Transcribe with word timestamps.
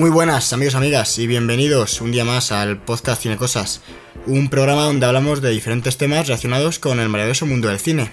Muy 0.00 0.08
buenas 0.08 0.50
amigos, 0.54 0.76
amigas 0.76 1.18
y 1.18 1.26
bienvenidos 1.26 2.00
un 2.00 2.10
día 2.10 2.24
más 2.24 2.52
al 2.52 2.82
podcast 2.82 3.20
Cine 3.20 3.36
Cosas, 3.36 3.82
un 4.26 4.48
programa 4.48 4.84
donde 4.84 5.04
hablamos 5.04 5.42
de 5.42 5.50
diferentes 5.50 5.98
temas 5.98 6.26
relacionados 6.26 6.78
con 6.78 7.00
el 7.00 7.10
maravilloso 7.10 7.44
mundo 7.44 7.68
del 7.68 7.78
cine. 7.78 8.10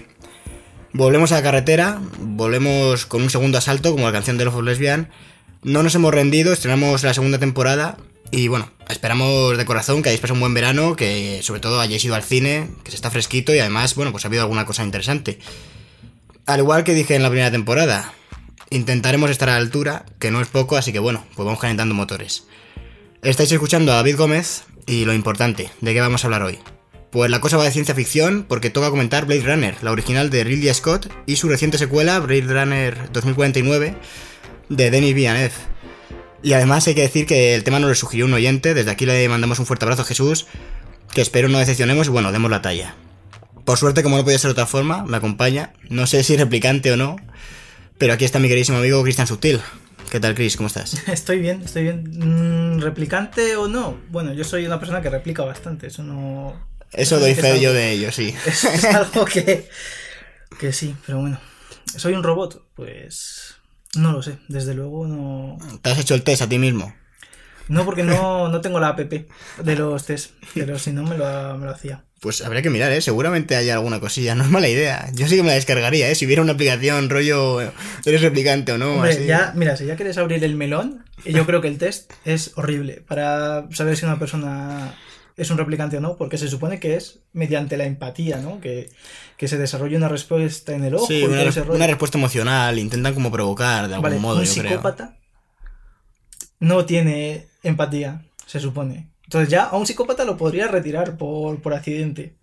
Volvemos 0.92 1.32
a 1.32 1.36
la 1.36 1.44
carretera, 1.44 2.02
volvemos 2.20 3.06
con 3.06 3.22
un 3.22 3.30
segundo 3.30 3.58
asalto 3.58 3.94
como 3.94 4.06
la 4.06 4.12
canción 4.12 4.38
de 4.38 4.46
of 4.46 4.62
Lesbian. 4.62 5.10
No 5.64 5.82
nos 5.82 5.96
hemos 5.96 6.14
rendido, 6.14 6.52
estrenamos 6.52 7.04
la 7.04 7.14
segunda 7.14 7.40
temporada 7.40 7.96
y 8.32 8.50
bueno, 8.50 8.70
esperamos 8.90 9.58
de 9.58 9.64
corazón 9.64 10.04
que 10.04 10.10
hayáis 10.10 10.20
pasado 10.20 10.34
un 10.34 10.42
buen 10.42 10.54
verano, 10.54 10.98
que 10.98 11.40
sobre 11.42 11.62
todo 11.62 11.80
hayáis 11.80 12.04
ido 12.04 12.16
al 12.16 12.24
cine, 12.24 12.70
que 12.84 12.92
se 12.92 12.98
está 12.98 13.12
fresquito 13.12 13.56
y 13.56 13.60
además, 13.60 13.96
bueno, 13.96 14.12
pues 14.12 14.26
ha 14.26 14.28
habido 14.28 14.44
alguna 14.44 14.66
cosa 14.66 14.84
interesante. 14.84 15.40
Al 16.48 16.60
igual 16.60 16.84
que 16.84 16.94
dije 16.94 17.16
en 17.16 17.24
la 17.24 17.30
primera 17.30 17.50
temporada, 17.50 18.14
intentaremos 18.70 19.30
estar 19.30 19.50
a 19.50 19.54
la 19.54 19.58
altura, 19.60 20.06
que 20.20 20.32
no 20.32 20.42
es 20.42 20.48
poco, 20.48 20.78
así 20.78 20.92
que 20.92 21.00
bueno, 21.00 21.26
pues 21.36 21.46
vamos 21.46 21.60
calentando 21.60 21.96
motores. 21.96 22.46
Estáis 23.22 23.52
escuchando 23.52 23.92
a 23.92 23.96
David 23.96 24.18
Gómez 24.18 24.64
y 24.86 25.06
lo 25.06 25.14
importante, 25.14 25.70
¿de 25.82 25.94
qué 25.94 26.02
vamos 26.02 26.24
a 26.24 26.28
hablar 26.28 26.44
hoy? 26.44 26.60
Pues 27.12 27.32
la 27.32 27.42
cosa 27.42 27.58
va 27.58 27.64
de 27.64 27.72
ciencia 27.72 27.96
ficción 27.96 28.46
porque 28.48 28.70
toca 28.70 28.90
comentar 28.90 29.26
Blade 29.26 29.42
Runner, 29.42 29.76
la 29.82 29.92
original 29.92 30.30
de 30.30 30.44
Ridley 30.44 30.74
Scott, 30.74 31.12
y 31.26 31.38
su 31.38 31.48
reciente 31.48 31.78
secuela, 31.78 32.20
Blade 32.20 32.42
Runner 32.42 33.12
2049, 33.12 33.96
de 34.70 34.92
Denis 34.92 35.16
Villeneuve. 35.16 35.54
Y 36.44 36.54
además 36.54 36.88
hay 36.88 36.96
que 36.96 37.02
decir 37.02 37.26
que 37.26 37.56
el 37.56 37.64
tema 37.64 37.80
nos 37.80 37.90
lo 37.90 37.96
sugirió 37.96 38.26
un 38.26 38.34
oyente, 38.34 38.74
desde 38.74 38.92
aquí 38.92 39.06
le 39.06 39.28
mandamos 39.30 39.60
un 39.60 39.66
fuerte 39.66 39.86
abrazo 39.86 40.04
a 40.04 40.06
Jesús, 40.06 40.48
que 41.14 41.22
espero 41.22 41.50
no 41.50 41.60
decepcionemos 41.60 42.08
y 42.08 42.12
bueno, 42.12 42.32
demos 42.32 42.52
la 42.52 42.62
talla. 42.62 42.96
Por 43.66 43.78
suerte, 43.78 44.04
como 44.04 44.18
no 44.18 44.24
podía 44.24 44.38
ser 44.38 44.50
de 44.50 44.54
otra 44.54 44.66
forma, 44.66 45.04
me 45.04 45.18
acompaña, 45.18 45.74
no 45.90 46.08
sé 46.08 46.24
si 46.24 46.38
replicante 46.38 46.92
o 46.92 46.98
no, 46.98 47.18
pero 47.98 48.14
aquí 48.14 48.26
está 48.26 48.40
mi 48.40 48.48
queridísimo 48.48 48.78
amigo 48.78 49.04
Cristian 49.04 49.28
Sutil. 49.28 49.62
¿Qué 50.10 50.20
tal, 50.20 50.36
Chris? 50.36 50.56
¿Cómo 50.56 50.68
estás? 50.68 51.08
Estoy 51.08 51.40
bien, 51.40 51.62
estoy 51.64 51.84
bien. 51.84 52.04
Mm, 52.14 52.80
¿Replicante 52.80 53.56
o 53.58 53.68
no? 53.68 54.00
Bueno, 54.10 54.34
yo 54.34 54.44
soy 54.44 54.66
una 54.66 54.80
persona 54.80 55.02
que 55.02 55.10
replica 55.10 55.44
bastante, 55.44 55.88
eso 55.88 56.04
no... 56.04 56.68
Eso 56.94 57.20
doy 57.20 57.36
fe 57.36 57.60
yo 57.60 57.74
de 57.74 57.92
ello, 57.92 58.12
sí. 58.12 58.34
Es, 58.46 58.64
es 58.64 58.86
algo 58.96 59.26
que, 59.26 59.68
que 60.60 60.72
sí, 60.72 60.96
pero 61.06 61.20
bueno. 61.20 61.40
¿Soy 61.96 62.14
un 62.14 62.24
robot? 62.24 62.70
Pues... 62.76 63.56
No 63.96 64.12
lo 64.12 64.22
sé, 64.22 64.38
desde 64.48 64.74
luego 64.74 65.08
no... 65.08 65.58
¿Te 65.82 65.90
has 65.90 66.00
hecho 66.00 66.14
el 66.14 66.24
test 66.24 66.44
a 66.44 66.50
ti 66.50 66.60
mismo? 66.60 66.94
No, 67.70 67.86
porque 67.86 68.04
no, 68.04 68.50
no 68.50 68.62
tengo 68.62 68.80
la 68.80 68.90
app 68.90 69.00
de 69.00 69.76
los 69.76 70.06
test, 70.06 70.32
pero 70.54 70.80
si 70.80 70.92
no 70.92 71.04
me 71.04 71.18
lo, 71.18 71.58
me 71.58 71.66
lo 71.66 71.72
hacía. 71.72 72.04
Pues 72.20 72.42
habría 72.42 72.64
que 72.64 72.72
mirar, 72.72 72.92
¿eh? 72.92 73.02
Seguramente 73.02 73.56
hay 73.56 73.70
alguna 73.70 74.00
cosilla. 74.00 74.34
No 74.34 74.44
es 74.44 74.50
mala 74.50 74.68
idea. 74.68 75.10
Yo 75.14 75.28
sí 75.28 75.36
que 75.36 75.44
me 75.44 75.50
la 75.50 75.56
descargaría, 75.56 76.10
¿eh? 76.10 76.16
Si 76.16 76.26
hubiera 76.26 76.42
una 76.42 76.54
aplicación 76.54 77.10
rollo 77.10 77.62
eres 78.06 78.22
replicante 78.22 78.72
o 78.72 78.78
no. 78.78 78.96
Hombre, 78.96 79.12
así. 79.12 79.26
ya, 79.26 79.54
mira, 79.56 79.78
si 79.78 79.86
ya 79.86 79.96
quieres 79.96 80.18
abrir 80.18 80.44
el 80.44 80.56
melón, 80.56 81.06
yo 81.26 81.46
creo 81.46 81.62
que 81.62 81.68
el 81.68 81.78
test 81.78 82.12
es 82.26 82.54
horrible 82.56 83.04
para 83.08 83.68
saber 83.72 83.98
si 83.98 84.06
una 84.06 84.18
persona 84.18 84.96
es 85.36 85.52
un 85.52 85.60
replicante 85.60 85.98
o 85.98 86.02
no, 86.02 86.18
porque 86.18 86.40
se 86.40 86.48
supone 86.48 86.80
que 86.80 86.96
es 86.96 87.20
mediante 87.34 87.78
la 87.78 87.86
empatía, 87.86 88.38
¿no? 88.38 88.60
Que, 88.60 88.90
que 89.38 89.48
se 89.48 89.60
desarrolle 89.60 89.96
una 89.96 90.10
respuesta 90.10 90.74
en 90.74 90.86
el 90.86 90.96
ojo. 90.96 91.06
Sí, 91.06 91.24
una, 91.24 91.86
respuesta 91.86 92.18
emocional. 92.18 92.80
Intentan 92.80 93.14
como 93.14 93.32
provocar 93.32 93.88
de 93.88 93.94
algún 93.94 94.10
Vale, 94.10 94.20
modo, 94.20 94.40
un 94.40 94.46
yo 94.46 94.54
creo. 94.54 94.72
psicópata 94.72 95.18
no 96.60 96.86
tiene 96.86 97.48
empatía, 97.70 98.24
se 98.46 98.60
supone. 98.60 99.10
Entonces 99.24 99.50
ya 99.50 99.64
a 99.64 99.78
un 99.78 99.86
psicópata 99.86 100.24
lo 100.26 100.38
podría 100.38 100.68
retirar 100.68 101.18
por, 101.18 101.62
por 101.62 101.74
accidente. 101.74 102.36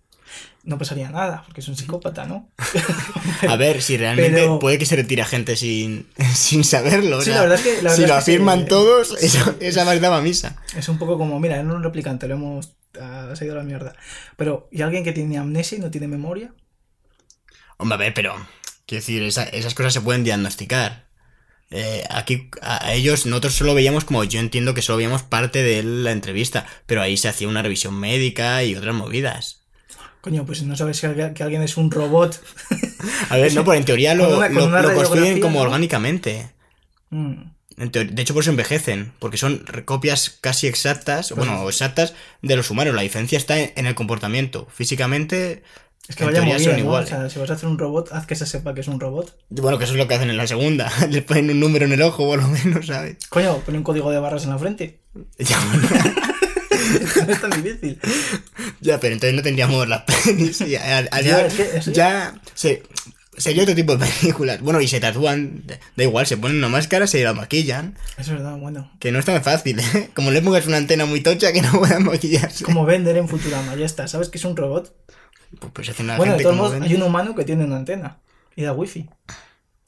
No 0.63 0.77
pasaría 0.79 1.09
nada, 1.11 1.43
porque 1.45 1.61
es 1.61 1.67
un 1.67 1.77
psicópata, 1.77 2.25
¿no? 2.25 2.49
A 3.47 3.55
ver, 3.55 3.81
si 3.83 3.97
realmente 3.97 4.31
Pero- 4.39 4.59
puede 4.59 4.79
que 4.79 4.85
se 4.87 4.95
retire 4.95 5.21
a 5.21 5.25
gente 5.25 5.55
sin, 5.55 6.07
sin 6.33 6.63
saberlo. 6.63 7.17
o 7.17 7.21
Sí, 7.21 7.25
sea, 7.25 7.35
la 7.35 7.41
verdad 7.41 7.59
es 7.59 7.63
que- 7.63 7.81
la 7.83 7.89
si 7.91 8.01
verdad 8.01 8.15
lo 8.15 8.19
es 8.19 8.23
afirman 8.23 8.59
se- 8.61 8.65
todos, 8.65 9.17
eso- 9.21 9.55
esa 9.59 9.85
más 9.85 10.01
daba 10.01 10.21
misa. 10.21 10.55
Es 10.75 10.89
un 10.89 10.97
poco 10.97 11.17
como, 11.17 11.39
mira, 11.39 11.59
en 11.59 11.69
un 11.69 11.83
replicante 11.83 12.27
lo 12.27 12.33
hemos 12.35 12.75
ah, 12.99 13.31
ha 13.39 13.43
ido 13.43 13.53
a 13.53 13.57
la 13.57 13.63
mierda. 13.63 13.93
Pero, 14.37 14.67
¿y 14.71 14.81
alguien 14.81 15.03
que 15.03 15.11
tiene 15.11 15.37
amnesia 15.37 15.77
y 15.77 15.81
no 15.81 15.91
tiene 15.91 16.07
memoria? 16.07 16.53
Hombre, 17.77 17.95
a 17.95 17.99
ver, 17.99 18.13
pero. 18.13 18.35
Quiero 18.87 19.01
decir, 19.01 19.23
esa- 19.23 19.43
esas 19.49 19.73
cosas 19.75 19.93
se 19.93 20.01
pueden 20.01 20.23
diagnosticar. 20.23 21.04
Eh, 21.71 22.03
aquí 22.09 22.49
a 22.61 22.93
ellos, 22.93 23.25
nosotros 23.25 23.55
solo 23.55 23.73
veíamos 23.73 24.05
como 24.05 24.23
yo 24.23 24.39
entiendo 24.39 24.73
que 24.73 24.81
solo 24.81 24.97
veíamos 24.97 25.23
parte 25.23 25.63
de 25.63 25.83
la 25.83 26.11
entrevista, 26.11 26.65
pero 26.85 27.01
ahí 27.01 27.17
se 27.17 27.27
hacía 27.27 27.47
una 27.47 27.61
revisión 27.63 27.99
médica 27.99 28.63
y 28.63 28.75
otras 28.75 28.93
movidas. 28.95 29.61
Coño, 30.21 30.45
pues 30.45 30.63
no 30.63 30.75
sabes 30.75 31.01
que 31.01 31.07
alguien, 31.07 31.33
que 31.33 31.43
alguien 31.43 31.61
es 31.61 31.77
un 31.77 31.91
robot. 31.91 32.41
A 33.29 33.37
ver, 33.37 33.53
no, 33.53 33.63
pero 33.63 33.75
en 33.77 33.85
teoría 33.85 34.13
lo, 34.15 34.37
una- 34.37 34.81
lo- 34.81 34.93
construyen 34.93 35.39
como 35.39 35.59
¿no? 35.59 35.65
orgánicamente. 35.65 36.49
mm, 37.09 37.33
de 37.77 38.21
hecho, 38.21 38.33
por 38.33 38.41
eso 38.41 38.51
envejecen, 38.51 39.11
porque 39.19 39.35
son 39.37 39.65
copias 39.83 40.29
casi 40.41 40.65
exactas, 40.67 41.27
Pues 41.29 41.45
bueno, 41.45 41.67
exactas 41.67 42.13
de 42.41 42.55
los 42.55 42.69
humanos. 42.71 42.95
La 42.95 43.01
diferencia 43.01 43.37
está 43.37 43.59
en, 43.59 43.73
en 43.75 43.85
el 43.85 43.95
comportamiento. 43.95 44.65
Físicamente, 44.73 45.61
es 46.07 46.15
que 46.15 46.23
en 46.23 46.29
vaya 46.29 46.41
movida, 46.43 46.59
son 46.59 46.71
¿no? 46.73 46.77
O 46.77 46.79
iguales. 46.79 47.09
sea, 47.09 47.29
si 47.29 47.39
vas 47.39 47.49
a 47.49 47.53
hacer 47.53 47.67
un 47.69 47.77
robot, 47.79 48.09
haz 48.11 48.25
que 48.27 48.35
se 48.35 48.45
sepa 48.45 48.73
que 48.73 48.81
es 48.81 48.87
un 48.87 48.99
robot. 48.99 49.35
Bueno, 49.49 49.77
que 49.77 49.85
eso 49.85 49.93
es 49.93 49.99
lo 49.99 50.07
que 50.07 50.13
hacen 50.15 50.29
en 50.29 50.37
la 50.37 50.45
segunda. 50.47 50.91
Les 51.09 51.23
ponen 51.23 51.49
un 51.49 51.59
número 51.59 51.85
en 51.85 51.93
el 51.93 52.01
ojo, 52.01 52.25
por 52.25 52.41
lo 52.41 52.47
menos, 52.47 52.87
¿sabes? 52.87 53.17
Coño, 53.29 53.57
pon 53.59 53.75
un 53.75 53.83
código 53.83 54.11
de 54.11 54.19
barras 54.19 54.43
en 54.43 54.49
la 54.51 54.57
frente. 54.59 54.99
Ya, 55.39 55.57
no 57.25 57.33
es 57.33 57.41
tan 57.41 57.49
difícil. 57.63 57.99
ya, 58.81 58.99
pero 58.99 59.13
entonces 59.13 59.35
no 59.35 59.41
tendríamos 59.41 59.87
las 59.87 60.03
pelis. 60.03 60.59
Ya, 60.59 61.01
Ya, 61.01 61.21
ya, 61.21 61.45
es 61.45 61.53
que 61.53 61.77
eso 61.77 61.91
ya 61.91 62.35
se- 62.53 62.83
sería 63.37 63.63
otro 63.63 63.73
tipo 63.75 63.95
de 63.97 64.05
películas. 64.05 64.61
Bueno, 64.61 64.79
y 64.81 64.87
se 64.87 64.99
tatúan, 64.99 65.63
da 65.95 66.03
igual, 66.03 66.27
se 66.27 66.37
ponen 66.37 66.57
una 66.57 66.69
máscara, 66.69 67.07
se 67.07 67.23
la 67.23 67.33
maquillan. 67.33 67.97
Es 68.17 68.29
verdad, 68.29 68.57
bueno. 68.57 68.91
Que 68.99 69.11
no 69.11 69.19
es 69.19 69.25
tan 69.25 69.41
fácil, 69.43 69.79
¿eh? 69.79 70.09
Como 70.13 70.31
le 70.31 70.41
pongas 70.41 70.67
una 70.67 70.77
antena 70.77 71.05
muy 71.05 71.21
tocha 71.21 71.51
que 71.51 71.61
no 71.61 71.71
puedan 71.79 72.03
maquillarse. 72.03 72.63
Como 72.63 72.85
vender 72.85 73.17
en 73.17 73.27
Futurama, 73.27 73.75
ya 73.75 73.85
está. 73.85 74.07
¿Sabes 74.07 74.29
que 74.29 74.37
es 74.37 74.45
un 74.45 74.55
robot? 74.55 74.93
Pues, 75.59 75.71
pues 75.73 75.99
una 75.99 76.17
bueno, 76.17 76.33
de 76.33 76.39
gente 76.39 76.43
todos 76.43 76.55
como 76.57 76.69
modos, 76.69 76.81
hay 76.81 76.95
un 76.95 77.03
humano 77.03 77.35
que 77.35 77.43
tiene 77.45 77.63
una 77.65 77.77
antena 77.77 78.17
y 78.55 78.63
da 78.63 78.73
wifi. 78.73 79.09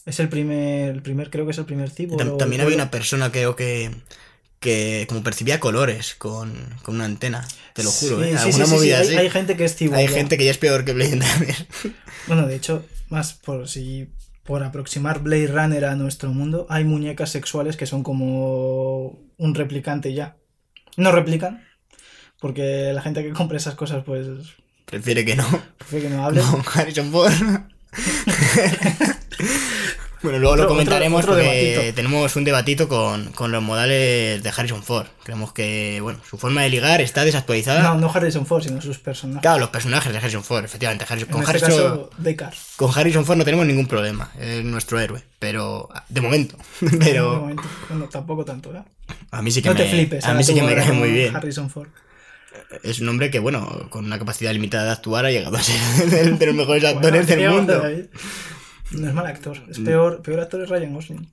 Es 0.05 0.19
el 0.19 0.29
primer, 0.29 0.95
el 0.95 1.01
primer 1.01 1.29
creo 1.29 1.45
que 1.45 1.51
es 1.51 1.57
el 1.57 1.65
primer 1.65 1.89
tipo. 1.91 2.15
Tam- 2.17 2.37
También 2.37 2.61
había 2.61 2.75
una 2.75 2.89
persona, 2.91 3.31
creo 3.31 3.55
que. 3.55 3.91
que 4.59 5.05
como 5.09 5.21
percibía 5.21 5.59
colores 5.59 6.15
con, 6.15 6.53
con 6.83 6.95
una 6.95 7.05
antena. 7.05 7.45
Te 7.73 7.83
lo 7.83 7.91
juro, 7.91 8.23
¿eh? 8.23 8.35
Alguna 8.37 8.65
movida 8.67 8.99
Hay, 8.99 9.29
gente 9.29 9.55
que 9.57 9.65
es 9.65 9.75
cibor. 9.75 9.97
Hay 9.97 10.07
ya. 10.07 10.13
gente 10.13 10.37
que 10.37 10.45
ya 10.45 10.51
es 10.51 10.57
peor 10.57 10.83
que 10.85 10.93
Blade 10.93 11.11
Runner. 11.21 11.67
Bueno, 12.27 12.47
de 12.47 12.55
hecho, 12.55 12.85
más 13.09 13.33
por 13.33 13.67
si 13.69 14.09
por 14.43 14.63
aproximar 14.63 15.19
Blade 15.21 15.47
Runner 15.47 15.85
a 15.85 15.95
nuestro 15.95 16.31
mundo, 16.31 16.65
hay 16.69 16.85
muñecas 16.85 17.29
sexuales 17.29 17.75
que 17.77 17.85
son 17.85 18.01
como 18.03 19.19
un 19.37 19.55
replicante 19.55 20.13
ya. 20.13 20.37
No 20.95 21.11
replican, 21.11 21.65
porque 22.39 22.91
la 22.93 23.01
gente 23.01 23.23
que 23.23 23.31
compra 23.33 23.57
esas 23.57 23.75
cosas, 23.75 24.03
pues, 24.05 24.25
Prefiere 24.87 25.23
que 25.25 25.35
no. 25.35 25.45
prefiere 25.77 26.07
que 26.09 26.13
no 26.15 26.25
hable. 26.25 26.41
Con 26.41 26.63
Harrison 26.75 27.11
Ford. 27.11 27.31
bueno, 30.23 30.39
luego 30.39 30.55
lo 30.55 30.67
comentaremos 30.67 31.21
otro- 31.23 31.33
otro 31.35 31.43
porque 31.45 31.93
tenemos 31.95 32.35
un 32.35 32.43
debatito 32.43 32.87
con, 32.87 33.31
con 33.33 33.51
los 33.51 33.61
modales 33.61 34.41
de 34.41 34.49
Harrison 34.49 34.81
Ford. 34.83 35.07
Creemos 35.23 35.53
que, 35.53 35.99
bueno, 36.01 36.19
su 36.29 36.37
forma 36.37 36.63
de 36.63 36.69
ligar 36.69 37.01
está 37.01 37.23
desactualizada. 37.23 37.83
No, 37.83 37.95
no 37.95 38.11
Harrison 38.13 38.45
Ford, 38.45 38.63
sino 38.63 38.81
sus 38.81 38.97
personajes. 38.99 39.41
Claro, 39.41 39.59
los 39.59 39.69
personajes 39.69 40.11
de 40.11 40.17
Harrison 40.19 40.43
Ford, 40.43 40.65
efectivamente. 40.65 41.05
Harrison- 41.05 41.27
en 41.27 41.31
con, 41.33 41.41
este 41.43 41.51
Harrison, 41.65 42.09
caso, 42.35 42.67
con 42.77 42.91
Harrison 42.97 43.25
Ford 43.25 43.37
no 43.37 43.45
tenemos 43.45 43.65
ningún 43.65 43.87
problema. 43.87 44.31
Es 44.39 44.63
nuestro 44.63 44.99
héroe. 44.99 45.23
Pero, 45.39 45.89
de 46.09 46.21
momento. 46.21 46.57
De 46.81 46.97
Pero 46.97 47.41
momento. 47.41 47.63
Bueno, 47.89 48.05
tampoco 48.09 48.43
tanto, 48.45 48.73
¿eh? 48.75 48.81
a 49.31 49.41
mí 49.41 49.51
sí 49.51 49.61
que 49.61 49.69
No 49.69 49.75
me, 49.75 49.81
te 49.83 49.89
flipes. 49.89 50.25
a 50.25 50.33
mí 50.33 50.43
sí 50.43 50.53
que 50.53 50.63
me 50.63 50.75
cae 50.75 50.91
muy 50.93 51.11
bien. 51.11 51.35
Harrison 51.35 51.69
Ford. 51.69 51.87
Es 52.83 52.99
un 52.99 53.07
hombre 53.09 53.31
que, 53.31 53.39
bueno, 53.39 53.87
con 53.89 54.05
una 54.05 54.19
capacidad 54.19 54.51
limitada 54.51 54.85
de 54.85 54.91
actuar 54.91 55.25
ha 55.25 55.31
llegado 55.31 55.55
a 55.57 55.61
ser 55.63 55.79
de, 56.09 56.31
de 56.31 56.45
los 56.45 56.55
mejores 56.55 56.83
Bueno, 56.83 56.97
actores 56.97 57.27
del 57.27 57.49
mundo. 57.49 57.79
David, 57.79 58.05
No 58.91 59.07
es 59.07 59.13
mal 59.13 59.25
actor. 59.25 59.57
Es 59.69 59.79
peor, 59.79 60.21
peor 60.21 60.39
actor 60.41 60.61
es 60.61 60.69
Ryan 60.69 60.93
Gosling. 60.93 61.31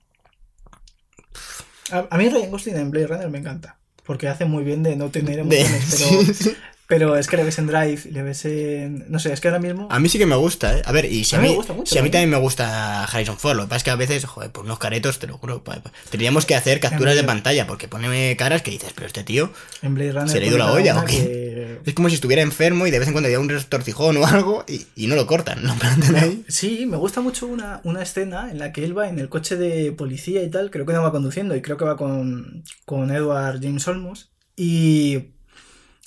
A, 1.91 2.07
a 2.11 2.19
mí 2.19 2.29
Ryan 2.29 2.51
Gosling 2.51 2.77
en 2.77 2.91
Blade 2.91 3.07
Runner 3.09 3.29
me 3.31 3.39
encanta. 3.39 3.79
Porque 4.05 4.29
hace 4.29 4.45
muy 4.45 4.65
bien 4.65 4.83
de 4.83 4.97
no 4.97 5.11
tener 5.11 5.45
De- 5.45 5.61
emociones. 5.63 6.39
pero. 6.45 6.57
Pero 6.95 7.17
es 7.17 7.27
que 7.27 7.37
le 7.37 7.43
ves 7.43 7.59
en 7.59 7.67
Drive, 7.67 8.03
le 8.13 8.23
ves 8.23 8.45
en. 8.45 9.05
No 9.09 9.19
sé, 9.19 9.33
es 9.33 9.41
que 9.41 9.49
ahora 9.49 9.59
mismo. 9.59 9.89
A 9.91 9.99
mí 9.99 10.09
sí 10.09 10.17
que 10.17 10.27
me 10.27 10.37
gusta, 10.37 10.79
¿eh? 10.79 10.83
A 10.85 10.93
ver, 10.93 11.07
y 11.07 11.25
si 11.25 11.35
a, 11.35 11.39
A 11.41 11.43
mí 11.43 11.49
mí, 11.49 11.53
me 11.55 11.57
gusta 11.57 11.73
mucho 11.73 11.93
si 11.93 11.99
a 11.99 12.03
mí 12.03 12.09
también. 12.11 12.31
también 12.31 12.31
me 12.31 12.45
gusta 12.45 13.03
Harrison 13.05 13.37
Ford, 13.37 13.57
lo 13.57 13.63
que 13.65 13.69
pasa 13.71 13.77
es 13.79 13.83
que 13.83 13.91
a 13.91 13.97
veces, 13.97 14.25
joder, 14.27 14.53
por 14.53 14.65
unos 14.65 14.79
caretos, 14.79 15.19
te 15.19 15.27
lo 15.27 15.39
juro, 15.39 15.65
pa- 15.65 15.83
pa- 15.83 15.91
tendríamos 16.11 16.47
que 16.47 16.55
hacer 16.55 16.79
capturas 16.79 17.17
de 17.17 17.25
pantalla, 17.25 17.67
porque 17.67 17.89
pone 17.89 18.37
caras 18.37 18.63
que 18.63 18.71
dices, 18.71 18.93
pero 18.95 19.09
este 19.09 19.25
tío 19.25 19.51
En 19.83 19.95
Blade 19.97 20.13
Runner. 20.13 20.29
¿Se 20.29 20.39
le 20.39 20.45
ha 20.47 20.49
ido 20.51 20.59
pone 20.59 20.71
la 20.71 20.73
olla 20.77 20.99
o 21.03 21.05
qué? 21.05 21.17
que- 21.17 21.81
es 21.85 21.95
como 21.95 22.09
si 22.09 22.15
estuviera 22.15 22.43
enfermo 22.43 22.87
y 22.87 22.93
de 22.93 22.99
vez 23.01 23.09
en 23.09 23.13
cuando 23.15 23.27
había 23.27 23.41
un 23.41 23.49
retorcijón 23.49 24.17
o 24.19 24.27
algo 24.27 24.65
y, 24.69 24.87
y 24.95 25.07
no 25.09 25.17
lo 25.17 25.27
cortan, 25.27 25.63
¿no? 25.65 25.75
Ahí. 26.17 26.45
Sí, 26.49 26.87
me 26.87 26.97
gusta 26.97 27.21
mucho 27.21 27.47
una, 27.49 27.81
una 27.83 28.03
escena 28.03 28.51
en 28.51 28.59
la 28.59 28.73
que 28.73 28.85
él 28.85 28.97
va 28.97 29.09
en 29.09 29.19
el 29.19 29.29
coche 29.29 29.57
de 29.57 29.91
policía 29.93 30.43
y 30.45 30.51
tal, 30.51 30.71
creo 30.71 30.87
que 30.87 30.93
no 30.93 31.03
va 31.03 31.11
conduciendo 31.11 31.57
y 31.57 31.63
creo 31.63 31.77
que 31.77 31.85
va 31.85 31.97
con, 31.97 32.63
con 32.85 33.11
Edward 33.11 33.61
James 33.61 33.87
Olmos 33.89 34.31
y, 34.57 35.34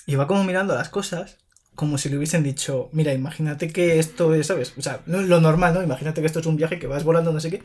y 0.07 0.15
va 0.15 0.25
como 0.25 0.43
mirando 0.43 0.73
las 0.73 0.89
cosas 0.89 1.37
como 1.75 1.99
si 1.99 2.09
le 2.09 2.17
hubiesen 2.17 2.41
dicho, 2.41 2.89
mira, 2.91 3.13
imagínate 3.13 3.67
que 3.67 3.99
esto 3.99 4.33
es, 4.33 4.47
¿sabes? 4.47 4.73
O 4.79 4.81
sea, 4.81 5.01
lo 5.05 5.39
normal, 5.39 5.75
¿no? 5.75 5.83
Imagínate 5.83 6.21
que 6.21 6.25
esto 6.27 6.39
es 6.39 6.47
un 6.47 6.55
viaje 6.55 6.79
que 6.79 6.87
vas 6.87 7.03
volando 7.03 7.31
no 7.31 7.39
sé 7.39 7.51
qué 7.51 7.61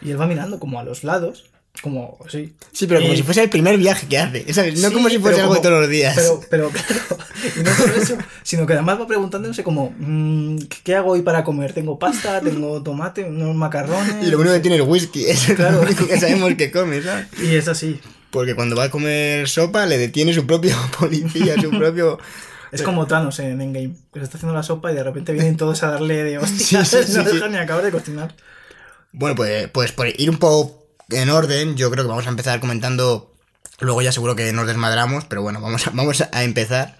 y 0.00 0.12
él 0.12 0.20
va 0.20 0.28
mirando 0.28 0.60
como 0.60 0.78
a 0.78 0.84
los 0.84 1.02
lados 1.02 1.46
Como, 1.82 2.18
sí. 2.28 2.54
Sí, 2.72 2.86
pero 2.88 3.00
como 3.00 3.12
Y- 3.12 3.16
si 3.18 3.22
fuese 3.22 3.42
el 3.42 3.50
primer 3.50 3.76
viaje 3.78 4.06
que 4.08 4.18
hace. 4.18 4.52
¿sabes? 4.52 4.80
No 4.80 4.88
Sí, 4.88 4.94
como 4.94 5.08
si 5.08 5.18
fuese 5.18 5.40
algo 5.40 5.54
de 5.54 5.60
como- 5.60 5.68
todos 5.68 5.80
los 5.82 5.88
días. 5.90 6.14
Pero, 6.16 6.40
pero 6.50 6.70
claro, 6.70 7.18
y 7.56 7.62
no 7.62 7.72
solo 7.74 7.94
eso, 7.94 8.18
sino 8.42 8.66
que 8.66 8.72
además 8.72 8.98
va 9.00 9.06
preguntándose 9.06 9.62
como, 9.62 9.94
mm, 9.98 10.58
¿qué 10.82 10.94
hago 10.96 11.12
hoy 11.12 11.22
para 11.22 11.44
comer? 11.44 11.72
¿Tengo 11.72 11.96
pasta? 11.98 12.40
¿Tengo 12.40 12.82
tomate? 12.82 13.22
¿Unos 13.24 13.54
macarrones? 13.54 14.26
Y 14.26 14.30
lo 14.30 14.38
único 14.38 14.54
que 14.54 14.60
tiene 14.60 14.76
es 14.76 14.82
whisky. 14.82 15.24
Eso 15.26 15.54
Claro. 15.54 15.70
es 15.70 15.76
lo 15.76 15.82
único 15.86 16.06
que 16.08 16.18
sabemos 16.20 16.54
que 16.54 16.70
come, 16.72 17.00
¿sabes? 17.02 17.26
Y 17.42 17.54
es 17.54 17.68
así. 17.68 18.00
Porque 18.30 18.54
cuando 18.54 18.76
va 18.76 18.84
a 18.84 18.90
comer 18.90 19.48
sopa 19.48 19.86
le 19.86 19.98
detiene 19.98 20.34
su 20.34 20.46
propio 20.46 20.74
policía, 20.98 21.54
su 21.60 21.70
propio... 21.70 22.18
Es 22.70 22.82
como 22.82 23.06
Thanos 23.06 23.38
en 23.38 23.60
Endgame, 23.60 23.94
que 24.12 24.20
se 24.20 24.24
está 24.24 24.36
haciendo 24.36 24.54
la 24.54 24.62
sopa 24.62 24.92
y 24.92 24.94
de 24.94 25.02
repente 25.02 25.32
vienen 25.32 25.56
todos 25.56 25.82
a 25.82 25.90
darle 25.90 26.22
de 26.22 26.38
hostias, 26.38 26.88
Sí, 26.88 26.96
sí, 27.02 27.12
sí, 27.12 27.18
no 27.18 27.24
dejan 27.24 27.52
ni 27.52 27.58
acabar 27.58 27.82
de 27.82 27.90
cocinar. 27.90 28.34
Bueno, 29.12 29.34
pues, 29.34 29.68
pues 29.68 29.92
por 29.92 30.06
ir 30.06 30.28
un 30.28 30.36
poco 30.36 30.86
en 31.08 31.30
orden, 31.30 31.76
yo 31.76 31.90
creo 31.90 32.04
que 32.04 32.10
vamos 32.10 32.26
a 32.26 32.30
empezar 32.30 32.60
comentando... 32.60 33.34
Luego 33.80 34.02
ya 34.02 34.12
seguro 34.12 34.34
que 34.34 34.52
nos 34.52 34.66
desmadramos, 34.66 35.24
pero 35.24 35.40
bueno, 35.40 35.60
vamos 35.60 35.86
a, 35.86 35.90
vamos 35.90 36.20
a 36.20 36.42
empezar 36.42 36.98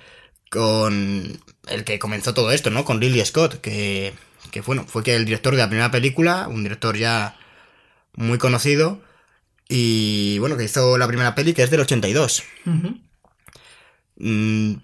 con 0.51 1.41
el 1.69 1.85
que 1.85 1.99
comenzó 1.99 2.35
todo 2.35 2.53
esto, 2.53 2.71
¿no? 2.71 2.85
Con 2.85 3.01
Ridley 3.01 3.25
Scott, 3.25 3.61
que, 3.61 4.15
que 4.51 4.61
bueno, 4.61 4.85
fue 4.87 5.03
que 5.03 5.17
el 5.17 5.25
director 5.25 5.55
de 5.55 5.59
la 5.59 5.69
primera 5.69 5.91
película, 5.91 6.49
un 6.49 6.63
director 6.63 6.97
ya 6.97 7.37
muy 8.15 8.39
conocido, 8.39 9.01
y 9.69 10.39
bueno, 10.39 10.57
que 10.57 10.65
hizo 10.65 10.97
la 10.97 11.07
primera 11.07 11.35
peli, 11.35 11.53
que 11.53 11.63
es 11.63 11.71
del 11.71 11.81
82. 11.81 12.43
Ujú. 12.67 13.01
Mm, 14.17 14.75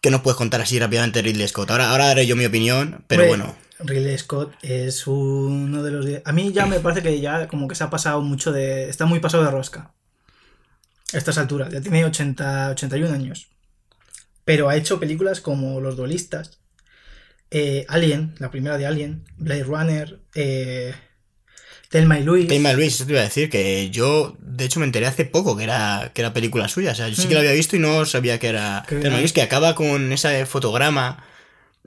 ¿Qué 0.00 0.10
nos 0.10 0.22
puedes 0.22 0.36
contar 0.36 0.60
así 0.60 0.78
rápidamente 0.78 1.22
de 1.22 1.28
Ridley 1.28 1.46
Scott? 1.46 1.70
Ahora, 1.70 1.90
ahora 1.90 2.06
daré 2.06 2.26
yo 2.26 2.34
mi 2.34 2.46
opinión, 2.46 3.04
pero 3.06 3.26
bueno. 3.26 3.54
Ridley 3.78 4.16
Scott 4.18 4.54
es 4.62 5.06
uno 5.06 5.82
de 5.82 5.90
los... 5.90 6.06
A 6.24 6.32
mí 6.32 6.52
ya 6.52 6.66
me 6.66 6.80
parece 6.80 7.02
que 7.02 7.20
ya 7.20 7.46
como 7.46 7.68
que 7.68 7.74
se 7.74 7.84
ha 7.84 7.90
pasado 7.90 8.20
mucho 8.22 8.52
de... 8.52 8.88
Está 8.88 9.06
muy 9.06 9.20
pasado 9.20 9.44
de 9.44 9.50
rosca. 9.50 9.92
A 11.12 11.18
estas 11.18 11.38
alturas. 11.38 11.72
Ya 11.72 11.80
tiene 11.80 12.04
80, 12.04 12.70
81 12.70 13.14
años. 13.14 13.48
Pero 14.44 14.68
ha 14.68 14.76
hecho 14.76 14.98
películas 14.98 15.40
como 15.40 15.80
Los 15.80 15.96
Duelistas, 15.96 16.58
eh, 17.50 17.84
Alien, 17.88 18.34
la 18.38 18.50
primera 18.50 18.78
de 18.78 18.86
Alien, 18.86 19.24
Blade 19.36 19.64
Runner, 19.64 20.20
eh, 20.34 20.94
Thelma 21.92 22.18
y 22.18 22.24
Louise. 22.24 22.48
Thelma 22.48 22.72
y 22.72 22.76
Luis, 22.76 22.94
eso 22.94 23.04
te 23.06 23.12
iba 23.12 23.20
a 23.20 23.24
decir 23.24 23.48
que 23.50 23.90
yo, 23.90 24.34
de 24.40 24.64
hecho, 24.64 24.80
me 24.80 24.86
enteré 24.86 25.06
hace 25.06 25.24
poco 25.26 25.56
que 25.56 25.64
era, 25.64 26.10
que 26.14 26.22
era 26.22 26.32
película 26.32 26.66
suya. 26.66 26.92
O 26.92 26.94
sea, 26.94 27.08
yo 27.08 27.14
sí 27.14 27.22
que 27.28 27.28
Mm. 27.28 27.34
la 27.34 27.40
había 27.40 27.52
visto 27.52 27.76
y 27.76 27.78
no 27.78 28.04
sabía 28.06 28.38
que 28.38 28.48
era 28.48 28.84
Que 28.88 28.96
Thelma 28.96 29.18
y 29.18 29.20
Luis, 29.20 29.32
que 29.34 29.42
acaba 29.42 29.74
con 29.74 30.10
ese 30.12 30.44
fotograma 30.46 31.22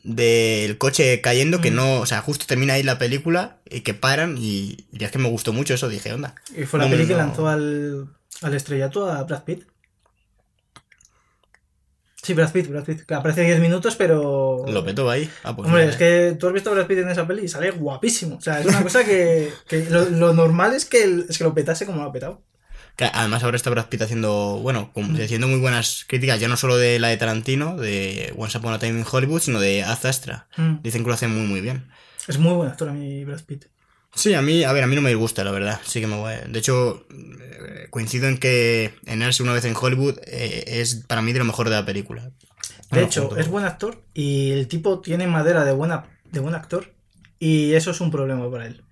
del 0.04 0.78
coche 0.78 1.20
cayendo, 1.22 1.60
que 1.62 1.72
Mm. 1.72 1.76
no, 1.76 2.00
o 2.02 2.06
sea, 2.06 2.22
justo 2.22 2.46
termina 2.46 2.76
ahí 2.76 2.84
la 2.84 3.00
película 3.00 3.58
y 3.70 3.82
que 3.82 3.94
paran 3.96 4.38
y, 4.38 4.86
y 4.92 5.04
es 5.04 5.12
que 5.12 5.18
me 5.18 5.30
gustó 5.30 5.52
mucho 5.54 5.74
eso, 5.74 5.90
dije, 5.90 6.14
onda. 6.14 6.36
Y 6.56 6.66
fue 6.66 6.80
la 6.80 6.86
No, 6.86 6.92
peli 6.92 7.08
que 7.08 7.14
no. 7.14 7.20
lanzó 7.20 7.48
al, 7.48 8.08
al 8.44 8.54
estrellato 8.54 9.10
a 9.12 9.24
Brad 9.24 9.44
Pitt. 9.44 9.64
Sí, 12.26 12.34
Brad 12.34 12.52
Pitt, 12.52 12.68
Brad 12.70 12.84
Pitt. 12.84 13.02
Que 13.06 13.14
aparece 13.14 13.42
10 13.44 13.60
minutos, 13.60 13.96
pero. 13.96 14.66
Lo 14.68 14.84
petó 14.84 15.10
ahí. 15.10 15.30
Ah, 15.44 15.56
pues 15.56 15.68
Hombre, 15.68 15.84
mira, 15.84 15.92
es 15.92 15.98
que 15.98 16.36
tú 16.40 16.48
has 16.48 16.54
visto 16.54 16.72
a 16.72 16.74
Brad 16.74 16.88
Pitt 16.88 16.98
en 17.00 17.10
esa 17.10 17.28
peli 17.28 17.44
y 17.44 17.48
sale 17.48 17.70
guapísimo. 17.72 18.38
O 18.38 18.42
sea, 18.42 18.60
es 18.60 18.66
una 18.66 18.82
cosa 18.82 19.04
que, 19.06 19.52
que 19.68 19.86
lo, 19.90 20.06
lo 20.10 20.34
normal 20.34 20.74
es 20.74 20.86
que, 20.86 21.04
el- 21.04 21.26
es 21.30 21.38
que 21.38 21.44
lo 21.44 21.54
petase 21.54 21.86
como 21.86 22.02
lo 22.02 22.10
ha 22.10 22.12
petado. 22.12 22.42
Que 22.96 23.06
además 23.06 23.44
ahora 23.44 23.58
está 23.58 23.70
Brad 23.70 23.88
Pitt 23.90 24.02
haciendo, 24.02 24.60
bueno, 24.64 24.92
haciendo 25.22 25.48
muy 25.50 25.60
buenas 25.60 26.06
críticas, 26.08 26.40
ya 26.40 26.48
no 26.48 26.56
solo 26.58 26.78
de 26.78 26.98
la 26.98 27.10
de 27.10 27.18
Tarantino, 27.18 27.76
de 27.76 28.34
Once 28.38 28.58
Upon 28.58 28.74
a 28.74 28.80
Time 28.80 29.00
in 29.02 29.06
Hollywood, 29.10 29.42
sino 29.42 29.60
de 29.60 29.84
Az 29.84 30.06
Astra. 30.06 30.48
Mm. 30.58 30.78
Dicen 30.82 31.04
que 31.04 31.10
lo 31.10 31.14
hace 31.14 31.28
muy, 31.28 31.46
muy 31.46 31.60
bien. 31.62 31.90
Es 32.28 32.40
muy 32.40 32.54
buen 32.54 32.70
actor 32.70 32.88
a 32.90 32.94
mí, 32.94 33.24
Brad 33.26 33.42
Pitt. 33.44 33.66
Sí, 34.16 34.34
a 34.34 34.42
mí, 34.42 34.64
a 34.64 34.72
ver, 34.72 34.84
a 34.84 34.88
mí 34.88 34.96
no 34.96 35.02
me 35.02 35.10
disgusta, 35.10 35.44
la 35.44 35.52
verdad. 35.52 35.80
Sí 35.86 36.00
que 36.00 36.08
me 36.08 36.16
voy. 36.16 36.34
De 36.48 36.60
hecho, 36.60 37.06
eh, 37.12 37.88
coincido 37.90 38.28
en 38.28 38.38
que 38.38 38.94
en 39.06 39.22
Erse 39.22 39.44
una 39.44 39.54
vez 39.54 39.66
en 39.66 39.76
Hollywood 39.80 40.18
eh, 40.26 40.64
es 40.68 40.96
para 41.08 41.22
mí 41.22 41.34
de 41.34 41.40
lo 41.40 41.46
mejor 41.46 41.70
de 41.70 41.76
la 41.76 41.86
película. 41.86 42.32
De 42.92 43.04
hecho, 43.04 43.22
junto- 43.28 43.38
es 43.38 43.48
buen 43.50 43.66
actor 43.66 44.02
y 44.14 44.52
el 44.52 44.68
tipo 44.68 45.02
tiene 45.02 45.28
madera 45.28 45.66
de, 45.66 45.74
buena, 45.74 46.06
de 46.32 46.40
buen 46.40 46.56
actor 46.56 46.94
y 47.40 47.74
eso 47.74 47.92
es 47.92 48.00
un 48.00 48.10
problema 48.12 48.50
para 48.50 48.68
él. 48.68 48.84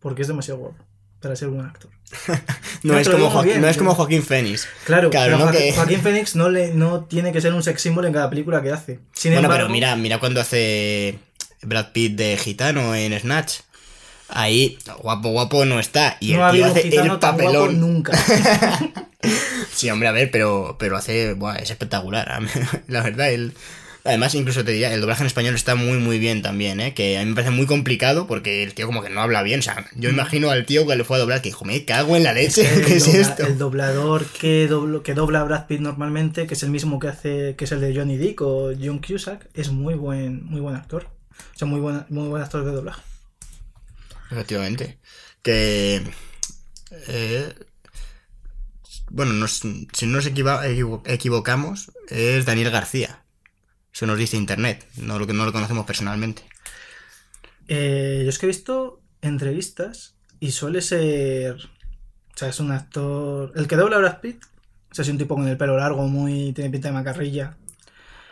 Porque 0.00 0.22
es 0.22 0.28
demasiado 0.28 0.60
guapo 0.60 0.76
para 1.20 1.36
ser 1.36 1.48
buen 1.48 1.66
actor. 1.66 1.90
No, 2.82 2.94
no, 2.94 2.98
es 2.98 3.10
como, 3.10 3.28
Joaquín, 3.28 3.50
bien, 3.50 3.60
no 3.60 3.68
es 3.68 3.76
como 3.76 3.94
Joaquín 3.94 4.22
Phoenix. 4.22 4.66
Claro, 4.86 5.10
Claro, 5.10 5.36
¿no? 5.36 5.42
Joaquín, 5.44 5.60
Que- 5.60 5.72
Joaquín 5.74 6.00
Phoenix 6.00 6.34
no, 6.34 6.48
le, 6.48 6.72
no 6.72 7.04
tiene 7.04 7.30
que 7.30 7.42
ser 7.42 7.52
un 7.52 7.62
sex 7.62 7.82
symbol 7.82 8.06
en 8.06 8.14
cada 8.14 8.30
película 8.30 8.62
que 8.62 8.72
hace. 8.72 9.00
Sin 9.12 9.32
bueno, 9.32 9.48
embargo, 9.48 9.64
pero 9.66 9.68
mira, 9.68 9.94
mira 9.96 10.18
cuando 10.18 10.40
hace 10.40 11.18
Brad 11.60 11.92
Pitt 11.92 12.16
de 12.16 12.38
gitano 12.38 12.94
en 12.94 13.20
Snatch. 13.20 13.56
Ahí, 14.32 14.78
guapo, 15.02 15.30
guapo 15.30 15.64
no 15.64 15.80
está. 15.80 16.16
Y 16.20 16.32
no 16.34 16.44
ha 16.46 16.50
el 16.50 16.56
tío 16.56 16.64
un 16.64 16.70
hace 16.70 16.88
el 16.88 16.94
tan 16.94 17.06
guapo 17.06 17.20
papelón. 17.20 17.80
nunca. 17.80 18.12
Sí, 19.72 19.88
hombre, 19.90 20.08
a 20.08 20.12
ver, 20.12 20.30
pero, 20.30 20.76
pero 20.78 20.96
hace. 20.96 21.34
buah, 21.34 21.56
es 21.56 21.70
espectacular. 21.70 22.40
La 22.88 23.02
verdad, 23.02 23.30
él. 23.30 23.52
Además, 24.02 24.34
incluso 24.34 24.64
te 24.64 24.72
diría, 24.72 24.92
el 24.94 25.00
doblaje 25.02 25.22
en 25.22 25.26
español 25.26 25.54
está 25.54 25.74
muy, 25.74 25.98
muy 25.98 26.18
bien 26.18 26.40
también, 26.40 26.80
¿eh? 26.80 26.94
Que 26.94 27.18
a 27.18 27.20
mí 27.20 27.26
me 27.28 27.34
parece 27.34 27.50
muy 27.50 27.66
complicado 27.66 28.26
porque 28.26 28.62
el 28.62 28.72
tío 28.72 28.86
como 28.86 29.02
que 29.02 29.10
no 29.10 29.20
habla 29.20 29.42
bien. 29.42 29.60
O 29.60 29.62
sea, 29.62 29.86
yo 29.94 30.08
imagino 30.08 30.48
al 30.50 30.64
tío 30.64 30.86
que 30.86 30.96
le 30.96 31.04
fue 31.04 31.16
a 31.18 31.20
doblar 31.20 31.42
que 31.42 31.50
dijo, 31.50 31.66
me 31.66 31.84
cago 31.84 32.16
en 32.16 32.24
la 32.24 32.32
leche, 32.32 32.62
el, 32.74 32.84
¿qué 32.86 32.96
es 32.96 33.06
dobla- 33.06 33.20
esto? 33.20 33.46
el 33.46 33.58
doblador 33.58 34.24
que, 34.26 34.68
doblo- 34.70 35.02
que 35.02 35.12
dobla 35.12 35.40
a 35.40 35.44
Brad 35.44 35.66
Pitt 35.66 35.80
normalmente, 35.80 36.46
que 36.46 36.54
es 36.54 36.62
el 36.62 36.70
mismo 36.70 36.98
que 36.98 37.08
hace, 37.08 37.54
que 37.56 37.64
es 37.66 37.72
el 37.72 37.80
de 37.80 37.94
Johnny 37.94 38.16
Dick 38.16 38.40
o 38.40 38.72
John 38.82 39.00
Cusack, 39.06 39.48
es 39.54 39.70
muy 39.70 39.94
buen, 39.94 40.46
muy 40.46 40.62
buen 40.62 40.76
actor. 40.76 41.06
O 41.54 41.58
sea, 41.58 41.68
muy 41.68 41.80
buen, 41.80 42.04
muy 42.08 42.28
buen 42.28 42.42
actor 42.42 42.64
de 42.64 42.72
doblaje. 42.72 43.02
Efectivamente. 44.30 44.98
Que. 45.42 46.02
eh, 47.08 47.54
bueno, 49.10 49.32
nos- 49.32 49.60
si 49.92 50.06
no 50.06 50.16
nos 50.16 50.26
equiva- 50.26 50.66
equivo- 50.68 51.02
equivocamos, 51.06 51.90
es 52.08 52.44
Daniel 52.46 52.70
García. 52.70 53.24
Eso 53.92 54.06
nos 54.06 54.18
dice 54.18 54.36
internet, 54.36 54.86
no 54.96 55.18
lo 55.18 55.26
que 55.26 55.32
no 55.32 55.44
lo 55.44 55.52
conocemos 55.52 55.84
personalmente. 55.84 56.42
Eh, 57.68 58.20
yo 58.24 58.28
es 58.30 58.38
que 58.38 58.46
he 58.46 58.48
visto 58.48 59.00
entrevistas 59.22 60.14
y 60.38 60.52
suele 60.52 60.80
ser. 60.80 61.54
O 61.56 62.36
sea, 62.36 62.48
es 62.48 62.60
un 62.60 62.72
actor. 62.72 63.52
El 63.56 63.66
que 63.68 63.76
dobla 63.76 63.96
a 63.96 64.00
Brad 64.00 64.20
Pitt. 64.20 64.42
O 64.90 64.94
sea, 64.94 65.02
es 65.02 65.08
un 65.08 65.18
tipo 65.18 65.34
con 65.36 65.46
el 65.46 65.56
pelo 65.56 65.76
largo, 65.76 66.06
muy. 66.08 66.52
Tiene 66.52 66.70
pinta 66.70 66.88
de 66.88 66.94
macarrilla. 66.94 67.56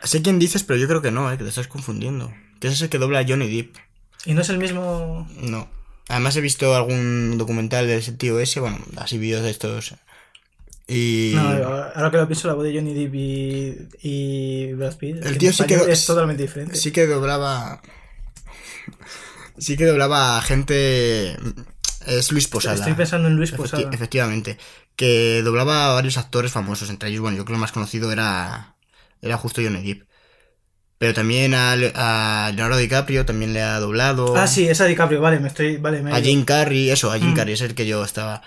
Sé 0.03 0.23
quién 0.23 0.38
dices, 0.38 0.62
pero 0.64 0.78
yo 0.78 0.88
creo 0.88 1.02
que 1.02 1.11
no, 1.11 1.31
eh, 1.33 1.37
que 1.38 1.45
te 1.45 1.50
estás 1.50 1.69
confundiendo. 1.69 2.33
Que 2.61 2.69
ese 2.69 2.75
es 2.76 2.83
el 2.83 2.88
que 2.88 2.99
dobla 2.99 3.21
a 3.21 3.25
Johnny 3.26 3.49
Depp. 3.55 3.76
Y 4.25 4.35
no 4.35 4.40
es 4.43 4.49
el 4.49 4.59
mismo. 4.59 5.28
No. 5.40 5.69
Además 6.09 6.37
he 6.37 6.41
visto 6.41 6.75
algún 6.75 7.37
documental 7.38 7.87
de 7.87 7.99
ese 7.99 8.12
tío 8.12 8.41
ese, 8.41 8.61
bueno, 8.61 8.79
así 8.97 9.19
vídeos 9.19 9.43
de 9.43 9.50
estos. 9.50 9.95
Y... 10.87 11.33
No, 11.35 11.43
ahora 11.49 12.11
que 12.11 12.17
lo 12.17 12.27
pienso, 12.27 12.49
la 12.49 12.55
voz 12.55 12.65
de 12.65 12.75
Johnny 12.75 12.95
Depp 12.95 13.15
y, 13.15 13.88
y 14.00 14.73
Brad 14.73 14.97
Pitt. 14.97 15.19
es 15.19 15.27
El 15.27 15.37
tío 15.37 15.53
sí 15.53 15.65
que 15.65 15.75
es 15.75 16.07
totalmente 16.07 16.43
diferente. 16.43 16.77
Sí 16.77 16.93
que 16.93 17.07
doblaba... 17.07 17.83
Sí 19.59 19.77
que 19.77 19.85
doblaba 19.85 20.38
a 20.38 20.43
gente... 20.43 21.37
Es 22.07 22.33
Luis 22.33 22.49
Posada. 22.49 22.77
Estoy 22.77 22.95
pensando 22.95 23.29
en 23.29 23.37
Luis 23.37 23.53
Efecti- 23.53 23.57
Posada. 23.57 23.91
efectivamente. 23.93 24.57
Que 24.97 25.43
doblaba 25.45 25.91
a 25.91 25.93
varios 25.93 26.17
actores 26.17 26.53
famosos. 26.53 26.88
Entre 26.88 27.11
ellos, 27.11 27.21
bueno, 27.21 27.37
yo 27.37 27.45
creo 27.45 27.53
que 27.55 27.59
el 27.59 27.61
más 27.61 27.73
conocido 27.73 28.11
era... 28.11 28.77
Era 29.21 29.37
justo 29.37 29.61
Johnny 29.61 29.83
Depp. 29.83 30.09
Pero 30.99 31.14
también 31.14 31.55
a, 31.55 31.76
Le- 31.76 31.93
a 31.95 32.50
Leonardo 32.55 32.76
DiCaprio 32.78 33.25
también 33.25 33.52
le 33.55 33.62
ha 33.62 33.78
doblado. 33.78 34.37
Ah, 34.37 34.47
sí, 34.49 34.67
esa 34.69 34.85
DiCaprio, 34.87 35.21
vale, 35.21 35.38
me 35.38 35.47
estoy. 35.49 35.76
Vale, 35.76 36.02
me 36.02 36.12
A 36.12 36.21
Jim 36.21 36.45
Carrey, 36.45 36.90
eso, 36.90 37.12
a 37.12 37.19
Jim 37.19 37.31
Mm. 37.31 37.35
Carrey 37.37 37.55
es 37.55 37.61
el 37.61 37.75
que 37.75 37.87
yo 37.87 38.02
estaba. 38.05 38.43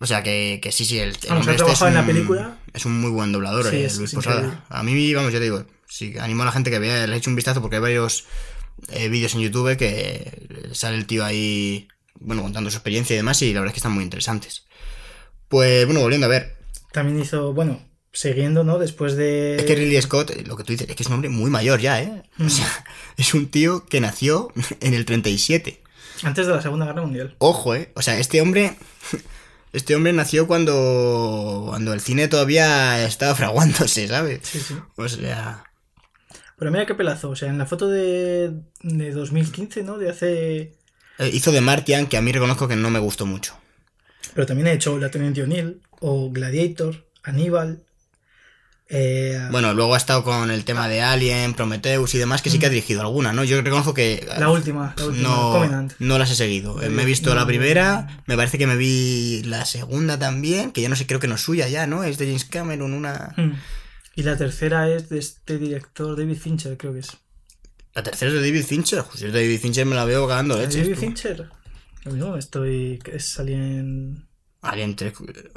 O 0.00 0.06
sea, 0.06 0.22
que, 0.22 0.60
que 0.62 0.70
sí, 0.70 0.84
sí, 0.84 0.98
el, 0.98 1.16
el 1.22 1.32
hombre 1.32 1.54
este 1.54 1.72
es 1.72 1.80
en 1.80 1.94
la 1.94 2.04
película. 2.04 2.58
Es 2.74 2.84
un 2.84 3.00
muy 3.00 3.10
buen 3.10 3.32
doblador, 3.32 3.70
Sí, 3.70 3.76
eh, 3.76 3.84
es- 3.86 3.96
Luis 3.96 4.10
es 4.10 4.14
Posada. 4.16 4.36
increíble. 4.40 4.60
A 4.68 4.82
mí, 4.82 5.14
vamos, 5.14 5.32
ya 5.32 5.38
te 5.38 5.44
digo, 5.44 5.64
sí, 5.88 6.14
animo 6.20 6.42
a 6.42 6.46
la 6.46 6.52
gente 6.52 6.70
que 6.70 6.78
vea, 6.78 7.06
le 7.06 7.14
he 7.14 7.16
hecho 7.16 7.30
un 7.30 7.36
vistazo 7.36 7.62
porque 7.62 7.76
hay 7.76 7.82
varios 7.82 8.24
eh, 8.90 9.08
vídeos 9.08 9.34
en 9.34 9.40
YouTube 9.40 9.76
que 9.78 10.46
sale 10.72 10.96
el 10.98 11.06
tío 11.06 11.24
ahí, 11.24 11.88
bueno, 12.20 12.42
contando 12.42 12.68
su 12.70 12.76
experiencia 12.76 13.14
y 13.14 13.16
demás, 13.16 13.40
y 13.40 13.54
la 13.54 13.60
verdad 13.60 13.68
es 13.70 13.74
que 13.74 13.78
están 13.78 13.92
muy 13.92 14.04
interesantes. 14.04 14.64
Pues, 15.48 15.86
bueno, 15.86 16.00
volviendo 16.00 16.26
a 16.26 16.30
ver, 16.30 16.56
También 16.92 17.20
hizo, 17.20 17.54
bueno, 17.54 17.80
siguiendo, 18.14 18.64
¿no? 18.64 18.78
Después 18.78 19.16
de. 19.16 19.56
es 19.56 19.64
que 19.64 19.74
Ridley 19.74 20.00
Scott, 20.00 20.30
lo 20.46 20.56
que 20.56 20.64
tú 20.64 20.72
dices, 20.72 20.88
es 20.88 20.96
que 20.96 21.02
es 21.02 21.08
un 21.08 21.14
hombre 21.16 21.28
muy 21.28 21.50
mayor 21.50 21.80
ya, 21.80 22.00
¿eh? 22.00 22.22
Mm. 22.38 22.46
O 22.46 22.48
sea, 22.50 22.66
es 23.18 23.34
un 23.34 23.48
tío 23.48 23.84
que 23.84 24.00
nació 24.00 24.50
en 24.80 24.94
el 24.94 25.04
37. 25.04 25.82
Antes 26.22 26.46
de 26.46 26.54
la 26.54 26.62
Segunda 26.62 26.86
Guerra 26.86 27.02
Mundial. 27.02 27.34
Ojo, 27.38 27.74
eh. 27.74 27.92
O 27.94 28.00
sea, 28.02 28.18
este 28.18 28.40
hombre. 28.40 28.74
Este 29.74 29.96
hombre 29.96 30.12
nació 30.12 30.46
cuando. 30.46 31.64
Cuando 31.66 31.92
el 31.94 32.00
cine 32.00 32.28
todavía 32.28 33.04
estaba 33.04 33.34
fraguándose, 33.34 34.06
¿sabes? 34.06 34.38
Sí, 34.44 34.60
sí. 34.60 34.76
O 34.94 35.08
sea. 35.08 35.64
Pero 36.56 36.70
mira 36.70 36.86
qué 36.86 36.94
pelazo. 36.94 37.30
O 37.30 37.34
sea, 37.34 37.48
en 37.48 37.58
la 37.58 37.66
foto 37.66 37.88
de, 37.88 38.52
de 38.84 39.10
2015, 39.10 39.82
¿no? 39.82 39.98
De 39.98 40.10
hace. 40.10 40.56
eh, 41.18 41.30
hizo 41.32 41.50
de 41.50 41.60
Martian, 41.60 42.06
que 42.06 42.16
a 42.16 42.22
mí 42.22 42.30
reconozco 42.30 42.68
que 42.68 42.76
no 42.76 42.88
me 42.90 43.00
gustó 43.00 43.26
mucho. 43.26 43.56
Pero 44.32 44.46
también 44.46 44.68
ha 44.68 44.72
hecho 44.72 44.96
La 44.96 45.10
Teniente 45.10 45.42
O'Neill, 45.42 45.80
o 45.98 46.30
Gladiator, 46.30 47.04
Aníbal. 47.24 47.82
Eh, 48.96 49.48
Bueno, 49.50 49.74
luego 49.74 49.94
ha 49.94 49.96
estado 49.96 50.22
con 50.22 50.50
el 50.50 50.64
tema 50.64 50.86
de 50.88 51.02
Alien, 51.02 51.54
Prometheus 51.54 52.14
y 52.14 52.18
demás, 52.18 52.42
que 52.42 52.50
sí 52.50 52.58
que 52.60 52.66
ha 52.66 52.70
dirigido 52.70 53.00
alguna, 53.00 53.32
¿no? 53.32 53.42
Yo 53.42 53.60
reconozco 53.60 53.92
que... 53.92 54.24
Mm. 54.36 54.40
la 54.40 54.50
última, 54.50 54.94
la 54.96 55.04
última, 55.06 55.28
no, 55.28 55.52
Covenant. 55.52 55.92
no 55.98 56.16
las 56.18 56.30
he 56.30 56.36
seguido. 56.36 56.80
Eh, 56.80 56.90
Me 56.90 57.02
he 57.02 57.06
visto 57.06 57.30
No, 57.30 57.36
la 57.36 57.46
primera, 57.46 58.22
me 58.26 58.36
parece 58.36 58.56
que 58.56 58.66
me 58.68 58.76
vi 58.76 59.42
la 59.44 59.64
segunda 59.64 60.18
también, 60.18 60.70
que 60.70 60.80
ya 60.80 60.88
no 60.88 60.94
sé, 60.96 61.06
creo 61.06 61.18
que 61.18 61.26
no 61.28 61.34
es 61.34 61.40
suya 61.40 61.68
ya, 61.68 61.86
¿no? 61.88 62.04
Es 62.04 62.18
de 62.18 62.26
James 62.26 62.44
Cameron, 62.44 62.92
una... 62.92 63.34
Mm. 63.36 63.52
Y 64.16 64.22
la 64.22 64.36
tercera 64.36 64.88
es 64.88 65.08
de 65.08 65.18
este 65.18 65.58
director, 65.58 66.16
David 66.16 66.36
Fincher, 66.38 66.76
creo 66.76 66.92
que 66.92 67.00
es. 67.00 67.08
La 67.94 68.02
tercera 68.04 68.30
es 68.30 68.40
de 68.40 68.48
David 68.48 68.64
Fincher. 68.64 69.02
Pues 69.10 69.20
de 69.20 69.32
David 69.32 69.58
Fincher 69.60 69.86
me 69.86 69.96
la 69.96 70.04
veo 70.04 70.28
cagando 70.28 70.56
leches. 70.56 70.76
David 70.82 70.94
tú. 70.94 71.00
Fincher. 71.00 71.48
No, 72.04 72.36
estoy. 72.36 73.00
que 73.02 73.16
Es 73.16 73.38
Alien. 73.40 74.24
Alien 74.64 74.96
3, 74.96 75.12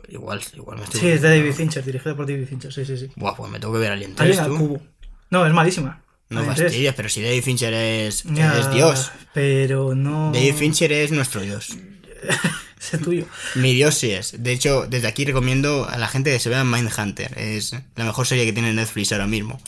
igual, 0.10 0.42
igual 0.54 0.78
me 0.78 0.84
estoy... 0.84 1.00
Sí, 1.00 1.08
es 1.08 1.22
de 1.22 1.30
David 1.38 1.54
Fincher, 1.54 1.84
dirigida 1.84 2.16
por 2.16 2.28
David 2.28 2.48
Fincher, 2.48 2.74
sí, 2.74 2.86
sí, 2.86 2.98
sí. 2.98 3.10
Buah, 3.16 3.36
pues 3.36 3.52
me 3.52 3.60
tengo 3.60 3.74
que 3.74 3.80
ver 3.80 3.92
Alien 3.92 4.16
3, 4.16 4.38
Alien 4.38 4.44
al 4.54 4.58
cubo. 4.58 4.82
No, 5.30 5.46
es 5.46 5.54
malísima. 5.54 6.02
No 6.30 6.40
Alien 6.40 6.56
3. 6.56 6.66
fastidies, 6.68 6.94
pero 6.94 7.10
si 7.10 7.22
David 7.22 7.44
Fincher 7.44 7.74
es, 7.74 8.24
Ya, 8.24 8.58
es 8.60 8.72
Dios. 8.72 9.12
Pero 9.34 9.96
no. 9.96 10.32
David 10.34 10.54
Fincher 10.54 10.92
es 10.92 11.12
nuestro 11.12 11.42
Dios. 11.42 11.78
Es 12.80 13.02
tuyo. 13.02 13.26
Mi 13.56 13.74
Dios 13.74 13.96
sí 13.96 14.12
es. 14.12 14.44
De 14.44 14.52
hecho, 14.52 14.86
desde 14.88 15.08
aquí 15.08 15.26
recomiendo 15.26 15.88
a 15.90 15.98
la 15.98 16.08
gente 16.08 16.32
que 16.32 16.40
se 16.40 16.50
vea 16.50 16.64
Mindhunter. 16.64 17.38
Es 17.38 17.76
la 17.96 18.06
mejor 18.06 18.28
serie 18.28 18.46
que 18.46 18.54
tiene 18.54 18.72
Netflix 18.72 19.12
ahora 19.12 19.26
mismo. 19.26 19.60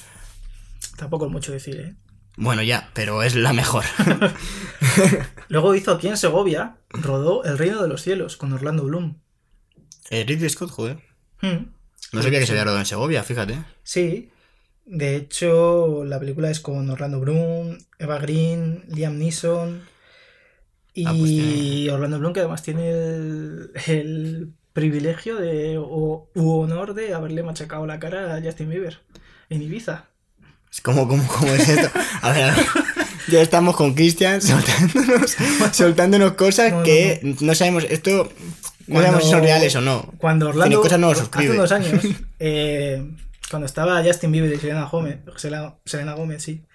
Tampoco 0.95 1.25
es 1.25 1.31
mucho 1.31 1.51
decir, 1.51 1.75
¿eh? 1.77 1.95
Bueno, 2.37 2.61
ya, 2.61 2.89
pero 2.93 3.23
es 3.23 3.35
la 3.35 3.51
mejor. 3.51 3.83
Luego 5.49 5.75
hizo 5.75 5.91
aquí 5.91 6.07
en 6.07 6.17
Segovia, 6.17 6.77
rodó 6.89 7.43
El 7.43 7.57
Reino 7.57 7.81
de 7.81 7.87
los 7.87 8.01
Cielos 8.01 8.37
con 8.37 8.53
Orlando 8.53 8.83
Bloom. 8.83 9.17
Eh, 10.09 10.23
Ridley 10.27 10.49
Scott, 10.49 10.71
joder. 10.71 10.97
Mm. 11.41 11.65
No 12.11 12.23
sabía 12.23 12.39
que 12.39 12.45
se 12.45 12.53
había 12.53 12.63
rodado 12.63 12.79
en 12.79 12.85
Segovia, 12.85 13.23
fíjate. 13.23 13.57
Sí. 13.83 14.31
De 14.85 15.15
hecho, 15.15 16.03
la 16.05 16.19
película 16.19 16.49
es 16.49 16.59
con 16.59 16.89
Orlando 16.89 17.19
Bloom, 17.19 17.77
Eva 17.99 18.17
Green, 18.17 18.83
Liam 18.87 19.17
Neeson. 19.19 19.83
Y 20.93 21.05
Ah, 21.05 21.11
pues 21.17 21.29
tiene- 21.29 21.91
Orlando 21.91 22.17
Bloom, 22.19 22.33
que 22.33 22.39
además 22.39 22.63
tiene 22.63 22.89
el, 22.89 23.71
el 23.87 24.53
privilegio 24.73 25.35
de, 25.35 25.77
o, 25.77 26.29
u 26.33 26.49
honor 26.59 26.93
de 26.95 27.13
haberle 27.13 27.43
machacado 27.43 27.85
la 27.85 27.99
cara 27.99 28.35
a 28.35 28.41
Justin 28.41 28.69
Bieber 28.69 28.99
en 29.49 29.61
Ibiza. 29.61 30.05
Es 30.71 30.81
como, 30.81 31.07
como, 31.07 31.25
como 31.27 31.51
es 31.53 31.69
esto. 31.69 31.89
A 32.21 32.31
ver, 32.31 32.43
a 32.49 32.55
ver. 32.55 32.65
Ya 33.27 33.41
estamos 33.41 33.75
con 33.75 33.93
Cristian 33.93 34.41
soltándonos, 34.41 35.35
soltándonos 35.73 36.33
cosas 36.33 36.71
No, 36.71 36.77
no, 36.79 36.83
que 36.83 37.35
no. 37.41 37.53
sabemos. 37.55 37.83
Esto 37.83 38.31
no 38.89 38.95
Cuando- 38.95 39.07
sabemos 39.11 39.23
si 39.25 39.29
son 39.31 39.41
reales 39.41 39.75
o 39.75 39.81
no. 39.81 40.13
Cuando 40.17 40.49
Orlando, 40.49 40.83
Cinecosas 40.83 40.99
no 40.99 41.09
hace 41.11 41.49
unos 41.51 41.71
años, 41.71 42.03
eh, 42.39 43.09
cuando 43.49 43.65
estaba 43.65 44.03
Justin 44.03 44.31
Bieber 44.31 44.53
y 44.53 44.57
Selena 44.57 44.85
Gómez, 44.85 45.19
Selena, 45.37 46.13
Gómez, 46.13 46.43
sí, 46.43 46.65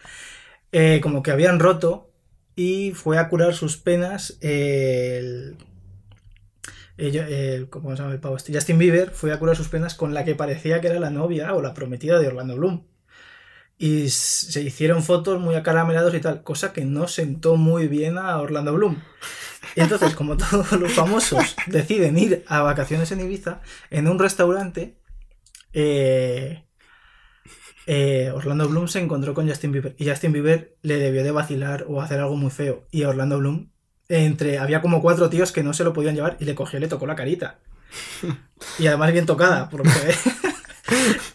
eh, 0.72 1.00
como 1.02 1.22
que 1.22 1.30
habían 1.30 1.60
roto 1.60 2.10
y 2.56 2.92
fue 2.92 3.18
a 3.18 3.28
curar 3.28 3.54
sus 3.54 3.76
penas 3.76 4.36
el, 4.40 5.56
ella- 6.96 7.28
el- 7.28 7.68
¿cómo 7.68 7.90
se 7.96 8.02
llama 8.02 8.12
el 8.14 8.20
pavo 8.20 8.36
este? 8.36 8.52
Justin 8.54 8.78
Bieber 8.78 9.10
fue 9.10 9.32
a 9.32 9.38
curar 9.38 9.56
sus 9.56 9.68
penas 9.68 9.94
con 9.94 10.14
la 10.14 10.24
que 10.24 10.34
parecía 10.34 10.80
que 10.80 10.88
era 10.88 11.00
la 11.00 11.10
novia 11.10 11.54
o 11.54 11.62
la 11.62 11.74
prometida 11.74 12.18
de 12.18 12.28
Orlando 12.28 12.56
Bloom. 12.56 12.84
Y 13.76 14.08
se 14.10 14.62
hicieron 14.62 15.02
fotos 15.02 15.40
muy 15.40 15.56
acaramelados 15.56 16.14
y 16.14 16.20
tal, 16.20 16.44
cosa 16.44 16.72
que 16.72 16.84
no 16.84 17.08
sentó 17.08 17.56
muy 17.56 17.88
bien 17.88 18.18
a 18.18 18.36
Orlando 18.40 18.72
Bloom. 18.72 19.02
Y 19.76 19.80
entonces, 19.80 20.14
como 20.14 20.36
todos 20.38 20.72
los 20.72 20.92
famosos 20.92 21.56
deciden 21.66 22.18
ir 22.18 22.44
a 22.48 22.62
vacaciones 22.62 23.10
en 23.12 23.20
Ibiza, 23.20 23.60
en 23.90 24.08
un 24.08 24.18
restaurante, 24.18 24.96
eh, 25.72 26.64
eh, 27.86 28.30
Orlando 28.34 28.68
Bloom 28.68 28.88
se 28.88 29.00
encontró 29.00 29.34
con 29.34 29.48
Justin 29.48 29.72
Bieber. 29.72 29.94
Y 29.98 30.08
Justin 30.08 30.32
Bieber 30.32 30.76
le 30.82 30.98
debió 30.98 31.22
de 31.22 31.30
vacilar 31.30 31.84
o 31.88 32.00
hacer 32.00 32.20
algo 32.20 32.36
muy 32.36 32.50
feo. 32.50 32.86
Y 32.90 33.04
Orlando 33.04 33.38
Bloom, 33.38 33.70
entre 34.08 34.58
había 34.58 34.80
como 34.80 35.02
cuatro 35.02 35.28
tíos 35.30 35.52
que 35.52 35.62
no 35.62 35.72
se 35.72 35.84
lo 35.84 35.92
podían 35.92 36.14
llevar 36.14 36.36
y 36.40 36.44
le 36.44 36.54
cogió 36.54 36.78
y 36.78 36.82
le 36.82 36.88
tocó 36.88 37.06
la 37.06 37.16
carita. 37.16 37.58
Y 38.78 38.86
además 38.86 39.12
bien 39.12 39.26
tocada, 39.26 39.68
por 39.68 39.84
lo 39.84 39.92
que 39.92 40.06
ve. 40.06 40.14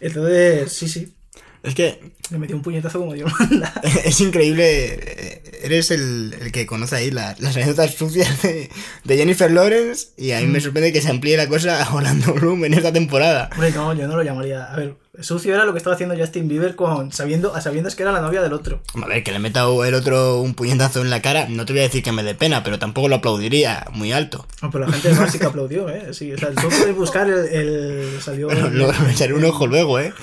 Entonces, 0.00 0.72
sí, 0.72 0.88
sí, 0.88 1.14
Es 1.62 1.74
que 1.74 2.00
le 2.30 2.38
metió 2.38 2.56
un 2.56 2.62
puñetazo 2.62 2.98
como 3.00 3.12
Dios 3.14 3.30
manda. 3.40 3.72
es 4.04 4.20
increíble. 4.20 4.94
eh, 4.94 5.36
Eres 5.62 5.90
el, 5.90 6.34
el 6.40 6.52
que 6.52 6.64
conoce 6.64 6.96
ahí 6.96 7.10
la- 7.10 7.36
las 7.38 7.54
anécdotas 7.54 7.92
sucias 7.94 8.40
de, 8.42 8.70
de 9.04 9.16
Jennifer 9.16 9.50
Lawrence. 9.50 10.08
Y 10.16 10.32
a 10.32 10.40
mí 10.40 10.46
me 10.46 10.58
Mm. 10.58 10.62
sorprende 10.62 10.92
que 10.92 11.02
se 11.02 11.10
amplíe 11.10 11.36
la 11.36 11.48
cosa 11.48 11.82
a 11.82 11.94
Orlando 11.94 12.32
Bloom 12.34 12.64
en 12.64 12.72
esta 12.74 12.92
temporada. 12.92 13.50
Hombre, 13.52 13.70
no, 13.72 13.92
yo 13.92 14.08
no 14.08 14.16
lo 14.16 14.22
llamaría. 14.22 14.64
A 14.72 14.76
ver, 14.76 14.94
sucio 15.20 15.54
era 15.54 15.66
lo 15.66 15.72
que 15.72 15.76
estaba 15.78 15.94
haciendo 15.96 16.16
Justin 16.16 16.48
Bieber 16.48 16.76
con 16.76 17.12
sabiendo, 17.12 17.54
a 17.54 17.60
sabiendas 17.60 17.94
que 17.94 18.04
era 18.04 18.12
la 18.12 18.22
novia 18.22 18.40
del 18.40 18.54
otro. 18.54 18.80
A 19.02 19.06
ver, 19.06 19.22
que 19.22 19.32
le 19.32 19.38
meta 19.38 19.64
el 19.86 19.94
otro 19.94 20.40
un 20.40 20.54
puñetazo 20.54 21.02
en 21.02 21.10
la 21.10 21.20
cara. 21.20 21.46
No 21.50 21.66
te 21.66 21.74
voy 21.74 21.80
a 21.80 21.84
decir 21.84 22.02
que 22.02 22.10
me 22.12 22.22
dé 22.22 22.34
pena, 22.34 22.62
pero 22.64 22.78
tampoco 22.78 23.08
lo 23.08 23.16
aplaudiría 23.16 23.84
muy 23.92 24.12
alto. 24.12 24.46
No, 24.62 24.70
pero 24.70 24.86
la 24.86 24.92
gente 24.94 25.12
más 25.20 25.30
sí 25.30 25.38
que 25.38 25.44
aplaudió, 25.44 25.90
¿eh? 25.90 26.14
Sí, 26.14 26.32
o 26.32 26.38
sea, 26.38 26.52
tú 26.52 26.68
puedes 26.70 26.96
buscar 26.96 27.28
el, 27.28 27.46
el- 27.48 28.22
salió. 28.22 28.48
Pero 28.48 28.70
luego 28.70 28.94
me 29.04 29.12
echaré 29.12 29.34
un 29.34 29.44
ojo 29.44 29.66
luego, 29.66 30.00
¿eh? 30.00 30.14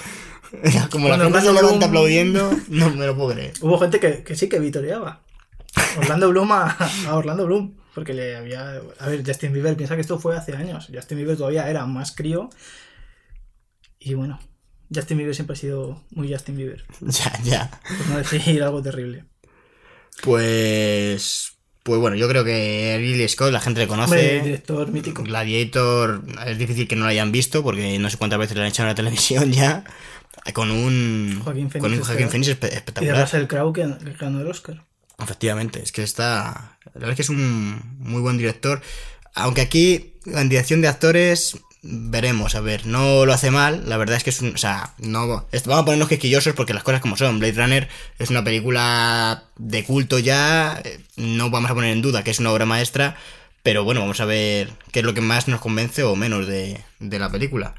Como 0.91 1.09
la 1.09 1.17
gente 1.19 1.41
se 1.41 1.53
levanta 1.53 1.85
Bloom- 1.85 1.89
aplaudiendo, 1.89 2.51
no 2.69 2.89
me 2.91 3.05
lo 3.05 3.15
puedo 3.15 3.33
creer. 3.33 3.53
Hubo 3.61 3.77
gente 3.79 3.99
que, 3.99 4.23
que 4.23 4.35
sí 4.35 4.47
que 4.49 4.59
vitoreaba. 4.59 5.23
Orlando 5.97 6.29
Bloom 6.29 6.51
a, 6.51 6.77
a 7.07 7.15
Orlando 7.15 7.45
Bloom. 7.45 7.75
Porque 7.93 8.13
le 8.13 8.35
había. 8.35 8.79
A 8.99 9.07
ver, 9.09 9.23
Justin 9.25 9.53
Bieber 9.53 9.75
piensa 9.75 9.95
que 9.95 10.01
esto 10.01 10.19
fue 10.19 10.35
hace 10.37 10.53
años. 10.55 10.87
Justin 10.93 11.17
Bieber 11.17 11.35
todavía 11.35 11.67
era 11.69 11.85
más 11.87 12.11
crío. 12.15 12.49
Y 13.99 14.13
bueno, 14.13 14.39
Justin 14.93 15.17
Bieber 15.17 15.33
siempre 15.33 15.53
ha 15.55 15.57
sido 15.59 16.03
muy 16.11 16.31
Justin 16.31 16.57
Bieber. 16.57 16.85
Ya, 17.01 17.39
ya. 17.43 17.71
Por 17.97 18.07
no 18.09 18.17
decir 18.17 18.61
algo 18.63 18.81
terrible. 18.83 19.25
Pues. 20.23 21.53
Pues 21.83 22.01
bueno, 22.01 22.17
yo 22.17 22.27
creo 22.27 22.43
que 22.43 22.97
Ridley 22.99 23.29
Scott 23.29 23.51
la 23.53 23.61
gente 23.61 23.79
le 23.79 23.87
conoce. 23.87 24.41
director 24.41 24.91
mítico. 24.91 25.23
Gladiator 25.23 26.21
es 26.45 26.57
difícil 26.57 26.85
que 26.85 26.97
no 26.97 27.05
lo 27.05 27.09
hayan 27.11 27.31
visto 27.31 27.63
porque 27.63 27.97
no 27.97 28.09
sé 28.09 28.17
cuántas 28.17 28.37
veces 28.39 28.57
lo 28.57 28.61
han 28.63 28.67
echado 28.67 28.87
en 28.89 28.91
la 28.91 28.95
televisión 28.95 29.53
ya. 29.53 29.85
Con 30.53 30.71
un. 30.71 31.41
Joaquín 31.43 31.69
Phoenix 31.69 31.81
con 31.81 31.93
un 31.93 32.03
Joaquín 32.03 32.29
Phoenix 32.29 32.49
espe- 32.49 32.67
Y 32.67 32.69
de 32.71 32.75
espectacular. 32.77 33.21
Russell 33.21 33.45
Crowe 33.47 33.73
que, 33.73 33.87
ganó 34.19 34.41
el 34.41 34.47
Oscar. 34.47 34.83
Efectivamente, 35.19 35.81
es 35.81 35.91
que 35.91 36.03
está. 36.03 36.77
La 36.85 36.91
verdad 36.93 37.09
es 37.11 37.15
que 37.17 37.21
es 37.23 37.29
un 37.29 37.81
muy 37.99 38.21
buen 38.21 38.37
director. 38.37 38.81
Aunque 39.35 39.61
aquí, 39.61 40.13
en 40.25 40.49
dirección 40.49 40.81
de 40.81 40.87
actores, 40.87 41.57
veremos, 41.83 42.55
a 42.55 42.61
ver, 42.61 42.85
no 42.87 43.25
lo 43.25 43.33
hace 43.33 43.51
mal. 43.51 43.87
La 43.89 43.97
verdad 43.97 44.15
es 44.17 44.23
que 44.23 44.29
es 44.31 44.41
un. 44.41 44.53
O 44.53 44.57
sea, 44.57 44.93
no. 44.99 45.27
Vamos 45.27 45.47
a 45.81 45.85
ponernos 45.85 46.07
quisquillosos 46.09 46.53
porque 46.53 46.73
las 46.73 46.83
cosas 46.83 47.01
como 47.01 47.17
son. 47.17 47.39
Blade 47.39 47.53
Runner 47.61 47.89
es 48.19 48.29
una 48.29 48.43
película 48.43 49.43
de 49.57 49.83
culto 49.83 50.17
ya. 50.19 50.81
eh, 50.83 50.99
No 51.17 51.49
vamos 51.49 51.69
a 51.71 51.73
poner 51.75 51.91
en 51.91 52.01
duda 52.01 52.23
que 52.23 52.31
es 52.31 52.39
una 52.39 52.51
obra 52.51 52.65
maestra. 52.65 53.15
Pero 53.63 53.83
bueno, 53.83 53.99
vamos 54.01 54.21
a 54.21 54.25
ver 54.25 54.69
qué 54.91 54.99
es 54.99 55.05
lo 55.05 55.13
que 55.13 55.19
más 55.21 55.47
nos 55.49 55.59
convence 55.59 56.01
o 56.03 56.15
menos 56.15 56.47
de, 56.47 56.79
de 56.99 57.19
la 57.19 57.29
película. 57.29 57.75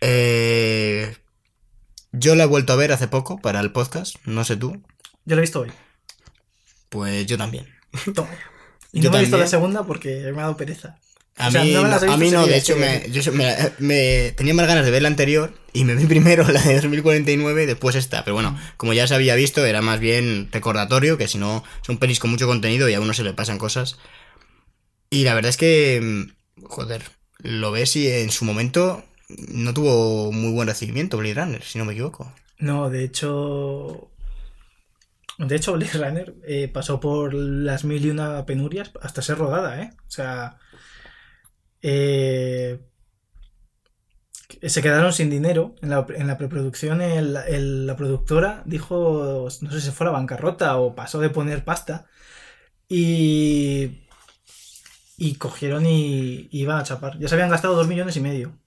Eh, 0.00 1.16
yo 2.12 2.34
la 2.34 2.44
he 2.44 2.46
vuelto 2.46 2.72
a 2.72 2.76
ver 2.76 2.92
hace 2.92 3.08
poco 3.08 3.40
para 3.40 3.60
el 3.60 3.72
podcast, 3.72 4.16
no 4.24 4.44
sé 4.44 4.56
tú. 4.56 4.82
Yo 5.24 5.34
lo 5.36 5.38
he 5.38 5.40
visto 5.42 5.60
hoy. 5.60 5.70
Pues 6.88 7.26
yo 7.26 7.38
también. 7.38 7.66
Toma. 8.14 8.28
Y 8.92 9.00
Yo 9.00 9.08
no 9.10 9.12
me 9.12 9.18
he 9.18 9.20
visto 9.22 9.36
también. 9.36 9.40
la 9.40 9.46
segunda 9.48 9.82
porque 9.86 10.20
me 10.32 10.38
ha 10.40 10.42
dado 10.42 10.56
pereza. 10.56 10.98
A 11.38 11.48
O 11.48 11.50
sea, 11.50 11.64
mí 11.64 11.72
no 11.72 11.82
no, 11.86 11.94
a 11.94 11.98
visto 11.98 12.16
mí 12.18 12.30
no, 12.30 12.46
de 12.46 12.58
hecho, 12.58 12.76
me, 12.76 13.08
yo 13.10 13.22
se- 13.22 13.30
me- 13.30 13.56
me- 13.78 14.32
tenía 14.36 14.52
más 14.52 14.66
ganas 14.66 14.84
de 14.84 14.90
ver 14.90 15.00
la 15.00 15.08
anterior 15.08 15.54
y 15.72 15.84
me 15.84 15.94
vi 15.94 16.04
primero 16.06 16.46
la 16.46 16.60
de 16.60 16.74
2049 16.74 17.62
y 17.62 17.66
después 17.66 17.96
esta. 17.96 18.22
Pero 18.24 18.34
bueno, 18.34 18.58
como 18.76 18.92
ya 18.92 19.06
se 19.06 19.14
había 19.14 19.34
visto, 19.34 19.64
era 19.64 19.80
más 19.80 19.98
bien 19.98 20.50
recordatorio, 20.52 21.16
que 21.16 21.28
si 21.28 21.38
no, 21.38 21.64
son 21.86 21.96
pelis 21.96 22.18
con 22.18 22.30
mucho 22.30 22.46
contenido 22.46 22.86
y 22.88 22.94
a 22.94 23.00
uno 23.00 23.14
se 23.14 23.24
le 23.24 23.32
pasan 23.32 23.56
cosas. 23.58 23.96
Y 25.08 25.24
la 25.24 25.32
verdad 25.34 25.48
es 25.50 25.56
que, 25.56 26.00
mm, 26.02 26.64
joder, 26.66 27.02
lo 27.38 27.70
ves 27.72 27.96
y 27.96 28.08
en 28.08 28.30
su 28.30 28.44
momento 28.44 29.02
no 29.48 29.74
tuvo 29.74 30.32
muy 30.32 30.52
buen 30.52 30.68
recibimiento 30.68 31.16
Blade 31.18 31.34
Runner, 31.34 31.62
si 31.62 31.78
no 31.78 31.84
me 31.84 31.92
equivoco. 31.92 32.32
No, 32.58 32.88
de 32.90 33.04
hecho. 33.04 34.10
De 35.38 35.56
hecho, 35.56 35.72
Blade 35.76 35.92
Runner 35.98 36.34
eh, 36.46 36.68
pasó 36.68 37.00
por 37.00 37.34
las 37.34 37.84
mil 37.84 38.04
y 38.06 38.10
una 38.10 38.46
penurias 38.46 38.92
hasta 39.02 39.22
ser 39.22 39.38
rodada, 39.38 39.82
¿eh? 39.82 39.90
O 40.06 40.10
sea. 40.10 40.58
eh, 41.82 42.78
se 44.62 44.82
quedaron 44.82 45.12
sin 45.12 45.30
dinero 45.30 45.74
en 45.82 45.90
la, 45.90 46.06
en 46.14 46.26
la 46.26 46.38
preproducción. 46.38 47.00
el- 47.00 47.86
la 47.86 47.96
productora 47.96 48.62
dijo, 48.66 49.48
no 49.62 49.70
sé 49.70 49.80
si 49.80 49.90
fue 49.90 50.06
a 50.06 50.10
la 50.10 50.18
bancarrota 50.18 50.76
o 50.78 50.94
pasó 50.94 51.20
de 51.20 51.30
poner 51.30 51.64
pasta. 51.64 52.06
Y. 52.88 54.00
Y 55.16 55.36
cogieron 55.36 55.86
y, 55.86 56.48
y 56.50 56.62
iban 56.62 56.78
a 56.78 56.82
chapar. 56.82 57.18
Ya 57.18 57.28
se 57.28 57.34
habían 57.34 57.50
gastado 57.50 57.74
dos 57.76 57.86
millones 57.88 58.16
y 58.16 58.20
medio. 58.20 58.58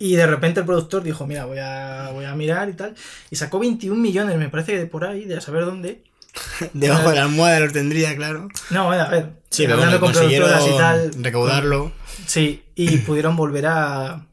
Y 0.00 0.16
de 0.16 0.26
repente 0.26 0.60
el 0.60 0.66
productor 0.66 1.02
dijo, 1.02 1.26
mira, 1.26 1.44
voy 1.44 1.58
a, 1.58 2.08
voy 2.14 2.24
a 2.24 2.34
mirar 2.34 2.70
y 2.70 2.72
tal. 2.72 2.94
Y 3.30 3.36
sacó 3.36 3.58
21 3.58 4.00
millones, 4.00 4.38
me 4.38 4.48
parece 4.48 4.72
que 4.72 4.78
de 4.78 4.86
por 4.86 5.04
ahí, 5.04 5.26
de 5.26 5.36
a 5.36 5.40
saber 5.42 5.66
dónde. 5.66 6.02
Debajo 6.72 7.10
de 7.10 7.16
la 7.16 7.24
almohada 7.24 7.60
los 7.60 7.74
tendría, 7.74 8.16
claro. 8.16 8.48
No, 8.70 8.90
a 8.90 9.08
ver. 9.08 9.34
Sí, 9.50 9.64
pero 9.66 9.76
bueno, 9.76 10.00
con 10.00 10.12
productoras 10.12 10.66
y 10.66 10.76
tal. 10.78 11.10
recaudarlo. 11.22 11.92
Sí, 12.26 12.64
y 12.74 12.96
pudieron 13.06 13.36
volver 13.36 13.66
a. 13.66 14.26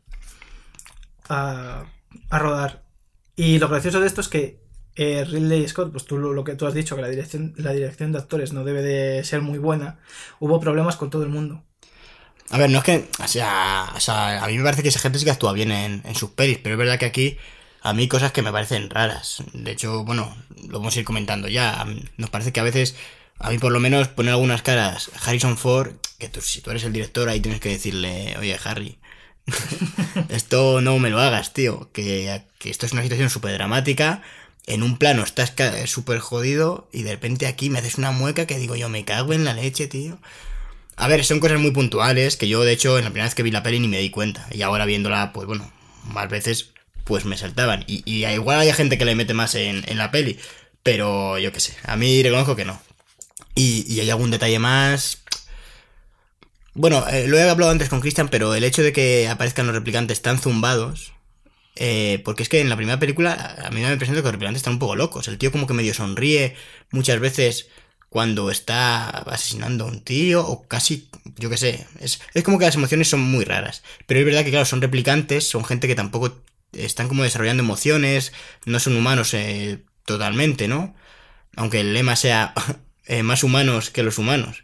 a, 1.28 1.86
a 2.30 2.40
rodar. 2.40 2.84
Y 3.36 3.60
lo 3.60 3.68
gracioso 3.68 4.00
de 4.00 4.08
esto 4.08 4.22
es 4.22 4.30
que 4.30 4.62
eh, 4.96 5.26
Ridley 5.26 5.68
Scott, 5.68 5.92
pues 5.92 6.06
tú 6.06 6.18
lo, 6.18 6.32
lo 6.32 6.46
que 6.46 6.56
tú 6.56 6.66
has 6.66 6.74
dicho, 6.74 6.96
que 6.96 7.02
la 7.02 7.10
dirección, 7.10 7.54
la 7.58 7.74
dirección 7.74 8.14
de 8.14 8.20
actores 8.20 8.54
no 8.54 8.64
debe 8.64 8.82
de 8.82 9.22
ser 9.26 9.42
muy 9.42 9.60
buena, 9.60 10.00
hubo 10.40 10.62
problemas 10.62 10.96
con 10.96 11.10
todo 11.10 11.24
el 11.24 11.30
mundo. 11.30 11.64
A 12.50 12.58
ver, 12.58 12.70
no 12.70 12.80
es 12.80 12.84
que. 12.84 13.10
O 13.24 13.28
sea, 13.28 13.92
o 13.96 14.00
sea, 14.00 14.44
a 14.44 14.48
mí 14.48 14.58
me 14.58 14.64
parece 14.64 14.82
que 14.84 14.90
esa 14.90 15.00
gente 15.00 15.20
sí 15.20 15.26
que 15.26 15.32
actúa 15.32 15.54
bien 15.54 15.72
en, 15.72 16.16
sus 16.16 16.32
pelis, 16.32 16.60
pero 16.62 16.76
es 16.76 16.80
verdad 16.80 16.98
que 17.00 17.06
aquí 17.06 17.38
a 17.82 17.94
mí 17.94 18.08
cosas 18.08 18.32
que 18.32 18.42
me 18.42 18.52
parecen 18.52 18.90
raras. 18.90 19.44
De 19.54 19.72
hecho, 19.72 20.04
bueno, 20.04 20.36
lo 20.68 20.80
vamos 20.80 20.96
a 20.96 21.00
ir 21.00 21.06
comentando 21.06 21.48
ya. 21.48 21.86
Nos 22.18 22.30
parece 22.30 22.52
que 22.54 22.60
a 22.60 22.64
veces, 22.64 22.96
a 23.40 23.50
mí 23.50 23.58
por 23.60 23.72
lo 23.72 23.80
menos, 23.80 24.08
poner 24.08 24.34
algunas 24.34 24.62
caras. 24.62 25.12
Harrison 25.26 25.58
Ford, 25.58 25.94
que 26.20 26.30
tú, 26.30 26.42
si 26.42 26.62
tú 26.62 26.72
eres 26.72 26.84
el 26.84 26.94
director, 26.94 27.28
ahí 27.30 27.40
tienes 27.42 27.60
que 27.60 27.70
decirle, 27.70 28.36
oye, 28.40 28.58
Harry. 28.64 28.98
esto 30.30 30.82
no 30.82 31.00
me 31.00 31.10
lo 31.10 31.20
hagas, 31.20 31.54
tío. 31.54 31.90
Que, 31.94 32.44
que 32.60 32.70
esto 32.70 32.86
es 32.86 32.94
una 32.94 33.04
situación 33.04 33.30
súper 33.30 33.54
dramática. 33.54 34.22
En 34.66 34.84
un 34.84 34.98
plano 34.98 35.24
estás 35.24 35.52
ca- 35.52 35.88
súper 35.88 36.20
jodido 36.20 36.90
y 36.92 37.04
de 37.04 37.12
repente 37.12 37.48
aquí 37.48 37.70
me 37.70 37.80
haces 37.80 37.98
una 37.98 38.12
mueca 38.12 38.46
que 38.46 38.58
digo 38.58 38.76
yo, 38.76 38.90
me 38.90 39.06
cago 39.06 39.34
en 39.34 39.46
la 39.46 39.54
leche, 39.54 39.88
tío. 39.88 40.20
A 40.98 41.08
ver, 41.08 41.24
son 41.24 41.40
cosas 41.40 41.60
muy 41.60 41.72
puntuales 41.72 42.38
que 42.38 42.48
yo, 42.48 42.64
de 42.64 42.74
hecho, 42.74 42.98
en 42.98 43.04
la 43.04 43.12
primera 43.12 43.28
vez 43.28 43.36
que 43.36 43.44
vi 43.44 43.52
la 43.52 43.62
peli 43.62 43.80
ni 43.80 43.88
me 43.88 44.00
di 44.00 44.10
cuenta. 44.10 44.48
Y 44.52 44.64
ahora 44.64 44.86
viéndola, 44.86 45.32
pues 45.32 45.46
bueno, 45.48 45.72
más 46.06 46.28
veces, 46.28 46.72
pues 47.04 47.24
me 47.24 47.38
saltaban. 47.38 47.84
Y, 47.88 48.26
igual 48.26 48.60
hay 48.62 48.74
gente 48.74 48.98
que 48.98 49.06
le 49.06 49.16
mete 49.16 49.36
más 49.36 49.54
en, 49.56 49.86
la 49.96 50.10
peli. 50.10 50.40
Pero 50.82 51.38
yo 51.38 51.52
qué 51.54 51.60
sé, 51.60 51.76
a 51.84 51.96
mí 51.98 52.24
reconozco 52.24 52.56
que 52.56 52.66
no. 52.66 52.82
Y, 53.56 54.00
hay 54.00 54.10
algún 54.10 54.32
detalle 54.32 54.58
más. 54.58 55.22
Bueno, 56.74 57.08
eh, 57.10 57.28
lo 57.28 57.38
he 57.38 57.48
hablado 57.48 57.72
antes 57.72 57.90
con 57.90 58.02
Christian, 58.02 58.30
pero 58.30 58.56
el 58.56 58.64
hecho 58.64 58.82
de 58.82 58.94
que 58.94 59.28
aparezcan 59.28 59.68
los 59.68 59.76
replicantes 59.76 60.22
tan 60.24 60.40
zumbados. 60.40 61.14
eh, 61.76 62.22
porque 62.26 62.44
es 62.44 62.50
que 62.50 62.62
en 62.62 62.70
la 62.70 62.76
primera 62.76 63.00
película 63.00 63.56
a 63.64 63.70
mí 63.70 63.82
me 63.82 63.90
de 63.90 64.00
que 64.00 64.06
los 64.08 64.24
replicantes 64.24 64.62
están 64.62 64.74
un 64.74 64.80
poco 64.80 64.96
locos. 64.96 65.28
El 65.28 65.38
tío 65.38 65.52
como 65.52 65.68
que 65.68 65.74
medio 65.74 65.94
sonríe 65.94 66.56
muchas 66.92 67.20
veces 67.20 67.68
cuando 68.10 68.50
está 68.52 69.10
asesinando 69.10 69.86
a 69.86 69.88
un 69.88 70.02
tío 70.02 70.46
o 70.46 70.68
casi, 70.68 71.10
yo 71.36 71.50
qué 71.50 71.58
sé, 71.58 71.88
es, 72.00 72.22
es 72.34 72.44
como 72.44 72.58
que 72.58 72.66
las 72.66 72.76
emociones 72.76 73.10
son 73.10 73.22
muy 73.22 73.46
raras. 73.46 73.84
Pero 74.06 74.20
es 74.20 74.26
verdad 74.26 74.44
que 74.44 74.52
claro, 74.52 74.66
son 74.66 74.82
replicantes, 74.82 75.48
son 75.48 75.66
gente 75.66 75.88
que 75.88 75.96
tampoco 75.96 76.34
están 76.74 77.08
como 77.08 77.24
desarrollando 77.24 77.64
emociones, 77.64 78.34
no 78.66 78.80
son 78.80 78.96
humanos 78.96 79.34
eh, 79.34 79.84
totalmente, 80.06 80.68
¿no? 80.68 80.96
Aunque 81.56 81.82
el 81.82 81.94
lema 81.94 82.16
sea 82.16 82.54
eh, 83.06 83.24
más 83.24 83.44
humanos 83.44 83.90
que 83.90 84.04
los 84.04 84.18
humanos. 84.18 84.64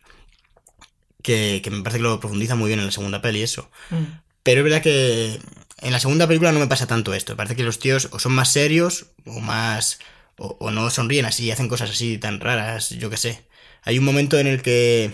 Que, 1.21 1.61
que 1.63 1.71
me 1.71 1.81
parece 1.83 1.99
que 1.99 2.03
lo 2.03 2.19
profundiza 2.19 2.55
muy 2.55 2.67
bien 2.67 2.79
en 2.79 2.85
la 2.85 2.91
segunda 2.91 3.21
peli 3.21 3.41
eso. 3.41 3.69
Mm. 3.89 4.03
Pero 4.43 4.59
es 4.59 4.63
verdad 4.65 4.81
que 4.81 5.39
en 5.81 5.91
la 5.91 5.99
segunda 5.99 6.27
película 6.27 6.51
no 6.51 6.59
me 6.59 6.67
pasa 6.67 6.85
tanto 6.85 7.13
esto. 7.13 7.37
Parece 7.37 7.55
que 7.55 7.63
los 7.63 7.79
tíos 7.79 8.09
o 8.11 8.19
son 8.19 8.33
más 8.33 8.51
serios 8.51 9.07
o 9.25 9.39
más... 9.39 9.99
O, 10.37 10.57
o 10.59 10.71
no 10.71 10.89
sonríen 10.89 11.25
así, 11.25 11.51
hacen 11.51 11.67
cosas 11.69 11.91
así 11.91 12.17
tan 12.17 12.39
raras, 12.39 12.89
yo 12.91 13.09
qué 13.09 13.17
sé. 13.17 13.43
Hay 13.83 13.99
un 13.99 14.05
momento 14.05 14.39
en 14.39 14.47
el 14.47 14.61
que... 14.61 15.13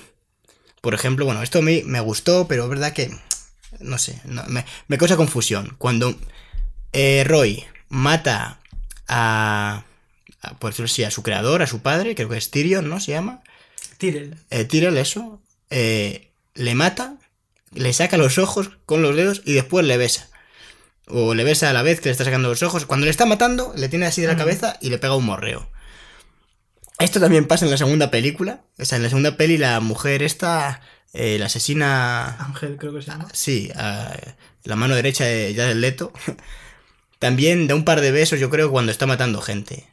Por 0.81 0.93
ejemplo, 0.93 1.25
bueno, 1.25 1.43
esto 1.43 1.61
me, 1.61 1.83
me 1.85 1.99
gustó, 1.99 2.47
pero 2.47 2.63
es 2.63 2.69
verdad 2.69 2.93
que... 2.93 3.11
No 3.79 3.97
sé, 3.97 4.19
no- 4.25 4.43
me, 4.47 4.65
me 4.87 4.97
causa 4.97 5.17
confusión. 5.17 5.75
Cuando 5.77 6.15
eh, 6.93 7.23
Roy 7.25 7.65
mata 7.89 8.59
a... 9.07 9.83
a, 10.41 10.53
Por 10.59 10.71
decirlo 10.71 10.85
así, 10.85 11.03
a 11.03 11.11
su 11.11 11.21
creador, 11.23 11.61
a 11.61 11.67
su 11.67 11.81
padre, 11.81 12.15
creo 12.15 12.29
que 12.29 12.37
es 12.37 12.49
Tyrion, 12.51 12.87
¿no? 12.89 12.99
Se 12.99 13.11
llama 13.11 13.41
Tyrell. 13.97 14.37
eh, 14.49 14.63
Tyrell 14.65 14.97
eso, 14.97 15.41
eh, 15.69 16.29
le 16.55 16.75
mata, 16.75 17.15
le 17.73 17.91
saca 17.93 18.17
los 18.17 18.37
ojos 18.37 18.69
con 18.85 19.01
los 19.01 19.15
dedos 19.15 19.41
y 19.45 19.53
después 19.53 19.85
le 19.85 19.97
besa. 19.97 20.28
O 21.09 21.33
le 21.33 21.43
besa 21.43 21.69
a 21.69 21.73
la 21.73 21.81
vez 21.81 21.99
que 21.99 22.09
le 22.09 22.11
está 22.11 22.23
sacando 22.23 22.49
los 22.49 22.61
ojos. 22.63 22.85
Cuando 22.85 23.05
le 23.05 23.11
está 23.11 23.25
matando, 23.25 23.73
le 23.75 23.89
tiene 23.89 24.05
así 24.05 24.21
de 24.21 24.27
la 24.27 24.37
cabeza 24.37 24.77
y 24.81 24.89
le 24.89 24.97
pega 24.99 25.15
un 25.15 25.25
morreo. 25.25 25.69
Esto 26.99 27.19
también 27.19 27.47
pasa 27.47 27.65
en 27.65 27.71
la 27.71 27.77
segunda 27.77 28.11
película. 28.11 28.61
O 28.77 28.85
sea, 28.85 28.97
en 28.97 29.03
la 29.03 29.09
segunda 29.09 29.37
peli 29.37 29.57
la 29.57 29.79
mujer 29.79 30.21
esta, 30.21 30.81
eh, 31.13 31.37
la 31.39 31.45
asesina... 31.47 32.35
Ángel, 32.39 32.77
creo 32.77 32.93
que 32.93 33.01
se 33.01 33.09
llama. 33.11 33.27
Sí, 33.33 33.71
a 33.75 34.15
la 34.65 34.75
mano 34.75 34.95
derecha 34.95 35.23
de 35.25 35.53
ya 35.53 35.65
del 35.65 35.81
Leto. 35.81 36.11
También 37.19 37.67
da 37.67 37.75
un 37.75 37.85
par 37.85 38.01
de 38.01 38.11
besos, 38.11 38.39
yo 38.39 38.49
creo, 38.49 38.69
cuando 38.71 38.91
está 38.91 39.05
matando 39.05 39.41
gente. 39.41 39.87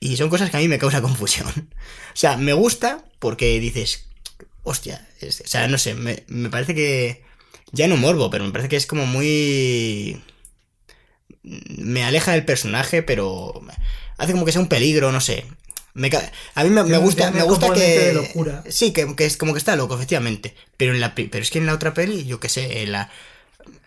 Y 0.00 0.16
son 0.16 0.28
cosas 0.30 0.50
que 0.50 0.56
a 0.56 0.60
mí 0.60 0.68
me 0.68 0.78
causa 0.78 1.02
confusión. 1.02 1.48
O 1.48 2.14
sea, 2.16 2.36
me 2.36 2.52
gusta 2.52 3.04
porque 3.18 3.58
dices, 3.60 4.06
hostia, 4.62 5.06
es- 5.20 5.40
o 5.42 5.46
sea, 5.46 5.68
no 5.68 5.76
sé, 5.78 5.94
me, 5.94 6.24
me 6.28 6.48
parece 6.50 6.74
que... 6.74 7.22
Ya 7.70 7.86
no 7.86 7.98
morbo, 7.98 8.30
pero 8.30 8.44
me 8.44 8.50
parece 8.50 8.70
que 8.70 8.76
es 8.76 8.86
como 8.86 9.04
muy... 9.04 10.22
Me 11.42 12.04
aleja 12.04 12.32
del 12.32 12.44
personaje, 12.44 13.02
pero 13.02 13.60
hace 14.16 14.32
como 14.32 14.44
que 14.44 14.52
sea 14.52 14.60
un 14.60 14.68
peligro, 14.68 15.12
no 15.12 15.20
sé. 15.20 15.46
Me 15.94 16.10
a 16.54 16.64
mí 16.64 16.70
me, 16.70 16.98
gusta, 16.98 17.30
me 17.32 17.42
gusta 17.42 17.72
que... 17.72 18.12
locura. 18.12 18.62
Sí, 18.68 18.92
que, 18.92 19.16
que 19.16 19.26
es 19.26 19.36
como 19.36 19.52
que 19.52 19.58
está 19.58 19.74
loco, 19.74 19.96
efectivamente. 19.96 20.54
Pero, 20.76 20.92
en 20.92 21.00
la, 21.00 21.14
pero 21.14 21.38
es 21.38 21.50
que 21.50 21.58
en 21.58 21.66
la 21.66 21.74
otra 21.74 21.92
peli, 21.92 22.24
yo 22.24 22.38
qué 22.38 22.48
sé, 22.48 22.86
la, 22.86 23.10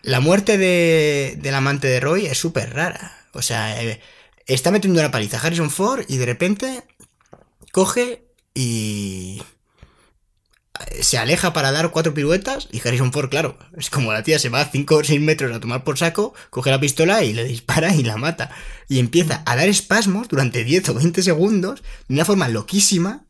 la 0.02 0.20
muerte 0.20 0.58
de, 0.58 1.38
del 1.40 1.54
amante 1.54 1.88
de 1.88 2.00
Roy 2.00 2.26
es 2.26 2.36
súper 2.36 2.74
rara. 2.74 3.16
O 3.32 3.40
sea, 3.40 3.82
eh, 3.82 4.00
está 4.46 4.70
metiendo 4.70 5.00
una 5.00 5.10
paliza 5.10 5.38
a 5.38 5.40
Harrison 5.40 5.70
Ford 5.70 6.04
y 6.08 6.18
de 6.18 6.26
repente 6.26 6.82
coge 7.72 8.24
y 8.54 9.42
se 11.00 11.18
aleja 11.18 11.52
para 11.52 11.72
dar 11.72 11.90
cuatro 11.90 12.14
piruetas 12.14 12.68
y 12.72 12.80
Harrison 12.86 13.12
Ford, 13.12 13.28
claro, 13.30 13.58
es 13.76 13.90
como 13.90 14.12
la 14.12 14.22
tía 14.22 14.38
se 14.38 14.48
va 14.48 14.60
a 14.60 14.66
5 14.70 14.96
o 14.96 15.04
6 15.04 15.20
metros 15.20 15.54
a 15.54 15.60
tomar 15.60 15.84
por 15.84 15.98
saco, 15.98 16.34
coge 16.50 16.70
la 16.70 16.80
pistola 16.80 17.22
y 17.24 17.32
le 17.32 17.44
dispara 17.44 17.94
y 17.94 18.02
la 18.02 18.16
mata. 18.16 18.50
Y 18.88 18.98
empieza 18.98 19.42
a 19.46 19.56
dar 19.56 19.68
espasmos 19.68 20.28
durante 20.28 20.64
10 20.64 20.88
o 20.90 20.94
20 20.94 21.22
segundos 21.22 21.82
de 22.08 22.14
una 22.14 22.24
forma 22.24 22.48
loquísima, 22.48 23.24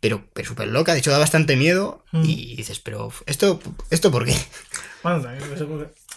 pero, 0.00 0.24
pero 0.32 0.48
súper 0.48 0.68
loca, 0.68 0.92
de 0.92 1.00
hecho 1.00 1.10
da 1.10 1.18
bastante 1.18 1.56
miedo 1.56 2.04
Mm. 2.12 2.24
y 2.24 2.56
dices, 2.56 2.78
pero 2.80 3.10
¿esto, 3.26 3.60
¿esto 3.90 4.10
por 4.10 4.24
qué? 4.24 4.36
Bueno, 5.02 5.22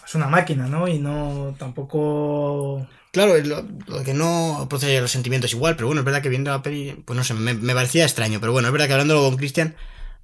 es 0.05 0.15
una 0.15 0.27
máquina, 0.27 0.67
¿no? 0.67 0.87
Y 0.87 0.97
no 0.99 1.55
tampoco. 1.59 2.87
Claro, 3.11 3.37
lo, 3.39 3.65
lo 3.87 4.03
que 4.03 4.13
no 4.13 4.67
procede 4.69 5.01
los 5.01 5.11
sentimientos 5.11 5.51
igual, 5.53 5.75
pero 5.75 5.87
bueno, 5.87 6.01
es 6.01 6.05
verdad 6.05 6.21
que 6.21 6.29
viendo 6.29 6.51
la 6.51 6.61
peli, 6.61 7.01
pues 7.05 7.17
no 7.17 7.23
sé, 7.23 7.33
me, 7.33 7.53
me 7.55 7.73
parecía 7.73 8.03
extraño, 8.05 8.39
pero 8.39 8.51
bueno, 8.51 8.67
es 8.67 8.71
verdad 8.71 8.87
que 8.87 8.93
hablándolo 8.93 9.23
con 9.23 9.37
Christian, 9.37 9.75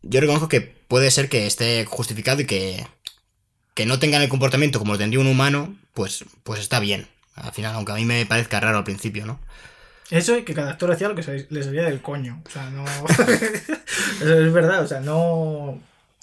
yo 0.01 0.21
reconozco 0.21 0.47
que 0.47 0.61
puede 0.61 1.11
ser 1.11 1.29
que 1.29 1.47
esté 1.47 1.85
justificado 1.85 2.41
y 2.41 2.45
que, 2.45 2.85
que 3.73 3.85
no 3.85 3.99
tengan 3.99 4.21
el 4.21 4.29
comportamiento 4.29 4.79
como 4.79 4.93
lo 4.93 4.99
tendría 4.99 5.19
un 5.19 5.27
humano, 5.27 5.75
pues, 5.93 6.25
pues 6.43 6.59
está 6.59 6.79
bien. 6.79 7.07
Al 7.35 7.51
final, 7.51 7.75
aunque 7.75 7.91
a 7.91 7.95
mí 7.95 8.05
me 8.05 8.25
parezca 8.25 8.59
raro 8.59 8.77
al 8.77 8.83
principio, 8.83 9.25
¿no? 9.25 9.39
Eso 10.11 10.37
y 10.37 10.43
que 10.43 10.53
cada 10.53 10.71
actor 10.71 10.91
hacía 10.91 11.09
lo 11.09 11.15
que 11.15 11.47
le 11.49 11.63
salía 11.63 11.83
del 11.83 12.01
coño. 12.01 12.41
O 12.45 12.49
sea, 12.49 12.69
no. 12.69 12.85
Eso 14.21 14.39
es 14.39 14.53
verdad, 14.53 14.83
o 14.83 14.87
sea, 14.87 14.99
no. 14.99 15.79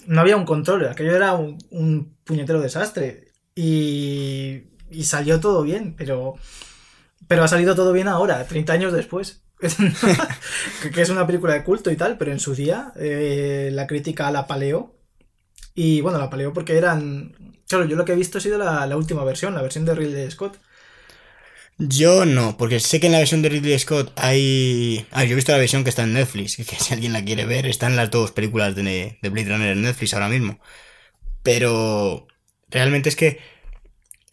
No 0.07 0.21
había 0.21 0.37
un 0.37 0.45
control, 0.45 0.89
aquello 0.89 1.15
era 1.15 1.35
un, 1.35 1.59
un 1.71 2.17
puñetero 2.25 2.61
desastre. 2.61 3.29
Y. 3.55 4.65
Y 4.91 5.05
salió 5.05 5.41
todo 5.41 5.63
bien, 5.63 5.95
pero. 5.97 6.37
Pero 7.27 7.45
ha 7.45 7.49
salido 7.49 7.75
todo 7.75 7.93
bien 7.93 8.09
ahora, 8.09 8.47
30 8.47 8.73
años 8.73 8.93
después. 8.93 9.42
que, 10.93 11.03
es 11.03 11.11
una 11.11 11.27
película 11.27 11.55
de 11.55 11.63
culto 11.63 11.91
y 11.91 11.97
tal, 11.97 12.19
pero 12.19 12.33
en 12.33 12.41
su 12.41 12.55
día 12.55 12.93
eh, 12.97 13.71
la 13.73 13.87
crítica 13.87 14.31
la 14.31 14.47
paleó. 14.47 14.95
Y 15.75 16.01
bueno, 16.01 16.19
la 16.19 16.29
paleó 16.29 16.53
porque 16.53 16.77
eran. 16.77 17.61
Claro, 17.69 17.87
yo 17.87 17.97
lo 17.97 18.05
que 18.05 18.13
he 18.13 18.17
visto 18.17 18.39
ha 18.39 18.41
sido 18.41 18.59
la, 18.59 18.97
última 18.97 19.25
versión, 19.25 19.55
la 19.55 19.63
versión 19.63 19.85
de 19.85 19.95
Ridley 19.95 20.31
Scott. 20.31 20.59
Yo 21.79 22.27
no, 22.27 22.59
porque 22.59 22.81
sé 22.81 23.01
que 23.01 23.07
en 23.07 23.13
la 23.13 23.19
versión 23.19 23.41
de 23.41 23.49
Ridley 23.49 23.79
Scott 23.79 24.13
hay... 24.17 25.07
Ah, 25.11 25.25
yo 25.25 25.33
he 25.33 25.35
visto 25.35 25.53
la 25.53 25.59
versión 25.59 25.83
que 25.83 25.91
está 25.91 26.03
en 26.03 26.13
Netflix, 26.13 26.57
que 26.57 26.77
si 26.77 26.93
alguien 26.93 27.15
la 27.15 27.25
quiere 27.25 27.47
ver, 27.47 27.67
están 27.67 27.97
las 27.97 28.11
dos 28.11 28.31
películas 28.31 28.77
de, 28.77 29.19
de 29.21 29.29
Blade 29.31 29.49
Runner 29.49 29.73
en 29.73 29.83
Netflix 29.83 30.13
ahora 30.13 30.29
mismo. 30.29 30.61
Pero 31.43 32.27
realmente 32.69 33.09
es 33.09 33.17
que 33.17 33.41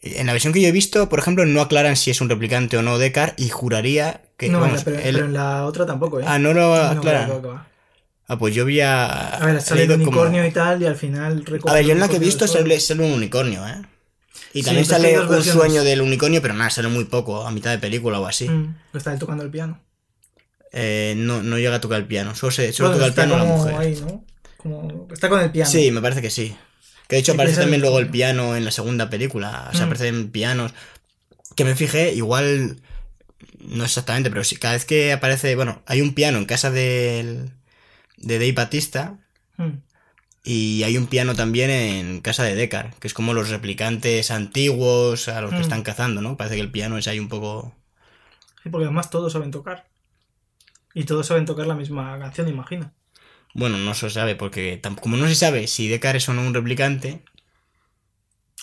en 0.02 0.28
la 0.28 0.34
versión 0.34 0.54
que 0.54 0.62
yo 0.62 0.68
he 0.68 0.74
visto, 0.74 1.10
por 1.10 1.20
ejemplo, 1.20 1.46
no 1.46 1.62
aclaran 1.62 1.96
si 1.96 2.12
es 2.12 2.22
un 2.22 2.30
replicante 2.30 2.78
o 2.78 2.82
no 2.82 2.98
Deckard 2.98 3.34
y 3.38 3.50
juraría 3.50 4.22
que... 4.40 4.50
no, 4.50 4.60
vamos, 4.60 4.84
pero, 4.84 4.98
en 5.00 5.34
la 5.34 5.66
otra 5.66 5.86
tampoco, 5.86 6.20
¿eh? 6.20 6.24
Ah, 6.26 6.40
no 6.40 6.54
lo 6.54 6.62
No, 6.76 6.76
aclaran. 7.00 7.30
va. 7.46 7.68
Ah, 8.28 8.38
pues 8.40 8.56
yo 8.56 8.64
vi 8.66 8.80
a... 8.80 9.36
A 9.38 9.46
ver, 9.46 9.62
sale 9.62 9.84
el 9.84 9.90
como- 9.90 10.04
unicornio 10.04 10.46
y 10.46 10.52
tal, 10.52 10.82
y 10.82 10.86
al 10.86 10.96
final 10.96 11.44
A 11.68 11.74
ver, 11.74 11.86
yo 11.86 11.92
en 11.94 12.00
la 12.00 12.08
que 12.08 12.16
he 12.16 12.20
visto 12.20 12.48
sale, 12.48 12.80
sale 12.80 13.04
un 13.06 13.12
unicornio, 13.14 13.68
¿eh? 13.68 13.82
Y 14.54 14.64
también 14.64 14.86
pero 14.88 14.98
es 14.98 15.02
que 15.04 15.08
hay 15.08 15.14
sale 15.14 15.20
un 15.26 15.30
versiones. 15.30 15.62
sueño 15.62 15.84
del 15.84 16.02
unicornio, 16.02 16.42
pero 16.42 16.54
nada, 16.56 16.70
sale 16.72 16.88
muy 16.88 17.06
poco, 17.06 17.46
a 17.46 17.52
mitad 17.52 17.70
de 17.72 17.78
película 17.80 18.20
o 18.20 18.26
así. 18.26 18.48
Mm, 18.50 18.76
está 18.94 19.14
él 19.14 19.20
tocando 19.20 19.44
el 19.44 19.50
piano. 19.52 19.80
Eh, 20.72 21.16
no, 21.18 21.42
no 21.44 21.58
llega 21.58 21.76
a 21.76 21.82
tocar 21.82 22.00
el 22.00 22.06
piano, 22.06 22.36
solo, 22.36 22.52
se, 22.52 22.72
solo 22.74 22.90
Bueno, 22.90 23.06
toca 23.06 23.08
el 23.08 23.14
piano 23.30 23.38
la 23.38 23.44
mujer. 23.44 23.76
ahí, 23.76 24.00
¿no? 24.02 24.24
Como... 24.58 25.08
Está 25.12 25.30
con 25.30 25.42
el 25.42 25.52
piano. 25.52 25.70
Sí, 25.70 25.92
me 25.92 26.02
parece 26.02 26.22
que 26.22 26.30
sí. 26.30 26.56
Que 27.08 27.16
de 27.16 27.22
hecho 27.22 27.32
aparece 27.34 27.58
también 27.62 27.76
el 27.76 27.82
luego 27.82 27.98
el 28.00 28.10
piano. 28.10 28.44
piano 28.44 28.56
en 28.58 28.66
la 28.66 28.72
segunda 28.72 29.10
película. 29.10 29.68
O 29.72 29.74
sea, 29.76 29.86
Mm. 29.86 29.90
aparecen 29.90 30.30
pianos. 30.32 30.74
Que 31.56 31.66
me 31.66 31.76
fijé, 31.76 32.14
igual. 32.14 32.78
No 33.60 33.84
exactamente, 33.84 34.30
pero 34.30 34.44
sí, 34.44 34.56
cada 34.56 34.74
vez 34.74 34.86
que 34.86 35.12
aparece. 35.14 35.56
Bueno, 35.56 35.82
hay 35.86 36.02
un 36.02 36.14
piano 36.14 36.38
en 36.38 36.46
casa 36.46 36.72
del. 36.72 37.52
de 38.18 38.40
Dave 38.40 38.52
Batista. 38.54 39.18
Mm. 39.58 39.80
Y 40.44 40.84
hay 40.84 40.98
un 40.98 41.08
piano 41.08 41.36
también 41.36 41.70
en 41.70 42.22
casa 42.22 42.44
de 42.44 42.56
Deckard, 42.56 42.94
que 42.96 43.08
es 43.08 43.14
como 43.14 43.34
los 43.34 43.50
replicantes 43.50 44.32
antiguos 44.32 45.28
a 45.28 45.42
los 45.42 45.52
que 45.52 45.58
Mm. 45.58 45.62
están 45.62 45.84
cazando, 45.84 46.22
¿no? 46.22 46.38
Parece 46.38 46.56
que 46.56 46.62
el 46.62 46.72
piano 46.72 46.98
es 46.98 47.08
ahí 47.08 47.20
un 47.20 47.28
poco... 47.28 47.76
Sí, 48.64 48.70
porque 48.70 48.86
además 48.86 49.10
todos 49.10 49.34
saben 49.34 49.52
tocar. 49.52 49.88
Y 50.94 51.04
todos 51.04 51.28
saben 51.28 51.46
tocar 51.46 51.68
la 51.68 51.76
misma 51.76 52.18
canción, 52.20 52.48
imagino. 52.48 52.92
Bueno, 53.54 53.78
no 53.78 53.94
se 53.94 54.10
sabe, 54.10 54.36
porque 54.36 54.82
como 55.02 55.18
no 55.18 55.28
se 55.28 55.36
sabe 55.36 55.68
si 55.68 55.88
Deckard 55.88 56.16
es 56.18 56.30
o 56.30 56.34
no 56.34 56.42
un 56.42 56.54
replicante, 56.54 57.22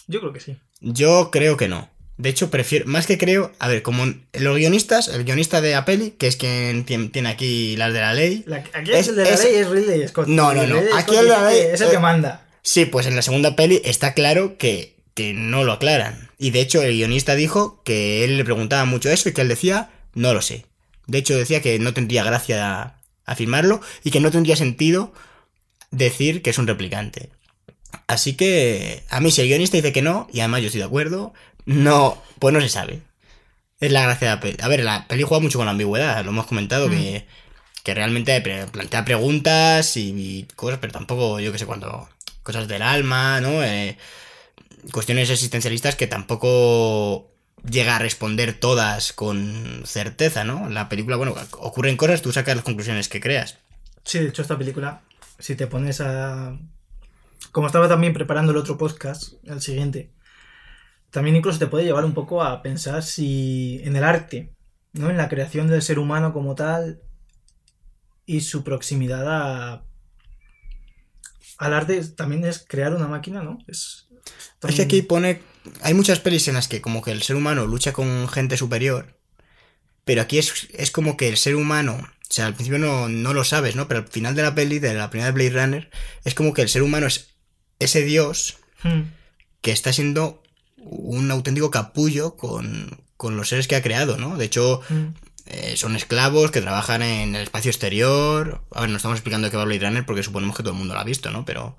Yo 0.06 0.20
creo 0.20 0.32
que 0.32 0.40
sí. 0.40 0.56
yo 0.80 1.30
creo 1.30 1.56
que 1.56 1.68
no. 1.68 1.90
De 2.18 2.30
hecho, 2.30 2.50
prefiero, 2.50 2.86
más 2.86 3.06
que 3.06 3.18
creo, 3.18 3.52
a 3.58 3.68
ver, 3.68 3.82
como 3.82 4.06
los 4.32 4.56
guionistas, 4.56 5.08
el 5.08 5.24
guionista 5.24 5.60
de 5.60 5.72
la 5.72 5.84
peli, 5.84 6.12
que 6.12 6.26
es 6.28 6.36
quien 6.36 6.86
tien- 6.86 7.12
tiene 7.12 7.28
aquí 7.28 7.76
las 7.76 7.92
de 7.92 8.00
la 8.00 8.14
ley, 8.14 8.42
La- 8.46 8.64
aquí 8.72 8.92
Es- 8.92 9.08
el 9.08 9.16
de 9.16 9.24
la 9.24 9.30
es- 9.30 9.44
ley 9.44 9.54
es 9.56 9.68
Ridley 9.68 10.08
Scott. 10.08 10.26
No, 10.28 10.54
no, 10.54 10.66
no. 10.66 10.80
Aquí 10.94 11.14
el 11.14 11.24
de 11.24 11.30
la 11.30 11.50
ley- 11.50 11.60
Es 11.72 11.80
el 11.82 11.88
eh, 11.88 11.90
que 11.90 11.98
manda. 11.98 12.46
Sí, 12.62 12.86
pues 12.86 13.06
en 13.06 13.16
la 13.16 13.22
segunda 13.22 13.54
peli 13.54 13.82
está 13.84 14.14
claro 14.14 14.56
que, 14.56 14.96
que 15.14 15.34
no 15.34 15.62
lo 15.64 15.72
aclaran. 15.72 16.30
Y 16.38 16.50
de 16.50 16.60
hecho 16.60 16.82
el 16.82 16.92
guionista 16.92 17.34
dijo 17.34 17.82
que 17.84 18.24
él 18.24 18.38
le 18.38 18.44
preguntaba 18.44 18.84
mucho 18.86 19.10
eso 19.10 19.28
y 19.28 19.32
que 19.32 19.42
él 19.42 19.48
decía, 19.48 19.90
no 20.14 20.32
lo 20.32 20.40
sé. 20.42 20.64
De 21.06 21.18
hecho 21.18 21.36
decía 21.36 21.60
que 21.60 21.78
no 21.78 21.92
tendría 21.94 22.24
gracia 22.24 22.94
afirmarlo 23.26 23.80
y 24.04 24.10
que 24.10 24.20
no 24.20 24.30
tendría 24.30 24.56
sentido 24.56 25.12
decir 25.90 26.42
que 26.42 26.50
es 26.50 26.58
un 26.58 26.66
replicante. 26.66 27.30
Así 28.06 28.34
que 28.34 29.02
a 29.10 29.20
mí 29.20 29.30
si 29.30 29.42
el 29.42 29.48
guionista 29.48 29.76
dice 29.76 29.92
que 29.92 30.02
no, 30.02 30.28
y 30.32 30.40
además 30.40 30.60
yo 30.62 30.66
estoy 30.66 30.80
de 30.80 30.86
acuerdo, 30.86 31.32
no, 31.66 32.22
pues 32.38 32.54
no 32.54 32.60
se 32.60 32.68
sabe. 32.68 33.02
Es 33.78 33.92
la 33.92 34.02
gracia 34.02 34.28
de 34.28 34.34
la 34.34 34.40
peli. 34.40 34.56
A 34.62 34.68
ver, 34.68 34.82
la 34.82 35.06
peli 35.06 35.22
juega 35.22 35.42
mucho 35.42 35.58
con 35.58 35.66
la 35.66 35.72
ambigüedad, 35.72 36.24
lo 36.24 36.30
hemos 36.30 36.46
comentado, 36.46 36.88
que, 36.88 37.26
que 37.82 37.94
realmente 37.94 38.40
plantea 38.40 39.04
preguntas 39.04 39.96
y, 39.96 40.12
y 40.16 40.48
cosas, 40.56 40.78
pero 40.80 40.94
tampoco, 40.94 41.40
yo 41.40 41.52
que 41.52 41.58
sé 41.58 41.66
cuánto, 41.66 42.08
cosas 42.42 42.68
del 42.68 42.80
alma, 42.80 43.40
¿no? 43.40 43.62
Eh, 43.62 43.98
cuestiones 44.92 45.28
existencialistas 45.28 45.96
que 45.96 46.06
tampoco 46.06 47.30
llega 47.68 47.96
a 47.96 47.98
responder 47.98 48.54
todas 48.54 49.12
con 49.12 49.82
certeza, 49.84 50.44
¿no? 50.44 50.70
La 50.70 50.88
película, 50.88 51.16
bueno, 51.16 51.34
ocurren 51.58 51.96
cosas, 51.96 52.22
tú 52.22 52.32
sacas 52.32 52.56
las 52.56 52.64
conclusiones 52.64 53.08
que 53.08 53.20
creas. 53.20 53.58
Sí, 54.04 54.20
de 54.20 54.28
hecho, 54.28 54.42
esta 54.42 54.56
película, 54.56 55.02
si 55.38 55.56
te 55.56 55.66
pones 55.66 56.00
a. 56.00 56.56
Como 57.50 57.66
estaba 57.66 57.88
también 57.88 58.12
preparando 58.12 58.52
el 58.52 58.58
otro 58.58 58.78
podcast, 58.78 59.32
el 59.44 59.60
siguiente, 59.60 60.10
también 61.16 61.36
incluso 61.36 61.58
te 61.58 61.66
puede 61.66 61.86
llevar 61.86 62.04
un 62.04 62.12
poco 62.12 62.42
a 62.42 62.60
pensar 62.60 63.02
si 63.02 63.80
en 63.84 63.96
el 63.96 64.04
arte, 64.04 64.52
¿no? 64.92 65.08
En 65.08 65.16
la 65.16 65.30
creación 65.30 65.66
del 65.66 65.80
ser 65.80 65.98
humano 65.98 66.34
como 66.34 66.54
tal 66.54 67.00
y 68.26 68.42
su 68.42 68.62
proximidad 68.62 69.24
a. 69.26 69.86
Al 71.56 71.72
arte 71.72 72.04
también 72.04 72.44
es 72.44 72.62
crear 72.68 72.94
una 72.94 73.08
máquina, 73.08 73.42
¿no? 73.42 73.56
Es, 73.66 74.08
Es 74.68 74.74
que 74.74 74.82
aquí 74.82 75.00
pone. 75.00 75.40
Hay 75.80 75.94
muchas 75.94 76.20
pelis 76.20 76.48
en 76.48 76.54
las 76.54 76.68
que 76.68 76.82
como 76.82 77.00
que 77.00 77.12
el 77.12 77.22
ser 77.22 77.36
humano 77.36 77.64
lucha 77.64 77.94
con 77.94 78.28
gente 78.28 78.58
superior. 78.58 79.18
Pero 80.04 80.20
aquí 80.20 80.36
es, 80.36 80.68
es 80.74 80.90
como 80.90 81.16
que 81.16 81.30
el 81.30 81.38
ser 81.38 81.56
humano. 81.56 81.96
O 81.96 82.28
sea, 82.28 82.44
al 82.44 82.52
principio 82.52 82.78
no, 82.78 83.08
no 83.08 83.32
lo 83.32 83.42
sabes, 83.42 83.74
¿no? 83.74 83.88
Pero 83.88 84.00
al 84.00 84.08
final 84.08 84.34
de 84.34 84.42
la 84.42 84.54
peli, 84.54 84.80
de 84.80 84.92
la 84.92 85.08
primera 85.08 85.32
de 85.32 85.32
Blade 85.32 85.64
Runner, 85.64 85.90
es 86.24 86.34
como 86.34 86.52
que 86.52 86.60
el 86.60 86.68
ser 86.68 86.82
humano 86.82 87.06
es 87.06 87.38
ese 87.78 88.04
dios 88.04 88.58
Hmm. 88.82 89.04
que 89.62 89.72
está 89.72 89.94
siendo 89.94 90.42
un 90.88 91.30
auténtico 91.30 91.70
capullo 91.70 92.36
con, 92.36 92.98
con 93.16 93.36
los 93.36 93.48
seres 93.48 93.68
que 93.68 93.76
ha 93.76 93.82
creado, 93.82 94.16
¿no? 94.16 94.36
De 94.36 94.44
hecho, 94.44 94.80
Hmm. 94.88 95.08
eh, 95.46 95.74
son 95.76 95.94
esclavos 95.96 96.50
que 96.50 96.60
trabajan 96.60 97.02
en 97.02 97.34
el 97.34 97.42
espacio 97.42 97.70
exterior. 97.70 98.62
A 98.74 98.80
ver, 98.82 98.90
no 98.90 98.96
estamos 98.96 99.16
explicando 99.16 99.50
qué 99.50 99.56
va 99.56 99.64
Blade 99.64 99.86
Runner 99.86 100.06
porque 100.06 100.22
suponemos 100.22 100.56
que 100.56 100.62
todo 100.62 100.72
el 100.72 100.78
mundo 100.78 100.94
lo 100.94 101.00
ha 101.00 101.04
visto, 101.04 101.30
¿no? 101.30 101.44
Pero. 101.44 101.76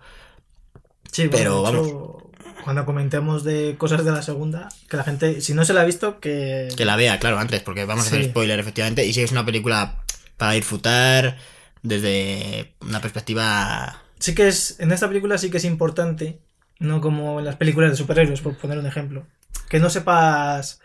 Sí, 1.11 1.29
Pero, 1.29 1.61
bueno, 1.61 1.83
hecho, 1.85 2.31
cuando 2.63 2.85
comentemos 2.85 3.43
de 3.43 3.75
cosas 3.77 4.03
de 4.03 4.11
la 4.11 4.21
segunda, 4.21 4.69
que 4.89 4.97
la 4.97 5.03
gente, 5.03 5.41
si 5.41 5.53
no 5.53 5.63
se 5.65 5.73
la 5.73 5.81
ha 5.81 5.85
visto, 5.85 6.19
que. 6.19 6.67
Que 6.75 6.85
la 6.85 6.95
vea, 6.95 7.19
claro, 7.19 7.39
antes, 7.39 7.61
porque 7.61 7.85
vamos 7.85 8.05
a 8.05 8.07
hacer 8.07 8.25
spoiler, 8.25 8.59
efectivamente. 8.59 9.05
Y 9.05 9.13
si 9.13 9.21
es 9.21 9.31
una 9.31 9.45
película 9.45 10.03
para 10.37 10.51
disfrutar 10.53 11.37
desde 11.81 12.73
una 12.81 13.01
perspectiva. 13.01 14.01
Sí 14.19 14.35
que 14.35 14.47
es. 14.47 14.79
En 14.79 14.91
esta 14.91 15.07
película 15.07 15.37
sí 15.37 15.49
que 15.49 15.57
es 15.57 15.65
importante, 15.65 16.39
no 16.79 17.01
como 17.01 17.39
en 17.39 17.45
las 17.45 17.55
películas 17.57 17.91
de 17.91 17.97
superhéroes, 17.97 18.41
por 18.41 18.57
poner 18.57 18.77
un 18.79 18.85
ejemplo. 18.87 19.27
Que 19.69 19.79
no 19.79 19.89
sepas. 19.89 20.81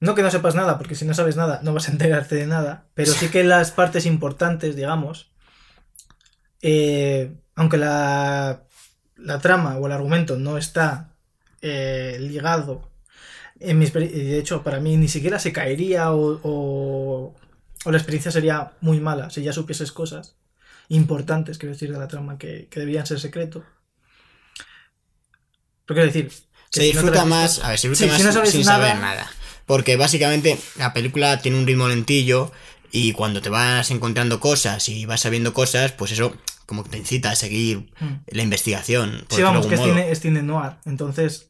No 0.00 0.14
que 0.14 0.22
no 0.22 0.30
sepas 0.30 0.54
nada, 0.54 0.78
porque 0.78 0.94
si 0.94 1.04
no 1.04 1.14
sabes 1.14 1.36
nada, 1.36 1.60
no 1.62 1.74
vas 1.74 1.88
a 1.88 1.92
enterarte 1.92 2.34
de 2.36 2.46
nada. 2.46 2.86
Pero 2.94 3.12
sí 3.12 3.28
que 3.30 3.44
las 3.44 3.70
partes 3.72 4.06
importantes, 4.06 4.76
digamos. 4.76 5.30
eh, 6.62 7.32
aunque 7.54 7.76
la, 7.78 8.64
la 9.16 9.38
trama 9.40 9.76
o 9.78 9.86
el 9.86 9.92
argumento 9.92 10.36
no 10.36 10.58
está 10.58 11.14
eh, 11.62 12.18
ligado. 12.20 12.90
En 13.60 13.78
mi 13.78 13.86
de 13.86 14.38
hecho, 14.38 14.62
para 14.62 14.80
mí 14.80 14.96
ni 14.96 15.08
siquiera 15.08 15.38
se 15.38 15.52
caería 15.52 16.12
o, 16.12 16.40
o, 16.42 17.36
la 17.90 17.96
experiencia 17.98 18.30
sería 18.32 18.72
muy 18.80 19.00
mala 19.00 19.30
si 19.30 19.42
ya 19.42 19.52
supieses 19.52 19.92
cosas 19.92 20.36
importantes, 20.88 21.58
quiero 21.58 21.74
decir, 21.74 21.92
de 21.92 21.98
la 21.98 22.08
trama 22.08 22.38
que, 22.38 22.68
que 22.70 22.80
debían 22.80 23.06
ser 23.06 23.20
secreto. 23.20 23.64
Quiero 25.94 26.06
decir. 26.12 26.30
Se 26.30 26.32
si 26.32 26.40
no 26.40 26.72
te 26.72 26.82
disfruta 26.92 27.24
más. 27.24 27.50
visto- 27.52 27.64
A 27.66 27.68
ver, 27.70 27.78
se 27.78 27.82
Sí, 27.82 27.88
disfruta 27.88 28.16
si 28.16 28.22
más 28.22 28.26
no 28.26 28.32
sabes 28.32 28.50
sin 28.52 28.64
nada- 28.64 28.88
saber 28.88 29.02
nada. 29.02 29.30
Porque 29.66 29.96
básicamente 29.96 30.58
la 30.76 30.92
película 30.92 31.40
tiene 31.40 31.58
un 31.58 31.66
ritmo 31.66 31.88
lentillo. 31.88 32.52
Y 32.92 33.12
cuando 33.12 33.40
te 33.40 33.48
vas 33.50 33.90
encontrando 33.92 34.40
cosas 34.40 34.88
y 34.88 35.06
vas 35.06 35.20
sabiendo 35.20 35.52
cosas, 35.54 35.92
pues 35.92 36.10
eso 36.10 36.34
como 36.66 36.82
que 36.84 36.90
te 36.90 36.98
incita 36.98 37.30
a 37.30 37.36
seguir 37.36 37.90
Mm. 38.00 38.06
la 38.28 38.42
investigación. 38.42 39.24
Por 39.28 39.36
Sí, 39.36 39.42
vamos, 39.42 39.66
que 39.66 39.74
es 39.74 39.80
modo. 39.80 39.90
cine, 39.92 40.10
es 40.10 40.20
cine 40.20 40.42
noir. 40.42 40.72
Entonces, 40.86 41.46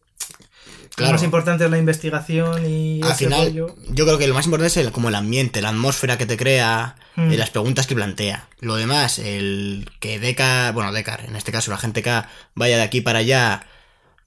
Claro. 0.95 1.13
lo 1.13 1.17
más 1.17 1.23
importante 1.23 1.65
es 1.65 1.71
la 1.71 1.79
investigación 1.79 2.67
y 2.67 3.01
Al 3.03 3.15
final, 3.15 3.47
rollo. 3.47 3.75
yo 3.89 4.05
creo 4.05 4.19
que 4.19 4.27
lo 4.27 4.35
más 4.35 4.45
importante 4.45 4.67
es 4.69 4.77
el, 4.87 4.93
como 4.93 5.09
el 5.09 5.15
ambiente, 5.15 5.63
la 5.63 5.71
atmósfera 5.71 6.19
que 6.19 6.27
te 6.27 6.37
crea, 6.37 6.97
Mm. 7.17 7.33
eh, 7.33 7.37
las 7.39 7.51
preguntas 7.51 7.87
que 7.87 7.95
plantea. 7.95 8.49
Lo 8.61 8.77
demás, 8.77 9.19
el 9.19 9.89
que 10.01 10.19
Deca, 10.19 10.73
bueno, 10.73 10.93
Decar, 10.93 11.25
en 11.27 11.37
este 11.37 11.53
caso 11.53 11.71
la 11.71 11.79
gente 11.79 12.03
K, 12.03 12.29
vaya 12.55 12.77
de 12.77 12.83
aquí 12.83 13.01
para 13.01 13.21
allá, 13.21 13.67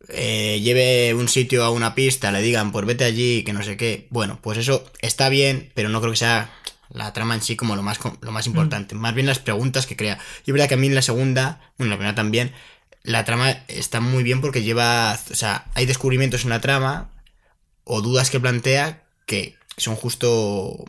eh, 0.09 0.59
lleve 0.61 1.13
un 1.13 1.29
sitio 1.29 1.63
a 1.63 1.69
una 1.69 1.95
pista, 1.95 2.31
le 2.31 2.41
digan, 2.41 2.71
pues 2.71 2.85
vete 2.85 3.05
allí, 3.05 3.43
que 3.43 3.53
no 3.53 3.63
sé 3.63 3.77
qué. 3.77 4.07
Bueno, 4.09 4.39
pues 4.41 4.57
eso 4.57 4.83
está 5.01 5.29
bien, 5.29 5.71
pero 5.73 5.89
no 5.89 6.01
creo 6.01 6.11
que 6.11 6.17
sea 6.17 6.51
la 6.89 7.13
trama 7.13 7.35
en 7.35 7.41
sí 7.41 7.55
como 7.55 7.75
lo 7.75 7.83
más, 7.83 7.99
lo 8.21 8.31
más 8.31 8.47
importante. 8.47 8.95
Más 8.95 9.13
bien 9.13 9.27
las 9.27 9.39
preguntas 9.39 9.87
que 9.87 9.95
crea. 9.95 10.19
Y 10.45 10.51
es 10.51 10.53
verdad 10.53 10.67
que 10.67 10.75
a 10.75 10.77
mí 10.77 10.87
en 10.87 10.95
la 10.95 11.01
segunda, 11.01 11.59
bueno, 11.77 11.87
en 11.87 11.89
la 11.91 11.97
primera 11.97 12.15
también, 12.15 12.53
la 13.03 13.25
trama 13.25 13.51
está 13.67 13.99
muy 13.99 14.23
bien 14.23 14.41
porque 14.41 14.63
lleva, 14.63 15.17
o 15.31 15.35
sea, 15.35 15.65
hay 15.73 15.85
descubrimientos 15.85 16.43
en 16.43 16.51
la 16.51 16.61
trama 16.61 17.11
o 17.83 18.01
dudas 18.01 18.29
que 18.29 18.39
plantea 18.39 19.03
que 19.25 19.55
son 19.77 19.95
justo 19.95 20.85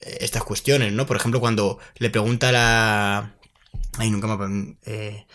eh, 0.00 0.18
estas 0.20 0.44
cuestiones, 0.44 0.92
¿no? 0.92 1.06
Por 1.06 1.16
ejemplo, 1.16 1.40
cuando 1.40 1.78
le 1.96 2.10
pregunta 2.10 2.50
a 2.50 2.52
la... 2.52 3.34
Ay, 3.98 4.10
nunca 4.10 4.36
me 4.36 4.76
eh, 4.86 5.26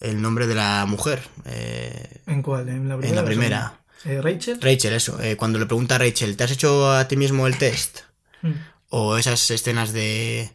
el 0.00 0.20
nombre 0.22 0.46
de 0.46 0.54
la 0.54 0.84
mujer. 0.86 1.22
eh, 1.46 2.22
¿En 2.26 2.42
cuál? 2.42 2.68
¿En 2.68 2.88
la 2.88 2.96
primera? 2.96 3.08
en 3.08 3.16
la 3.16 3.22
o 3.22 3.24
primera. 3.26 3.58
segunda? 3.58 3.80
Eh, 4.04 4.22
¿Rachel? 4.22 4.60
Rachel, 4.60 4.92
eso. 4.94 5.20
eh, 5.22 5.36
cuando 5.36 5.58
le 5.58 5.66
pregunta 5.66 5.96
a 5.96 5.98
Rachel, 5.98 6.36
¿te 6.36 6.44
has 6.44 6.50
hecho 6.52 6.90
a 6.92 7.06
ti 7.06 7.16
mismo 7.16 7.46
el 7.46 7.58
test? 7.58 8.00
Mm. 8.42 8.52
O 8.88 9.16
esas 9.18 9.50
escenas 9.50 9.92
de 9.92 10.50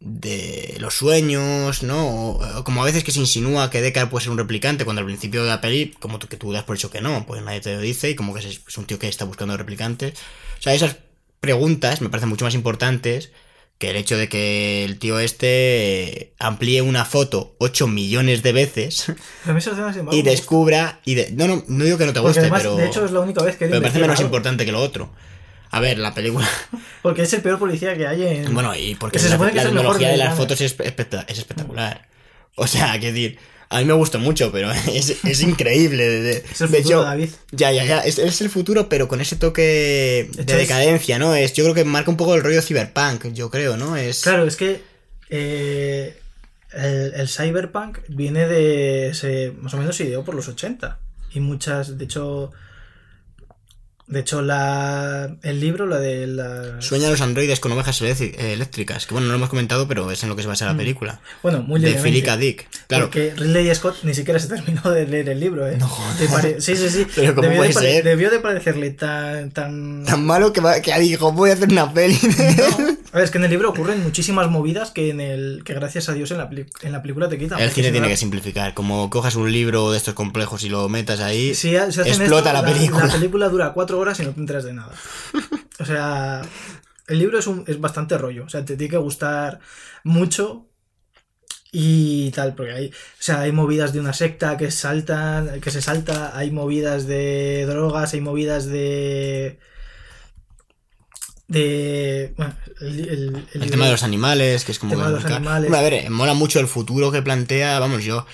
de 0.00 0.76
los 0.80 0.94
sueños, 0.94 1.82
¿no? 1.82 2.06
O, 2.08 2.58
o 2.58 2.64
como 2.64 2.82
a 2.82 2.84
veces 2.84 3.04
que 3.04 3.12
se 3.12 3.20
insinúa 3.20 3.70
que 3.70 3.80
Deckard 3.80 4.10
puede 4.10 4.24
ser 4.24 4.32
un 4.32 4.38
replicante, 4.38 4.84
cuando 4.84 5.00
al 5.00 5.06
principio 5.06 5.42
de 5.44 5.48
la 5.48 5.62
peli, 5.62 5.94
como 5.98 6.18
tú, 6.18 6.26
que 6.28 6.36
tú 6.36 6.52
das 6.52 6.64
por 6.64 6.76
hecho 6.76 6.90
que 6.90 7.00
no, 7.00 7.24
pues 7.26 7.42
nadie 7.42 7.60
te 7.62 7.74
lo 7.74 7.80
dice, 7.80 8.10
y 8.10 8.14
como 8.14 8.34
que 8.34 8.40
es, 8.40 8.60
es 8.68 8.76
un 8.78 8.84
tío 8.84 8.98
que 8.98 9.08
está 9.08 9.24
buscando 9.24 9.56
replicantes. 9.56 10.18
O 10.58 10.62
sea, 10.62 10.74
esas 10.74 10.96
preguntas 11.40 12.02
me 12.02 12.10
parecen 12.10 12.28
mucho 12.28 12.44
más 12.44 12.54
importantes 12.54 13.30
que 13.78 13.90
el 13.90 13.96
hecho 13.96 14.16
de 14.16 14.28
que 14.28 14.84
el 14.84 14.98
tío 14.98 15.18
este 15.18 16.34
amplíe 16.38 16.80
una 16.80 17.04
foto 17.04 17.56
8 17.58 17.86
millones 17.88 18.42
de 18.42 18.52
veces 18.52 19.06
y 20.12 20.22
descubra. 20.22 21.00
Y 21.04 21.14
de, 21.14 21.30
no, 21.32 21.46
no, 21.48 21.64
no 21.66 21.84
digo 21.84 21.98
que 21.98 22.06
no 22.06 22.12
te 22.12 22.20
guste, 22.20 22.40
además, 22.40 22.62
pero. 22.62 22.76
de 22.76 22.86
hecho, 22.86 23.04
es 23.04 23.10
la 23.10 23.20
única 23.20 23.42
vez 23.42 23.56
que 23.56 23.66
pero 23.66 23.76
me 23.80 23.82
parece 23.82 24.00
menos 24.00 24.18
algo. 24.18 24.28
importante 24.28 24.64
que 24.64 24.72
lo 24.72 24.80
otro. 24.80 25.12
A 25.70 25.80
ver, 25.80 25.98
la 25.98 26.14
película. 26.14 26.48
Porque 27.02 27.22
es 27.22 27.32
el 27.32 27.42
peor 27.42 27.58
policía 27.58 27.96
que 27.96 28.06
hay 28.06 28.22
en. 28.22 28.54
Bueno, 28.54 28.74
y 28.76 28.94
porque 28.94 29.18
Que 29.18 29.24
se 29.24 29.28
la, 29.28 29.36
que 29.36 29.42
la 29.42 29.50
mejor 29.50 29.64
tecnología 29.72 30.08
de 30.10 30.16
las 30.18 30.36
fotos 30.36 30.60
es, 30.60 30.78
especta- 30.78 31.24
es 31.28 31.38
espectacular. 31.38 32.08
O 32.54 32.66
sea, 32.68 32.92
quiero 32.92 33.14
decir, 33.14 33.38
a 33.74 33.78
mí 33.80 33.84
me 33.84 33.92
gustó 33.94 34.18
mucho, 34.18 34.50
pero 34.52 34.70
es, 34.92 35.24
es 35.24 35.42
increíble. 35.42 36.08
De, 36.08 36.20
de- 36.22 36.44
es 36.50 36.60
el 36.60 36.68
futuro, 36.68 37.02
David. 37.02 37.30
ya, 37.52 37.72
ya, 37.72 37.84
ya, 37.84 38.00
es, 38.00 38.18
es 38.18 38.40
el 38.40 38.50
futuro, 38.50 38.88
pero 38.88 39.08
con 39.08 39.20
ese 39.20 39.36
toque 39.36 40.28
De 40.34 40.44
decadencia, 40.56 41.18
¿no? 41.18 41.34
Es, 41.34 41.52
yo 41.52 41.64
creo 41.64 41.74
que 41.74 41.84
marca 41.84 42.10
un 42.10 42.16
poco 42.16 42.34
el 42.34 42.42
rollo 42.42 42.62
cyberpunk, 42.62 43.32
yo 43.32 43.50
creo, 43.50 43.76
¿no? 43.76 43.96
Es, 43.96 44.22
Claro, 44.22 44.46
es 44.46 44.56
que 44.56 44.80
eh, 45.30 46.18
el, 46.72 47.14
el 47.14 47.28
cyberpunk 47.28 47.98
viene 48.08 48.46
de. 48.46 49.12
Se, 49.14 49.52
más 49.60 49.74
o 49.74 49.76
menos 49.78 49.96
se 49.96 50.04
ideó 50.04 50.24
por 50.24 50.34
los 50.34 50.48
80. 50.48 50.98
Y 51.32 51.40
muchas, 51.40 51.98
de 51.98 52.04
hecho. 52.04 52.52
De 54.06 54.20
hecho, 54.20 54.42
la, 54.42 55.34
el 55.42 55.60
libro, 55.60 55.86
lo 55.86 55.98
de 55.98 56.26
la... 56.26 56.80
Sueña 56.82 57.08
los 57.08 57.22
androides 57.22 57.58
con 57.58 57.72
ovejas 57.72 58.02
eléctric- 58.02 58.38
eléctricas, 58.38 59.06
que 59.06 59.14
bueno, 59.14 59.26
no 59.28 59.32
lo 59.32 59.36
hemos 59.38 59.48
comentado, 59.48 59.88
pero 59.88 60.10
es 60.10 60.22
en 60.22 60.28
lo 60.28 60.36
que 60.36 60.42
se 60.42 60.48
basa 60.48 60.66
la 60.66 60.76
película. 60.76 61.20
Bueno, 61.42 61.62
Mm. 61.62 61.66
muy 61.66 61.80
de. 61.80 61.94
Philip. 61.94 62.26
Dick. 62.38 62.68
Claro, 62.86 63.06
Porque 63.06 63.32
Ridley 63.34 63.74
Scott 63.74 63.96
ni 64.02 64.12
siquiera 64.14 64.38
se 64.38 64.48
terminó 64.48 64.82
de 64.90 65.06
leer 65.06 65.30
el 65.30 65.40
libro, 65.40 65.66
¿eh? 65.66 65.76
No, 65.78 65.90
pare- 66.30 66.60
Sí, 66.60 66.76
sí, 66.76 66.90
sí. 66.90 67.06
Pero 67.14 67.34
¿cómo 67.34 67.42
debió, 67.48 67.58
puede 67.60 67.68
de 67.70 67.74
pare- 67.74 67.92
ser? 67.92 68.04
debió 68.04 68.30
de 68.30 68.40
parecerle 68.40 68.90
tan... 68.90 69.50
tan... 69.52 70.04
tan 70.04 70.24
malo 70.26 70.52
que, 70.52 70.60
va, 70.60 70.80
que 70.82 70.98
dijo, 71.00 71.32
voy 71.32 71.50
a 71.50 71.54
hacer 71.54 71.70
una 71.70 71.92
peli. 71.92 72.18
A 73.12 73.18
ver, 73.18 73.24
es 73.26 73.30
que 73.30 73.38
en 73.38 73.44
el 73.44 73.50
libro 73.50 73.70
ocurren 73.70 74.02
muchísimas 74.02 74.50
movidas 74.50 74.90
que 74.90 75.08
en 75.10 75.20
el 75.20 75.62
que 75.64 75.72
gracias 75.72 76.08
a 76.08 76.14
Dios 76.14 76.32
en 76.32 76.38
la, 76.38 76.50
en 76.82 76.90
la 76.92 77.00
película 77.00 77.28
te 77.28 77.38
quitan. 77.38 77.60
El 77.60 77.70
cine 77.70 77.92
tiene 77.92 78.08
que 78.08 78.16
simplificar. 78.16 78.74
Como 78.74 79.08
cojas 79.08 79.36
un 79.36 79.52
libro 79.52 79.92
de 79.92 79.98
estos 79.98 80.14
complejos 80.14 80.64
y 80.64 80.68
lo 80.68 80.88
metas 80.88 81.20
ahí, 81.20 81.54
Si 81.54 81.76
explota 81.76 82.10
esto, 82.10 82.52
la 82.52 82.64
película. 82.64 83.06
La 83.06 83.12
película 83.12 83.48
dura 83.48 83.72
cuatro 83.72 83.93
horas 83.98 84.20
y 84.20 84.24
no 84.24 84.32
te 84.32 84.40
enteras 84.40 84.64
de 84.64 84.74
nada. 84.74 84.92
O 85.80 85.84
sea, 85.84 86.42
el 87.08 87.18
libro 87.18 87.38
es, 87.38 87.46
un, 87.46 87.64
es 87.66 87.80
bastante 87.80 88.16
rollo. 88.18 88.44
O 88.44 88.48
sea, 88.48 88.64
te 88.64 88.76
tiene 88.76 88.90
que 88.90 88.96
gustar 88.98 89.60
mucho 90.04 90.68
y 91.72 92.30
tal, 92.30 92.54
porque 92.54 92.72
hay, 92.72 92.86
o 92.88 92.92
sea, 93.18 93.40
hay 93.40 93.50
movidas 93.52 93.92
de 93.92 93.98
una 94.00 94.12
secta 94.12 94.56
que 94.56 94.70
saltan, 94.70 95.60
que 95.60 95.70
se 95.72 95.82
salta, 95.82 96.36
hay 96.38 96.50
movidas 96.52 97.06
de 97.06 97.64
drogas, 97.66 98.14
hay 98.14 98.20
movidas 98.20 98.66
de 98.66 99.58
de 101.48 102.32
bueno, 102.36 102.54
el, 102.80 102.86
el- 103.00 103.08
el 103.08 103.36
El 103.36 103.36
libro- 103.54 103.70
tema 103.70 103.84
de 103.86 103.92
los 103.92 104.02
animales, 104.02 104.64
que 104.64 104.72
es 104.72 104.78
como... 104.78 104.94
que 104.96 105.02
animales. 105.32 105.66
Hombre, 105.66 105.78
a 105.78 105.82
ver, 105.82 105.92
eh, 105.94 106.10
mola 106.10 106.34
mucho 106.34 106.58
el 106.60 106.68
futuro 106.68 107.10
que 107.12 107.22
plantea, 107.22 107.78
vamos, 107.78 108.04
yo... 108.04 108.26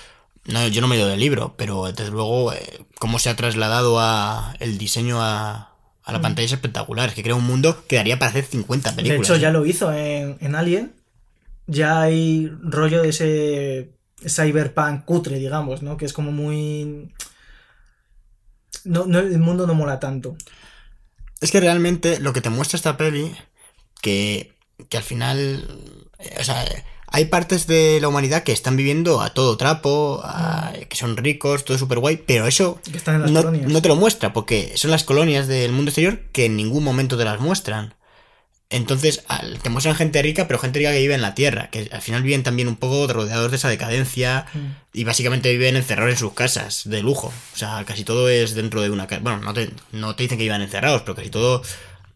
No, 0.45 0.67
yo 0.67 0.81
no 0.81 0.87
me 0.87 0.95
he 0.95 0.99
ido 0.99 1.07
del 1.07 1.19
libro, 1.19 1.55
pero 1.57 1.85
desde 1.91 2.09
luego 2.11 2.51
eh, 2.53 2.85
cómo 2.99 3.19
se 3.19 3.29
ha 3.29 3.35
trasladado 3.35 3.99
a 3.99 4.55
el 4.59 4.77
diseño 4.77 5.21
a, 5.21 5.75
a 6.03 6.11
la 6.11 6.19
Mm. 6.19 6.21
pantalla 6.21 6.45
es 6.47 6.51
espectacular. 6.53 7.09
Es 7.09 7.15
que 7.15 7.23
crea 7.23 7.35
un 7.35 7.45
mundo 7.45 7.85
que 7.87 7.97
daría 7.97 8.17
para 8.19 8.29
hacer 8.31 8.45
50 8.45 8.89
De 8.91 8.95
películas. 8.95 9.27
hecho, 9.29 9.35
¿eh? 9.35 9.39
ya 9.39 9.51
lo 9.51 9.65
hizo 9.65 9.93
en, 9.93 10.37
en 10.41 10.55
Alien. 10.55 10.95
Ya 11.67 12.01
hay 12.01 12.51
rollo 12.61 13.01
de 13.03 13.09
ese 13.09 13.91
cyberpunk 14.27 15.05
cutre, 15.05 15.37
digamos, 15.37 15.83
¿no? 15.83 15.95
Que 15.97 16.05
es 16.05 16.13
como 16.13 16.31
muy... 16.31 17.13
No, 18.83 19.05
no, 19.05 19.19
el 19.19 19.39
mundo 19.39 19.67
no 19.67 19.75
mola 19.75 19.99
tanto. 19.99 20.35
Es 21.39 21.51
que 21.51 21.59
realmente 21.59 22.19
lo 22.19 22.33
que 22.33 22.41
te 22.41 22.49
muestra 22.49 22.77
esta 22.77 22.97
peli, 22.97 23.35
que, 24.01 24.55
que 24.89 24.97
al 24.97 25.03
final, 25.03 25.67
eh, 26.19 26.35
o 26.39 26.43
sea, 26.43 26.65
hay 27.11 27.25
partes 27.25 27.67
de 27.67 27.99
la 28.01 28.07
humanidad 28.07 28.43
que 28.43 28.51
están 28.53 28.77
viviendo 28.77 29.21
a 29.21 29.33
todo 29.33 29.57
trapo, 29.57 30.21
a- 30.23 30.73
que 30.89 30.95
son 30.95 31.17
ricos, 31.17 31.65
todo 31.65 31.77
súper 31.77 31.99
guay, 31.99 32.17
pero 32.25 32.47
eso 32.47 32.79
Que 32.89 32.97
están 32.97 33.15
en 33.15 33.21
las 33.23 33.31
no, 33.31 33.41
colonias. 33.43 33.71
no 33.71 33.81
te 33.81 33.87
lo 33.89 33.95
muestra, 33.95 34.33
porque 34.33 34.71
son 34.75 34.91
las 34.91 35.03
colonias 35.03 35.47
del 35.47 35.71
mundo 35.71 35.89
exterior 35.89 36.19
que 36.31 36.45
en 36.45 36.55
ningún 36.55 36.83
momento 36.83 37.17
te 37.17 37.25
las 37.25 37.39
muestran. 37.39 37.93
Entonces, 38.73 39.23
te 39.61 39.69
muestran 39.69 39.95
gente 39.97 40.21
rica, 40.21 40.47
pero 40.47 40.57
gente 40.57 40.79
rica 40.79 40.93
que 40.93 40.99
vive 40.99 41.13
en 41.13 41.21
la 41.21 41.35
tierra, 41.35 41.69
que 41.69 41.89
al 41.91 42.01
final 42.01 42.23
viven 42.23 42.41
también 42.43 42.69
un 42.69 42.77
poco 42.77 43.05
rodeados 43.11 43.51
de 43.51 43.57
esa 43.57 43.67
decadencia 43.67 44.45
Mm. 44.53 44.59
y 44.93 45.03
básicamente 45.03 45.51
viven 45.51 45.75
encerrados 45.75 46.11
en 46.13 46.17
sus 46.17 46.31
casas, 46.33 46.83
de 46.85 47.01
lujo. 47.01 47.33
O 47.53 47.57
sea, 47.57 47.83
casi 47.85 48.05
todo 48.05 48.29
es 48.29 48.55
dentro 48.55 48.81
de 48.81 48.89
una 48.89 49.07
casa. 49.07 49.19
Bueno, 49.21 49.39
no 49.39 49.53
te, 49.53 49.71
no 49.91 50.15
te 50.15 50.23
dicen 50.23 50.37
que 50.37 50.45
vivan 50.45 50.61
encerrados, 50.61 51.01
pero 51.01 51.15
casi 51.15 51.29
todo, 51.29 51.61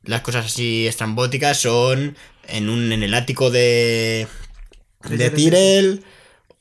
las 0.05 0.21
cosas 0.21 0.45
así 0.45 0.87
estrambóticas 0.87 1.59
son 1.59 2.15
en, 2.47 2.69
un, 2.69 2.89
en 2.93 3.03
el 3.03 3.13
ático 3.15 3.51
de, 3.51 4.25
De 5.09 5.29
Tyrell. 5.29 6.03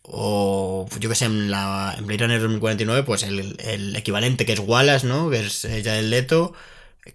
O 0.02 0.86
yo 1.00 1.08
que 1.08 1.14
sé, 1.14 1.24
en, 1.24 1.50
la, 1.50 1.94
en 1.98 2.06
Blade 2.06 2.24
Runner 2.24 2.40
2049, 2.40 3.04
pues 3.04 3.22
el, 3.22 3.56
el 3.60 3.96
equivalente 3.96 4.44
que 4.44 4.52
es 4.52 4.60
Wallace, 4.60 5.06
¿no? 5.06 5.30
Que 5.30 5.46
es 5.46 5.64
eh, 5.64 5.82
ya 5.82 5.98
el 5.98 6.10
Leto. 6.10 6.52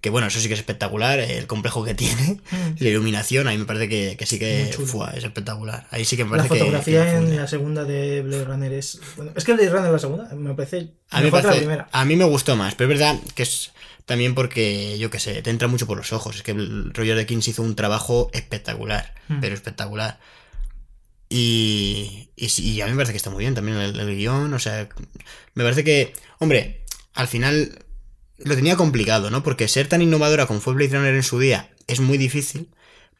Que 0.02 0.10
bueno, 0.12 0.28
eso 0.28 0.40
sí 0.40 0.48
que 0.48 0.54
es 0.54 0.60
espectacular, 0.60 1.20
el 1.20 1.48
complejo 1.48 1.84
que 1.84 1.94
tiene, 1.96 2.40
Mm. 2.52 2.76
la 2.80 2.90
iluminación, 2.90 3.48
ahí 3.48 3.58
me 3.58 3.66
parece 3.66 3.90
que, 3.90 4.16
que 4.18 4.26
sí 4.28 4.38
que 4.38 4.72
fua, 4.86 5.12
es 5.16 5.24
espectacular. 5.24 5.88
Ahí 5.92 6.06
sí 6.06 6.16
que 6.18 6.26
me 6.26 6.32
La 6.32 6.38
parece 6.38 6.54
que- 6.56 6.60
fotografía 6.60 7.04
que, 7.06 7.10
en 7.12 7.18
funde. 7.24 7.36
la 7.38 7.48
segunda 7.48 7.84
de 7.86 8.22
Blade 8.22 8.46
Runner 8.46 8.74
es... 8.74 9.00
bueno, 9.18 9.32
es 9.36 9.44
que 9.44 9.54
Blade 9.54 9.70
Runner 9.70 9.92
la 9.92 9.98
segunda 10.00 10.30
me 10.36 10.54
parece 10.54 10.90
A 11.10 11.22
mí, 11.22 11.32
que 11.32 11.42
la 11.42 11.52
primera. 11.54 11.90
a 11.92 12.06
mí 12.06 12.16
me 12.16 12.26
gustó 12.26 12.56
más, 12.56 12.76
pero 12.76 12.92
es 12.94 13.00
verdad 13.00 13.20
que 13.34 13.42
es 13.44 13.72
también 14.06 14.36
porque, 14.36 14.98
yo 15.00 15.10
qué 15.10 15.20
sé, 15.20 15.42
te 15.42 15.50
entra 15.50 15.68
mucho 15.68 15.88
por 15.88 15.98
los 15.98 16.14
ojos. 16.14 16.36
Es 16.36 16.44
que 16.44 16.54
Roger 16.54 17.16
Deakins 17.16 17.48
hizo 17.48 17.62
un 17.64 17.76
trabajo 17.76 18.30
espectacular, 18.34 19.14
Mm. 19.28 19.40
pero 19.42 19.56
espectacular. 19.56 20.20
Y, 21.30 22.32
y, 22.36 22.62
y 22.62 22.82
a 22.82 22.86
mí 22.86 22.92
me 22.92 22.98
parece 22.98 23.14
que 23.14 23.18
está 23.18 23.30
muy 23.30 23.42
bien 23.44 23.54
también 23.56 23.78
el, 23.78 24.00
el 24.00 24.16
guion. 24.18 24.54
O 24.54 24.60
sea, 24.60 24.90
me 25.54 25.64
parece 25.64 25.84
que, 25.84 26.14
hombre, 26.40 26.84
al 27.14 27.28
final 27.28 27.86
lo 28.40 28.56
tenía 28.56 28.76
complicado, 28.76 29.30
¿no? 29.30 29.44
Porque 29.44 29.68
ser 29.68 29.88
tan 29.88 30.02
innovadora 30.02 30.48
como 30.48 30.62
fue 30.62 30.74
Blade 30.74 30.98
Runner 30.98 31.14
en 31.16 31.24
su 31.24 31.40
día 31.40 31.70
es 31.88 32.00
muy 32.00 32.18
difícil. 32.18 32.70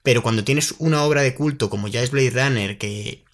Pero 0.02 0.24
cuando 0.24 0.44
tienes 0.44 0.76
una 0.80 1.04
obra 1.04 1.22
de 1.22 1.36
culto 1.36 1.70
como 1.70 1.88
ya 1.88 2.02
es 2.02 2.12
Blade 2.12 2.30
Runner, 2.32 2.78
que 2.78 3.26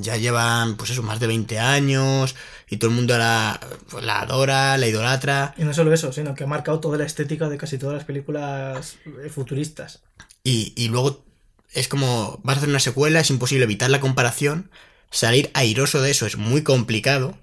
ya 0.00 0.16
llevan, 0.16 0.76
pues 0.76 0.90
eso, 0.90 1.02
más 1.02 1.20
de 1.20 1.26
20 1.26 1.58
años, 1.58 2.36
y 2.68 2.76
todo 2.76 2.90
el 2.90 2.96
mundo 2.96 3.16
la, 3.18 3.58
la 4.00 4.20
adora, 4.20 4.76
la 4.78 4.86
idolatra, 4.86 5.54
Y 5.56 5.64
no 5.64 5.72
solo 5.74 5.92
eso, 5.92 6.12
sino 6.12 6.34
que 6.34 6.44
ha 6.44 6.46
marcado 6.46 6.80
toda 6.80 6.98
la 6.98 7.04
estética 7.04 7.48
de 7.48 7.56
casi 7.58 7.78
todas 7.78 7.96
las 7.96 8.04
películas 8.04 8.98
eh, 9.24 9.28
futuristas. 9.30 10.02
y, 10.44 10.72
y 10.76 10.88
luego 10.88 11.24
es 11.72 11.88
como, 11.88 12.40
vas 12.42 12.56
a 12.56 12.58
hacer 12.58 12.68
una 12.70 12.80
secuela, 12.80 13.20
es 13.20 13.30
imposible 13.30 13.64
evitar 13.64 13.90
la 13.90 14.00
comparación, 14.00 14.70
salir 15.10 15.50
airoso 15.54 16.00
de 16.00 16.10
eso 16.10 16.26
es 16.26 16.36
muy 16.36 16.62
complicado, 16.62 17.36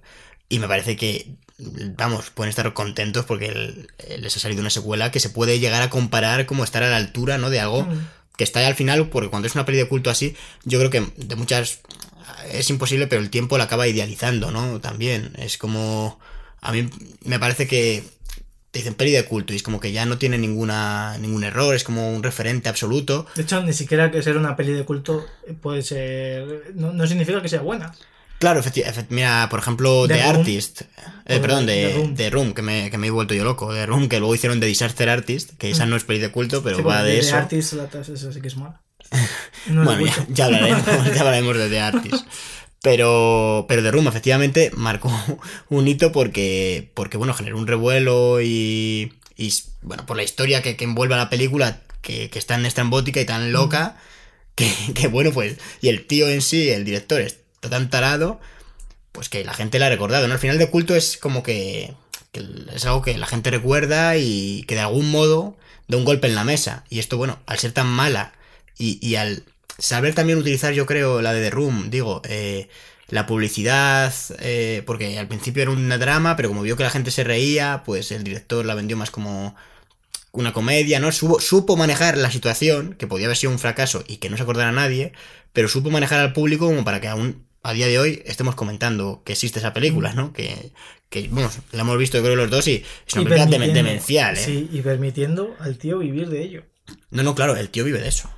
y 0.50 0.60
me 0.60 0.68
parece 0.68 0.96
que, 0.96 1.28
vamos, 1.98 2.30
pueden 2.32 2.50
estar 2.50 2.74
contentos 2.74 3.26
porque 3.26 3.88
les 4.18 4.36
ha 4.36 4.40
salido 4.40 4.62
una 4.62 4.70
secuela 4.70 5.12
que 5.12 5.20
se 5.20 5.30
puede 5.30 5.60
llegar 5.60 5.82
a 5.82 5.90
comparar 5.90 6.46
como 6.46 6.64
estar 6.64 6.84
a 6.84 6.90
la 6.90 6.98
altura, 6.98 7.38
¿no? 7.38 7.50
De 7.50 7.60
algo 7.60 7.84
Mm. 7.84 8.08
que 8.38 8.44
está 8.46 8.62
ahí 8.62 8.66
al 8.66 8.76
final, 8.76 9.10
porque 9.10 9.30
cuando 9.30 9.48
es 9.48 9.56
una 9.56 9.66
peli 9.66 9.78
de 9.78 9.88
culto 9.88 10.10
así, 10.10 10.36
yo 10.64 10.80
creo 10.80 10.90
que 10.90 11.12
de 11.18 11.36
muchas 11.36 11.82
es 12.52 12.70
imposible, 12.70 13.08
pero 13.08 13.22
el 13.22 13.30
tiempo 13.30 13.58
la 13.58 13.66
acaba 13.66 13.88
idealizando, 13.88 14.50
¿no? 14.52 14.80
También 14.80 15.34
es 15.38 15.58
como 15.58 16.20
a 16.62 16.72
mí 16.72 16.90
me 17.24 17.40
parece 17.40 17.68
que 17.68 18.04
te 18.72 18.80
dicen 18.80 18.94
peli 18.94 19.12
de 19.12 19.26
culto 19.26 19.52
y 19.54 19.56
es 19.56 19.64
como 19.64 19.80
que 19.80 19.92
ya 19.92 20.06
no 20.06 20.18
tiene 20.18 20.38
ninguna 20.38 21.18
ningún 21.18 21.44
error, 21.44 21.74
es 21.76 21.84
como 21.84 22.12
un 22.14 22.22
referente 22.24 22.70
absoluto. 22.70 23.26
De 23.36 23.42
hecho, 23.42 23.62
ni 23.64 23.74
siquiera 23.74 24.12
que 24.12 24.22
ser 24.22 24.38
una 24.38 24.56
peli 24.56 24.74
de 24.74 24.86
culto 24.86 25.26
puede 25.62 25.82
ser... 25.82 26.72
No, 26.76 26.94
no 26.94 27.08
significa 27.08 27.42
que 27.42 27.50
sea 27.50 27.62
buena. 27.62 27.94
Claro, 28.38 28.62
efecti- 28.62 28.86
efect- 28.86 29.08
mira, 29.10 29.48
por 29.50 29.60
ejemplo, 29.60 30.08
The 30.08 30.14
The 30.14 30.24
Room. 30.24 30.36
Artist, 30.38 30.82
eh, 31.26 31.40
perdón, 31.40 31.66
The 31.66 31.72
de, 31.76 31.94
Room. 31.94 32.16
de 32.16 32.30
Room, 32.30 32.54
que 32.54 32.62
me, 32.62 32.90
que 32.90 32.98
me 32.98 33.08
he 33.08 33.12
vuelto 33.12 33.34
yo 33.34 33.44
loco, 33.44 33.74
de 33.74 33.86
Room, 33.86 34.08
que 34.08 34.20
luego 34.20 34.34
hicieron 34.34 34.60
The 34.62 34.66
Disaster 34.68 35.10
Artist, 35.10 35.58
que 35.58 35.72
esa 35.72 35.86
no 35.86 35.98
es 35.98 36.06
peli 36.06 36.20
de 36.20 36.32
culto, 36.32 36.64
pero 36.64 36.78
Mm. 36.78 36.80
Sí, 36.80 36.84
va 36.86 37.04
de 37.04 37.12
The 37.14 37.20
eso. 37.20 37.36
Artist, 37.36 37.74
la 37.74 37.84
esa 37.86 38.32
sí 38.32 38.40
que 38.40 38.48
es 38.48 38.56
mala. 38.56 38.80
No 39.68 39.84
Bueno, 39.84 40.06
ya, 40.06 40.26
ya 40.30 40.46
hablaremos, 40.46 40.86
ya 41.16 41.20
hablaremos 41.20 41.58
de 41.58 41.70
The 41.70 41.80
Artist. 41.82 42.26
Pero, 42.82 43.66
pero 43.68 43.84
The 43.84 43.92
Room 43.92 44.08
efectivamente 44.08 44.72
marcó 44.74 45.12
un 45.70 45.88
hito 45.88 46.12
porque, 46.12 46.90
porque 46.94 47.18
bueno, 47.18 47.34
generó 47.34 47.58
un 47.58 47.68
revuelo 47.68 48.42
y, 48.42 49.14
y 49.36 49.54
bueno, 49.82 50.06
por 50.06 50.18
la 50.18 50.24
historia 50.24 50.62
que, 50.62 50.76
que 50.76 50.86
envuelve 50.86 51.16
a 51.16 51.18
la 51.18 51.30
película, 51.30 51.82
que, 52.02 52.30
que 52.30 52.40
es 52.40 52.46
tan 52.46 52.66
estrambótica 52.66 53.20
y 53.20 53.26
tan 53.26 53.52
loca, 53.52 53.98
que, 54.56 54.72
que 54.96 55.08
bueno, 55.08 55.32
pues, 55.32 55.58
y 55.82 55.90
el 55.90 56.06
tío 56.06 56.30
en 56.30 56.42
sí, 56.42 56.70
el 56.70 56.86
director, 56.86 57.22
está 57.22 57.70
tan 57.70 57.90
tarado, 57.90 58.40
pues 59.12 59.30
que 59.30 59.44
la 59.44 59.54
gente 59.54 59.80
la 59.80 59.88
ha 59.88 59.90
recordado, 59.90 60.28
¿no? 60.28 60.34
Al 60.34 60.40
final 60.40 60.58
de 60.58 60.70
culto 60.70 60.96
es 60.96 61.18
como 61.18 61.44
que, 61.44 61.94
que 62.32 62.46
es 62.74 62.86
algo 62.86 63.02
que 63.02 63.18
la 63.18 63.28
gente 63.28 63.52
recuerda 63.52 64.18
y 64.18 64.64
que 64.64 64.76
de 64.76 64.82
algún 64.82 65.12
modo 65.12 65.58
da 65.88 65.98
un 65.98 66.06
golpe 66.06 66.28
en 66.28 66.36
la 66.36 66.44
mesa. 66.44 66.86
Y 66.90 67.00
esto, 67.00 67.18
bueno, 67.18 67.40
al 67.46 67.60
ser 67.60 67.72
tan 67.72 67.88
mala 67.88 68.34
y, 68.78 69.06
y 69.06 69.16
al 69.16 69.44
saber 69.80 70.14
también 70.16 70.40
utilizar, 70.40 70.74
yo 70.74 70.86
creo, 70.86 71.22
la 71.22 71.34
de 71.34 71.42
The 71.44 71.50
Room, 71.52 71.90
digo, 71.90 72.22
eh, 72.26 72.70
la 73.10 73.26
publicidad, 73.26 74.14
eh, 74.40 74.84
porque 74.86 75.18
al 75.18 75.28
principio 75.28 75.64
era 75.64 75.72
una 75.72 75.98
drama, 75.98 76.36
pero 76.36 76.50
como 76.50 76.62
vio 76.62 76.78
que 76.78 76.84
la 76.84 76.90
gente 76.92 77.12
se 77.12 77.24
reía, 77.24 77.84
pues 77.86 78.12
el 78.12 78.24
director 78.24 78.66
la 78.66 78.76
vendió 78.76 78.98
más 78.98 79.12
como 79.12 79.56
una 80.32 80.54
comedia, 80.54 81.00
¿no? 81.00 81.12
Supo, 81.12 81.40
supo 81.40 81.76
manejar 81.76 82.18
la 82.18 82.32
situación, 82.32 82.94
que 82.96 83.08
podía 83.08 83.26
haber 83.28 83.38
sido 83.38 83.52
un 83.52 83.60
fracaso 83.60 84.04
y 84.08 84.18
que 84.18 84.30
no 84.30 84.38
se 84.38 84.44
acordara 84.44 84.72
nadie, 84.72 85.14
pero 85.54 85.68
supo 85.68 85.90
manejar 85.90 86.20
al 86.20 86.34
público 86.34 86.68
como 86.68 86.84
para 86.86 87.02
que 87.02 87.08
aún 87.08 87.46
a 87.64 87.74
día 87.74 87.88
de 87.88 88.00
hoy 88.00 88.22
estemos 88.26 88.56
comentando 88.56 89.24
que 89.26 89.34
existe 89.34 89.60
esa 89.60 89.74
película, 89.74 90.14
¿no? 90.14 90.32
Que, 90.34 90.72
que 91.10 91.28
bueno, 91.30 91.50
la 91.72 91.82
hemos 91.82 91.98
visto 91.98 92.18
yo 92.18 92.24
creo 92.24 92.36
los 92.36 92.50
dos 92.50 92.68
y 92.68 92.84
es 93.08 93.14
una 93.16 93.24
Y 93.24 93.26
película 93.26 93.68
demencial, 93.68 94.38
¿eh? 94.38 94.42
Sí, 94.46 94.70
y 94.72 94.82
permitiendo 94.82 95.56
al 95.60 95.78
tío 95.78 96.00
vivir 96.00 96.30
de 96.30 96.44
ello. 96.44 96.64
No, 97.12 97.24
no, 97.24 97.36
claro, 97.36 97.56
el 97.56 97.70
tío 97.70 97.84
vive 97.84 98.00
de 98.00 98.08
eso. 98.08 98.30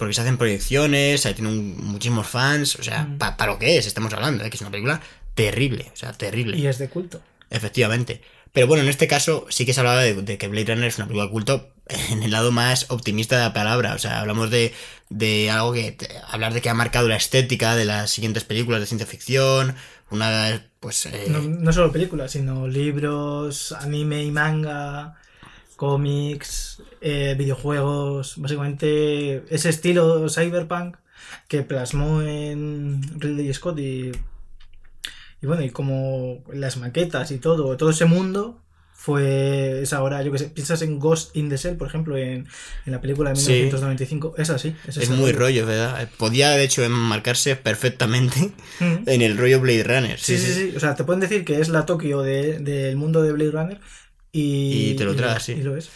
Porque 0.00 0.14
se 0.14 0.22
hacen 0.22 0.36
proyecciones, 0.38 1.24
ahí 1.26 1.34
tiene 1.34 1.50
un- 1.50 1.76
muchísimos 1.76 2.26
fans, 2.26 2.74
o 2.76 2.82
sea, 2.82 3.04
Mm. 3.04 3.18
para 3.18 3.46
lo 3.52 3.58
que 3.60 3.76
es, 3.78 3.86
estamos 3.86 4.12
hablando, 4.12 4.42
¿eh? 4.44 4.50
que 4.50 4.56
es 4.56 4.60
una 4.62 4.70
película 4.72 5.00
terrible, 5.36 5.90
o 5.92 5.96
sea, 5.96 6.12
terrible. 6.12 6.56
Y 6.56 6.66
es 6.66 6.78
de 6.78 6.88
culto. 6.88 7.20
Efectivamente. 7.50 8.22
Pero 8.52 8.66
bueno, 8.66 8.82
en 8.82 8.88
este 8.88 9.06
caso 9.06 9.46
sí 9.48 9.64
que 9.64 9.72
se 9.74 9.80
hablaba 9.80 10.00
de, 10.02 10.14
de 10.14 10.36
que 10.38 10.48
Blade 10.48 10.74
Runner 10.74 10.88
es 10.88 10.96
una 10.98 11.06
película 11.06 11.26
de 11.26 11.30
culto 11.30 11.72
en 12.10 12.22
el 12.24 12.30
lado 12.32 12.50
más 12.50 12.86
optimista 12.90 13.36
de 13.36 13.42
la 13.44 13.52
palabra. 13.52 13.94
O 13.94 13.98
sea, 13.98 14.20
hablamos 14.20 14.50
de, 14.50 14.72
de 15.08 15.50
algo 15.50 15.72
que. 15.72 15.96
hablar 16.28 16.52
de 16.54 16.60
que 16.60 16.68
ha 16.70 16.74
marcado 16.74 17.06
la 17.08 17.16
estética 17.16 17.76
de 17.76 17.84
las 17.84 18.10
siguientes 18.10 18.44
películas 18.44 18.80
de 18.80 18.86
ciencia 18.86 19.06
ficción. 19.06 19.74
Una. 20.10 20.64
Pues. 20.80 21.06
eh, 21.06 21.26
No, 21.28 21.40
no 21.42 21.72
solo 21.72 21.92
películas, 21.92 22.32
sino 22.32 22.66
libros, 22.66 23.72
anime 23.72 24.24
y 24.24 24.30
manga. 24.30 25.14
Cómics, 25.80 26.82
eh, 27.00 27.34
videojuegos, 27.38 28.34
básicamente 28.36 29.42
ese 29.48 29.70
estilo 29.70 30.28
cyberpunk 30.28 30.96
que 31.48 31.62
plasmó 31.62 32.20
en 32.20 33.00
Ridley 33.18 33.52
Scott 33.54 33.78
y, 33.78 34.12
y 35.40 35.46
bueno, 35.46 35.62
y 35.62 35.70
como 35.70 36.44
las 36.52 36.76
maquetas 36.76 37.30
y 37.30 37.38
todo, 37.38 37.78
todo 37.78 37.88
ese 37.88 38.04
mundo 38.04 38.60
fue 38.92 39.80
es 39.80 39.94
ahora, 39.94 40.22
yo 40.22 40.30
que 40.30 40.36
sé, 40.38 40.50
piensas 40.50 40.82
en 40.82 40.98
Ghost 40.98 41.34
in 41.34 41.48
the 41.48 41.56
Shell, 41.56 41.78
por 41.78 41.88
ejemplo, 41.88 42.18
en, 42.18 42.46
en 42.84 42.92
la 42.92 43.00
película 43.00 43.30
de 43.30 43.36
Sí. 43.36 43.52
1995, 43.52 44.34
es 44.36 44.50
así. 44.50 44.76
Es, 44.86 44.98
Es 44.98 45.08
muy 45.08 45.32
rollo, 45.32 45.64
¿verdad? 45.64 46.10
Podía, 46.18 46.50
de 46.50 46.62
hecho, 46.64 46.84
enmarcarse 46.84 47.56
perfectamente 47.56 48.52
Mm. 48.80 49.04
en 49.08 49.22
el 49.22 49.38
rollo 49.38 49.58
Blade 49.60 49.84
Runner. 49.84 50.18
Sí, 50.18 50.36
sí, 50.36 50.52
sí, 50.52 50.72
O 50.76 50.80
sea, 50.80 50.94
te 50.94 51.04
pueden 51.04 51.20
decir 51.20 51.46
que 51.46 51.58
es 51.58 51.70
la 51.70 51.86
Tokio 51.86 52.20
de- 52.20 52.58
del 52.58 52.96
mundo 52.96 53.22
de 53.22 53.32
Blade 53.32 53.50
Runner 53.52 53.80
y, 54.32 54.90
Y 54.90 54.94
te 54.96 55.04
lo 55.04 55.12
y 55.12 55.16
tragas, 55.16 55.44
sí. 55.44 55.52
Y 55.52 55.62
lo 55.62 55.76
es. 55.76 55.88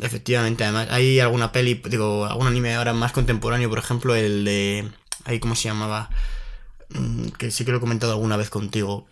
Efectivamente, 0.00 0.64
además, 0.64 0.88
hay 0.90 1.20
alguna 1.20 1.52
peli, 1.52 1.80
digo, 1.88 2.24
algún 2.26 2.46
anime 2.46 2.74
ahora 2.74 2.92
más 2.92 3.12
contemporáneo, 3.12 3.68
por 3.68 3.78
ejemplo, 3.78 4.14
el 4.14 4.44
de. 4.44 4.88
Ahí, 5.24 5.38
¿cómo 5.40 5.54
se 5.54 5.64
llamaba? 5.68 6.08
Mm, 6.90 7.28
Que 7.38 7.50
sí 7.50 7.64
que 7.64 7.70
lo 7.72 7.76
he 7.78 7.80
comentado 7.80 8.12
alguna 8.12 8.36
vez 8.36 8.50
contigo. 8.50 9.06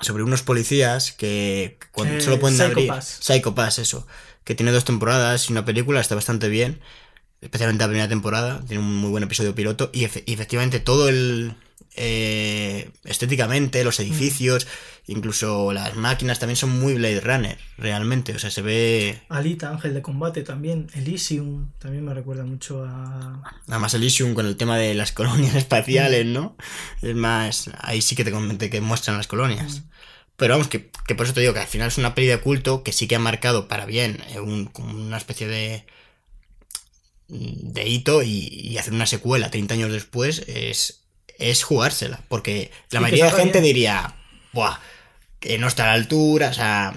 Sobre 0.00 0.22
unos 0.22 0.42
policías 0.42 1.12
que 1.12 1.78
cuando 1.92 2.14
Eh, 2.16 2.20
solo 2.20 2.38
pueden 2.38 2.56
Psycho 2.58 2.70
abrir. 2.72 2.88
Pass. 2.88 3.18
Psycho 3.20 3.54
Pass, 3.54 3.78
eso. 3.78 4.06
Que 4.44 4.54
tiene 4.54 4.72
dos 4.72 4.84
temporadas 4.84 5.48
y 5.48 5.52
una 5.52 5.64
película, 5.64 6.00
está 6.00 6.14
bastante 6.14 6.48
bien. 6.48 6.80
Especialmente 7.40 7.84
la 7.84 7.88
primera 7.88 8.08
temporada, 8.08 8.64
tiene 8.66 8.82
un 8.82 8.96
muy 8.96 9.10
buen 9.10 9.22
episodio 9.24 9.54
piloto. 9.54 9.90
Y, 9.92 10.04
efe- 10.04 10.24
y 10.26 10.32
efectivamente 10.32 10.80
todo 10.80 11.08
el. 11.08 11.54
eh, 11.96 12.90
estéticamente, 13.04 13.82
los 13.84 13.98
edificios, 14.00 14.66
incluso 15.06 15.72
las 15.72 15.94
máquinas 15.96 16.38
también 16.38 16.56
son 16.56 16.78
muy 16.78 16.94
Blade 16.94 17.20
Runner, 17.20 17.58
realmente. 17.76 18.34
O 18.34 18.38
sea, 18.38 18.50
se 18.50 18.62
ve. 18.62 19.20
Alita, 19.28 19.70
Ángel 19.70 19.94
de 19.94 20.02
Combate 20.02 20.42
también. 20.42 20.88
Elysium 20.94 21.70
también 21.78 22.04
me 22.04 22.14
recuerda 22.14 22.44
mucho 22.44 22.84
a. 22.84 23.42
Además 23.68 23.94
Elysium 23.94 24.34
con 24.34 24.46
el 24.46 24.56
tema 24.56 24.76
de 24.78 24.94
las 24.94 25.12
colonias 25.18 25.54
espaciales, 25.54 26.26
¿no? 26.26 26.56
Es 27.02 27.14
más, 27.14 27.70
ahí 27.80 28.02
sí 28.02 28.16
que 28.16 28.24
te 28.24 28.32
comenté 28.32 28.70
que 28.70 28.80
muestran 28.80 29.16
las 29.16 29.26
colonias. 29.28 29.82
Pero 30.36 30.54
vamos, 30.54 30.68
que, 30.68 30.90
que 31.06 31.14
por 31.16 31.26
eso 31.26 31.34
te 31.34 31.40
digo 31.40 31.52
que 31.52 31.58
al 31.60 31.66
final 31.66 31.88
es 31.88 31.98
una 31.98 32.14
peli 32.14 32.28
de 32.28 32.38
culto 32.40 32.84
que 32.84 32.92
sí 32.92 33.08
que 33.08 33.16
ha 33.16 33.20
marcado 33.20 33.66
para 33.66 33.86
bien 33.86 34.22
eh, 34.30 34.38
un- 34.40 34.66
como 34.66 34.92
una 34.92 35.16
especie 35.16 35.48
de 35.48 35.84
de 37.28 37.86
hito 37.88 38.22
y, 38.22 38.48
y 38.48 38.78
hacer 38.78 38.94
una 38.94 39.06
secuela 39.06 39.50
30 39.50 39.74
años 39.74 39.92
después 39.92 40.42
es, 40.46 41.02
es 41.38 41.62
jugársela. 41.62 42.20
Porque 42.28 42.70
la 42.90 43.00
mayoría 43.00 43.26
de 43.26 43.32
gente 43.32 43.60
bien. 43.60 43.64
diría, 43.64 44.14
Buah, 44.52 44.78
que 45.40 45.58
no 45.58 45.68
está 45.68 45.84
a 45.84 45.88
la 45.88 45.92
altura, 45.94 46.48
o 46.48 46.54
sea, 46.54 46.94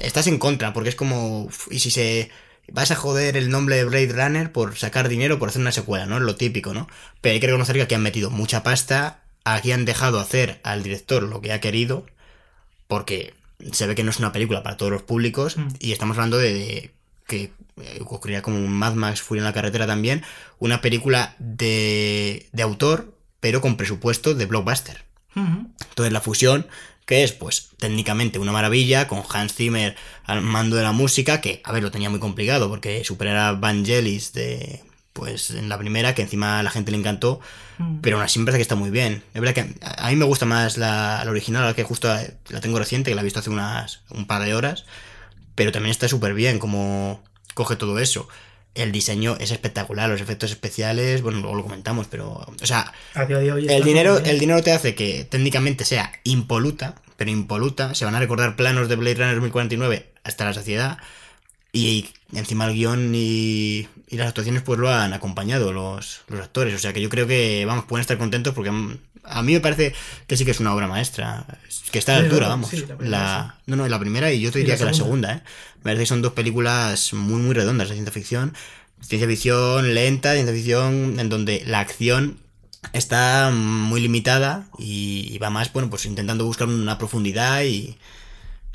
estás 0.00 0.26
en 0.26 0.38
contra, 0.38 0.72
porque 0.72 0.90
es 0.90 0.94
como, 0.96 1.48
y 1.70 1.78
si 1.80 1.90
se... 1.90 2.30
Vas 2.70 2.92
a 2.92 2.96
joder 2.96 3.36
el 3.36 3.50
nombre 3.50 3.74
de 3.76 3.84
Blade 3.84 4.12
Runner 4.12 4.52
por 4.52 4.76
sacar 4.78 5.08
dinero, 5.08 5.38
por 5.40 5.48
hacer 5.48 5.60
una 5.60 5.72
secuela, 5.72 6.06
¿no? 6.06 6.16
Es 6.16 6.22
lo 6.22 6.36
típico, 6.36 6.72
¿no? 6.72 6.88
Pero 7.20 7.32
hay 7.34 7.40
que 7.40 7.48
reconocer 7.48 7.74
que 7.74 7.82
aquí 7.82 7.96
han 7.96 8.02
metido 8.02 8.30
mucha 8.30 8.62
pasta, 8.62 9.24
aquí 9.44 9.72
han 9.72 9.84
dejado 9.84 10.20
hacer 10.20 10.60
al 10.62 10.84
director 10.84 11.24
lo 11.24 11.40
que 11.40 11.52
ha 11.52 11.60
querido, 11.60 12.06
porque 12.86 13.34
se 13.72 13.86
ve 13.88 13.96
que 13.96 14.04
no 14.04 14.10
es 14.10 14.20
una 14.20 14.30
película 14.32 14.62
para 14.62 14.76
todos 14.76 14.92
los 14.92 15.02
públicos, 15.02 15.56
Mm. 15.56 15.68
y 15.80 15.90
estamos 15.92 16.16
hablando 16.16 16.38
de, 16.38 16.52
de 16.54 16.92
que 17.26 17.52
eh, 17.80 17.98
ocurría 18.00 18.42
como 18.42 18.58
Mad 18.66 18.94
Max 18.94 19.22
Furia 19.22 19.40
en 19.40 19.44
la 19.44 19.52
carretera 19.52 19.86
también, 19.86 20.22
una 20.58 20.80
película 20.80 21.34
de, 21.38 22.48
de 22.52 22.62
autor, 22.62 23.16
pero 23.40 23.60
con 23.60 23.76
presupuesto 23.76 24.34
de 24.34 24.46
blockbuster. 24.46 25.04
Entonces 25.34 26.12
la 26.12 26.20
fusión, 26.20 26.66
que 27.06 27.24
es 27.24 27.32
pues 27.32 27.70
técnicamente 27.78 28.38
una 28.38 28.52
maravilla, 28.52 29.08
con 29.08 29.22
Hans 29.32 29.54
Zimmer 29.54 29.96
al 30.24 30.42
mando 30.42 30.76
de 30.76 30.82
la 30.82 30.92
música, 30.92 31.40
que 31.40 31.60
a 31.64 31.72
ver, 31.72 31.82
lo 31.82 31.90
tenía 31.90 32.10
muy 32.10 32.20
complicado, 32.20 32.68
porque 32.68 33.02
superar 33.04 33.36
a 33.36 33.52
Vangelis 33.52 34.32
de 34.34 34.84
pues 35.14 35.50
en 35.50 35.68
la 35.68 35.76
primera, 35.78 36.14
que 36.14 36.22
encima 36.22 36.58
a 36.58 36.62
la 36.62 36.70
gente 36.70 36.90
le 36.90 36.98
encantó, 36.98 37.40
Mm. 37.78 38.00
pero 38.02 38.16
aún 38.16 38.24
así 38.24 38.38
me 38.38 38.44
parece 38.44 38.58
que 38.58 38.62
está 38.62 38.74
muy 38.76 38.90
bien. 38.90 39.22
Es 39.34 39.40
verdad 39.40 39.54
que 39.54 39.74
a 39.84 40.06
a 40.06 40.10
mí 40.10 40.16
me 40.16 40.26
gusta 40.26 40.44
más 40.46 40.76
la, 40.76 41.22
la 41.24 41.30
original, 41.30 41.64
la 41.64 41.74
que 41.74 41.84
justo 41.84 42.08
la 42.50 42.60
tengo 42.60 42.78
reciente, 42.78 43.10
que 43.10 43.14
la 43.14 43.22
he 43.22 43.24
visto 43.24 43.40
hace 43.40 43.48
unas 43.50 44.02
un 44.10 44.26
par 44.26 44.42
de 44.42 44.54
horas, 44.54 44.84
pero 45.54 45.72
también 45.72 45.90
está 45.90 46.08
súper 46.08 46.34
bien 46.34 46.58
como 46.58 47.22
coge 47.54 47.76
todo 47.76 47.98
eso. 47.98 48.28
El 48.74 48.90
diseño 48.90 49.36
es 49.38 49.50
espectacular, 49.50 50.08
los 50.08 50.22
efectos 50.22 50.50
especiales, 50.50 51.20
bueno, 51.20 51.40
luego 51.40 51.56
lo 51.56 51.62
comentamos, 51.62 52.06
pero, 52.08 52.30
o 52.30 52.66
sea, 52.66 52.90
el 53.14 53.84
dinero, 53.84 54.18
el 54.18 54.38
dinero 54.38 54.62
te 54.62 54.72
hace 54.72 54.94
que 54.94 55.26
técnicamente 55.28 55.84
sea 55.84 56.10
impoluta, 56.24 56.94
pero 57.18 57.30
impoluta. 57.30 57.94
Se 57.94 58.06
van 58.06 58.14
a 58.14 58.20
recordar 58.20 58.56
planos 58.56 58.88
de 58.88 58.96
Blade 58.96 59.16
Runner 59.16 59.34
2049 59.34 60.12
hasta 60.24 60.44
la 60.46 60.54
saciedad. 60.54 60.98
Y 61.72 62.08
encima 62.34 62.66
el 62.66 62.74
guion 62.74 63.12
y, 63.14 63.88
y 64.12 64.16
las 64.18 64.28
actuaciones 64.28 64.62
pues 64.62 64.78
lo 64.78 64.88
han 64.90 65.12
acompañado 65.12 65.72
los, 65.72 66.20
los 66.28 66.40
actores. 66.40 66.74
O 66.74 66.78
sea 66.78 66.92
que 66.92 67.00
yo 67.00 67.08
creo 67.08 67.26
que, 67.26 67.64
vamos, 67.66 67.86
pueden 67.86 68.02
estar 68.02 68.18
contentos 68.18 68.54
porque 68.54 68.70
mm, 68.70 68.98
a 69.24 69.42
mí 69.42 69.54
me 69.54 69.60
parece 69.60 69.94
que 70.26 70.36
sí 70.36 70.44
que 70.44 70.50
es 70.52 70.60
una 70.60 70.74
obra 70.74 70.86
maestra. 70.86 71.46
Que 71.90 71.98
está 71.98 72.12
a 72.16 72.18
la 72.18 72.24
altura, 72.26 72.48
vamos. 72.48 72.70
sí, 72.70 72.84
la 72.86 72.96
primera, 72.96 73.18
La- 73.18 73.58
No, 73.66 73.76
no, 73.76 73.88
la 73.88 73.98
primera 73.98 74.30
y 74.32 74.40
yo 74.40 74.52
te 74.52 74.58
diría 74.60 74.74
la 74.74 74.78
que 74.78 74.84
la 74.84 74.94
segunda. 74.94 75.28
segunda, 75.28 75.44
¿eh? 75.48 75.50
Me 75.78 75.82
parece 75.82 76.02
que 76.02 76.06
son 76.06 76.22
dos 76.22 76.32
películas 76.34 77.12
muy, 77.14 77.40
muy 77.40 77.54
redondas 77.54 77.88
de 77.88 77.94
ciencia 77.94 78.12
ficción. 78.12 78.54
Ciencia 79.00 79.26
ficción 79.28 79.94
lenta, 79.94 80.34
ciencia 80.34 80.54
ficción 80.54 81.18
en 81.18 81.28
donde 81.28 81.64
la 81.66 81.80
acción 81.80 82.38
está 82.92 83.50
muy 83.52 84.00
limitada 84.00 84.66
y, 84.78 85.26
y 85.32 85.38
va 85.38 85.50
más, 85.50 85.72
bueno, 85.72 85.88
pues 85.90 86.04
intentando 86.06 86.44
buscar 86.44 86.68
una 86.68 86.98
profundidad 86.98 87.62
y, 87.62 87.96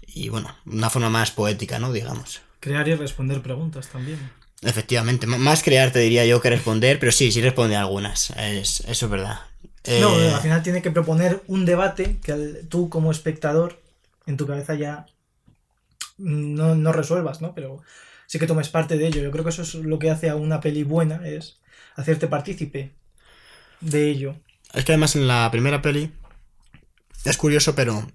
y, 0.07 0.29
bueno, 0.29 0.53
una 0.65 0.89
forma 0.89 1.09
más 1.09 1.31
poética, 1.31 1.77
¿no? 1.79 1.91
Digamos. 1.93 2.41
Crear 2.59 2.87
y 2.87 2.95
responder 2.95 3.41
preguntas 3.41 3.87
también. 3.89 4.19
Efectivamente, 4.61 5.25
m- 5.27 5.37
más 5.37 5.63
crear 5.63 5.91
te 5.91 5.99
diría 5.99 6.25
yo 6.25 6.41
que 6.41 6.49
responder, 6.49 6.99
pero 6.99 7.11
sí, 7.11 7.31
sí 7.31 7.41
responde 7.41 7.75
a 7.75 7.81
algunas, 7.81 8.31
es, 8.31 8.81
eso 8.81 9.05
es 9.05 9.11
verdad. 9.11 9.39
No, 9.95 10.09
Eh, 10.13 10.31
al 10.33 10.39
final 10.41 10.63
tiene 10.63 10.81
que 10.81 10.91
proponer 10.91 11.43
un 11.47 11.65
debate 11.65 12.19
que 12.23 12.33
tú 12.69 12.89
como 12.89 13.11
espectador 13.11 13.81
en 14.25 14.37
tu 14.37 14.45
cabeza 14.47 14.75
ya 14.75 15.07
no, 16.17 16.75
no 16.75 16.91
resuelvas, 16.93 17.41
¿no? 17.41 17.53
Pero 17.53 17.81
sí 18.27 18.39
que 18.39 18.47
tomes 18.47 18.69
parte 18.69 18.97
de 18.97 19.07
ello. 19.07 19.21
Yo 19.21 19.31
creo 19.31 19.43
que 19.43 19.49
eso 19.51 19.61
es 19.61 19.75
lo 19.75 19.99
que 19.99 20.09
hace 20.11 20.29
a 20.29 20.35
una 20.35 20.59
peli 20.61 20.83
buena, 20.83 21.27
es 21.27 21.57
hacerte 21.95 22.27
partícipe 22.27 22.91
de 23.81 24.09
ello. 24.09 24.35
Es 24.73 24.85
que 24.85 24.93
además 24.93 25.15
en 25.17 25.27
la 25.27 25.49
primera 25.51 25.81
peli 25.81 26.09
es 27.25 27.37
curioso, 27.37 27.75
pero 27.75 28.07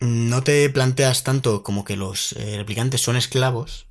no 0.00 0.42
te 0.42 0.68
planteas 0.70 1.24
tanto 1.24 1.62
como 1.62 1.84
que 1.84 1.96
los 1.96 2.32
eh, 2.34 2.56
replicantes 2.58 3.00
son 3.02 3.16
esclavos 3.16 3.86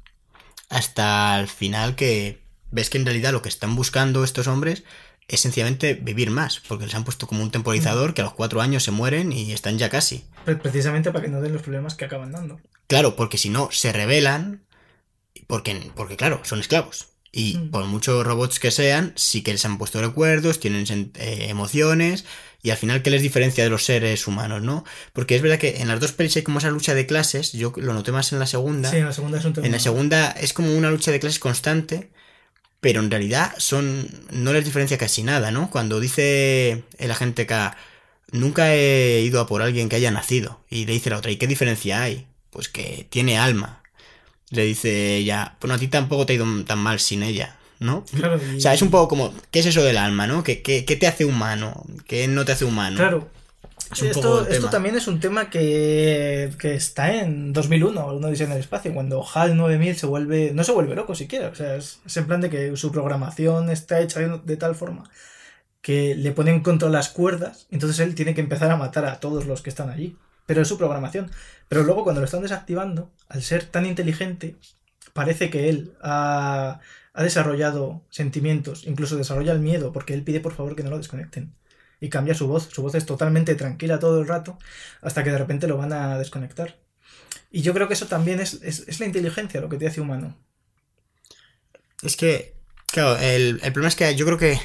hasta 0.72 1.40
el 1.40 1.48
final 1.48 1.96
que 1.96 2.42
ves 2.72 2.90
que 2.90 2.98
en 2.98 3.06
realidad 3.06 3.32
lo 3.34 3.42
que 3.44 3.50
están 3.50 3.76
buscando 3.76 4.24
estos 4.24 4.48
hombres 4.48 4.84
es 5.28 5.42
sencillamente 5.42 5.94
vivir 5.94 6.32
más, 6.32 6.60
porque 6.68 6.86
les 6.86 6.96
han 6.96 7.04
puesto 7.04 7.28
como 7.28 7.44
un 7.44 7.52
temporizador 7.52 8.14
que 8.14 8.22
a 8.22 8.24
los 8.24 8.34
cuatro 8.34 8.60
años 8.62 8.84
se 8.84 8.92
mueren 8.92 9.32
y 9.32 9.52
están 9.52 9.78
ya 9.78 9.90
casi. 9.90 10.26
Pre- 10.46 10.56
Precisamente 10.58 11.12
para 11.12 11.24
que 11.24 11.30
no 11.32 11.40
den 11.42 11.54
los 11.54 11.62
problemas 11.62 11.94
que 11.96 12.06
acaban 12.06 12.32
dando. 12.32 12.60
Claro, 12.88 13.16
porque 13.16 13.38
si 13.38 13.50
no, 13.50 13.70
se 13.72 13.94
rebelan, 13.94 14.64
porque, 15.48 15.92
porque 15.96 16.18
claro, 16.18 16.42
son 16.44 16.60
esclavos. 16.60 17.10
Y 17.32 17.56
Mm. 17.58 17.72
por 17.72 17.86
muchos 17.86 18.26
robots 18.26 18.60
que 18.60 18.72
sean, 18.72 19.14
sí 19.16 19.42
que 19.42 19.52
les 19.54 19.64
han 19.64 19.78
puesto 19.78 20.02
recuerdos, 20.02 20.60
tienen 20.60 20.86
eh, 21.16 21.46
emociones, 21.50 22.26
y 22.64 22.70
al 22.70 22.78
final, 22.78 23.02
¿qué 23.02 23.10
les 23.10 23.22
diferencia 23.22 23.64
de 23.64 23.70
los 23.70 23.86
seres 23.86 24.28
humanos, 24.28 24.62
no? 24.62 24.86
Porque 25.14 25.36
es 25.36 25.42
verdad 25.42 25.58
que 25.58 25.82
en 25.82 25.88
las 25.88 26.00
dos 26.00 26.12
pelis 26.12 26.36
hay 26.36 26.44
como 26.44 26.60
esa 26.60 26.70
lucha 26.70 26.94
de 26.94 27.08
clases, 27.08 27.54
yo 27.54 27.74
lo 27.76 27.94
noté 27.94 28.12
más 28.12 28.32
en 28.34 28.40
la 28.40 28.46
segunda. 28.46 28.90
Sí, 28.90 28.98
en 28.98 29.06
la 29.06 29.14
segunda 29.14 29.40
es 29.40 29.46
un 29.46 29.54
tema. 29.54 29.68
En 29.68 29.74
la 29.74 29.80
segunda 29.80 30.32
es 30.32 30.54
como 30.54 30.76
una 30.76 30.92
lucha 30.92 31.12
de 31.12 31.20
clases 31.20 31.40
constante, 31.40 32.12
pero 32.80 33.00
en 33.00 33.10
realidad 33.10 33.54
son 33.58 34.10
no 34.32 34.54
les 34.54 34.66
diferencia 34.66 34.98
casi 34.98 35.24
nada, 35.24 35.52
¿no? 35.52 35.70
Cuando 35.70 36.00
dice 36.00 36.84
el 36.98 37.12
agente 37.12 37.46
K, 37.46 37.76
nunca 38.32 38.76
he 38.76 39.22
ido 39.22 39.42
a 39.42 39.48
por 39.48 39.62
alguien 39.62 39.90
que 39.90 39.96
haya 39.96 40.12
nacido, 40.12 40.64
y 40.70 40.86
le 40.86 40.94
dice 40.94 41.10
la 41.10 41.18
otra, 41.18 41.32
¿y 41.32 41.38
qué 41.38 41.48
diferencia 41.48 42.02
hay? 42.02 42.28
Pues 42.50 42.70
que 42.70 43.08
tiene 43.10 43.38
alma. 43.38 43.82
Le 44.50 44.66
dice 44.66 45.16
ella, 45.16 45.56
bueno, 45.62 45.76
a 45.76 45.78
ti 45.78 45.88
tampoco 45.88 46.26
te 46.26 46.34
ha 46.34 46.36
ido 46.36 46.46
tan 46.66 46.80
mal 46.80 47.00
sin 47.00 47.24
ella, 47.24 47.58
¿no? 47.82 48.06
Claro, 48.16 48.40
y- 48.54 48.58
O 48.58 48.62
sea, 48.62 48.74
es 48.74 48.82
un 48.82 48.90
poco 48.92 49.10
como, 49.10 49.34
¿qué 49.52 49.60
es 49.60 49.66
eso 49.66 49.84
del 49.84 49.98
alma, 49.98 50.26
no? 50.28 50.44
¿Qué, 50.44 50.62
qué, 50.62 50.86
qué 50.86 50.96
te 50.96 51.08
hace 51.08 51.26
humano? 51.26 51.84
¿Qué 52.08 52.28
no 52.30 52.46
te 52.46 52.54
hace 52.54 52.64
humano? 52.64 52.96
Claro. 52.96 53.28
Es 53.92 54.04
esto, 54.04 54.48
esto 54.48 54.70
también 54.70 54.96
es 54.96 55.08
un 55.08 55.20
tema 55.20 55.50
que, 55.50 56.50
que 56.58 56.76
está 56.76 57.14
en 57.14 57.52
2001, 57.52 58.14
una 58.14 58.28
odisea 58.28 58.46
en 58.46 58.54
el 58.54 58.60
espacio, 58.60 58.94
cuando 58.94 59.22
HAL 59.28 59.58
9000 59.58 59.98
se 59.98 60.06
vuelve, 60.06 60.52
no 60.54 60.64
se 60.64 60.72
vuelve 60.72 60.96
loco 60.96 61.14
siquiera, 61.14 61.50
o 61.50 61.56
sea, 61.56 61.76
es, 61.76 62.00
es 62.06 62.16
en 62.16 62.26
plan 62.26 62.40
de 62.40 62.50
que 62.50 62.78
su 62.78 62.90
programación 62.94 63.70
está 63.70 64.00
hecha 64.00 64.22
de, 64.22 64.40
de 64.46 64.56
tal 64.56 64.76
forma 64.76 65.10
que 65.82 66.16
le 66.16 66.32
ponen 66.32 66.62
contra 66.62 66.88
las 66.90 67.10
cuerdas, 67.10 67.66
entonces 67.72 68.00
él 68.00 68.16
tiene 68.16 68.34
que 68.36 68.40
empezar 68.42 68.72
a 68.72 68.78
matar 68.78 69.04
a 69.06 69.20
todos 69.20 69.46
los 69.46 69.62
que 69.62 69.72
están 69.72 69.90
allí, 69.90 70.16
pero 70.46 70.62
es 70.62 70.68
su 70.68 70.78
programación. 70.78 71.30
Pero 71.68 71.84
luego 71.84 72.04
cuando 72.04 72.22
lo 72.22 72.26
están 72.26 72.44
desactivando, 72.44 73.10
al 73.30 73.42
ser 73.42 73.66
tan 73.66 73.86
inteligente, 73.88 74.56
parece 75.14 75.50
que 75.50 75.68
él 75.70 75.94
ha, 76.02 76.80
ha 77.14 77.24
desarrollado 77.24 78.06
sentimientos, 78.10 78.86
incluso 78.88 79.18
desarrolla 79.18 79.52
el 79.52 79.60
miedo, 79.60 79.92
porque 79.92 80.14
él 80.14 80.24
pide 80.24 80.40
por 80.40 80.54
favor 80.54 80.76
que 80.76 80.84
no 80.84 80.90
lo 80.90 80.98
desconecten 80.98 81.54
y 82.00 82.10
cambia 82.10 82.34
su 82.34 82.48
voz. 82.48 82.70
Su 82.72 82.82
voz 82.82 82.96
es 82.96 83.06
totalmente 83.06 83.56
tranquila 83.56 84.00
todo 84.00 84.20
el 84.20 84.28
rato 84.28 84.58
hasta 85.02 85.24
que 85.24 85.32
de 85.32 85.38
repente 85.38 85.68
lo 85.68 85.78
van 85.78 85.94
a 85.94 86.18
desconectar. 86.18 86.80
Y 87.52 87.62
yo 87.62 87.74
creo 87.74 87.88
que 87.88 87.94
eso 87.94 88.08
también 88.08 88.40
es, 88.40 88.60
es, 88.64 89.00
la 89.00 89.06
inteligencia 89.06 89.62
lo 89.62 89.70
que 89.70 89.78
te 89.78 89.88
hace 89.88 90.02
humano. 90.02 90.38
Es 92.02 92.16
que, 92.16 92.56
claro, 92.88 93.18
el, 93.18 93.60
el 93.62 93.74
problema 93.74 93.90
es 93.90 93.96
que 93.96 94.16
yo 94.16 94.26
creo 94.26 94.38
que 94.38 94.60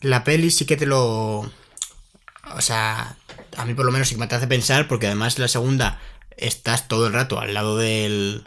la 0.00 0.24
peli 0.24 0.50
sí 0.50 0.64
que 0.64 0.76
te 0.76 0.86
lo... 0.86 1.50
O 2.54 2.60
sea, 2.60 3.16
a 3.56 3.64
mí 3.64 3.74
por 3.74 3.84
lo 3.84 3.92
menos 3.92 4.08
sí 4.08 4.14
que 4.14 4.20
me 4.20 4.26
hace 4.26 4.46
pensar, 4.46 4.88
porque 4.88 5.06
además 5.06 5.38
la 5.38 5.48
segunda 5.48 6.00
estás 6.36 6.86
todo 6.86 7.08
el 7.08 7.12
rato 7.12 7.40
al 7.40 7.52
lado 7.52 7.76
del, 7.76 8.44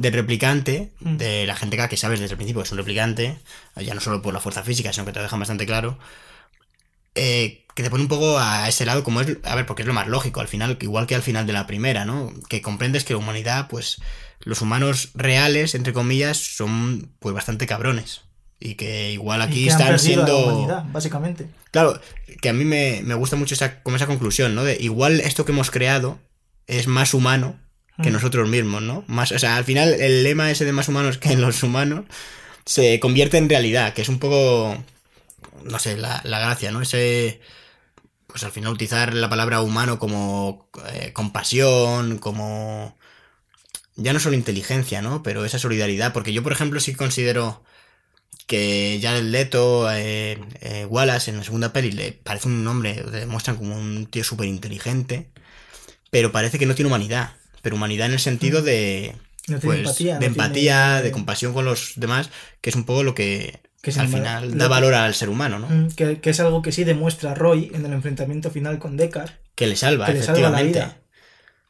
del 0.00 0.14
replicante, 0.14 0.92
Mm. 1.00 1.16
de 1.18 1.46
la 1.46 1.54
gente 1.54 1.76
que 1.88 1.96
sabes 1.98 2.20
desde 2.20 2.32
el 2.32 2.38
principio 2.38 2.62
que 2.62 2.66
es 2.66 2.72
un 2.72 2.78
replicante, 2.78 3.36
ya 3.76 3.92
no 3.94 4.00
solo 4.00 4.22
por 4.22 4.32
la 4.32 4.40
fuerza 4.40 4.62
física, 4.62 4.92
sino 4.92 5.04
que 5.04 5.12
te 5.12 5.18
lo 5.18 5.24
dejan 5.24 5.38
bastante 5.40 5.66
claro, 5.66 5.98
eh, 7.14 7.64
que 7.74 7.82
te 7.82 7.90
pone 7.90 8.02
un 8.04 8.08
poco 8.08 8.38
a 8.38 8.68
ese 8.68 8.86
lado 8.86 9.04
como 9.04 9.20
es, 9.20 9.36
a 9.44 9.54
ver, 9.54 9.66
porque 9.66 9.82
es 9.82 9.88
lo 9.88 9.92
más 9.94 10.08
lógico, 10.08 10.40
al 10.40 10.48
final, 10.48 10.78
igual 10.80 11.06
que 11.06 11.14
al 11.14 11.22
final 11.22 11.46
de 11.46 11.52
la 11.52 11.66
primera, 11.66 12.04
¿no? 12.04 12.32
Que 12.48 12.62
comprendes 12.62 13.04
que 13.04 13.12
la 13.12 13.18
humanidad, 13.18 13.68
pues, 13.68 13.98
los 14.40 14.62
humanos 14.62 15.10
reales, 15.14 15.74
entre 15.74 15.92
comillas, 15.92 16.38
son 16.38 17.12
pues 17.18 17.34
bastante 17.34 17.66
cabrones. 17.66 18.22
Y 18.58 18.74
que 18.74 19.12
igual 19.12 19.40
Y 19.40 19.42
aquí 19.44 19.64
que 19.64 19.70
han 19.72 19.78
están 19.80 19.92
la 19.92 19.98
siendo... 19.98 20.38
humanidad, 20.38 20.84
básicamente. 20.92 21.46
Claro, 21.70 22.00
que 22.40 22.48
a 22.48 22.52
mí 22.52 22.64
me, 22.64 23.00
me 23.04 23.14
gusta 23.14 23.36
mucho 23.36 23.54
esa, 23.54 23.82
como 23.82 23.96
esa 23.96 24.06
conclusión, 24.06 24.54
¿no? 24.54 24.64
De 24.64 24.76
igual 24.80 25.20
esto 25.20 25.44
que 25.44 25.52
hemos 25.52 25.70
creado 25.70 26.18
es 26.66 26.86
más 26.86 27.12
humano 27.14 27.58
que 28.00 28.10
Mm. 28.10 28.14
nosotros 28.14 28.48
mismos, 28.48 28.82
¿no? 28.82 29.04
Más, 29.06 29.32
o 29.32 29.38
sea, 29.38 29.56
al 29.56 29.64
final 29.64 29.92
el 29.94 30.22
lema 30.22 30.50
ese 30.50 30.64
de 30.64 30.72
más 30.72 30.88
humanos 30.88 31.18
que 31.18 31.36
los 31.36 31.62
humanos 31.62 32.04
se 32.64 33.00
convierte 33.00 33.38
en 33.38 33.48
realidad, 33.48 33.94
que 33.94 34.02
es 34.02 34.08
un 34.08 34.18
poco, 34.18 34.82
no 35.64 35.78
sé, 35.78 35.96
la, 35.96 36.20
la 36.24 36.38
gracia, 36.40 36.70
¿no? 36.72 36.82
Ese, 36.82 37.40
pues 38.26 38.44
al 38.44 38.52
final 38.52 38.72
utilizar 38.72 39.14
la 39.14 39.28
palabra 39.28 39.60
humano 39.62 39.98
como 39.98 40.68
eh, 40.92 41.12
compasión, 41.12 42.18
como... 42.18 42.98
Ya 43.96 44.12
no 44.12 44.20
solo 44.20 44.36
inteligencia, 44.36 45.02
¿no? 45.02 45.22
Pero 45.22 45.44
esa 45.44 45.58
solidaridad, 45.58 46.12
porque 46.12 46.32
yo, 46.32 46.42
por 46.42 46.52
ejemplo, 46.52 46.80
sí 46.80 46.94
considero 46.94 47.62
que 48.46 48.98
ya 49.00 49.16
el 49.16 49.30
Leto, 49.32 49.90
eh, 49.92 50.38
eh, 50.60 50.86
Wallace 50.88 51.30
en 51.30 51.38
la 51.38 51.44
segunda 51.44 51.72
peli 51.72 51.92
le 51.92 52.12
parece 52.12 52.48
un 52.48 52.66
hombre, 52.66 53.04
le 53.10 53.26
muestran 53.26 53.56
como 53.56 53.76
un 53.76 54.06
tío 54.06 54.24
súper 54.24 54.46
inteligente, 54.48 55.30
pero 56.10 56.32
parece 56.32 56.58
que 56.58 56.66
no 56.66 56.74
tiene 56.74 56.88
humanidad. 56.88 57.34
Pero 57.62 57.76
humanidad 57.76 58.06
en 58.06 58.12
el 58.14 58.18
sentido 58.20 58.62
de, 58.62 59.14
No 59.48 59.58
tiene 59.58 59.60
pues, 59.60 59.78
empatía. 59.80 60.14
de 60.18 60.20
no 60.20 60.32
empatía, 60.32 60.86
tiene- 60.94 61.02
de 61.02 61.10
compasión 61.12 61.52
con 61.52 61.64
los 61.64 61.92
demás, 61.96 62.30
que 62.60 62.70
es 62.70 62.76
un 62.76 62.84
poco 62.84 63.02
lo 63.02 63.14
que, 63.14 63.60
Que 63.82 63.90
al 63.98 64.08
final 64.08 64.56
da 64.58 64.68
valor 64.68 64.94
al 64.94 65.14
ser 65.14 65.28
humano, 65.28 65.58
¿no? 65.58 65.68
Mm, 65.68 65.90
Que, 65.94 66.20
que 66.20 66.30
es 66.30 66.40
algo 66.40 66.62
que 66.62 66.72
sí 66.72 66.84
demuestra 66.84 67.34
Roy 67.34 67.70
en 67.74 67.84
el 67.86 67.92
enfrentamiento 67.92 68.50
final 68.50 68.78
con 68.78 68.96
Deckard. 68.96 69.30
Que 69.54 69.66
le 69.66 69.76
salva, 69.76 70.06
Que 70.06 70.14
le 70.14 70.22
salva 70.22 70.50
la 70.50 70.62
vida. 70.62 70.96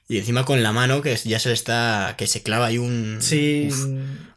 Y 0.08 0.18
encima 0.18 0.44
con 0.44 0.60
la 0.64 0.72
mano 0.72 1.02
que 1.02 1.14
ya 1.14 1.38
se 1.38 1.50
le 1.50 1.54
está. 1.54 2.16
que 2.18 2.26
se 2.26 2.42
clava 2.42 2.66
ahí 2.66 2.78
un. 2.78 3.18
Sí, 3.20 3.68
Uf, 3.70 3.86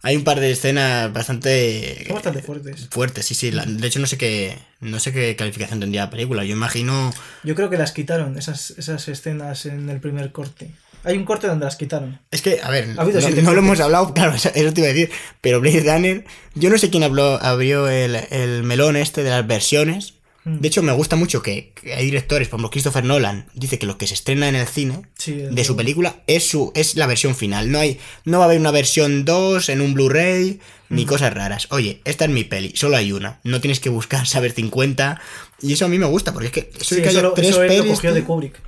hay 0.03 0.15
un 0.15 0.23
par 0.23 0.39
de 0.39 0.51
escenas 0.51 1.11
bastante. 1.11 2.03
son 2.05 2.13
bastante 2.13 2.43
fuertes. 2.43 2.87
fuertes, 2.91 3.25
sí, 3.25 3.33
sí. 3.33 3.49
la- 3.49 3.65
de 3.65 3.87
hecho, 3.87 3.99
no 3.99 4.05
sé 4.05 4.17
qué. 4.19 4.59
No 4.81 4.99
sé 4.99 5.11
qué 5.11 5.35
calificación 5.35 5.79
tendría 5.79 6.03
la 6.05 6.09
película. 6.11 6.43
Yo 6.43 6.53
imagino. 6.53 7.11
Yo 7.43 7.55
creo 7.55 7.71
que 7.71 7.77
las 7.79 7.91
quitaron, 7.91 8.37
esas, 8.37 8.69
esas 8.77 9.07
escenas 9.07 9.65
en 9.65 9.89
el 9.89 9.99
primer 9.99 10.31
corte. 10.31 10.69
Hay 11.03 11.17
un 11.17 11.25
corte 11.25 11.47
donde 11.47 11.65
las 11.65 11.75
quitaron. 11.75 12.19
Es 12.31 12.41
que, 12.41 12.59
a 12.61 12.69
ver, 12.69 12.95
Ha 12.97 13.03
no, 13.03 13.41
no 13.41 13.53
lo 13.53 13.59
hemos 13.59 13.79
hablado, 13.79 14.13
claro, 14.15 14.33
eso, 14.33 14.49
te 14.51 14.59
iba 14.61 14.89
a 14.89 14.93
decir. 14.93 15.11
Pero 15.41 15.59
Blade 15.59 15.81
Runner, 15.81 16.25
yo 16.55 16.69
no 16.69 16.77
sé 16.77 16.89
quién 16.89 17.03
habló, 17.03 17.41
abrió 17.41 17.89
el, 17.89 18.15
el 18.31 18.63
melón 18.63 18.95
este 18.95 19.23
de 19.23 19.29
las 19.29 19.45
versiones. 19.45 20.15
Mm. 20.45 20.59
De 20.59 20.67
hecho, 20.67 20.83
me 20.83 20.91
gusta 20.91 21.15
mucho 21.15 21.41
que, 21.41 21.71
que 21.73 21.93
hay 21.93 22.05
directores, 22.05 22.49
por 22.49 22.57
ejemplo, 22.57 22.69
Christopher 22.71 23.05
Nolan, 23.05 23.45
dice 23.53 23.79
que 23.79 23.85
lo 23.85 23.97
que 23.97 24.07
se 24.07 24.13
estrena 24.13 24.49
en 24.49 24.55
el 24.55 24.67
cine 24.67 25.03
Sí, 25.17 25.31
de 25.33 25.63
su 25.63 25.77
película 25.77 26.17
es 26.27 26.45
su 26.49 26.73
es 26.75 26.95
la 26.95 27.07
versión 27.07 27.33
final. 27.33 27.71
No 27.71 27.79
hay 27.79 27.99
no 28.25 28.39
va 28.39 28.45
a 28.45 28.47
haber 28.47 28.59
una 28.59 28.71
versión 28.71 29.23
2 29.23 29.69
en 29.69 29.81
un 29.81 29.93
Blu-ray 29.93 30.59
Mm. 30.89 30.95
ni 30.95 31.05
cosas 31.05 31.33
raras. 31.33 31.67
Oye, 31.71 32.01
esta 32.05 32.25
es 32.25 32.31
mi 32.31 32.43
peli, 32.43 32.73
solo 32.75 32.97
hay 32.97 33.11
una. 33.11 33.39
No 33.43 33.61
tienes 33.61 33.79
que 33.79 33.89
buscar 33.89 34.27
saber 34.27 34.51
50 34.51 35.19
y 35.61 35.73
eso 35.73 35.85
a 35.85 35.87
mí 35.87 35.97
me 35.97 36.05
gusta 36.05 36.33
porque 36.33 36.47
es 36.47 36.53
que 36.53 36.71
eso 36.79 36.95
Sí, 36.95 37.01
que 37.01 37.07
eso, 37.07 37.19
haya 37.19 37.21
lo, 37.21 37.33
tres 37.33 37.49
eso 37.49 37.63
él 37.63 37.69
lo 37.69 37.83
pelis, 37.83 37.95
cogió 37.95 38.13
de 38.13 38.23
Kubrick. 38.23 38.61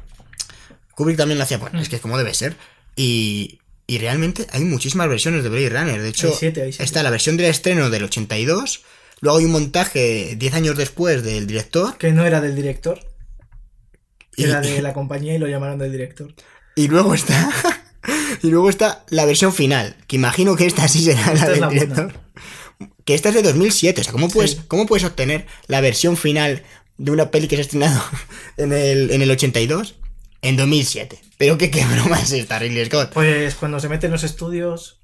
Kubrick 0.96 1.18
también 1.18 1.38
lo 1.38 1.44
hacía, 1.44 1.60
pues 1.60 1.74
es 1.76 1.90
que 1.90 2.00
como 2.00 2.18
debe 2.18 2.34
ser. 2.34 2.56
Y 2.96 3.60
y 3.88 4.00
realmente 4.00 4.48
hay 4.52 4.64
muchísimas 4.64 5.08
versiones 5.08 5.44
de 5.44 5.50
Blade 5.50 5.70
Runner. 5.70 6.02
De 6.02 6.10
hecho, 6.10 6.28
Hay 6.30 6.34
siete, 6.38 6.62
hay 6.64 6.72
siete. 6.72 6.84
está 6.84 7.04
la 7.04 7.12
versión 7.12 7.38
del 7.38 7.48
estreno 7.48 7.90
del 7.90 8.04
82, 8.06 8.82
luego 9.22 9.38
hay 9.38 9.46
un 9.46 9.52
montaje 9.52 10.36
10 10.38 10.54
años 10.56 10.76
después 10.76 11.24
del 11.24 11.46
director 11.46 11.96
Que 11.98 12.12
no 12.12 12.26
era 12.26 12.42
del 12.42 12.56
director, 12.56 13.00
y, 14.36 14.46
era 14.46 14.62
de 14.62 14.82
la 14.82 14.94
compañía 14.94 15.36
y 15.36 15.38
lo 15.38 15.48
llamaron 15.48 15.78
del 15.78 15.92
director. 15.92 16.34
Y 16.76 16.88
luego 16.88 17.14
está. 17.14 17.50
y 18.44 18.50
luego 18.50 18.70
está 18.70 19.06
la 19.10 19.26
versión 19.26 19.54
final. 19.54 19.96
Que 20.08 20.16
imagino 20.16 20.56
que 20.56 20.66
esta 20.66 20.88
sí 20.88 21.04
será 21.04 21.22
la 21.28 21.34
Esta 21.34 21.46
es 21.46 21.52
del 21.52 21.62
la 21.62 21.68
buena. 21.68 21.82
director. 21.84 22.20
Que 23.06 23.14
esta 23.14 23.30
es 23.30 23.36
de 23.36 23.44
2007. 23.44 24.02
O 24.02 24.04
sea, 24.04 24.12
¿cómo 24.14 24.30
puedes, 24.30 24.52
Sí. 24.52 24.62
¿cómo 24.68 24.88
puedes 24.88 25.06
obtener 25.06 25.46
la 25.68 25.80
versión 25.80 26.18
final 26.18 26.64
de 26.98 27.12
una 27.12 27.30
peli 27.32 27.48
que 27.48 27.56
se 27.56 27.62
ha 27.62 27.66
estrenado 27.66 28.04
en 28.58 28.74
el, 28.74 29.12
en 29.12 29.22
el 29.22 29.30
82 29.32 29.96
en 30.48 30.58
2007? 30.58 31.20
Pero 31.38 31.58
qué, 31.58 31.70
qué 31.72 31.84
broma 31.86 32.20
es 32.20 32.32
esta, 32.32 32.60
Ridley 32.60 32.86
Scott. 32.86 33.12
Pues 33.14 33.56
cuando 33.56 33.80
se 33.80 33.90
mete 33.90 34.06
en 34.06 34.12
los 34.14 34.24
estudios 34.24 35.00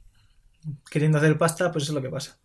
queriendo 0.89 1.17
hacer 1.17 1.37
pasta, 1.37 1.71
pues 1.71 1.83
eso 1.83 1.91
es 1.91 1.95
lo 1.95 2.01
que 2.01 2.09
pasa. 2.09 2.37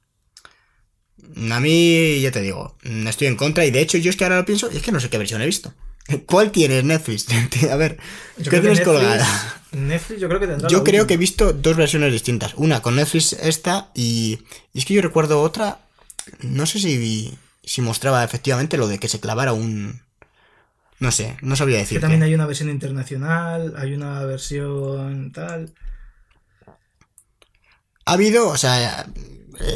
A 1.51 1.61
mí, 1.61 2.21
ya 2.21 2.31
te 2.31 2.41
digo, 2.41 2.77
no 2.83 3.09
estoy 3.11 3.27
en 3.29 3.37
contra. 3.37 3.65
Y 3.65 3.71
de 3.71 3.81
hecho, 3.81 3.99
yo 3.99 4.11
es 4.11 4.17
que 4.17 4.25
ahora 4.25 4.37
lo 4.39 4.45
pienso 4.45 4.71
y 4.73 4.77
es 4.77 4.83
que 4.83 4.93
no 4.93 5.01
sé 5.01 5.09
qué 5.11 5.19
versión 5.19 5.41
he 5.43 5.47
visto. 5.47 5.73
¿Cuál 6.27 6.53
tienes, 6.53 6.85
Netflix? 6.85 7.27
A 7.71 7.77
ver, 7.77 7.99
Yo 8.39 8.51
¿qué 8.51 8.61
tienes 8.61 8.79
Netflix- 8.81 8.85
colgada? 8.85 9.53
Netflix 9.73 10.21
yo 10.21 10.29
creo 10.29 10.41
que 10.41 10.47
tendrá 10.47 10.69
Yo 10.69 10.85
creo 10.85 11.03
última. 11.03 11.07
que 11.09 11.15
he 11.15 11.19
visto 11.19 11.53
dos 11.53 11.77
versiones 11.77 12.13
distintas. 12.13 12.55
Una 12.55 12.81
con 12.81 12.97
Netflix 12.97 13.33
esta 13.35 13.91
y, 13.95 14.39
y 14.73 14.79
es 14.79 14.85
que 14.85 14.95
yo 14.95 15.03
recuerdo 15.03 15.43
otra. 15.43 15.81
No 16.41 16.65
sé 16.67 16.79
si, 16.81 17.37
si 17.63 17.81
mostraba 17.83 18.25
efectivamente 18.25 18.77
lo 18.79 18.89
de 18.89 18.99
que 18.99 19.09
se 19.09 19.21
clavara 19.21 19.53
un... 19.53 20.01
No 20.99 21.13
sé, 21.13 21.37
no 21.43 21.57
sabría 21.57 21.77
Que 21.77 21.83
decir. 21.83 22.01
también 22.01 22.23
hay 22.23 22.35
una 22.35 22.47
versión 22.47 22.71
internacional, 22.71 23.75
hay 23.77 23.93
una 23.95 24.25
versión 24.25 25.31
tal. 25.33 25.75
Ha 28.05 28.13
habido, 28.13 28.49
o 28.49 28.57
sea, 28.57 29.07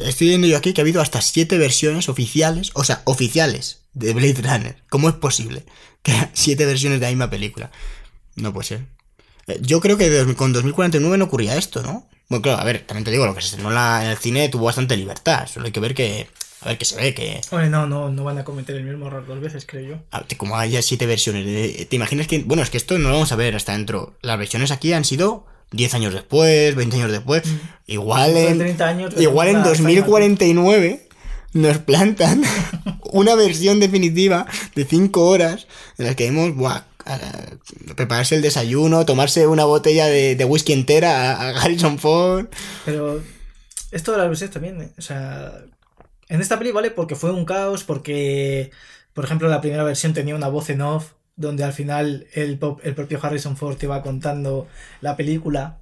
estoy 0.05 0.29
viendo 0.29 0.47
yo 0.47 0.57
aquí 0.57 0.73
que 0.73 0.81
ha 0.81 0.85
habido 0.85 1.01
hasta 1.01 1.21
siete 1.21 1.59
versiones 1.59 2.09
oficiales, 2.09 2.71
o 2.75 2.85
sea, 2.85 3.03
oficiales 3.05 3.83
de 3.93 4.14
Blade 4.14 4.41
Runner. 4.43 4.83
¿Cómo 4.89 5.09
es 5.09 5.14
posible 5.16 5.64
que 6.03 6.12
siete 6.33 6.64
versiones 6.64 7.01
de 7.01 7.07
la 7.07 7.11
misma 7.11 7.29
película? 7.31 7.71
No 8.37 8.53
puede 8.53 8.68
ser. 8.68 8.87
Eh, 9.49 9.59
Yo 9.61 9.81
creo 9.81 9.97
que 9.99 10.35
con 10.37 10.53
2049 10.53 11.18
no 11.18 11.25
ocurría 11.25 11.57
esto, 11.57 11.83
¿no? 11.83 12.09
Bueno, 12.29 12.43
claro, 12.43 12.61
a 12.61 12.64
ver, 12.64 12.87
también 12.87 13.05
te 13.05 13.11
digo, 13.11 13.27
lo 13.27 13.35
que 13.35 13.41
se 13.41 13.49
estrenó 13.49 13.71
en 14.01 14.07
el 14.09 14.16
cine 14.16 14.49
tuvo 14.49 14.66
bastante 14.66 14.97
libertad. 14.97 15.49
Solo 15.53 15.66
hay 15.66 15.73
que 15.73 15.81
ver 15.81 15.95
que. 15.95 16.29
A 16.62 16.68
ver, 16.68 16.78
que 16.78 16.84
se 16.84 16.96
ve 16.96 17.14
que. 17.14 17.40
Hombre, 17.50 17.68
no, 17.70 17.86
no, 17.86 18.11
no 18.11 18.24
van 18.24 18.38
a 18.38 18.44
cometer 18.44 18.76
el 18.76 18.84
mismo 18.84 19.06
error 19.06 19.26
dos 19.26 19.40
veces, 19.40 19.64
creo 19.66 19.88
yo. 19.88 19.96
a- 20.11 20.24
Como 20.36 20.56
haya 20.58 20.82
siete 20.82 21.06
versiones. 21.06 21.44
de- 21.46 21.86
¿Te 21.88 21.96
imaginas 21.96 22.26
que.? 22.26 22.40
Bueno, 22.40 22.62
es 22.62 22.70
que 22.70 22.76
esto 22.76 22.98
no 22.98 23.08
lo 23.08 23.14
vamos 23.14 23.32
a 23.32 23.36
ver 23.36 23.56
hasta 23.56 23.72
dentro. 23.72 24.14
Las 24.22 24.38
versiones 24.38 24.70
aquí 24.70 24.92
han 24.92 25.04
sido 25.04 25.46
10 25.72 25.94
años 25.94 26.12
después, 26.12 26.74
20 26.74 26.96
años 26.96 27.12
después. 27.12 27.42
Igual 27.86 28.34
Después 28.34 28.44
de 28.44 28.50
en. 28.52 28.58
30 28.58 28.88
años, 28.88 29.14
Igual 29.18 29.48
en 29.48 29.56
una- 29.56 29.64
2049 29.68 31.08
nos 31.52 31.78
plantan 31.78 32.42
una 33.12 33.34
versión 33.34 33.80
definitiva 33.80 34.46
de 34.74 34.84
5 34.84 35.26
horas 35.26 35.66
en 35.98 36.06
la 36.06 36.14
que 36.14 36.24
vemos 36.30 36.54
buah, 36.54 36.82
prepararse 37.96 38.34
el 38.36 38.42
desayuno, 38.42 39.04
tomarse 39.06 39.46
una 39.46 39.64
botella 39.64 40.06
de, 40.06 40.36
de 40.36 40.44
whisky 40.44 40.72
entera 40.72 41.32
a, 41.32 41.48
a 41.50 41.61
Harrison 41.61 41.98
Ford. 41.98 42.46
Pero 42.84 43.22
esto 43.90 44.12
de 44.12 44.18
las 44.18 44.28
versiones 44.28 44.52
también, 44.52 44.80
¿eh? 44.82 44.90
o 44.98 45.02
sea, 45.02 45.52
en 46.31 46.41
esta 46.41 46.59
peli 46.59 46.72
vale 46.72 46.91
porque 46.91 47.14
fue 47.16 47.31
un 47.33 47.45
caos, 47.45 47.85
porque, 47.85 48.70
por 49.12 49.24
ejemplo, 49.24 49.49
la 49.49 49.61
primera 49.61 49.85
versión 49.85 50.14
tenía 50.14 50.35
una 50.35 50.49
voz 50.49 50.70
en 50.70 50.81
off, 50.81 51.12
donde 51.37 51.64
al 51.64 51.72
final 51.72 52.26
el, 52.35 52.59
pop- 52.59 52.81
el 52.85 52.95
propio 52.95 53.18
Harrison 53.22 53.57
Ford 53.57 53.76
te 53.76 53.87
iba 53.87 54.01
contando 54.03 54.66
la 55.01 55.16
película. 55.16 55.76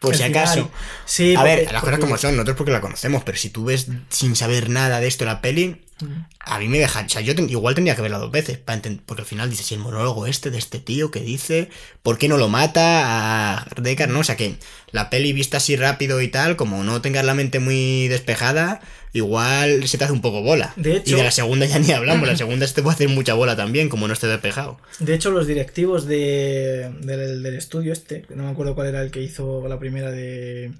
Por 0.00 0.12
El 0.14 0.18
si 0.20 0.24
final. 0.26 0.42
acaso. 0.44 0.70
Sí, 1.06 1.34
a 1.34 1.40
porque- 1.40 1.56
ver, 1.56 1.64
las 1.72 1.80
cosas 1.82 1.82
porque- 1.96 2.00
como 2.00 2.16
son, 2.18 2.36
nosotros 2.36 2.56
porque 2.56 2.70
la 2.72 2.80
conocemos, 2.80 3.24
pero 3.24 3.36
si 3.36 3.50
tú 3.50 3.64
ves 3.64 3.88
sin 4.10 4.36
saber 4.36 4.70
nada 4.70 5.00
de 5.00 5.08
esto 5.08 5.24
la 5.24 5.40
peli, 5.40 5.82
Mm. 6.00 6.26
a 6.38 6.58
mí 6.60 6.68
me 6.68 6.78
deja. 6.78 7.00
O 7.04 7.08
sea, 7.08 7.20
yo 7.20 7.34
ten- 7.34 7.50
igual 7.50 7.74
tendría 7.74 7.96
que 7.96 8.02
verla 8.02 8.18
dos 8.18 8.30
veces, 8.30 8.58
para 8.58 8.80
porque 9.04 9.22
al 9.22 9.26
final 9.26 9.50
dices, 9.50 9.66
si 9.66 9.74
el 9.74 9.80
monólogo 9.80 10.28
este 10.28 10.52
de 10.52 10.58
este 10.58 10.78
tío 10.78 11.10
que 11.10 11.18
dice, 11.18 11.70
¿por 12.04 12.18
qué 12.18 12.28
no 12.28 12.36
lo 12.36 12.48
mata 12.48 13.56
a 13.58 13.66
Deckard? 13.80 14.10
No, 14.10 14.20
o 14.20 14.24
sea 14.24 14.36
que 14.36 14.56
la 14.92 15.10
peli 15.10 15.32
vista 15.32 15.56
así 15.56 15.74
rápido 15.74 16.20
y 16.20 16.28
tal, 16.28 16.54
como 16.54 16.84
no 16.84 17.00
tengas 17.02 17.24
la 17.24 17.34
mente 17.34 17.58
muy 17.58 18.06
despejada, 18.06 18.80
igual 19.12 19.86
se 19.88 19.98
te 19.98 20.04
hace 20.04 20.12
un 20.12 20.20
poco 20.20 20.42
bola. 20.42 20.72
De 20.76 20.96
hecho- 20.96 21.14
y 21.14 21.16
de 21.16 21.22
la 21.24 21.30
segunda 21.30 21.66
ya 21.66 21.78
ni 21.78 21.90
hablamos, 21.92 22.28
la 22.28 22.36
segunda 22.44 22.66
se 22.66 22.74
te 22.74 22.82
puede 22.82 22.94
hacer 22.94 23.08
mucha 23.08 23.34
bola 23.34 23.56
también, 23.56 23.88
como 23.88 24.06
no 24.06 24.12
esté 24.12 24.26
despejado. 24.26 24.78
De 25.00 25.14
hecho, 25.14 25.30
los 25.30 25.46
directivos 25.46 26.06
de, 26.06 26.90
del, 27.00 27.42
del 27.42 27.54
estudio 27.56 27.92
este, 27.92 28.24
no 28.34 28.44
me 28.44 28.50
acuerdo 28.50 28.74
cuál 28.74 28.88
era 28.88 29.02
el 29.02 29.10
que 29.10 29.22
hizo 29.22 29.66
la 29.68 29.78
primera 29.78 30.10
de, 30.10 30.72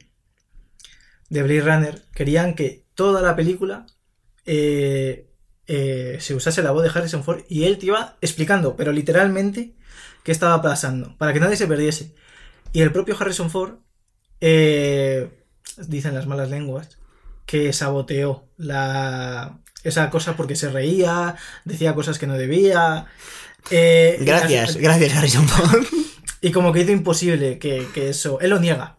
de 1.31 1.43
Blade 1.43 1.61
Runner, 1.61 2.03
querían 2.14 2.55
que 2.55 2.85
toda 2.95 3.22
la 3.22 3.37
película 3.37 3.87
eh, 4.47 5.26
eh, 5.66 6.16
se 6.20 6.35
usase 6.35 6.62
la 6.62 6.70
voz 6.70 6.83
de 6.83 6.91
Harrison 6.99 7.22
Ford 7.24 7.43
y 7.49 7.64
él 7.64 7.79
te 7.79 7.87
iba 7.87 8.16
explicando, 8.20 8.76
pero 8.76 8.93
literalmente, 8.93 9.74
qué 10.24 10.33
estaba 10.33 10.61
pasando, 10.62 11.16
para 11.18 11.33
que 11.33 11.41
nadie 11.41 11.57
se 11.57 11.66
perdiese. 11.66 12.14
Y 12.72 12.81
el 12.83 12.93
propio 12.93 13.16
Harrison 13.18 13.51
Ford 13.51 13.74
eh, 14.41 15.29
dicen 15.87 16.14
las 16.14 16.26
malas 16.26 16.51
lenguas, 16.51 16.98
que 17.49 17.73
saboteó 17.73 18.47
la, 18.59 19.59
esa 19.83 20.11
cosa 20.11 20.37
porque 20.37 20.55
se 20.55 20.69
reía, 20.69 21.35
decía 21.65 21.95
cosas 21.95 22.19
que 22.19 22.27
no 22.27 22.35
debía. 22.35 23.07
eh, 23.71 24.19
Gracias, 24.21 24.77
gracias 24.77 25.17
Harrison 25.17 25.49
Ford. 25.49 25.85
Y 26.41 26.53
como 26.53 26.73
que 26.73 26.83
hizo 26.83 26.93
imposible 26.93 27.59
que, 27.59 27.85
que 27.93 28.11
eso. 28.11 28.39
Él 28.41 28.51
lo 28.51 28.61
niega. 28.61 28.99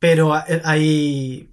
Pero 0.00 0.34
ha- 0.34 0.44
hay. 0.64 1.48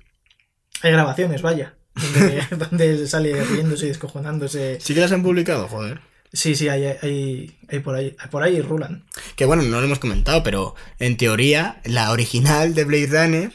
Hay 0.82 0.92
grabaciones, 0.92 1.44
vaya. 1.44 1.76
Donde, 1.94 2.42
donde 2.70 3.08
sale 3.08 3.44
riéndose 3.44 3.86
y 3.86 3.90
descojonándose. 3.90 4.80
Sí 4.82 4.96
que 4.96 5.02
las 5.02 5.12
han 5.12 5.22
publicado, 5.22 5.68
joder. 5.68 6.02
Sí, 6.34 6.56
sí, 6.56 6.70
hay, 6.70 6.86
hay, 6.86 7.56
hay 7.70 7.80
por 7.82 7.94
ahí. 7.94 8.16
Por 8.32 8.42
ahí 8.42 8.62
rulan. 8.62 9.06
Que 9.36 9.46
bueno, 9.46 9.62
no 9.62 9.80
lo 9.80 9.86
hemos 9.86 10.00
comentado, 10.00 10.42
pero 10.42 10.74
en 10.98 11.18
teoría 11.18 11.82
la 11.86 12.10
original 12.12 12.74
de 12.74 12.84
Blade 12.86 13.08
Runner 13.08 13.52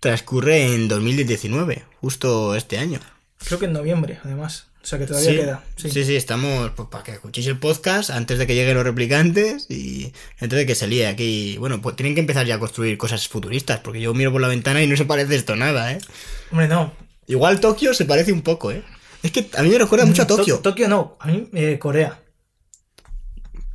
transcurre 0.00 0.74
en 0.74 0.88
2019, 0.88 1.84
justo 2.00 2.54
este 2.54 2.78
año. 2.78 3.00
Creo 3.38 3.58
que 3.58 3.66
en 3.66 3.72
noviembre, 3.72 4.18
además. 4.24 4.66
O 4.82 4.86
sea 4.86 4.98
que 4.98 5.06
todavía 5.06 5.30
sí, 5.30 5.36
queda. 5.36 5.64
Sí. 5.76 5.90
sí, 5.90 6.04
sí, 6.04 6.14
estamos 6.14 6.70
pues, 6.76 6.88
para 6.90 7.02
que 7.02 7.12
escuchéis 7.12 7.46
el 7.46 7.58
podcast 7.58 8.10
antes 8.10 8.38
de 8.38 8.46
que 8.46 8.54
lleguen 8.54 8.74
los 8.74 8.84
replicantes 8.84 9.70
y 9.70 10.12
antes 10.40 10.58
de 10.58 10.66
que 10.66 10.74
se 10.74 10.86
líe 10.86 11.06
aquí. 11.06 11.56
Bueno, 11.58 11.80
pues 11.80 11.96
tienen 11.96 12.14
que 12.14 12.20
empezar 12.20 12.44
ya 12.44 12.56
a 12.56 12.58
construir 12.58 12.98
cosas 12.98 13.26
futuristas, 13.26 13.80
porque 13.80 14.02
yo 14.02 14.12
miro 14.12 14.30
por 14.30 14.42
la 14.42 14.48
ventana 14.48 14.82
y 14.82 14.86
no 14.86 14.94
se 14.96 15.06
parece 15.06 15.36
esto 15.36 15.56
nada, 15.56 15.90
¿eh? 15.92 15.98
Hombre, 16.50 16.68
no. 16.68 16.92
Igual 17.26 17.60
Tokio 17.60 17.94
se 17.94 18.04
parece 18.04 18.32
un 18.32 18.42
poco, 18.42 18.72
¿eh? 18.72 18.82
Es 19.22 19.32
que 19.32 19.48
a 19.56 19.62
mí 19.62 19.70
me 19.70 19.78
recuerda 19.78 20.04
mucho 20.04 20.20
a 20.20 20.26
To- 20.26 20.36
Tokio. 20.36 20.58
Tokio 20.58 20.86
no. 20.86 21.16
A 21.18 21.28
mí, 21.28 21.48
eh, 21.54 21.78
Corea. 21.78 22.20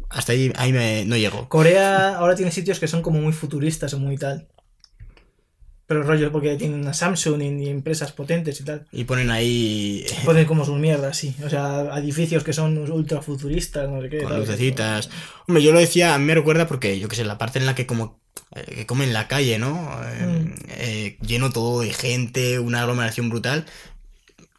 Hasta 0.09 0.33
ahí, 0.33 0.51
ahí 0.57 0.71
me, 0.71 1.05
no 1.05 1.17
llego. 1.17 1.49
Corea 1.49 2.17
ahora 2.17 2.35
tiene 2.35 2.51
sitios 2.51 2.79
que 2.79 2.87
son 2.87 3.01
como 3.01 3.19
muy 3.19 3.33
futuristas 3.33 3.93
o 3.95 3.99
muy 3.99 4.15
tal. 4.17 4.47
Pero 5.89 6.03
rollo, 6.03 6.31
porque 6.31 6.55
tienen 6.55 6.81
una 6.81 6.93
Samsung 6.93 7.41
y, 7.41 7.63
y 7.65 7.69
empresas 7.69 8.11
potentes 8.11 8.61
y 8.61 8.63
tal. 8.63 8.85
Y 8.91 9.05
ponen 9.05 9.31
ahí 9.31 10.05
Ponen 10.23 10.45
como 10.45 10.63
sus 10.63 10.77
mierdas, 10.77 11.17
sí. 11.17 11.35
O 11.43 11.49
sea, 11.49 11.97
edificios 11.97 12.43
que 12.43 12.53
son 12.53 12.77
ultra 12.91 13.21
futuristas, 13.23 13.89
no 13.89 13.99
sé 14.01 14.07
qué. 14.09 14.19
con 14.19 14.29
tal. 14.29 14.39
lucecitas. 14.41 15.09
Hombre, 15.47 15.63
yo 15.63 15.73
lo 15.73 15.79
decía, 15.79 16.13
a 16.13 16.19
mí 16.19 16.25
me 16.25 16.35
recuerda 16.35 16.67
porque, 16.67 16.99
yo 16.99 17.07
que 17.09 17.15
sé, 17.15 17.25
la 17.25 17.39
parte 17.39 17.57
en 17.57 17.65
la 17.65 17.73
que 17.73 17.87
como 17.87 18.19
eh, 18.55 18.63
que 18.75 18.85
come 18.85 19.03
en 19.05 19.13
la 19.13 19.27
calle, 19.27 19.57
¿no? 19.57 19.89
Eh, 20.05 20.25
Mm. 20.27 20.53
eh, 20.77 21.17
lleno 21.25 21.49
todo 21.51 21.81
de 21.81 21.91
gente, 21.91 22.59
una 22.59 22.81
aglomeración 22.81 23.29
brutal. 23.29 23.65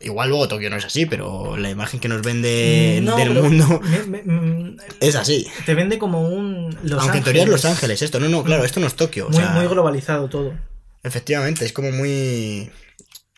Igual 0.03 0.31
luego 0.31 0.49
Tokio 0.49 0.70
no 0.70 0.76
es 0.76 0.85
así, 0.87 1.05
pero 1.07 1.57
la 1.59 1.68
imagen 1.70 2.01
que 2.01 2.09
nos 2.09 2.22
vende 2.22 3.01
No, 3.03 3.16
del 3.16 3.35
mundo 3.35 3.81
me- 4.09 4.22
me- 4.22 4.22
mm, 4.24 4.76
es 4.99 5.14
así. 5.14 5.47
te 5.66 5.74
vende 5.74 5.99
como 5.99 6.22
un. 6.28 6.74
Los 6.83 7.03
Aunque 7.03 7.18
en 7.18 7.24
teoría 7.24 7.43
es 7.45 7.49
Los 7.51 7.64
Ángeles 7.66 8.01
esto. 8.03 8.18
No, 8.18 8.28
no, 8.31 8.43
claro, 8.43 8.64
esto 8.64 8.81
no 8.81 8.87
es 8.87 8.95
Tokio. 8.97 9.26
o 9.26 9.31
Muy, 9.31 9.39
sea, 9.39 9.51
muy 9.51 9.66
globalizado 9.66 10.28
todo. 10.28 10.55
Efectivamente, 11.03 11.64
es 11.64 11.72
como 11.72 11.90
muy... 11.92 12.70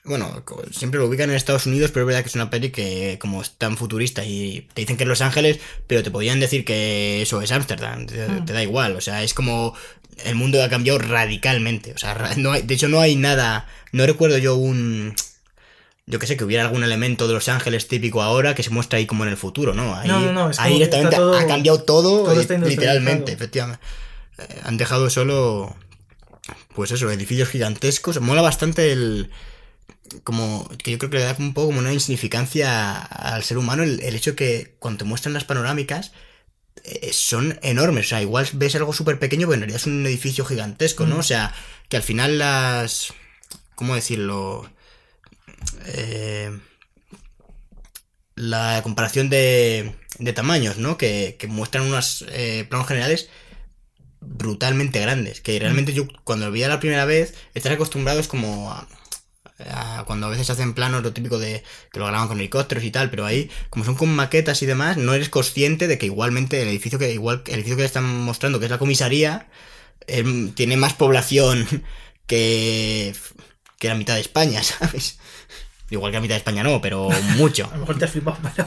Bueno, 0.04 0.42
siempre 0.72 0.98
lo 0.98 1.06
ubican 1.06 1.30
en 1.30 1.36
Estados 1.36 1.66
Unidos, 1.66 1.92
pero 1.92 2.02
es 2.04 2.06
verdad 2.08 2.22
que 2.22 2.28
es 2.28 2.34
una 2.34 2.50
peli 2.50 2.70
que 2.70 3.18
como 3.20 3.40
es 3.40 3.52
tan 3.52 3.76
futurista 3.76 4.24
y 4.24 4.66
te 4.74 4.82
dicen 4.82 4.96
que 4.96 5.04
es 5.04 5.08
Los 5.08 5.20
Ángeles, 5.20 5.60
pero 5.86 6.02
te 6.02 6.10
podrían 6.10 6.40
decir 6.40 6.64
que 6.64 7.22
eso 7.22 7.40
es 7.40 7.52
Ámsterdam, 7.52 8.06
te, 8.06 8.26
Mm. 8.26 8.44
te 8.44 8.52
da 8.52 8.64
igual, 8.64 8.96
o 8.96 9.00
sea, 9.00 9.22
es 9.22 9.32
como 9.32 9.76
el 10.24 10.34
mundo 10.34 10.60
ha 10.60 10.68
cambiado 10.68 10.98
radicalmente, 10.98 11.92
o 11.92 11.98
sea, 11.98 12.34
no 12.36 12.50
hay, 12.50 12.62
de 12.62 12.74
hecho 12.74 12.88
no 12.88 13.00
hay 13.00 13.14
nada, 13.14 13.68
no 13.92 14.04
recuerdo 14.04 14.38
yo 14.38 14.56
un... 14.56 15.14
Yo 16.06 16.18
que 16.18 16.26
sé, 16.26 16.36
que 16.36 16.42
hubiera 16.42 16.64
algún 16.64 16.82
elemento 16.82 17.28
de 17.28 17.34
Los 17.34 17.48
Ángeles 17.48 17.86
típico 17.86 18.22
ahora 18.22 18.56
que 18.56 18.64
se 18.64 18.70
muestra 18.70 18.98
ahí 18.98 19.06
como 19.06 19.22
en 19.22 19.30
el 19.30 19.36
futuro, 19.36 19.72
¿no? 19.72 19.94
Ahí, 19.94 20.08
No, 20.08 20.18
no, 20.18 20.32
no, 20.32 20.50
es 20.50 20.58
ahí 20.58 20.72
directamente 20.74 21.14
todo- 21.14 21.38
ha 21.38 21.46
cambiado 21.46 21.80
todo, 21.84 22.34
literalmente, 22.34 23.30
efectivamente. 23.30 23.80
Eh, 24.38 24.60
han 24.64 24.76
dejado 24.78 25.08
solo 25.10 25.76
pues 26.74 26.90
eso, 26.92 27.10
edificios 27.10 27.48
gigantescos. 27.48 28.20
Mola 28.20 28.42
bastante 28.42 28.92
el. 28.92 29.30
Como. 30.24 30.68
Que 30.82 30.90
yo 30.92 30.98
creo 30.98 31.10
que 31.10 31.18
le 31.18 31.24
da 31.24 31.36
un 31.38 31.54
poco 31.54 31.68
como 31.68 31.80
una 31.80 31.92
insignificancia 31.92 33.00
al 33.00 33.42
ser 33.44 33.58
humano 33.58 33.82
el, 33.82 34.00
el 34.00 34.14
hecho 34.16 34.36
que 34.36 34.76
cuando 34.78 34.98
te 34.98 35.04
muestran 35.04 35.34
las 35.34 35.44
panorámicas. 35.44 36.12
eh, 36.84 37.12
son 37.12 37.58
enormes. 37.62 38.06
O 38.06 38.08
sea, 38.10 38.22
igual 38.22 38.48
ves 38.54 38.74
algo 38.76 38.92
súper 38.92 39.18
pequeño, 39.18 39.46
pero 39.48 39.54
en 39.54 39.60
realidad 39.60 39.80
es 39.80 39.86
un 39.86 40.06
edificio 40.06 40.44
gigantesco, 40.44 41.06
¿no? 41.06 41.16
Mm. 41.16 41.20
O 41.20 41.22
sea, 41.22 41.54
que 41.88 41.96
al 41.96 42.02
final 42.02 42.38
las. 42.38 43.14
¿Cómo 43.74 43.94
decirlo? 43.94 44.70
Eh, 45.86 46.50
la 48.34 48.80
comparación 48.82 49.28
de, 49.28 49.94
de 50.18 50.32
tamaños, 50.32 50.78
¿no? 50.78 50.96
Que, 50.96 51.36
que 51.38 51.46
muestran 51.46 51.84
unos 51.86 52.24
eh, 52.28 52.66
planos 52.68 52.88
generales 52.88 53.28
brutalmente 54.22 55.00
grandes. 55.00 55.40
Que 55.40 55.58
realmente 55.58 55.92
yo 55.92 56.06
cuando 56.24 56.46
lo 56.46 56.52
vi 56.52 56.60
la 56.62 56.80
primera 56.80 57.04
vez, 57.04 57.34
estás 57.54 57.72
acostumbrado 57.72 58.20
es 58.20 58.28
como 58.28 58.72
a, 58.72 58.86
a 59.70 60.04
cuando 60.06 60.26
a 60.26 60.30
veces 60.30 60.50
hacen 60.50 60.74
planos 60.74 61.02
lo 61.02 61.12
típico 61.12 61.38
de 61.38 61.62
que 61.92 62.00
lo 62.00 62.06
graban 62.06 62.28
con 62.28 62.38
helicópteros 62.38 62.84
y 62.84 62.90
tal, 62.90 63.10
pero 63.10 63.26
ahí, 63.26 63.50
como 63.70 63.84
son 63.84 63.94
con 63.94 64.14
maquetas 64.14 64.62
y 64.62 64.66
demás, 64.66 64.96
no 64.96 65.14
eres 65.14 65.28
consciente 65.28 65.88
de 65.88 65.98
que 65.98 66.06
igualmente 66.06 66.62
el 66.62 66.68
edificio 66.68 66.98
que 66.98 67.12
igual 67.12 67.42
el 67.46 67.54
edificio 67.54 67.76
que 67.76 67.84
están 67.84 68.04
mostrando, 68.04 68.58
que 68.58 68.66
es 68.66 68.70
la 68.70 68.78
comisaría, 68.78 69.48
em, 70.06 70.52
tiene 70.52 70.76
más 70.76 70.94
población 70.94 71.66
que, 72.26 73.14
que 73.78 73.88
la 73.88 73.94
mitad 73.94 74.14
de 74.14 74.20
España, 74.20 74.62
¿sabes? 74.62 75.18
Igual 75.90 76.10
que 76.10 76.16
la 76.16 76.22
mitad 76.22 76.34
de 76.34 76.38
España 76.38 76.62
no, 76.62 76.80
pero 76.80 77.10
mucho. 77.36 77.68
A 77.70 77.74
lo 77.74 77.80
mejor 77.80 77.98
te 77.98 78.06
has 78.06 78.10
flipado, 78.12 78.38
pero. 78.54 78.66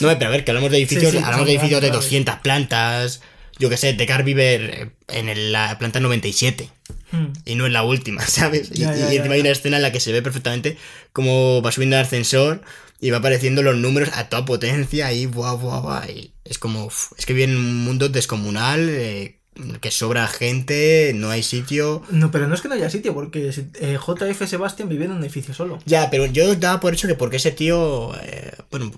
No, 0.00 0.08
pero 0.08 0.26
a 0.26 0.30
ver, 0.30 0.44
que 0.44 0.52
hablamos 0.52 0.70
de 0.70 0.78
edificios, 0.78 1.10
Sí, 1.10 1.18
sí, 1.18 1.24
hablamos 1.24 1.46
de 1.46 1.52
edificios 1.52 1.80
de 1.80 1.88
grandes, 1.88 2.04
200 2.04 2.36
plantas. 2.36 3.20
Yo 3.60 3.68
que 3.70 3.76
sé, 3.76 3.92
Decar 3.92 4.24
vive 4.24 4.54
eh, 4.54 4.90
en 5.08 5.28
el- 5.28 5.52
la 5.52 5.78
planta 5.78 6.00
97 6.00 6.70
Mm. 7.12 7.26
y 7.44 7.54
no 7.54 7.66
en 7.66 7.72
la 7.72 7.82
última, 7.84 8.22
¿sabes? 8.26 8.70
Y, 8.72 8.80
Ya, 8.80 8.94
ya, 8.96 9.12
encima 9.12 9.34
hay 9.34 9.40
una 9.40 9.50
escena 9.50 9.76
en 9.76 9.82
la 9.82 9.92
que 9.92 10.00
se 10.00 10.10
ve 10.12 10.22
perfectamente 10.22 10.76
cómo 11.12 11.62
va 11.62 11.70
subiendo 11.70 11.96
el 11.96 12.02
ascensor 12.02 12.62
y 13.00 13.10
va 13.10 13.18
apareciendo 13.18 13.62
los 13.62 13.76
números 13.76 14.10
a 14.14 14.28
toda 14.28 14.44
potencia 14.44 15.12
y 15.12 15.26
buah, 15.26 15.54
buah, 15.54 15.80
buah. 15.80 16.06
Y 16.10 16.32
es 16.44 16.58
como, 16.58 16.88
es 17.16 17.26
que 17.26 17.32
viene 17.32 17.54
un 17.56 17.84
mundo 17.84 18.08
descomunal, 18.08 18.88
eh, 18.90 19.36
que 19.80 19.90
sobra 19.90 20.26
gente, 20.28 21.12
no 21.14 21.28
hay 21.30 21.42
sitio. 21.42 22.02
No, 22.10 22.30
pero 22.30 22.46
no 22.48 22.54
es 22.54 22.60
que 22.62 22.68
no 22.68 22.74
haya 22.74 22.88
sitio, 22.90 23.12
porque 23.14 23.50
eh, 23.80 23.98
JF 23.98 24.46
Sebastián 24.48 24.88
vivía 24.88 25.06
en 25.06 25.12
un 25.12 25.22
edificio 25.22 25.52
solo. 25.54 25.78
Ya, 25.86 26.08
pero 26.10 26.26
yo 26.26 26.54
daba 26.56 26.80
por 26.80 26.94
hecho 26.94 27.08
que 27.08 27.14
porque 27.14 27.36
ese 27.38 27.50
tío, 27.52 28.14
eh, 28.22 28.52
bueno, 28.70 28.90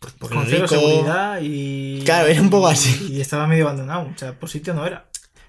por- 0.00 0.12
porque 0.14 0.36
Con 0.36 0.46
cero 0.46 0.66
seguridad 0.68 1.40
y. 1.42 2.02
Claro, 2.04 2.28
era 2.28 2.40
un 2.40 2.50
poco 2.50 2.68
así. 2.68 3.08
Y 3.12 3.20
estaba 3.20 3.46
medio 3.46 3.64
abandonado. 3.64 4.08
O 4.14 4.18
sea, 4.18 4.32
por 4.38 4.48
sitio 4.48 4.74
no 4.74 4.86
era. 4.86 5.06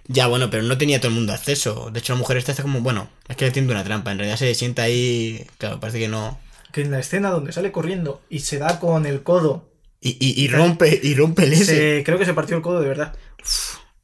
Ya, 0.08 0.26
bueno, 0.28 0.50
pero 0.50 0.64
no 0.64 0.78
tenía 0.78 1.00
todo 1.00 1.10
el 1.10 1.16
mundo 1.16 1.34
acceso. 1.34 1.90
De 1.92 2.00
hecho, 2.00 2.14
la 2.14 2.20
mujer 2.20 2.38
esta 2.38 2.52
está 2.52 2.64
como, 2.64 2.82
bueno, 2.82 3.10
es 3.28 3.36
que 3.36 3.46
le 3.46 3.52
tiende 3.52 3.74
una 3.74 3.84
trampa. 3.84 4.12
En 4.12 4.18
realidad 4.18 4.38
se 4.38 4.54
sienta 4.56 4.84
ahí. 4.84 5.46
Claro, 5.60 5.80
parece 5.80 6.00
que 6.00 6.08
no. 6.08 6.40
Que 6.72 6.82
en 6.82 6.92
la 6.92 7.00
escena 7.00 7.30
donde 7.30 7.52
sale 7.52 7.72
corriendo 7.72 8.22
y 8.30 8.40
se 8.40 8.58
da 8.58 8.80
con 8.80 9.06
el 9.06 9.22
codo. 9.24 9.70
Y, 10.02 10.18
y, 10.20 10.44
y 10.44 10.48
rompe, 10.48 11.00
y 11.04 11.14
rompe 11.14 11.44
el 11.44 11.54
ese. 11.54 11.66
se- 11.66 12.04
creo 12.04 12.18
que 12.18 12.26
se 12.26 12.34
partió 12.34 12.56
el 12.56 12.62
codo 12.64 12.80
de 12.82 12.88
verdad. 12.88 13.16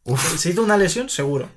Uf. 0.03 0.37
Se 0.37 0.51
hizo 0.51 0.61
una 0.63 0.77
lesión, 0.77 1.09
seguro. 1.09 1.49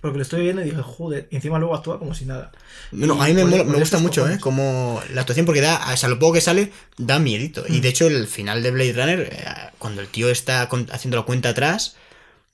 Porque 0.00 0.16
lo 0.16 0.22
estoy 0.22 0.42
viendo 0.42 0.62
y 0.62 0.66
dije, 0.70 0.80
joder. 0.82 1.28
Y 1.30 1.36
encima 1.36 1.58
luego 1.58 1.74
actúa 1.74 1.98
como 1.98 2.14
si 2.14 2.24
nada. 2.24 2.52
No, 2.90 3.20
a 3.22 3.26
mí 3.26 3.34
me, 3.34 3.44
por 3.44 3.66
me 3.66 3.78
gusta 3.78 3.98
mucho, 3.98 4.26
¿eh? 4.28 4.38
Como 4.40 5.00
la 5.12 5.20
actuación, 5.20 5.44
porque 5.46 5.60
da, 5.60 5.92
o 5.92 5.96
sea, 5.96 6.08
lo 6.08 6.18
poco 6.18 6.32
que 6.34 6.40
sale, 6.40 6.72
da 6.96 7.18
miedito. 7.18 7.64
Y 7.68 7.78
Mm. 7.78 7.80
de 7.82 7.88
hecho, 7.88 8.06
el 8.06 8.26
final 8.26 8.62
de 8.62 8.70
Blade 8.70 8.92
Runner, 8.94 9.20
eh, 9.30 9.44
cuando 9.78 10.00
el 10.00 10.08
tío 10.08 10.30
está 10.30 10.62
haciendo 10.90 11.16
la 11.18 11.24
cuenta 11.24 11.50
atrás, 11.50 11.96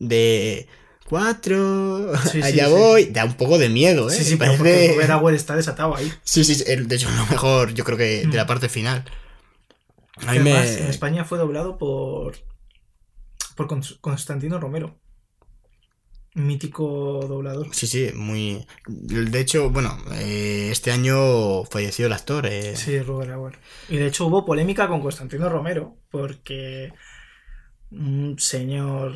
de 0.01 0.67
cuatro, 1.09 2.13
Sí, 2.33 2.43
allá 2.43 2.67
sí. 2.67 2.73
voy, 2.73 3.05
da 3.07 3.25
un 3.25 3.35
poco 3.35 3.59
de 3.59 3.69
miedo, 3.69 4.11
¿eh? 4.11 4.13
Sí, 4.15 4.25
sí, 4.25 4.37
pero 4.37 4.53
Parece- 4.53 4.59
porque 4.59 4.93
Robert 4.95 5.11
Auer 5.11 5.35
está 5.37 5.55
desatado 5.55 5.95
ahí. 5.97 6.13
Sí, 6.25 6.43
sí, 6.45 6.65
de 6.65 6.97
hecho, 6.97 7.09
lo 7.17 7.27
mejor, 7.27 7.75
yo 7.75 7.85
creo 7.85 7.97
que 7.97 8.05
de 8.23 8.27
Mm. 8.27 8.35
la 8.35 8.47
parte 8.47 8.69
final. 8.69 9.05
A 10.17 10.33
mí 10.33 10.39
Además, 10.41 10.65
me. 10.65 10.79
en 10.79 10.87
España 10.89 11.25
fue 11.25 11.39
doblado 11.39 11.79
por. 11.79 12.39
por 13.55 13.69
Cons- 13.69 13.99
Constantino 14.01 14.59
Romero. 14.59 14.99
Mítico 16.37 17.25
doblador. 17.27 17.69
Sí, 17.73 17.87
sí, 17.87 18.11
muy. 18.15 18.67
De 18.87 19.41
hecho, 19.41 19.71
bueno, 19.71 19.97
eh, 20.13 20.69
este 20.71 20.93
año 20.93 21.65
falleció 21.65 22.07
el 22.07 22.13
actor. 22.13 22.45
eh, 22.47 22.77
Sí, 22.77 23.01
Robert 23.01 23.33
Auer. 23.33 23.59
Y 23.89 23.97
de 23.97 24.07
hecho 24.09 24.27
hubo 24.27 24.45
polémica 24.45 24.87
con 24.87 25.01
Constantino 25.01 25.49
Romero, 25.49 25.97
porque 26.11 26.93
un 27.91 28.39
señor 28.39 29.15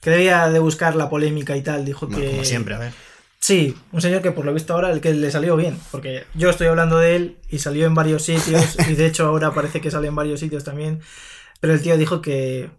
que 0.00 0.08
debía 0.08 0.48
de 0.48 0.58
buscar 0.58 0.96
la 0.96 1.10
polémica 1.10 1.54
y 1.54 1.62
tal, 1.62 1.84
dijo 1.84 2.06
bueno, 2.06 2.22
que... 2.22 2.30
como 2.30 2.44
siempre, 2.44 2.74
a 2.76 2.78
ver. 2.78 2.92
Sí, 3.38 3.76
un 3.92 4.00
señor 4.00 4.22
que 4.22 4.30
por 4.30 4.46
lo 4.46 4.54
visto 4.54 4.72
ahora 4.72 4.90
el 4.90 5.02
que 5.02 5.12
le 5.12 5.30
salió 5.30 5.54
bien, 5.54 5.78
porque 5.90 6.24
yo 6.34 6.48
estoy 6.48 6.68
hablando 6.68 6.96
de 6.96 7.16
él 7.16 7.36
y 7.50 7.58
salió 7.58 7.86
en 7.86 7.94
varios 7.94 8.22
sitios, 8.22 8.76
y 8.88 8.94
de 8.94 9.04
hecho 9.04 9.26
ahora 9.26 9.52
parece 9.52 9.82
que 9.82 9.90
sale 9.90 10.08
en 10.08 10.14
varios 10.14 10.40
sitios 10.40 10.64
también, 10.64 11.00
pero 11.60 11.74
el 11.74 11.82
tío 11.82 11.98
dijo 11.98 12.22
que 12.22 12.70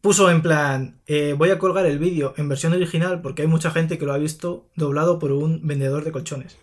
puso 0.00 0.30
en 0.30 0.42
plan, 0.42 1.00
eh, 1.06 1.34
voy 1.36 1.50
a 1.50 1.58
colgar 1.58 1.86
el 1.86 1.98
vídeo 1.98 2.34
en 2.36 2.48
versión 2.48 2.72
original 2.72 3.20
porque 3.20 3.42
hay 3.42 3.48
mucha 3.48 3.70
gente 3.70 3.98
que 3.98 4.06
lo 4.06 4.12
ha 4.12 4.18
visto 4.18 4.68
doblado 4.76 5.18
por 5.18 5.32
un 5.32 5.66
vendedor 5.66 6.04
de 6.04 6.12
colchones. 6.12 6.56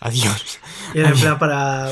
Adiós. 0.00 0.58
Y 0.94 0.98
era 0.98 1.08
en 1.08 1.18
plan 1.18 1.38
para 1.38 1.88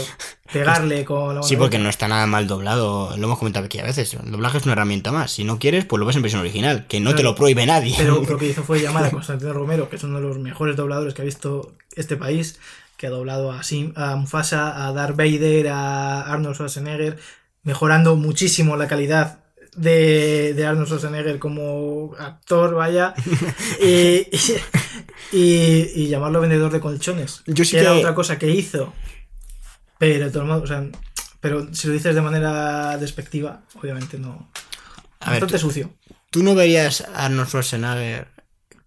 pegarle 0.52 1.06
con 1.06 1.34
la 1.34 1.42
Sí, 1.42 1.56
porque 1.56 1.78
no 1.78 1.88
está 1.88 2.06
nada 2.06 2.26
mal 2.26 2.46
doblado. 2.46 3.16
Lo 3.16 3.24
hemos 3.26 3.38
comentado 3.38 3.64
aquí 3.64 3.78
a 3.78 3.84
veces. 3.84 4.12
El 4.12 4.30
doblaje 4.30 4.58
es 4.58 4.64
una 4.64 4.72
herramienta 4.72 5.10
más. 5.10 5.32
Si 5.32 5.42
no 5.42 5.58
quieres, 5.58 5.86
pues 5.86 5.98
lo 5.98 6.06
ves 6.06 6.16
en 6.16 6.22
versión 6.22 6.42
original. 6.42 6.86
Que 6.86 7.00
no 7.00 7.14
te 7.14 7.22
lo 7.22 7.34
prohíbe 7.34 7.64
nadie. 7.64 7.94
Pero 7.96 8.22
lo 8.22 8.38
que 8.38 8.46
hizo 8.50 8.62
fue 8.62 8.80
llamar 8.80 9.04
a 9.04 9.10
Constantino 9.10 9.54
Romero, 9.54 9.88
que 9.88 9.96
es 9.96 10.04
uno 10.04 10.20
de 10.20 10.28
los 10.28 10.38
mejores 10.38 10.76
dobladores 10.76 11.14
que 11.14 11.22
ha 11.22 11.24
visto 11.24 11.72
este 11.96 12.16
país, 12.16 12.60
que 12.98 13.06
ha 13.06 13.10
doblado 13.10 13.50
a, 13.50 13.62
Sim, 13.62 13.94
a 13.96 14.16
Mufasa, 14.16 14.86
a 14.86 14.92
Darth 14.92 15.16
Vader, 15.16 15.68
a 15.68 16.20
Arnold 16.30 16.56
Schwarzenegger, 16.56 17.18
mejorando 17.62 18.16
muchísimo 18.16 18.76
la 18.76 18.86
calidad 18.86 19.43
de, 19.76 20.54
de 20.54 20.66
Arnold 20.66 20.86
Schwarzenegger 20.86 21.38
como 21.38 22.14
actor, 22.18 22.74
vaya, 22.74 23.14
y, 23.82 24.26
y- 25.32 25.90
y 25.94 26.08
llamarlo 26.08 26.40
vendedor 26.40 26.72
de 26.72 26.80
colchones. 26.80 27.42
Yo 27.46 27.64
sí 27.64 27.72
que 27.72 27.80
era 27.80 27.92
que- 27.92 27.98
otra 27.98 28.14
cosa 28.14 28.38
que 28.38 28.50
hizo, 28.50 28.92
pero 29.98 30.24
de 30.26 30.30
todos 30.30 30.46
modos, 30.46 30.64
o 30.64 30.66
sea, 30.66 30.84
pero 31.40 31.72
si 31.74 31.88
lo 31.88 31.92
dices 31.94 32.14
de 32.14 32.20
manera 32.22 32.96
despectiva, 32.98 33.62
obviamente 33.80 34.18
no. 34.18 34.50
A 35.20 35.30
ver, 35.30 35.40
Bastante 35.40 35.54
tú, 35.54 35.68
sucio. 35.68 35.90
tú 36.30 36.42
no 36.42 36.54
verías 36.54 37.02
a 37.14 37.26
Arnold 37.26 37.48
Schwarzenegger 37.48 38.28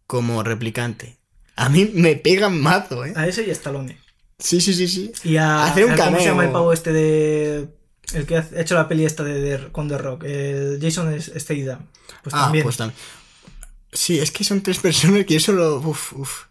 como 0.06 0.44
replicante. 0.44 1.18
A 1.56 1.70
mí 1.70 1.90
me 1.94 2.16
pegan 2.16 2.62
mazo, 2.62 3.04
¿eh? 3.06 3.14
A 3.16 3.28
ese 3.28 3.46
y 3.46 3.50
a 3.50 3.54
Stallone. 3.54 3.98
Sí, 4.40 4.62
sí, 4.62 4.74
sí, 4.74 4.88
sí. 4.88 5.12
Y 5.24 5.38
a. 5.38 5.64
Hacer 5.66 5.86
un 5.86 5.92
a- 5.94 5.96
¿Cómo 5.98 6.20
se 6.20 6.26
llama 6.26 6.38
cameo. 6.44 6.44
el 6.44 6.52
pavo 6.54 6.72
este 6.74 6.94
de. 6.94 7.68
El 8.14 8.26
que 8.26 8.38
ha 8.38 8.48
hecho 8.56 8.76
la 8.76 8.88
peli 8.88 9.06
esta 9.06 9.24
de, 9.24 9.40
de- 9.40 9.72
con 9.72 9.88
The 9.90 9.98
Rock? 9.98 10.24
El 10.24 10.80
Jason 10.82 11.14
Statham. 11.22 11.86
Pues 12.24 12.34
ah, 12.36 12.44
también. 12.46 12.64
pues 12.64 12.78
también. 12.78 12.98
Sí, 13.92 14.20
es 14.20 14.32
que 14.32 14.44
son 14.44 14.62
tres 14.62 14.80
personas 14.82 15.26
que 15.26 15.36
eso 15.36 15.52
lo. 15.52 15.78
Uf, 15.80 16.14
uf. 16.14 16.44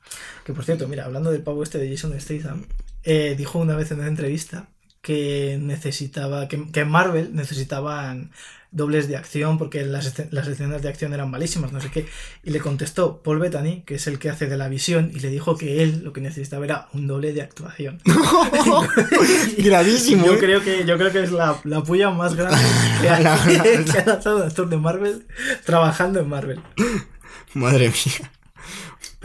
Que 0.44 0.52
por 0.52 0.64
cierto, 0.64 0.86
mira, 0.88 1.04
hablando 1.04 1.30
del 1.30 1.42
pavo 1.42 1.62
este 1.62 1.78
de 1.78 1.90
Jason 1.90 2.18
Statham, 2.20 2.66
eh, 3.02 3.34
dijo 3.36 3.58
una 3.58 3.74
vez 3.76 3.90
en 3.90 3.98
una 4.00 4.08
entrevista 4.08 4.68
que 5.02 5.58
necesitaba. 5.60 6.48
Que, 6.48 6.70
que 6.70 6.80
en 6.80 6.88
Marvel 6.88 7.34
necesitaban 7.34 8.30
dobles 8.70 9.08
de 9.08 9.16
acción 9.16 9.58
porque 9.58 9.84
las, 9.84 10.12
las 10.30 10.48
escenas 10.48 10.82
de 10.82 10.88
acción 10.88 11.12
eran 11.14 11.30
malísimas, 11.30 11.72
no 11.72 11.80
sé 11.80 11.90
qué. 11.90 12.06
Y 12.44 12.50
le 12.50 12.60
contestó 12.60 13.22
Paul 13.22 13.38
Bettany, 13.38 13.82
que 13.84 13.96
es 13.96 14.06
el 14.06 14.18
que 14.18 14.30
hace 14.30 14.46
de 14.46 14.56
la 14.56 14.68
visión, 14.68 15.10
y 15.14 15.20
le 15.20 15.30
dijo 15.30 15.56
que 15.56 15.82
él 15.82 16.02
lo 16.04 16.12
que 16.12 16.20
necesitaba 16.20 16.64
era 16.64 16.88
un 16.92 17.06
doble 17.06 17.32
de 17.32 17.42
actuación. 17.42 18.00
Gravísimo. 19.58 20.26
Yo 20.26 20.34
¿eh? 20.34 20.38
creo 20.38 20.62
que, 20.62 20.84
yo 20.84 20.98
creo 20.98 21.12
que 21.12 21.22
es 21.22 21.32
la, 21.32 21.58
la 21.64 21.82
puya 21.82 22.10
más 22.10 22.34
grande 22.34 22.58
que 23.00 23.08
ha 23.08 23.20
lanzado 24.06 24.36
un 24.36 24.42
actor 24.42 24.68
de 24.68 24.76
Marvel 24.76 25.26
trabajando 25.64 26.20
en 26.20 26.28
Marvel. 26.28 26.60
Madre 27.54 27.88
mía. 27.88 28.30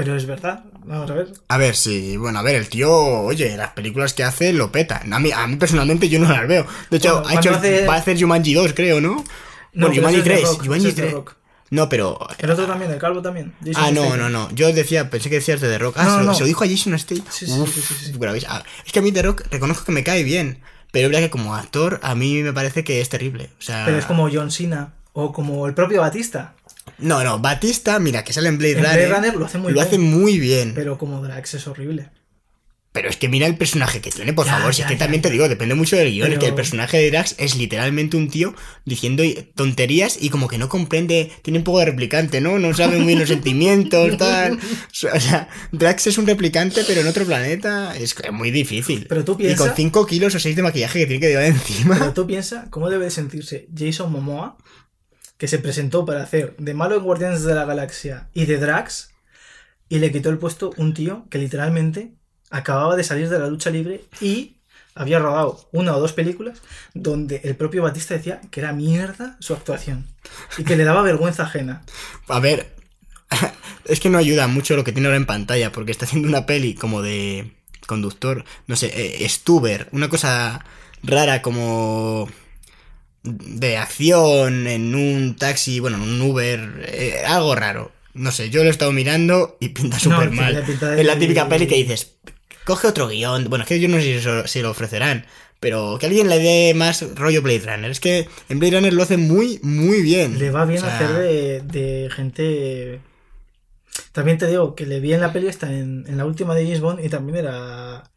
Pero 0.04 0.16
es 0.16 0.26
verdad, 0.26 0.64
vamos 0.84 1.12
a 1.12 1.14
ver. 1.14 1.28
A 1.48 1.58
ver, 1.58 1.76
sí, 1.76 2.18
bueno, 2.18 2.40
a 2.40 2.42
ver, 2.42 2.56
el 2.56 2.68
tío, 2.70 2.92
oye, 2.92 3.56
las 3.56 3.72
películas 3.74 4.14
que 4.16 4.24
hace 4.24 4.52
lo 4.52 4.72
peta. 4.72 5.02
A 5.12 5.20
mí, 5.20 5.32
a 5.32 5.46
mí 5.46 5.58
personalmente 5.58 6.10
yo 6.10 6.18
no 6.20 6.28
las 6.28 6.48
veo. 6.48 6.66
De 6.90 6.98
hecho, 6.98 7.22
Bueno, 7.22 7.28
ha 7.30 7.34
hecho, 7.40 7.50
cuando 7.52 7.68
hace- 7.68 7.86
va 7.86 7.94
a 7.96 7.98
hacer 7.98 8.20
Jumanji 8.20 8.54
2, 8.56 8.74
creo, 8.74 9.00
¿no? 9.00 9.24
No, 9.74 9.88
bueno, 9.88 9.96
Jumanji 9.96 10.20
ese 10.20 10.20
es 10.20 10.26
de 10.26 10.32
3. 10.42 10.44
Rock, 10.50 10.64
Jumanji 10.64 10.80
ese 10.88 10.90
es 10.90 10.96
de 10.96 11.02
3. 11.04 11.14
Rock. 11.14 11.36
No, 11.70 11.88
pero. 11.88 12.20
El 12.40 12.50
otro 12.52 12.66
también, 12.66 12.92
el 12.92 12.98
calvo 13.00 13.22
también. 13.22 13.54
Jason 13.64 13.84
Ah, 13.86 13.92
no, 13.92 14.18
no, 14.18 14.30
no. 14.30 14.50
Yo 14.54 14.74
decía, 14.74 15.10
pensé 15.10 15.30
que 15.30 15.36
decías 15.36 15.62
de 15.62 15.70
The 15.70 15.78
Rock. 15.78 15.96
Ah, 16.00 16.04
No, 16.04 16.10
se, 16.12 16.18
lo- 16.18 16.24
no. 16.26 16.34
se 16.34 16.40
lo 16.42 16.48
dijo 16.48 16.64
a 16.64 16.68
Jason 16.68 16.98
Statham. 17.00 17.26
Sí, 17.30 17.46
sí, 17.46 17.52
Uf, 17.60 17.74
sí. 17.74 18.46
Ah, 18.50 18.64
Es 18.86 18.92
que 18.92 19.00
a 19.00 19.02
mí 19.02 19.12
The 19.12 19.22
Rock 19.22 19.44
reconozco 19.52 19.86
que 19.86 19.92
me 19.94 20.04
cae 20.04 20.24
bien. 20.24 20.62
Pero 20.92 21.06
es 21.08 21.12
verdad 21.14 21.26
que 21.26 21.30
como 21.32 21.56
actor, 21.56 22.00
a 22.04 22.16
mí 22.16 22.42
me 22.44 22.52
parece 22.52 22.84
que 22.84 23.00
es 23.00 23.08
terrible. 23.08 23.52
O 23.58 23.62
sea. 23.62 23.86
Pero 23.86 23.98
es 23.98 24.06
como 24.06 24.30
John 24.34 24.52
Cena 24.52 24.96
o 25.14 25.32
como 25.32 25.66
el 25.68 25.74
propio 25.74 26.02
Batista. 26.02 26.56
No, 26.98 27.24
no, 27.24 27.40
Batista, 27.40 28.00
mira, 28.00 28.24
que 28.24 28.34
sale 28.34 28.50
en 28.50 28.58
Blade 28.58 28.74
En 28.74 28.78
Runner. 28.84 29.08
Blade 29.08 29.16
Runner 29.16 29.36
lo 29.36 29.46
hace 29.46 29.58
muy 29.58 29.72
lo 29.72 29.76
bien. 29.76 29.88
hace 29.88 29.98
muy 29.98 30.40
bien. 30.40 30.74
Pero 30.76 30.98
como 30.98 31.22
Drax 31.22 31.54
es 31.56 31.68
horrible. 31.68 32.10
Pero 32.94 33.08
es 33.10 33.16
que 33.16 33.30
mira 33.30 33.48
el 33.48 33.56
personaje 33.56 34.02
que 34.02 34.12
tiene, 34.12 34.34
por 34.34 34.46
Ya, 34.46 34.58
favor. 34.58 34.76
Si 34.76 34.82
es 34.82 34.88
que 34.88 34.96
ya, 34.96 35.00
también 35.00 35.22
te 35.22 35.30
digo, 35.30 35.48
depende 35.48 35.76
mucho 35.76 35.96
del 35.96 36.12
guion. 36.12 36.28
Es 36.28 36.34
que 36.34 36.40
Pero- 36.40 36.50
el 36.50 36.56
personaje 36.56 36.98
de 36.98 37.10
Drax 37.10 37.36
es 37.38 37.56
literalmente 37.56 38.18
un 38.18 38.30
tío 38.30 38.54
diciendo 38.84 39.24
tonterías 39.56 40.18
y 40.22 40.30
como 40.30 40.50
que 40.50 40.58
no 40.58 40.68
comprende. 40.68 41.32
Tiene 41.42 41.60
un 41.60 41.64
poco 41.64 41.80
de 41.80 41.86
replicante, 41.86 42.42
¿no? 42.42 42.60
No 42.60 42.74
sabe 42.74 42.98
muy 42.98 43.08
bien 43.08 43.20
los 43.20 43.30
sentimientos, 43.30 44.18
tal. 44.18 44.60
O 45.16 45.20
sea, 45.20 45.48
Drax 45.72 46.08
es 46.08 46.18
un 46.18 46.28
replicante, 46.28 46.84
pero 46.86 47.00
en 47.00 47.08
otro 47.08 47.26
planeta. 47.26 47.96
Es 47.96 48.14
muy 48.34 48.52
difícil. 48.52 49.06
Pero 49.08 49.24
tú 49.24 49.32
Y 49.40 49.56
con 49.56 49.68
piensa- 49.68 49.74
5 49.76 50.06
kilos 50.06 50.36
o 50.36 50.40
6 50.40 50.56
de 50.58 50.62
maquillaje 50.62 51.00
que 51.00 51.06
tiene 51.06 51.22
que 51.22 51.30
llevar 51.30 51.46
encima. 51.46 51.98
Pero 51.98 52.12
tú 52.14 52.28
piensas 52.28 52.68
cómo 52.70 52.90
debe 52.90 53.06
de 53.06 53.12
sentirse 53.12 53.70
Jason 53.74 54.12
Momoa, 54.12 54.58
que 55.42 55.48
se 55.48 55.58
presentó 55.58 56.06
para 56.06 56.22
hacer 56.22 56.56
de 56.60 56.76
malo 56.76 56.96
en 56.96 57.04
Guardianes 57.04 57.42
de 57.42 57.56
la 57.56 57.66
Galaxia 57.66 58.30
y 58.32 58.46
de 58.46 58.60
Drax, 58.60 59.10
y 59.90 59.98
le 59.98 60.12
quitó 60.12 60.30
el 60.30 60.38
puesto 60.38 60.70
un 60.78 60.94
tío 60.94 61.26
que 61.32 61.40
literalmente 61.40 62.12
acababa 62.52 62.96
de 62.96 63.04
salir 63.04 63.28
de 63.28 63.40
la 63.40 63.48
lucha 63.48 63.72
libre 63.72 64.04
y 64.22 64.58
había 64.94 65.18
rodado 65.18 65.68
una 65.72 65.96
o 65.96 66.00
dos 66.00 66.14
películas 66.14 66.62
donde 66.94 67.42
el 67.44 67.56
propio 67.56 67.82
Batista 67.82 68.14
decía 68.14 68.40
que 68.52 68.60
era 68.60 68.72
mierda 68.72 69.36
su 69.40 69.56
actuación 69.56 70.06
y 70.60 70.64
que 70.64 70.76
le 70.76 70.84
daba 70.84 71.02
vergüenza 71.02 71.42
ajena. 71.42 71.82
A 72.28 72.40
ver, 72.40 72.76
es 73.86 74.00
que 74.00 74.12
no 74.12 74.20
ayuda 74.20 74.46
mucho 74.46 74.76
lo 74.76 74.84
que 74.84 74.92
tiene 74.92 75.08
ahora 75.08 75.18
en 75.18 75.26
pantalla, 75.26 75.72
porque 75.72 75.92
está 75.92 76.06
haciendo 76.06 76.28
una 76.28 76.46
peli 76.46 76.76
como 76.76 77.02
de 77.02 77.52
conductor, 77.88 78.46
no 78.68 78.76
sé, 78.76 78.92
eh, 78.94 79.28
Stuber, 79.28 79.90
una 79.92 80.08
cosa 80.08 80.64
rara 81.02 81.42
como 81.42 82.30
de 83.24 83.78
acción 83.78 84.68
en 84.68 84.96
un 84.96 85.36
taxi, 85.36 85.80
bueno, 85.80 85.98
en 85.98 86.04
un 86.04 86.22
Uber, 86.22 86.86
eh, 86.88 87.22
algo 87.28 87.56
raro. 87.56 87.92
No 88.14 88.32
sé, 88.32 88.50
yo 88.50 88.64
lo 88.64 88.70
he 88.70 88.72
estado 88.72 88.92
mirando 88.92 89.58
y 89.60 89.70
pinta 89.70 90.00
súper 90.00 90.32
mal. 90.32 90.58
Es 90.58 91.06
la 91.06 91.18
típica 91.18 91.48
peli 91.48 91.68
que 91.68 91.76
dices, 91.76 92.16
coge 92.66 92.88
otro 92.88 93.08
guion. 93.08 93.50
Bueno, 93.50 93.64
es 93.64 93.70
que 93.70 93.80
yo 93.80 93.88
no 93.88 93.98
sé 93.98 94.04
si, 94.04 94.12
eso- 94.14 94.48
si 94.48 94.62
lo 94.62 94.72
ofrecerán, 94.72 95.26
pero 95.60 95.98
que 96.00 96.08
alguien 96.08 96.28
le 96.28 96.40
dé 96.40 96.74
más 96.74 97.06
rollo 97.16 97.42
Blade 97.42 97.60
Runner. 97.66 97.90
Es 97.92 98.00
que 98.00 98.28
en 98.50 98.60
Blade 98.60 98.76
Runner 98.78 98.94
lo 98.94 99.04
hace 99.04 99.18
muy, 99.18 99.60
muy 99.64 100.02
bien. 100.02 100.38
Le 100.40 100.50
va 100.52 100.66
bien 100.66 100.84
O 100.84 100.86
sea, 100.86 100.96
hacer 100.96 101.14
de, 101.14 101.62
de 101.62 102.10
gente... 102.10 103.00
También 104.12 104.38
te 104.38 104.48
digo 104.48 104.76
que 104.76 104.86
le 104.86 105.00
vi 105.00 105.14
en 105.14 105.22
la 105.22 105.32
peli 105.32 105.48
esta, 105.48 105.72
en, 105.72 106.06
en 106.08 106.18
la 106.18 106.26
última 106.26 106.54
de 106.56 106.64
James 106.64 106.82
Bond, 106.82 107.06
y 107.06 107.10
también 107.10 107.38
era... 107.38 108.11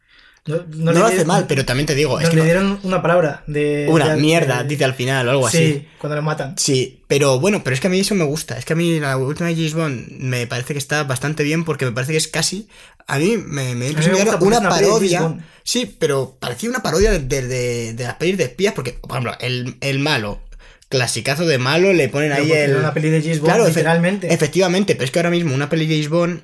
No, 0.47 0.57
No, 0.75 0.91
le 0.91 0.99
lo 0.99 1.05
hace 1.05 1.15
dieron- 1.15 1.27
mal, 1.27 1.45
pero 1.47 1.65
también 1.65 1.87
te 1.87 1.95
digo, 1.95 2.19
es 2.19 2.29
que 2.29 2.35
le 2.35 2.43
dieron 2.43 2.79
una 2.83 3.01
palabra 3.01 3.43
de... 3.47 3.87
una 3.89 4.13
de- 4.13 4.21
mierda, 4.21 4.61
de- 4.61 4.69
dice 4.69 4.85
al 4.85 4.93
final 4.93 5.27
o 5.27 5.31
algo 5.31 5.49
sí, 5.49 5.57
así. 5.57 5.87
cuando 5.97 6.15
lo 6.17 6.21
matan. 6.21 6.55
Sí, 6.57 7.01
pero 7.07 7.39
bueno, 7.39 7.63
pero 7.63 7.73
es 7.73 7.79
que 7.79 7.87
a 7.87 7.89
mí 7.89 7.99
eso 7.99 8.13
me 8.13 8.25
gusta. 8.25 8.55
Es 8.57 8.63
que 8.63 8.73
a 8.73 8.75
mí 8.75 8.99
la 8.99 9.17
última 9.17 9.49
de 9.49 9.55
James 9.55 9.73
Bond 9.73 10.07
me 10.19 10.45
parece 10.45 10.73
que 10.73 10.77
está 10.79 11.03
bastante 11.03 11.41
bien 11.43 11.63
porque 11.65 11.85
me 11.85 11.91
parece 11.93 12.11
que 12.11 12.19
es 12.19 12.27
casi. 12.27 12.67
A 13.07 13.17
mí 13.17 13.37
me, 13.37 13.73
me, 13.73 13.91
me 13.91 14.09
gusta 14.11 14.37
una 14.39 14.61
parodia. 14.69 15.35
Sí, 15.63 15.95
pero 15.97 16.37
parecía 16.39 16.69
una 16.69 16.83
parodia 16.83 17.11
de, 17.11 17.19
de, 17.19 17.41
de- 17.47 17.93
de 17.93 18.03
las 18.03 18.15
pelis 18.15 18.37
de 18.37 18.43
espías 18.43 18.73
porque, 18.75 18.91
por 18.93 19.11
ejemplo, 19.11 19.33
el, 19.39 19.77
el 19.81 19.97
malo, 19.97 20.41
clasicazo 20.89 21.47
de 21.47 21.57
malo, 21.57 21.91
le 21.91 22.07
ponen 22.09 22.31
Pero 22.35 22.43
ahí 22.43 22.51
el. 22.51 22.75
una 22.75 22.93
peli 22.93 23.09
de 23.09 23.21
James 23.21 23.39
Bond, 23.39 23.49
Claro, 23.49 23.63
efe- 23.65 23.69
literalmente. 23.77 24.31
Efectivamente, 24.31 24.93
pero 24.93 25.05
es 25.05 25.11
que 25.11 25.17
ahora 25.19 25.31
mismo 25.31 25.55
una 25.55 25.69
peli 25.69 25.87
de 25.87 25.95
James 25.95 26.09
Bond. 26.09 26.41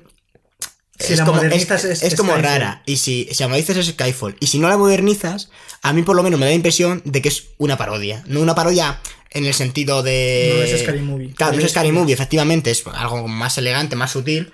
Si 0.98 1.14
es 1.14 1.18
la 1.18 1.24
como, 1.24 1.42
es, 1.42 1.66
como 1.66 2.32
Skyfall. 2.32 2.42
rara. 2.42 2.82
Y 2.86 2.96
si, 2.98 3.28
si 3.32 3.42
la 3.42 3.48
modernizas 3.48 3.76
es 3.78 3.86
Skyfall. 3.88 4.36
Y 4.40 4.46
si 4.48 4.58
no 4.58 4.68
la 4.68 4.76
modernizas, 4.76 5.50
a 5.82 5.92
mí 5.92 6.02
por 6.02 6.14
lo 6.14 6.22
menos 6.22 6.38
me 6.38 6.46
da 6.46 6.50
la 6.50 6.56
impresión 6.56 7.02
de 7.04 7.22
que 7.22 7.28
es 7.28 7.44
una 7.58 7.76
parodia. 7.76 8.22
No 8.26 8.40
una 8.40 8.54
parodia 8.54 9.00
en 9.30 9.46
el 9.46 9.54
sentido 9.54 10.02
de. 10.02 10.52
No 10.56 10.62
es 10.62 10.80
Scary 10.82 11.00
Movie. 11.00 11.32
Claro, 11.34 11.52
no 11.54 11.58
es 11.58 11.64
Es- 11.64 11.70
Scary 11.72 11.90
Movie, 11.92 12.12
efectivamente. 12.14 12.70
Es 12.70 12.84
algo 12.86 13.26
más 13.26 13.56
elegante, 13.58 13.96
más 13.96 14.12
sutil. 14.12 14.52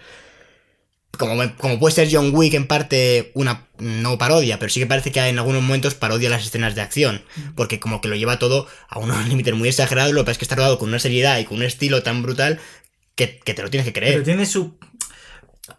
Como, 1.18 1.34
como 1.56 1.80
puede 1.80 1.94
ser 1.96 2.08
John 2.10 2.30
Wick 2.32 2.54
en 2.54 2.68
parte 2.68 3.32
una 3.34 3.66
no 3.78 4.18
parodia, 4.18 4.60
pero 4.60 4.70
sí 4.70 4.78
que 4.78 4.86
parece 4.86 5.10
que 5.10 5.18
en 5.26 5.38
algunos 5.38 5.62
momentos 5.62 5.94
parodia 5.94 6.30
las 6.30 6.46
escenas 6.46 6.76
de 6.76 6.80
acción. 6.82 7.22
Porque 7.56 7.80
como 7.80 8.00
que 8.00 8.06
lo 8.08 8.14
lleva 8.14 8.38
todo 8.38 8.68
a 8.88 9.00
unos 9.00 9.26
límites 9.28 9.54
muy 9.54 9.68
exagerados. 9.68 10.12
Lo 10.12 10.20
que 10.20 10.26
pasa 10.26 10.32
es 10.32 10.38
que 10.38 10.44
está 10.44 10.54
rodado 10.54 10.78
con 10.78 10.88
una 10.90 11.00
seriedad 11.00 11.38
y 11.40 11.44
con 11.44 11.56
un 11.58 11.64
estilo 11.64 12.02
tan 12.04 12.22
brutal 12.22 12.60
que, 13.16 13.40
que 13.40 13.52
te 13.54 13.62
lo 13.62 13.70
tienes 13.70 13.84
que 13.86 13.92
creer. 13.92 14.12
Pero 14.14 14.24
tiene 14.24 14.46
su... 14.46 14.78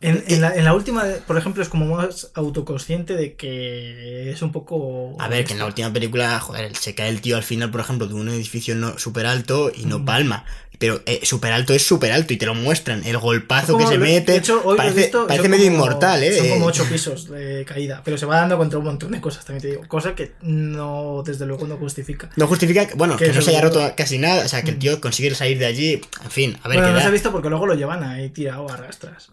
En, 0.02 0.24
en 0.28 0.42
la, 0.42 0.56
en 0.56 0.64
la 0.66 0.74
última, 0.74 1.04
por 1.28 1.38
ejemplo, 1.38 1.62
es 1.64 1.70
como 1.70 1.86
más 1.96 2.32
autoconsciente 2.36 3.16
de 3.16 3.36
que 3.36 4.32
es 4.32 4.42
un 4.42 4.52
poco... 4.52 5.16
A 5.20 5.28
ver, 5.28 5.46
que 5.46 5.54
en 5.54 5.60
la 5.60 5.66
última 5.66 5.92
película, 5.92 6.40
joder, 6.40 6.76
se 6.76 6.96
cae 6.96 7.10
el 7.10 7.22
tío 7.22 7.36
al 7.38 7.44
final, 7.44 7.72
por 7.72 7.82
ejemplo, 7.82 8.08
de 8.08 8.14
un 8.14 8.30
edificio 8.30 8.76
no, 8.76 8.98
súper 8.98 9.26
alto 9.26 9.72
y 9.76 9.86
no 9.86 10.06
palma. 10.06 10.46
Pero 10.78 11.02
eh, 11.06 11.20
súper 11.24 11.52
alto 11.52 11.74
es 11.74 11.86
súper 11.86 12.14
alto 12.14 12.32
y 12.34 12.38
te 12.38 12.46
lo 12.46 12.56
muestran. 12.56 13.04
El 13.06 13.18
golpazo 13.18 13.78
que 13.78 13.86
se 13.86 13.96
lo- 13.98 14.00
mete. 14.06 14.32
De 14.32 14.38
hecho, 14.38 14.60
hoy 14.64 14.64
lo 14.64 14.74
he 14.76 14.78
parece 14.78 14.96
visto, 15.02 15.28
parece 15.28 15.50
medio 15.50 15.66
como- 15.66 15.76
inmortal, 15.76 16.24
¿eh? 16.24 16.38
Son 16.38 16.50
como 16.52 16.66
ocho 16.68 16.86
pisos 16.90 17.30
de 17.30 17.66
caída, 17.66 18.02
pero 18.06 18.18
se 18.18 18.26
va 18.26 18.38
dando 18.38 18.58
contra 18.58 18.80
un 18.80 18.86
montón 18.86 19.12
de 19.12 19.20
cosas, 19.20 19.44
también 19.44 19.62
te 19.62 19.68
digo. 19.72 19.82
Cosa 19.90 20.16
que 20.16 20.32
no, 20.42 21.22
desde 21.26 21.46
luego, 21.46 21.68
no 21.68 21.76
justifica. 21.76 22.30
No 22.38 22.48
justifica, 22.48 22.88
que- 22.88 22.94
bueno, 22.96 23.18
Que 23.18 23.26
que 23.26 23.34
no 23.34 23.42
se 23.42 23.50
haya 23.50 23.62
roto 23.62 23.92
casi 23.98 24.20
nada. 24.20 24.46
O 24.46 24.48
sea, 24.48 24.62
que 24.62 24.72
el 24.72 24.80
tío 24.80 25.02
consigue 25.02 25.36
salir 25.36 25.60
de 25.60 25.66
allí. 25.66 26.02
En 26.24 26.32
fin, 26.32 26.58
a 26.64 26.70
ver 26.70 26.78
bueno, 26.78 26.88
qué 26.88 26.92
no 26.92 26.96
da. 26.98 27.02
se 27.02 27.08
ha 27.08 27.12
visto 27.12 27.32
porque 27.34 27.50
luego 27.50 27.66
lo 27.66 27.74
llevan 27.74 28.02
ahí 28.04 28.30
tirado 28.30 28.70
a 28.72 28.78
rastras. 28.78 29.32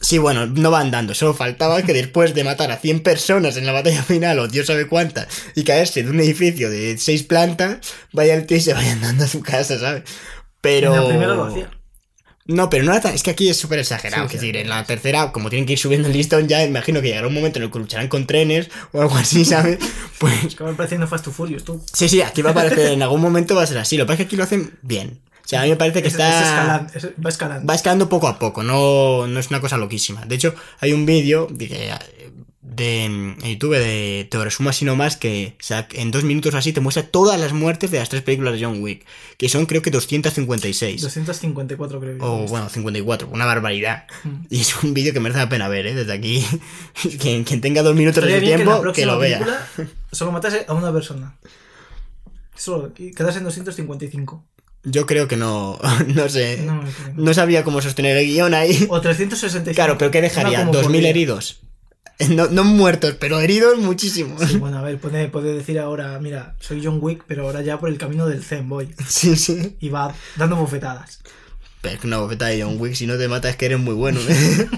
Sí, 0.00 0.18
bueno, 0.18 0.46
no 0.46 0.70
va 0.70 0.80
andando. 0.80 1.14
Solo 1.14 1.32
faltaba 1.34 1.82
que 1.82 1.92
después 1.92 2.34
de 2.34 2.42
matar 2.44 2.70
a 2.72 2.76
100 2.78 3.00
personas 3.04 3.56
en 3.56 3.66
la 3.66 3.72
batalla 3.72 4.02
final, 4.02 4.38
o 4.40 4.48
Dios 4.48 4.66
sabe 4.66 4.88
cuántas, 4.88 5.28
y 5.54 5.62
caerse 5.64 6.02
de 6.02 6.10
un 6.10 6.18
edificio 6.20 6.70
de 6.70 6.98
6 6.98 7.22
plantas, 7.24 7.78
vaya 8.12 8.34
el 8.34 8.46
tío 8.46 8.56
y 8.56 8.60
se 8.60 8.74
vaya 8.74 8.92
andando 8.92 9.24
a 9.24 9.28
su 9.28 9.40
casa, 9.42 9.78
¿sabes? 9.78 10.02
Pero. 10.60 10.94
En 10.94 11.02
la 11.02 11.08
primera 11.08 11.34
lo 11.34 11.44
hacía. 11.44 11.70
No, 12.44 12.68
pero 12.68 12.82
no 12.82 12.90
era 12.90 13.00
tan- 13.00 13.14
Es 13.14 13.22
que 13.22 13.30
aquí 13.30 13.48
es 13.48 13.56
súper 13.56 13.78
exagerado. 13.78 14.28
Sí, 14.28 14.34
es 14.34 14.40
decir, 14.40 14.56
en 14.56 14.68
la 14.68 14.82
tercera, 14.84 15.30
como 15.30 15.48
tienen 15.48 15.64
que 15.64 15.74
ir 15.74 15.78
subiendo 15.78 16.08
el 16.08 16.14
listón, 16.14 16.48
ya 16.48 16.64
imagino 16.64 17.00
que 17.00 17.06
llegará 17.08 17.28
un 17.28 17.34
momento 17.34 17.60
en 17.60 17.64
el 17.66 17.70
que 17.70 17.78
lucharán 17.78 18.08
con 18.08 18.26
trenes 18.26 18.68
o 18.92 19.00
algo 19.00 19.16
así, 19.16 19.44
¿sabes? 19.44 19.78
Pues. 20.18 20.42
Es 20.44 20.56
que 20.56 20.64
va 20.64 20.72
pareciendo 20.76 21.06
Fast 21.06 21.24
to 21.26 21.30
Furious, 21.30 21.62
tú. 21.62 21.80
Sí, 21.92 22.08
sí, 22.08 22.20
aquí 22.20 22.42
va 22.42 22.50
a 22.50 22.54
parecer, 22.54 22.90
en 22.92 23.02
algún 23.02 23.20
momento 23.20 23.54
va 23.54 23.62
a 23.62 23.66
ser 23.68 23.78
así. 23.78 23.96
Lo 23.96 24.04
que 24.04 24.08
pasa 24.08 24.14
es 24.14 24.18
que 24.18 24.24
aquí 24.24 24.36
lo 24.36 24.42
hacen 24.42 24.76
bien. 24.82 25.20
O 25.44 25.48
sea, 25.48 25.60
a 25.60 25.64
mí 25.64 25.70
me 25.70 25.76
parece 25.76 26.02
que 26.02 26.08
Es- 26.08 26.14
está. 26.14 26.28
es 26.40 26.46
escalando, 26.46 26.92
es- 26.94 27.24
va 27.24 27.28
escalando. 27.28 27.66
Va 27.66 27.74
escalando 27.74 28.08
poco 28.08 28.28
a 28.28 28.38
poco, 28.38 28.62
no, 28.62 29.26
no 29.26 29.40
es 29.40 29.50
una 29.50 29.60
cosa 29.60 29.76
loquísima. 29.76 30.24
De 30.24 30.34
hecho, 30.36 30.54
hay 30.80 30.92
un 30.92 31.04
vídeo 31.04 31.46
de, 31.50 31.68
de- 31.68 33.04
en 33.04 33.36
YouTube 33.42 33.76
de 33.76 34.26
Te 34.30 34.38
lo 34.38 34.44
resumo 34.44 34.70
así 34.70 34.84
nomás 34.86 35.16
que 35.16 35.56
o 35.60 35.62
sea, 35.62 35.86
en 35.92 36.10
dos 36.10 36.22
minutos 36.24 36.54
así 36.54 36.72
te 36.72 36.80
muestra 36.80 37.02
todas 37.02 37.38
las 37.38 37.52
muertes 37.52 37.90
de 37.90 37.98
las 37.98 38.08
tres 38.08 38.22
películas 38.22 38.54
de 38.54 38.64
John 38.64 38.80
Wick, 38.82 39.04
que 39.36 39.48
son 39.50 39.66
creo 39.66 39.82
que 39.82 39.90
256. 39.90 41.02
254 41.02 42.00
creo. 42.00 42.16
que 42.18 42.24
O 42.24 42.46
bueno, 42.46 42.68
54, 42.70 43.28
una 43.30 43.44
barbaridad. 43.44 44.04
Mm. 44.24 44.46
Y 44.48 44.60
es 44.60 44.82
un 44.82 44.94
vídeo 44.94 45.12
que 45.12 45.20
merece 45.20 45.40
la 45.40 45.48
pena 45.50 45.68
ver, 45.68 45.86
¿eh? 45.88 45.94
Desde 45.94 46.12
aquí. 46.12 46.46
quien, 47.20 47.44
quien 47.44 47.60
tenga 47.60 47.82
dos 47.82 47.94
minutos 47.96 48.24
de 48.24 48.30
su 48.34 48.40
que 48.40 48.46
tiempo, 48.46 48.74
que, 48.76 48.80
próxima 48.80 49.12
lo 49.12 49.18
vea. 49.18 49.66
solo 50.12 50.32
matase 50.32 50.64
a 50.68 50.72
una 50.72 50.92
persona. 50.92 51.36
Solo, 52.54 52.92
y 52.96 53.10
quedase 53.10 53.38
en 53.38 53.44
255. 53.44 54.44
Yo 54.84 55.06
creo 55.06 55.28
que 55.28 55.36
no, 55.36 55.78
no 56.08 56.28
sé. 56.28 56.66
No, 57.14 57.34
sabía 57.34 57.62
cómo 57.64 57.80
sostener 57.80 58.16
el 58.16 58.26
guion 58.26 58.54
ahí. 58.54 58.86
O 58.90 59.00
365. 59.00 59.74
Claro, 59.74 59.96
pero 59.98 60.10
¿qué 60.10 60.20
dejaría? 60.20 60.62
Una 60.62 60.66
como 60.70 60.72
por 60.82 60.90
¿2.000 60.92 60.98
día. 61.00 61.08
heridos? 61.10 61.60
No, 62.28 62.46
no 62.46 62.62
muertos, 62.62 63.16
pero 63.18 63.40
heridos 63.40 63.78
muchísimos. 63.78 64.40
Sí, 64.42 64.56
bueno, 64.58 64.78
a 64.78 64.82
ver, 64.82 64.98
puede, 65.00 65.26
puede 65.28 65.54
decir 65.54 65.80
ahora, 65.80 66.20
mira, 66.20 66.54
soy 66.60 66.80
John 66.84 66.98
Wick, 67.00 67.24
pero 67.26 67.44
ahora 67.46 67.62
ya 67.62 67.80
por 67.80 67.88
el 67.88 67.98
camino 67.98 68.26
del 68.28 68.44
Zen 68.44 68.68
voy. 68.68 68.94
Sí, 69.08 69.34
sí. 69.34 69.76
Y 69.80 69.88
va 69.88 70.14
dando 70.36 70.54
bofetadas. 70.54 71.20
Pero 71.80 71.94
es 71.94 72.00
que 72.00 72.06
una 72.06 72.18
bofeta 72.18 72.46
de 72.46 72.62
John 72.62 72.76
Wick, 72.78 72.94
si 72.94 73.08
no 73.08 73.18
te 73.18 73.26
mata 73.26 73.48
es 73.48 73.56
que 73.56 73.66
eres 73.66 73.80
muy 73.80 73.94
bueno. 73.94 74.20
¿eh? 74.28 74.68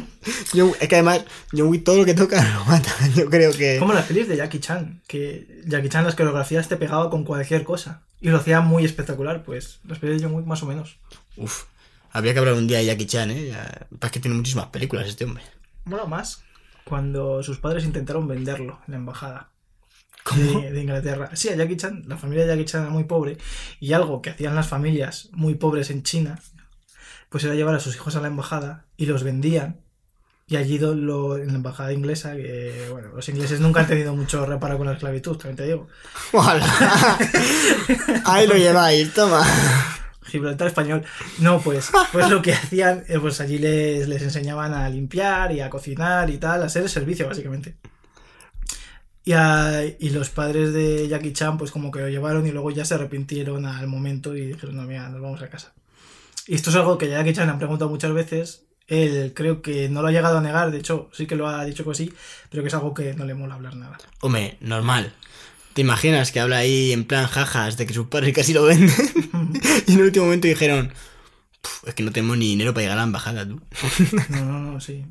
John- 0.54 0.72
es 0.80 0.88
que 0.88 0.94
además, 0.94 1.24
John 1.52 1.66
Wick 1.68 1.84
todo 1.84 1.98
lo 1.98 2.04
que 2.06 2.14
toca 2.14 2.42
lo 2.54 2.64
mata. 2.64 2.90
Yo 3.14 3.28
creo 3.28 3.52
que... 3.52 3.76
Como 3.78 3.92
las 3.92 4.06
pelis 4.06 4.26
de 4.26 4.38
Jackie 4.38 4.60
Chan, 4.60 5.02
que 5.06 5.46
Jackie 5.66 5.90
Chan 5.90 6.04
las 6.04 6.14
coreografías 6.14 6.68
te 6.68 6.76
pegaba 6.78 7.10
con 7.10 7.24
cualquier 7.24 7.62
cosa. 7.64 8.04
Y 8.24 8.30
lo 8.30 8.38
hacía 8.38 8.62
muy 8.62 8.84
espectacular, 8.86 9.42
pues 9.44 9.80
las 9.84 9.98
pelis 9.98 10.20
de 10.20 10.26
John 10.26 10.34
Wick 10.34 10.46
más 10.46 10.62
o 10.62 10.66
menos. 10.66 10.96
Uf, 11.36 11.64
habría 12.10 12.32
que 12.32 12.38
hablar 12.38 12.54
un 12.54 12.66
día 12.66 12.78
de 12.78 12.86
Jackie 12.86 13.04
Chan, 13.06 13.30
¿eh? 13.30 13.48
Ya- 13.48 13.86
Es 14.00 14.10
que 14.10 14.18
tiene 14.18 14.34
muchísimas 14.36 14.68
películas 14.68 15.06
este 15.06 15.24
hombre. 15.26 15.42
Bueno, 15.84 16.06
más 16.06 16.42
cuando 16.84 17.42
sus 17.42 17.58
padres 17.58 17.84
intentaron 17.84 18.26
venderlo 18.26 18.80
en 18.86 18.92
la 18.92 18.96
embajada. 18.96 19.50
De, 20.34 20.72
de 20.72 20.80
Inglaterra. 20.80 21.30
Sí, 21.36 21.50
a 21.50 21.54
Jackie 21.54 21.76
Chan, 21.76 22.04
la 22.06 22.16
familia 22.16 22.44
de 22.46 22.52
Jackie 22.56 22.64
Chan 22.64 22.82
era 22.84 22.90
muy 22.90 23.04
pobre 23.04 23.36
y 23.78 23.92
algo 23.92 24.22
que 24.22 24.30
hacían 24.30 24.54
las 24.54 24.66
familias 24.68 25.28
muy 25.32 25.56
pobres 25.56 25.90
en 25.90 26.02
China, 26.02 26.40
pues 27.28 27.44
era 27.44 27.54
llevar 27.54 27.74
a 27.74 27.80
sus 27.80 27.94
hijos 27.94 28.16
a 28.16 28.22
la 28.22 28.28
embajada 28.28 28.86
y 28.96 29.04
los 29.04 29.22
vendían. 29.22 29.83
Y 30.46 30.56
allí 30.56 30.78
lo- 30.78 31.38
en 31.38 31.48
la 31.48 31.54
embajada 31.54 31.92
inglesa, 31.92 32.36
que 32.36 32.88
bueno, 32.92 33.08
los 33.14 33.26
ingleses 33.30 33.60
nunca 33.60 33.80
han 33.80 33.86
tenido 33.86 34.14
mucho 34.14 34.44
reparo 34.44 34.76
con 34.76 34.86
la 34.86 34.92
esclavitud, 34.92 35.36
también 35.38 35.56
te 35.56 35.64
digo. 35.64 35.86
Ahí 38.24 38.46
lo 38.46 38.54
lleváis, 38.56 39.12
toma. 39.14 39.42
Gibraltar 40.26 40.66
español. 40.68 41.04
No, 41.38 41.60
pues, 41.60 41.90
pues 42.12 42.28
lo 42.28 42.42
que 42.42 42.52
hacían, 42.54 43.04
eh, 43.08 43.18
pues 43.20 43.40
allí 43.40 43.58
les, 43.58 44.08
les 44.08 44.22
enseñaban 44.22 44.72
a 44.74 44.88
limpiar 44.88 45.52
y 45.52 45.60
a 45.60 45.70
cocinar 45.70 46.28
y 46.30 46.38
tal, 46.38 46.62
a 46.62 46.66
hacer 46.66 46.82
el 46.82 46.88
servicio, 46.88 47.26
básicamente. 47.28 47.76
Y, 49.24 49.32
a- 49.32 49.84
y 49.98 50.10
los 50.10 50.28
padres 50.30 50.72
de 50.72 51.08
Jackie 51.08 51.32
Chan, 51.32 51.56
pues 51.56 51.70
como 51.70 51.90
que 51.90 52.00
lo 52.00 52.08
llevaron 52.08 52.46
y 52.46 52.50
luego 52.50 52.70
ya 52.70 52.84
se 52.84 52.94
arrepintieron 52.94 53.64
al 53.64 53.86
momento 53.86 54.36
y 54.36 54.46
dijeron, 54.48 54.76
no, 54.76 54.82
mira, 54.82 55.08
nos 55.08 55.22
vamos 55.22 55.40
a 55.42 55.48
casa. 55.48 55.72
Y 56.46 56.54
esto 56.54 56.68
es 56.70 56.76
algo 56.76 56.98
que 56.98 57.08
Jackie 57.08 57.32
Chan 57.32 57.48
han 57.48 57.58
preguntado 57.58 57.90
muchas 57.90 58.12
veces. 58.12 58.63
Él 58.86 59.32
creo 59.34 59.62
que 59.62 59.88
no 59.88 60.02
lo 60.02 60.08
ha 60.08 60.12
llegado 60.12 60.38
a 60.38 60.40
negar, 60.42 60.70
de 60.70 60.78
hecho, 60.78 61.08
sí 61.12 61.26
que 61.26 61.36
lo 61.36 61.48
ha 61.48 61.64
dicho 61.64 61.84
que 61.84 61.94
sí, 61.94 62.12
pero 62.50 62.62
que 62.62 62.68
es 62.68 62.74
algo 62.74 62.92
que 62.92 63.14
no 63.14 63.24
le 63.24 63.34
mola 63.34 63.54
hablar 63.54 63.76
nada. 63.76 63.96
Hombre, 64.20 64.58
normal. 64.60 65.12
¿Te 65.72 65.80
imaginas 65.80 66.30
que 66.32 66.40
habla 66.40 66.58
ahí 66.58 66.92
en 66.92 67.04
plan 67.04 67.26
jajas 67.26 67.76
de 67.76 67.86
que 67.86 67.94
sus 67.94 68.06
padres 68.08 68.34
casi 68.34 68.52
lo 68.52 68.64
venden? 68.64 68.92
y 69.86 69.92
en 69.92 69.98
el 69.98 70.04
último 70.04 70.26
momento 70.26 70.46
dijeron, 70.46 70.92
"Puf, 71.62 71.88
es 71.88 71.94
que 71.94 72.02
no 72.02 72.12
tenemos 72.12 72.36
ni 72.36 72.46
dinero 72.48 72.72
para 72.74 72.82
llegar 72.82 72.98
a 72.98 73.00
la 73.00 73.06
embajada, 73.06 73.48
tú. 73.48 73.60
No, 74.28 74.44
no, 74.44 74.58
no, 74.72 74.80
sí. 74.80 75.04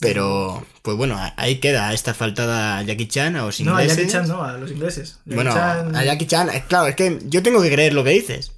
Pero, 0.00 0.66
pues 0.82 0.96
bueno, 0.96 1.16
ahí 1.36 1.60
queda 1.60 1.92
esta 1.92 2.12
faltada 2.12 2.78
a 2.78 2.82
Jackie 2.82 3.06
Chan 3.06 3.36
a 3.36 3.42
los 3.42 3.60
No, 3.60 3.76
a 3.76 3.82
ingleses. 3.82 3.98
Jackie 3.98 4.12
Chan 4.12 4.28
no, 4.28 4.42
a 4.42 4.58
los 4.58 4.72
ingleses. 4.72 5.18
Jackie 5.24 5.34
bueno, 5.36 5.52
Chan- 5.54 5.94
a 5.94 6.04
Jackie 6.04 6.26
Chan, 6.26 6.48
eh, 6.50 6.64
claro, 6.66 6.88
es 6.88 6.96
que 6.96 7.20
yo 7.26 7.40
tengo 7.42 7.62
que 7.62 7.70
creer 7.70 7.92
lo 7.92 8.02
que 8.02 8.10
dices. 8.10 8.50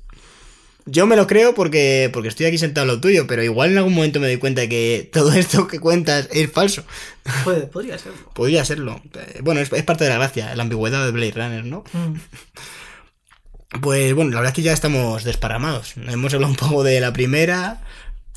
Yo 0.87 1.07
me 1.07 1.17
lo 1.17 1.27
creo 1.27 1.55
porque, 1.55 2.11
porque 2.13 2.29
estoy 2.29 2.45
aquí 2.47 2.59
sentado 2.59 2.87
en 2.87 2.95
lo 2.95 3.01
tuyo, 3.01 3.27
pero 3.27 3.43
igual 3.43 3.71
en 3.73 3.79
algún 3.79 3.95
momento 3.95 4.21
me 4.21 4.27
doy 4.27 4.37
cuenta 4.37 4.61
de 4.61 4.69
que 4.69 5.09
todo 5.13 5.33
esto 5.35 5.67
que 5.67 5.81
cuentas 5.81 6.29
es 6.33 6.51
falso. 6.53 6.85
Puede, 7.43 7.67
podría 7.67 7.97
serlo. 7.99 8.19
Podría 8.35 8.65
serlo. 8.65 9.01
Eh, 9.15 9.41
Bueno, 9.43 9.61
es, 9.61 9.73
es 9.73 9.83
parte 9.83 10.05
de 10.05 10.11
la 10.11 10.17
gracia, 10.17 10.55
la 10.55 10.63
ambigüedad 10.63 11.05
de 11.07 11.13
Blade 11.13 11.33
Runner, 11.33 11.65
¿no? 11.65 11.85
Mm. 11.93 12.15
Pues 13.81 14.15
bueno, 14.15 14.31
la 14.31 14.37
verdad 14.37 14.51
es 14.53 14.55
que 14.55 14.63
ya 14.63 14.73
estamos 14.73 15.25
desparramados. 15.25 15.95
Hemos 15.97 16.33
hablado 16.33 16.53
un 16.53 16.57
poco 16.57 16.85
de 16.85 17.01
la 17.01 17.13
primera, 17.13 17.81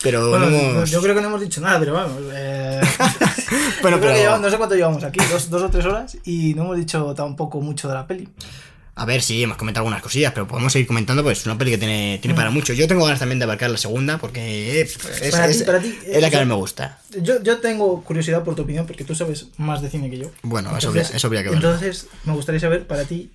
pero 0.01 0.29
Bueno, 0.29 0.49
no 0.49 0.57
hemos... 0.57 0.89
yo 0.89 0.99
creo 0.99 1.13
que 1.13 1.21
no 1.21 1.27
hemos 1.27 1.41
dicho 1.41 1.61
nada, 1.61 1.79
pero 1.79 1.93
vamos. 1.93 2.23
Eh... 2.33 2.81
Bueno, 3.83 3.99
pero- 4.01 4.13
llevamos- 4.15 4.41
no 4.41 4.49
sé 4.49 4.57
cuánto 4.57 4.75
llevamos 4.75 5.03
aquí, 5.03 5.19
dos, 5.31 5.49
dos 5.51 5.61
o 5.61 5.69
tres 5.69 5.85
horas, 5.85 6.17
y 6.25 6.55
no 6.55 6.63
hemos 6.63 6.77
dicho 6.77 7.13
tampoco 7.15 7.61
mucho 7.61 7.87
de 7.87 7.93
la 7.93 8.07
peli. 8.07 8.27
A 8.99 9.05
ver, 9.05 9.21
sí, 9.21 9.43
hemos 9.43 9.57
comentado 9.57 9.83
algunas 9.83 10.01
cosillas, 10.01 10.31
pero 10.33 10.47
podemos 10.47 10.73
seguir 10.73 10.87
comentando, 10.87 11.21
pues 11.21 11.39
es 11.39 11.45
una 11.45 11.55
peli 11.57 11.69
que 11.71 11.77
tiene, 11.77 12.17
tiene 12.19 12.33
Mm. 12.33 12.37
para 12.37 12.49
mucho. 12.49 12.73
Yo 12.73 12.87
tengo 12.87 13.03
ganas 13.05 13.19
también 13.19 13.37
de 13.37 13.45
abarcar 13.45 13.69
la 13.69 13.77
segunda, 13.77 14.17
porque 14.17 14.81
es, 14.81 14.97
Para 15.31 15.47
es- 15.47 15.59
ti- 15.59 15.63
para 15.65 15.79
ti, 15.79 15.95
es 16.05 16.19
la 16.21 16.29
que 16.31 16.37
a 16.37 16.39
mí 16.39 16.47
me 16.47 16.55
gusta. 16.55 16.99
Yo, 17.21 17.41
yo 17.43 17.59
tengo 17.59 18.03
curiosidad 18.03 18.43
por 18.43 18.55
tu 18.55 18.63
opinión, 18.63 18.87
porque 18.87 19.03
tú 19.03 19.13
sabes 19.13 19.47
más 19.57 19.83
de 19.83 19.89
cine 19.91 20.09
que 20.09 20.17
yo. 20.17 20.31
Bueno, 20.41 20.69
eso, 20.69 20.87
Entonces- 20.89 21.05
habría, 21.05 21.17
eso 21.17 21.27
habría 21.27 21.43
que 21.43 21.49
verlo. 21.49 21.73
Entonces, 21.73 22.07
me 22.25 22.33
gustaría 22.33 22.59
saber 22.59 22.87
para 22.87 23.03
ti 23.05 23.31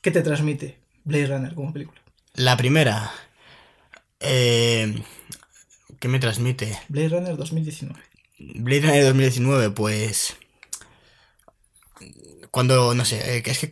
qué 0.00 0.10
te 0.10 0.22
transmite 0.22 0.78
Blade 1.04 1.26
Runner 1.26 1.54
como 1.54 1.72
película. 1.74 2.00
La 2.34 2.56
primera... 2.56 3.12
Eh, 4.20 5.02
¿Qué 5.98 6.08
me 6.08 6.18
transmite? 6.18 6.78
Blade 6.88 7.08
Runner 7.10 7.36
2019. 7.36 8.00
Blade 8.38 8.80
Runner 8.82 9.04
2019, 9.04 9.70
pues... 9.70 10.36
Cuando, 12.50 12.94
no 12.94 13.04
sé, 13.04 13.36
eh, 13.36 13.42
que 13.42 13.52
es 13.52 13.58
que 13.58 13.68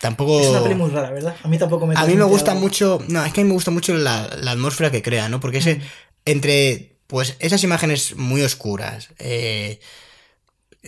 tampoco... 0.00 0.40
Es 0.40 0.48
una 0.48 0.62
peli 0.62 0.74
muy 0.74 0.90
rara, 0.90 1.10
¿verdad? 1.10 1.36
A 1.42 1.48
mí 1.48 1.56
tampoco 1.58 1.86
me 1.86 1.94
A 1.96 2.04
mí 2.04 2.14
me 2.14 2.24
gusta 2.24 2.50
algo. 2.52 2.62
mucho. 2.62 3.02
No, 3.08 3.24
es 3.24 3.32
que 3.32 3.40
a 3.40 3.44
mí 3.44 3.48
me 3.48 3.54
gusta 3.54 3.70
mucho 3.70 3.94
la, 3.94 4.28
la 4.40 4.50
atmósfera 4.50 4.90
que 4.90 5.02
crea, 5.02 5.28
¿no? 5.28 5.40
Porque 5.40 5.58
ese. 5.58 5.76
Mm. 5.76 5.82
Entre. 6.26 6.96
Pues 7.06 7.36
esas 7.40 7.64
imágenes 7.64 8.14
muy 8.16 8.42
oscuras. 8.42 9.08
eh, 9.18 9.80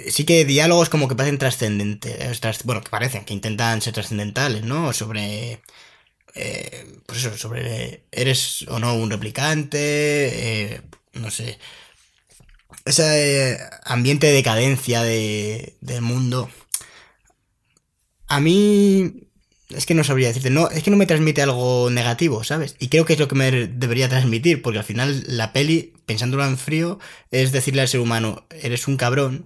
sí 0.09 0.25
que 0.25 0.45
diálogos 0.45 0.89
como 0.89 1.09
que 1.09 1.15
parecen 1.17 1.39
trascendentes. 1.39 2.15
eh, 2.21 2.33
tras- 2.41 2.65
bueno, 2.65 2.83
que 2.83 2.91
parecen, 2.91 3.25
que 3.25 3.35
intentan 3.35 3.81
ser 3.83 3.95
trascendentales, 3.95 4.63
¿no? 4.65 4.93
Sobre. 4.93 5.61
eh, 6.35 6.87
pues 7.07 7.19
eso, 7.25 7.37
sobre. 7.39 8.05
¿Eres 8.13 8.67
o 8.69 8.79
no 8.79 8.95
un 8.95 9.11
replicante? 9.11 9.79
eh, 10.75 10.81
no 11.15 11.31
sé. 11.31 11.59
Ese 12.85 13.59
ambiente 13.85 14.27
de 14.27 14.33
decadencia 14.33 15.03
de, 15.03 15.77
del 15.81 16.03
mundo. 16.03 16.51
A 18.33 18.41
mí 18.41 19.29
es 19.69 19.85
que 19.85 19.95
no 19.95 20.05
sabría 20.05 20.29
decirte, 20.29 20.49
no, 20.49 20.71
es 20.71 20.83
que 20.83 20.91
no 20.91 20.97
me 20.97 21.05
transmite 21.07 21.43
algo 21.43 21.91
negativo, 21.91 22.45
¿sabes? 22.45 22.77
Y 22.79 22.89
creo 22.89 23.05
que 23.05 23.13
es 23.13 23.19
lo 23.19 23.29
que 23.29 23.35
me 23.35 23.51
debería 23.51 24.09
transmitir, 24.09 24.63
porque 24.63 24.79
al 24.79 24.85
final 24.85 25.23
la 25.27 25.53
peli, 25.53 25.93
pensándolo 26.07 26.45
en 26.47 26.57
frío, 26.57 26.99
es 27.31 27.53
decirle 27.53 27.83
al 27.83 27.89
ser 27.89 28.01
humano, 28.01 28.47
eres 28.51 28.89
un 28.89 28.97
cabrón, 28.97 29.45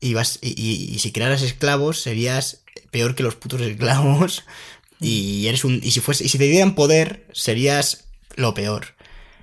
y 0.00 0.14
vas, 0.14 0.38
y, 0.40 0.50
y- 0.50 0.94
y 0.94 0.98
si 1.00 1.10
crearas 1.10 1.42
esclavos, 1.42 2.00
serías 2.00 2.62
peor 2.92 3.14
que 3.16 3.24
los 3.24 3.34
putos 3.34 3.60
esclavos, 3.60 4.44
y 5.00 5.48
eres 5.48 5.64
un, 5.64 5.80
y 5.82 5.90
si 5.90 5.98
fuese, 5.98 6.24
y 6.24 6.28
si 6.28 6.38
te 6.38 6.44
dieran 6.44 6.76
poder, 6.76 7.26
serías 7.32 8.04
lo 8.36 8.54
peor. 8.54 8.94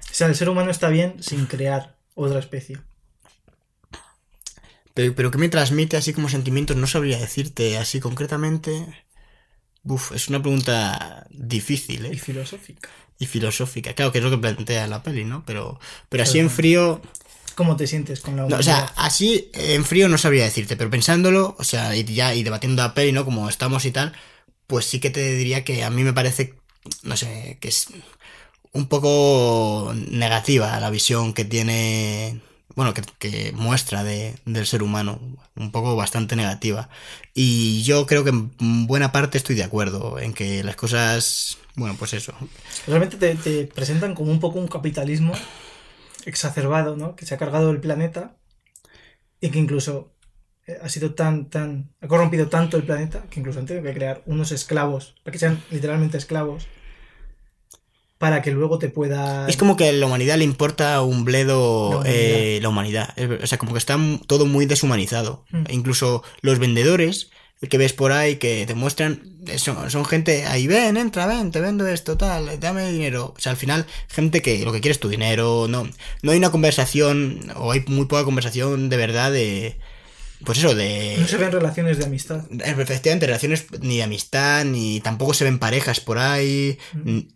O 0.10 0.14
sea, 0.14 0.28
el 0.28 0.36
ser 0.36 0.48
humano 0.50 0.72
está 0.72 0.88
bien 0.90 1.22
sin 1.22 1.46
crear 1.48 1.98
otra 2.16 2.40
especie. 2.40 2.80
Pero, 5.00 5.16
pero 5.16 5.32
¿qué 5.32 5.38
me 5.38 5.48
transmite 5.48 5.96
así 5.96 6.12
como 6.12 6.28
sentimientos? 6.28 6.76
No 6.76 6.86
sabría 6.86 7.18
decirte 7.18 7.78
así 7.78 8.02
concretamente. 8.02 8.86
Uf, 9.86 10.12
es 10.12 10.28
una 10.28 10.42
pregunta 10.42 11.26
difícil, 11.30 12.06
¿eh? 12.06 12.10
Y 12.12 12.18
filosófica. 12.18 12.90
y 13.18 13.26
filosófica. 13.26 13.94
Claro, 13.94 14.12
que 14.12 14.18
es 14.18 14.24
lo 14.26 14.30
que 14.30 14.38
plantea 14.38 14.88
la 14.88 15.02
peli, 15.02 15.24
¿no? 15.24 15.46
Pero, 15.46 15.80
pero 16.10 16.24
así 16.24 16.40
en 16.40 16.50
frío. 16.50 17.02
¿Cómo 17.56 17.78
te 17.78 17.88
sientes 17.88 18.20
con 18.20 18.36
la 18.36 18.46
no, 18.46 18.58
o 18.58 18.62
sea, 18.62 18.92
así 18.98 19.50
en 19.54 19.86
frío 19.86 20.10
no 20.10 20.18
sabría 20.18 20.44
decirte, 20.44 20.76
pero 20.76 20.90
pensándolo, 20.90 21.56
o 21.58 21.64
sea, 21.64 21.96
y 21.96 22.04
ya 22.04 22.36
y 22.36 22.44
debatiendo 22.44 22.84
la 22.84 22.94
peli, 22.94 23.14
¿no? 23.14 23.24
Como 23.24 23.48
estamos 23.48 23.86
y 23.86 23.92
tal, 23.92 24.12
pues 24.68 24.84
sí 24.84 25.00
que 25.00 25.12
te 25.12 25.34
diría 25.34 25.64
que 25.64 25.86
a 25.86 25.90
mí 25.90 26.04
me 26.04 26.12
parece, 26.12 26.56
no 27.04 27.16
sé, 27.16 27.58
que 27.62 27.70
es 27.70 27.88
un 28.74 28.90
poco 28.90 29.94
negativa 29.96 30.78
la 30.82 30.90
visión 30.90 31.34
que 31.34 31.46
tiene 31.46 32.42
bueno, 32.76 32.94
que, 32.94 33.02
que 33.20 33.52
muestra 33.54 34.04
de, 34.04 34.36
del 34.46 34.66
ser 34.66 34.84
humano, 34.84 35.20
un 35.56 35.72
poco 35.72 35.96
bastante 35.96 36.36
negativa. 36.36 36.90
Y 37.34 37.84
yo 37.84 38.06
creo 38.06 38.24
que 38.24 38.30
en 38.30 38.88
buena 38.88 39.12
parte 39.12 39.38
estoy 39.38 39.56
de 39.56 39.64
acuerdo 39.64 40.20
en 40.20 40.34
que 40.34 40.64
las 40.64 40.76
cosas, 40.76 41.58
bueno, 41.76 41.96
pues 41.98 42.14
eso. 42.14 42.34
Realmente 42.88 43.18
te, 43.18 43.36
te 43.36 43.66
presentan 43.66 44.16
como 44.16 44.32
un 44.32 44.40
poco 44.40 44.60
un 44.60 44.68
capitalismo 44.68 45.34
exacerbado, 46.26 46.96
¿no? 46.96 47.16
Que 47.16 47.26
se 47.26 47.36
ha 47.36 47.38
cargado 47.38 47.72
el 47.72 47.80
planeta 47.80 48.36
y 49.42 49.50
que 49.50 49.60
incluso 49.60 50.14
eh, 50.68 50.78
ha 50.82 50.90
sido 50.90 51.14
tan, 51.14 51.50
tan, 51.50 51.92
ha 52.02 52.08
corrompido 52.08 52.48
tanto 52.48 52.78
el 52.78 52.84
planeta 52.84 53.24
que 53.30 53.40
incluso 53.40 53.60
han 53.60 53.66
tenido 53.66 53.84
que 53.84 53.94
crear 53.94 54.22
unos 54.26 54.52
esclavos, 54.52 55.16
para 55.24 55.32
que 55.32 55.40
sean 55.40 55.64
literalmente 55.72 56.18
esclavos, 56.18 56.68
para 58.20 58.42
que 58.44 58.52
luego 58.52 58.78
te 58.78 58.90
pueda... 58.90 59.48
Es 59.48 59.58
como 59.58 59.76
que 59.76 59.90
a 59.90 59.92
la 59.94 60.06
humanidad 60.06 60.38
le 60.38 60.44
importa 60.44 61.02
un 61.02 61.26
bledo 61.26 61.90
La 61.90 61.98
humanidad. 61.98 62.14
eh, 62.14 62.60
la 62.62 62.70
humanidad. 62.70 63.16
O 63.42 63.48
sea, 63.48 63.58
como 63.58 63.72
que 63.74 63.80
está 63.80 63.98
todo 64.28 64.46
muy 64.46 64.66
deshumanizado. 64.68 65.46
Mm. 65.52 65.64
E 65.68 65.74
incluso 65.74 66.22
los 66.42 66.60
vendedores 66.60 67.32
que 67.70 67.78
ves 67.78 67.92
por 67.94 68.12
ahí 68.14 68.36
que 68.36 68.66
te 68.66 68.74
muestran 68.76 69.22
eh, 69.48 69.58
son, 69.58 69.90
son 69.90 70.06
gente 70.06 70.46
ahí, 70.46 70.68
ven, 70.68 70.96
entra, 70.98 71.28
ven, 71.28 71.52
te 71.52 71.60
vendo 71.60 71.88
esto, 71.88 72.18
tal, 72.18 72.58
dame 72.60 72.90
dinero. 72.92 73.34
O 73.38 73.40
sea, 73.40 73.52
al 73.54 73.58
final, 73.58 73.86
gente 74.10 74.42
que 74.42 74.64
lo 74.64 74.72
que 74.72 74.80
quiere 74.82 74.94
es 74.94 75.00
tu 75.00 75.10
dinero. 75.10 75.68
No, 75.70 75.88
no 76.22 76.32
hay 76.32 76.38
una 76.38 76.52
conversación, 76.52 77.52
o 77.56 77.72
hay 77.72 77.84
muy 77.88 78.06
poca 78.06 78.24
conversación 78.26 78.90
de 78.90 78.98
verdad 78.98 79.32
de. 79.32 79.78
Pues 80.46 80.58
eso, 80.58 80.74
de. 80.76 81.18
No 81.20 81.28
se 81.28 81.36
ven 81.38 81.52
relaciones 81.52 81.98
de 81.98 82.06
amistad. 82.06 82.46
Efectivamente, 82.66 83.26
relaciones 83.28 83.66
ni 83.82 83.98
de 83.98 84.04
amistad, 84.04 84.64
ni 84.64 85.02
tampoco 85.02 85.34
se 85.34 85.44
ven 85.44 85.60
parejas 85.60 86.00
por 86.00 86.18
ahí. 86.18 86.78
n- 87.06 87.28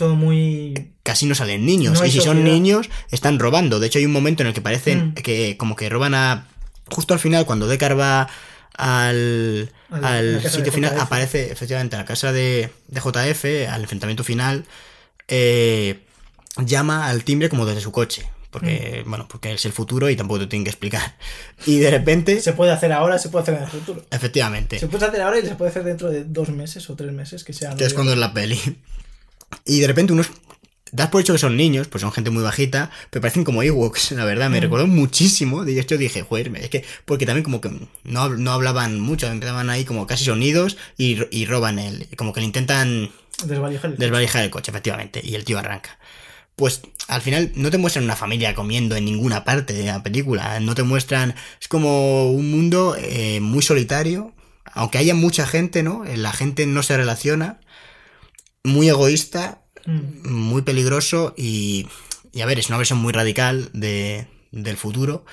Todo 0.00 0.16
muy... 0.16 0.92
Casi 1.02 1.26
no 1.26 1.34
salen 1.34 1.66
niños. 1.66 2.00
No 2.00 2.06
y 2.06 2.10
si 2.10 2.20
son 2.22 2.42
niños, 2.42 2.88
están 3.10 3.38
robando. 3.38 3.78
De 3.80 3.86
hecho, 3.88 3.98
hay 3.98 4.06
un 4.06 4.12
momento 4.12 4.42
en 4.42 4.46
el 4.46 4.54
que 4.54 4.62
parecen 4.62 5.08
Mm. 5.10 5.14
que 5.14 5.56
como 5.58 5.76
que 5.76 5.90
roban 5.90 6.14
a. 6.14 6.46
Justo 6.90 7.12
al 7.12 7.20
final, 7.20 7.44
cuando 7.44 7.66
Deckard 7.68 7.98
va 7.98 8.28
al, 8.74 9.70
al 9.90 10.42
sitio 10.50 10.72
final, 10.72 10.94
JF. 10.94 11.02
aparece 11.02 11.52
efectivamente 11.52 11.96
a 11.96 11.98
la 11.98 12.04
casa 12.06 12.32
de, 12.32 12.70
de 12.88 13.00
JF, 13.00 13.68
al 13.70 13.82
enfrentamiento 13.82 14.24
final, 14.24 14.64
eh, 15.28 16.00
llama 16.56 17.08
al 17.08 17.24
timbre 17.24 17.50
como 17.50 17.66
desde 17.66 17.82
su 17.82 17.92
coche. 17.92 18.26
Porque, 18.50 19.02
Mm. 19.04 19.10
bueno, 19.10 19.28
porque 19.28 19.52
es 19.52 19.64
el 19.66 19.72
futuro 19.72 20.08
y 20.08 20.16
tampoco 20.16 20.40
te 20.40 20.46
tienen 20.46 20.64
que 20.64 20.70
explicar. 20.70 21.14
Y 21.66 21.78
de 21.78 21.90
repente, 21.90 22.40
Se 22.40 22.54
puede 22.54 22.72
hacer 22.72 22.90
ahora, 22.92 23.18
se 23.18 23.28
puede 23.28 23.42
hacer 23.42 23.54
en 23.56 23.62
el 23.64 23.68
futuro. 23.68 24.02
efectivamente, 24.10 24.78
Se 24.78 24.86
puede 24.88 25.04
hacer 25.06 25.20
ahora 25.20 25.38
y 25.38 25.42
se 25.46 25.54
puede 25.56 25.70
hacer 25.70 25.84
dentro 25.84 26.08
de 26.10 26.24
dos 26.24 26.48
meses 26.48 26.88
o 26.88 26.96
tres 26.96 27.12
meses, 27.12 27.44
que 27.44 27.52
sea... 27.52 27.74
que 27.76 27.84
es 27.84 27.92
cuando 27.92 28.12
es 28.12 28.18
la 28.18 28.32
peli. 28.32 28.58
Y 29.64 29.80
de 29.80 29.86
repente 29.86 30.12
unos... 30.12 30.30
Das 30.92 31.08
por 31.08 31.20
hecho 31.20 31.32
que 31.32 31.38
son 31.38 31.56
niños, 31.56 31.86
pues 31.86 32.00
son 32.02 32.10
gente 32.10 32.30
muy 32.30 32.42
bajita, 32.42 32.90
pero 33.10 33.22
parecen 33.22 33.44
como 33.44 33.62
Ewoks, 33.62 34.10
la 34.10 34.24
verdad, 34.24 34.50
me 34.50 34.58
Mm. 34.58 34.62
recordó 34.62 34.86
muchísimo. 34.88 35.64
De 35.64 35.78
hecho 35.78 35.96
dije, 35.96 36.22
joder, 36.22 36.50
es 36.56 36.68
que, 36.68 36.84
porque 37.04 37.26
también 37.26 37.44
como 37.44 37.60
que 37.60 37.70
no, 38.02 38.28
no 38.30 38.52
hablaban 38.52 38.98
mucho, 38.98 39.28
empezaban 39.28 39.70
ahí 39.70 39.84
como 39.84 40.08
casi 40.08 40.24
sonidos 40.24 40.76
y, 40.98 41.18
y 41.30 41.46
roban 41.46 41.78
el, 41.78 42.08
como 42.16 42.32
que 42.32 42.40
le 42.40 42.46
intentan 42.46 43.10
Desvalijar 43.44 43.92
el 43.92 43.96
desvalijar 43.98 44.42
el 44.42 44.50
coche, 44.50 44.72
efectivamente, 44.72 45.20
y 45.24 45.36
el 45.36 45.44
tío 45.44 45.58
arranca. 45.60 45.96
Pues 46.56 46.82
al 47.06 47.22
final 47.22 47.52
no 47.54 47.70
te 47.70 47.78
muestran 47.78 48.04
una 48.04 48.16
familia 48.16 48.54
comiendo 48.56 48.96
en 48.96 49.04
ninguna 49.04 49.44
parte 49.44 49.72
de 49.72 49.84
la 49.86 50.02
película, 50.02 50.58
no 50.60 50.74
te 50.74 50.82
muestran, 50.82 51.34
es 51.60 51.68
como 51.68 52.30
un 52.32 52.50
mundo 52.50 52.96
eh, 52.98 53.38
muy 53.40 53.62
solitario, 53.62 54.34
aunque 54.72 54.98
haya 54.98 55.14
mucha 55.14 55.46
gente, 55.46 55.82
¿no? 55.84 56.04
La 56.16 56.32
gente 56.32 56.66
no 56.66 56.82
se 56.82 56.96
relaciona, 56.96 57.60
muy 58.64 58.88
egoísta, 58.88 59.62
Mm. 59.86 60.28
muy 60.30 60.60
peligroso 60.62 61.32
y, 61.38 61.86
y 62.32 62.42
a 62.42 62.46
ver, 62.46 62.58
es 62.58 62.68
una 62.68 62.76
versión 62.76 62.98
muy 62.98 63.12
radical 63.14 63.70
de, 63.72 64.26
del 64.52 64.76
futuro, 64.76 65.24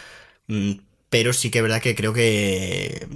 mm, 0.48 0.72
pero 1.10 1.34
sí 1.34 1.50
que 1.52 1.60
es 1.60 1.64
verdad 1.64 1.82
que 1.82 1.96
creo 1.96 2.14
que, 2.14 3.08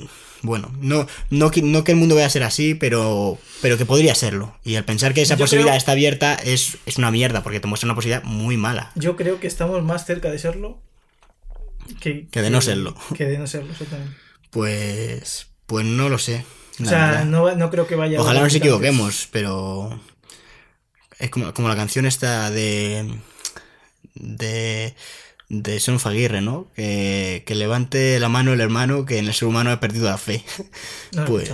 bueno, 0.41 0.73
no, 0.81 1.07
no, 1.29 1.51
que- 1.51 1.61
no 1.61 1.85
que 1.85 1.93
el 1.93 1.97
mundo 1.97 2.15
vaya 2.15 2.27
a 2.27 2.31
ser 2.31 2.43
así, 2.43 2.73
pero, 2.75 3.37
pero 3.61 3.77
que 3.77 3.85
podría 3.85 4.13
serlo. 4.13 4.57
Y 4.65 4.75
al 4.75 4.83
pensar 4.83 5.13
que 5.13 5.21
esa 5.21 5.35
Yo 5.35 5.45
posibilidad 5.45 5.71
creo- 5.71 5.77
está 5.77 5.93
abierta 5.93 6.35
es, 6.35 6.77
es 6.85 6.97
una 6.97 7.11
mierda, 7.11 7.43
porque 7.43 7.61
te 7.61 7.67
muestra 7.67 7.87
una 7.87 7.95
posibilidad 7.95 8.23
muy 8.23 8.57
mala. 8.57 8.91
Yo 8.95 9.15
creo 9.15 9.39
que 9.39 9.47
estamos 9.47 9.81
más 9.83 10.05
cerca 10.05 10.29
de 10.29 10.37
serlo 10.39 10.81
que, 12.01 12.27
Que 12.27 12.41
de 12.41 12.49
no 12.49 12.59
serlo. 12.61 12.95
Que 13.17 13.25
de 13.25 13.37
no 13.37 13.47
serlo, 13.47 13.71
exactamente. 13.71 14.15
Pues, 14.49 15.47
pues 15.65 15.85
no 15.85 16.09
lo 16.09 16.17
sé. 16.17 16.43
O 16.83 16.89
sea, 16.89 17.25
no, 17.25 17.55
no 17.55 17.69
creo 17.69 17.87
que 17.87 17.95
vaya... 17.95 18.17
a 18.17 18.21
Ojalá 18.21 18.41
nos 18.41 18.55
equivoquemos, 18.55 19.27
pero 19.31 19.99
es 21.19 21.29
como, 21.29 21.53
como 21.53 21.69
la 21.69 21.75
canción 21.75 22.05
esta 22.05 22.49
de 22.51 23.13
de 24.15 24.95
de 25.49 25.79
Son 25.81 25.99
Faguirre, 25.99 26.39
¿no? 26.41 26.67
Que, 26.75 27.43
que 27.45 27.55
levante 27.55 28.19
la 28.19 28.29
mano 28.29 28.53
el 28.53 28.61
hermano 28.61 29.05
que 29.05 29.17
en 29.17 29.27
el 29.27 29.33
ser 29.33 29.49
humano 29.49 29.69
ha 29.71 29.79
perdido 29.81 30.05
la 30.05 30.17
fe. 30.17 30.43
No 31.13 31.25
pues, 31.25 31.51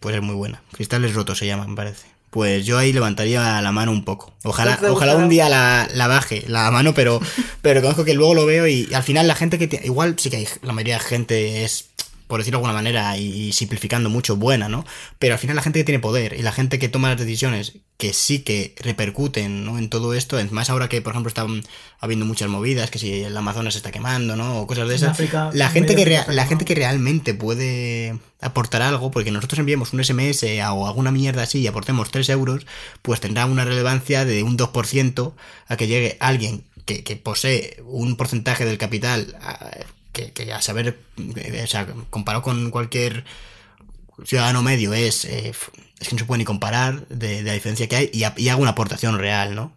pues 0.00 0.16
es 0.16 0.22
muy 0.22 0.34
buena. 0.34 0.62
Cristales 0.72 1.14
rotos 1.14 1.38
se 1.38 1.46
llama, 1.46 1.66
me 1.66 1.76
parece. 1.76 2.06
Pues 2.30 2.66
yo 2.66 2.76
ahí 2.76 2.92
levantaría 2.92 3.62
la 3.62 3.72
mano 3.72 3.92
un 3.92 4.04
poco. 4.04 4.34
Ojalá, 4.42 4.76
¿Te 4.76 4.86
ojalá 4.88 5.14
un 5.16 5.28
día 5.28 5.48
la, 5.48 5.88
la 5.94 6.06
baje, 6.08 6.44
la 6.48 6.70
mano, 6.70 6.92
pero, 6.92 7.20
pero 7.62 7.80
conozco 7.80 8.04
que 8.04 8.14
luego 8.14 8.34
lo 8.34 8.46
veo 8.46 8.66
y, 8.66 8.92
al 8.92 9.04
final 9.04 9.28
la 9.28 9.36
gente 9.36 9.58
que... 9.58 9.68
te- 9.68 9.86
igual 9.86 10.16
sí 10.18 10.28
que 10.28 10.38
hay, 10.38 10.48
la 10.62 10.72
mayoría 10.72 10.94
de 10.98 11.04
gente 11.04 11.64
es, 11.64 11.86
por 12.26 12.40
decirlo 12.40 12.58
de 12.58 12.66
alguna 12.66 12.74
manera, 12.74 13.16
y, 13.16 13.52
simplificando 13.52 14.10
mucho, 14.10 14.36
buena, 14.36 14.68
¿no? 14.68 14.84
Pero 15.18 15.34
al 15.34 15.38
final 15.38 15.56
la 15.56 15.62
gente 15.62 15.80
que 15.80 15.84
tiene 15.84 16.00
poder 16.00 16.34
y 16.38 16.42
la 16.42 16.52
gente 16.52 16.78
que 16.78 16.88
toma 16.88 17.08
las 17.08 17.18
decisiones 17.18 17.74
que 17.96 18.12
sí 18.12 18.40
que 18.40 18.74
repercuten 18.78 19.64
¿no? 19.64 19.78
en 19.78 19.88
todo 19.88 20.12
esto, 20.12 20.38
es 20.38 20.52
más 20.52 20.68
ahora 20.68 20.88
que, 20.88 21.00
por 21.00 21.12
ejemplo, 21.12 21.28
están 21.28 21.62
habiendo 21.98 22.26
muchas 22.26 22.48
movidas, 22.48 22.90
que 22.90 22.98
si 22.98 23.22
el 23.22 23.36
Amazonas 23.36 23.74
se 23.74 23.78
está 23.78 23.90
quemando, 23.90 24.36
¿no? 24.36 24.60
O 24.60 24.66
cosas 24.66 24.88
de 24.88 24.96
esas. 24.96 25.10
África, 25.12 25.50
la 25.54 25.66
en 25.66 25.72
gente, 25.72 25.96
que 25.96 26.16
África 26.16 26.32
la 26.32 26.46
gente 26.46 26.64
que 26.64 26.74
realmente 26.74 27.32
puede 27.32 28.18
aportar 28.40 28.82
algo, 28.82 29.10
porque 29.10 29.30
nosotros 29.30 29.58
enviemos 29.60 29.92
un 29.92 30.04
SMS 30.04 30.44
o 30.70 30.86
alguna 30.86 31.10
mierda 31.10 31.44
así 31.44 31.60
y 31.60 31.66
aportemos 31.66 32.10
3 32.10 32.28
euros, 32.30 32.66
pues 33.02 33.20
tendrá 33.20 33.46
una 33.46 33.64
relevancia 33.64 34.24
de 34.24 34.42
un 34.42 34.58
2% 34.58 35.32
a 35.68 35.76
que 35.76 35.86
llegue 35.86 36.16
alguien 36.20 36.64
que, 36.84 37.02
que 37.02 37.16
posee 37.16 37.82
un 37.86 38.16
porcentaje 38.16 38.64
del 38.64 38.78
capital 38.78 39.36
que, 40.16 40.32
que 40.32 40.52
a 40.52 40.62
saber, 40.62 40.98
eh, 41.36 41.60
o 41.62 41.66
sea, 41.66 41.86
comparado 42.10 42.42
con 42.42 42.70
cualquier 42.70 43.24
ciudadano 44.24 44.62
medio 44.62 44.94
es, 44.94 45.24
eh, 45.26 45.52
es 46.00 46.08
que 46.08 46.14
no 46.14 46.18
se 46.20 46.24
puede 46.24 46.38
ni 46.38 46.44
comparar 46.44 47.06
de, 47.08 47.42
la 47.42 47.52
diferencia 47.52 47.86
que 47.88 47.96
hay 47.96 48.10
y, 48.12 48.24
ha- 48.24 48.34
y 48.36 48.48
haga 48.48 48.60
una 48.60 48.70
aportación 48.72 49.18
real, 49.18 49.54
¿no? 49.54 49.76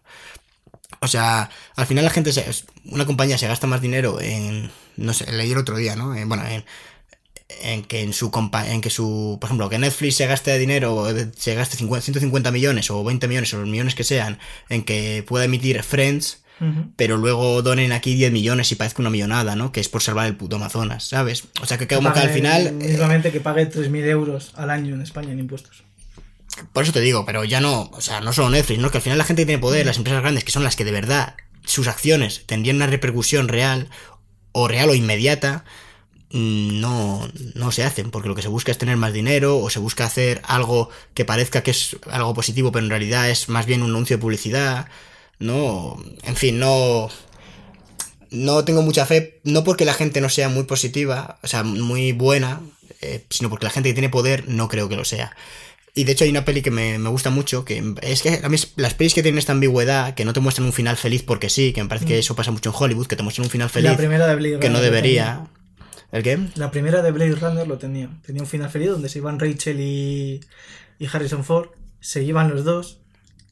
O 1.00 1.08
sea, 1.08 1.50
al 1.76 1.86
final 1.86 2.04
la 2.04 2.10
gente, 2.10 2.32
se, 2.32 2.44
una 2.86 3.06
compañía 3.06 3.38
se 3.38 3.48
gasta 3.48 3.66
más 3.66 3.80
dinero 3.80 4.20
en, 4.20 4.70
no 4.96 5.12
sé, 5.14 5.30
leí 5.32 5.52
el 5.52 5.58
otro 5.58 5.76
día, 5.76 5.96
¿no? 5.96 6.14
En- 6.14 6.28
bueno, 6.28 6.46
en, 6.46 6.64
en 7.62 7.82
que 7.84 8.02
en 8.02 8.12
su 8.12 8.30
compa 8.30 8.66
en 8.68 8.80
que 8.80 8.90
su, 8.90 9.36
por 9.40 9.48
ejemplo, 9.48 9.68
que 9.68 9.78
Netflix 9.78 10.16
se 10.16 10.26
gaste 10.26 10.56
dinero, 10.58 11.10
eh, 11.10 11.30
se 11.36 11.54
gaste 11.54 11.76
50 11.76 12.02
150 12.04 12.50
millones 12.50 12.90
o 12.90 13.02
20 13.04 13.28
millones 13.28 13.52
o 13.54 13.58
los 13.58 13.68
millones 13.68 13.94
que 13.94 14.04
sean 14.04 14.38
en 14.68 14.84
que 14.84 15.24
pueda 15.26 15.44
emitir 15.46 15.82
Friends, 15.82 16.42
Pero 16.96 17.16
luego 17.16 17.62
donen 17.62 17.92
aquí 17.92 18.14
10 18.14 18.32
millones 18.32 18.70
y 18.70 18.74
parezca 18.74 19.00
una 19.00 19.08
millonada, 19.10 19.56
¿no? 19.56 19.72
Que 19.72 19.80
es 19.80 19.88
por 19.88 20.02
salvar 20.02 20.26
el 20.26 20.36
puto 20.36 20.56
Amazonas, 20.56 21.04
¿sabes? 21.08 21.44
O 21.62 21.66
sea, 21.66 21.78
que 21.78 21.86
como 21.88 22.12
que 22.12 22.20
al 22.20 22.30
final... 22.30 22.66
eh, 22.66 22.72
Mismamente 22.72 23.32
que 23.32 23.40
pague 23.40 23.70
3.000 23.70 24.04
euros 24.06 24.52
al 24.56 24.68
año 24.70 24.94
en 24.94 25.00
España 25.00 25.32
en 25.32 25.38
impuestos. 25.38 25.84
Por 26.72 26.82
eso 26.84 26.92
te 26.92 27.00
digo, 27.00 27.24
pero 27.24 27.44
ya 27.44 27.60
no, 27.60 27.90
o 27.92 28.00
sea, 28.00 28.20
no 28.20 28.32
solo 28.32 28.50
Netflix, 28.50 28.78
¿no? 28.80 28.90
Que 28.90 28.98
al 28.98 29.02
final 29.02 29.16
la 29.18 29.24
gente 29.24 29.42
que 29.42 29.46
tiene 29.46 29.60
poder, 29.60 29.86
las 29.86 29.96
empresas 29.96 30.20
grandes, 30.20 30.44
que 30.44 30.52
son 30.52 30.64
las 30.64 30.76
que 30.76 30.84
de 30.84 30.92
verdad 30.92 31.34
sus 31.64 31.88
acciones 31.88 32.42
tendrían 32.46 32.76
una 32.76 32.86
repercusión 32.86 33.48
real, 33.48 33.88
o 34.52 34.68
real 34.68 34.90
o 34.90 34.94
inmediata, 34.94 35.64
mm, 36.32 36.80
no, 36.80 37.26
no 37.54 37.72
se 37.72 37.84
hacen, 37.84 38.10
porque 38.10 38.28
lo 38.28 38.34
que 38.34 38.42
se 38.42 38.48
busca 38.48 38.72
es 38.72 38.78
tener 38.78 38.96
más 38.96 39.12
dinero, 39.12 39.58
o 39.58 39.70
se 39.70 39.78
busca 39.78 40.04
hacer 40.04 40.42
algo 40.44 40.90
que 41.14 41.24
parezca 41.24 41.62
que 41.62 41.70
es 41.70 41.96
algo 42.10 42.34
positivo, 42.34 42.72
pero 42.72 42.84
en 42.84 42.90
realidad 42.90 43.30
es 43.30 43.48
más 43.48 43.64
bien 43.64 43.82
un 43.82 43.90
anuncio 43.90 44.16
de 44.16 44.20
publicidad, 44.20 44.88
¿no? 45.40 46.00
En 46.22 46.36
fin, 46.36 46.58
no. 46.58 47.08
No 48.30 48.64
tengo 48.64 48.82
mucha 48.82 49.04
fe, 49.06 49.40
no 49.42 49.64
porque 49.64 49.84
la 49.84 49.94
gente 49.94 50.20
no 50.20 50.28
sea 50.28 50.48
muy 50.48 50.62
positiva, 50.62 51.40
o 51.42 51.48
sea, 51.48 51.64
muy 51.64 52.12
buena, 52.12 52.60
eh, 53.00 53.24
sino 53.28 53.50
porque 53.50 53.64
la 53.64 53.70
gente 53.70 53.88
que 53.88 53.94
tiene 53.94 54.08
poder 54.08 54.48
no 54.48 54.68
creo 54.68 54.88
que 54.88 54.94
lo 54.94 55.04
sea. 55.04 55.34
Y 55.96 56.04
de 56.04 56.12
hecho 56.12 56.22
hay 56.22 56.30
una 56.30 56.44
peli 56.44 56.62
que 56.62 56.70
me, 56.70 57.00
me 57.00 57.08
gusta 57.08 57.30
mucho, 57.30 57.64
que 57.64 57.82
es 58.02 58.22
que 58.22 58.40
a 58.40 58.48
mí 58.48 58.56
las 58.76 58.94
pelis 58.94 59.14
que 59.14 59.22
tienen 59.24 59.38
esta 59.40 59.50
ambigüedad, 59.50 60.14
que 60.14 60.24
no 60.24 60.32
te 60.32 60.38
muestran 60.38 60.66
un 60.66 60.72
final 60.72 60.96
feliz 60.96 61.24
porque 61.24 61.50
sí, 61.50 61.72
que 61.72 61.82
me 61.82 61.88
parece 61.88 62.06
que 62.06 62.18
eso 62.20 62.36
pasa 62.36 62.52
mucho 62.52 62.70
en 62.70 62.76
Hollywood, 62.78 63.08
que 63.08 63.16
te 63.16 63.24
muestran 63.24 63.46
un 63.46 63.50
final 63.50 63.68
feliz 63.68 63.90
Mm. 63.90 63.94
La 63.94 63.98
primera 63.98 64.26
de 64.28 64.36
Blade 64.36 64.60
que 64.60 64.68
no 64.68 64.76
Runner 64.76 64.90
lo 64.90 64.94
debería. 64.94 65.46
¿El 66.12 66.22
qué? 66.22 66.38
La 66.54 66.70
primera 66.70 67.02
de 67.02 67.10
Blade 67.10 67.34
Runner 67.34 67.66
lo 67.66 67.78
tenía. 67.78 68.10
Tenía 68.24 68.42
un 68.42 68.48
final 68.48 68.70
feliz 68.70 68.90
donde 68.90 69.08
se 69.08 69.18
iban 69.18 69.40
Rachel 69.40 69.80
y, 69.80 70.40
y 71.00 71.06
Harrison 71.12 71.44
Ford. 71.44 71.70
Se 71.98 72.22
iban 72.22 72.48
los 72.48 72.62
dos 72.64 72.99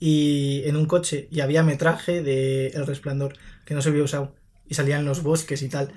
y 0.01 0.63
en 0.65 0.77
un 0.77 0.87
coche 0.87 1.29
y 1.31 1.41
había 1.41 1.63
metraje 1.63 2.23
de 2.23 2.69
El 2.69 2.87
Resplandor 2.87 3.35
que 3.65 3.75
no 3.75 3.83
se 3.83 3.89
había 3.89 4.03
usado. 4.03 4.35
Y 4.69 4.75
salían 4.75 5.05
los 5.05 5.23
bosques 5.23 5.63
y 5.63 5.69
tal. 5.69 5.91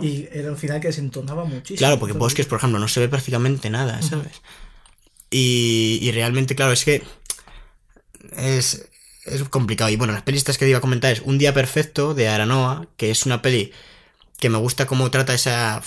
Y 0.00 0.28
era 0.32 0.50
un 0.50 0.56
final 0.56 0.80
que 0.80 0.88
desentonaba 0.88 1.44
muchísimo. 1.44 1.78
Claro, 1.78 1.98
porque 1.98 2.12
Entonces, 2.12 2.34
bosques, 2.34 2.46
por 2.46 2.58
ejemplo, 2.58 2.78
no 2.78 2.88
se 2.88 3.00
ve 3.00 3.08
prácticamente 3.08 3.68
nada, 3.68 4.00
¿sabes? 4.00 4.40
Y, 5.30 5.98
y 6.00 6.12
realmente, 6.12 6.54
claro, 6.54 6.72
es 6.72 6.84
que 6.84 7.02
es, 8.36 8.88
es 9.24 9.42
complicado. 9.44 9.90
Y 9.90 9.96
bueno, 9.96 10.12
las 10.12 10.22
pelis 10.22 10.44
que 10.44 10.68
iba 10.68 10.78
a 10.78 10.82
comentar 10.82 11.12
es 11.12 11.22
Un 11.24 11.38
Día 11.38 11.52
Perfecto 11.52 12.14
de 12.14 12.28
Aranoa, 12.28 12.86
que 12.96 13.10
es 13.10 13.26
una 13.26 13.42
peli 13.42 13.72
que 14.38 14.50
me 14.50 14.58
gusta 14.58 14.86
cómo 14.86 15.10
trata 15.10 15.34
esa 15.34 15.82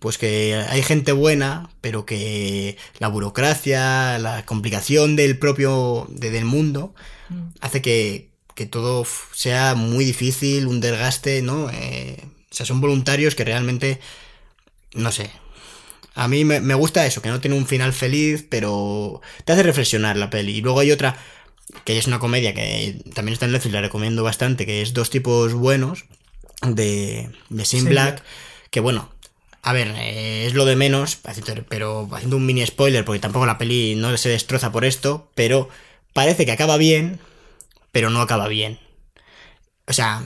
pues 0.00 0.18
que 0.18 0.56
hay 0.68 0.82
gente 0.82 1.12
buena, 1.12 1.70
pero 1.80 2.04
que 2.06 2.76
la 2.98 3.08
burocracia, 3.08 4.18
la 4.18 4.44
complicación 4.46 5.14
del 5.16 5.38
propio 5.38 6.06
del 6.10 6.44
mundo 6.44 6.94
Mm. 7.30 7.50
hace 7.60 7.80
que, 7.80 8.30
que 8.56 8.66
todo 8.66 9.06
sea 9.32 9.76
muy 9.76 10.04
difícil, 10.04 10.66
un 10.66 10.80
desgaste, 10.80 11.42
¿no? 11.42 11.70
Eh, 11.70 12.16
o 12.50 12.54
sea, 12.54 12.66
son 12.66 12.80
voluntarios 12.80 13.36
que 13.36 13.44
realmente, 13.44 14.00
no 14.94 15.12
sé. 15.12 15.30
A 16.16 16.26
mí 16.26 16.44
me, 16.44 16.60
me 16.60 16.74
gusta 16.74 17.06
eso, 17.06 17.22
que 17.22 17.28
no 17.28 17.40
tiene 17.40 17.56
un 17.56 17.68
final 17.68 17.92
feliz, 17.92 18.44
pero 18.50 19.20
te 19.44 19.52
hace 19.52 19.62
reflexionar 19.62 20.16
la 20.16 20.28
peli. 20.28 20.56
Y 20.56 20.60
luego 20.60 20.80
hay 20.80 20.90
otra, 20.90 21.16
que 21.84 21.96
es 21.98 22.08
una 22.08 22.18
comedia 22.18 22.52
que 22.52 23.00
también 23.14 23.34
está 23.34 23.46
en 23.46 23.52
Netflix, 23.52 23.72
la 23.72 23.80
recomiendo 23.80 24.24
bastante, 24.24 24.66
que 24.66 24.82
es 24.82 24.92
Dos 24.92 25.10
tipos 25.10 25.52
buenos, 25.54 26.04
de, 26.66 27.30
de 27.48 27.64
Sin 27.64 27.84
Black. 27.84 28.24
que 28.70 28.80
bueno, 28.80 29.08
a 29.62 29.72
ver, 29.72 29.88
eh, 29.96 30.46
es 30.46 30.54
lo 30.54 30.64
de 30.64 30.76
menos, 30.76 31.18
pero 31.68 32.08
haciendo 32.12 32.36
un 32.36 32.46
mini 32.46 32.64
spoiler, 32.66 33.04
porque 33.04 33.20
tampoco 33.20 33.46
la 33.46 33.58
peli 33.58 33.94
no 33.94 34.16
se 34.16 34.30
destroza 34.30 34.72
por 34.72 34.84
esto, 34.84 35.30
pero 35.34 35.68
parece 36.14 36.46
que 36.46 36.52
acaba 36.52 36.76
bien, 36.76 37.20
pero 37.92 38.10
no 38.10 38.22
acaba 38.22 38.48
bien. 38.48 38.78
O 39.86 39.92
sea, 39.92 40.24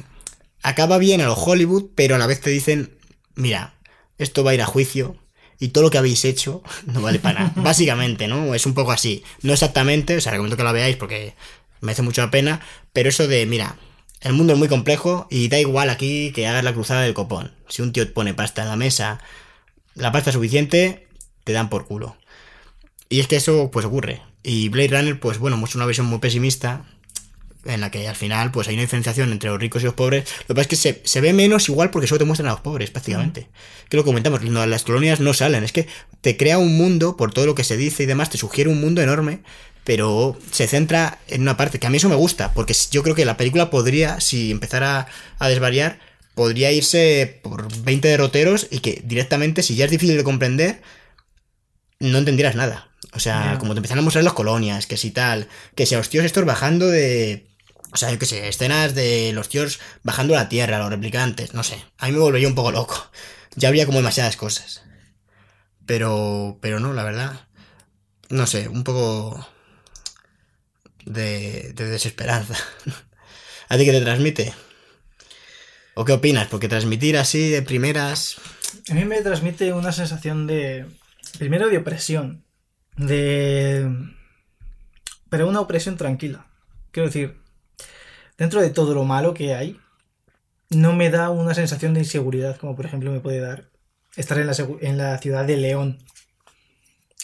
acaba 0.63 0.99
bien 0.99 1.21
a 1.21 1.27
lo 1.27 1.35
Hollywood, 1.35 1.91
pero 1.95 2.15
a 2.15 2.19
la 2.19 2.27
vez 2.27 2.41
te 2.41 2.51
dicen, 2.51 2.97
mira, 3.35 3.75
esto 4.19 4.45
va 4.45 4.53
a 4.53 4.55
ir 4.55 4.63
a 4.63 4.67
juicio 4.67 5.17
y 5.59 5.69
todo 5.69 5.85
lo 5.85 5.91
que 5.91 5.99
habéis 5.99 6.25
hecho 6.25 6.63
no 6.87 7.01
vale 7.01 7.19
para 7.19 7.41
nada. 7.41 7.53
Básicamente, 7.63 8.29
¿no? 8.29 8.55
Es 8.55 8.67
un 8.67 8.75
poco 8.75 8.93
así. 8.93 9.25
No 9.43 9.53
exactamente, 9.53 10.17
o 10.17 10.21
sea, 10.21 10.33
recomiendo 10.33 10.57
que 10.57 10.65
la 10.65 10.73
veáis 10.73 10.97
porque 10.97 11.35
merece 11.81 12.03
mucho 12.03 12.23
la 12.23 12.31
pena, 12.31 12.61
pero 12.93 13.09
eso 13.09 13.27
de, 13.27 13.47
mira, 13.47 13.77
el 14.25 14.33
mundo 14.33 14.55
es 14.55 14.59
muy 14.59 14.69
complejo 14.69 15.27
y 15.31 15.49
da 15.49 15.61
igual 15.61 15.91
aquí 15.91 16.33
que 16.33 16.47
hagas 16.47 16.65
la 16.65 16.73
cruzada 16.73 17.03
del 17.03 17.15
copón. 17.15 17.53
Si 17.69 17.83
un 17.83 17.93
tío 17.93 18.11
pone 18.13 18.33
pasta 18.33 18.63
en 18.63 18.69
la 18.69 18.77
mesa, 18.77 19.21
la 19.95 20.13
pasta 20.13 20.31
es 20.31 20.35
suficiente, 20.35 21.07
te 21.45 21.53
dan 21.53 21.69
por 21.69 21.87
culo. 21.87 22.17
Y 23.11 23.21
es 23.21 23.29
que 23.29 23.37
eso 23.37 23.71
pues 23.71 23.85
ocurre. 23.85 24.23
Y 24.43 24.71
Blade 24.71 24.89
Runner, 24.89 25.21
pues 25.21 25.39
bueno, 25.39 25.59
muestra 25.59 25.79
una 25.79 25.87
visión 25.87 26.07
muy 26.07 26.21
pesimista, 26.21 26.87
en 27.67 27.81
la 27.83 27.91
que 27.91 28.09
al 28.09 28.17
final 28.17 28.51
pues 28.51 28.69
hay 28.69 28.75
una 28.75 28.83
diferenciación 28.83 29.31
entre 29.31 29.51
los 29.51 29.61
ricos 29.61 29.83
y 29.83 29.87
los 29.87 29.95
pobres. 29.95 30.25
Lo 30.41 30.49
que 30.49 30.55
pasa 30.55 30.63
es 30.63 30.69
que 30.69 30.77
se, 30.77 31.03
se 31.05 31.21
ve 31.21 31.35
menos 31.35 31.69
igual 31.69 31.91
porque 31.91 32.07
solo 32.07 32.19
te 32.19 32.25
muestran 32.25 32.49
a 32.49 32.53
los 32.53 32.61
pobres, 32.61 32.91
prácticamente. 32.91 33.49
Que 33.91 33.99
lo 33.99 34.05
comentamos, 34.05 34.43
no, 34.43 34.67
las 34.67 34.85
colonias 34.85 35.21
no 35.21 35.35
salen. 35.35 35.65
Es 35.65 35.73
que 35.73 35.87
te 36.23 36.39
crea 36.39 36.57
un 36.57 36.79
mundo, 36.79 37.17
por 37.19 37.33
todo 37.33 37.45
lo 37.45 37.55
que 37.55 37.65
se 37.65 37.77
dice 37.77 38.05
y 38.05 38.07
demás, 38.07 38.31
te 38.31 38.39
sugiere 38.39 38.71
un 38.71 38.81
mundo 38.81 39.03
enorme, 39.03 39.43
pero 39.85 40.39
se 40.51 40.67
centra 40.67 41.19
en 41.29 41.43
una 41.43 41.57
parte, 41.57 41.79
que 41.79 41.87
a 41.87 41.91
mí 41.91 41.99
eso 41.99 42.09
me 42.09 42.15
gusta, 42.15 42.53
porque 42.55 42.75
yo 42.91 43.03
creo 43.03 43.15
que 43.15 43.27
la 43.27 43.37
película 43.37 43.71
podría, 43.71 44.21
si 44.21 44.51
empezara 44.51 45.07
a 45.39 45.49
desvariar, 45.49 46.01
podría 46.35 46.73
irse 46.73 47.41
por 47.43 47.71
20 47.83 48.09
derroteros 48.09 48.67
y 48.71 48.81
que 48.81 49.03
directamente, 49.05 49.63
si 49.63 49.77
ya 49.77 49.85
es 49.85 49.91
difícil 49.91 50.17
de 50.17 50.25
comprender, 50.25 50.83
no 52.01 52.19
entendieras 52.19 52.57
nada. 52.57 52.89
O 53.13 53.21
sea, 53.21 53.59
como 53.61 53.75
te 53.75 53.79
empiezan 53.79 53.99
a 53.99 54.03
mostrar 54.03 54.25
las 54.25 54.33
colonias, 54.33 54.87
que 54.87 54.97
si 54.97 55.11
tal, 55.11 55.49
que 55.75 55.87
si 55.87 55.95
a 55.95 55.99
los 55.99 56.09
tíos 56.09 56.25
estos 56.25 56.45
bajando 56.45 56.89
de... 56.89 57.47
O 57.93 57.97
sea, 57.97 58.11
yo 58.11 58.19
qué 58.19 58.27
sé, 58.27 58.49
escenas 58.49 58.95
de 58.97 59.33
los 59.33 59.49
tíos 59.49 59.79
bajando 60.03 60.35
a 60.35 60.39
la 60.39 60.49
tierra, 60.49 60.79
los 60.79 60.91
replicantes, 60.91 61.55
no 61.55 61.63
sé. 61.63 61.85
A 61.99 62.07
mí 62.07 62.13
me 62.13 62.19
volvería 62.19 62.49
un 62.49 62.55
poco 62.55 62.73
loco. 62.73 63.11
Ya 63.57 63.69
habría 63.69 63.87
como 63.87 63.99
demasiadas 63.99 64.37
cosas. 64.37 64.83
Pero, 65.87 66.59
pero 66.61 66.81
no, 66.81 66.93
la 66.93 67.05
verdad. 67.05 67.47
No 68.29 68.49
sé, 68.49 68.67
un 68.67 68.83
poco 68.83 69.47
de, 71.05 71.73
de 71.75 71.85
desesperanza. 71.87 72.57
¿A 73.69 73.77
ti 73.77 73.85
qué 73.85 73.93
te 73.93 74.01
transmite? 74.01 74.55
¿O 75.95 76.05
qué 76.05 76.13
opinas? 76.13 76.49
Porque 76.49 76.69
transmitir 76.69 77.17
así 77.17 77.51
de 77.51 77.63
primeras... 77.63 78.37
A 78.91 78.95
mí 78.95 79.05
me 79.05 79.23
transmite 79.23 79.73
una 79.73 79.93
sensación 79.93 80.47
de. 80.47 80.87
Primero 81.39 81.69
de 81.69 81.79
opresión. 81.79 82.45
De. 82.97 83.89
Pero 85.31 85.49
una 85.49 85.61
opresión 85.61 85.97
tranquila. 85.97 86.47
Quiero 86.91 87.07
decir, 87.07 87.41
dentro 88.37 88.61
de 88.61 88.71
todo 88.71 88.95
lo 88.95 89.05
malo 89.05 89.33
que 89.33 89.55
hay, 89.55 89.81
no 90.71 90.93
me 90.93 91.11
da 91.11 91.31
una 91.31 91.55
sensación 91.55 91.95
de 91.95 92.01
inseguridad, 92.01 92.57
como 92.57 92.77
por 92.77 92.87
ejemplo 92.87 93.11
me 93.11 93.21
puede 93.21 93.41
dar 93.41 93.71
estar 94.17 94.39
en 94.39 94.47
la, 94.47 94.55
en 94.81 94.99
la 94.99 95.19
ciudad 95.19 95.45
de 95.45 95.57
León. 95.57 95.99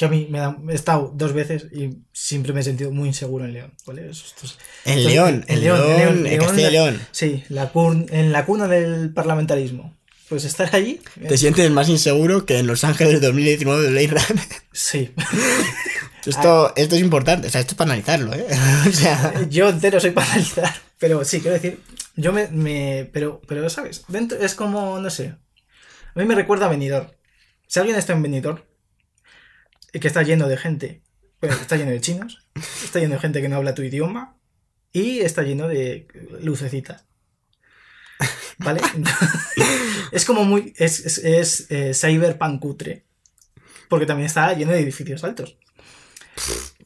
Que 0.01 0.07
a 0.07 0.09
mí 0.09 0.29
me 0.31 0.39
da. 0.39 0.57
He 0.71 0.75
estado 0.75 1.13
dos 1.15 1.35
veces 1.35 1.67
y 1.73 1.91
siempre 2.15 2.55
me 2.55 2.61
he 2.61 2.63
sentido 2.63 2.91
muy 2.91 3.09
inseguro 3.09 3.45
en 3.45 3.53
León. 3.53 3.75
En 4.87 5.05
León, 5.05 5.45
en 5.47 5.61
León, 5.61 6.27
en 6.27 6.41
Castilla 6.41 6.69
y 6.69 6.73
León. 6.73 7.01
Sí, 7.11 7.45
la 7.51 7.71
cun- 7.71 8.07
en 8.11 8.33
la 8.33 8.47
cuna 8.47 8.67
del 8.67 9.13
parlamentarismo. 9.13 9.95
Pues 10.31 10.47
estar 10.47 10.75
allí. 10.75 11.01
Te 11.29 11.37
sientes 11.37 11.71
más 11.71 11.91
inseguro 11.91 12.47
que 12.47 12.59
en 12.61 12.67
Los 12.67 12.83
Ángeles 12.85 13.21
2019 13.21 13.91
de 13.91 14.07
Runner. 14.07 14.47
Sí. 14.73 15.13
Esto, 16.27 16.73
esto 16.77 16.95
es 16.97 17.01
importante, 17.01 17.49
o 17.49 17.51
sea, 17.51 17.61
esto 17.63 17.73
es 17.73 17.77
para 17.79 17.93
analizarlo, 17.93 18.33
¿eh? 18.35 18.47
O 18.89 18.93
sea, 18.93 19.47
Yo 19.49 19.69
entero 19.71 19.99
soy 20.01 20.11
para 20.11 20.31
analizar. 20.33 20.73
Pero 20.99 21.25
sí, 21.25 21.41
quiero 21.41 21.55
decir, 21.55 21.81
yo 22.17 22.33
me. 22.33 22.47
me- 22.49 23.09
pero, 23.13 23.41
pero, 23.47 23.69
¿sabes? 23.71 24.05
Dentro 24.09 24.39
es 24.39 24.55
como, 24.55 24.99
no 24.99 25.11
sé. 25.11 25.29
A 26.15 26.19
mí 26.19 26.25
me 26.27 26.35
recuerda 26.35 26.67
a 26.67 26.69
Benidorm. 26.71 27.07
Si 27.67 27.79
alguien 27.81 27.97
está 27.99 28.13
en 28.13 28.23
Benidorm, 28.23 28.61
que 29.99 30.07
está 30.09 30.23
lleno 30.23 30.47
de 30.49 30.57
gente, 30.57 31.03
pero 31.41 31.55
está 31.55 31.77
lleno 31.77 31.91
de 31.91 32.01
chinos, 32.01 32.47
está 32.85 32.99
lleno 33.01 33.15
de 33.15 33.21
gente 33.21 33.41
que 33.43 33.49
no 33.49 33.57
habla 33.57 33.75
tu 33.75 33.83
idioma, 33.83 34.37
y 34.93 35.21
está 35.21 35.43
lleno 35.43 35.69
de 35.69 36.07
lucecitas. 36.43 37.05
¿Vale? 38.59 38.81
es 40.13 40.25
como 40.27 40.45
muy. 40.45 40.75
Es, 40.77 41.01
es, 41.07 41.19
es 41.19 41.67
eh, 41.71 41.93
cyberpunk 41.95 42.61
cutre. 42.61 43.05
Porque 43.89 44.07
también 44.07 44.27
está 44.27 44.53
lleno 44.53 44.73
de 44.73 44.81
edificios 44.81 45.25
altos. 45.25 45.57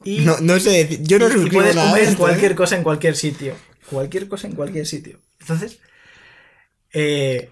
Y, 0.05 0.21
no, 0.21 0.39
no 0.41 0.59
sé 0.61 0.71
decir, 0.71 1.01
yo 1.03 1.19
no 1.19 1.29
y- 1.29 1.51
puedes 1.51 1.75
nada 1.75 1.89
comer 1.91 2.05
esto, 2.05 2.19
cualquier 2.19 2.53
¿eh? 2.53 2.55
cosa 2.55 2.77
en 2.77 2.83
cualquier 2.83 3.17
sitio. 3.17 3.55
Cualquier 3.91 4.29
cosa 4.29 4.47
en 4.47 4.55
cualquier 4.55 4.87
sitio. 4.87 5.21
Entonces, 5.41 5.79
eh, 6.93 7.51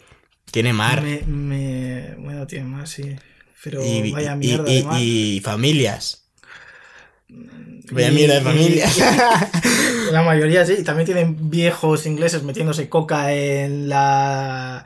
Tiene 0.51 0.73
mar. 0.73 1.03
me, 1.03 1.23
me- 1.27 2.15
Bueno, 2.19 2.47
tiene 2.47 2.65
más, 2.67 2.91
sí. 2.91 3.17
Pero 3.63 3.85
y, 3.85 4.11
vaya 4.13 4.35
mierda 4.37 4.71
y- 4.71 4.77
de 4.81 4.85
mar. 4.85 5.01
y 5.01 5.41
familias. 5.45 6.25
Vaya 7.91 8.09
Y- 8.11 8.15
mierda 8.15 8.35
de 8.37 8.41
familias. 8.41 8.99
La 10.13 10.23
mayoría 10.23 10.65
sí. 10.67 10.75
Y 10.79 10.83
también 10.83 11.07
tienen 11.07 11.51
viejos 11.51 12.07
ingleses 12.07 12.43
metiéndose 12.43 12.89
coca 12.89 13.33
en 13.33 13.89
la. 13.89 14.85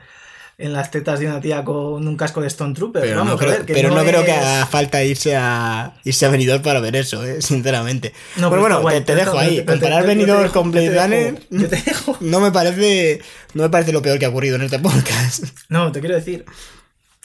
En 0.59 0.73
las 0.73 0.89
tetas 0.89 1.19
de 1.19 1.27
una 1.27 1.39
tía 1.39 1.63
con 1.63 2.07
un 2.07 2.17
casco 2.17 2.41
de 2.41 2.47
Stone 2.47 2.73
Trooper. 2.73 3.03
Pero, 3.03 3.17
Vamos 3.17 3.33
no, 3.33 3.35
a 3.35 3.37
creo, 3.39 3.51
ver, 3.51 3.65
que 3.65 3.73
pero 3.75 3.91
no, 3.91 4.03
creo 4.03 4.25
que 4.25 4.31
haga 4.31 4.65
falta 4.65 5.03
irse 5.03 5.35
a 5.35 5.93
irse 6.03 6.25
a 6.25 6.29
Benidorm 6.29 6.63
para 6.63 6.79
ver 6.79 6.95
eso, 6.95 7.23
¿eh? 7.23 7.43
sinceramente. 7.43 8.11
No, 8.37 8.49
pero 8.49 8.61
bueno, 8.63 8.81
guay, 8.81 9.01
te, 9.01 9.13
dejo 9.13 9.37
ahí. 9.37 9.57
te- 9.57 9.65
Comparar 9.65 10.07
Benidorm 10.07 10.49
con 10.49 10.71
Blade 10.71 10.99
Runner 10.99 11.39
no 12.21 12.39
me 12.39 12.51
parece 12.51 13.21
no 13.53 13.61
me 13.63 13.69
parece 13.69 13.91
lo 13.91 14.01
peor 14.01 14.17
que 14.17 14.25
ha 14.25 14.29
ocurrido 14.29 14.55
en 14.55 14.63
este 14.63 14.79
podcast. 14.79 15.43
No, 15.69 15.91
te 15.91 15.99
quiero 15.99 16.15
decir 16.15 16.43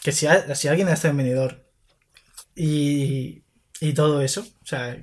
que 0.03 0.13
si, 0.13 0.27
si 0.55 0.69
alguien 0.69 0.89
está 0.89 1.09
en 1.09 1.17
venidor 1.17 1.65
y, 2.55 3.43
y 3.81 3.93
todo 3.95 4.21
eso, 4.23 4.41
o 4.43 4.67
sea, 4.67 4.97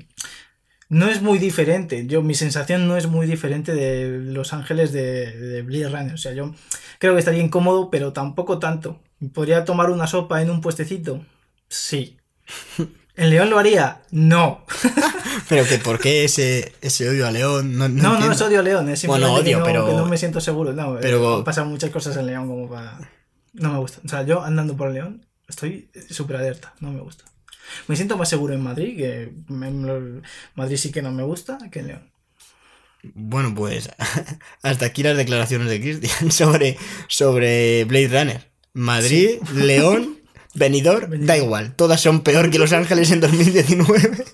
no 0.90 1.08
es 1.08 1.22
muy 1.22 1.38
diferente. 1.40 2.06
Yo, 2.08 2.22
mi 2.22 2.34
sensación 2.36 2.88
no 2.88 2.98
es 2.98 3.08
muy 3.08 3.28
diferente 3.28 3.74
de 3.74 4.20
Los 4.20 4.54
Ángeles 4.54 4.92
de, 4.92 5.32
de 5.38 5.62
Blade 5.62 5.90
Runner. 5.90 6.14
O 6.14 6.18
sea, 6.18 6.34
yo 6.34 6.54
creo 7.00 7.14
que 7.14 7.20
estaría 7.20 7.44
incómodo, 7.44 7.90
pero 7.90 8.14
tampoco 8.14 8.60
tanto. 8.60 9.00
¿Podría 9.34 9.66
tomar 9.66 9.90
una 9.90 10.08
sopa 10.08 10.42
en 10.42 10.50
un 10.50 10.62
puestecito? 10.62 11.26
Sí. 11.68 12.18
¿En 13.16 13.30
León 13.30 13.50
lo 13.50 13.60
haría? 13.60 14.02
No. 14.12 14.66
Pero 15.50 15.66
que 15.66 15.78
por 15.78 16.00
qué 16.00 16.24
ese, 16.24 16.74
ese 16.82 17.10
odio 17.10 17.28
a 17.28 17.32
León, 17.32 17.78
no, 17.78 17.90
no, 17.90 18.18
No, 18.18 18.32
es 18.32 18.42
odio 18.42 18.60
a 18.60 18.64
León. 18.64 18.88
Es 18.90 19.06
Bueno, 19.06 19.26
simplemente 19.28 19.56
odio, 19.56 19.66
que, 19.66 19.74
no, 19.74 19.80
pero- 19.84 19.88
que 19.88 20.02
no 20.02 20.06
me 20.06 20.18
siento 20.18 20.40
seguro. 20.40 20.72
No, 20.74 20.98
pero- 21.02 21.44
pasado 21.44 21.68
muchas 21.68 21.90
cosas 21.90 22.16
en 22.16 22.28
León 22.28 22.48
como 22.48 22.70
para... 22.70 22.98
No 23.60 23.74
me 23.74 23.80
gusta. 23.80 24.02
O 24.04 24.08
sea, 24.08 24.24
yo 24.24 24.44
andando 24.44 24.76
por 24.76 24.92
León 24.92 25.26
estoy 25.48 25.90
súper 26.10 26.38
alerta. 26.38 26.74
No 26.80 26.92
me 26.92 27.02
gusta. 27.02 27.26
Me 27.88 27.96
siento 27.96 28.18
más 28.18 28.30
seguro 28.30 28.54
en 28.54 28.62
Madrid, 28.62 28.98
que 28.98 29.34
Madrid 29.48 30.78
sí 30.78 30.92
que 30.92 31.02
no 31.02 31.12
me 31.12 31.24
gusta, 31.24 31.58
que 31.72 31.80
en 31.80 31.88
León. 31.88 32.12
Bueno, 33.14 33.54
pues 33.56 33.90
hasta 34.62 34.86
aquí 34.86 35.04
las 35.04 35.18
declaraciones 35.18 35.70
de 35.70 35.80
Christian 35.80 36.32
sobre, 36.32 36.78
sobre 37.08 37.86
Blade 37.86 38.08
Runner. 38.08 38.52
Madrid, 38.74 39.40
León, 39.54 40.20
Benidorm, 40.54 41.10
Benidorm. 41.10 41.26
da 41.26 41.38
igual, 41.38 41.76
todas 41.76 42.02
son 42.02 42.22
peor 42.22 42.50
que 42.50 42.60
Los 42.60 42.74
Ángeles 42.74 43.12
en 43.12 43.20
2019. 43.20 44.26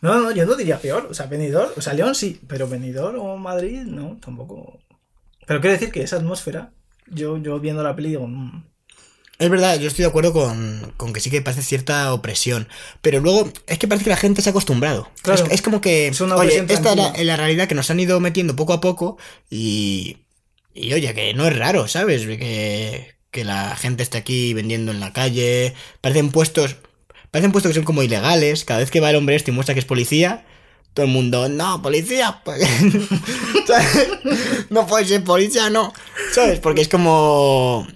No, 0.00 0.22
no, 0.22 0.30
yo 0.30 0.46
no 0.46 0.54
diría 0.54 0.78
peor. 0.78 1.08
O 1.10 1.14
sea, 1.14 1.26
Benidorm, 1.26 1.70
o 1.76 1.80
sea, 1.80 1.92
León 1.92 2.14
sí, 2.14 2.40
pero 2.46 2.68
Benidorm 2.68 3.18
o 3.20 3.36
Madrid 3.36 3.82
no, 3.82 4.16
tampoco. 4.20 4.78
Pero 5.46 5.60
quiero 5.60 5.72
decir 5.72 5.90
que 5.90 6.02
esa 6.02 6.16
atmósfera, 6.16 6.72
yo, 7.10 7.36
yo 7.38 7.60
viendo 7.60 7.82
la 7.82 7.94
peli 7.96 8.10
digo, 8.10 8.26
mm, 8.26 8.64
Es 9.38 9.50
verdad, 9.50 9.78
yo 9.78 9.88
estoy 9.88 10.02
de 10.02 10.08
acuerdo 10.08 10.32
con, 10.32 10.92
con 10.96 11.12
que 11.12 11.20
sí 11.20 11.30
que 11.30 11.42
parece 11.42 11.62
cierta 11.62 12.12
opresión. 12.12 12.68
Pero 13.02 13.20
luego 13.20 13.50
es 13.66 13.78
que 13.78 13.86
parece 13.88 14.04
que 14.04 14.10
la 14.10 14.16
gente 14.16 14.42
se 14.42 14.48
ha 14.48 14.52
acostumbrado. 14.52 15.10
Claro. 15.22 15.44
Es, 15.46 15.52
es 15.52 15.62
como 15.62 15.80
que, 15.80 16.08
Es 16.08 16.20
una 16.20 16.36
oye, 16.36 16.58
esta 16.68 16.90
es 16.90 16.96
la, 16.96 17.12
la 17.16 17.36
realidad 17.36 17.68
que 17.68 17.74
nos 17.74 17.90
han 17.90 18.00
ido 18.00 18.18
metiendo 18.20 18.56
poco 18.56 18.72
a 18.72 18.80
poco 18.80 19.16
y, 19.48 20.18
y 20.74 20.92
oye, 20.92 21.14
que 21.14 21.34
no 21.34 21.46
es 21.46 21.56
raro, 21.56 21.86
¿sabes? 21.88 22.26
Que, 22.26 23.14
que 23.30 23.44
la 23.44 23.76
gente 23.76 24.02
esté 24.02 24.18
aquí 24.18 24.54
vendiendo 24.54 24.90
en 24.92 25.00
la 25.00 25.12
calle. 25.12 25.74
Parecen 26.00 26.30
puestos. 26.30 26.76
Parecen 27.30 27.52
puestos 27.52 27.70
que 27.70 27.74
son 27.74 27.84
como 27.84 28.02
ilegales. 28.02 28.64
Cada 28.64 28.80
vez 28.80 28.90
que 28.90 29.00
va 29.00 29.10
el 29.10 29.16
hombre 29.16 29.36
este 29.36 29.50
y 29.50 29.54
muestra 29.54 29.74
que 29.74 29.80
es 29.80 29.86
policía, 29.86 30.46
todo 30.98 31.06
el 31.06 31.12
mundo, 31.12 31.48
no, 31.48 31.80
policía. 31.80 32.40
pues". 32.44 32.60
¿Sabes? 33.66 34.08
no 34.70 34.84
puede 34.86 35.04
ser 35.06 35.22
policía, 35.22 35.70
no. 35.70 35.92
¿Sabes? 36.34 36.58
Porque 36.58 36.80
es 36.82 36.88
como. 36.88 37.86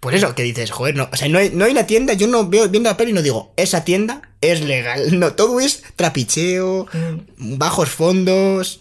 Pues 0.00 0.16
eso, 0.16 0.34
que 0.34 0.42
dices, 0.42 0.72
joder, 0.72 0.96
no. 0.96 1.08
O 1.12 1.16
sea, 1.16 1.28
no 1.28 1.38
hay, 1.38 1.50
no 1.50 1.64
hay 1.64 1.70
una 1.70 1.86
tienda, 1.86 2.12
yo 2.14 2.26
no 2.26 2.48
veo 2.48 2.68
viendo 2.68 2.90
la 2.90 2.96
peli 2.96 3.12
y 3.12 3.14
no 3.14 3.22
digo, 3.22 3.52
esa 3.56 3.84
tienda 3.84 4.22
es 4.40 4.60
legal. 4.60 5.00
No, 5.20 5.34
todo 5.34 5.60
es 5.60 5.84
trapicheo, 5.94 6.88
bajos 7.36 7.88
fondos. 7.90 8.80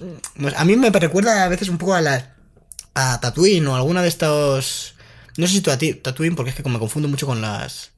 A 0.56 0.66
mí 0.66 0.76
me 0.76 0.90
recuerda 0.90 1.44
a 1.44 1.48
veces 1.50 1.70
un 1.70 1.78
poco 1.78 1.94
a 1.94 2.02
la. 2.02 2.36
a 2.96 3.20
Tatooine 3.22 3.68
o 3.68 3.76
alguna 3.76 4.02
de 4.02 4.08
estos. 4.08 4.96
No 5.38 5.46
sé 5.48 5.54
si 5.54 5.62
Tati- 5.62 6.02
Tatooine, 6.02 6.36
porque 6.36 6.50
es 6.50 6.56
que 6.56 6.64
como 6.64 6.74
me 6.74 6.80
confundo 6.80 7.08
mucho 7.08 7.28
con 7.28 7.40
las. 7.42 7.92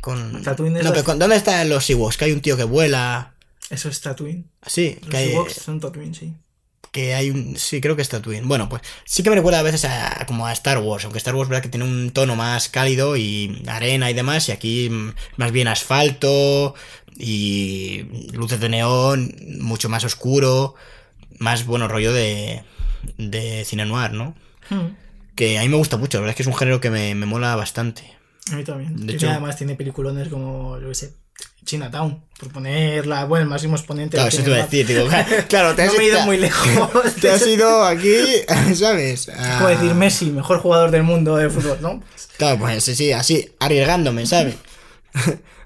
Con. 0.00 0.32
No, 0.34 0.38
las- 0.44 0.92
pero 0.92 1.04
con- 1.04 1.18
¿dónde 1.18 1.34
están 1.36 1.68
los 1.68 1.90
Ewoks? 1.90 2.16
Que 2.16 2.26
hay 2.26 2.32
un 2.32 2.40
tío 2.40 2.56
que 2.56 2.62
vuela. 2.64 3.33
Eso 3.70 3.88
es 3.88 4.00
Tatooine. 4.00 4.46
Sí, 4.66 4.98
Los 5.00 5.10
que 5.10 5.16
hay, 5.16 5.32
Ewoks 5.32 5.54
son 5.54 5.80
Tatooine, 5.80 6.14
sí. 6.14 6.34
que 6.92 7.14
hay 7.14 7.30
un... 7.30 7.56
Sí, 7.56 7.80
creo 7.80 7.96
que 7.96 8.02
es 8.02 8.08
Tatooine. 8.08 8.46
Bueno, 8.46 8.68
pues 8.68 8.82
sí 9.04 9.22
que 9.22 9.30
me 9.30 9.36
recuerda 9.36 9.60
a 9.60 9.62
veces 9.62 9.84
a, 9.86 10.24
como 10.26 10.46
a 10.46 10.52
Star 10.52 10.78
Wars, 10.78 11.04
aunque 11.04 11.18
Star 11.18 11.34
Wars 11.34 11.48
verdad 11.48 11.62
que 11.62 11.68
tiene 11.70 11.84
un 11.86 12.10
tono 12.10 12.36
más 12.36 12.68
cálido 12.68 13.16
y 13.16 13.62
arena 13.66 14.10
y 14.10 14.14
demás, 14.14 14.48
y 14.48 14.52
aquí 14.52 14.90
mm, 14.90 15.12
más 15.38 15.50
bien 15.50 15.66
asfalto 15.68 16.74
y 17.16 18.02
luces 18.32 18.60
de 18.60 18.68
neón, 18.68 19.34
mucho 19.60 19.88
más 19.88 20.04
oscuro, 20.04 20.74
más 21.38 21.64
bueno 21.66 21.88
rollo 21.88 22.12
de, 22.12 22.62
de 23.18 23.64
cine 23.64 23.86
noir, 23.86 24.12
¿no? 24.12 24.34
Hmm. 24.70 24.94
Que 25.34 25.58
a 25.58 25.62
mí 25.62 25.68
me 25.68 25.76
gusta 25.76 25.96
mucho, 25.96 26.18
la 26.18 26.22
verdad 26.22 26.30
es 26.32 26.36
que 26.36 26.42
es 26.42 26.48
un 26.48 26.54
género 26.56 26.80
que 26.80 26.90
me, 26.90 27.14
me 27.14 27.26
mola 27.26 27.56
bastante. 27.56 28.04
A 28.52 28.56
mí 28.56 28.62
también. 28.62 29.06
De 29.06 29.14
hecho- 29.14 29.28
además 29.30 29.56
tiene 29.56 29.74
peliculones 29.74 30.28
como, 30.28 30.78
yo 30.80 30.88
qué 30.88 30.94
sé, 30.94 31.14
Chinatown, 31.64 32.22
por 32.38 32.52
ponerla, 32.52 33.24
bueno, 33.24 33.44
el 33.44 33.48
máximo 33.48 33.74
exponente. 33.76 34.16
Claro, 34.16 34.30
del 34.30 34.34
eso 34.34 34.44
te 34.44 34.50
iba 34.50 34.58
a 34.60 34.64
decir, 34.64 34.86
digo, 34.86 35.06
claro, 35.48 35.74
te 35.74 35.82
has, 35.84 35.92
No 35.92 35.98
me 35.98 36.04
he 36.04 36.08
ido 36.08 36.20
muy 36.22 36.36
lejos. 36.36 37.14
te 37.20 37.30
has 37.30 37.46
ido 37.46 37.84
aquí, 37.84 38.14
¿sabes? 38.74 39.28
Es 39.28 39.38
A- 39.38 39.56
como 39.58 39.68
decir 39.70 39.94
Messi, 39.94 40.26
mejor 40.26 40.58
jugador 40.60 40.90
del 40.90 41.04
mundo 41.04 41.36
de 41.36 41.48
fútbol, 41.48 41.78
¿no? 41.80 42.02
Claro, 42.36 42.58
pues 42.58 42.84
sí, 42.84 42.94
sí, 42.94 43.12
así, 43.12 43.50
arriesgándome, 43.60 44.26
¿sabes? 44.26 44.56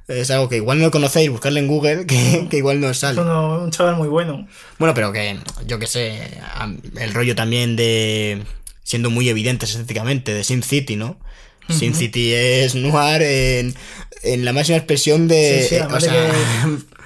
es 0.07 0.31
algo 0.31 0.49
que 0.49 0.57
igual 0.57 0.81
no 0.81 0.91
conocéis, 0.91 1.31
buscarle 1.31 1.61
en 1.61 1.66
Google, 1.66 2.07
que, 2.07 2.47
que 2.49 2.57
igual 2.59 2.81
no 2.81 2.87
os 2.87 2.93
Es 2.93 2.99
sale. 3.01 3.21
uno- 3.21 3.62
un 3.62 3.71
chaval 3.71 3.97
muy 3.97 4.09
bueno. 4.09 4.47
Bueno, 4.79 4.95
pero 4.95 5.12
que 5.12 5.39
yo 5.66 5.79
que 5.79 5.87
sé, 5.87 6.41
el 6.99 7.12
rollo 7.14 7.35
también 7.35 7.77
de 7.77 8.43
siendo 8.85 9.11
muy 9.11 9.29
evidentes 9.29 9.71
estéticamente, 9.71 10.33
de 10.33 10.45
Sin 10.45 10.62
City, 10.62 10.97
¿no? 10.97 11.19
Sin 11.69 11.95
City 11.95 12.33
es 12.33 12.75
noir 12.75 13.23
en, 13.23 13.75
en 14.23 14.45
la 14.45 14.53
máxima 14.53 14.79
expresión 14.79 15.29
de... 15.29 15.62
Sí, 15.62 15.69
sí, 15.69 15.75
eh, 15.77 15.87
o 15.91 16.01
sea, 16.01 16.12
que 16.12 16.29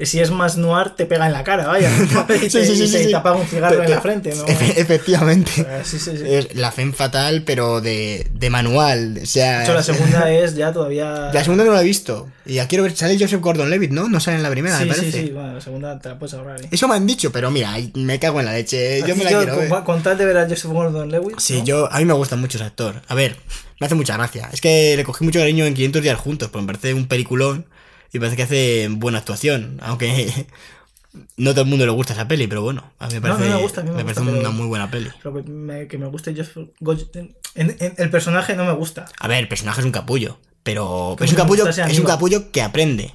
si 0.00 0.20
es 0.20 0.30
más 0.30 0.56
noir, 0.56 0.90
te 0.96 1.06
pega 1.06 1.26
en 1.26 1.32
la 1.32 1.44
cara, 1.44 1.66
vaya. 1.66 1.90
y 2.28 2.38
Sí, 2.38 2.48
te, 2.50 2.64
sí, 2.66 2.76
sí, 2.76 2.82
y 2.84 2.86
sí, 2.86 2.92
te- 2.92 3.04
sí. 3.04 3.10
te 3.10 3.14
apaga 3.16 3.36
un 3.36 3.46
cigarro 3.46 3.82
en 3.82 3.90
la 3.90 3.96
te- 3.96 4.02
frente, 4.02 4.34
¿no? 4.34 4.44
efe- 4.46 4.74
efectivamente. 4.76 5.66
Ah, 5.68 5.82
Sí, 5.84 5.98
sí, 5.98 6.16
sí. 6.16 6.22
Es 6.26 6.54
la 6.54 6.72
femme 6.72 6.92
fatal, 6.92 7.42
pero 7.44 7.80
de, 7.80 8.26
de 8.32 8.50
manual. 8.50 9.20
O 9.22 9.26
sea, 9.26 9.58
De 9.58 9.64
hecho, 9.64 9.74
la 9.74 9.82
segunda 9.82 10.30
es 10.32 10.54
ya 10.54 10.72
todavía. 10.72 11.30
La 11.32 11.42
segunda 11.44 11.64
no 11.64 11.72
la 11.72 11.80
he 11.82 11.84
visto. 11.84 12.28
Y 12.44 12.54
ya 12.54 12.66
quiero 12.68 12.82
ver, 12.84 12.96
sale 12.96 13.16
Joseph 13.18 13.40
Gordon-Levitt, 13.40 13.92
¿no? 13.92 14.08
No 14.08 14.18
sale 14.18 14.36
en 14.38 14.42
la 14.42 14.50
primera, 14.50 14.78
Sí, 14.78 14.84
me 14.86 14.94
sí, 14.94 15.00
parece. 15.00 15.22
sí. 15.26 15.30
Bueno, 15.30 15.54
la 15.54 15.60
segunda 15.60 15.98
te 16.00 16.08
la 16.08 16.18
puedes 16.18 16.34
ahorrar, 16.34 16.60
¿eh? 16.60 16.68
Eso 16.70 16.88
me 16.88 16.94
han 16.96 17.06
dicho, 17.06 17.30
pero 17.30 17.50
mira, 17.50 17.74
me 17.94 18.18
cago 18.18 18.40
en 18.40 18.46
la 18.46 18.52
leche. 18.54 18.98
Yo 19.00 19.04
Así 19.06 19.14
me 19.18 19.24
la 19.24 19.30
yo, 19.30 19.38
quiero 19.38 19.54
con, 19.56 19.70
ver. 19.70 19.82
con 19.84 20.02
tal 20.02 20.18
de 20.18 20.24
ver 20.26 20.38
a 20.38 20.48
Joseph 20.48 20.72
Gordon-Levitt. 20.72 21.38
Sí, 21.38 21.58
¿no? 21.58 21.64
yo, 21.64 21.92
a 21.92 21.98
mí 21.98 22.04
me 22.04 22.14
gusta 22.14 22.34
mucho 22.36 22.58
ese 22.58 22.64
actor. 22.66 23.00
A 23.06 23.14
ver, 23.14 23.36
me 23.78 23.86
hace 23.86 23.94
mucha 23.94 24.16
gracia. 24.16 24.48
Es 24.52 24.60
que 24.60 24.96
le 24.96 25.04
cogí 25.04 25.24
mucho 25.24 25.38
cariño 25.38 25.64
en 25.66 25.74
500 25.74 26.02
días 26.02 26.18
juntos, 26.18 26.48
porque 26.50 26.62
me 26.66 26.72
parece 26.72 26.94
un 26.94 27.06
peliculón 27.06 27.66
y 28.12 28.18
me 28.18 28.20
parece 28.20 28.36
que 28.36 28.42
hace 28.42 28.88
buena 28.90 29.18
actuación. 29.18 29.78
Aunque 29.82 30.46
no 31.36 31.52
todo 31.52 31.62
el 31.62 31.68
mundo 31.68 31.84
le 31.86 31.92
gusta 31.92 32.12
esa 32.12 32.28
peli, 32.28 32.46
pero 32.46 32.62
bueno, 32.62 32.92
a 32.98 33.06
mí 33.08 33.14
me 33.14 33.20
No, 33.28 33.36
parece, 33.36 33.50
me 33.54 33.62
gusta, 33.62 33.82
mí 33.82 33.90
me 33.90 34.02
parece 34.04 34.20
una 34.20 34.50
muy 34.50 34.66
buena 34.66 34.90
peli. 34.90 35.10
Lo 35.22 35.34
que 35.34 35.42
me, 35.42 35.88
que 35.88 35.98
me 35.98 36.06
guste 36.06 36.30
en, 36.30 37.34
en- 37.54 37.94
el 37.98 38.10
personaje 38.10 38.54
no 38.56 38.64
me 38.64 38.72
gusta. 38.72 39.06
A 39.18 39.28
ver, 39.28 39.38
el 39.38 39.48
personaje 39.48 39.80
es 39.80 39.86
un 39.86 39.92
capullo, 39.92 40.38
pero, 40.62 41.16
es 41.20 41.30
un 41.30 41.36
me 41.36 41.42
capullo, 41.42 41.66
gusta 41.66 41.86
es 41.88 41.98
un 41.98 42.04
capullo 42.04 42.50
que 42.50 42.62
aprende. 42.62 43.14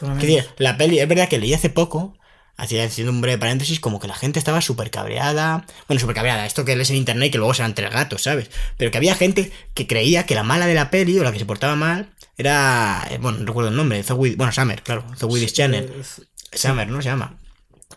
Me- 0.00 0.18
Que 0.18 0.44
la 0.58 0.76
peli, 0.76 0.98
es 0.98 1.08
verdad 1.08 1.28
que 1.28 1.38
leí 1.38 1.52
hace 1.52 1.68
poco, 1.68 2.16
hacía 2.56 2.84
haciendo 2.84 3.12
un 3.12 3.20
breve 3.20 3.38
paréntesis, 3.38 3.80
como 3.80 4.00
que 4.00 4.08
la 4.08 4.14
gente 4.14 4.38
estaba 4.38 4.60
súper 4.60 4.90
cabreada. 4.90 5.66
Bueno, 5.88 6.00
súper 6.00 6.14
cabreada, 6.16 6.46
esto 6.46 6.64
que 6.64 6.74
lees 6.74 6.90
en 6.90 6.96
internet 6.96 7.28
y 7.28 7.30
que 7.32 7.38
luego 7.38 7.54
serán 7.54 7.74
tres 7.74 7.90
gatos, 7.90 8.22
¿sabes? 8.22 8.50
Pero 8.78 8.90
que 8.90 8.98
había 8.98 9.14
gente 9.14 9.52
que 9.74 9.86
creía 9.86 10.24
que 10.26 10.34
la 10.34 10.42
mala 10.42 10.66
de 10.66 10.74
la 10.74 10.90
peli 10.90 11.18
o 11.18 11.22
la 11.24 11.32
que 11.32 11.38
se 11.38 11.44
portaba 11.46 11.76
mal 11.76 12.10
era. 12.40 13.06
eh, 13.10 13.18
Bueno, 13.20 13.38
no 13.38 13.46
recuerdo 13.46 13.70
el 13.70 13.76
nombre, 13.76 14.02
Zoe, 14.02 14.34
bueno, 14.36 14.52
Summer, 14.52 14.82
claro, 14.82 15.04
Zoe 15.16 15.28
Willis 15.30 15.52
Channel. 15.52 15.92
es- 16.00 16.22
Summer, 16.52 16.88
¿no? 16.88 17.00
Se 17.02 17.08
llama. 17.08 17.38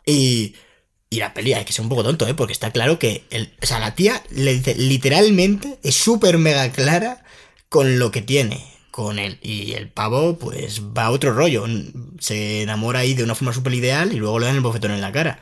Y. 0.06 0.56
Y 1.10 1.18
la 1.20 1.34
peli 1.36 1.54
hay 1.54 1.64
que 1.64 1.74
ser 1.74 1.84
un 1.84 1.90
poco 1.90 2.04
tonto, 2.04 2.28
¿eh? 2.28 2.34
Porque 2.34 2.54
está 2.54 2.72
claro 2.72 2.98
que. 2.98 3.26
El, 3.30 3.54
o 3.62 3.66
sea, 3.66 3.80
la 3.80 3.94
tía 3.96 4.22
le 4.32 4.54
dice, 4.56 4.74
literalmente 4.76 5.78
es 5.84 5.96
súper 5.96 6.38
mega 6.40 6.72
clara 6.72 7.24
con 7.70 8.00
lo 8.00 8.10
que 8.12 8.22
tiene 8.24 8.66
con 8.90 9.20
él. 9.20 9.38
Y 9.42 9.74
el 9.74 9.90
pavo, 9.90 10.38
pues 10.40 10.82
va 10.82 11.06
a 11.06 11.12
otro 11.12 11.34
rollo. 11.34 11.66
Se 12.20 12.64
enamora 12.64 13.00
ahí 13.00 13.14
de 13.14 13.24
una 13.24 13.36
forma 13.36 13.54
súper 13.54 13.74
ideal 13.76 14.12
y 14.12 14.16
luego 14.18 14.40
le 14.40 14.48
dan 14.48 14.56
el 14.56 14.62
bofetón 14.62 14.92
en 14.92 15.02
la 15.02 15.12
cara. 15.12 15.40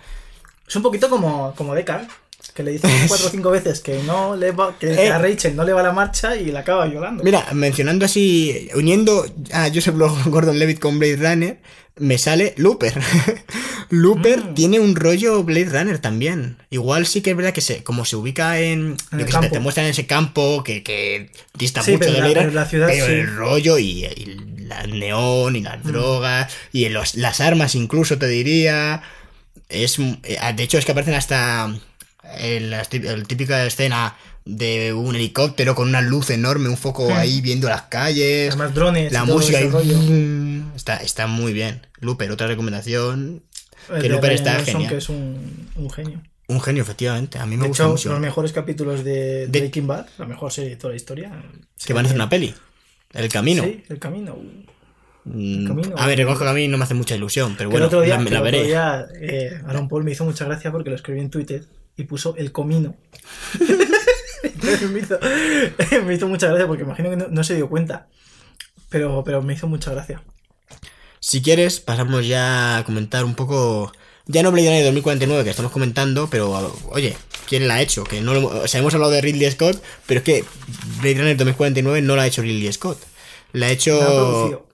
Es 0.68 0.76
un 0.76 0.84
poquito 0.84 1.10
como, 1.10 1.54
como 1.56 1.74
Deckard, 1.76 2.08
que 2.52 2.64
le 2.64 2.72
dicen 2.72 2.91
cuatro 3.08 3.28
o 3.28 3.30
cinco 3.30 3.52
veces 3.52 3.80
que 3.80 4.02
no 4.04 4.36
le 4.36 4.52
va, 4.52 4.78
que 4.78 4.91
Eh. 4.93 5.10
a 5.12 5.18
Rachel 5.18 5.56
no 5.56 5.64
le 5.64 5.74
va 5.74 5.82
la 5.84 5.91
marcha 5.93 6.36
y 6.36 6.52
la 6.52 6.60
acaba 6.62 6.86
violando. 6.88 7.24
Mira, 7.24 7.45
mencionando 7.54 8.06
así, 8.06 8.70
uniendo 8.76 9.26
a 9.54 9.70
Joseph 9.74 9.95
Gordon 10.26 10.60
Levitt 10.60 10.80
con 10.80 10.99
Blade 10.99 11.16
Runner, 11.18 11.60
me 11.97 12.18
sale 12.18 12.54
Looper. 12.58 12.93
Looper 13.89 14.39
Mm. 14.45 14.54
tiene 14.54 14.80
un 14.80 14.95
rollo 14.95 15.43
Blade 15.43 15.66
Runner 15.70 15.99
también. 15.99 16.58
Igual 16.70 17.06
sí 17.06 17.22
que 17.22 17.32
es 17.32 17.36
verdad 17.38 17.54
que 17.54 17.62
se, 17.62 17.84
como 17.84 18.06
se 18.06 18.16
ubica 18.16 18.60
en. 18.60 18.95
En 19.12 19.20
yo 19.20 19.26
que 19.26 19.32
sé, 19.32 19.49
te, 19.49 19.60
muestran 19.60 19.86
en 19.86 19.91
ese 19.91 20.06
campo 20.08 20.64
que, 20.64 20.84
que 20.84 21.32
dista 21.58 21.82
Sí, 21.84 21.91
mucho 21.91 21.99
pero 22.06 22.14
de 22.14 22.18
la- 22.20 22.24
Blade 22.26 22.34
pero 22.36 22.45
Runner, 22.47 22.56
la 22.64 22.70
ciudad 22.70 22.88
pero 22.88 23.06
sí. 23.06 23.12
Mm. 23.12 23.16
el 23.16 23.36
rollo 23.36 23.78
y, 23.78 24.06
y 24.06 24.38
la 24.66 24.84
neón 24.88 25.56
y 25.58 25.62
las 25.62 25.84
drogas 25.84 26.52
y 26.72 26.88
los- 26.89 27.16
las 27.16 27.41
armas 27.41 27.76
incluso 27.76 28.18
te 28.18 28.28
diría. 28.28 29.02
Es, 29.68 29.99
eh, 29.99 30.38
de 30.56 30.64
hecho, 30.64 30.78
es 30.78 30.86
que 30.86 30.91
aparecen 30.91 31.14
hasta 31.16 31.74
la 32.40 32.84
típica 32.86 33.66
escena 33.66 34.16
de 34.46 34.92
un 34.94 35.16
helicóptero 35.16 35.76
con 35.76 35.88
una 35.90 36.02
luz 36.02 36.30
enorme, 36.32 36.68
un 36.70 36.78
foco 36.78 37.10
Hmm. 37.10 37.14
ahí 37.18 37.42
viendo 37.42 37.70
las 37.70 37.84
calles, 37.84 38.50
Además, 38.50 38.74
drones. 38.74 39.12
la 39.14 39.24
música 39.26 39.60
está, 40.76 40.98
está 40.98 41.28
muy 41.28 41.54
bien. 41.54 41.86
Looper, 42.00 42.32
otra 42.32 42.48
recomendación. 42.48 43.44
El 43.94 44.02
que 44.02 44.10
Looper 44.10 44.32
está 44.32 44.60
genial. 44.64 44.90
que 44.92 44.98
es 44.98 45.10
un, 45.10 45.68
un 45.76 45.90
genio. 45.90 46.22
Un 46.48 46.60
genio, 46.62 46.82
efectivamente. 46.84 47.38
A 47.40 47.46
mí 47.46 47.56
me 47.56 47.64
de 47.64 47.68
gusta 47.70 47.84
hecho, 47.84 47.92
mucho. 47.92 48.10
los 48.10 48.20
mejores 48.20 48.52
capítulos 48.52 49.04
de, 49.04 49.48
De- 49.48 49.60
Breaking 49.60 49.88
Bad, 49.88 50.08
la 50.18 50.26
mejor 50.26 50.52
serie 50.52 50.72
de 50.72 50.76
toda 50.76 50.90
la 50.92 50.98
historia. 50.98 51.32
Que 51.86 51.94
van 51.94 52.06
a 52.06 52.08
hacer 52.08 52.18
una 52.18 52.30
peli. 52.30 52.54
El 53.14 53.30
camino. 53.30 53.64
Sí, 53.64 53.84
El 53.90 54.00
Camino. 54.00 54.38
Mm, 55.24 55.68
Camino. 55.68 55.96
A 55.98 56.08
ver, 56.08 56.18
reconozco 56.18 56.46
que 56.46 56.50
a 56.50 56.54
mí 56.54 56.68
no 56.68 56.78
me 56.78 56.84
hace 56.84 56.94
mucha 56.96 57.16
ilusión, 57.16 57.56
pero 57.58 57.70
Que 57.70 57.76
el 57.76 57.82
bueno, 57.82 57.86
otro 57.88 58.02
día, 58.02 58.18
la, 58.18 58.24
que 58.24 58.30
la 58.32 58.38
el 58.40 58.42
otro 58.42 58.52
veré. 58.58 58.64
día, 58.68 59.06
eh, 59.22 59.62
Aaron 59.68 59.88
Paul 59.88 60.04
me 60.04 60.12
hizo 60.12 60.26
mucha 60.26 60.46
gracia 60.46 60.72
porque 60.72 60.90
lo 60.90 60.96
escribí 60.96 61.20
en 61.20 61.30
Twitter 61.30 61.66
y 61.98 62.04
puso 62.04 62.36
el 62.38 62.52
comino. 62.52 62.96
Me, 64.92 65.00
hizo, 65.00 65.20
me 66.06 66.14
hizo 66.16 66.28
mucha 66.28 66.48
gracia 66.48 66.68
porque 66.68 66.84
imagino 66.84 67.10
que 67.10 67.18
no, 67.18 67.28
no 67.30 67.44
se 67.44 67.56
dio 67.56 67.70
cuenta. 67.70 68.08
Pero, 68.89 69.24
pero 69.24 69.42
me 69.42 69.54
hizo 69.54 69.68
mucha 69.68 69.92
gracia. 69.92 70.24
Si 71.20 71.42
quieres, 71.42 71.80
pasamos 71.80 72.28
ya 72.28 72.78
a 72.78 72.84
comentar 72.84 73.24
un 73.26 73.36
poco. 73.36 73.92
Ya 74.26 74.44
no 74.44 74.52
Blade 74.52 74.68
Runner 74.68 74.84
2049 74.86 75.44
que 75.44 75.50
estamos 75.50 75.72
comentando, 75.72 76.30
pero 76.30 76.76
oye, 76.90 77.15
¿quién 77.48 77.68
la 77.68 77.76
ha 77.76 77.82
hecho? 77.82 78.03
Que 78.03 78.22
no 78.22 78.34
lo- 78.34 78.48
o 78.64 78.68
sea, 78.68 78.80
hemos 78.80 78.94
hablado 78.94 79.11
de 79.11 79.22
Ridley 79.22 79.49
Scott, 79.52 79.82
pero 80.06 80.20
es 80.20 80.24
que 80.24 80.45
Blade 81.02 81.15
Runner 81.20 81.38
2049 81.38 82.02
no 82.02 82.15
la 82.15 82.24
ha 82.24 82.28
hecho 82.28 82.41
Ridley 82.41 82.72
Scott. 82.72 82.99
La 83.53 83.65
ha 83.65 83.68
La 83.68 83.68
ha 83.68 83.72
hecho. 83.72 83.99
producido. 83.99 84.68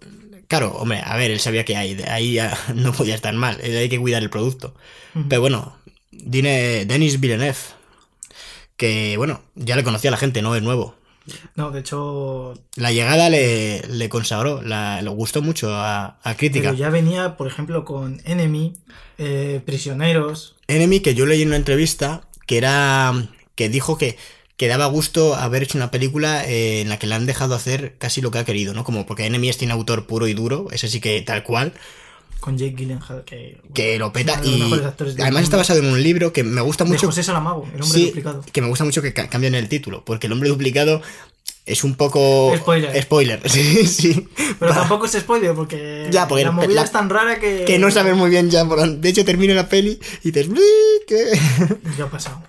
Claro, 0.47 0.71
hombre, 0.77 1.01
a 1.03 1.15
ver, 1.17 1.31
él 1.31 1.39
sabía 1.39 1.65
que 1.65 1.75
ahí 1.75 2.33
ya 2.33 2.57
no 2.75 2.91
podía 2.93 3.15
estar 3.15 3.33
mal, 3.33 3.59
hay 3.61 3.89
que 3.89 3.99
cuidar 3.99 4.21
el 4.23 4.29
producto. 4.29 4.73
Pero 5.29 5.41
bueno, 5.41 5.77
Dine- 6.23 6.85
Denis 6.85 7.19
Villeneuve, 7.19 7.57
que 8.75 9.15
bueno, 9.17 9.41
ya 9.55 9.75
le 9.75 9.83
conocía 9.83 10.09
a 10.09 10.11
la 10.11 10.17
gente, 10.17 10.41
no 10.41 10.55
es 10.55 10.61
nuevo. 10.61 10.95
No, 11.55 11.71
de 11.71 11.81
hecho, 11.81 12.53
La 12.75 12.91
llegada 12.93 13.29
le, 13.29 13.81
le 13.89 14.07
consagró, 14.09 14.61
la- 14.61 15.01
le 15.01 15.09
gustó 15.09 15.41
mucho 15.41 15.73
a, 15.75 16.19
a 16.23 16.37
crítica. 16.37 16.69
pero 16.69 16.77
ya 16.77 16.89
venía, 16.89 17.35
por 17.35 17.47
ejemplo, 17.47 17.83
con 17.83 18.21
Enemy, 18.23 18.73
eh, 19.17 19.61
Prisioneros. 19.65 20.55
Enemy, 20.67 21.01
que 21.01 21.15
yo 21.15 21.25
leí 21.25 21.41
en 21.41 21.49
una 21.49 21.57
entrevista, 21.57 22.21
que 22.45 22.57
era. 22.57 23.13
que 23.55 23.67
dijo 23.67 23.97
que, 23.97 24.17
que 24.55 24.67
daba 24.69 24.85
gusto 24.85 25.35
haber 25.35 25.63
hecho 25.63 25.77
una 25.77 25.91
película 25.91 26.45
eh, 26.45 26.79
en 26.81 26.87
la 26.89 26.97
que 26.97 27.07
le 27.07 27.15
han 27.15 27.25
dejado 27.25 27.55
hacer 27.55 27.97
casi 27.97 28.21
lo 28.21 28.31
que 28.31 28.37
ha 28.37 28.45
querido, 28.45 28.73
¿no? 28.73 28.83
Como 28.85 29.05
porque 29.05 29.25
Enemy 29.25 29.49
es 29.49 29.57
tiene 29.57 29.73
autor 29.73 30.07
puro 30.07 30.27
y 30.27 30.33
duro, 30.33 30.67
ese 30.71 30.87
sí 30.87 31.01
que 31.01 31.21
tal 31.23 31.43
cual, 31.43 31.73
Con 32.39 32.57
Jake 32.57 32.75
Gyllenhaal, 32.77 33.23
que, 33.25 33.57
que 33.73 33.97
lo 33.99 34.13
peta 34.13 34.39
de 34.39 34.47
y. 34.47 34.73
Además 35.19 35.43
está 35.43 35.57
basado 35.57 35.79
en 35.79 35.87
un 35.87 36.01
libro 36.01 36.31
que 36.31 36.43
me 36.43 36.61
gusta 36.61 36.83
de 36.83 36.91
mucho. 36.91 37.07
José 37.07 37.23
Salamago, 37.23 37.63
el 37.73 37.81
hombre 37.81 37.87
Sí, 37.99 38.05
duplicado. 38.07 38.43
que 38.51 38.61
me 38.61 38.67
gusta 38.67 38.83
mucho 38.85 39.01
que 39.01 39.13
ca- 39.13 39.27
cambien 39.29 39.55
el 39.55 39.67
título, 39.67 40.05
porque 40.05 40.27
el 40.27 40.33
hombre 40.33 40.47
duplicado 40.49 41.01
es 41.65 41.83
un 41.83 41.95
poco... 41.95 42.53
Spoiler. 42.55 43.01
Spoiler, 43.01 43.41
sí, 43.49 43.85
sí. 43.87 44.29
Pero 44.59 44.71
Va. 44.71 44.77
tampoco 44.77 45.05
es 45.07 45.11
spoiler 45.13 45.53
porque, 45.53 46.07
Ya, 46.11 46.27
porque 46.27 46.45
la 46.45 46.51
movida 46.51 46.75
la- 46.75 46.83
es 46.83 46.91
tan 46.91 47.09
rara 47.09 47.39
que... 47.39 47.65
Que 47.65 47.79
no 47.79 47.91
sabes 47.91 48.15
muy 48.15 48.29
bien 48.29 48.49
ya. 48.49 48.63
por 48.65 48.87
De 48.87 49.09
hecho, 49.09 49.25
termina 49.25 49.53
la 49.53 49.67
peli 49.67 49.99
y. 50.23 50.31
"Bli, 50.31 50.61
¿qué?". 51.07 51.37
Ya 51.97 52.05
ha 52.05 52.09
pasado. 52.09 52.41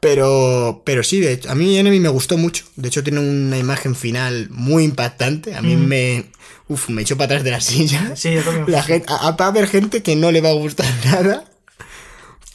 Pero, 0.00 0.82
pero 0.84 1.02
sí, 1.02 1.20
de 1.20 1.32
hecho, 1.32 1.50
a 1.50 1.54
mí 1.54 1.78
Enemy 1.78 2.00
me 2.00 2.08
gustó 2.10 2.36
mucho. 2.36 2.64
De 2.76 2.88
hecho, 2.88 3.02
tiene 3.02 3.20
una 3.20 3.56
imagen 3.58 3.94
final 3.94 4.48
muy 4.50 4.84
impactante. 4.84 5.54
A 5.54 5.62
mí 5.62 5.74
Mm. 5.76 5.86
me... 5.86 6.24
Uf, 6.68 6.88
me 6.88 7.02
echó 7.02 7.16
para 7.16 7.26
atrás 7.26 7.44
de 7.44 7.50
la 7.52 7.60
silla. 7.60 8.16
Sí, 8.16 8.34
yo 8.34 8.42
también. 8.42 8.64
La 8.70 8.82
gente, 8.82 9.06
a- 9.08 9.30
va 9.32 9.44
a 9.44 9.48
haber 9.48 9.68
gente 9.68 10.02
que 10.02 10.16
no 10.16 10.32
le 10.32 10.40
va 10.40 10.48
a 10.50 10.54
gustar 10.54 10.86
nada. 11.04 11.44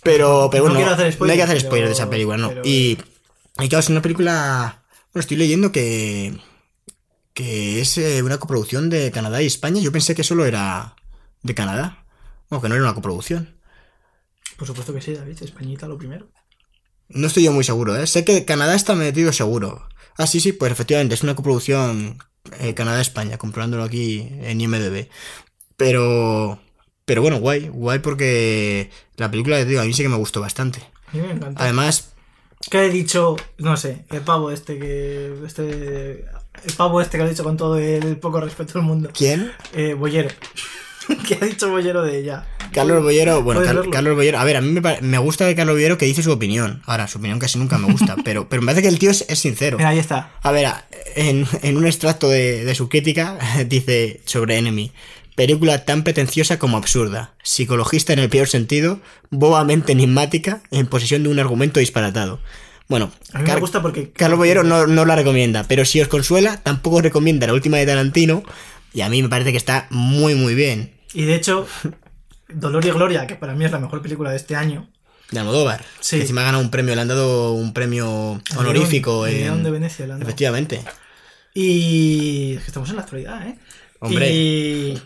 Pero, 0.04 0.50
pero 0.52 0.64
No 0.66 0.72
bueno, 0.72 0.76
quiero 0.78 0.92
hacer 0.94 1.20
no 1.20 1.26
hay 1.32 1.38
que 1.38 1.44
hacer 1.44 1.60
spoilers, 1.62 1.90
de 1.90 1.94
esa 1.94 2.10
película, 2.10 2.38
¿no? 2.38 2.50
pero- 2.50 2.62
Y, 2.66 2.98
y 3.60 3.70
claro, 3.70 3.80
es 3.80 3.90
una 3.90 4.02
película. 4.02 4.84
Bueno, 5.14 5.22
estoy 5.22 5.38
leyendo 5.38 5.72
que. 5.72 6.40
que 7.34 7.82
es 7.82 7.98
eh, 7.98 8.22
una 8.24 8.38
coproducción 8.40 8.90
de 8.90 9.12
Canadá 9.12 9.42
y 9.42 9.46
España. 9.48 9.80
Yo 9.82 9.92
pensé 9.92 10.16
que 10.16 10.24
solo 10.24 10.46
era 10.46 10.96
de 11.44 11.54
Canadá. 11.56 12.06
Bueno, 12.50 12.62
que 12.64 12.70
no 12.70 12.76
era 12.76 12.84
una 12.84 12.96
coproducción. 12.96 13.58
Por 14.58 14.68
supuesto 14.68 14.94
que 14.94 15.02
sí, 15.02 15.14
David. 15.14 15.42
Españita 15.42 15.88
lo 15.88 15.98
primero. 15.98 16.28
No 17.10 17.28
estoy 17.28 17.44
yo 17.44 17.52
muy 17.52 17.64
seguro, 17.64 17.96
¿eh? 17.96 18.08
Sé 18.08 18.26
que 18.26 18.46
Canadá 18.46 18.74
está 18.76 18.96
metido 18.96 19.32
seguro. 19.34 19.88
Ah, 20.18 20.28
sí, 20.28 20.40
sí, 20.40 20.52
pues 20.54 20.72
efectivamente, 20.72 21.14
es 21.16 21.24
una 21.24 21.36
coproducción 21.36 22.18
eh, 22.60 22.74
Canadá-España, 22.74 23.38
comprándolo 23.38 23.84
aquí 23.84 24.28
en 24.42 24.62
IMDB. 24.62 25.08
Pero. 25.78 26.60
Pero 27.06 27.22
bueno, 27.22 27.40
guay, 27.40 27.68
guay 27.68 28.00
porque 28.00 28.90
la 29.18 29.30
película, 29.30 29.58
te 29.58 29.66
digo, 29.66 29.82
a 29.82 29.86
mí 29.86 29.94
sí 29.94 30.04
que 30.04 30.10
me 30.10 30.18
gustó 30.18 30.40
bastante. 30.40 30.80
A 31.08 31.18
mí 31.18 31.22
me 31.22 31.32
encanta. 31.32 31.64
Además, 31.64 32.12
¿Qué 32.70 32.86
he 32.86 32.90
dicho? 32.90 33.36
No 33.58 33.76
sé, 33.78 34.06
el 34.12 34.22
pavo 34.22 34.52
este 34.52 34.78
que. 34.78 35.34
Este. 35.46 36.26
El 36.64 36.74
pavo 36.78 37.02
este 37.02 37.18
que 37.18 37.24
ha 37.24 37.28
dicho 37.28 37.44
con 37.44 37.58
todo 37.58 37.78
el 37.78 38.18
poco 38.18 38.40
respeto 38.40 38.74
del 38.74 38.84
mundo. 38.84 39.10
¿quién? 39.14 39.52
Eh, 39.74 39.94
Bollero. 39.94 40.30
¿Qué 41.28 41.40
ha 41.42 41.46
dicho 41.46 41.72
Bollero 41.72 42.04
de 42.04 42.20
ella? 42.20 42.46
Carlos 42.73 43.03
Bollero, 43.03 43.41
bueno, 43.43 43.60
Puedes 43.60 43.68
Car- 43.68 43.76
verlo. 43.77 43.91
Carlos 43.91 44.15
Bollero, 44.15 44.39
a 44.39 44.43
ver, 44.43 44.57
a 44.57 44.61
mí 44.61 44.80
me, 44.80 45.02
me 45.02 45.18
gusta 45.18 45.45
de 45.45 45.56
Carlos 45.56 45.76
Bollero 45.76 45.98
que 45.98 46.06
dice 46.06 46.23
su 46.23 46.31
opinión. 46.31 46.81
Ahora, 46.85 47.07
su 47.07 47.18
opinión 47.19 47.39
casi 47.39 47.57
nunca 47.60 47.77
me 47.77 47.91
gusta, 47.91 48.15
pero, 48.23 48.48
pero 48.49 48.61
me 48.61 48.68
parece 48.68 48.81
que 48.84 48.88
el 48.88 48.99
tío 48.99 49.11
es, 49.11 49.26
es 49.30 49.39
sincero. 49.39 49.77
Mira, 49.77 49.89
ahí 49.89 49.99
está. 49.99 50.31
A 50.41 50.52
ver, 50.52 50.68
en, 51.15 51.45
en 51.61 51.77
un 51.77 51.85
extracto 51.85 52.30
de, 52.30 52.64
de 52.65 52.76
su 52.76 52.89
crítica 52.89 53.38
dice 53.68 54.22
sobre 54.26 54.57
Enemy, 54.57 54.91
película 55.35 55.85
tan 55.85 56.03
pretenciosa 56.03 56.60
como 56.60 56.77
absurda, 56.77 57.34
psicologista 57.43 58.14
en 58.14 58.19
el 58.19 58.30
peor 58.30 58.48
sentido, 58.48 58.99
bobamente 59.30 59.91
enigmática, 59.93 60.61
en 60.72 60.88
posesión 60.88 61.23
de 61.23 61.30
un 61.30 61.39
argumento 61.39 61.80
disparatado. 61.80 62.39
Bueno, 62.88 63.10
A 63.31 63.39
mí 63.39 63.49
me 63.49 63.56
gusta 63.60 63.81
porque. 63.81 64.11
Carlos 64.11 64.38
Bollero 64.38 64.64
no, 64.64 64.85
no 64.85 65.06
la 65.06 65.15
recomienda, 65.15 65.64
pero 65.68 65.85
si 65.85 66.02
os 66.02 66.10
consuela, 66.10 66.57
tampoco 66.61 67.02
recomienda 67.02 67.48
la 67.48 67.53
última 67.53 67.77
de 67.77 67.85
Tarantino, 67.85 68.43
y 68.93 68.99
a 68.99 69.07
mí 69.10 69.23
me 69.23 69.30
parece 69.30 69.52
que 69.52 69.57
está 69.57 69.88
muy 69.91 70.35
muy 70.35 70.56
bien. 70.56 70.91
Y 71.14 71.23
de 71.23 71.35
hecho, 71.35 71.65
Dolor 72.56 72.86
y 72.86 72.91
Gloria, 72.91 73.28
que 73.28 73.36
para 73.36 73.53
mí 73.56 73.65
es 73.65 73.72
la 73.72 73.80
mejor 73.80 74.02
película 74.02 74.30
de 74.32 74.38
este 74.38 74.56
año. 74.56 74.90
De 75.32 75.40
Almodóvar. 75.40 75.84
Sí. 76.02 76.18
Que 76.18 76.22
encima 76.23 76.41
ha 76.41 76.45
ganado 76.45 76.64
un 76.64 76.69
premio, 76.72 76.94
le 76.95 77.02
han 77.02 77.07
dado 77.07 77.53
un 77.53 77.73
premio 77.73 78.41
honorífico. 78.57 79.26
El 79.26 79.34
en- 79.36 79.41
León 79.44 79.64
de 79.64 79.72
Venecia. 79.72 80.06
le 80.07 80.14
han 80.14 80.19
dado. 80.19 80.30
Efectivamente. 80.30 80.82
Y 81.53 82.53
es 82.56 82.61
que 82.61 82.68
estamos 82.68 82.90
en 82.90 82.95
la 82.98 83.02
actualidad, 83.03 83.48
¿eh? 83.48 83.57
Hombre. 83.99 84.32
Y, 84.34 85.02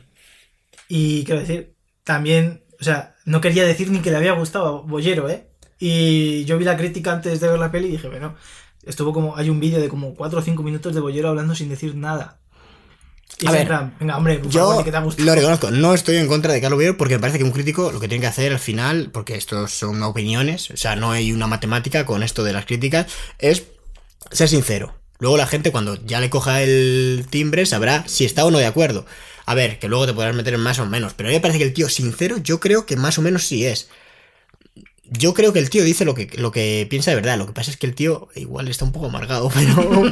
y 0.88 1.23
quiero 1.26 1.41
decir, 1.41 1.76
también, 2.03 2.63
o 2.80 2.84
sea, 2.84 3.15
no 3.26 3.41
quería 3.41 3.65
decir 3.65 3.89
ni 3.89 3.99
que 3.99 4.11
le 4.11 4.17
había 4.17 4.34
gustado 4.34 4.65
a 4.80 4.81
Bollero, 4.81 5.30
¿eh? 5.30 5.49
Y 5.80 6.45
yo 6.45 6.57
vi 6.57 6.65
la 6.65 6.77
crítica 6.77 7.11
antes 7.11 7.39
de 7.39 7.47
ver 7.49 7.59
la 7.59 7.72
peli 7.72 7.88
y 7.88 7.91
dije, 7.91 8.07
bueno, 8.07 8.35
estuvo 8.84 9.11
como, 9.11 9.35
hay 9.35 9.49
un 9.49 9.59
vídeo 9.59 9.80
de 9.81 9.89
como 9.89 10.13
4 10.15 10.39
o 10.39 10.41
5 10.41 10.63
minutos 10.63 10.93
de 10.95 11.01
Bollero 11.01 11.30
hablando 11.30 11.55
sin 11.55 11.69
decir 11.69 11.95
nada. 11.95 12.39
Y 13.39 13.47
A 13.47 13.52
ver, 13.52 13.68
plan, 13.68 13.93
venga, 13.99 14.18
hombre, 14.18 14.39
por 14.39 14.49
Yo 14.49 14.68
favor, 14.68 14.85
que 14.85 14.91
te 14.91 14.97
ha 14.97 15.02
gustado. 15.02 15.26
lo 15.26 15.35
reconozco, 15.35 15.72
no 15.72 15.93
estoy 15.93 16.15
en 16.18 16.27
contra 16.27 16.53
de 16.53 16.61
Carlos 16.61 16.77
Bollero 16.77 16.97
porque 16.97 17.15
me 17.15 17.19
parece 17.19 17.38
que 17.38 17.43
un 17.43 17.52
crítico 17.52 17.91
lo 17.91 17.99
que 17.99 18.07
tiene 18.07 18.22
que 18.22 18.27
hacer 18.27 18.53
al 18.53 18.60
final, 18.60 19.10
porque 19.11 19.35
estos 19.35 19.72
son 19.72 20.02
opiniones, 20.03 20.72
o 20.72 20.77
sea, 20.77 20.95
no 20.95 21.11
hay 21.11 21.34
una 21.34 21.47
matemática 21.47 22.06
con 22.06 22.23
esto 22.23 22.43
de 22.45 22.53
las 22.53 22.65
críticas, 22.65 23.07
es 23.39 23.64
ser 24.31 24.47
sincero. 24.47 24.95
Luego 25.19 25.38
la 25.38 25.47
gente 25.47 25.72
cuando 25.72 25.95
ya 26.06 26.19
le 26.22 26.30
coja 26.30 26.61
el 26.61 27.26
timbre 27.30 27.65
sabrá 27.65 28.03
si 28.07 28.26
está 28.26 28.45
o 28.45 28.52
no 28.52 28.57
de 28.57 28.65
acuerdo. 28.68 29.06
A 29.45 29.53
ver, 29.53 29.80
que 29.80 29.88
luego 29.88 30.07
te 30.07 30.14
podrás 30.14 30.35
meter 30.35 30.53
en 30.53 30.61
más 30.61 30.80
o 30.80 30.85
menos, 30.85 31.14
pero 31.14 31.27
a 31.27 31.31
mí 31.31 31.35
me 31.35 31.41
parece 31.41 31.60
que 31.60 31.65
el 31.65 31.73
tío 31.73 31.89
sincero 31.89 32.38
yo 32.38 32.60
creo 32.60 32.85
que 32.85 32.95
más 32.95 33.18
o 33.18 33.22
menos 33.22 33.43
sí 33.45 33.65
es. 33.65 33.89
Yo 35.11 35.34
creo 35.36 35.53
que 35.53 35.60
el 35.60 35.69
tío 35.69 35.84
dice 35.84 36.03
lo 36.03 36.15
que, 36.15 36.27
lo 36.38 36.52
que 36.52 36.88
piensa 36.90 37.11
de 37.11 37.15
verdad. 37.15 37.38
Lo 37.38 37.45
que 37.45 37.53
pasa 37.53 37.69
es 37.72 37.77
que 37.77 37.86
el 37.86 37.94
tío 37.94 38.27
igual 38.36 38.68
está 38.68 38.86
un 38.86 38.91
poco 38.91 39.06
amargado, 39.06 39.49
pero. 39.53 40.11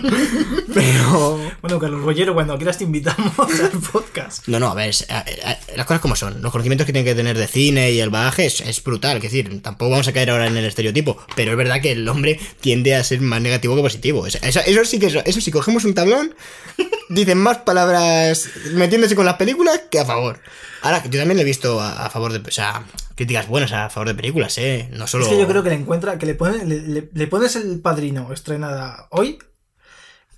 pero. 0.73 1.39
Bueno, 1.61 1.79
Carlos 1.79 2.01
Bollero, 2.03 2.33
cuando 2.33 2.55
quieras 2.57 2.77
te 2.77 2.83
invitamos 2.83 3.33
al 3.59 3.71
podcast. 3.91 4.47
No, 4.47 4.59
no, 4.59 4.69
a 4.69 4.75
ver, 4.75 4.89
es- 4.89 5.07
a- 5.09 5.19
a- 5.45 5.57
las 5.75 5.85
cosas 5.85 6.01
como 6.01 6.15
son. 6.15 6.41
Los 6.41 6.51
conocimientos 6.51 6.85
que 6.85 6.93
tiene 6.93 7.07
que 7.07 7.15
tener 7.15 7.37
de 7.37 7.47
cine 7.47 7.91
y 7.91 7.99
el 7.99 8.09
bagaje 8.09 8.45
es, 8.45 8.61
es 8.61 8.83
brutal. 8.83 9.17
Es 9.17 9.23
decir, 9.23 9.61
tampoco 9.61 9.91
vamos 9.91 10.07
a 10.07 10.13
caer 10.13 10.29
ahora 10.29 10.47
en 10.47 10.57
el 10.57 10.65
estereotipo. 10.65 11.17
Pero 11.35 11.51
es 11.51 11.57
verdad 11.57 11.81
que 11.81 11.91
el 11.91 12.07
hombre 12.07 12.39
tiende 12.61 12.95
a 12.95 13.03
ser 13.03 13.21
más 13.21 13.41
negativo 13.41 13.75
que 13.75 13.81
positivo. 13.81 14.27
Eso, 14.27 14.37
eso- 14.41 14.61
eso 14.65 14.85
sí 14.85 14.99
que 14.99 15.07
es- 15.07 15.15
eso 15.25 15.41
si 15.41 15.51
cogemos 15.51 15.85
un 15.85 15.93
tablón, 15.95 16.35
dicen 17.09 17.37
más 17.39 17.57
palabras 17.59 18.47
metiéndose 18.73 19.15
con 19.15 19.25
las 19.25 19.35
películas 19.35 19.81
que 19.89 19.99
a 19.99 20.05
favor. 20.05 20.39
Ahora, 20.81 21.01
yo 21.05 21.17
también 21.19 21.37
le 21.37 21.43
he 21.43 21.45
visto 21.45 21.79
a, 21.79 22.05
a 22.05 22.09
favor 22.09 22.33
de. 22.33 22.39
O 22.47 22.51
sea, 22.51 22.83
críticas 23.15 23.47
buenas 23.47 23.71
a 23.71 23.89
favor 23.89 24.07
de 24.07 24.15
películas, 24.15 24.57
¿eh? 24.57 24.89
No 24.91 25.07
solo. 25.07 25.25
Es 25.25 25.31
que 25.31 25.39
yo 25.39 25.47
creo 25.47 25.63
que 25.63 25.69
le 25.69 25.75
encuentra, 25.75 26.17
que 26.17 26.25
le, 26.25 26.35
pone, 26.35 26.65
le, 26.65 26.81
le- 26.81 27.09
le 27.13 27.27
pones 27.27 27.55
el 27.55 27.79
padrino 27.79 28.31
estrenada 28.33 29.07
hoy 29.11 29.37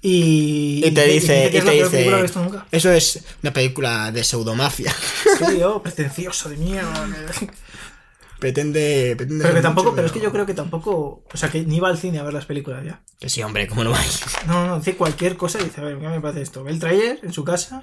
y, 0.01 0.83
Y 0.85 0.91
te 0.91 1.05
dice. 1.07 1.47
Y 1.51 1.59
te 1.61 2.59
eso 2.71 2.91
es 2.91 3.23
una 3.41 3.51
película 3.53 4.11
de 4.11 4.23
pseudomafia. 4.23 4.93
Sí, 5.37 5.61
oh, 5.63 5.81
pretencioso 5.81 6.49
de 6.49 6.57
mierda. 6.57 7.07
Pretende. 8.45 9.15
pretende 9.17 9.43
Pero 9.43 9.55
que 9.55 9.61
tampoco, 9.61 9.85
mucho, 9.85 9.95
pero 9.95 10.07
es 10.07 10.13
que 10.13 10.21
yo 10.21 10.31
creo 10.31 10.45
que 10.45 10.53
tampoco, 10.53 11.23
o 11.33 11.37
sea, 11.37 11.49
que 11.49 11.63
ni 11.65 11.79
va 11.79 11.89
al 11.89 11.97
cine 11.97 12.19
a 12.19 12.23
ver 12.23 12.33
las 12.33 12.45
películas 12.45 12.85
ya. 12.85 13.01
Que 13.19 13.27
sí, 13.27 13.41
hombre, 13.41 13.67
¿cómo 13.67 13.83
no 13.83 13.91
va? 13.91 13.99
No, 14.45 14.67
no, 14.67 14.77
dice 14.77 14.95
cualquier 14.95 15.35
cosa 15.35 15.59
y 15.59 15.63
dice, 15.63 15.81
a 15.81 15.85
ver, 15.85 15.97
¿qué 15.97 16.07
me 16.07 16.21
parece 16.21 16.41
esto? 16.43 16.63
Ve 16.63 16.71
el 16.71 16.79
trailer 16.79 17.19
en 17.23 17.33
su 17.33 17.43
casa 17.43 17.81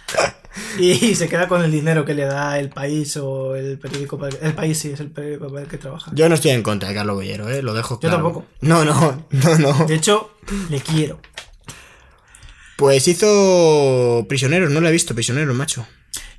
y 0.78 1.14
se 1.14 1.28
queda 1.28 1.46
con 1.46 1.62
el 1.62 1.70
dinero 1.70 2.04
que 2.04 2.14
le 2.14 2.24
da 2.24 2.58
el 2.58 2.70
país 2.70 3.16
o 3.18 3.54
el 3.54 3.78
periódico. 3.78 4.18
para 4.18 4.36
el, 4.36 4.44
el 4.44 4.54
país 4.54 4.78
sí, 4.78 4.90
es 4.90 5.00
el 5.00 5.12
periódico 5.12 5.48
para 5.48 5.62
el 5.62 5.68
que 5.68 5.78
trabaja. 5.78 6.10
Yo 6.14 6.28
no 6.28 6.34
estoy 6.34 6.50
en 6.50 6.62
contra 6.64 6.88
de 6.88 6.96
Carlos 6.96 7.14
Bollero, 7.14 7.48
¿eh? 7.48 7.62
Lo 7.62 7.74
dejo 7.74 7.94
Yo 7.94 8.00
claro. 8.00 8.16
tampoco. 8.16 8.46
No, 8.60 8.84
no, 8.84 9.24
no, 9.30 9.58
no. 9.58 9.86
De 9.86 9.94
hecho, 9.94 10.32
le 10.70 10.80
quiero. 10.80 11.20
Pues 12.76 13.06
hizo 13.06 14.26
Prisioneros, 14.28 14.70
no 14.70 14.80
lo 14.80 14.88
he 14.88 14.92
visto, 14.92 15.14
Prisioneros, 15.14 15.54
macho. 15.54 15.86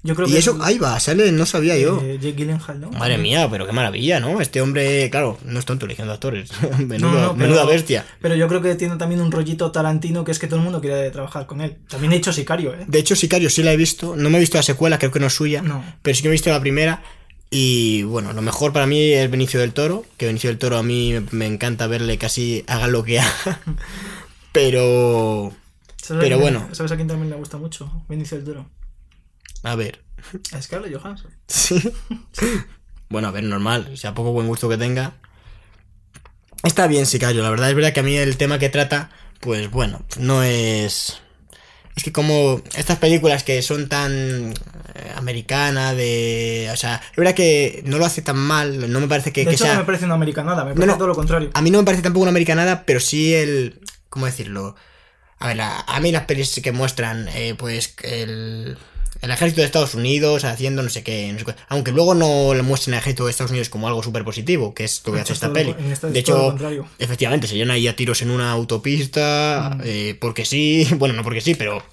Yo 0.01 0.15
creo 0.15 0.29
Y 0.29 0.31
que 0.31 0.37
eso, 0.37 0.51
es, 0.51 0.61
ahí 0.61 0.77
va, 0.77 0.97
sale, 1.01 1.29
no 1.33 1.45
sabía 1.45 1.77
yo. 1.77 1.99
eh, 2.01 2.17
Jake 2.21 2.33
Gyllenhaal, 2.37 2.79
¿no? 2.79 2.89
Madre 2.91 3.17
mía, 3.17 3.49
pero 3.51 3.65
qué 3.65 3.73
maravilla, 3.73 4.21
¿no? 4.21 4.39
Este 4.39 4.61
hombre, 4.61 5.09
claro, 5.09 5.37
no 5.43 5.59
es 5.59 5.65
tonto 5.65 5.85
eligiendo 5.85 6.13
actores. 6.13 6.51
Menudo- 6.79 6.99
No, 6.99 7.11
no, 7.11 7.19
pero- 7.19 7.35
menuda 7.35 7.65
bestia. 7.65 8.05
Pero 8.21 8.35
yo 8.35 8.47
creo 8.47 8.61
que 8.61 8.75
tiene 8.75 8.95
también 8.95 9.19
un 9.19 9.29
rollito 9.31 9.71
tarantino 9.71 10.23
que 10.23 10.31
es 10.31 10.39
que 10.39 10.47
todo 10.47 10.59
el 10.59 10.63
mundo 10.63 10.79
quiere 10.79 11.11
trabajar 11.11 11.47
con 11.47 11.59
él. 11.59 11.77
También 11.89 12.13
he 12.13 12.15
hecho 12.15 12.31
Sicario, 12.31 12.73
¿eh? 12.73 12.85
De 12.87 12.97
hecho, 12.99 13.13
Sicario 13.15 13.49
sí 13.49 13.61
la 13.61 13.73
he 13.73 13.77
visto. 13.77 14.15
No 14.15 14.29
me 14.29 14.37
he 14.37 14.39
visto 14.39 14.55
la 14.57 14.63
secuela, 14.63 14.97
creo 14.99 15.11
que 15.11 15.19
no 15.19 15.27
es 15.27 15.33
suya. 15.33 15.61
No. 15.61 15.83
Pero 16.01 16.15
sí 16.15 16.21
que 16.21 16.29
me 16.29 16.33
he 16.33 16.39
visto 16.39 16.49
la 16.49 16.61
primera. 16.61 17.03
Y 17.51 18.03
bueno, 18.03 18.31
lo 18.31 18.41
mejor 18.41 18.71
para 18.71 18.85
mí 18.87 19.11
es 19.11 19.29
Benicio 19.29 19.59
del 19.59 19.73
Toro. 19.73 20.05
Que 20.15 20.27
Benicio 20.27 20.49
del 20.49 20.59
Toro 20.59 20.77
a 20.77 20.83
mí 20.83 21.15
me- 21.31 21.45
encanta 21.47 21.87
verle 21.87 22.17
casi 22.17 22.63
haga 22.67 22.87
lo 22.87 23.03
que 23.03 23.19
haga. 23.19 23.59
Pero. 24.53 25.51
¿Sabes 26.01 26.21
a 26.21 26.23
Pero 26.23 26.39
bueno. 26.39 26.69
¿Sabes 26.71 26.91
a 26.91 26.95
quién 26.95 27.07
también 27.07 27.29
le 27.29 27.35
gusta 27.35 27.57
mucho? 27.57 27.91
Benicio 28.07 28.37
del 28.37 28.45
Toro. 28.45 28.65
A 29.63 29.75
ver. 29.75 30.03
A 30.53 30.61
Scarlett 30.61 30.93
Johansson. 30.95 31.31
Sí. 31.47 31.81
Bueno, 33.09 33.29
a 33.29 33.31
ver, 33.31 33.43
normal. 33.43 33.89
O 33.93 33.97
sea, 33.97 34.13
poco 34.13 34.31
buen 34.31 34.47
gusto 34.47 34.69
que 34.69 34.77
tenga. 34.77 35.13
Está 36.63 36.87
bien, 36.87 37.05
Sicario. 37.05 37.41
La 37.41 37.49
verdad 37.49 37.69
es 37.69 37.75
verdad 37.75 37.93
que 37.93 38.01
a 38.01 38.03
mí 38.03 38.15
el 38.15 38.37
tema 38.37 38.59
que 38.59 38.69
trata, 38.69 39.09
pues 39.39 39.71
bueno, 39.71 40.03
no 40.19 40.43
es. 40.43 41.19
Es 41.95 42.03
que 42.03 42.11
como 42.11 42.61
estas 42.75 42.97
películas 42.99 43.43
que 43.43 43.61
son 43.61 43.89
tan 43.89 44.13
eh, 44.53 44.53
americana, 45.17 45.93
de... 45.93 46.69
O 46.71 46.77
sea, 46.77 47.01
es 47.09 47.17
verdad 47.17 47.33
que 47.33 47.81
no 47.85 47.97
lo 47.97 48.05
hace 48.05 48.21
tan 48.21 48.37
mal, 48.37 48.89
no 48.91 48.99
me 49.01 49.07
parece 49.07 49.33
que, 49.33 49.41
de 49.41 49.47
que 49.47 49.55
hecho, 49.55 49.65
sea... 49.65 49.73
no 49.73 49.79
me 49.81 49.85
parece 49.85 50.05
una 50.05 50.13
americanada, 50.13 50.63
me 50.63 50.73
parece 50.75 50.87
no. 50.87 50.97
todo 50.97 51.07
lo 51.07 51.15
contrario. 51.15 51.49
A 51.53 51.61
mí 51.61 51.71
no 51.71 51.79
me 51.79 51.83
parece 51.83 52.03
tampoco 52.03 52.21
una 52.21 52.29
americanada, 52.29 52.85
pero 52.85 52.99
sí 53.01 53.33
el... 53.33 53.81
¿Cómo 54.09 54.27
decirlo? 54.27 54.75
A 55.39 55.47
ver, 55.47 55.57
la- 55.57 55.79
a 55.81 55.99
mí 55.99 56.11
las 56.11 56.23
pelis 56.25 56.59
que 56.63 56.71
muestran, 56.71 57.27
eh, 57.29 57.55
pues, 57.57 57.95
el, 58.03 58.77
el 59.21 59.31
ejército 59.31 59.61
de 59.61 59.65
Estados 59.67 59.95
Unidos 59.95 60.43
haciendo 60.45 60.81
no 60.81 60.89
sé 60.89 61.03
qué, 61.03 61.31
no 61.33 61.39
sé 61.39 61.45
qué, 61.45 61.55
aunque 61.67 61.91
luego 61.91 62.13
no 62.15 62.53
le 62.53 62.61
muestren 62.61 62.93
al 62.93 62.99
ejército 63.01 63.25
de 63.25 63.31
Estados 63.31 63.51
Unidos 63.51 63.69
como 63.69 63.87
algo 63.87 64.01
súper 64.03 64.23
positivo, 64.23 64.73
que 64.73 64.85
es 64.85 65.01
lo 65.05 65.13
que 65.13 65.19
Esto 65.19 65.33
hace 65.33 65.33
es 65.33 65.37
esta 65.43 65.53
peli. 65.53 65.75
esta 65.91 66.07
De 66.09 66.19
hecho, 66.19 66.55
efectivamente, 66.99 67.47
se 67.47 67.55
llenan 67.55 67.71
ahí 67.75 67.87
a 67.87 67.95
tiros 67.95 68.21
en 68.21 68.29
una 68.31 68.51
autopista, 68.51 69.71
Mm. 69.75 69.81
eh, 69.83 70.17
porque 70.19 70.45
sí, 70.45 70.87
bueno, 70.97 71.13
no 71.15 71.23
porque 71.23 71.41
sí, 71.41 71.55
pero 71.55 71.83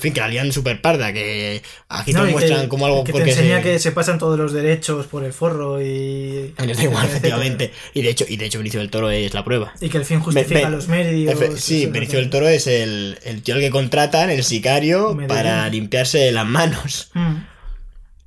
En 0.00 0.02
fin, 0.02 0.12
que 0.14 0.20
la 0.20 0.28
lían 0.28 0.50
súper 0.50 0.80
parda, 0.80 1.12
que 1.12 1.62
aquí 1.90 2.14
No, 2.14 2.24
te 2.24 2.30
muestran 2.32 2.62
que- 2.62 2.68
como 2.68 2.86
algo 2.86 3.04
que 3.04 3.12
te 3.12 3.18
porque 3.18 3.30
enseña 3.32 3.58
se... 3.58 3.62
que 3.62 3.78
se 3.78 3.92
pasan 3.92 4.18
todos 4.18 4.38
los 4.38 4.54
derechos 4.54 5.06
por 5.06 5.24
el 5.24 5.34
forro 5.34 5.82
y. 5.82 6.54
Da 6.56 6.82
igual, 6.82 7.04
efectivamente. 7.10 7.70
Y 7.92 8.00
de 8.00 8.08
hecho, 8.08 8.24
y 8.26 8.36
de 8.38 8.46
hecho 8.46 8.58
Benicio 8.58 8.80
del 8.80 8.88
Toro 8.90 9.10
es 9.10 9.34
la 9.34 9.44
prueba. 9.44 9.74
Y 9.80 9.90
que 9.90 9.98
el 9.98 10.04
fin 10.06 10.20
justifica 10.20 10.70
los. 10.70 10.88
Efe- 10.88 11.56
sí, 11.56 11.84
Benicio 11.86 12.18
del. 12.18 12.30
Toro 12.30 12.48
es 12.48 12.66
el, 12.66 13.18
el 13.24 13.42
tío 13.42 13.54
al 13.56 13.60
que 13.60 13.70
contratan, 13.70 14.30
el 14.30 14.42
sicario, 14.44 15.16
para 15.28 15.68
limpiarse 15.68 16.32
las 16.32 16.46
manos. 16.46 17.10
Mm. 17.14 17.34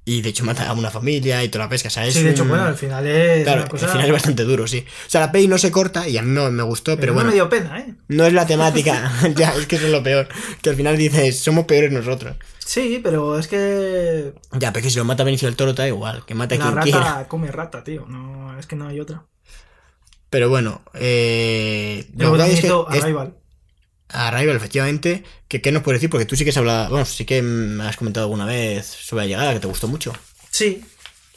Y 0.06 0.22
de 0.22 0.30
hecho 0.30 0.44
mata 0.44 0.68
a 0.68 0.74
una 0.74 0.92
familia 0.92 1.42
y 1.46 1.48
toda 1.50 1.64
la 1.66 1.70
pesca, 1.70 1.90
¿sabes? 1.90 2.14
Sí, 2.14 2.24
de 2.24 2.32
hecho, 2.32 2.44
Un- 2.44 2.50
bueno, 2.50 2.66
al 2.66 2.76
final 2.76 3.08
es. 3.08 3.44
Claro, 3.44 3.62
una 3.62 3.70
cosa... 3.70 3.86
al 3.86 3.92
final 3.94 4.08
es 4.08 4.12
bastante 4.14 4.44
duro, 4.44 4.68
sí. 4.68 4.86
O 5.08 5.10
sea, 5.10 5.22
la 5.22 5.32
peli 5.32 5.48
no 5.48 5.58
se 5.58 5.72
corta 5.72 6.10
y 6.10 6.18
a 6.18 6.22
mí 6.22 6.30
no 6.32 6.52
me 6.52 6.64
gustó, 6.64 6.98
pero, 6.98 7.14
no 7.14 7.16
bueno, 7.16 7.30
me 7.30 7.36
dio 7.36 7.48
pena, 7.50 7.80
¿eh? 7.80 7.94
no 8.10 8.26
es 8.26 8.34
la 8.34 8.46
temática. 8.46 9.12
ya, 9.38 9.54
es 9.56 9.66
que 9.66 9.78
eso 9.78 9.86
es 9.86 9.92
lo 9.94 10.04
peor. 10.04 10.28
Que 10.62 10.72
al 10.72 10.76
final 10.76 10.98
dices, 10.98 11.40
somos 11.40 11.64
peores 11.66 11.92
nosotros. 11.92 12.36
Sí, 12.60 13.00
pero 13.02 13.40
es 13.40 13.48
que. 13.48 14.34
Ya, 14.60 14.74
pero 14.74 14.84
que 14.84 14.90
si 14.90 14.98
lo 14.98 15.06
mata 15.06 15.24
Benicio 15.24 15.48
del 15.48 15.56
Toro, 15.56 15.74
te 15.74 15.84
da 15.84 15.88
igual, 15.88 16.26
que 16.26 16.34
mate 16.36 16.56
a 16.56 16.58
La 16.58 16.64
quien 16.66 16.76
rata 16.76 16.84
quiera. 16.84 17.28
come 17.30 17.52
rata, 17.52 17.84
tío. 17.86 18.06
No, 18.08 18.58
es 18.60 18.66
que 18.68 18.76
no 18.76 18.88
hay 18.90 19.00
otra. 19.00 19.24
Pero 20.30 20.50
bueno, 20.50 20.82
eh. 20.96 22.08
lo 22.16 22.24
Luego 22.24 22.38
también 22.38 22.56
es 22.56 22.62
que 22.62 22.68
hizo 22.68 22.90
es- 22.92 23.04
Arrival. 23.04 23.36
Arrival, 24.14 24.56
efectivamente. 24.56 25.24
Que, 25.48 25.62
¿Qué 25.62 25.72
nos 25.72 25.84
puedes 25.84 26.00
decir? 26.00 26.10
Porque 26.10 26.26
tú 26.26 26.36
sí 26.36 26.44
que 26.44 26.52
has 26.52 26.58
hablado. 26.58 26.90
Bueno, 26.90 27.06
sí 27.06 27.26
que 27.26 27.42
me 27.42 27.84
has 27.84 27.98
comentado 27.98 28.26
alguna 28.26 28.46
vez 28.46 28.86
sobre 28.86 29.24
la 29.24 29.28
llegada, 29.28 29.54
que 29.54 29.60
te 29.60 29.68
gustó 29.68 29.88
mucho. 29.88 30.14
Sí, 30.50 30.84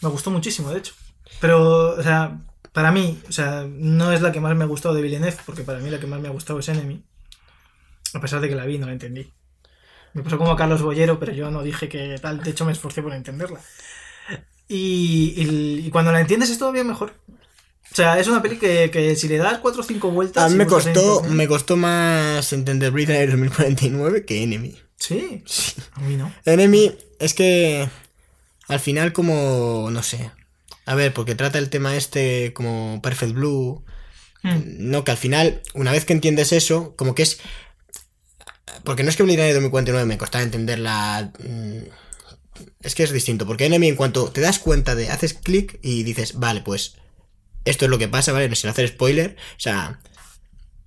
me 0.03 0.09
gustó 0.09 0.31
muchísimo, 0.31 0.71
de 0.71 0.79
hecho. 0.79 0.95
Pero, 1.41 1.97
o 1.97 2.03
sea, 2.03 2.39
para 2.73 2.93
mí, 2.93 3.21
o 3.29 3.33
sea, 3.33 3.67
no 3.69 4.13
es 4.13 4.21
la 4.21 4.33
que 4.33 4.41
más 4.41 4.55
me 4.55 4.65
ha 4.65 4.69
gustado 4.69 4.95
de 4.95 5.03
Villeneuve, 5.03 5.39
porque 5.47 5.63
para 5.63 5.79
mí 5.79 5.91
la 5.91 5.99
que 5.99 6.07
más 6.07 6.21
me 6.21 6.29
ha 6.29 6.33
gustado 6.33 6.59
es 6.59 6.69
Enemy. 6.69 7.03
A 8.15 8.21
pesar 8.21 8.41
de 8.41 8.49
que 8.49 8.55
la 8.55 8.67
vi, 8.67 8.79
no 8.79 8.87
la 8.87 8.93
entendí. 8.93 9.33
Me 10.13 10.23
pasó 10.23 10.39
como 10.39 10.53
a 10.53 10.57
Carlos 10.57 10.83
Bollero, 10.83 11.19
pero 11.19 11.33
yo 11.33 11.51
no 11.51 11.63
dije 11.63 11.89
que 11.89 12.19
tal. 12.21 12.43
De 12.43 12.51
hecho, 12.51 12.65
me 12.65 12.73
esforcé 12.73 13.03
por 13.03 13.13
entenderla. 13.13 13.61
Y 14.69 15.89
cuando 15.91 16.13
la 16.13 16.21
entiendes 16.21 16.51
es 16.51 16.59
todavía 16.59 16.85
mejor. 16.85 17.15
O 17.93 17.95
sea, 17.95 18.19
es 18.19 18.27
una 18.29 18.43
peli 18.43 18.59
que, 18.59 18.91
que 18.91 19.17
si 19.17 19.29
le 19.29 19.39
das 19.39 19.59
cuatro 19.59 19.81
o 19.81 19.85
cinco 19.85 20.11
vueltas. 20.11 20.45
A 20.45 20.49
mí 20.49 20.57
me 20.57 20.65
en 20.65 20.69
costó, 20.69 21.23
me 21.25 21.49
costó 21.49 21.77
más 21.77 22.53
entender 22.53 22.91
Blade 22.91 23.27
Runner 23.27 23.31
2049 23.31 24.25
que 24.25 24.43
Enemy. 24.43 24.77
Sí, 24.99 25.43
a 25.93 26.01
mí 26.01 26.17
no. 26.17 26.33
Enemy 26.45 26.93
es 27.19 27.35
que 27.35 27.89
al 28.69 28.81
final 28.81 29.13
como 29.13 29.89
no 29.91 30.03
sé. 30.03 30.31
A 30.85 30.95
ver, 30.95 31.13
porque 31.13 31.35
trata 31.35 31.59
el 31.59 31.71
tema 31.71 31.97
este 31.97 32.53
como 32.53 33.01
Perfect 33.03 33.33
Blue, 33.33 33.85
Hmm. 34.43 34.91
no 34.91 35.03
que 35.03 35.11
al 35.11 35.17
final 35.17 35.63
una 35.75 35.91
vez 35.91 36.05
que 36.05 36.13
entiendes 36.13 36.53
eso, 36.53 36.95
como 36.97 37.15
que 37.15 37.23
es 37.23 37.39
porque 38.85 39.03
no 39.03 39.09
es 39.11 39.17
que 39.17 39.25
Blade 39.25 39.39
Runner 39.39 39.55
2049 39.55 40.07
me 40.07 40.19
costara 40.19 40.45
entenderla 40.45 41.33
mm, 41.39 41.79
es 42.83 42.95
que 42.95 43.03
es 43.03 43.11
distinto, 43.11 43.47
porque 43.47 43.67
Enemy 43.67 43.89
en 43.89 43.97
cuanto 43.97 44.31
te 44.31 44.41
das 44.41 44.59
cuenta 44.61 44.95
de 44.95 45.11
haces 45.11 45.35
clic 45.35 45.79
y 45.83 46.05
dices, 46.05 46.39
vale, 46.39 46.61
pues 46.61 46.95
esto 47.67 47.85
es 47.85 47.91
lo 47.91 47.99
que 47.99 48.09
pasa, 48.09 48.33
¿vale? 48.33 48.55
Sin 48.57 48.71
hacer 48.71 48.89
spoiler, 48.89 49.37
o 49.57 49.61
sea, 49.61 50.01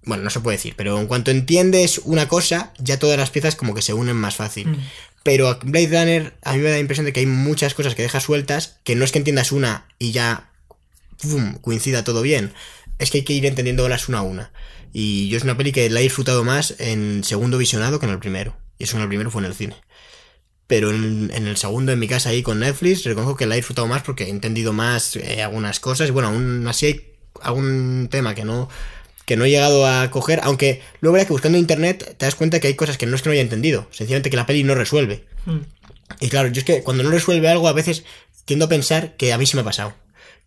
bueno, 0.03 0.23
no 0.23 0.29
se 0.29 0.39
puede 0.39 0.57
decir, 0.57 0.73
pero 0.75 0.99
en 0.99 1.07
cuanto 1.07 1.29
entiendes 1.29 2.01
una 2.03 2.27
cosa, 2.27 2.73
ya 2.79 2.97
todas 2.97 3.17
las 3.17 3.29
piezas 3.29 3.55
como 3.55 3.75
que 3.75 3.81
se 3.81 3.93
unen 3.93 4.15
más 4.15 4.35
fácil. 4.35 4.69
Mm. 4.69 4.77
Pero 5.23 5.49
a 5.49 5.59
Blade 5.61 5.87
Runner 5.87 6.33
a 6.43 6.53
mí 6.53 6.59
me 6.59 6.69
da 6.69 6.75
la 6.75 6.79
impresión 6.79 7.05
de 7.05 7.13
que 7.13 7.19
hay 7.19 7.25
muchas 7.25 7.73
cosas 7.73 7.93
que 7.93 8.01
deja 8.01 8.19
sueltas, 8.19 8.77
que 8.83 8.95
no 8.95 9.03
es 9.03 9.11
que 9.11 9.19
entiendas 9.19 9.51
una 9.51 9.85
y 9.99 10.11
ya 10.11 10.49
¡pum! 11.21 11.55
coincida 11.61 12.03
todo 12.03 12.21
bien. 12.21 12.53
Es 12.97 13.11
que 13.11 13.19
hay 13.19 13.23
que 13.23 13.33
ir 13.33 13.45
entendiéndolas 13.45 14.09
una 14.09 14.19
a 14.19 14.23
una. 14.23 14.51
Y 14.93 15.29
yo 15.29 15.37
es 15.37 15.43
una 15.43 15.57
peli 15.57 15.71
que 15.71 15.89
la 15.89 15.99
he 15.99 16.03
disfrutado 16.03 16.43
más 16.43 16.75
en 16.79 17.23
segundo 17.23 17.57
visionado 17.57 17.99
que 17.99 18.05
en 18.05 18.13
el 18.13 18.19
primero. 18.19 18.55
Y 18.77 18.85
eso 18.85 18.95
en 18.97 19.03
el 19.03 19.09
primero 19.09 19.29
fue 19.29 19.41
en 19.41 19.45
el 19.45 19.53
cine. 19.53 19.75
Pero 20.69 20.91
en, 20.91 21.31
en 21.33 21.47
el 21.47 21.57
segundo, 21.57 21.91
en 21.91 21.97
mi 21.97 22.07
casa 22.07 22.29
ahí 22.29 22.43
con 22.43 22.59
Netflix, 22.59 23.03
reconozco 23.03 23.35
que 23.35 23.47
la 23.47 23.55
he 23.55 23.57
disfrutado 23.57 23.87
más 23.87 24.03
porque 24.03 24.25
he 24.25 24.29
entendido 24.29 24.71
más 24.71 25.15
eh, 25.15 25.41
algunas 25.41 25.79
cosas. 25.79 26.09
Y 26.09 26.11
bueno, 26.11 26.27
aún 26.27 26.67
así 26.67 26.85
hay 26.85 27.07
algún 27.41 28.07
tema 28.11 28.35
que 28.35 28.45
no, 28.45 28.69
que 29.25 29.35
no 29.35 29.45
he 29.45 29.49
llegado 29.49 29.87
a 29.87 30.11
coger. 30.11 30.41
Aunque 30.43 30.83
luego 31.01 31.13
verás 31.13 31.25
que 31.25 31.33
buscando 31.33 31.57
en 31.57 31.63
internet 31.63 32.15
te 32.19 32.23
das 32.23 32.35
cuenta 32.35 32.59
que 32.59 32.67
hay 32.67 32.75
cosas 32.75 32.99
que 32.99 33.07
no 33.07 33.15
es 33.15 33.23
que 33.23 33.29
no 33.29 33.33
haya 33.33 33.41
entendido. 33.41 33.87
Sencillamente 33.89 34.29
que 34.29 34.37
la 34.37 34.45
peli 34.45 34.63
no 34.63 34.75
resuelve. 34.75 35.25
Mm. 35.47 35.57
Y 36.19 36.29
claro, 36.29 36.49
yo 36.49 36.59
es 36.59 36.65
que 36.65 36.83
cuando 36.83 37.01
no 37.01 37.09
resuelve 37.09 37.49
algo, 37.49 37.67
a 37.67 37.73
veces 37.73 38.03
tiendo 38.45 38.65
a 38.65 38.69
pensar 38.69 39.15
que 39.15 39.33
a 39.33 39.39
mí 39.39 39.47
se 39.47 39.57
me 39.57 39.61
ha 39.61 39.65
pasado. 39.65 39.95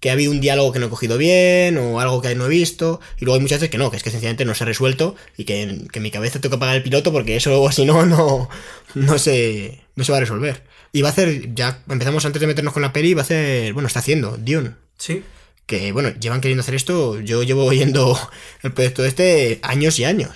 Que 0.02 0.10
ha 0.10 0.14
habido 0.14 0.32
un 0.32 0.40
diálogo 0.40 0.72
que 0.72 0.80
no 0.80 0.86
he 0.86 0.90
cogido 0.90 1.16
bien, 1.16 1.78
o 1.78 2.00
algo 2.00 2.20
que 2.20 2.34
no 2.34 2.46
he 2.46 2.48
visto, 2.48 3.00
y 3.20 3.24
luego 3.24 3.36
hay 3.36 3.40
muchas 3.40 3.60
veces 3.60 3.70
que 3.70 3.78
no, 3.78 3.88
que 3.90 3.96
es 3.96 4.02
que 4.02 4.10
sencillamente 4.10 4.44
no 4.44 4.52
se 4.54 4.64
ha 4.64 4.66
resuelto, 4.66 5.14
y 5.36 5.44
que, 5.44 5.86
que 5.92 5.98
en 6.00 6.02
mi 6.02 6.10
cabeza 6.10 6.40
tengo 6.40 6.50
que 6.50 6.56
apagar 6.56 6.74
el 6.76 6.82
piloto 6.82 7.12
porque 7.12 7.36
eso 7.36 7.70
si 7.72 7.84
no, 7.84 8.04
no, 8.04 8.48
no 8.96 9.18
se, 9.18 9.80
no 9.94 10.02
se 10.04 10.10
va 10.12 10.18
a 10.18 10.22
resolver. 10.22 10.64
Y 10.92 11.02
va 11.02 11.08
a 11.08 11.12
hacer, 11.12 11.54
ya 11.54 11.82
empezamos 11.88 12.24
antes 12.26 12.40
de 12.40 12.48
meternos 12.48 12.72
con 12.74 12.82
la 12.82 12.92
peli, 12.92 13.14
va 13.14 13.22
a 13.22 13.24
hacer, 13.24 13.72
bueno, 13.72 13.86
está 13.86 14.00
haciendo, 14.00 14.36
Dune. 14.38 14.72
Sí. 14.98 15.22
Que 15.66 15.92
bueno, 15.92 16.10
llevan 16.20 16.40
queriendo 16.40 16.62
hacer 16.62 16.74
esto, 16.74 17.20
yo 17.20 17.44
llevo 17.44 17.64
oyendo 17.64 18.18
el 18.62 18.72
proyecto 18.72 19.04
este 19.04 19.60
años 19.62 19.98
y 20.00 20.04
años. 20.04 20.30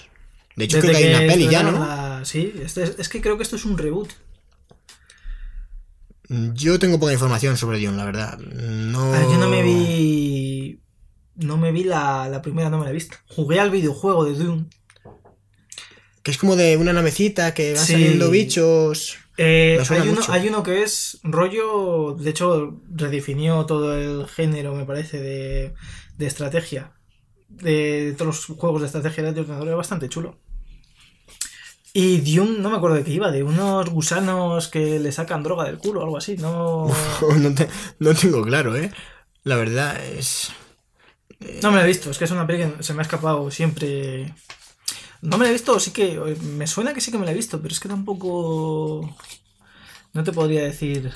De 0.54 0.64
hecho, 0.64 0.76
Desde 0.76 0.88
creo 0.92 1.00
que 1.00 1.06
hay 1.08 1.14
una 1.24 1.32
peli 1.34 1.48
ya, 1.50 1.62
¿no? 1.64 1.72
la- 1.72 2.20
Sí, 2.24 2.54
es, 2.64 2.76
es 2.78 3.08
que 3.08 3.20
creo 3.20 3.36
que 3.36 3.42
esto 3.42 3.56
es 3.56 3.64
un 3.64 3.76
reboot. 3.76 4.10
Yo 6.28 6.78
tengo 6.78 6.98
poca 6.98 7.12
información 7.12 7.56
sobre 7.56 7.78
Dune, 7.80 7.96
la 7.96 8.04
verdad. 8.04 8.38
No... 8.38 9.12
A 9.14 9.18
ver, 9.18 9.28
yo 9.28 9.38
no 9.38 9.48
me 9.48 9.62
vi. 9.62 10.80
No 11.36 11.56
me 11.56 11.70
vi 11.72 11.84
la, 11.84 12.28
la 12.28 12.42
primera, 12.42 12.70
no 12.70 12.78
me 12.78 12.84
la 12.84 12.90
he 12.90 12.94
visto. 12.94 13.16
Jugué 13.28 13.60
al 13.60 13.70
videojuego 13.70 14.24
de 14.24 14.34
Doom. 14.34 14.68
Que 16.22 16.30
es 16.32 16.38
como 16.38 16.56
de 16.56 16.76
una 16.76 16.92
navecita 16.92 17.54
que 17.54 17.74
van 17.74 17.84
Sí. 17.84 17.92
saliendo 17.92 18.30
bichos. 18.30 19.16
Eh, 19.38 19.78
hay, 19.90 20.08
uno, 20.08 20.20
hay 20.28 20.48
uno 20.48 20.62
que 20.62 20.82
es 20.82 21.20
rollo. 21.22 22.14
De 22.18 22.30
hecho, 22.30 22.80
redefinió 22.90 23.66
todo 23.66 23.96
el 23.96 24.26
género, 24.26 24.74
me 24.74 24.86
parece, 24.86 25.20
de, 25.20 25.74
de 26.16 26.26
estrategia. 26.26 26.92
De 27.48 28.14
todos 28.18 28.48
los 28.48 28.58
juegos 28.58 28.80
de 28.80 28.86
estrategia 28.86 29.30
de 29.30 29.40
ordenador. 29.40 29.68
Es 29.68 29.76
bastante 29.76 30.08
chulo. 30.08 30.40
Y 31.98 32.18
Dune, 32.20 32.58
no 32.58 32.68
me 32.68 32.76
acuerdo 32.76 32.96
de 32.96 33.04
qué 33.04 33.12
iba, 33.12 33.30
de 33.30 33.42
unos 33.42 33.88
gusanos 33.88 34.68
que 34.68 34.98
le 34.98 35.12
sacan 35.12 35.42
droga 35.42 35.64
del 35.64 35.78
culo 35.78 36.00
o 36.00 36.02
algo 36.04 36.18
así. 36.18 36.36
No, 36.36 36.88
no, 37.38 37.54
te- 37.54 37.70
no 38.00 38.14
tengo 38.14 38.42
claro, 38.42 38.76
¿eh? 38.76 38.92
La 39.44 39.56
verdad 39.56 39.98
es... 40.04 40.52
no 41.62 41.70
me 41.70 41.78
la 41.78 41.84
he 41.84 41.86
visto, 41.86 42.10
es 42.10 42.18
que 42.18 42.24
es 42.24 42.30
una 42.30 42.46
peli 42.46 42.64
que 42.64 42.82
se 42.82 42.92
me 42.92 43.00
ha 43.00 43.02
escapado 43.02 43.50
siempre. 43.50 44.34
No 45.22 45.38
me 45.38 45.44
la 45.44 45.48
he 45.48 45.54
visto, 45.54 45.80
sí 45.80 45.90
que. 45.90 46.18
Me 46.42 46.66
suena 46.66 46.92
que 46.92 47.00
sí 47.00 47.10
que 47.10 47.16
me 47.16 47.24
la 47.24 47.32
he 47.32 47.34
visto, 47.34 47.62
pero 47.62 47.72
es 47.72 47.80
que 47.80 47.88
tampoco. 47.88 49.16
No 50.12 50.22
te 50.22 50.32
podría 50.32 50.64
decir. 50.64 51.10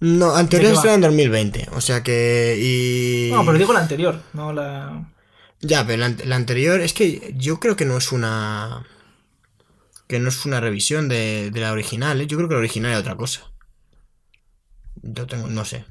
No, 0.00 0.36
en 0.36 0.48
teoría 0.48 0.70
¿De 0.70 0.72
qué 0.72 0.78
estrena 0.78 0.94
en 0.96 1.00
2020, 1.02 1.68
o 1.76 1.80
sea 1.80 2.02
que... 2.02 2.58
Y... 2.60 3.30
No, 3.32 3.46
pero 3.46 3.56
digo 3.56 3.72
la 3.72 3.80
anterior, 3.80 4.20
no 4.32 4.52
la. 4.52 5.12
Ya, 5.60 5.86
pero 5.86 6.02
la 6.24 6.36
anterior 6.36 6.80
es 6.80 6.92
que 6.92 7.34
yo 7.36 7.60
creo 7.60 7.76
que 7.76 7.84
no 7.84 7.96
es 7.96 8.10
una... 8.10 8.84
Que 10.06 10.20
no 10.20 10.28
es 10.28 10.44
una 10.46 10.60
revisión 10.60 11.08
de, 11.08 11.50
de 11.50 11.60
la 11.60 11.72
original, 11.72 12.20
¿eh? 12.20 12.26
Yo 12.26 12.36
creo 12.36 12.48
que 12.48 12.54
la 12.54 12.60
original 12.60 12.90
era 12.92 13.00
otra 13.00 13.16
cosa. 13.16 13.52
Yo 15.02 15.26
tengo... 15.26 15.48
no 15.48 15.64
sé. 15.64 15.84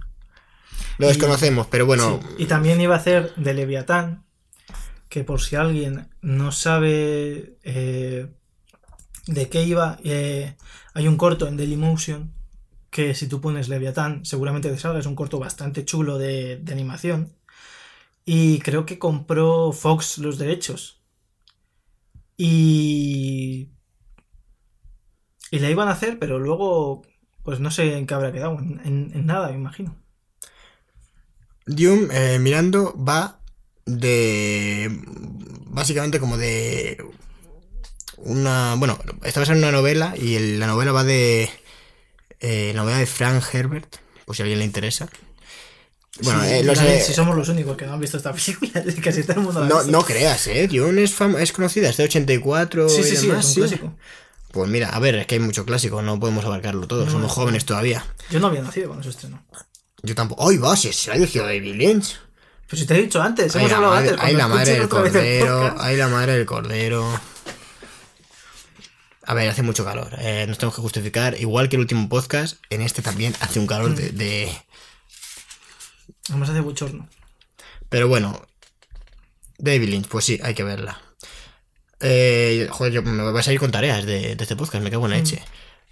Lo 0.98 1.08
Y- 1.08 1.10
desconocemos, 1.10 1.68
pero 1.68 1.86
bueno... 1.86 2.20
Sí, 2.22 2.44
Y 2.44 2.46
también 2.46 2.80
iba 2.82 2.96
a 2.96 3.00
hacer 3.00 3.34
de 3.36 3.54
Leviatán, 3.54 4.26
que 5.10 5.24
por 5.24 5.42
si 5.42 5.56
alguien 5.56 6.10
no 6.22 6.52
sabe 6.52 7.58
eh, 7.64 8.28
de 9.28 9.50
qué 9.50 9.64
iba, 9.64 9.98
eh, 10.04 10.56
hay 10.94 11.08
un 11.08 11.18
corto 11.18 11.48
en 11.48 11.58
Dailymotion 11.58 12.34
que 12.90 13.14
si 13.16 13.28
tú 13.28 13.42
pones 13.42 13.68
Leviatán 13.68 14.24
seguramente 14.26 14.70
te 14.70 14.78
salga, 14.78 15.00
es 15.00 15.06
un 15.06 15.16
corto 15.16 15.38
bastante 15.40 15.84
chulo 15.84 16.18
de, 16.18 16.58
de 16.58 16.72
animación. 16.74 17.34
Y 18.26 18.60
creo 18.60 18.86
que 18.86 18.98
compró 18.98 19.72
Fox 19.74 20.18
los 20.20 20.38
derechos. 20.38 21.02
Y... 22.38 23.70
Y 25.52 25.60
la 25.60 25.70
iban 25.70 25.88
a 25.88 25.92
hacer, 25.92 26.18
pero 26.20 26.40
luego, 26.40 27.04
pues 27.44 27.60
no 27.60 27.72
sé 27.72 27.98
en 27.98 28.08
qué 28.08 28.14
habrá 28.14 28.32
quedado, 28.32 28.58
en, 28.60 28.82
en- 28.84 29.12
en 29.14 29.26
nada, 29.26 29.50
me 29.50 29.56
imagino. 29.56 29.96
Dune, 31.66 32.08
eh, 32.12 32.40
mirando, 32.40 32.94
va 32.98 33.40
de. 33.86 34.90
Básicamente 35.68 36.20
como 36.20 36.38
de. 36.38 37.04
Una. 38.18 38.76
Bueno, 38.78 38.98
está 39.24 39.40
basada 39.40 39.58
en 39.58 39.64
una 39.64 39.72
novela 39.72 40.14
y 40.18 40.36
el- 40.36 40.60
la 40.60 40.68
novela 40.68 40.92
va 40.92 41.04
de. 41.04 41.50
eh, 42.40 42.72
la 42.76 42.82
novela 42.82 43.00
de 43.00 43.06
Frank 43.08 43.44
Herbert, 43.54 43.96
por 44.26 44.36
si 44.36 44.42
a 44.42 44.46
alguien 44.46 44.60
le 44.60 44.66
interesa. 44.66 45.10
Bueno, 46.22 46.44
Sí, 46.44 46.50
eh, 46.88 47.04
si 47.06 47.14
somos 47.14 47.36
los 47.36 47.50
únicos 47.50 47.76
que 47.76 47.86
no 47.86 47.94
han 47.94 48.00
visto 48.00 48.16
esta 48.16 48.32
película, 48.34 48.72
casi 49.04 49.24
todo 49.24 49.40
el 49.40 49.46
mundo 49.46 49.60
la 49.60 49.66
ha 49.66 49.70
No, 49.70 49.76
visto. 49.80 49.92
no 49.92 50.02
creas, 50.04 50.48
¿eh? 50.48 50.68
Dune 50.68 51.04
es, 51.04 51.20
es 51.20 51.52
conocida, 51.52 51.90
es 51.90 51.98
de 51.98 52.06
84 52.06 52.88
Sí, 52.88 53.02
y 53.02 53.04
sí, 53.04 53.16
sí, 53.18 53.28
demás, 53.28 53.40
es 53.40 53.46
un 53.48 53.54
sí. 53.54 53.60
clásico. 53.62 53.94
Pues 54.56 54.70
mira, 54.72 54.88
a 54.90 55.00
ver, 55.00 55.16
es 55.16 55.28
que 55.28 55.36
hay 55.36 55.42
mucho 55.42 55.66
clásico, 55.66 56.02
no 56.02 56.18
podemos 56.18 56.46
abarcarlo 56.46 56.88
todo, 56.88 57.04
No, 57.06 57.12
somos 57.12 57.30
jóvenes 57.32 57.66
todavía. 57.66 58.06
Yo 58.32 58.40
no 58.40 58.48
había 58.48 58.62
nacido 58.62 58.88
cuando 58.88 59.04
se 59.04 59.10
estrenó. 59.10 59.44
Yo 60.02 60.16
tampoco. 60.16 60.48
¡Ay, 60.50 60.56
va! 60.58 60.78
Si 60.78 60.94
se 60.94 61.12
ha 61.12 61.16
dirigido 61.16 61.44
David 61.46 61.76
Lynch. 61.76 62.18
Pero 62.68 62.80
si 62.80 62.88
te 62.88 62.96
he 62.98 63.02
dicho 63.04 63.22
antes, 63.22 63.54
hemos 63.54 63.70
la 63.70 63.76
hablado 63.78 63.94
madre, 63.96 64.10
antes. 64.12 64.24
ay, 64.26 64.34
cuando 64.36 64.48
la 64.50 64.56
madre 64.56 64.72
del 64.80 64.88
cordero. 64.90 65.60
podcast. 65.60 65.78
Ay, 65.82 65.98
la 65.98 66.08
madre 66.08 66.38
del 66.38 66.46
cordero. 66.46 67.22
A 69.28 69.34
ver, 69.34 69.50
hace 69.50 69.62
mucho 69.62 69.84
calor. 69.84 70.16
eh, 70.20 70.46
nos 70.48 70.58
tenemos 70.58 70.76
que 70.76 70.82
justificar. 70.82 71.36
Igual 71.40 71.68
que 71.68 71.76
el 71.76 71.82
último 71.82 72.08
podcast, 72.08 72.58
en 72.70 72.82
este 72.82 73.02
también 73.02 73.36
hace 73.42 73.60
un 73.60 73.68
calor 73.68 73.94
de- 73.94 74.12
de, 74.12 74.58
Además 76.30 76.50
hace 76.50 76.62
bochorno. 76.62 77.10
Pero 77.90 78.08
bueno, 78.08 78.42
David 79.58 79.90
Lynch, 79.90 80.08
pues 80.08 80.24
sí, 80.26 80.40
hay 80.42 80.54
que 80.54 80.64
verla. 80.64 81.02
Eh, 82.08 82.68
joder, 82.70 82.94
yo 82.94 83.02
me 83.02 83.24
voy 83.32 83.40
a 83.40 83.44
salir 83.44 83.60
con 83.60 83.72
tareas 83.72 84.06
de, 84.06 84.36
de 84.36 84.44
este 84.44 84.56
podcast, 84.56 84.84
me 84.84 84.92
cago 84.92 85.06
en 85.06 85.12
la 85.12 85.18
leche. 85.18 85.42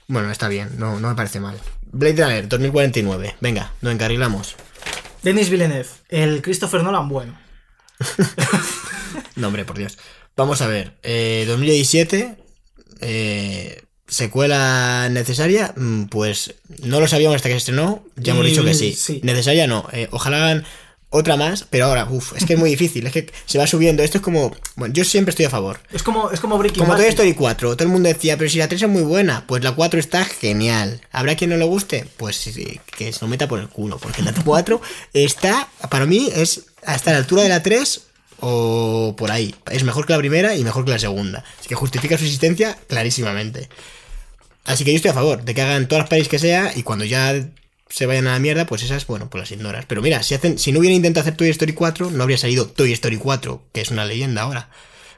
Bueno, 0.08 0.30
está 0.32 0.48
bien, 0.48 0.70
no, 0.78 1.00
no 1.00 1.10
me 1.10 1.16
parece 1.16 1.40
mal. 1.40 1.58
Blade 1.92 2.22
Runner 2.24 2.48
2049, 2.48 3.36
venga, 3.42 3.74
nos 3.82 3.94
encarrilamos. 3.94 4.56
Denis 5.24 5.50
Villeneuve, 5.50 5.88
el 6.10 6.42
Christopher 6.42 6.84
Nolan 6.84 7.10
bueno. 7.10 7.38
No, 9.36 9.48
hombre, 9.48 9.66
por 9.66 9.78
Dios. 9.78 9.98
Vamos 10.36 10.62
a 10.62 10.68
ver, 10.68 10.94
eh, 11.04 11.46
2017, 11.48 12.36
eh, 13.02 13.82
secuela 14.08 15.08
necesaria, 15.10 15.74
Mm, 15.76 16.04
pues 16.06 16.56
no 16.84 17.00
lo 17.00 17.08
sabíamos 17.08 17.36
hasta 17.38 17.50
que 17.50 17.54
se 17.54 17.58
estrenó, 17.60 18.04
ya 18.16 18.34
hemos 18.34 18.46
Y- 18.46 18.50
dicho 18.52 18.64
que 18.64 18.74
sí. 18.76 18.94
sí. 18.94 19.22
Necesaria 19.24 19.66
no, 19.68 19.88
eh, 19.92 20.08
ojalá 20.12 20.38
hagan 20.44 20.66
otra 21.14 21.38
más, 21.38 21.66
pero 21.70 21.86
ahora, 21.86 22.08
uff, 22.10 22.34
es 22.36 22.46
que 22.46 22.54
es 22.54 22.60
muy 22.60 22.70
difícil, 22.76 23.06
es 23.06 23.14
que 23.14 23.32
se 23.46 23.58
va 23.58 23.68
subiendo, 23.68 24.04
esto 24.04 24.18
es 24.18 24.24
como, 24.24 24.52
bueno, 24.76 24.94
yo 24.94 25.06
siempre 25.06 25.30
estoy 25.30 25.46
a 25.46 25.50
favor. 25.50 25.80
Es 25.92 26.02
como, 26.02 26.32
es 26.32 26.40
como 26.40 26.58
Breaking 26.58 26.84
Como. 26.84 26.98
Toy 26.98 27.06
Story 27.06 27.34
4, 27.34 27.76
todo 27.76 27.84
el 27.84 27.94
mundo 27.94 28.10
decía, 28.10 28.36
pero 28.38 28.50
si 28.50 28.58
la 28.58 28.68
3 28.68 28.82
es 28.82 28.90
muy 28.90 29.04
buena, 29.04 29.46
pues 29.48 29.64
la 29.64 29.74
4 29.74 30.00
está 30.00 30.26
genial. 30.26 31.02
¿Habrá 31.12 31.36
quien 31.36 31.52
no 31.52 31.58
le 31.58 31.66
guste? 31.66 32.08
Pues 32.18 32.36
sí, 32.36 32.80
que 32.98 33.14
se 33.14 33.22
lo 33.22 33.28
meta 33.28 33.48
por 33.48 33.60
el 33.60 33.70
culo, 33.70 34.00
porque 34.00 34.24
la 34.24 34.34
4 34.34 34.82
está, 35.14 35.70
para 35.90 36.06
mí, 36.06 36.30
es 36.36 36.66
hasta 36.84 37.12
la 37.12 37.20
altura 37.20 37.44
de 37.44 37.50
la 37.50 37.62
3 37.62 38.02
o 38.40 39.16
por 39.16 39.32
ahí. 39.32 39.54
Es 39.72 39.84
mejor 39.84 40.06
que 40.06 40.14
la 40.14 40.20
primera 40.20 40.56
y 40.56 40.64
mejor 40.64 40.84
que 40.84 40.92
la 40.92 41.00
segunda. 41.00 41.44
Así 41.60 41.70
que 41.70 41.76
justifica 41.76 42.18
su 42.18 42.26
existencia 42.26 42.78
clarísimamente. 42.88 43.70
Así 44.66 44.84
que 44.84 44.92
yo 44.92 44.96
estoy 44.96 45.12
a 45.12 45.14
favor 45.14 45.44
de 45.44 45.54
que 45.54 45.62
hagan 45.62 45.88
todas 45.88 46.04
las 46.04 46.10
pelis 46.10 46.28
que 46.28 46.40
sea 46.40 46.72
y 46.76 46.84
cuando 46.84 47.06
ya 47.06 47.36
se 47.96 48.08
vayan 48.08 48.26
a 48.28 48.32
la 48.34 48.40
mierda, 48.40 48.66
pues 48.66 48.82
esas, 48.82 49.06
bueno, 49.06 49.30
pues 49.30 49.40
las 49.44 49.52
ignoras. 49.52 49.86
Pero 49.88 50.02
mira, 50.02 50.24
si, 50.24 50.34
hacen, 50.34 50.58
si 50.58 50.72
no 50.72 50.80
hubieran 50.80 50.96
intentado 50.96 51.22
hacer 51.22 51.38
Toy 51.38 51.50
Story 51.50 51.74
4, 51.74 52.10
no 52.10 52.24
habría 52.24 52.40
salido 52.40 52.66
Toy 52.68 52.92
Story 52.94 53.18
4, 53.18 53.62
que 53.72 53.82
es 53.82 53.92
una 53.92 54.04
leyenda 54.04 54.42
ahora. 54.42 54.70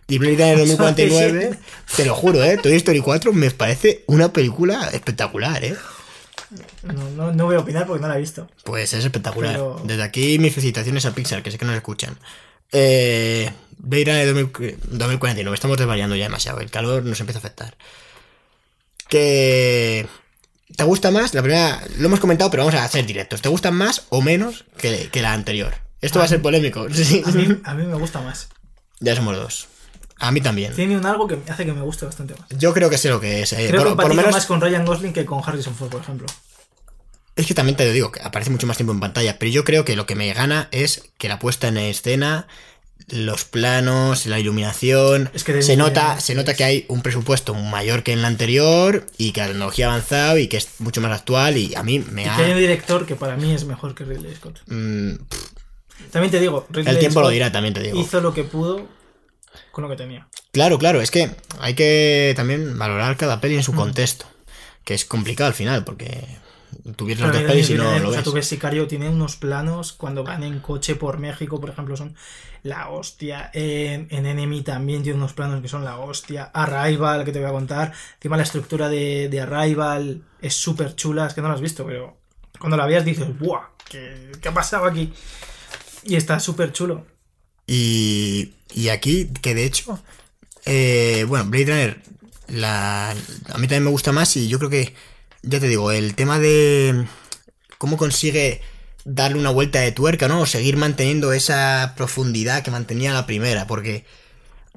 Y 0.10 0.18
Blade 0.18 0.36
Runner 0.36 0.58
2049, 0.78 1.58
te 1.96 2.04
lo 2.06 2.16
juro, 2.16 2.44
¿eh? 2.44 2.58
Toy 2.62 2.74
Story 2.74 3.00
4 3.00 3.32
me 3.32 3.50
parece 3.52 4.04
una 4.08 4.34
película 4.34 4.90
espectacular, 4.92 5.64
¿eh? 5.64 5.76
No, 6.84 7.10
no, 7.12 7.32
no 7.32 7.46
voy 7.46 7.56
a 7.56 7.60
opinar 7.60 7.88
porque 7.88 8.02
no 8.02 8.08
la 8.10 8.18
he 8.18 8.20
visto. 8.20 8.48
Pues 8.66 8.94
es 8.94 9.06
espectacular. 9.06 9.54
Pero- 9.54 9.82
Desde 9.86 10.04
aquí 10.04 10.38
mis 10.38 10.54
felicitaciones 10.54 11.06
a 11.06 11.16
Pixar, 11.16 11.42
que 11.44 11.52
sé 11.52 11.58
que 11.58 11.66
nos 11.66 11.76
escuchan. 11.76 12.18
Eh, 12.74 13.50
Blade 13.78 14.06
Runner 14.06 14.28
2000 14.34 14.78
2049, 14.98 15.56
estamos 15.56 15.78
desvariando 15.78 16.16
ya 16.18 16.26
demasiado, 16.26 16.60
el 16.60 16.70
calor 16.70 17.04
nos 17.06 17.20
empieza 17.22 17.40
a 17.40 17.42
afectar. 17.42 17.76
Que... 19.08 20.08
¿Te 20.76 20.84
gusta 20.84 21.12
más? 21.12 21.34
La 21.34 21.42
primera, 21.42 21.82
lo 21.98 22.08
hemos 22.08 22.20
comentado, 22.20 22.50
pero 22.50 22.64
vamos 22.66 22.80
a 22.80 22.84
hacer 22.84 23.06
directos. 23.06 23.42
¿Te 23.42 23.50
gustan 23.50 23.76
más 23.76 24.04
o 24.10 24.22
menos 24.22 24.66
que, 24.78 25.10
que 25.12 25.22
la 25.22 25.34
anterior? 25.34 25.74
Esto 26.02 26.20
va 26.20 26.26
a 26.26 26.28
ser 26.28 26.42
polémico. 26.42 26.88
Sí, 26.94 27.22
A 27.26 27.32
mí, 27.32 27.62
a 27.64 27.74
mí 27.74 27.86
me 27.86 27.96
gusta 27.96 28.22
más. 28.22 28.50
Ya 29.00 29.16
somos 29.16 29.36
dos. 29.36 29.68
A 30.18 30.32
mí 30.32 30.42
también. 30.42 30.74
Tiene 30.74 30.98
un 30.98 31.06
algo 31.06 31.28
que 31.28 31.38
hace 31.50 31.66
que 31.66 31.74
me 31.74 31.82
guste 31.82 32.06
bastante 32.06 32.34
más. 32.36 32.48
Yo 32.58 32.74
creo 32.74 32.90
que 32.90 32.98
sé 32.98 33.10
lo 33.10 33.20
que 33.20 33.42
es. 33.42 33.54
eh. 33.54 33.68
Creo 33.70 33.82
por, 33.84 33.90
que 33.92 34.02
por 34.04 34.14
menos 34.16 34.32
más 34.32 34.46
con 34.46 34.62
Ryan 34.62 34.86
Gosling 34.86 35.14
que 35.14 35.26
con 35.26 35.42
Harrison 35.46 35.76
Ford, 35.76 35.90
por 35.90 36.02
ejemplo. 36.02 36.26
Es 37.36 37.46
que 37.46 37.54
también 37.54 37.76
te 37.76 37.86
lo 37.86 37.92
digo, 37.92 38.12
que 38.14 38.22
aparece 38.22 38.50
mucho 38.50 38.66
más 38.66 38.78
tiempo 38.78 38.94
en 38.94 39.02
pantalla, 39.02 39.38
pero 39.38 39.52
yo 39.52 39.66
creo 39.66 39.84
que 39.84 39.98
lo 39.98 40.06
que 40.06 40.16
me 40.16 40.34
gana 40.34 40.70
es 40.72 41.10
que 41.18 41.28
la 41.28 41.38
puesta 41.38 41.68
en 41.68 41.76
escena, 41.78 42.48
los 43.10 43.46
planos, 43.46 44.26
la 44.26 44.40
iluminación, 44.40 45.30
Es 45.34 45.44
que 45.44 45.54
de- 45.54 45.62
se 45.62 45.78
nota, 45.78 46.20
se 46.20 46.34
nota 46.34 46.54
que 46.56 46.64
hay 46.64 46.86
un 46.88 47.02
presupuesto 47.04 47.54
mayor 47.54 48.02
que 48.04 48.14
en 48.14 48.22
la 48.24 48.28
anterior 48.28 49.06
y 49.18 49.32
que 49.32 49.42
la 49.42 49.48
tecnología 49.48 49.88
ha 49.88 49.90
avanzado 49.94 50.38
y 50.40 50.48
que 50.48 50.58
es 50.58 50.70
mucho 50.80 51.02
más 51.02 51.12
actual 51.12 51.58
y 51.58 51.76
a 51.76 51.84
mí 51.84 52.00
me 52.00 52.22
Y 52.24 52.26
que 52.26 52.30
hay 52.32 52.52
un 52.52 52.58
ha... 52.58 52.60
director 52.60 53.06
que 53.06 53.16
para 53.16 53.36
mí 53.38 53.54
es 53.54 53.66
mejor 53.66 53.94
que 53.94 54.06
Ridley 54.06 54.34
Scott. 54.36 54.60
mm, 54.68 55.12
También 56.12 56.32
te 56.32 56.40
digo, 56.40 56.66
Ridley 56.70 56.94
el 56.94 57.00
tiempo 57.00 57.20
lo 57.20 57.28
Scott 57.28 57.34
dirá, 57.34 57.52
también 57.52 57.74
te 57.74 57.82
digo. 57.84 58.00
hizo 58.00 58.22
lo 58.22 58.34
que 58.34 58.44
pudo 58.44 58.88
con 59.72 59.84
lo 59.84 59.90
que 59.90 59.96
tenía. 59.98 60.28
Claro, 60.52 60.80
claro, 60.80 61.02
es 61.02 61.12
que 61.12 61.30
hay 61.60 61.74
que 61.76 62.34
también 62.36 62.78
valorar 62.78 63.18
cada 63.18 63.40
peli 63.40 63.54
en 63.56 63.60
Mm. 63.60 63.64
su 63.64 63.74
contexto, 63.74 64.26
que 64.84 64.94
es 64.96 65.06
complicado 65.06 65.48
al 65.50 65.54
final, 65.54 65.84
porque 65.84 66.26
y 66.84 67.16
Denis 67.16 67.72
no 67.72 68.00
lo 68.00 68.10
o 68.10 68.12
sea, 68.12 68.20
ves. 68.20 68.24
tú 68.24 68.32
ves 68.32 68.48
Sicario, 68.48 68.88
tiene 68.88 69.10
unos 69.10 69.36
planos 69.36 69.94
cuando 69.94 70.24
van 70.24 70.44
en 70.44 70.60
coche 70.60 70.96
por 70.96 71.18
México, 71.18 71.60
por 71.60 71.70
ejemplo, 71.70 71.96
son 71.96 72.16
la 72.64 72.90
hostia. 72.90 73.50
En, 73.54 74.08
en 74.10 74.26
Enemy 74.26 74.62
también 74.62 75.04
tiene 75.04 75.18
unos 75.18 75.34
planos 75.34 75.62
que 75.62 75.68
son 75.68 75.84
la 75.84 75.98
hostia. 75.98 76.46
Arrival, 76.54 77.24
que 77.26 77.32
te 77.32 77.40
voy 77.40 77.50
a 77.50 77.54
contar. 77.54 77.94
Encima 78.16 78.38
la 78.38 78.44
estructura 78.44 78.90
de, 78.90 79.30
de 79.30 79.42
Arrival 79.42 80.22
es 80.42 80.54
súper 80.56 80.96
chula, 80.96 81.28
es 81.28 81.34
que 81.34 81.42
no 81.42 81.48
la 81.48 81.54
has 81.54 81.62
visto, 81.62 81.86
pero 81.86 82.18
cuando 82.60 82.78
la 82.78 82.86
veas 82.86 83.06
dices, 83.06 83.28
¡buah! 83.40 83.70
¿Qué, 83.90 84.32
qué 84.42 84.50
ha 84.50 84.54
pasado 84.54 84.86
aquí? 84.86 85.14
Y 86.04 86.16
está 86.16 86.40
súper 86.40 86.72
chulo. 86.72 87.06
Y, 87.68 88.54
y 88.74 88.90
aquí, 88.90 89.30
que 89.42 89.56
de 89.56 89.66
hecho, 89.66 90.00
eh, 90.66 91.26
bueno, 91.28 91.46
Blade 91.46 91.66
Runner, 91.66 92.02
la, 92.48 93.12
a 93.12 93.58
mí 93.58 93.68
también 93.68 93.84
me 93.84 93.90
gusta 93.90 94.12
más 94.12 94.36
y 94.38 94.48
yo 94.48 94.58
creo 94.60 94.70
que, 94.70 94.94
ya 95.46 95.60
te 95.60 95.68
digo, 95.68 95.92
el 95.92 96.16
tema 96.16 96.40
de 96.40 97.06
cómo 97.78 97.98
consigue 97.98 98.62
darle 99.04 99.38
una 99.38 99.52
vuelta 99.52 99.80
de 99.80 99.92
tuerca, 99.92 100.28
¿no? 100.28 100.42
O 100.42 100.46
seguir 100.46 100.78
manteniendo 100.78 101.32
esa 101.34 101.94
profundidad 101.96 102.64
que 102.64 102.72
mantenía 102.72 103.14
la 103.14 103.26
primera, 103.28 103.68
porque 103.68 104.06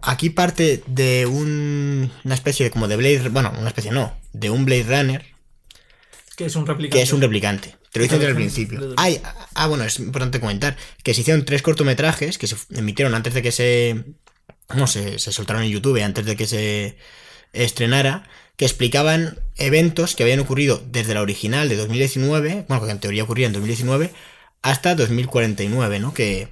aquí 0.02 0.30
parte 0.30 0.82
de 0.86 1.26
un- 1.26 2.12
una 2.24 2.34
especie 2.34 2.64
de 2.64 2.70
como 2.70 2.88
de 2.88 2.96
Blade, 2.96 3.28
bueno, 3.30 3.52
una 3.58 3.68
especie 3.68 3.90
no, 3.90 4.14
de 4.32 4.50
un 4.50 4.64
Blade 4.64 4.84
Runner 4.84 5.24
Que 6.36 6.44
es 6.46 6.56
un 6.56 6.66
replicante. 6.66 6.96
que 6.98 7.02
es 7.02 7.12
un 7.12 7.20
replicante. 7.20 7.74
Te 7.90 8.00
lo 8.00 8.02
dicen 8.02 8.18
desde 8.18 8.30
el 8.32 8.36
principio. 8.36 8.94
Ay, 8.98 9.20
ah, 9.54 9.66
bueno, 9.66 9.84
es 9.84 9.98
importante 9.98 10.40
comentar 10.40 10.76
que 11.02 11.14
se 11.14 11.22
hicieron 11.22 11.44
tres 11.46 11.62
cortometrajes 11.62 12.36
que 12.36 12.46
se 12.46 12.56
emitieron 12.74 13.14
antes 13.14 13.32
de 13.32 13.40
que 13.42 13.50
se. 13.50 14.04
No 14.74 14.86
sé, 14.86 15.18
se 15.18 15.32
soltaron 15.32 15.62
en 15.62 15.70
YouTube 15.70 16.02
antes 16.04 16.26
de 16.26 16.36
que 16.36 16.46
se 16.46 16.98
estrenara, 17.52 18.28
que 18.56 18.64
explicaban 18.64 19.38
eventos 19.56 20.16
que 20.16 20.24
habían 20.24 20.40
ocurrido 20.40 20.82
desde 20.90 21.14
la 21.14 21.22
original 21.22 21.68
de 21.68 21.76
2019, 21.76 22.66
bueno, 22.68 22.84
que 22.84 22.90
en 22.90 23.00
teoría 23.00 23.22
ocurría 23.22 23.46
en 23.46 23.52
2019, 23.52 24.12
hasta 24.62 24.94
2049, 24.94 26.00
¿no? 26.00 26.12
Que, 26.12 26.48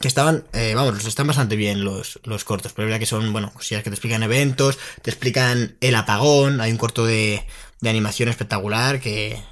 que 0.00 0.08
estaban, 0.08 0.44
eh, 0.52 0.74
vamos, 0.74 1.04
están 1.04 1.26
bastante 1.26 1.56
bien 1.56 1.84
los, 1.84 2.20
los 2.24 2.44
cortos, 2.44 2.72
pero 2.72 2.86
es 2.86 2.90
verdad 2.90 3.00
que 3.00 3.06
son, 3.06 3.32
bueno, 3.32 3.52
cosillas 3.52 3.82
que 3.82 3.90
te 3.90 3.94
explican 3.94 4.22
eventos, 4.22 4.78
te 5.02 5.10
explican 5.10 5.76
el 5.80 5.94
apagón, 5.94 6.60
hay 6.60 6.70
un 6.70 6.78
corto 6.78 7.04
de, 7.06 7.44
de 7.80 7.90
animación 7.90 8.28
espectacular 8.28 9.00
que, 9.00 9.42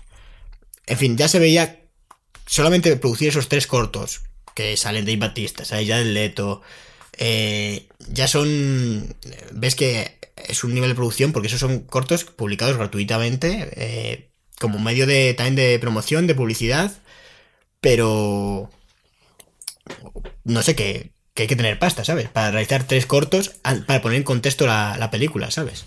en 0.86 0.98
fin, 0.98 1.16
ya 1.16 1.28
se 1.28 1.38
veía 1.38 1.80
solamente 2.46 2.96
producir 2.96 3.28
esos 3.28 3.48
tres 3.48 3.66
cortos 3.66 4.22
que 4.54 4.76
salen 4.76 5.04
de 5.04 5.16
Batista, 5.16 5.64
sale 5.64 5.86
ya 5.86 5.98
del 5.98 6.14
Leto, 6.14 6.62
eh, 7.16 7.88
ya 8.08 8.28
son, 8.28 9.14
ves 9.52 9.74
que 9.74 10.18
es 10.36 10.64
un 10.64 10.74
nivel 10.74 10.90
de 10.90 10.94
producción 10.94 11.32
porque 11.32 11.48
esos 11.48 11.60
son 11.60 11.80
cortos 11.80 12.24
publicados 12.24 12.76
gratuitamente 12.76 13.68
eh, 13.76 14.30
como 14.58 14.78
medio 14.78 15.06
de 15.06 15.34
también 15.34 15.56
de 15.56 15.78
promoción, 15.78 16.26
de 16.26 16.34
publicidad, 16.34 16.92
pero 17.80 18.70
no 20.44 20.62
sé 20.62 20.74
qué 20.74 21.14
que 21.34 21.42
hay 21.42 21.48
que 21.48 21.56
tener 21.56 21.78
pasta, 21.78 22.04
¿sabes? 22.04 22.28
Para 22.28 22.52
realizar 22.52 22.86
tres 22.86 23.06
cortos, 23.06 23.56
para 23.86 24.00
poner 24.00 24.18
en 24.18 24.22
contexto 24.22 24.66
la, 24.66 24.96
la 24.98 25.10
película, 25.10 25.50
¿sabes? 25.50 25.84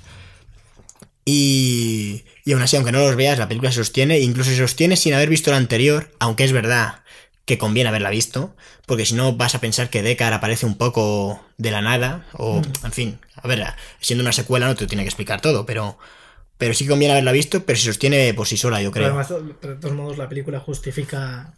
Y, 1.23 2.25
y 2.45 2.53
aún 2.53 2.61
así, 2.61 2.75
aunque 2.75 2.91
no 2.91 2.99
los 2.99 3.15
veas, 3.15 3.39
la 3.39 3.47
película 3.47 3.71
se 3.71 3.77
sostiene, 3.77 4.19
incluso 4.19 4.49
se 4.49 4.57
sostiene 4.57 4.97
sin 4.97 5.13
haber 5.13 5.29
visto 5.29 5.51
la 5.51 5.57
anterior, 5.57 6.11
aunque 6.19 6.43
es 6.43 6.51
verdad 6.51 7.01
que 7.47 7.57
conviene 7.57 7.87
haberla 7.89 8.11
visto, 8.11 8.53
porque 8.85 9.05
si 9.05 9.15
no 9.15 9.33
vas 9.37 9.55
a 9.55 9.61
pensar 9.61 9.89
que 9.89 10.03
Deckard 10.03 10.33
aparece 10.33 10.65
un 10.67 10.77
poco 10.77 11.41
de 11.57 11.71
la 11.71 11.81
nada, 11.81 12.25
o, 12.33 12.61
en 12.83 12.91
fin, 12.91 13.19
a 13.35 13.47
ver, 13.47 13.65
siendo 14.01 14.21
una 14.21 14.33
secuela 14.33 14.67
no 14.67 14.75
te 14.75 14.81
lo 14.83 14.87
tiene 14.87 15.03
que 15.03 15.09
explicar 15.09 15.41
todo, 15.41 15.65
pero, 15.65 15.97
pero 16.57 16.73
sí 16.73 16.83
que 16.83 16.89
conviene 16.91 17.13
haberla 17.13 17.31
visto, 17.31 17.63
pero 17.63 17.79
se 17.79 17.85
sostiene 17.85 18.33
por 18.33 18.47
sí 18.47 18.57
sola, 18.57 18.81
yo 18.81 18.91
Pero 18.91 19.05
creo. 19.07 19.19
además, 19.19 19.29
de 19.61 19.75
todos 19.77 19.95
modos, 19.95 20.17
la 20.17 20.27
película 20.27 20.59
justifica 20.59 21.53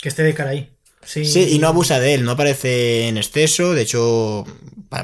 que 0.00 0.08
esté 0.08 0.22
de 0.22 0.32
cara 0.32 0.50
ahí. 0.50 0.70
Sí, 1.04 1.24
Sí, 1.24 1.48
y 1.54 1.58
no 1.58 1.66
abusa 1.66 1.98
de 1.98 2.14
él, 2.14 2.24
no 2.24 2.30
aparece 2.30 3.08
en 3.08 3.16
exceso, 3.18 3.74
de 3.74 3.82
hecho, 3.82 4.44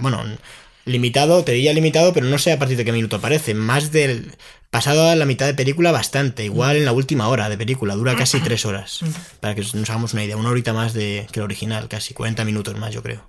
bueno, 0.01 0.23
limitado, 0.89 1.44
te 1.44 1.52
diría 1.52 1.73
limitado, 1.73 2.12
pero 2.12 2.27
no 2.27 2.39
sé 2.39 2.52
a 2.52 2.59
partir 2.59 2.77
de 2.77 2.85
qué 2.85 2.93
minuto 2.93 3.16
aparece, 3.16 3.55
más 3.55 3.93
del 3.93 4.36
pasado 4.70 5.09
a 5.09 5.15
la 5.15 5.24
mitad 5.24 5.47
de 5.47 5.55
película 5.55 5.93
bastante, 5.93 6.44
igual 6.44 6.77
en 6.77 6.85
la 6.85 6.93
última 6.93 7.28
hora 7.28 7.48
de 7.48 7.56
película, 7.56 7.94
dura 7.94 8.16
casi 8.16 8.40
tres 8.40 8.66
horas, 8.66 9.01
para 9.40 9.55
que 9.55 9.60
nos 9.60 9.89
hagamos 9.89 10.12
una 10.12 10.24
idea, 10.24 10.36
una 10.36 10.51
horita 10.51 10.73
más 10.73 10.93
de 10.93 11.27
que 11.32 11.40
el 11.40 11.44
original, 11.44 11.89
casi 11.89 12.15
40 12.15 12.44
minutos 12.44 12.77
más 12.77 12.93
yo 12.93 13.02
creo. 13.02 13.28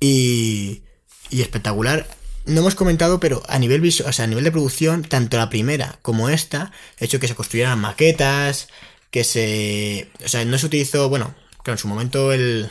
Y, 0.00 0.82
y 1.30 1.42
espectacular. 1.42 2.06
No 2.44 2.60
hemos 2.60 2.76
comentado, 2.76 3.18
pero 3.18 3.42
a 3.48 3.58
nivel 3.58 3.80
visual, 3.80 4.10
o 4.10 4.12
sea, 4.12 4.24
a 4.24 4.28
nivel 4.28 4.44
de 4.44 4.52
producción, 4.52 5.02
tanto 5.02 5.36
la 5.36 5.50
primera 5.50 5.98
como 6.02 6.28
esta, 6.28 6.70
he 6.98 7.06
hecho 7.06 7.18
que 7.18 7.26
se 7.26 7.34
construyeran 7.34 7.80
maquetas, 7.80 8.68
que 9.10 9.24
se. 9.24 10.10
O 10.24 10.28
sea, 10.28 10.44
no 10.44 10.56
se 10.58 10.66
utilizó. 10.66 11.08
Bueno, 11.08 11.34
claro, 11.62 11.74
en 11.74 11.78
su 11.78 11.88
momento 11.88 12.32
el. 12.32 12.68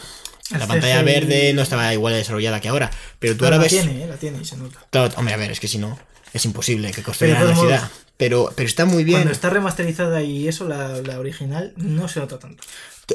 El 0.51 0.59
la 0.59 0.67
pantalla 0.67 0.99
CGI. 0.99 1.05
verde 1.05 1.53
no 1.53 1.61
estaba 1.61 1.91
igual 1.93 2.13
de 2.13 2.19
desarrollada 2.19 2.61
que 2.61 2.69
ahora. 2.69 2.91
Pero 3.19 3.33
tú 3.33 3.39
Pero 3.39 3.47
ahora 3.47 3.57
la 3.57 3.63
ves. 3.63 3.71
tiene, 3.71 4.03
eh, 4.03 4.07
la 4.07 4.17
tiene 4.17 4.39
y 4.41 4.45
se 4.45 4.57
nota. 4.57 4.79
Claro, 4.91 5.13
hombre, 5.17 5.33
a 5.33 5.37
ver, 5.37 5.51
es 5.51 5.59
que 5.59 5.67
si 5.67 5.77
no, 5.77 5.97
es 6.33 6.45
imposible 6.45 6.91
que 6.91 7.01
construyan 7.01 7.47
la 7.47 7.55
ciudad. 7.55 7.91
Pero, 8.17 8.53
pero 8.55 8.67
está 8.67 8.85
muy 8.85 9.03
bien. 9.03 9.17
Cuando 9.17 9.31
está 9.33 9.49
remasterizada 9.49 10.21
y 10.21 10.47
eso, 10.47 10.67
la, 10.67 11.01
la 11.01 11.19
original, 11.19 11.73
no 11.75 12.07
se 12.07 12.19
nota 12.19 12.39
tanto. 12.39 12.63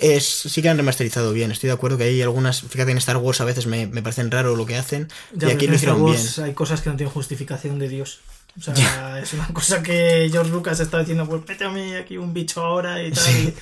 Es, 0.01 0.25
sí 0.25 0.61
que 0.63 0.69
han 0.69 0.77
remasterizado 0.77 1.33
bien. 1.33 1.51
Estoy 1.51 1.69
de 1.69 1.75
acuerdo 1.75 1.99
que 1.99 2.05
hay 2.05 2.23
algunas. 2.23 2.63
Fíjate, 2.63 2.91
en 2.91 2.99
Star 2.99 3.17
Wars 3.17 3.41
a 3.41 3.45
veces 3.45 3.67
me, 3.67 3.87
me 3.87 4.03
parecen 4.03 4.31
raro 4.31 4.55
lo 4.57 4.67
que 4.67 4.77
hacen. 4.77 5.09
Ya 5.33 5.49
y 5.49 5.53
aquí 5.53 5.67
lo 5.67 5.75
Star 5.75 5.97
hicieron 5.97 6.05
bien. 6.13 6.45
Hay 6.45 6.55
cosas 6.55 6.81
que 6.81 6.91
no 6.91 6.97
tienen 6.97 7.13
justificación 7.13 7.79
de 7.79 7.89
Dios. 7.89 8.21
O 8.59 8.63
sea, 8.63 9.19
es 9.23 9.33
una 9.33 9.49
cosa 9.49 9.83
que 9.83 10.29
George 10.31 10.51
Lucas 10.51 10.81
está 10.81 10.99
diciendo, 10.99 11.27
pues 11.27 11.43
mí 11.71 11.95
aquí 11.95 12.19
un 12.19 12.35
bicho 12.35 12.63
ahora 12.63 13.03
y 13.03 13.11
tal. 13.11 13.55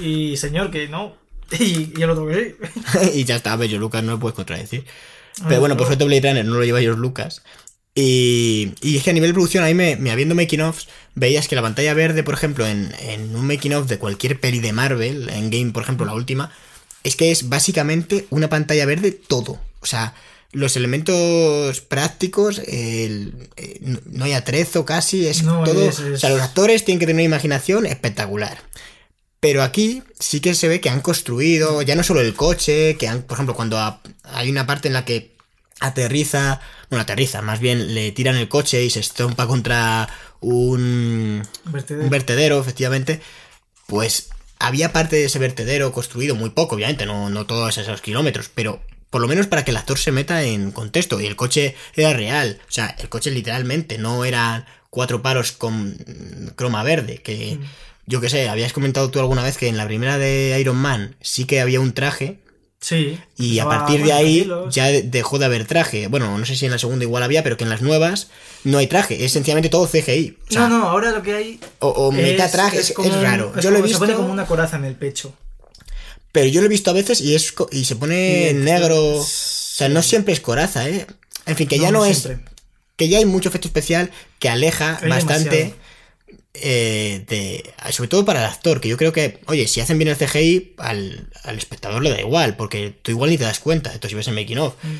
Y, 0.00 0.04
y, 0.32 0.36
señor, 0.36 0.70
que 0.70 0.88
no. 0.88 1.14
Y, 1.58 1.92
y 1.96 2.02
el 2.02 2.10
otro 2.10 2.26
que 2.26 2.56
sí. 2.92 2.98
y 3.14 3.24
ya 3.24 3.36
está, 3.36 3.56
George 3.56 3.76
Lucas 3.78 4.02
no 4.02 4.12
lo 4.12 4.20
puedes 4.20 4.34
contradecir. 4.34 4.84
Ah, 5.40 5.46
Pero 5.48 5.60
bueno, 5.60 5.76
por 5.76 5.86
suerte 5.86 6.04
Blade 6.04 6.28
Runner 6.28 6.44
no 6.44 6.54
lo 6.56 6.64
lleva 6.64 6.80
George 6.80 7.00
Lucas. 7.00 7.42
Y, 7.94 8.74
y 8.82 8.96
es 8.98 9.02
que 9.04 9.10
a 9.10 9.12
nivel 9.14 9.30
de 9.30 9.34
producción, 9.34 9.64
ahí 9.64 9.72
me, 9.74 9.96
me 9.96 10.10
habiendo 10.10 10.34
making 10.34 10.60
offs, 10.60 10.86
veías 11.14 11.48
que 11.48 11.56
la 11.56 11.62
pantalla 11.62 11.94
verde, 11.94 12.22
por 12.22 12.34
ejemplo, 12.34 12.66
en, 12.66 12.92
en 13.00 13.34
un 13.34 13.46
making 13.46 13.72
of 13.74 13.86
de 13.88 13.98
cualquier 13.98 14.38
peli 14.38 14.58
de 14.60 14.72
Marvel, 14.74 15.30
en 15.30 15.50
Game, 15.50 15.72
por 15.72 15.82
ejemplo, 15.82 16.04
la 16.04 16.12
última, 16.12 16.52
es 17.04 17.16
que 17.16 17.30
es 17.30 17.48
básicamente 17.48 18.26
una 18.30 18.48
pantalla 18.50 18.84
verde 18.84 19.12
todo. 19.12 19.58
O 19.80 19.86
sea, 19.86 20.14
los 20.52 20.76
elementos 20.76 21.80
prácticos, 21.80 22.58
el- 22.66 23.48
eh, 23.56 23.78
no- 23.80 24.00
no 24.06 24.24
hay 24.26 24.32
atrezo 24.34 24.84
casi, 24.84 25.26
es 25.26 25.42
No, 25.42 25.64
todo. 25.64 25.88
es- 25.88 25.98
es- 26.00 26.14
O 26.16 26.18
sea, 26.18 26.30
los 26.30 26.40
actores 26.42 26.84
tienen 26.84 26.98
que 26.98 27.06
tener 27.06 27.16
una 27.20 27.34
imaginación 27.36 27.86
espectacular. 27.86 28.58
Pero 29.40 29.62
aquí 29.62 30.02
sí 30.18 30.40
que 30.40 30.54
se 30.54 30.68
ve 30.68 30.80
que 30.80 30.90
han 30.90 31.00
construido, 31.00 31.82
ya 31.82 31.94
no 31.94 32.02
solo 32.02 32.20
el 32.20 32.34
coche, 32.34 32.96
que 32.96 33.06
han, 33.08 33.22
por 33.22 33.36
ejemplo, 33.36 33.54
cuando 33.54 33.78
a- 33.78 34.00
hay 34.24 34.50
una 34.50 34.66
parte 34.66 34.88
en 34.88 34.94
la 34.94 35.04
que 35.04 35.36
aterriza, 35.80 36.60
bueno, 36.90 37.02
aterriza, 37.02 37.42
más 37.42 37.60
bien 37.60 37.94
le 37.94 38.10
tiran 38.12 38.36
el 38.36 38.48
coche 38.48 38.82
y 38.84 38.90
se 38.90 39.00
estompa 39.00 39.46
contra 39.46 40.08
un, 40.40 41.42
Vertedero. 41.66 42.04
un 42.04 42.10
vertedero, 42.10 42.60
efectivamente, 42.60 43.20
pues 43.86 44.30
había 44.58 44.92
parte 44.92 45.16
de 45.16 45.26
ese 45.26 45.38
vertedero 45.38 45.92
construido, 45.92 46.34
muy 46.34 46.50
poco, 46.50 46.76
obviamente, 46.76 47.04
no, 47.06 47.28
no 47.30 47.44
todos 47.46 47.76
esos 47.78 48.00
kilómetros, 48.00 48.50
pero 48.54 48.82
por 49.10 49.20
lo 49.20 49.28
menos 49.28 49.46
para 49.46 49.64
que 49.64 49.70
el 49.70 49.76
actor 49.76 49.98
se 49.98 50.12
meta 50.12 50.42
en 50.42 50.72
contexto. 50.72 51.20
Y 51.20 51.26
el 51.26 51.36
coche 51.36 51.76
era 51.94 52.12
real, 52.14 52.58
o 52.68 52.72
sea, 52.72 52.96
el 52.98 53.08
coche 53.08 53.30
literalmente 53.30 53.98
no 53.98 54.24
eran 54.24 54.64
cuatro 54.90 55.20
palos 55.22 55.52
con 55.52 55.90
mm, 55.90 56.48
croma 56.56 56.82
verde, 56.82 57.18
que 57.18 57.58
yo 58.06 58.20
qué 58.20 58.28
sé, 58.30 58.48
habías 58.48 58.72
comentado 58.72 59.10
tú 59.10 59.18
alguna 59.18 59.42
vez 59.42 59.56
que 59.58 59.68
en 59.68 59.76
la 59.76 59.86
primera 59.86 60.18
de 60.18 60.56
Iron 60.60 60.76
Man 60.76 61.16
sí 61.20 61.44
que 61.44 61.60
había 61.60 61.80
un 61.80 61.92
traje. 61.92 62.38
Sí. 62.80 63.18
Y 63.36 63.58
a 63.58 63.64
partir 63.64 64.04
de 64.04 64.12
ahí 64.12 64.48
ya 64.70 64.86
dejó 64.88 65.38
de 65.38 65.46
haber 65.46 65.66
traje. 65.66 66.08
Bueno, 66.08 66.36
no 66.38 66.44
sé 66.44 66.54
si 66.56 66.66
en 66.66 66.72
la 66.72 66.78
segunda 66.78 67.04
igual 67.04 67.22
había, 67.22 67.42
pero 67.42 67.56
que 67.56 67.64
en 67.64 67.70
las 67.70 67.80
nuevas 67.82 68.28
no 68.64 68.78
hay 68.78 68.86
traje. 68.86 69.24
Es 69.24 69.32
sencillamente 69.32 69.70
todo 69.70 69.86
CGI. 69.88 70.36
O, 70.48 70.52
sea, 70.52 70.68
No, 70.68 70.78
no, 70.78 70.88
ahora 70.88 71.10
lo 71.10 71.22
que 71.22 71.34
hay. 71.34 71.60
o, 71.80 71.88
o 71.88 72.12
mitad 72.12 72.46
es- 72.46 72.52
traje. 72.52 72.78
Es, 72.78 72.92
como 72.92 73.08
es 73.08 73.14
un- 73.16 73.22
raro. 73.22 73.52
es 73.56 73.64
yo 73.64 73.70
lo 73.70 73.78
he 73.78 73.82
visto. 73.82 73.98
Se 73.98 74.04
pone 74.04 74.14
como 74.14 74.30
una 74.30 74.46
coraza 74.46 74.76
en 74.76 74.84
el 74.84 74.94
pecho. 74.94 75.34
Pero 76.32 76.46
yo 76.48 76.60
lo 76.60 76.66
he 76.66 76.70
visto 76.70 76.90
a 76.90 76.94
veces 76.94 77.20
y 77.22 77.34
es 77.34 77.54
y 77.72 77.86
se 77.86 77.96
pone 77.96 78.50
Y- 78.50 78.54
negro. 78.54 79.16
O 79.16 79.24
sea, 79.26 79.88
no 79.88 80.02
siempre 80.02 80.34
es 80.34 80.40
coraza, 80.40 80.88
¿eh? 80.88 81.06
En 81.46 81.56
fin, 81.56 81.66
que 81.66 81.78
ya 81.78 81.90
no, 81.90 82.04
es. 82.04 82.18
siempre. 82.18 82.44
Que 82.96 83.08
ya 83.08 83.18
hay 83.18 83.24
mucho 83.24 83.48
efecto 83.48 83.68
especial 83.68 84.10
que 84.38 84.48
aleja 84.48 84.98
Hay 85.02 85.08
bastante. 85.08 85.48
demasiado. 85.50 85.85
Eh, 86.62 87.24
de, 87.28 87.72
sobre 87.92 88.08
todo 88.08 88.24
para 88.24 88.40
el 88.40 88.46
actor, 88.46 88.80
que 88.80 88.88
yo 88.88 88.96
creo 88.96 89.12
que, 89.12 89.40
oye, 89.46 89.66
si 89.68 89.80
hacen 89.80 89.98
bien 89.98 90.08
el 90.08 90.16
CGI, 90.16 90.74
al, 90.78 91.28
al 91.44 91.58
espectador 91.58 92.02
le 92.02 92.10
da 92.10 92.20
igual, 92.20 92.56
porque 92.56 92.94
tú 93.02 93.10
igual 93.10 93.30
ni 93.30 93.38
te 93.38 93.44
das 93.44 93.60
cuenta, 93.60 93.92
esto 93.92 94.08
si 94.08 94.14
ves 94.14 94.28
en 94.28 94.34
Making 94.34 94.58
of. 94.58 94.74
Mm. 94.82 94.96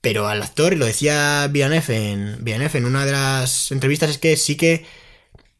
Pero 0.00 0.28
al 0.28 0.42
actor, 0.42 0.72
y 0.72 0.76
lo 0.76 0.86
decía 0.86 1.48
Villeneuve 1.50 2.12
en, 2.12 2.44
Villeneuve 2.44 2.78
en 2.78 2.84
una 2.84 3.04
de 3.04 3.12
las 3.12 3.72
entrevistas, 3.72 4.10
es 4.10 4.18
que 4.18 4.36
sí 4.36 4.56
que 4.56 4.84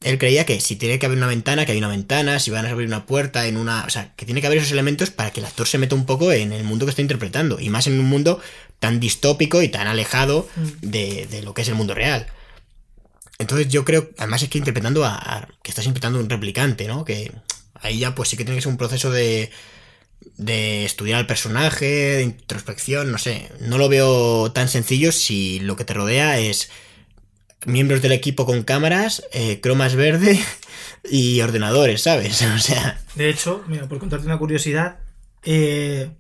él 0.03 0.19
creía 0.19 0.47
que 0.47 0.61
si 0.61 0.77
tiene 0.77 0.99
que 0.99 1.07
haber 1.07 1.19
una 1.19 1.27
ventana, 1.27 1.67
que 1.67 1.73
hay 1.73 1.79
una 1.79 1.89
ventana, 1.89 2.39
si 2.39 2.51
van 2.51 2.67
a 2.67 2.71
abrir 2.71 2.87
una 2.87 3.07
puerta 3.07 3.47
en 3.49 3.57
una... 3.57 3.85
O 3.87 3.91
sea, 3.91 4.13
que 4.15 4.25
tiene 4.25 4.41
que 4.41 4.47
haber 4.47 4.59
esos 4.59 4.71
elementos 4.71 5.11
para 5.11 5.33
que 5.33 5.41
el 5.41 5.47
actor 5.47 5.67
se 5.67 5.79
meta 5.79 5.97
un 5.97 6.07
poco 6.07 6.31
en 6.33 6.53
el 6.53 6.63
mundo 6.63 6.87
que 6.87 6.91
está 6.91 7.03
interpretando, 7.03 7.59
y 7.59 7.71
más 7.71 7.87
en 7.89 7.99
un 7.99 8.07
mundo 8.07 8.41
tan 8.79 9.01
distópico 9.01 9.63
y 9.63 9.69
tan 9.69 9.89
alejado 9.89 10.49
Mm. 10.55 10.67
de, 10.83 11.27
de 11.29 11.43
lo 11.43 11.55
que 11.55 11.63
es 11.63 11.69
el 11.69 11.75
mundo 11.75 11.95
real. 11.95 12.27
Entonces 13.39 13.69
yo 13.69 13.85
creo, 13.85 14.11
además 14.19 14.43
es 14.43 14.49
que 14.49 14.59
interpretando 14.59 15.05
a, 15.05 15.49
que 15.63 15.71
estás 15.71 15.87
interpretando 15.87 16.21
un 16.21 16.31
replicante, 16.31 16.87
¿no? 16.87 17.05
Que 17.05 17.33
ahí 17.75 17.99
ya 17.99 18.15
pues 18.15 18.31
sí 18.31 18.37
que 18.37 18.45
tiene 18.45 18.57
que 18.57 18.63
ser 18.63 18.73
un 18.73 18.79
proceso 18.79 19.11
de, 19.11 19.51
de 20.37 20.85
estudiar 20.85 21.19
al 21.19 21.27
personaje, 21.27 21.87
de 21.87 22.23
introspección, 22.23 23.13
no 23.13 23.19
sé. 23.19 23.51
No 23.61 23.79
lo 23.79 23.89
veo 23.89 24.53
tan 24.53 24.69
sencillo 24.69 25.13
si 25.13 25.61
lo 25.61 25.77
que 25.77 25.85
te 25.85 25.95
rodea 25.95 26.39
es 26.39 26.71
miembros 27.67 28.01
del 28.03 28.13
equipo 28.13 28.47
con 28.47 28.63
cámaras, 28.63 29.25
eh, 29.33 29.61
cromas 29.61 29.97
verde 29.97 30.41
y 31.11 31.41
ordenadores, 31.41 32.03
¿sabes? 32.03 32.41
O 32.57 32.59
sea, 32.59 33.01
De 33.15 33.29
hecho, 33.29 33.65
mira, 33.69 33.89
por 33.89 33.99
contarte 33.99 34.27
una 34.27 34.39
curiosidad, 34.39 34.99
eh, 35.43 36.11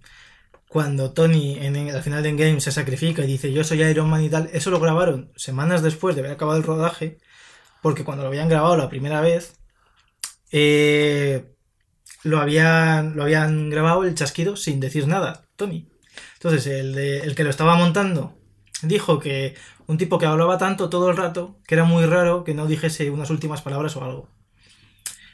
cuando 0.68 1.12
Tony 1.12 1.58
en, 1.60 1.76
en- 1.76 1.94
al 1.94 2.02
final 2.02 2.22
de 2.22 2.30
Endgame 2.30 2.60
se 2.60 2.72
sacrifica 2.72 3.22
y 3.24 3.26
dice 3.26 3.52
yo 3.52 3.64
soy 3.64 3.82
Iron 3.82 4.10
Man 4.10 4.22
y 4.24 4.30
tal, 4.30 4.50
eso 4.52 4.70
lo 4.70 4.80
grabaron 4.80 5.32
semanas 5.36 5.82
después 5.82 6.14
de 6.16 6.22
haber 6.22 6.32
acabado 6.32 6.58
el 6.58 6.64
rodaje, 6.64 7.18
porque 7.82 8.04
cuando 8.04 8.24
lo 8.24 8.28
habían 8.30 8.48
grabado 8.48 8.76
la 8.76 8.88
primera 8.90 9.20
vez, 9.22 9.56
eh, 10.52 11.54
lo, 12.24 12.40
habían, 12.40 13.16
lo 13.16 13.24
habían 13.24 13.70
grabado 13.70 14.04
el 14.04 14.14
chasquido 14.14 14.56
sin 14.56 14.80
decir 14.80 15.06
nada, 15.08 15.44
Tony. 15.56 15.88
Entonces, 16.34 16.66
el, 16.68 16.94
de- 16.94 17.20
el 17.20 17.34
que 17.34 17.44
lo 17.44 17.50
estaba 17.50 17.76
montando 17.76 18.38
dijo 18.82 19.18
que 19.20 19.54
un 19.86 19.98
tipo 19.98 20.18
que 20.18 20.26
hablaba 20.26 20.58
tanto 20.58 20.90
todo 20.90 21.10
el 21.10 21.16
rato, 21.16 21.58
que 21.66 21.74
era 21.76 21.84
muy 21.84 22.06
raro 22.06 22.44
que 22.44 22.54
no 22.54 22.66
dijese 22.66 23.10
unas 23.10 23.30
últimas 23.30 23.62
palabras 23.62 23.96
o 23.96 24.04
algo. 24.04 24.28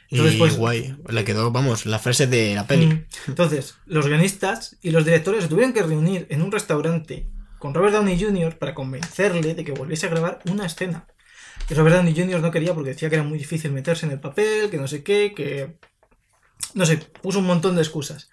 Entonces, 0.09 0.35
y 0.35 0.39
pues- 0.39 0.57
guay. 0.57 0.95
Le 1.09 1.23
quedó, 1.23 1.51
vamos, 1.51 1.85
la 1.85 1.99
frase 1.99 2.27
de 2.27 2.53
la 2.55 2.67
peli. 2.67 2.87
Mm. 2.87 3.05
Entonces, 3.27 3.75
los 3.85 4.05
guionistas 4.07 4.77
y 4.81 4.91
los 4.91 5.05
directores 5.05 5.43
se 5.43 5.49
tuvieron 5.49 5.73
que 5.73 5.81
reunir 5.83 6.27
en 6.29 6.41
un 6.41 6.51
restaurante 6.51 7.27
con 7.59 7.73
Robert 7.73 7.93
Downey 7.95 8.19
Jr. 8.21 8.57
para 8.57 8.75
convencerle 8.75 9.55
de 9.55 9.63
que 9.63 9.71
volviese 9.71 10.05
a 10.05 10.09
grabar 10.09 10.39
una 10.51 10.65
escena. 10.65 11.07
Y 11.69 11.73
Robert 11.75 11.95
Downey 11.95 12.13
Jr. 12.15 12.41
no 12.41 12.51
quería 12.51 12.73
porque 12.73 12.89
decía 12.91 13.09
que 13.09 13.15
era 13.15 13.23
muy 13.23 13.37
difícil 13.37 13.71
meterse 13.71 14.05
en 14.05 14.11
el 14.11 14.19
papel, 14.19 14.69
que 14.69 14.77
no 14.77 14.87
sé 14.87 15.01
qué, 15.03 15.33
que... 15.35 15.77
No 16.73 16.85
sé, 16.85 16.97
puso 16.97 17.39
un 17.39 17.45
montón 17.45 17.75
de 17.75 17.81
excusas. 17.81 18.29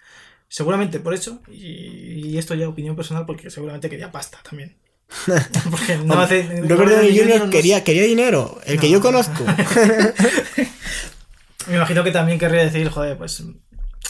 Seguramente 0.49 0.99
por 0.99 1.13
eso, 1.13 1.41
y, 1.47 2.27
y 2.29 2.37
esto 2.37 2.55
ya 2.55 2.67
opinión 2.67 2.95
personal, 2.95 3.25
porque 3.25 3.49
seguramente 3.49 3.89
quería 3.89 4.11
pasta 4.11 4.39
también. 4.47 4.77
Porque 5.69 5.97
no 5.97 6.19
hace... 6.19 6.43
Robert 6.67 6.91
Downey 6.91 7.17
Jr. 7.17 7.39
no- 7.45 7.49
quería, 7.49 7.83
quería 7.83 8.03
dinero, 8.03 8.59
el 8.65 8.79
que 8.79 8.87
No. 8.87 8.93
yo 8.93 9.01
conozco. 9.01 9.45
Me 11.67 11.75
imagino 11.75 12.03
que 12.03 12.11
también 12.11 12.39
querría 12.39 12.63
decir, 12.63 12.89
joder, 12.89 13.17
pues 13.17 13.43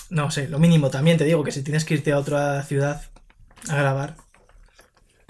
no 0.09 0.31
sé, 0.31 0.47
lo 0.47 0.59
mínimo 0.59 0.89
también 0.89 1.17
te 1.17 1.25
digo 1.25 1.43
que 1.43 1.51
si 1.51 1.63
tienes 1.63 1.85
que 1.85 1.95
irte 1.95 2.11
a 2.11 2.17
otra 2.17 2.63
ciudad 2.63 3.01
a 3.69 3.75
grabar. 3.75 4.15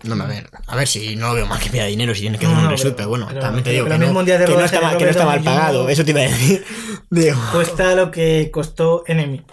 No, 0.03 0.15
a 0.23 0.25
ver, 0.27 0.49
a 0.65 0.75
ver 0.75 0.87
si 0.87 1.15
no 1.15 1.27
lo 1.29 1.35
veo 1.35 1.45
mal 1.45 1.59
que 1.59 1.69
pida 1.69 1.85
dinero 1.85 2.15
si 2.15 2.21
tiene 2.21 2.39
que 2.39 2.45
No, 2.47 2.53
un 2.53 2.63
no, 2.63 2.69
reshoot, 2.71 2.95
pero- 2.95 2.95
pero 2.97 3.09
bueno, 3.09 3.27
pero- 3.29 3.41
también 3.41 3.63
te 3.63 3.69
digo 3.71 3.85
que, 3.85 3.97
no, 3.99 4.23
que 4.25 4.33
no 4.55 4.65
está 4.65 4.81
mal, 4.81 4.97
que 4.97 5.03
no 5.05 5.11
está 5.11 5.25
mal 5.25 5.43
pagado, 5.43 5.89
eso 5.89 6.03
te 6.03 6.09
iba 6.11 6.21
a 6.21 6.23
decir. 6.23 6.65
Digo, 7.11 7.37
Cuesta 7.51 7.93
lo 7.95 8.09
que 8.09 8.49
costó 8.51 9.03
Enemy. 9.05 9.43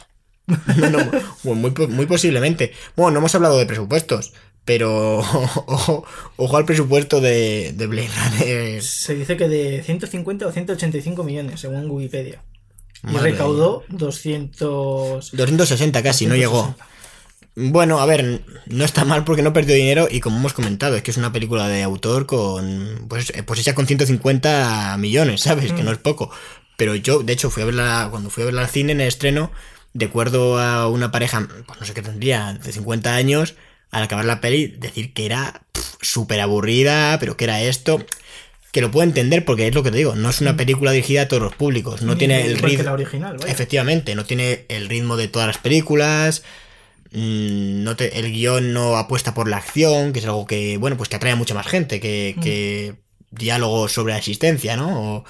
no, 0.79 0.89
no, 0.91 0.99
bueno, 1.43 1.61
muy, 1.77 1.87
muy 1.89 2.07
posiblemente. 2.07 2.73
Bueno, 2.97 3.11
no 3.13 3.19
hemos 3.19 3.35
hablado 3.35 3.59
de 3.59 3.67
presupuestos, 3.67 4.33
pero 4.65 5.19
ojo, 5.67 6.07
ojo 6.37 6.57
al 6.57 6.65
presupuesto 6.65 7.21
de, 7.21 7.73
de 7.75 7.87
Blade 7.87 8.09
Runner. 8.09 8.83
Se 8.83 9.15
dice 9.15 9.37
que 9.37 9.49
de 9.49 9.83
150 9.83 10.47
o 10.47 10.53
185 10.53 11.25
millones, 11.25 11.61
según 11.61 11.91
Wikipedia. 11.91 12.43
Y 13.05 13.13
Madre 13.13 13.33
recaudó 13.33 13.85
200... 13.89 15.31
260 15.33 16.03
casi, 16.03 16.27
no 16.27 16.35
llegó. 16.35 16.63
260. 16.63 16.99
Bueno, 17.61 17.99
a 17.99 18.07
ver, 18.07 18.45
no 18.67 18.85
está 18.85 19.05
mal 19.05 19.25
porque 19.25 19.43
no 19.43 19.53
perdió 19.53 19.75
dinero 19.75 20.07
y 20.09 20.21
como 20.21 20.39
hemos 20.39 20.53
comentado, 20.53 20.95
es 20.95 21.03
que 21.03 21.11
es 21.11 21.17
una 21.17 21.33
película 21.33 21.67
de 21.67 21.83
autor 21.83 22.25
con, 22.25 23.07
pues, 23.09 23.31
eh, 23.31 23.43
pues 23.43 23.59
hecha 23.59 23.75
con 23.75 23.85
150 23.85 24.97
millones, 25.01 25.41
¿sabes? 25.41 25.73
Que 25.73 25.83
no 25.83 25.91
es 25.91 25.99
poco. 25.99 26.31
Pero 26.77 26.95
yo, 26.95 27.25
de 27.25 27.33
hecho, 27.33 27.51
fui 27.51 27.65
a 27.65 27.67
verla, 27.67 28.07
cuando 28.13 28.31
fui 28.31 28.45
a 28.45 28.47
verla 28.47 28.63
al 28.63 28.69
cine 28.69 28.93
en 28.93 29.01
el 29.01 29.09
estreno, 29.09 29.51
de 29.93 30.07
acuerdo 30.07 30.61
a 30.61 30.89
una 30.89 31.11
pareja, 31.11 31.49
pues 31.67 31.81
no 31.81 31.85
sé 31.85 31.95
qué 31.95 32.03
tendría, 32.03 32.53
de 32.53 32.73
50 32.73 33.13
años, 33.13 33.57
al 33.91 34.05
acabar 34.05 34.25
la 34.25 34.41
peli, 34.41 34.69
decir 34.69 35.13
que 35.13 35.27
era 35.27 35.63
súper 36.01 36.41
aburrida, 36.41 37.19
pero 37.19 37.37
que 37.37 37.43
era 37.43 37.61
esto, 37.61 38.07
que 38.73 38.81
lo 38.83 38.91
puedo 38.91 39.05
entender 39.09 39.45
porque 39.45 39.67
es 39.67 39.75
lo 39.75 39.83
que 39.83 39.91
te 39.91 39.97
digo, 39.99 40.15
no 40.15 40.29
es 40.31 40.41
una 40.41 40.57
película 40.57 40.93
dirigida 40.93 41.23
a 41.23 41.29
todos 41.29 41.43
los 41.43 41.55
públicos, 41.55 42.03
no 42.03 42.17
tiene 42.19 42.45
el 42.47 42.59
ritmo... 42.59 42.83
la 42.85 42.93
original, 42.93 43.37
vaya. 43.39 43.51
Efectivamente, 43.53 44.15
no 44.15 44.25
tiene 44.25 44.67
el 44.69 44.89
ritmo 44.89 45.17
de 45.17 45.29
todas 45.29 45.47
las 45.49 45.59
películas. 45.59 46.43
mm, 47.13 47.83
No 47.83 47.97
te- 47.97 48.19
el 48.19 48.31
guion 48.33 48.73
no 48.75 48.97
apuesta 48.99 49.33
por 49.35 49.49
la 49.49 49.57
acción, 49.57 50.13
que 50.13 50.19
es 50.19 50.25
algo 50.27 50.45
que, 50.47 50.77
bueno, 50.77 50.97
pues 50.97 51.09
que 51.09 51.17
atrae 51.17 51.33
a 51.33 51.37
mucha 51.37 51.55
más 51.55 51.67
gente 51.67 52.01
que, 52.01 52.35
Mm. 52.37 52.41
que 52.43 52.95
diálogos 53.31 53.93
sobre 53.93 54.13
la 54.13 54.19
existencia, 54.19 54.77
¿no? 54.77 55.17
O- 55.17 55.25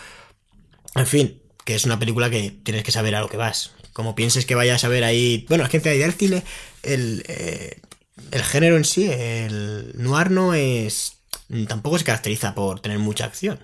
en 0.97 1.07
fin, 1.07 1.41
que 1.65 1.75
es 1.77 1.85
una 1.85 1.99
película 1.99 2.31
que 2.31 2.51
tienes 2.65 2.83
que 2.83 2.91
saber 2.93 3.15
a 3.15 3.21
lo 3.21 3.29
que 3.29 3.37
vas. 3.37 3.73
como 3.93 4.15
pienses 4.15 4.47
que 4.47 4.55
vayas 4.55 4.85
a 4.85 4.89
ver 4.89 5.03
ahí. 5.03 5.45
Bueno, 5.49 5.65
es 5.65 5.71
que 5.71 5.79
en 5.79 5.83
realidad 5.85 6.15
el 6.21 6.43
el, 6.85 7.25
eh, 7.27 7.81
el 8.31 8.43
género 8.45 8.77
en 8.77 8.85
sí, 8.85 9.11
el 9.11 9.91
noir 9.97 10.31
no 10.31 10.55
es. 10.55 11.18
Tampoco 11.67 11.99
se 11.99 12.05
caracteriza 12.05 12.55
por 12.55 12.81
tener 12.81 12.99
mucha 12.99 13.25
acción. 13.25 13.59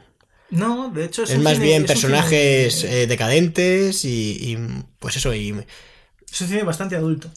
No, 0.50 0.90
de 0.90 1.04
hecho 1.06 1.22
es, 1.24 1.30
Es 1.30 1.38
un 1.38 1.42
más 1.44 1.54
cine- 1.54 1.64
bien 1.64 1.82
es 1.82 1.88
personajes 1.88 2.80
cine- 2.82 2.92
eh, 3.02 3.06
decadentes 3.06 4.04
y, 4.04 4.36
y, 4.52 4.58
pues 4.98 5.16
eso, 5.16 5.34
y 5.34 5.50
Es 6.30 6.40
un 6.40 6.48
cine 6.48 6.62
bastante 6.62 6.96
adulto. 6.96 7.30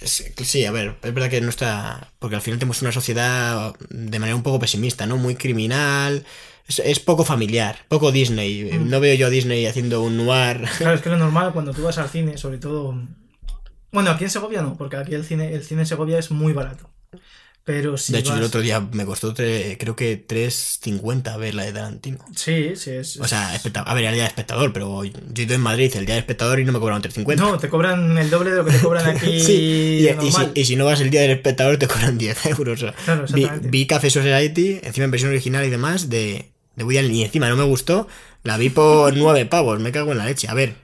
Sí, 0.00 0.24
sí, 0.42 0.64
a 0.64 0.72
ver, 0.72 0.96
es 1.02 1.14
verdad 1.14 1.30
que 1.30 1.40
no 1.40 1.48
está. 1.48 2.10
Porque 2.18 2.34
al 2.36 2.42
final 2.42 2.58
tenemos 2.58 2.82
una 2.82 2.90
sociedad 2.92 3.74
de 3.90 4.18
manera 4.18 4.34
un 4.34 4.42
poco 4.42 4.58
pesimista, 4.58 5.06
¿no? 5.06 5.16
Muy 5.16 5.36
criminal. 5.36 6.24
Es, 6.66 6.80
es 6.80 6.98
poco 6.98 7.24
familiar, 7.24 7.78
poco 7.88 8.10
Disney. 8.10 8.64
Mm. 8.64 8.88
No 8.90 8.98
veo 9.00 9.14
yo 9.14 9.26
a 9.28 9.30
Disney 9.30 9.66
haciendo 9.66 10.02
un 10.02 10.16
noir. 10.16 10.62
Claro, 10.78 10.94
es 10.96 11.02
que 11.02 11.08
lo 11.10 11.18
normal 11.18 11.52
cuando 11.52 11.72
tú 11.72 11.82
vas 11.84 11.98
al 11.98 12.08
cine, 12.08 12.36
sobre 12.36 12.58
todo. 12.58 12.96
Bueno, 13.92 14.10
aquí 14.10 14.24
en 14.24 14.30
Segovia 14.30 14.62
no, 14.62 14.76
porque 14.76 14.96
aquí 14.96 15.14
el 15.14 15.24
cine, 15.24 15.54
el 15.54 15.62
cine 15.62 15.82
en 15.82 15.86
Segovia 15.86 16.18
es 16.18 16.30
muy 16.30 16.52
barato. 16.52 16.90
Pero 17.64 17.96
si 17.96 18.12
de 18.12 18.18
hecho, 18.18 18.30
vas- 18.30 18.38
el 18.40 18.44
otro 18.44 18.60
día 18.60 18.80
me 18.80 19.04
costó, 19.04 19.32
tre- 19.34 19.76
creo 19.78 19.94
que 19.94 20.16
3.50 20.26 21.36
ver 21.38 21.54
la 21.54 21.64
de 21.64 21.72
Tarantino. 21.72 22.18
Sí, 22.34 22.72
sí, 22.74 22.90
es. 22.90 23.18
O 23.18 23.28
sea, 23.28 23.54
especta- 23.54 23.82
a 23.82 23.94
ver, 23.94 24.02
era 24.02 24.10
el 24.10 24.14
día 24.16 24.24
de 24.24 24.28
espectador, 24.30 24.72
pero 24.72 25.04
yo 25.04 25.12
he 25.36 25.42
ido 25.42 25.54
en 25.54 25.60
Madrid 25.60 25.92
el 25.94 26.04
día 26.04 26.16
de 26.16 26.20
espectador 26.20 26.58
y 26.58 26.64
no 26.64 26.72
me 26.72 26.80
cobraron 26.80 27.02
3.50. 27.02 27.36
No, 27.36 27.58
te 27.58 27.68
cobran 27.68 28.18
el 28.18 28.30
doble 28.30 28.50
de 28.50 28.56
lo 28.56 28.64
que 28.64 28.72
te 28.72 28.78
cobran 28.80 29.06
aquí. 29.16 29.40
Sí, 29.40 30.08
y, 30.22 30.32
si, 30.32 30.42
y 30.54 30.64
si 30.64 30.76
no 30.76 30.86
vas 30.86 31.00
el 31.00 31.10
día 31.10 31.20
del 31.22 31.30
espectador 31.30 31.76
te 31.78 31.86
cobran 31.86 32.18
10 32.18 32.46
euros. 32.46 32.82
o 32.82 32.86
sea, 32.86 32.94
Claro, 33.04 33.26
vi, 33.32 33.48
vi 33.62 33.86
Café 33.86 34.10
Society, 34.10 34.80
encima 34.82 35.04
en 35.04 35.10
versión 35.12 35.30
original 35.30 35.64
y 35.64 35.70
demás, 35.70 36.08
de, 36.10 36.50
de 36.74 36.84
Woody 36.84 36.98
Allen, 36.98 37.14
y 37.14 37.22
encima 37.22 37.48
no 37.48 37.56
me 37.56 37.64
gustó, 37.64 38.08
la 38.42 38.56
vi 38.56 38.70
por 38.70 39.16
9 39.16 39.46
pavos, 39.46 39.78
me 39.78 39.92
cago 39.92 40.10
en 40.10 40.18
la 40.18 40.24
leche. 40.24 40.48
A 40.48 40.54
ver, 40.54 40.74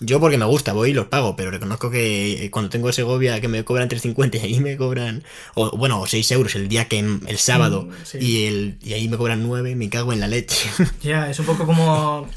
yo 0.00 0.20
porque 0.20 0.36
me 0.38 0.44
gusta 0.44 0.72
voy 0.72 0.90
y 0.90 0.92
los 0.92 1.06
pago, 1.06 1.36
pero 1.36 1.50
reconozco 1.50 1.90
que 1.90 2.48
cuando 2.52 2.68
tengo 2.70 2.92
Segovia 2.92 3.40
que 3.40 3.48
me 3.48 3.64
cobran 3.64 3.88
3.50 3.88 4.36
y 4.40 4.44
ahí 4.44 4.60
me 4.60 4.76
cobran, 4.76 5.24
o 5.54 5.76
bueno, 5.76 6.00
o 6.00 6.06
6 6.06 6.30
euros 6.32 6.54
el 6.54 6.68
día 6.68 6.86
que 6.86 6.98
el 6.98 7.38
sábado, 7.38 7.84
Mm, 7.84 7.92
sí. 8.04 8.18
y, 8.20 8.46
el, 8.46 8.78
y 8.82 8.92
ahí 8.92 9.08
me 9.08 9.16
cobran 9.16 9.42
9, 9.42 9.74
me 9.74 9.88
cago 9.88 10.12
en 10.12 10.20
la 10.20 10.28
leche. 10.28 10.68
Ya, 11.02 11.30
es 11.30 11.38
un 11.38 11.46
poco 11.46 11.64
como. 11.66 12.28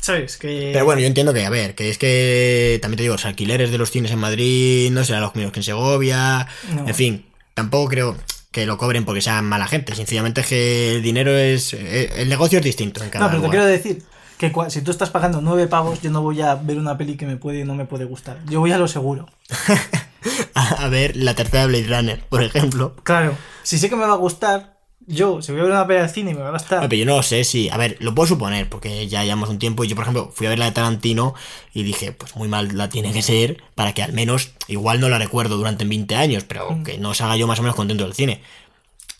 ¿Sabes? 0.00 0.36
Que. 0.36 0.70
Pero 0.72 0.84
bueno, 0.84 1.00
yo 1.00 1.06
entiendo 1.08 1.34
que, 1.34 1.44
a 1.44 1.50
ver, 1.50 1.74
que 1.74 1.90
es 1.90 1.98
que 1.98 2.78
también 2.80 2.98
te 2.98 3.02
digo, 3.02 3.14
los 3.14 3.24
alquileres 3.24 3.70
de 3.70 3.78
los 3.78 3.90
cines 3.90 4.10
en 4.12 4.18
Madrid 4.20 4.90
no 4.92 5.04
serán 5.04 5.22
los 5.22 5.34
mismos 5.34 5.52
que 5.52 5.60
en 5.60 5.64
Segovia. 5.64 6.46
No. 6.74 6.86
En 6.88 6.94
fin, 6.94 7.24
tampoco 7.54 7.88
creo 7.88 8.16
que 8.52 8.64
lo 8.64 8.78
cobren 8.78 9.04
porque 9.04 9.20
sean 9.22 9.44
mala 9.46 9.66
gente. 9.66 9.94
Sencillamente 9.96 10.42
es 10.42 10.46
que 10.46 10.94
el 10.96 11.02
dinero 11.02 11.36
es. 11.36 11.72
eh, 11.74 12.12
El 12.16 12.28
negocio 12.28 12.58
es 12.60 12.64
distinto 12.64 13.02
en 13.02 13.10
cada 13.10 13.24
No, 13.24 13.30
pero 13.30 13.40
te 13.42 13.46
lugar. 13.48 13.60
quiero 13.60 13.66
decir 13.76 14.02
que 14.38 14.52
si 14.68 14.82
tú 14.82 14.90
estás 14.90 15.10
pagando 15.10 15.40
nueve 15.40 15.66
pavos, 15.66 16.00
yo 16.00 16.10
no 16.10 16.22
voy 16.22 16.40
a 16.40 16.54
ver 16.54 16.78
una 16.78 16.96
peli 16.96 17.16
que 17.16 17.26
me 17.26 17.36
puede 17.36 17.60
y 17.60 17.64
no 17.64 17.74
me 17.74 17.84
puede 17.84 18.04
gustar. 18.04 18.38
Yo 18.48 18.60
voy 18.60 18.72
a 18.72 18.78
lo 18.78 18.88
seguro. 18.88 19.26
A, 20.54 20.88
ver, 20.88 21.16
la 21.16 21.34
tercera 21.34 21.66
Blade 21.66 21.86
Runner, 21.86 22.20
por 22.28 22.42
ejemplo. 22.42 22.94
Claro, 23.02 23.36
si 23.62 23.78
sé 23.78 23.88
que 23.88 23.96
me 23.96 24.04
va 24.04 24.12
a 24.14 24.16
gustar, 24.16 24.78
yo, 25.06 25.40
si 25.42 25.52
voy 25.52 25.60
a 25.60 25.64
ver 25.64 25.72
una 25.72 25.86
peli 25.86 26.00
al 26.00 26.10
cine 26.10 26.32
y 26.32 26.34
me 26.34 26.40
va 26.42 26.48
a 26.48 26.52
gastar. 26.52 26.88
Pero 26.88 26.98
yo 26.98 27.06
no 27.06 27.22
sé 27.22 27.44
si. 27.44 27.68
A 27.70 27.76
ver, 27.76 27.96
lo 28.00 28.14
puedo 28.14 28.26
suponer, 28.26 28.68
porque 28.68 29.06
ya 29.08 29.22
llevamos 29.24 29.48
un 29.48 29.58
tiempo. 29.58 29.84
Y 29.84 29.88
yo, 29.88 29.94
por 29.96 30.02
ejemplo, 30.04 30.30
fui 30.34 30.46
a 30.46 30.50
ver 30.50 30.58
la 30.58 30.66
de 30.66 30.72
Tarantino 30.72 31.34
y 31.72 31.82
dije, 31.84 32.12
pues 32.12 32.36
muy 32.36 32.48
mal 32.48 32.76
la 32.76 32.88
tiene 32.88 33.12
que 33.12 33.22
ser 33.22 33.62
para 33.74 33.94
que 33.94 34.02
al 34.02 34.12
menos, 34.12 34.50
igual 34.66 35.00
no 35.00 35.08
la 35.08 35.18
recuerdo 35.18 35.56
durante 35.56 35.84
20 35.84 36.14
años, 36.16 36.44
pero 36.44 36.70
Mm. 36.72 36.82
que 36.84 36.98
no 36.98 37.14
salga 37.14 37.36
yo 37.36 37.46
más 37.46 37.58
o 37.60 37.62
menos 37.62 37.76
contento 37.76 38.04
del 38.04 38.14
cine. 38.14 38.42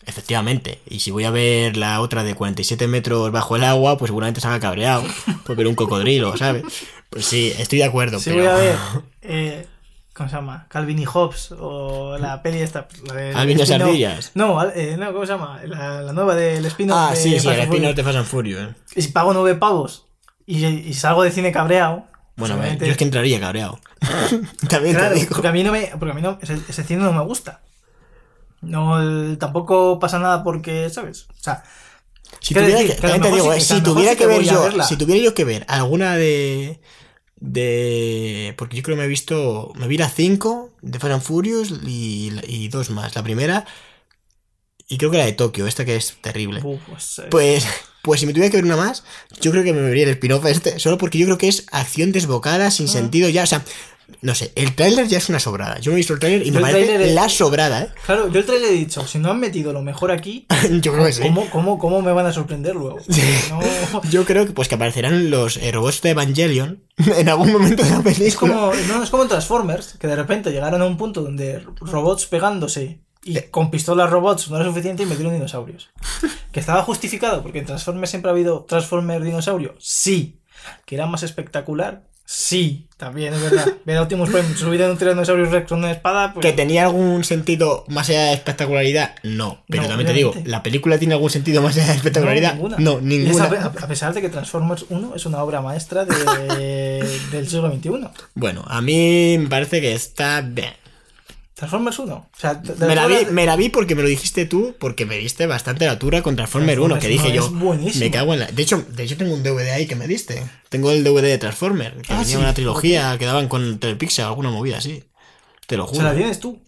Efectivamente. 0.09 0.79
Y 0.87 0.99
si 0.99 1.11
voy 1.11 1.23
a 1.25 1.31
ver 1.31 1.77
la 1.77 2.01
otra 2.01 2.23
de 2.23 2.33
47 2.35 2.87
metros 2.87 3.31
bajo 3.31 3.55
el 3.55 3.63
agua, 3.63 3.97
pues 3.97 4.09
seguramente 4.09 4.41
salga 4.41 4.59
cabreado. 4.59 5.03
Por 5.45 5.55
ver 5.55 5.67
un 5.67 5.75
cocodrilo, 5.75 6.35
¿sabes? 6.35 6.63
Pues 7.09 7.25
sí, 7.25 7.53
estoy 7.57 7.79
de 7.79 7.85
acuerdo. 7.85 8.19
Si 8.19 8.29
pero... 8.31 8.41
voy 8.43 8.51
a 8.51 8.55
ver. 8.55 8.75
eh, 9.21 9.67
¿Cómo 10.13 10.27
se 10.27 10.35
llama? 10.35 10.65
Calvin 10.67 10.99
y 10.99 11.05
Hobbes 11.05 11.53
o 11.57 12.17
la 12.17 12.41
peli 12.41 12.59
esta. 12.59 12.87
La 13.07 13.13
de, 13.13 13.33
Alvin 13.33 13.55
y 13.55 13.59
las 13.59 13.71
ardillas. 13.71 14.31
No, 14.33 14.61
eh, 14.69 14.97
no, 14.99 15.13
¿cómo 15.13 15.25
se 15.25 15.31
llama? 15.31 15.61
La, 15.65 16.01
la 16.01 16.11
nueva 16.11 16.35
del 16.35 16.65
spin-off. 16.65 16.97
Ah, 16.99 17.11
de 17.11 17.15
sí, 17.15 17.39
sí, 17.39 17.45
Fast 17.47 17.57
el 17.59 17.63
spin-off 17.65 17.95
de 17.95 18.03
Fast 18.03 18.17
and 18.17 18.25
Furious. 18.27 18.61
¿eh? 18.69 18.73
Y 18.97 19.01
si 19.03 19.07
pago 19.09 19.33
nueve 19.33 19.55
pavos 19.55 20.07
y, 20.45 20.65
y 20.65 20.93
salgo 20.93 21.23
de 21.23 21.31
cine 21.31 21.53
cabreado. 21.53 22.05
Bueno, 22.35 22.35
pues 22.35 22.51
a 22.51 22.55
ver, 22.55 22.59
obviamente- 22.63 22.85
yo 22.87 22.91
es 22.91 22.97
que 22.97 23.03
entraría 23.05 23.39
cabreado. 23.39 23.79
También 24.69 24.95
Claro, 24.95 25.13
te 25.13 25.19
digo. 25.21 25.29
porque 25.29 25.47
a 25.47 25.51
mí 25.53 25.63
no 25.63 25.71
me. 25.71 25.91
Porque 25.97 26.11
a 26.11 26.15
mí 26.15 26.21
no, 26.21 26.37
ese, 26.41 26.57
ese 26.67 26.83
cine 26.83 27.01
no 27.01 27.13
me 27.13 27.21
gusta. 27.23 27.61
No, 28.61 29.37
tampoco 29.37 29.99
pasa 29.99 30.19
nada 30.19 30.43
porque, 30.43 30.89
¿sabes? 30.89 31.27
O 31.29 31.43
sea, 31.43 31.63
Si 32.41 32.53
tuviera, 32.53 32.79
decir, 32.79 32.95
que, 32.95 33.01
te 33.19 33.31
digo, 33.31 33.53
sí- 33.53 33.57
eh, 33.57 33.61
si 33.61 33.81
tuviera 33.81 34.11
sí 34.11 34.17
que 34.17 34.25
ver 34.27 34.43
yo, 34.43 34.61
verla. 34.63 34.83
si 34.85 34.95
tuviera 34.97 35.23
yo 35.23 35.33
que 35.33 35.43
ver 35.45 35.65
alguna 35.67 36.15
de 36.15 36.79
de 37.41 38.53
porque 38.57 38.75
yo 38.77 38.83
creo 38.83 38.95
que 38.97 38.99
me 38.99 39.05
he 39.05 39.09
visto 39.09 39.71
me 39.75 39.87
vi 39.87 39.97
la 39.97 40.09
5 40.09 40.71
de 40.81 40.99
Fast 40.99 41.13
and 41.13 41.21
Furious 41.23 41.71
y, 41.85 42.31
y 42.47 42.67
dos 42.67 42.89
más, 42.89 43.15
la 43.15 43.23
primera 43.23 43.65
y 44.89 44.97
creo 44.97 45.11
que 45.11 45.17
la 45.19 45.25
de 45.25 45.33
Tokio, 45.33 45.67
esta 45.67 45.85
que 45.85 45.95
es 45.95 46.17
terrible. 46.21 46.61
uf, 46.63 46.81
pues, 46.89 47.19
eh, 47.19 47.27
Pues 47.29 47.65
pues 48.01 48.19
si 48.21 48.25
me 48.25 48.33
tuviera 48.33 48.49
que 48.51 48.57
ver 48.57 48.65
una 48.65 48.75
más, 48.75 49.03
yo 49.39 49.51
creo 49.51 49.63
que 49.63 49.71
me 49.73 49.81
vería 49.81 50.03
el 50.05 50.09
spin-off 50.11 50.45
este, 50.47 50.79
solo 50.79 50.97
porque 50.97 51.17
yo 51.17 51.25
creo 51.25 51.37
que 51.37 51.47
es 51.47 51.65
acción 51.71 52.11
desbocada, 52.11 52.71
sin 52.71 52.87
Ah. 52.87 52.91
sentido 52.91 53.29
ya, 53.29 53.43
o 53.43 53.47
sea, 53.47 53.63
no 54.21 54.35
sé, 54.35 54.51
el 54.55 54.75
tráiler 54.75 55.07
ya 55.07 55.17
es 55.17 55.29
una 55.29 55.39
sobrada. 55.39 55.79
Yo 55.79 55.91
me 55.91 55.95
he 55.95 55.97
visto 55.97 56.13
el 56.13 56.19
tráiler 56.19 56.41
y 56.43 56.47
Yo 56.47 56.53
me 56.55 56.61
parece 56.61 56.85
tráiler 56.85 57.11
la 57.13 57.29
sobrada, 57.29 57.83
¿eh? 57.83 57.89
Claro, 58.05 58.29
yo 58.31 58.39
el 58.39 58.45
trailer 58.45 58.69
he 58.71 58.73
dicho, 58.73 59.05
si 59.07 59.17
no 59.19 59.31
han 59.31 59.39
metido 59.39 59.73
lo 59.73 59.81
mejor 59.81 60.11
aquí, 60.11 60.45
yo 60.81 60.93
creo 60.93 61.05
que 61.05 61.13
sí. 61.13 61.21
¿cómo, 61.23 61.49
cómo, 61.49 61.77
cómo 61.79 62.01
me 62.01 62.11
van 62.11 62.25
a 62.25 62.33
sorprender 62.33 62.75
luego? 62.75 62.97
No, 63.49 64.01
Yo 64.09 64.25
creo 64.25 64.45
que 64.45 64.51
pues 64.51 64.67
que 64.67 64.75
aparecerán 64.75 65.29
los 65.29 65.57
eh, 65.57 65.71
robots 65.71 66.01
de 66.01 66.09
Evangelion 66.11 66.83
en 66.97 67.29
algún 67.29 67.51
momento 67.51 67.83
de 67.83 67.89
la 67.89 68.01
película. 68.01 68.27
es 68.27 68.35
como, 68.35 68.71
no, 68.87 69.03
es 69.03 69.09
como 69.09 69.23
en 69.23 69.29
Transformers, 69.29 69.95
que 69.99 70.07
de 70.07 70.15
repente 70.15 70.51
llegaron 70.51 70.81
a 70.81 70.85
un 70.85 70.97
punto 70.97 71.21
donde 71.21 71.59
robots 71.81 72.25
pegándose 72.25 72.99
y 73.23 73.37
Eh. 73.37 73.49
con 73.51 73.69
pistolas 73.69 74.09
robots 74.09 74.49
no 74.49 74.55
era 74.55 74.65
suficiente 74.65 75.03
y 75.03 75.05
metieron 75.05 75.33
dinosaurios. 75.33 75.89
Que 76.51 76.59
estaba 76.61 76.83
justificado, 76.83 77.41
porque 77.43 77.59
en 77.59 77.65
Transformers 77.65 78.09
siempre 78.09 78.29
ha 78.29 78.33
habido 78.33 78.63
Transformers 78.67 79.23
dinosaurio. 79.25 79.75
Sí. 79.79 80.39
Que 80.85 80.95
era 80.95 81.05
más 81.05 81.23
espectacular. 81.23 82.03
Sí, 82.31 82.85
también 82.97 83.33
es 83.33 83.41
verdad. 83.41 83.73
Ver 83.85 83.97
a 83.97 84.03
Optimus 84.03 84.29
Prime 84.29 84.55
subido 84.55 84.85
en 84.85 84.91
un 84.91 84.97
tiranosaurio 84.99 85.45
Rex 85.47 85.67
con 85.67 85.79
una 85.79 85.89
espada, 85.91 86.31
pues. 86.31 86.45
que 86.45 86.53
tenía 86.53 86.83
algún 86.85 87.23
sentido 87.23 87.85
más 87.87 88.07
allá 88.09 88.25
de 88.25 88.33
espectacularidad, 88.33 89.15
no. 89.23 89.63
Pero 89.67 89.81
No, 89.81 89.89
también 89.89 90.09
te 90.09 90.13
digo. 90.13 90.35
¿la 90.45 90.61
película 90.61 90.99
tiene 90.99 91.15
algún 91.15 91.31
sentido 91.31 91.63
más 91.63 91.75
allá 91.75 91.87
de 91.87 91.93
espectacularidad? 91.93 92.53
ninguna. 92.53 92.75
No, 92.77 93.01
ninguna. 93.01 93.45
a 93.45 93.87
pesar 93.87 94.13
de 94.13 94.21
que 94.21 94.29
Transformers 94.29 94.85
1 94.89 95.15
es 95.15 95.25
una 95.25 95.41
obra 95.43 95.61
maestra 95.61 96.05
de- 96.05 97.03
del 97.31 97.49
siglo 97.49 97.71
XXI. 97.73 97.89
Bueno, 98.35 98.63
a 98.67 98.79
mí 98.79 99.37
me 99.39 99.47
parece 99.49 99.81
que 99.81 99.93
está 99.93 100.41
bien. 100.41 100.73
Transformers 101.59 101.99
1. 101.99 102.13
O 102.15 102.27
sea, 102.39 102.53
de- 102.55 102.73
de 102.73 102.87
Me 102.87 102.95
la, 102.95 103.05
vi, 103.07 103.15
todas- 103.17 103.31
me 103.33 103.45
la 103.45 103.55
vi 103.57 103.69
porque 103.69 103.93
me 103.95 104.01
lo 104.01 104.07
dijiste 104.07 104.45
tú, 104.45 104.75
porque 104.79 105.05
me 105.05 105.17
diste 105.17 105.45
bastante 105.45 105.85
la 105.85 105.91
altura 105.91 106.21
con 106.23 106.35
Transformer 106.37 106.79
1, 106.79 106.95
que 106.95 107.01
Transformers 107.07 107.23
dije 107.33 107.39
1 107.39 107.49
yo, 107.49 107.55
es 107.57 107.61
buenísimo. 107.63 108.05
me 108.05 108.11
cago 108.11 108.33
en 108.33 108.39
la... 108.39 108.45
De 108.47 108.61
hecho, 108.63 108.85
de 108.89 109.03
hecho 109.03 109.17
tengo 109.17 109.33
un 109.33 109.43
DVD 109.43 109.71
ahí 109.71 109.85
que 109.85 109.95
me 109.95 110.07
diste. 110.07 110.41
Tengo 110.69 110.91
el 110.91 111.03
DVD 111.03 111.23
de 111.23 111.37
Transformer, 111.37 111.93
que 112.01 112.13
Ah, 112.13 112.19
venía 112.19 112.25
sí. 112.25 112.35
una 112.37 112.53
trilogía 112.53 113.17
que 113.19 113.25
daban 113.25 113.47
con 113.49 113.77
Telepixel, 113.79 114.25
alguna 114.25 114.49
movida 114.51 114.77
así. 114.77 115.03
Te 115.67 115.75
lo 115.77 115.85
Se 115.87 115.95
juro. 115.95 116.05
la 116.05 116.15
tienes 116.15 116.39
tú. 116.39 116.59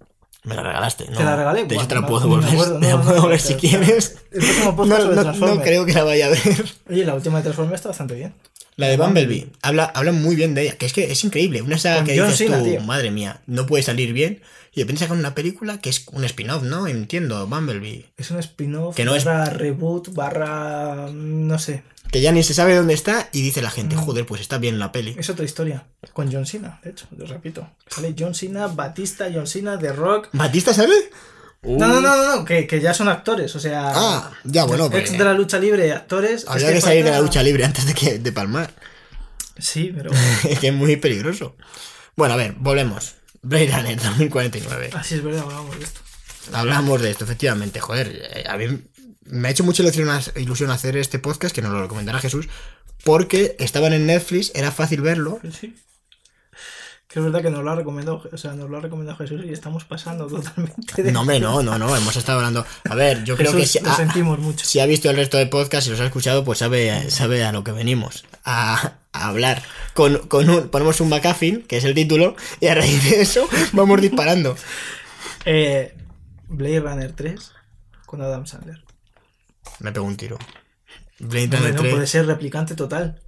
Me 0.43 0.55
la 0.55 0.63
regalaste, 0.63 1.05
¿no? 1.09 1.17
Te 1.17 1.23
la 1.23 1.35
regalé. 1.35 1.65
De 1.65 1.75
hecho, 1.75 1.87
te 1.87 1.95
la 1.95 2.05
puedo 2.05 2.19
devolver, 2.21 2.49
te 2.49 2.87
la 2.89 2.99
puedo 3.01 3.13
devolver 3.13 3.39
si 3.39 3.53
quieres. 3.53 4.17
El 4.31 4.39
próximo 4.41 4.75
podcast 4.75 5.03
No, 5.03 5.09
no- 5.15 5.21
Transformers. 5.21 5.57
no 5.59 5.63
creo 5.63 5.85
que 5.85 5.93
la 5.93 6.03
vaya 6.03 6.25
a 6.25 6.29
ver. 6.29 6.65
Oye, 6.89 7.05
la 7.05 7.13
última 7.15 7.37
de 7.37 7.43
Transformers 7.43 7.75
está 7.79 7.89
bastante 7.89 8.15
bien. 8.15 8.33
La 8.77 8.87
de 8.87 8.97
Bumblebee. 8.97 9.47
Habla, 9.61 9.83
habla 9.93 10.11
muy 10.13 10.35
bien 10.35 10.55
de 10.55 10.63
ella. 10.63 10.77
Que 10.77 10.87
es 10.87 10.93
que 10.93 11.11
es 11.11 11.23
increíble. 11.23 11.61
Una 11.61 11.77
saga 11.77 11.97
Con 11.97 12.05
que 12.07 12.17
John 12.17 12.29
dices 12.31 12.47
Cena, 12.47 12.57
tú, 12.57 12.65
tío. 12.65 12.81
madre 12.81 13.11
mía, 13.11 13.41
no 13.45 13.67
puede 13.67 13.83
salir 13.83 14.13
bien. 14.13 14.41
Y 14.73 14.79
de 14.79 14.83
repente 14.85 15.01
sacan 15.03 15.19
una 15.19 15.35
película 15.35 15.79
que 15.81 15.89
es 15.89 16.05
un 16.13 16.23
spin-off, 16.23 16.63
¿no? 16.63 16.87
Entiendo, 16.87 17.45
Bumblebee. 17.45 18.05
Es 18.17 18.31
un 18.31 18.39
spin-off, 18.39 18.95
Que 18.95 19.03
no 19.03 19.15
es- 19.15 19.25
barra 19.25 19.49
reboot, 19.49 20.13
barra. 20.13 21.07
no 21.11 21.59
sé. 21.59 21.83
Que 22.11 22.21
ya 22.21 22.31
ni 22.31 22.41
se 22.43 22.53
sabe 22.53 22.75
dónde 22.75 22.93
está 22.93 23.29
y 23.33 23.41
dice 23.41 23.61
la 23.61 23.69
gente, 23.69 23.95
Mm. 23.95 23.99
joder, 23.99 24.25
pues 24.25 24.39
está 24.41 24.57
bien 24.57 24.79
la 24.79 24.91
peli. 24.91 25.15
Es 25.17 25.29
otra 25.29 25.43
historia. 25.45 25.87
Con 26.13 26.31
John 26.31 26.45
Cena, 26.45 26.79
de 26.83 26.91
hecho, 26.91 27.05
lo 27.17 27.25
repito. 27.25 27.69
Sale 27.87 28.15
John 28.17 28.33
Cena, 28.33 28.67
Batista, 28.67 29.27
John 29.33 29.45
Cena, 29.47 29.77
The 29.77 29.91
Rock. 29.93 30.29
¿Batista 30.33 30.73
sale? 30.73 30.95
Uh. 31.63 31.77
No, 31.77 31.87
no, 31.87 32.01
no, 32.01 32.35
no, 32.37 32.45
que, 32.45 32.65
que 32.65 32.79
ya 32.81 32.93
son 32.93 33.07
actores, 33.07 33.55
o 33.55 33.59
sea. 33.59 33.91
Ah, 33.93 34.31
ya, 34.45 34.63
bueno, 34.65 34.85
Ex 34.87 35.09
pues, 35.09 35.17
de 35.17 35.23
la 35.23 35.33
lucha 35.33 35.59
libre, 35.59 35.91
actores. 35.91 36.45
Habría 36.47 36.69
es 36.69 36.75
que, 36.75 36.81
salir 36.81 37.03
de 37.05 37.11
la 37.11 37.19
lucha 37.21 37.43
libre 37.43 37.65
antes 37.65 37.85
de, 37.85 37.93
que, 37.93 38.17
de 38.19 38.31
palmar. 38.31 38.73
Sí, 39.59 39.93
pero. 39.95 40.11
es 40.49 40.59
que 40.59 40.69
es 40.69 40.73
muy 40.73 40.95
peligroso. 40.95 41.55
Bueno, 42.15 42.33
a 42.33 42.37
ver, 42.37 42.53
volvemos. 42.57 43.15
Blade 43.41 43.71
Runner 43.75 44.01
2049. 44.01 44.89
Así 44.93 45.15
es 45.15 45.23
verdad, 45.23 45.43
hablamos 45.43 45.77
de 45.77 45.85
esto. 45.85 46.01
Hablamos 46.53 47.01
de 47.01 47.11
esto, 47.11 47.23
efectivamente. 47.23 47.79
Joder, 47.79 48.29
eh, 48.33 48.43
a 48.47 48.57
mí 48.57 48.65
me 49.25 49.47
ha 49.47 49.51
hecho 49.51 49.63
mucha 49.63 49.83
ilusión, 49.83 50.09
ilusión 50.35 50.69
hacer 50.71 50.97
este 50.97 51.19
podcast, 51.19 51.53
que 51.53 51.61
nos 51.61 51.71
lo 51.71 51.81
recomendará 51.81 52.19
Jesús, 52.19 52.49
porque 53.03 53.55
estaban 53.59 53.93
en 53.93 54.05
Netflix, 54.05 54.51
era 54.55 54.71
fácil 54.71 55.01
verlo. 55.01 55.39
Sí. 55.59 55.75
Que 57.11 57.19
es 57.19 57.25
verdad 57.25 57.41
que 57.41 57.49
nos 57.49 57.61
lo 57.63 57.71
ha 57.71 57.75
recomendado, 57.75 58.23
o 58.31 58.37
sea, 58.37 58.53
nos 58.53 58.69
lo 58.69 58.77
ha 58.77 58.81
recomendado 58.81 59.17
Jesús 59.17 59.41
y 59.45 59.51
estamos 59.51 59.83
pasando 59.83 60.27
totalmente 60.27 61.03
de... 61.03 61.11
No, 61.11 61.21
hombre, 61.21 61.39
no, 61.41 61.61
no, 61.61 61.77
no, 61.77 61.93
hemos 61.95 62.15
estado 62.15 62.39
hablando. 62.39 62.65
A 62.89 62.95
ver, 62.95 63.25
yo 63.25 63.35
creo 63.35 63.53
que 63.53 63.65
si, 63.65 63.79
lo 63.79 63.91
ah, 63.91 63.95
sentimos 63.95 64.39
mucho. 64.39 64.65
si 64.65 64.79
ha 64.79 64.85
visto 64.85 65.09
el 65.09 65.17
resto 65.17 65.37
de 65.37 65.47
podcast 65.47 65.87
y 65.87 65.89
los 65.89 65.99
ha 65.99 66.05
escuchado, 66.05 66.45
pues 66.45 66.59
sabe, 66.59 67.09
sabe 67.11 67.43
a 67.43 67.51
lo 67.51 67.65
que 67.65 67.73
venimos. 67.73 68.23
A, 68.45 68.93
a 69.11 69.27
hablar. 69.27 69.61
Con, 69.93 70.19
con 70.29 70.49
un, 70.49 70.69
ponemos 70.69 71.01
un 71.01 71.09
McAfee, 71.09 71.63
que 71.63 71.77
es 71.77 71.83
el 71.83 71.93
título, 71.93 72.37
y 72.61 72.67
a 72.67 72.75
raíz 72.75 73.03
de 73.09 73.21
eso 73.21 73.47
vamos 73.73 73.99
disparando. 73.99 74.55
Eh, 75.43 75.93
Blade 76.47 76.79
Runner 76.79 77.11
3 77.11 77.51
con 78.05 78.21
Adam 78.21 78.45
Sandler. 78.45 78.83
Me 79.79 79.91
pego 79.91 80.05
un 80.05 80.15
tiro. 80.15 80.37
Blade 81.19 81.57
Runner 81.57 81.75
no 81.75 81.81
3. 81.81 81.93
puede 81.93 82.07
ser 82.07 82.25
replicante 82.25 82.75
total. 82.75 83.21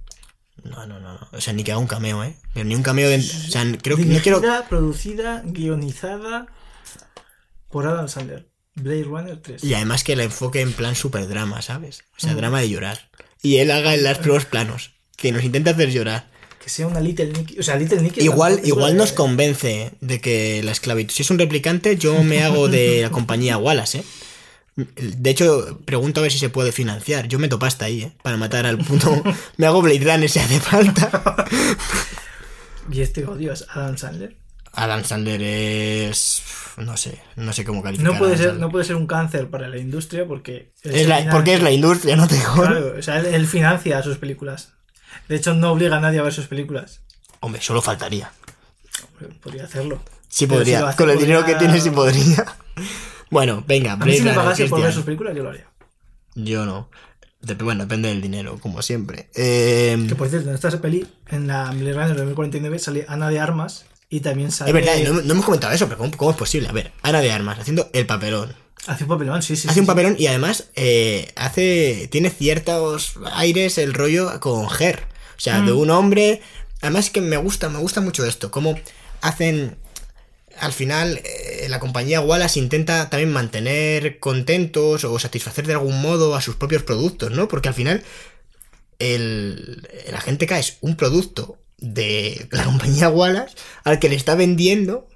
No, 0.64 0.86
no, 0.86 0.98
no, 1.00 1.12
no. 1.14 1.28
O 1.32 1.40
sea, 1.40 1.52
ni 1.52 1.62
que 1.62 1.72
haga 1.72 1.78
un 1.80 1.86
cameo, 1.86 2.24
¿eh? 2.24 2.36
Ni 2.54 2.74
un 2.74 2.82
cameo 2.82 3.08
de. 3.10 3.16
O 3.18 3.22
sea, 3.22 3.64
creo 3.82 3.96
que 3.96 4.04
no 4.04 4.18
quiero. 4.20 4.42
Producida, 4.68 5.42
guionizada 5.44 6.46
por 7.70 7.86
Adam 7.86 8.08
Sandler. 8.08 8.48
Blade 8.76 9.04
Runner 9.04 9.36
3. 9.40 9.62
Y 9.62 9.74
además 9.74 10.02
que 10.02 10.16
la 10.16 10.24
enfoque 10.24 10.60
en 10.60 10.72
plan 10.72 10.94
super 10.96 11.28
drama, 11.28 11.62
¿sabes? 11.62 12.02
O 12.16 12.20
sea, 12.20 12.32
Mm. 12.32 12.36
drama 12.36 12.60
de 12.60 12.70
llorar. 12.70 13.08
Y 13.42 13.58
él 13.58 13.70
haga 13.70 13.94
en 13.94 14.02
los 14.02 14.18
primeros 14.18 14.46
planos. 14.46 14.92
Que 15.16 15.30
nos 15.32 15.44
intenta 15.44 15.70
hacer 15.70 15.90
llorar. 15.92 16.28
Que 16.62 16.68
sea 16.70 16.86
una 16.86 16.98
Little 17.00 17.26
Nicky. 17.26 17.58
O 17.58 17.62
sea, 17.62 17.76
Little 17.76 18.00
Nicky. 18.00 18.22
Igual, 18.22 18.60
igual 18.64 18.96
nos 18.96 19.12
convence 19.12 19.92
de 20.00 20.20
que 20.20 20.62
la 20.64 20.72
esclavitud. 20.72 21.12
Si 21.12 21.22
es 21.22 21.30
un 21.30 21.38
replicante, 21.38 21.96
yo 21.96 22.22
me 22.24 22.42
hago 22.42 22.68
de 22.68 23.02
la 23.02 23.10
compañía 23.10 23.58
Wallace, 23.58 23.98
¿eh? 23.98 24.04
De 24.76 25.30
hecho, 25.30 25.78
pregunto 25.84 26.20
a 26.20 26.22
ver 26.22 26.32
si 26.32 26.38
se 26.38 26.48
puede 26.48 26.72
financiar. 26.72 27.28
Yo 27.28 27.38
meto 27.38 27.58
pasta 27.60 27.84
ahí, 27.84 28.02
¿eh? 28.02 28.12
Para 28.22 28.36
matar 28.36 28.66
al 28.66 28.78
puto. 28.78 29.22
Me 29.56 29.66
hago 29.66 29.80
Blade 29.82 30.00
Runner 30.00 30.28
si 30.28 30.38
hace 30.40 30.60
falta. 30.60 31.46
Y 32.90 33.00
este 33.00 33.24
odio 33.24 33.52
es 33.52 33.64
Adam 33.70 33.96
Sandler. 33.96 34.36
Adam 34.72 35.04
Sandler 35.04 35.40
es. 35.42 36.42
No 36.76 36.96
sé, 36.96 37.18
no 37.36 37.52
sé 37.52 37.64
cómo 37.64 37.82
calificar. 37.82 38.12
No 38.12 38.18
puede, 38.18 38.36
ser, 38.36 38.54
no 38.56 38.68
puede 38.70 38.84
ser 38.84 38.96
un 38.96 39.06
cáncer 39.06 39.48
para 39.48 39.68
la 39.68 39.78
industria 39.78 40.26
porque. 40.26 40.72
Es 40.82 41.06
la- 41.08 41.30
porque 41.30 41.54
es 41.54 41.62
la 41.62 41.70
industria, 41.70 42.14
no 42.16 42.26
te 42.28 42.38
jodas. 42.40 42.70
Claro, 42.72 42.94
o 42.98 43.02
sea, 43.02 43.20
él, 43.20 43.26
él 43.26 43.46
financia 43.46 44.02
sus 44.02 44.18
películas. 44.18 44.72
De 45.28 45.36
hecho, 45.36 45.54
no 45.54 45.70
obliga 45.72 45.96
a 45.96 46.00
nadie 46.00 46.18
a 46.18 46.22
ver 46.24 46.32
sus 46.34 46.46
películas. 46.46 47.00
Hombre, 47.40 47.62
solo 47.62 47.80
faltaría. 47.80 48.30
Hombre, 49.12 49.34
Podría 49.40 49.64
hacerlo. 49.64 50.02
Sí 50.28 50.40
si 50.40 50.46
podría. 50.46 50.88
hace, 50.88 50.98
Con 50.98 51.08
el 51.10 51.18
dinero 51.18 51.44
que 51.46 51.54
tiene, 51.54 51.80
sí 51.80 51.88
podría. 51.90 52.44
Bueno, 53.30 53.64
venga, 53.66 53.92
A 53.92 53.96
mí 53.96 54.04
Blade 54.04 54.18
si 54.18 54.22
me 54.24 54.32
pagase 54.34 54.66
por 54.66 54.82
ver 54.82 54.92
sus 54.92 55.04
películas, 55.04 55.34
yo 55.36 55.42
lo 55.42 55.50
haría. 55.50 55.66
Yo 56.34 56.64
no. 56.66 56.90
Dep- 57.42 57.62
bueno, 57.62 57.84
depende 57.84 58.08
del 58.08 58.20
dinero, 58.22 58.58
como 58.60 58.80
siempre. 58.82 59.28
Eh, 59.34 60.02
Que 60.08 60.14
por 60.14 60.28
cierto, 60.28 60.48
en 60.48 60.54
esta 60.54 60.70
peli, 60.80 61.06
en 61.28 61.46
la 61.46 61.70
Blade 61.70 61.92
Runner 61.92 62.16
2049, 62.16 62.78
sale 62.78 63.04
Ana 63.08 63.28
de 63.28 63.38
Armas 63.40 63.84
y 64.08 64.20
también 64.20 64.50
sale. 64.50 64.70
es 64.70 64.74
verdad, 64.74 64.96
no, 65.12 65.22
no 65.22 65.32
hemos 65.32 65.44
comentado 65.44 65.72
eso, 65.72 65.86
pero 65.86 65.98
¿cómo, 65.98 66.16
cómo 66.16 66.30
es 66.30 66.36
posible? 66.36 66.68
A 66.68 66.72
ver, 66.72 66.92
Ana 67.02 67.20
de 67.20 67.30
Armas 67.32 67.58
haciendo 67.58 67.90
el 67.92 68.06
papelón. 68.06 68.54
Hace 68.86 69.04
un 69.04 69.08
papelón, 69.10 69.42
sí, 69.42 69.56
sí. 69.56 69.66
hace 69.68 69.74
sí, 69.74 69.80
un 69.80 69.86
sí. 69.86 69.88
papelón 69.88 70.16
y 70.18 70.26
además 70.26 70.70
eh, 70.74 71.32
hace 71.36 72.08
tiene 72.12 72.28
ciertos 72.30 73.14
aires 73.32 73.78
el 73.78 73.94
rollo 73.94 74.40
con 74.40 74.68
Ger. 74.68 75.04
O 75.36 75.40
sea, 75.40 75.60
de 75.62 75.72
Mm. 75.72 75.78
un 75.78 75.90
hombre. 75.90 76.42
Además 76.82 77.08
que 77.10 77.20
me 77.22 77.36
gusta, 77.38 77.68
me 77.70 77.78
gusta 77.78 78.00
mucho 78.02 78.24
esto. 78.26 78.50
Cómo 78.50 78.78
hacen. 79.22 79.76
Al 80.60 80.72
final, 80.72 81.20
eh, 81.24 81.66
la 81.68 81.80
compañía 81.80 82.20
Wallace 82.20 82.58
intenta 82.58 83.10
también 83.10 83.32
mantener 83.32 84.18
contentos 84.18 85.04
o 85.04 85.18
satisfacer 85.18 85.66
de 85.66 85.72
algún 85.74 86.00
modo 86.00 86.34
a 86.36 86.40
sus 86.40 86.56
propios 86.56 86.82
productos, 86.82 87.30
¿no? 87.32 87.48
Porque 87.48 87.68
al 87.68 87.74
final, 87.74 88.02
el, 88.98 89.88
el 90.06 90.14
agente 90.14 90.46
K 90.46 90.58
es 90.58 90.78
un 90.80 90.96
producto 90.96 91.58
de 91.78 92.46
la 92.50 92.64
compañía 92.70 93.08
Wallace 93.08 93.54
al 93.84 93.98
que 93.98 94.08
le 94.08 94.16
está 94.16 94.34
vendiendo 94.34 95.08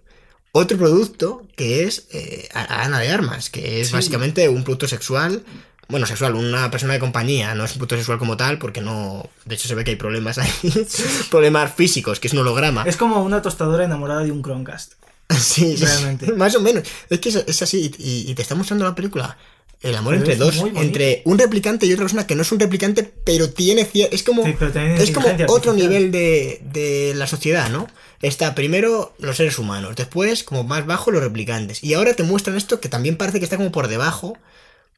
otro 0.52 0.76
producto 0.78 1.46
que 1.56 1.84
es 1.84 2.08
eh, 2.12 2.48
a- 2.54 2.84
Ana 2.84 2.98
de 3.00 3.10
Armas, 3.10 3.50
que 3.50 3.80
es 3.80 3.88
Sí. 3.88 3.92
básicamente 3.94 4.48
un 4.48 4.64
producto 4.64 4.88
sexual. 4.88 5.44
Bueno, 5.90 6.04
sexual, 6.06 6.34
una 6.34 6.70
persona 6.70 6.92
de 6.92 6.98
compañía, 6.98 7.54
no 7.54 7.64
es 7.64 7.72
un 7.72 7.78
producto 7.78 7.96
sexual 7.96 8.18
como 8.18 8.36
tal, 8.36 8.58
porque 8.58 8.82
no. 8.82 9.30
De 9.46 9.54
hecho, 9.54 9.68
se 9.68 9.74
ve 9.74 9.84
que 9.84 9.92
hay 9.92 9.96
problemas 9.96 10.36
ahí. 10.36 10.50
problemas 11.30 11.72
físicos, 11.74 12.20
que 12.20 12.28
es 12.28 12.34
un 12.34 12.40
holograma. 12.40 12.84
Es 12.86 12.98
como 12.98 13.22
una 13.24 13.40
tostadora 13.40 13.84
enamorada 13.84 14.22
de 14.22 14.30
un 14.30 14.42
Chromecast. 14.42 14.92
Sí, 15.38 15.76
sí, 15.76 15.84
Realmente. 15.84 16.32
Más 16.36 16.54
o 16.54 16.60
menos. 16.60 16.84
Es 17.10 17.20
que 17.20 17.28
es, 17.28 17.36
es 17.36 17.62
así. 17.62 17.92
Y, 17.98 18.30
y 18.30 18.34
te 18.34 18.42
está 18.42 18.54
mostrando 18.54 18.84
la 18.84 18.94
película. 18.94 19.36
El 19.80 19.94
amor 19.94 20.14
Pero 20.14 20.24
entre 20.24 20.36
dos. 20.36 20.64
Entre 20.74 21.22
un 21.24 21.38
replicante 21.38 21.86
y 21.86 21.92
otra 21.92 22.04
persona 22.04 22.26
que 22.26 22.34
no 22.34 22.42
es 22.42 22.50
un 22.50 22.58
replicante, 22.58 23.04
pero 23.24 23.50
tiene. 23.50 23.88
Es 24.10 24.22
como. 24.24 24.44
Sí, 24.44 24.56
es 24.60 25.10
como 25.12 25.28
otro 25.28 25.70
artificial. 25.70 25.76
nivel 25.76 26.10
de, 26.10 26.60
de 26.72 27.12
la 27.14 27.26
sociedad, 27.28 27.70
¿no? 27.70 27.86
Está 28.20 28.56
primero 28.56 29.14
los 29.18 29.36
seres 29.36 29.58
humanos, 29.60 29.94
después, 29.94 30.42
como 30.42 30.64
más 30.64 30.84
bajo, 30.86 31.12
los 31.12 31.22
replicantes. 31.22 31.84
Y 31.84 31.94
ahora 31.94 32.14
te 32.14 32.24
muestran 32.24 32.56
esto 32.56 32.80
que 32.80 32.88
también 32.88 33.16
parece 33.16 33.38
que 33.38 33.44
está 33.44 33.56
como 33.56 33.70
por 33.70 33.86
debajo 33.86 34.36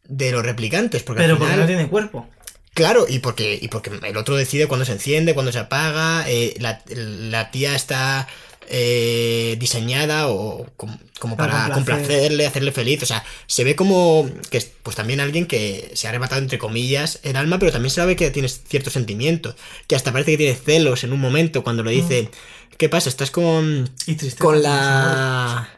de 0.09 0.33
los 0.33 0.43
replicantes. 0.43 1.03
Porque 1.03 1.23
Pero 1.23 1.35
al 1.35 1.39
porque 1.39 1.57
no 1.57 1.67
tiene 1.67 1.89
cuerpo. 1.89 2.27
Claro, 2.73 3.05
y 3.07 3.19
porque, 3.19 3.59
y 3.61 3.69
porque 3.69 3.91
el 3.91 4.17
otro 4.17 4.37
decide 4.37 4.67
cuándo 4.67 4.87
se 4.87 4.93
enciende, 4.93 5.35
cuándo 5.35 5.53
se 5.53 5.59
apaga, 5.59 6.25
eh, 6.29 6.55
la, 6.59 6.81
la 6.87 7.51
tía 7.51 7.75
está 7.75 8.27
eh, 8.73 9.57
diseñada 9.59 10.29
o 10.29 10.67
com- 10.77 10.97
como 11.19 11.37
Para 11.37 11.53
para, 11.53 11.75
complacer. 11.75 12.07
complacerle, 12.07 12.47
hacerle 12.47 12.73
feliz. 12.73 13.03
O 13.03 13.07
sea, 13.07 13.25
se 13.47 13.65
ve 13.65 13.75
como 13.77 14.31
que 14.51 14.59
es 14.59 14.71
pues 14.83 14.97
también 14.97 15.21
alguien 15.21 15.47
que 15.47 15.91
se 15.95 16.07
ha 16.07 16.11
arrebatado 16.11 16.41
entre 16.41 16.59
comillas 16.59 17.19
el 17.25 17.37
alma, 17.37 17.59
pero 17.59 17.73
también 17.73 17.91
se 17.91 18.05
ve 18.07 18.17
que 18.17 18.31
tiene 18.31 18.49
ciertos 18.49 18.93
sentimientos. 18.93 19.57
Que 19.89 19.97
hasta 19.97 20.13
parece 20.13 20.33
que 20.33 20.39
tiene 20.39 20.55
celos 20.55 21.05
en 21.05 21.13
un 21.13 21.21
momento 21.21 21.65
cuando 21.65 21.83
le 21.83 21.91
dice, 21.91 22.31
¿qué 22.79 22.89
pasa? 22.89 23.09
Estás 23.09 23.31
con, 23.31 23.91
Y 24.07 24.17
con 24.39 24.63
la 24.63 25.69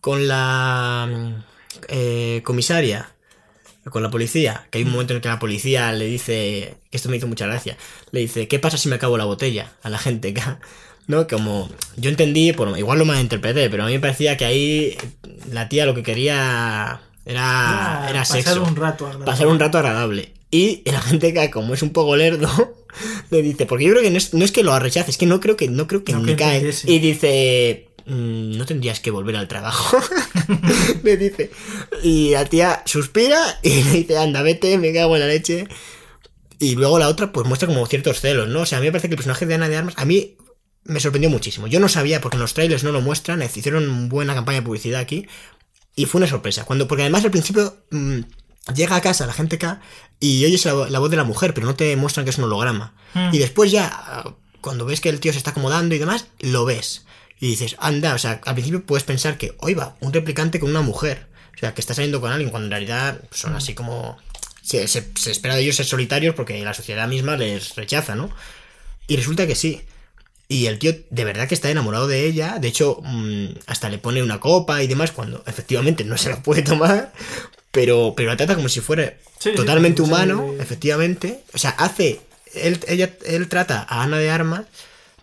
con 0.00 0.28
la 0.28 1.08
mm, 1.10 1.44
eh, 1.88 2.40
comisaria 2.44 3.12
con 3.90 4.02
la 4.02 4.10
policía 4.10 4.68
que 4.70 4.78
hay 4.78 4.84
un 4.84 4.92
momento 4.92 5.14
en 5.14 5.16
el 5.16 5.22
que 5.22 5.28
la 5.28 5.38
policía 5.38 5.90
le 5.92 6.04
dice 6.04 6.76
que 6.90 6.96
esto 6.96 7.08
me 7.08 7.16
hizo 7.16 7.26
mucha 7.26 7.46
gracia 7.46 7.76
le 8.12 8.20
dice 8.20 8.46
qué 8.46 8.58
pasa 8.58 8.76
si 8.76 8.88
me 8.88 8.96
acabo 8.96 9.16
la 9.16 9.24
botella 9.24 9.72
a 9.82 9.88
la 9.88 9.98
gente 9.98 10.34
no 11.10 11.26
como 11.26 11.68
yo 11.96 12.08
entendí 12.08 12.52
por 12.52 12.76
igual 12.78 12.98
lo 12.98 13.04
malinterpreté 13.04 13.68
pero 13.68 13.82
a 13.82 13.86
mí 13.86 13.92
me 13.92 14.00
parecía 14.00 14.36
que 14.36 14.44
ahí 14.46 14.96
la 15.52 15.68
tía 15.68 15.84
lo 15.86 15.94
que 15.94 16.02
quería 16.02 17.02
era 17.26 18.06
era 18.08 18.20
pasar 18.20 18.42
sexo 18.42 18.62
un 18.62 18.76
rato 18.76 19.04
agradable. 19.06 19.26
pasar 19.26 19.46
un 19.48 19.58
rato 19.60 19.78
agradable. 19.78 20.32
Y 20.52 20.82
el 20.84 20.96
agente 20.96 21.32
K, 21.32 21.50
como 21.52 21.74
es 21.74 21.82
un 21.82 21.90
poco 21.90 22.16
lerdo, 22.16 22.48
le 23.30 23.40
dice, 23.42 23.66
porque 23.66 23.84
yo 23.84 23.92
creo 23.92 24.02
que 24.02 24.10
no 24.10 24.18
es, 24.18 24.34
no 24.34 24.44
es 24.44 24.50
que 24.50 24.64
lo 24.64 24.76
rechace, 24.78 25.10
es 25.10 25.16
que 25.16 25.26
no 25.26 25.38
creo 25.38 25.56
que 25.56 25.68
no 25.68 25.86
creo 25.86 26.02
que 26.02 26.12
No 26.12 26.24
que 26.24 26.34
cae. 26.34 26.72
Y 26.86 26.98
dice, 26.98 27.88
"Mm, 28.06 28.56
no 28.56 28.66
tendrías 28.66 28.98
que 28.98 29.12
volver 29.12 29.36
al 29.36 29.46
trabajo. 29.46 29.98
le 31.04 31.16
dice. 31.16 31.52
Y 32.02 32.30
la 32.30 32.46
tía 32.46 32.82
suspira 32.84 33.38
y 33.62 33.82
le 33.84 33.92
dice, 33.92 34.18
anda, 34.18 34.42
vete, 34.42 34.76
me 34.78 34.92
cago 34.92 35.14
en 35.14 35.20
la 35.20 35.28
leche. 35.28 35.68
Y 36.58 36.74
luego 36.74 36.98
la 36.98 37.08
otra, 37.08 37.30
pues 37.30 37.46
muestra 37.46 37.68
como 37.68 37.86
ciertos 37.86 38.20
celos, 38.20 38.48
¿no? 38.48 38.62
O 38.62 38.66
sea, 38.66 38.78
a 38.78 38.80
mí 38.80 38.88
me 38.88 38.92
parece 38.92 39.08
que 39.08 39.14
el 39.14 39.18
personaje 39.18 39.46
de 39.46 39.54
Ana 39.54 39.68
de 39.68 39.76
Armas, 39.76 39.94
a 39.96 40.04
mí 40.04 40.34
me 40.84 41.00
sorprendió 41.00 41.30
muchísimo. 41.30 41.66
Yo 41.66 41.80
no 41.80 41.88
sabía, 41.88 42.20
porque 42.20 42.36
en 42.36 42.42
los 42.42 42.54
trailers 42.54 42.84
no 42.84 42.92
lo 42.92 43.00
muestran, 43.00 43.42
hicieron 43.42 44.08
buena 44.08 44.34
campaña 44.34 44.60
de 44.60 44.66
publicidad 44.66 45.00
aquí. 45.00 45.26
Y 45.96 46.06
fue 46.06 46.20
una 46.20 46.26
sorpresa. 46.28 46.64
Cuando, 46.64 46.88
porque 46.88 47.02
además 47.02 47.24
al 47.24 47.30
principio 47.30 47.84
mm, 47.90 48.20
llega 48.74 48.96
a 48.96 49.00
casa 49.00 49.26
la 49.26 49.32
gente 49.32 49.58
K 49.58 49.80
y 50.20 50.44
oyes 50.44 50.64
la, 50.64 50.88
la 50.88 50.98
voz 50.98 51.10
de 51.10 51.16
la 51.16 51.24
mujer, 51.24 51.52
pero 51.54 51.66
no 51.66 51.74
te 51.74 51.94
muestran 51.96 52.24
que 52.24 52.30
es 52.30 52.38
un 52.38 52.44
holograma. 52.44 52.94
Mm. 53.14 53.34
Y 53.34 53.38
después 53.38 53.70
ya, 53.70 53.90
ah, 53.92 54.34
cuando 54.60 54.84
ves 54.86 55.00
que 55.00 55.08
el 55.08 55.20
tío 55.20 55.32
se 55.32 55.38
está 55.38 55.50
acomodando 55.50 55.94
y 55.94 55.98
demás, 55.98 56.26
lo 56.40 56.64
ves. 56.64 57.04
Y 57.38 57.48
dices, 57.48 57.76
anda, 57.78 58.14
o 58.14 58.18
sea, 58.18 58.40
al 58.44 58.54
principio 58.54 58.84
puedes 58.84 59.04
pensar 59.04 59.38
que, 59.38 59.54
hoy 59.60 59.74
va, 59.74 59.96
un 60.00 60.12
replicante 60.12 60.60
con 60.60 60.70
una 60.70 60.82
mujer. 60.82 61.28
O 61.56 61.58
sea, 61.58 61.74
que 61.74 61.80
está 61.80 61.94
saliendo 61.94 62.20
con 62.20 62.30
alguien, 62.32 62.50
cuando 62.50 62.66
en 62.66 62.70
realidad 62.70 63.20
son 63.30 63.54
así 63.54 63.74
como... 63.74 64.16
Se, 64.62 64.86
se- 64.88 65.10
se 65.16 65.30
espera 65.30 65.56
de 65.56 65.62
ellos 65.62 65.76
ser 65.76 65.86
solitarios 65.86 66.34
porque 66.34 66.62
la 66.62 66.74
sociedad 66.74 67.08
misma 67.08 67.36
les 67.36 67.74
rechaza, 67.76 68.14
¿no? 68.14 68.30
Y 69.06 69.16
resulta 69.16 69.46
que 69.46 69.54
sí. 69.54 69.82
Y 70.50 70.66
el 70.66 70.80
tío 70.80 70.92
de 71.10 71.24
verdad 71.24 71.46
que 71.46 71.54
está 71.54 71.70
enamorado 71.70 72.08
de 72.08 72.26
ella. 72.26 72.58
De 72.60 72.66
hecho, 72.66 72.98
mm, 73.04 73.46
hasta 73.66 73.88
le 73.88 73.98
pone 73.98 74.20
una 74.20 74.40
copa 74.40 74.82
y 74.82 74.88
demás 74.88 75.12
cuando 75.12 75.44
efectivamente 75.46 76.02
no 76.04 76.18
se 76.18 76.28
la 76.28 76.42
puede 76.42 76.62
tomar. 76.62 77.12
Pero, 77.70 78.14
pero 78.16 78.30
la 78.30 78.36
trata 78.36 78.56
como 78.56 78.68
si 78.68 78.80
fuera 78.80 79.14
Sí, 79.38 79.52
totalmente 79.54 80.02
humano, 80.02 80.44
efectivamente. 80.58 81.40
O 81.54 81.58
sea, 81.58 81.70
hace. 81.70 82.20
Él, 82.52 82.80
ella, 82.88 83.14
él 83.26 83.46
trata 83.46 83.86
a 83.88 84.02
Ana 84.02 84.18
de 84.18 84.28
Armas. 84.28 84.62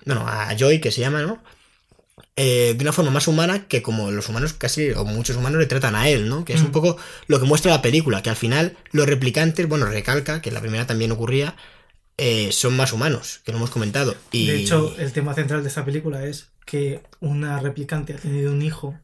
Bueno, 0.06 0.26
a 0.26 0.56
Joy, 0.58 0.80
que 0.80 0.92
se 0.92 1.02
llama, 1.02 1.22
¿no? 1.24 1.44
Eh, 2.38 2.74
de 2.78 2.82
una 2.84 2.94
forma 2.94 3.12
más 3.12 3.28
humana 3.28 3.68
que 3.68 3.82
como 3.82 4.12
los 4.12 4.30
humanos 4.30 4.54
casi, 4.54 4.92
o 4.92 5.04
muchos 5.04 5.36
humanos 5.36 5.60
le 5.60 5.66
tratan 5.66 5.96
a 5.96 6.08
él, 6.08 6.30
¿no? 6.30 6.46
Que 6.46 6.54
es 6.54 6.62
un 6.62 6.70
Mm. 6.70 6.72
poco 6.72 6.98
lo 7.28 7.40
que 7.42 7.46
muestra 7.46 7.72
la 7.72 7.82
película, 7.82 8.22
que 8.24 8.30
al 8.30 8.36
final 8.38 8.78
los 8.92 9.08
replicantes, 9.08 9.68
bueno, 9.68 9.88
recalca, 9.88 10.42
que 10.42 10.50
en 10.50 10.56
la 10.56 10.62
primera 10.62 10.88
también 10.88 11.12
ocurría, 11.12 11.56
eh, 12.18 12.52
son 12.52 12.76
más 12.76 12.94
humanos, 12.94 13.42
que 13.46 13.52
lo 13.52 13.58
hemos 13.58 13.70
comentado. 13.70 14.16
Y... 14.32 14.48
De 14.48 14.58
hecho, 14.58 14.96
el 14.98 15.12
tema 15.14 15.34
central 15.34 15.62
de 15.64 15.70
esta 15.70 15.86
película 15.86 16.26
es 16.26 16.50
que 16.66 17.02
una 17.20 17.60
replicante 17.60 18.14
ha 18.14 18.18
tenido 18.18 18.52
un 18.52 18.62
hijo. 18.62 19.00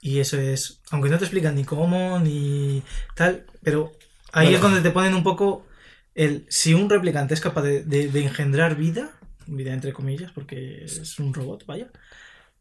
Y 0.00 0.20
eso 0.20 0.38
es. 0.38 0.80
Aunque 0.90 1.08
no 1.08 1.18
te 1.18 1.24
explican 1.24 1.54
ni 1.56 1.64
cómo 1.64 2.20
ni 2.20 2.82
tal, 3.14 3.44
pero 3.62 3.92
ahí 4.32 4.46
Bueno. 4.46 4.56
es 4.56 4.62
donde 4.62 4.80
te 4.82 4.90
ponen 4.92 5.14
un 5.14 5.22
poco 5.24 5.66
el. 6.14 6.46
Si 6.48 6.74
un 6.74 6.88
replicante 6.88 7.34
es 7.34 7.40
capaz 7.40 7.62
de, 7.62 7.82
de- 7.82 8.08
de 8.08 8.22
engendrar 8.22 8.76
vida, 8.76 9.18
vida 9.46 9.72
entre 9.72 9.92
comillas, 9.92 10.30
porque 10.32 10.84
es 10.84 11.18
un 11.18 11.34
robot, 11.34 11.66
vaya. 11.66 11.88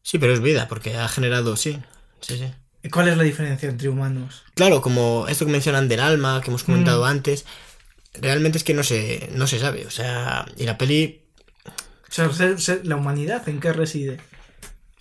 Sí, 0.02 0.18
pero 0.18 0.34
es 0.34 0.41
vida, 0.41 0.68
porque 0.68 0.95
ha 0.95 1.07
generado, 1.07 1.56
sí. 1.56 1.80
Sí, 2.22 2.38
sí. 2.38 2.52
¿Y 2.84 2.90
¿Cuál 2.90 3.07
es 3.10 3.18
la 3.18 3.23
diferencia 3.23 3.68
entre 3.69 3.90
humanos? 3.90 4.44
Claro, 4.53 4.82
como 4.82 5.26
esto 5.27 5.45
que 5.45 5.52
mencionan 5.52 5.88
del 5.88 5.99
alma, 5.99 6.41
que 6.41 6.49
hemos 6.52 6.64
comentado 6.64 7.03
Mm. 7.03 7.07
antes, 7.07 7.45
realmente 8.21 8.57
es 8.57 8.63
que 8.63 8.73
no 8.73 8.83
se, 8.83 9.29
no 9.33 9.47
se 9.47 9.59
sabe. 9.59 9.85
O 9.85 9.91
sea, 9.91 10.45
y 10.57 10.63
la 10.65 10.77
peli 10.77 11.21
O 11.67 12.11
sea, 12.11 12.31
ser- 12.31 12.59
ser- 12.61 12.85
la 12.85 12.95
humanidad, 12.95 13.47
¿en 13.49 13.59
qué 13.59 13.73
reside? 13.73 14.19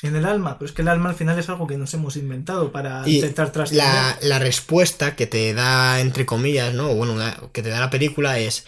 En 0.03 0.17
el 0.17 0.27
alma, 0.27 0.59
pero 0.59 0.69
es 0.69 0.73
que 0.73 0.83
el 0.83 0.89
alma 0.89 1.09
al 1.11 1.15
final 1.15 1.39
es 1.39 1.49
algo 1.49 1.67
que 1.67 1.79
nos 1.79 1.95
hemos 1.95 2.17
inventado 2.17 2.73
para 2.73 3.03
Y 3.09 3.17
intentar 3.17 3.51
trascender. 3.53 3.87
la, 3.87 4.19
la 4.21 4.39
respuesta 4.39 5.17
que 5.17 5.27
te 5.27 5.55
da, 5.55 6.01
entre 6.01 6.27
comillas, 6.27 6.75
¿no? 6.75 6.91
O 6.91 6.95
Bueno, 6.95 7.17
la- 7.17 7.41
que 7.53 7.63
te 7.63 7.71
da 7.71 7.81
la 7.81 7.91
película 7.91 8.39
es 8.39 8.67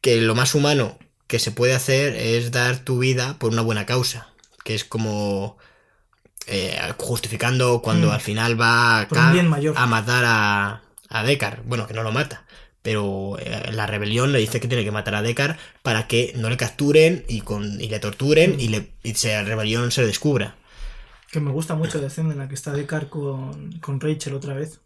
que 0.00 0.20
lo 0.20 0.34
más 0.36 0.54
humano 0.54 0.96
que 1.26 1.38
se 1.40 1.50
puede 1.50 1.74
hacer 1.74 2.14
es 2.14 2.52
dar 2.52 2.78
tu 2.78 2.98
vida 3.00 3.36
por 3.38 3.50
una 3.52 3.62
buena 3.62 3.86
causa. 3.86 4.28
Que 4.64 4.74
es 4.74 4.84
como 4.84 5.56
eh, 6.46 6.78
justificando 6.96 7.82
cuando 7.82 8.08
Mm. 8.08 8.10
al 8.12 8.20
final 8.20 8.60
va 8.60 9.06
mayor. 9.44 9.74
a 9.76 9.86
matar 9.86 10.24
a, 10.26 10.82
a 11.08 11.22
Deckard. 11.24 11.62
Bueno, 11.64 11.86
que 11.86 11.94
no 11.94 12.02
lo 12.02 12.12
mata. 12.12 12.44
Pero 12.88 13.36
eh, 13.38 13.70
la 13.70 13.86
rebelión 13.86 14.32
le 14.32 14.38
dice 14.38 14.60
que 14.60 14.66
tiene 14.68 14.82
que 14.82 14.90
matar 14.90 15.14
a 15.14 15.20
Deckard 15.20 15.56
para 15.82 16.06
que 16.06 16.32
no 16.36 16.48
le 16.48 16.56
capturen 16.56 17.22
y, 17.28 17.42
con, 17.42 17.78
y 17.82 17.88
le 17.90 17.98
torturen 18.00 18.58
y, 18.58 18.68
le, 18.68 18.92
y 19.02 19.12
se- 19.12 19.28
la 19.32 19.42
rebelión 19.42 19.90
se 19.90 20.06
descubra. 20.06 20.56
Que 21.30 21.38
me 21.38 21.50
gusta 21.50 21.74
mucho 21.74 22.00
la 22.00 22.06
escena 22.06 22.32
en 22.32 22.38
la 22.38 22.48
que 22.48 22.54
está 22.54 22.72
Deckard 22.72 23.10
con, 23.10 23.72
con 23.80 24.00
Rachel 24.00 24.32
otra 24.32 24.54
vez. 24.54 24.80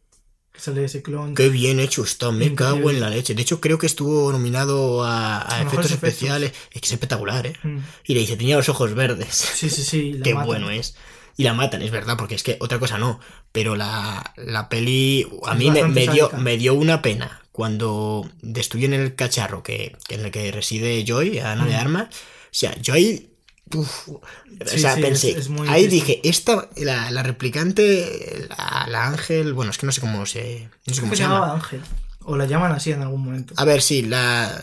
Que 0.52 0.58
sale 0.60 0.84
ese 0.84 1.00
clon. 1.00 1.36
Qué 1.36 1.48
bien 1.48 1.78
hecho 1.78 2.02
está, 2.02 2.32
me 2.32 2.46
Increíble. 2.46 2.56
cago 2.56 2.90
en 2.90 3.00
la 3.00 3.08
leche. 3.08 3.36
De 3.36 3.42
hecho, 3.42 3.60
creo 3.60 3.78
que 3.78 3.86
estuvo 3.86 4.32
nominado 4.32 5.04
a, 5.04 5.38
a 5.38 5.58
A 5.58 5.62
efectos 5.62 5.86
efectos. 5.92 5.92
especiales. 5.92 6.52
Es 6.72 6.80
que 6.80 6.86
es 6.88 6.92
espectacular, 6.92 7.46
¿eh? 7.46 7.54
Mm. 7.62 7.78
Y 8.04 8.14
le 8.14 8.20
dice, 8.20 8.36
tenía 8.36 8.56
los 8.56 8.68
ojos 8.68 8.94
verdes. 8.94 9.32
Sí, 9.32 9.70
sí, 9.70 9.84
sí. 9.84 10.20
Qué 10.24 10.34
matan. 10.34 10.46
bueno 10.48 10.70
es. 10.70 10.96
Y 11.36 11.44
la 11.44 11.54
matan, 11.54 11.82
es 11.82 11.92
verdad, 11.92 12.16
porque 12.18 12.34
es 12.34 12.42
que 12.42 12.56
otra 12.60 12.80
cosa 12.80 12.98
no. 12.98 13.20
Pero 13.52 13.76
la, 13.76 14.34
la 14.36 14.68
peli 14.68 15.24
a 15.46 15.52
Es 15.52 15.58
mí 15.58 15.70
me, 15.70 15.84
me 15.84 16.08
dio, 16.08 16.30
me 16.36 16.58
dio 16.58 16.74
una 16.74 17.00
pena 17.02 17.41
cuando 17.52 18.28
destruyen 18.40 18.92
el 18.94 19.14
cacharro 19.14 19.62
que, 19.62 19.96
que 20.08 20.14
en 20.16 20.24
el 20.24 20.30
que 20.30 20.50
reside 20.52 21.04
Joy, 21.06 21.38
Ana 21.38 21.66
de 21.66 21.74
Mm. 21.74 21.80
Armas. 21.80 22.08
O 22.08 22.14
sea, 22.50 22.74
yo 22.80 22.94
ahí. 22.94 23.28
uf, 23.74 24.08
o 24.08 24.20
Sí, 24.66 24.78
sea, 24.80 24.94
sí, 24.96 25.02
pensé. 25.02 25.30
es- 25.30 25.36
es 25.36 25.48
muy 25.48 25.68
ahí 25.68 25.86
dije, 25.86 26.20
esta, 26.24 26.68
la, 26.76 27.10
la 27.10 27.22
replicante, 27.22 28.46
la, 28.50 28.86
la 28.88 29.06
ángel. 29.06 29.52
Bueno, 29.54 29.70
es 29.70 29.78
que 29.78 29.86
no 29.86 29.92
sé 29.92 30.00
cómo 30.00 30.26
se. 30.26 30.68
No 30.86 30.94
sé 30.94 31.00
cómo 31.00 31.10
que 31.12 31.16
se 31.16 31.22
llama. 31.22 31.34
llamaba 31.36 31.54
Ángel. 31.54 31.80
O 32.24 32.36
la 32.36 32.46
llaman 32.46 32.72
así 32.72 32.92
en 32.92 33.02
algún 33.02 33.22
momento. 33.24 33.54
A 33.56 33.64
ver, 33.64 33.82
sí, 33.82 34.02
la. 34.02 34.62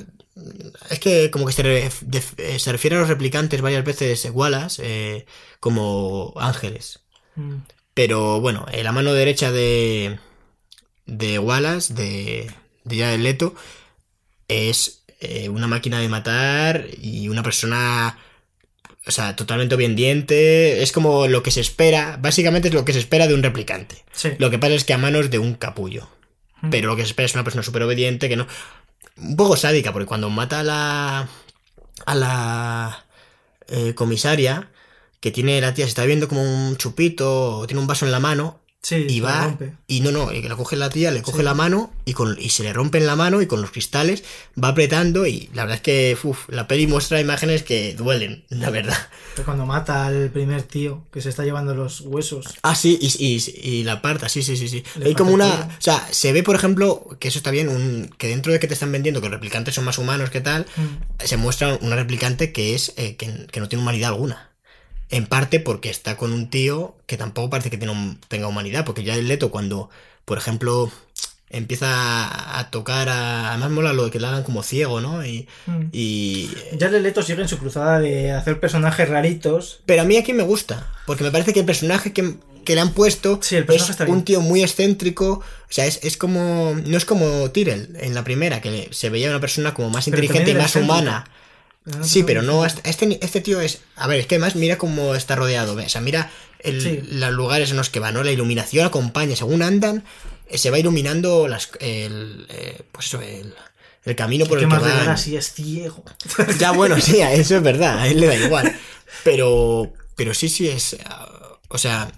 Es 0.89 0.99
que 0.99 1.29
como 1.31 1.45
que 1.45 1.51
se, 1.53 2.59
se 2.59 2.71
refiere 2.71 2.95
a 2.95 2.99
los 2.99 3.09
replicantes 3.09 3.61
varias 3.61 3.83
veces 3.83 4.23
igualas 4.25 4.79
eh, 4.81 5.25
como 5.59 6.33
ángeles. 6.37 7.01
Mm. 7.35 7.55
Pero 7.93 8.39
bueno, 8.39 8.65
eh, 8.71 8.83
la 8.83 8.91
mano 8.93 9.11
derecha 9.13 9.51
de. 9.51 10.17
de 11.05 11.39
Wallace, 11.39 11.93
de. 11.93 12.51
De 12.83 12.99
Jared 12.99 13.19
Leto, 13.19 13.55
es 14.47 15.03
eh, 15.19 15.49
una 15.49 15.67
máquina 15.67 15.99
de 15.99 16.09
matar 16.09 16.87
y 17.01 17.27
una 17.29 17.43
persona. 17.43 18.17
O 19.05 19.11
sea, 19.11 19.35
totalmente 19.35 19.75
obediente. 19.75 20.83
Es 20.83 20.91
como 20.91 21.27
lo 21.27 21.41
que 21.41 21.51
se 21.51 21.61
espera. 21.61 22.17
Básicamente 22.21 22.67
es 22.67 22.73
lo 22.73 22.85
que 22.85 22.93
se 22.93 22.99
espera 22.99 23.27
de 23.27 23.33
un 23.33 23.43
replicante. 23.43 24.03
Sí. 24.13 24.31
Lo 24.37 24.49
que 24.49 24.59
pasa 24.59 24.73
es 24.73 24.83
que 24.83 24.93
a 24.93 24.97
manos 24.97 25.29
de 25.31 25.39
un 25.39 25.55
capullo. 25.55 26.09
Mm. 26.61 26.69
Pero 26.69 26.87
lo 26.89 26.95
que 26.95 27.03
se 27.03 27.09
espera 27.09 27.25
es 27.25 27.33
una 27.33 27.43
persona 27.43 27.63
súper 27.63 27.83
obediente 27.83 28.29
que 28.29 28.35
no. 28.35 28.47
Un 29.17 29.35
poco 29.35 29.57
sádica, 29.57 29.91
porque 29.93 30.05
cuando 30.07 30.29
mata 30.29 30.59
a 30.59 30.63
la. 30.63 31.29
a 32.05 32.15
la. 32.15 33.05
eh, 33.67 33.93
comisaria, 33.95 34.69
que 35.19 35.31
tiene 35.31 35.59
la 35.61 35.73
tía, 35.73 35.85
se 35.85 35.89
está 35.89 36.05
viendo 36.05 36.27
como 36.27 36.41
un 36.41 36.77
chupito, 36.77 37.59
o 37.59 37.67
tiene 37.67 37.81
un 37.81 37.87
vaso 37.87 38.05
en 38.05 38.11
la 38.11 38.19
mano, 38.19 38.61
Sí, 38.81 39.05
y 39.09 39.19
va. 39.19 39.43
rompe. 39.45 39.73
Y 39.87 39.99
no, 39.99 40.11
no, 40.11 40.31
y 40.31 40.41
que 40.41 40.47
la 40.47 40.55
coge 40.55 40.77
la 40.77 40.89
tía, 40.89 41.11
le 41.11 41.21
coge 41.21 41.39
Sí. 41.39 41.43
la 41.43 41.53
mano 41.53 41.91
y, 42.05 42.13
con, 42.13 42.37
y 42.39 42.49
se 42.49 42.63
le 42.63 42.71
rompe 42.71 42.97
en 42.97 43.05
la 43.07 43.17
mano 43.17 43.41
y 43.41 43.45
con 43.45 43.61
los 43.61 43.71
cristales 43.71 44.23
va 44.61 44.69
apretando. 44.69 45.27
Y 45.27 45.49
la 45.53 45.63
verdad 45.63 45.75
es 45.75 45.81
que 45.81 46.17
uf, 46.23 46.47
la 46.47 46.65
peli 46.67 46.87
muestra 46.87 47.19
imágenes 47.19 47.63
que 47.63 47.93
duelen, 47.93 48.45
la 48.49 48.69
verdad. 48.69 48.97
Cuando 49.45 49.65
mata 49.65 50.05
al 50.07 50.29
primer 50.31 50.63
tío 50.63 51.05
que 51.11 51.21
se 51.21 51.29
está 51.29 51.43
llevando 51.43 51.75
los 51.75 52.01
huesos. 52.01 52.45
Ah, 52.63 52.73
sí, 52.73 52.97
y, 53.01 53.07
y- 53.25 53.69
y 53.79 53.83
la 53.83 53.93
aparta, 53.93 54.29
sí, 54.29 54.43
sí, 54.43 54.55
sí, 54.55 54.69
sí. 54.69 54.83
Hay 55.03 55.13
como 55.13 55.31
una. 55.31 55.47
O 55.49 55.81
sea, 55.81 56.07
se 56.11 56.31
ve, 56.31 56.41
por 56.41 56.55
ejemplo, 56.55 57.05
que 57.19 57.27
eso 57.27 57.37
está 57.39 57.51
bien, 57.51 57.67
un, 57.69 58.09
que 58.17 58.27
dentro 58.29 58.53
de 58.53 58.59
que 58.59 58.67
te 58.67 58.73
están 58.75 58.91
vendiendo 58.93 59.19
que 59.21 59.27
los 59.27 59.35
replicantes 59.35 59.75
son 59.75 59.83
más 59.85 59.97
humanos 59.97 60.29
que 60.29 60.39
tal, 60.41 60.65
Mm. 60.77 61.25
se 61.25 61.35
muestra 61.37 61.77
una 61.81 61.95
replicante 61.97 62.53
que 62.53 62.75
es 62.75 62.93
eh, 62.95 63.15
que, 63.17 63.45
que 63.51 63.59
no 63.59 63.67
tiene 63.67 63.81
humanidad 63.83 64.09
alguna. 64.11 64.49
En 65.09 65.25
parte 65.25 65.59
porque 65.59 65.89
está 65.89 66.17
con 66.17 66.33
un 66.33 66.49
tío 66.49 66.95
que 67.07 67.17
tampoco 67.17 67.49
parece 67.49 67.69
que 67.69 67.77
tiene 67.77 67.93
un- 67.93 68.19
tenga 68.27 68.47
humanidad, 68.47 68.85
porque 68.85 69.03
ya 69.03 69.15
el 69.15 69.27
Leto 69.27 69.49
cuando, 69.49 69.89
por 70.25 70.37
ejemplo, 70.37 70.91
empieza 71.49 72.59
a 72.59 72.69
tocar 72.69 73.09
a... 73.09 73.49
Además 73.49 73.71
mola 73.71 73.93
lo 73.93 74.05
de 74.05 74.11
que 74.11 74.19
le 74.19 74.27
hagan 74.27 74.43
como 74.43 74.63
ciego, 74.63 75.01
¿no? 75.01 75.25
Y... 75.25 75.47
Mm. 75.65 75.81
y 75.91 76.49
Jared 76.79 77.01
Leto 77.01 77.23
sigue 77.23 77.41
en 77.41 77.47
su 77.47 77.57
cruzada 77.57 77.99
de 77.99 78.31
hacer 78.31 78.59
personajes 78.59 79.09
raritos. 79.09 79.81
Pero 79.85 80.03
a 80.03 80.05
mí 80.05 80.17
aquí 80.17 80.33
me 80.33 80.43
gusta, 80.43 80.87
porque 81.05 81.23
me 81.23 81.31
parece 81.31 81.53
que 81.53 81.61
el 81.61 81.65
personaje 81.65 82.13
que, 82.13 82.35
que 82.65 82.75
le 82.75 82.81
han 82.81 82.91
puesto 82.93 83.39
Sí, 83.41 83.55
el 83.55 83.65
personaje 83.65 83.91
es 83.93 83.99
está 83.99 84.11
un 84.11 84.23
tío 84.23 84.41
muy 84.41 84.61
excéntrico. 84.61 85.27
O 85.41 85.71
sea, 85.71 85.85
es, 85.87 85.99
es 86.03 86.17
como. 86.17 86.75
No 86.85 86.97
es 86.97 87.05
como 87.05 87.49
Tyrell 87.51 87.95
en 87.99 88.13
la 88.13 88.23
primera, 88.23 88.61
que 88.61 88.89
se 88.91 89.09
veía 89.09 89.29
una 89.29 89.39
persona 89.39 89.73
como 89.73 89.89
más 89.89 90.05
Pero 90.05 90.17
inteligente 90.17 90.51
y 90.51 90.55
más 90.55 90.75
humana. 90.75 91.25
Sí, 92.03 92.23
pero 92.23 92.41
no. 92.41 92.65
Este, 92.65 92.89
este, 92.89 93.19
este 93.23 93.41
tío 93.41 93.59
es. 93.61 93.79
A 93.95 94.07
ver, 94.07 94.19
es 94.19 94.27
que 94.27 94.35
además 94.35 94.55
mira 94.55 94.77
cómo 94.77 95.15
está 95.15 95.35
rodeado. 95.35 95.75
¿ves? 95.75 95.87
O 95.87 95.89
sea, 95.89 96.01
mira 96.01 96.31
el- 96.59 96.81
Sí. 96.81 96.99
los 97.11 97.31
lugares 97.31 97.71
en 97.71 97.77
los 97.77 97.89
que 97.89 97.99
va, 97.99 98.11
¿no? 98.11 98.23
La 98.23 98.31
iluminación 98.31 98.85
acompaña. 98.85 99.35
Según 99.35 99.61
andan, 99.61 100.03
eh, 100.47 100.57
se 100.57 100.69
va 100.71 100.79
iluminando 100.79 101.47
las, 101.47 101.69
el, 101.79 102.45
eh, 102.49 102.81
pues 102.91 103.05
eso, 103.07 103.21
el, 103.21 103.53
el 104.05 104.15
camino 104.15 104.45
por 104.45 104.57
¿Qué 104.59 104.65
el 104.65 104.69
que 104.71 104.77
van. 104.77 105.17
si 105.17 105.35
es 105.37 105.53
ciego? 105.53 106.03
Ya, 106.59 106.71
bueno, 106.71 106.99
sí, 106.99 107.21
a 107.21 107.33
eso 107.33 107.55
es 107.57 107.63
verdad, 107.63 107.99
a 107.99 108.07
él 108.07 108.19
le 108.19 108.27
da 108.27 108.35
igual. 108.35 108.75
Pero, 109.23 109.91
pero 110.15 110.33
sí, 110.33 110.49
sí 110.49 110.67
es. 110.69 110.95
ah, 111.05 111.27
O 111.69 111.77
sea, 111.77 112.11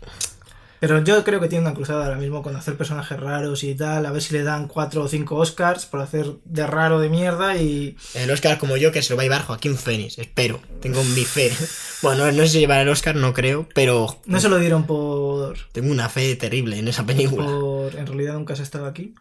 Pero 0.81 1.01
yo 1.03 1.23
creo 1.23 1.39
que 1.39 1.47
tiene 1.47 1.63
una 1.65 1.75
cruzada 1.75 2.05
ahora 2.05 2.17
mismo 2.17 2.41
con 2.41 2.55
hacer 2.55 2.75
personajes 2.75 3.17
raros 3.19 3.63
y 3.63 3.75
tal. 3.75 4.03
A 4.05 4.11
ver 4.11 4.21
si 4.21 4.33
le 4.33 4.41
dan 4.43 4.67
cuatro 4.67 5.03
o 5.03 5.07
cinco 5.07 5.35
Oscars 5.35 5.85
por 5.85 6.01
hacer 6.01 6.25
de 6.43 6.65
raro 6.65 6.99
de 6.99 7.07
mierda 7.07 7.55
y. 7.55 7.95
el 8.15 8.31
Oscar 8.31 8.57
como 8.57 8.75
yo 8.77 8.91
que 8.91 9.03
se 9.03 9.11
lo 9.13 9.17
va 9.17 9.21
a 9.21 9.25
llevar 9.25 9.43
Joaquín 9.45 9.77
Phoenix, 9.77 10.17
espero. 10.17 10.59
Tengo 10.81 11.03
mi 11.03 11.23
fe. 11.23 11.51
Bueno, 12.01 12.31
no 12.31 12.41
sé 12.41 12.47
si 12.49 12.59
llevará 12.59 12.81
el 12.81 12.89
Oscar, 12.89 13.15
no 13.15 13.31
creo, 13.31 13.69
pero 13.75 14.17
No 14.25 14.39
se 14.39 14.49
lo 14.49 14.57
dieron 14.57 14.87
por. 14.87 15.55
tengo 15.71 15.91
una 15.91 16.09
fe 16.09 16.35
terrible 16.35 16.79
en 16.79 16.87
esa 16.87 17.05
película. 17.05 17.45
por 17.45 17.95
en 17.95 18.07
realidad 18.07 18.33
nunca 18.33 18.55
se 18.55 18.63
ha 18.63 18.65
estado 18.65 18.87
aquí. 18.87 19.13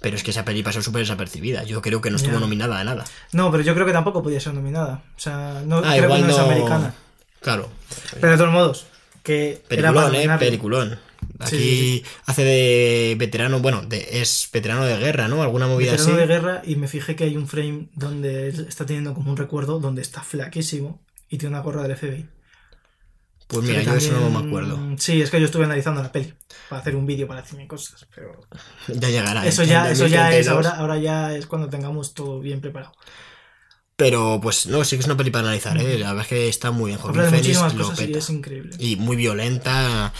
Pero 0.00 0.16
es 0.16 0.24
que 0.24 0.32
esa 0.32 0.44
peli 0.44 0.64
pasó 0.64 0.82
súper 0.82 1.02
desapercibida. 1.02 1.62
Yo 1.62 1.80
creo 1.80 2.00
que 2.00 2.10
no 2.10 2.16
estuvo 2.16 2.40
nominada 2.40 2.80
a 2.80 2.82
nada. 2.82 3.04
No, 3.32 3.52
pero 3.52 3.62
yo 3.62 3.72
creo 3.74 3.86
que 3.86 3.92
tampoco 3.92 4.20
podía 4.20 4.40
ser 4.40 4.52
nominada. 4.52 5.04
O 5.16 5.20
sea, 5.20 5.62
no, 5.64 5.76
Ah, 5.78 5.92
creo 5.92 6.04
igual 6.06 6.22
que 6.22 6.26
no, 6.26 6.32
es 6.32 6.38
no- 6.38 6.44
americana. 6.44 6.94
Claro. 7.40 7.68
Pero 8.20 8.32
de 8.32 8.36
todos 8.38 8.52
modos, 8.52 8.86
que 9.24 9.60
Peliculón, 9.66 10.14
eh, 10.14 10.28
peliculón. 10.38 10.98
Aquí 11.40 11.56
Sí, 11.56 11.58
sí, 11.58 12.04
hace 12.26 12.44
de 12.44 13.16
veterano, 13.18 13.58
bueno, 13.58 13.82
de, 13.82 14.20
es 14.20 14.48
veterano 14.52 14.84
de 14.84 14.96
guerra, 14.98 15.26
¿no? 15.26 15.42
Alguna 15.42 15.66
movida 15.66 15.92
Veterano 15.92 16.12
así. 16.16 16.20
de 16.20 16.26
guerra 16.32 16.62
y 16.64 16.76
me 16.76 16.86
fijé 16.86 17.16
que 17.16 17.24
hay 17.24 17.36
un 17.36 17.48
frame 17.48 17.88
donde 17.94 18.48
él 18.50 18.66
está 18.68 18.86
teniendo 18.86 19.14
como 19.14 19.30
un 19.30 19.36
recuerdo 19.36 19.80
donde 19.80 20.02
está 20.02 20.20
flaquísimo 20.22 21.02
y 21.28 21.38
tiene 21.38 21.54
una 21.56 21.64
gorra 21.64 21.82
del 21.82 21.96
FBI. 21.96 22.28
Pues 23.46 23.66
mira, 23.66 23.82
yo 23.82 23.94
eso 23.94 24.12
no 24.12 24.20
me 24.20 24.32
también- 24.32 24.46
acuerdo. 24.48 24.78
Sí, 24.98 25.20
es 25.22 25.30
que 25.30 25.38
yo 25.40 25.46
estuve 25.46 25.64
analizando 25.64 26.02
la 26.02 26.12
peli 26.12 26.32
para 26.68 26.80
hacer 26.82 26.94
un 26.96 27.04
vídeo 27.06 27.26
para 27.26 27.44
cine 27.44 27.66
cosas, 27.66 28.06
pero 28.14 28.40
Ya 28.88 29.08
llegará. 29.10 29.46
eso 29.46 29.62
en 29.62 29.68
ya, 29.68 29.90
eso 29.90 30.06
ya 30.06 30.30
es 30.34 30.46
2032. 30.46 30.48
ahora, 30.66 30.78
ahora 30.80 30.98
ya 30.98 31.34
es 31.36 31.46
cuando 31.46 31.68
tengamos 31.68 32.14
todo 32.14 32.40
bien 32.40 32.60
preparado. 32.60 32.92
Pero 33.96 34.40
pues 34.42 34.66
no, 34.66 34.82
sí 34.84 34.96
que 34.96 35.00
es 35.00 35.06
una 35.06 35.16
peli 35.16 35.30
para 35.30 35.44
analizar, 35.44 35.76
¿eh? 35.78 35.98
La 35.98 36.08
verdad 36.08 36.22
es 36.22 36.28
que 36.28 36.48
está 36.48 36.72
muy 36.72 36.90
bien. 36.90 36.98
Joaquín 37.00 37.30
muchísimas 37.30 37.74
lo 37.74 37.84
cosas 37.84 38.00
y 38.00 38.06
peta. 38.06 38.18
es 38.18 38.30
increíble. 38.30 38.76
Y 38.78 38.96
muy 38.96 39.16
violenta. 39.16 40.12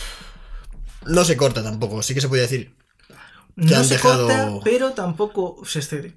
No 1.05 1.25
se 1.25 1.35
corta 1.35 1.61
tampoco, 1.61 2.01
sí 2.01 2.13
que 2.13 2.21
se 2.21 2.29
puede 2.29 2.43
decir. 2.43 2.73
No 3.55 3.75
han 3.77 3.85
se 3.85 3.95
dejado- 3.95 4.27
corta, 4.27 4.51
pero 4.63 4.91
tampoco 4.91 5.61
se 5.65 5.79
excede. 5.79 6.15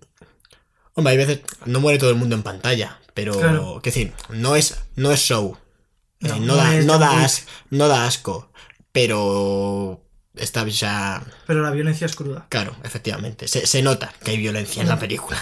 Hombre, 0.94 1.12
hay 1.12 1.16
veces 1.18 1.40
no 1.66 1.80
muere 1.80 1.98
todo 1.98 2.10
el 2.10 2.16
mundo 2.16 2.34
en 2.36 2.42
pantalla, 2.42 3.00
pero 3.14 3.32
Claro. 3.38 3.80
que 3.82 3.90
decir, 3.90 4.12
no 4.30 4.54
es, 4.56 4.76
no 4.96 5.10
es 5.12 5.20
show. 5.20 5.56
Eh, 6.20 6.28
No, 6.28 6.36
No, 6.38 6.46
no 6.46 6.56
da, 6.56 6.76
es 6.76 6.86
no, 6.86 6.98
da 6.98 7.10
Wick. 7.12 7.24
as- 7.24 7.46
no 7.70 7.88
da 7.88 8.04
asco, 8.06 8.50
pero 8.92 10.04
está 10.34 10.66
ya. 10.66 11.24
Pero 11.46 11.62
la 11.62 11.70
violencia 11.70 12.06
es 12.06 12.16
cruda. 12.16 12.46
Claro, 12.48 12.74
efectivamente. 12.84 13.46
Se, 13.48 13.66
se 13.66 13.82
nota 13.82 14.12
que 14.24 14.32
hay 14.32 14.36
violencia 14.38 14.82
en 14.82 14.88
la 14.88 14.98
película. 14.98 15.38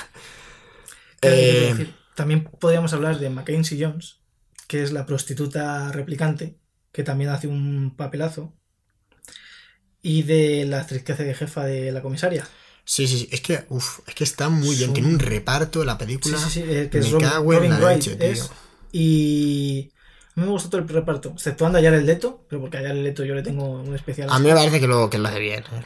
¿Qué 1.20 1.28
te 1.30 1.68
Eh? 1.70 1.94
También 2.16 2.44
podríamos 2.44 2.92
hablar 2.92 3.18
de 3.18 3.30
Mackenzie 3.30 3.78
Jones, 3.84 4.16
que 4.68 4.82
es 4.82 4.92
la 4.92 5.06
prostituta 5.06 5.92
replicante, 5.92 6.58
que 6.92 7.04
también 7.04 7.30
hace 7.30 7.46
un 7.48 7.94
papelazo. 7.96 8.52
Y 10.02 10.22
de 10.22 10.64
la 10.66 10.80
actriz 10.80 11.02
que 11.02 11.12
hace 11.12 11.24
de 11.24 11.34
jefa 11.34 11.64
de 11.64 11.90
la 11.92 12.00
comisaria. 12.02 12.46
Sí, 12.84 13.06
sí, 13.08 13.18
sí. 13.18 13.28
Es 13.32 13.40
que, 13.40 13.64
uf, 13.68 14.00
es 14.06 14.14
que 14.14 14.24
está 14.24 14.48
muy 14.48 14.76
bien. 14.76 14.92
Tiene 14.92 15.08
un 15.08 15.18
reparto 15.18 15.84
la 15.84 15.94
Sí, 15.94 15.98
película. 15.98 16.38
sí, 16.38 16.50
sí, 16.50 16.60
eh, 16.66 16.88
que 16.90 16.98
Me 16.98 17.06
es 17.06 17.12
Robin, 17.12 17.28
cago 17.28 17.52
en 17.52 17.58
Robin 17.58 17.70
la 17.70 17.78
Wright. 17.80 18.06
leche, 18.06 18.16
tío. 18.16 18.44
Y 18.92 19.90
a 20.36 20.40
mí 20.40 20.46
me 20.46 20.52
gustó 20.52 20.70
todo 20.70 20.80
el 20.80 20.88
reparto, 20.88 21.30
exceptuando 21.32 21.78
a 21.78 21.82
Jared 21.82 22.04
Leto, 22.04 22.46
pero 22.48 22.60
porque 22.60 22.78
a 22.78 22.82
Jared 22.82 23.02
Leto 23.02 23.24
yo 23.24 23.34
le 23.34 23.42
tengo 23.42 23.64
un 23.82 23.94
especial. 23.94 24.30
A 24.30 24.38
mí 24.38 24.46
me 24.48 24.54
parece 24.54 24.80
que 24.80 24.86
lo, 24.86 25.10
que 25.10 25.18
lo 25.18 25.28
hace 25.28 25.40
bien. 25.40 25.64
¿eh? 25.64 25.84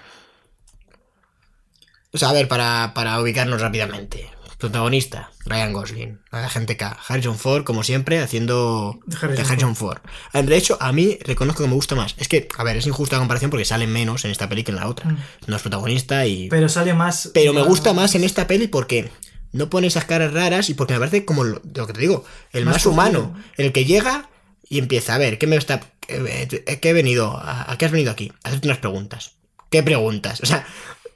O 2.12 2.18
sea, 2.18 2.30
a 2.30 2.32
ver, 2.32 2.48
para, 2.48 2.92
para 2.94 3.20
ubicarnos 3.20 3.60
rápidamente. 3.60 4.28
Protagonista, 4.60 5.32
Ryan 5.46 5.72
Gosling. 5.72 6.20
La 6.30 6.48
gente 6.48 6.76
K. 6.76 6.96
Harrison 7.08 7.38
Ford, 7.38 7.64
como 7.64 7.82
siempre, 7.82 8.20
haciendo 8.20 9.00
De 9.06 9.16
de 9.16 9.26
Harrison 9.26 9.46
Harrison 9.46 9.76
Ford. 9.76 9.98
Ah, 10.32 10.42
De 10.42 10.56
hecho, 10.56 10.76
a 10.80 10.92
mí 10.92 11.18
reconozco 11.24 11.62
que 11.64 11.68
me 11.68 11.74
gusta 11.74 11.94
más. 11.94 12.14
Es 12.18 12.28
que, 12.28 12.46
a 12.56 12.62
ver, 12.62 12.76
es 12.76 12.86
injusta 12.86 13.16
la 13.16 13.20
comparación 13.20 13.50
porque 13.50 13.64
sale 13.64 13.86
menos 13.86 14.24
en 14.24 14.30
esta 14.30 14.48
peli 14.48 14.62
que 14.62 14.70
en 14.70 14.76
la 14.76 14.86
otra. 14.86 15.10
Mm. 15.10 15.18
No 15.46 15.56
es 15.56 15.62
protagonista 15.62 16.26
y... 16.26 16.48
Pero 16.48 16.68
sale 16.68 16.94
más. 16.94 17.30
Pero 17.34 17.52
me 17.52 17.62
gusta 17.62 17.92
más 17.92 18.14
en 18.14 18.22
esta 18.22 18.46
peli 18.46 18.68
porque 18.68 19.10
no 19.52 19.70
pone 19.70 19.86
esas 19.86 20.04
caras 20.04 20.32
raras 20.32 20.70
y 20.70 20.74
porque 20.74 20.92
me 20.92 21.00
parece 21.00 21.24
como 21.24 21.42
lo, 21.42 21.60
lo 21.74 21.86
que 21.86 21.92
te 21.92 22.00
digo, 22.00 22.24
el 22.52 22.64
Más 22.66 22.74
más, 22.74 22.86
humano, 22.86 23.34
el 23.56 23.72
que 23.72 23.84
llega 23.84 24.28
y 24.68 24.78
empieza 24.78 25.14
a 25.14 25.18
ver, 25.18 25.38
¿qué 25.38 25.46
me 25.46 25.56
está 25.56 25.80
qué, 26.00 26.78
qué 26.80 26.88
he 26.90 26.92
venido? 26.92 27.36
¿A, 27.36 27.72
a 27.72 27.78
qué 27.78 27.86
has 27.86 27.92
venido 27.92 28.12
aquí? 28.12 28.30
A 28.44 28.48
hacerte 28.48 28.68
unas 28.68 28.78
preguntas. 28.78 29.32
¿Qué 29.70 29.82
preguntas? 29.82 30.40
O 30.42 30.46
sea, 30.46 30.66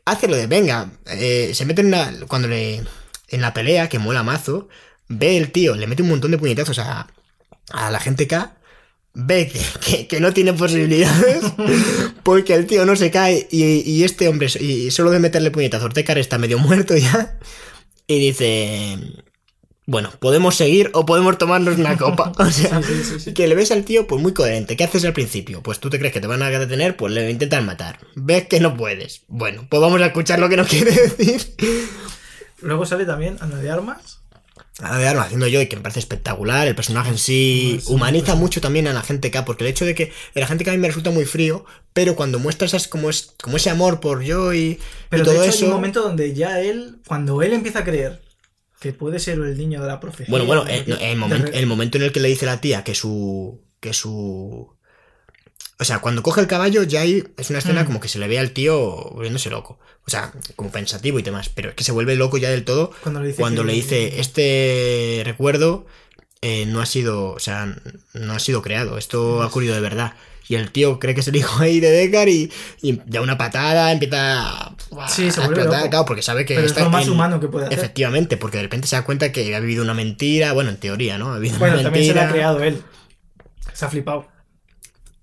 hace 0.05 0.29
lo 0.29 0.37
de 0.37 0.47
venga, 0.47 0.91
eh, 1.07 1.53
se 1.55 1.65
mete 1.65 1.83
en 1.83 1.89
una 1.89 2.13
cuando 2.27 2.49
le 2.49 2.83
en 3.35 3.41
la 3.43 3.53
pelea 3.55 3.89
que 3.89 3.99
mola 3.99 4.23
mazo, 4.23 4.69
ve 5.09 5.37
el 5.37 5.51
tío, 5.53 5.75
le 5.75 5.87
mete 5.87 6.03
un 6.03 6.09
montón 6.11 6.31
de 6.31 6.39
puñetazos 6.39 6.79
a, 6.79 7.07
a 7.73 7.91
la 7.91 8.01
gente 8.01 8.27
K 8.27 8.57
ve 9.17 9.49
que, 9.49 9.61
que- 9.87 10.07
que 10.09 10.19
no 10.21 10.33
tiene 10.33 10.53
posibilidades 10.55 11.45
porque 12.25 12.55
el 12.55 12.67
tío 12.67 12.85
no 12.85 12.97
se 12.97 13.11
cae 13.13 13.47
y, 13.51 13.89
y 13.89 14.03
este 14.05 14.27
hombre, 14.29 14.49
y 14.61 14.91
solo 14.91 15.11
de 15.13 15.21
meterle 15.21 15.51
puñetazos, 15.53 15.85
Ortecar 15.87 16.19
está 16.19 16.37
medio 16.39 16.59
muerto 16.59 16.97
ya 16.97 17.39
y 18.09 18.19
dice, 18.19 18.99
bueno, 19.87 20.11
podemos 20.19 20.57
seguir 20.57 20.91
o 20.95 21.07
podemos 21.07 21.39
tomarnos 21.39 21.79
una 21.79 21.97
copa. 21.97 22.33
O 22.39 22.51
sea, 22.51 22.83
Sí, 22.83 22.93
sí, 22.95 23.05
sí, 23.05 23.21
sí. 23.21 23.35
que 23.35 23.47
le 23.47 23.55
ves 23.55 23.71
al 23.71 23.85
tío 23.85 24.07
pues 24.09 24.21
muy 24.21 24.33
coherente. 24.35 24.77
¿Qué 24.77 24.83
haces 24.85 25.05
al 25.05 25.13
principio? 25.13 25.63
Pues 25.63 25.79
tú 25.79 25.91
te 25.91 25.99
crees 26.01 26.13
que 26.13 26.21
te 26.21 26.27
van 26.27 26.43
a 26.43 26.51
detener, 26.51 26.97
pues 26.97 27.13
le 27.13 27.31
intentan 27.31 27.65
matar. 27.67 28.01
Ves 28.17 28.49
que 28.49 28.59
no 28.61 28.77
puedes. 28.77 29.23
Bueno, 29.29 29.67
pues 29.71 29.81
vamos 29.81 30.01
a 30.03 30.07
escuchar 30.07 30.39
lo 30.41 30.49
que 30.49 30.57
nos 30.57 30.67
quiere 30.73 30.91
decir. 30.91 31.55
Luego 32.61 32.87
sale 32.87 33.05
también 33.05 33.37
Ana 33.41 33.57
de 33.57 33.71
Armas. 33.71 34.21
A 34.81 34.99
ver, 34.99 35.17
haciendo 35.19 35.47
yo 35.47 35.61
y 35.61 35.69
que 35.69 35.77
me 35.77 35.83
parece 35.83 36.01
espectacular. 36.01 36.67
El 36.67 36.75
personaje 36.75 37.11
en 37.11 37.19
sí 37.19 37.79
Sí, 37.81 37.93
humaniza 37.93 38.35
mucho 38.35 38.61
también 38.61 38.87
a 38.89 38.93
la 38.93 39.03
gente 39.03 39.31
K, 39.31 39.45
porque 39.45 39.65
el 39.65 39.71
hecho 39.71 39.85
de 39.85 39.95
que 39.95 40.13
el 40.35 40.43
agente 40.43 40.65
K 40.65 40.71
a 40.73 40.75
mí 40.75 40.81
me 40.81 40.89
resulta 40.89 41.11
muy 41.11 41.25
frío, 41.27 41.65
pero 41.93 42.17
cuando 42.17 42.39
muestra 42.39 42.67
esas, 42.67 42.89
como, 42.89 43.09
es, 43.11 43.35
como 43.41 43.57
ese 43.57 43.71
amor 43.71 44.01
por 44.01 44.23
yo 44.23 44.53
y, 44.53 44.81
Pero 45.11 45.23
y 45.23 45.27
de 45.27 45.33
todo 45.33 45.43
hecho 45.45 45.53
hay 45.53 45.57
eso. 45.59 45.67
un 45.67 45.73
momento 45.73 46.03
donde 46.03 46.35
ya 46.35 46.61
él, 46.61 46.99
cuando 47.07 47.41
él 47.43 47.53
empieza 47.53 47.81
a 47.81 47.85
creer 47.85 48.21
que 48.81 48.93
puede 48.93 49.19
ser 49.19 49.39
el 49.39 49.57
niño 49.57 49.81
de 49.81 49.87
la 49.89 50.01
profecía. 50.01 50.27
Bueno, 50.31 50.45
bueno, 50.47 50.65
de- 50.65 50.79
el, 50.79 50.93
el 50.93 50.99
de 50.99 51.17
momen- 51.17 51.43
re- 51.45 51.59
el 51.59 51.67
momento 51.67 51.97
en 51.99 52.05
el 52.05 52.13
que 52.13 52.21
le 52.21 52.29
dice 52.29 52.45
la 52.47 52.61
tía 52.61 52.83
que 52.85 52.95
su. 52.95 53.61
que 53.81 53.93
su. 53.93 54.74
O 55.81 55.85
sea, 55.85 55.99
cuando 55.99 56.23
coge 56.23 56.41
el 56.41 56.47
caballo, 56.47 56.83
ya 56.85 57.01
hay. 57.01 57.25
Es 57.37 57.51
una 57.51 57.59
escena 57.59 57.83
Mm. 57.83 57.87
como 57.87 58.01
que 58.01 58.09
se 58.09 58.19
le 58.19 58.29
ve 58.29 58.39
al 58.39 58.53
tío 58.53 59.11
volviéndose 59.13 59.51
loco. 59.51 59.79
O 60.07 60.11
sea, 60.11 60.33
como 60.57 60.71
pensativo 60.71 61.19
y 61.19 61.23
demás. 61.23 61.49
Pero 61.49 61.71
es 61.71 61.75
que 61.75 61.83
se 61.85 61.93
vuelve 61.93 62.15
loco 62.17 62.37
ya 62.39 62.51
del 62.51 62.65
todo 62.65 62.93
cuando 63.03 63.21
le 63.21 63.29
dice, 63.29 63.41
cuando 63.41 63.63
que- 63.63 63.67
le 63.69 63.73
dice: 63.75 64.21
Este 64.21 65.23
recuerdo 65.25 65.87
eh, 66.43 66.67
no 66.67 66.81
ha 66.81 66.87
sido. 66.87 67.33
O 67.33 67.39
sea, 67.41 67.75
no 68.13 68.33
ha 68.35 68.39
sido 68.39 68.63
creado. 68.63 68.99
Esto 68.99 69.43
ha 69.43 69.47
ocurrido 69.47 69.75
de 69.75 69.81
verdad. 69.81 70.15
Y 70.47 70.57
el 70.57 70.71
tío 70.71 70.99
cree 71.01 71.15
que 71.15 71.23
es 71.23 71.29
el 71.29 71.37
hijo 71.37 71.63
ahí 71.63 71.81
de 71.81 71.91
Deckard 71.91 72.29
y, 72.29 72.53
y 72.83 73.01
da 73.07 73.23
una 73.23 73.39
patada, 73.39 73.91
empieza 73.91 74.51
a, 74.67 74.77
Sí, 75.09 75.31
se 75.31 75.41
a 75.41 75.47
vuelve 75.47 75.63
explotar, 75.63 75.89
claro, 75.89 76.05
porque 76.05 76.21
sabe 76.21 76.45
que 76.45 76.55
Pero 76.55 76.67
es 76.67 76.73
está 76.73 76.85
lo 76.85 76.91
más 76.91 77.07
en- 77.07 77.13
humano 77.13 77.41
que 77.41 77.49
puede 77.49 77.65
hacer. 77.67 77.79
Efectivamente, 77.79 78.37
porque 78.37 78.59
de 78.59 78.65
repente 78.65 78.87
se 78.87 78.95
da 78.95 79.07
cuenta 79.07 79.33
que 79.33 79.55
ha 79.57 79.61
vivido 79.61 79.83
una 79.83 79.95
mentira, 79.95 80.53
bueno, 80.53 80.69
en 80.69 80.77
teoría, 80.77 81.17
¿no? 81.17 81.33
Ha 81.33 81.39
vivido 81.39 81.59
Bueno, 81.59 81.77
una 81.77 81.85
también 81.85 82.05
se 82.09 82.13
la 82.15 82.29
ha 82.29 82.31
creado 82.31 82.63
él. 82.63 82.83
Se 83.73 83.87
ha 83.87 83.89
flipado. 83.89 84.27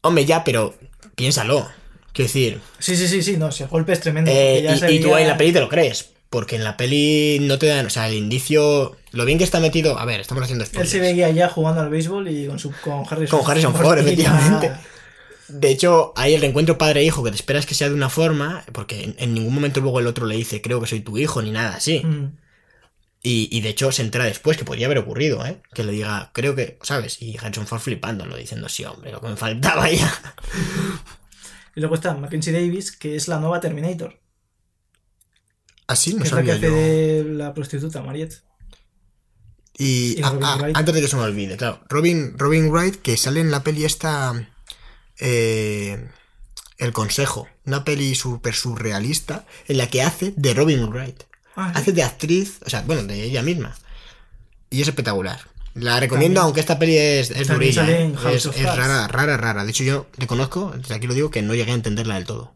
Hombre, 0.02 0.26
ya, 0.26 0.44
pero 0.44 0.74
piénsalo. 1.16 1.68
Quiero 2.14 2.28
decir, 2.28 2.60
Sí, 2.80 2.96
sí, 2.98 3.08
sí, 3.08 3.22
sí, 3.24 3.38
no, 3.38 3.52
si 3.52 3.64
el 3.64 3.70
golpe 3.70 3.94
es 3.94 4.00
tremendo. 4.02 4.30
eh, 4.34 4.62
ya 4.64 4.76
y, 4.92 5.00
tú 5.00 5.10
veía- 5.12 5.22
en 5.22 5.28
la 5.30 5.38
peli 5.38 5.52
te 5.54 5.60
lo 5.60 5.70
crees. 5.70 6.10
Porque 6.30 6.56
en 6.56 6.64
la 6.64 6.78
peli 6.78 7.40
no 7.42 7.58
te 7.60 7.66
dan, 7.68 7.86
o 7.86 7.90
sea, 7.90 8.08
el 8.08 8.14
indicio, 8.16 8.96
lo 9.12 9.26
bien 9.26 9.38
que 9.38 9.44
está 9.44 9.60
metido. 9.60 9.98
A 10.00 10.06
ver, 10.06 10.22
estamos 10.22 10.44
haciendo 10.44 10.64
Él 10.64 10.70
spoilers. 10.70 10.90
se 10.90 11.00
veía 11.00 11.30
ya 11.30 11.50
jugando 11.50 11.82
al 11.82 11.90
béisbol 11.90 12.30
y 12.30 12.48
con, 12.48 12.58
su, 12.58 12.72
con 12.84 13.04
Harrison 13.10 13.40
Con 13.42 13.52
Harrison 13.52 13.76
Ford, 13.76 13.98
ya- 13.98 14.02
efectivamente. 14.04 14.72
De 15.50 15.70
hecho, 15.70 16.14
hay 16.16 16.34
el 16.34 16.40
reencuentro 16.42 16.78
padre-hijo 16.78 17.22
que 17.24 17.32
te 17.32 17.36
esperas 17.36 17.66
que 17.66 17.76
sea 17.76 17.90
de 17.90 17.96
una 17.96 18.10
forma, 18.10 18.64
porque 18.72 19.04
en, 19.04 19.16
en 19.20 19.34
ningún 19.34 19.54
momento 19.54 19.82
luego 19.82 20.00
el 20.00 20.08
otro 20.08 20.26
le 20.26 20.38
dice, 20.38 20.62
creo 20.62 20.80
que 20.80 20.88
soy 20.88 21.02
tu 21.02 21.18
hijo, 21.18 21.42
ni 21.42 21.52
nada 21.52 21.76
así. 21.76 22.00
Mm. 22.00 22.32
Y, 23.24 23.56
y 23.56 23.62
de 23.62 23.70
hecho 23.70 23.92
se 23.92 24.02
entera 24.02 24.26
después 24.26 24.58
que 24.58 24.66
podría 24.66 24.88
haber 24.88 24.98
ocurrido, 24.98 25.46
¿eh? 25.46 25.62
Que 25.74 25.84
le 25.84 25.92
diga, 25.92 26.32
creo 26.34 26.56
que, 26.56 26.80
¿sabes? 26.82 27.22
Y 27.22 27.38
Harrison 27.38 27.68
Ford 27.68 27.80
flipándolo, 27.82 28.36
diciendo, 28.36 28.68
sí, 28.68 28.84
hombre, 28.84 29.12
lo 29.12 29.22
que 29.22 29.28
me 29.28 29.36
faltaba 29.38 29.90
ya. 29.92 30.12
Y 31.76 31.80
luego 31.80 31.96
está 31.96 32.14
Mackenzie 32.14 32.52
Davis, 32.52 32.92
que 32.92 33.16
es 33.16 33.30
la 33.30 33.40
nueva 33.40 33.62
Terminator. 33.62 34.20
Así 35.88 36.12
Que 36.12 36.18
no 36.20 36.24
es 36.26 36.32
la 36.34 36.44
que 36.44 36.52
hace 36.52 36.70
de 36.70 37.24
la 37.24 37.54
prostituta, 37.54 38.02
Mariette. 38.02 38.42
Y, 39.78 40.22
ah, 40.22 40.38
ah, 40.42 40.68
antes 40.74 40.94
de 40.94 41.02
que 41.02 41.08
se 41.08 41.16
me 41.16 41.22
olvide, 41.24 41.58
claro. 41.58 41.82
Robin, 41.90 42.38
Robin 42.38 42.70
Wright, 42.72 42.96
que 42.98 43.16
sale 43.18 43.40
en 43.40 43.52
la 43.52 43.64
peli 43.64 43.86
esta. 43.86 44.34
eh, 45.20 46.10
El 46.78 46.92
Consejo. 46.94 47.48
Una 47.66 47.84
peli 47.86 48.16
súper 48.16 48.54
surrealista 48.54 49.46
en 49.68 49.78
la 49.78 49.88
que 49.90 50.02
hace 50.02 50.34
de 50.36 50.54
Robin 50.54 50.90
Wright. 50.90 51.24
Ah, 51.56 51.72
¿sí? 51.74 51.82
Hace 51.82 51.92
de 51.92 52.04
actriz, 52.04 52.60
o 52.66 52.70
sea, 52.70 52.82
bueno, 52.82 53.04
de 53.04 53.24
ella 53.24 53.42
misma. 53.44 53.76
Y 54.70 54.82
es 54.82 54.88
espectacular. 54.88 55.40
La 55.74 56.00
recomiendo, 56.00 56.36
También- 56.36 56.44
aunque 56.46 56.60
esta 56.60 56.78
peli 56.80 56.98
es, 56.98 57.32
es 57.32 57.48
durilla. 57.48 57.90
¿eh? 57.90 58.14
Es, 58.34 58.46
rara, 58.64 59.08
rara, 59.08 59.38
rara. 59.38 59.64
De 59.64 59.72
hecho, 59.72 59.84
yo 59.84 60.08
te 60.18 60.28
conozco, 60.28 60.74
desde 60.78 60.96
aquí 60.96 61.08
lo 61.08 61.14
digo, 61.14 61.32
que 61.32 61.42
no 61.42 61.54
llegué 61.56 61.72
a 61.72 61.76
entenderla 61.76 62.16
del 62.16 62.26
todo. 62.26 62.54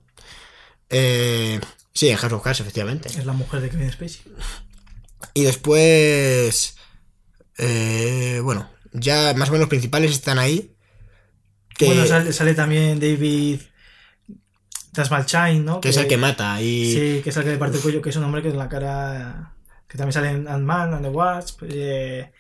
Eh, 0.89 1.59
sí, 1.93 2.09
en 2.09 2.17
House 2.17 2.33
of 2.33 2.43
Cards, 2.43 2.59
efectivamente. 2.59 3.09
Es 3.09 3.25
la 3.25 3.33
mujer 3.33 3.61
de 3.61 3.69
Kevin 3.69 3.91
Spacey. 3.91 4.21
Y 5.33 5.43
después. 5.43 6.75
eh, 7.57 8.39
bueno, 8.43 8.69
ya 8.91 9.33
más 9.35 9.49
o 9.49 9.51
menos 9.53 9.61
los 9.61 9.69
principales 9.69 10.11
están 10.11 10.37
ahí. 10.39 10.73
Que, 11.77 11.87
Bueno, 11.87 12.05
sale, 12.05 12.31
sale 12.33 12.53
también 12.53 12.99
David 12.99 13.59
Tasmalchine, 14.95 15.59
¿no? 15.59 15.81
que 15.81 15.89
es 15.89 15.97
el 15.97 16.07
que 16.07 16.17
mata. 16.17 16.61
Y 16.61 16.91
Sí, 16.91 17.21
que 17.23 17.29
es 17.29 17.37
el 17.37 17.43
que 17.43 17.49
le 17.51 17.57
parte 17.57 17.77
el 17.77 17.83
cuello, 17.83 18.01
que 18.01 18.09
es 18.09 18.15
un 18.15 18.23
hombre 18.23 18.41
que 18.41 18.49
en 18.49 18.57
la 18.57 18.69
cara. 18.69 19.51
que 19.87 19.97
también 19.97 20.13
sale 20.13 20.29
en 20.31 20.47
Ant-Man 20.47 20.93
and 20.95 21.03
the 21.03 21.09
Wasp. 21.09 21.63
eh, 21.69 22.31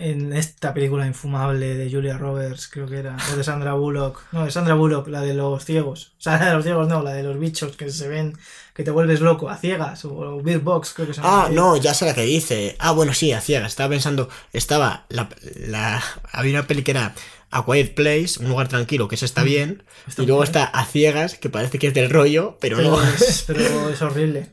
en 0.00 0.32
esta 0.32 0.72
película 0.72 1.04
infumable 1.08 1.74
de 1.74 1.90
Julia 1.90 2.16
Roberts, 2.18 2.68
creo 2.68 2.86
que 2.86 2.98
era. 2.98 3.16
O 3.32 3.36
de 3.36 3.42
Sandra 3.42 3.72
Bullock. 3.72 4.22
No, 4.30 4.44
de 4.44 4.50
Sandra 4.52 4.74
Bullock, 4.74 5.08
la 5.08 5.22
de 5.22 5.34
los 5.34 5.64
ciegos. 5.64 6.12
O 6.18 6.20
sea, 6.20 6.38
la 6.38 6.46
de 6.50 6.54
los 6.54 6.62
ciegos 6.64 6.86
no, 6.86 7.02
la 7.02 7.14
de 7.14 7.24
los 7.24 7.36
bichos 7.38 7.76
que 7.76 7.90
se 7.90 8.06
ven. 8.06 8.38
que 8.74 8.84
te 8.84 8.92
vuelves 8.92 9.20
loco, 9.20 9.48
a 9.50 9.56
ciegas. 9.56 10.04
O 10.04 10.40
Beer 10.40 10.60
Box, 10.60 10.92
creo 10.94 11.08
que 11.08 11.14
se 11.14 11.20
llama. 11.20 11.46
Ah, 11.46 11.48
no, 11.50 11.76
ya 11.76 11.94
sé 11.94 12.06
la 12.06 12.14
que 12.14 12.22
dice. 12.22 12.76
Ah, 12.78 12.92
bueno, 12.92 13.12
sí, 13.12 13.32
a 13.32 13.40
ciegas. 13.40 13.72
Estaba 13.72 13.88
pensando. 13.88 14.28
Estaba. 14.52 15.04
La, 15.08 15.28
la- 15.66 16.00
había 16.30 16.52
una 16.60 16.68
peli 16.68 16.84
que 16.84 16.92
era 16.92 17.12
A 17.50 17.64
Quiet 17.64 17.94
Place, 17.94 18.38
un 18.40 18.48
lugar 18.50 18.68
tranquilo, 18.68 19.08
que 19.08 19.14
eso 19.14 19.24
está 19.24 19.42
bien. 19.42 19.82
Mm, 20.06 20.10
Está 20.10 20.22
y 20.22 20.26
luego 20.26 20.42
bien. 20.42 20.48
está 20.48 20.64
A 20.64 20.84
ciegas, 20.84 21.34
que 21.36 21.48
parece 21.50 21.78
que 21.78 21.86
es 21.88 21.94
del 21.94 22.10
rollo, 22.10 22.58
pero, 22.60 22.76
Pero, 22.76 22.90
no. 22.90 23.02
es, 23.02 23.44
pero 23.46 23.88
es 23.90 24.02
horrible. 24.02 24.46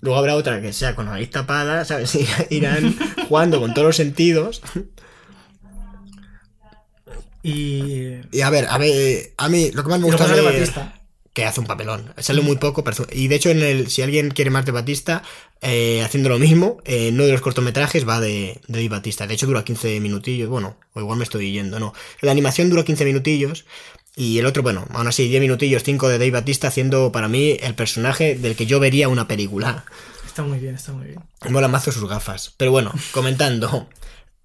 Luego 0.00 0.18
habrá 0.18 0.36
otra 0.36 0.60
que 0.60 0.72
sea 0.72 0.94
con 0.94 1.06
la 1.06 1.12
nariz 1.12 1.30
tapada, 1.30 1.84
¿sabes? 1.84 2.14
Y 2.50 2.56
Irán 2.56 2.96
jugando 3.28 3.60
con 3.60 3.74
todos 3.74 3.86
los 3.86 3.96
sentidos. 3.96 4.62
Y. 7.42 8.14
Y 8.32 8.40
a 8.42 8.50
ver, 8.50 8.66
a 8.68 8.78
ver, 8.78 9.32
a 9.36 9.48
mí 9.48 9.70
lo 9.72 9.82
que 9.82 9.88
más 9.88 10.00
me 10.00 10.06
gusta 10.06 10.26
de- 10.26 10.40
Batista. 10.42 10.92
Que 11.36 11.44
hace 11.44 11.60
un 11.60 11.66
papelón. 11.66 12.14
Sale 12.16 12.40
muy 12.40 12.56
poco. 12.56 12.82
pero- 12.82 13.06
Y 13.12 13.28
de 13.28 13.34
hecho, 13.36 13.50
en 13.50 13.62
el, 13.62 13.90
si 13.90 14.00
alguien 14.00 14.30
quiere 14.30 14.50
más 14.50 14.64
de 14.64 14.72
Batista, 14.72 15.22
eh, 15.60 16.00
haciendo 16.02 16.30
lo 16.30 16.38
mismo, 16.38 16.78
eh, 16.86 17.10
uno 17.12 17.26
de 17.26 17.32
los 17.32 17.42
cortometrajes 17.42 18.08
va 18.08 18.20
de, 18.20 18.58
de 18.68 18.88
Batista. 18.88 19.26
De 19.26 19.34
hecho, 19.34 19.46
dura 19.46 19.62
15 19.62 20.00
minutillos. 20.00 20.48
Bueno, 20.48 20.78
o 20.94 21.00
igual 21.00 21.18
me 21.18 21.24
estoy 21.24 21.52
yendo, 21.52 21.78
no. 21.78 21.92
La 22.22 22.32
animación 22.32 22.70
dura 22.70 22.84
15 22.84 23.04
minutillos. 23.04 23.66
Y 24.16 24.38
el 24.38 24.46
otro, 24.46 24.62
bueno, 24.62 24.86
aún 24.94 25.08
así, 25.08 25.28
10 25.28 25.42
minutillos, 25.42 25.82
5 25.82 26.08
de 26.08 26.16
Dave 26.16 26.30
Batista, 26.30 26.68
haciendo 26.68 27.12
para 27.12 27.28
mí 27.28 27.58
el 27.60 27.74
personaje 27.74 28.34
del 28.34 28.56
que 28.56 28.64
yo 28.64 28.80
vería 28.80 29.10
una 29.10 29.28
película. 29.28 29.84
Está 30.24 30.42
muy 30.42 30.58
bien, 30.58 30.74
está 30.74 30.92
muy 30.92 31.08
bien. 31.08 31.20
Mola 31.50 31.68
mazo 31.68 31.92
sus 31.92 32.08
gafas. 32.08 32.54
Pero 32.56 32.70
bueno, 32.70 32.92
comentando. 33.12 33.90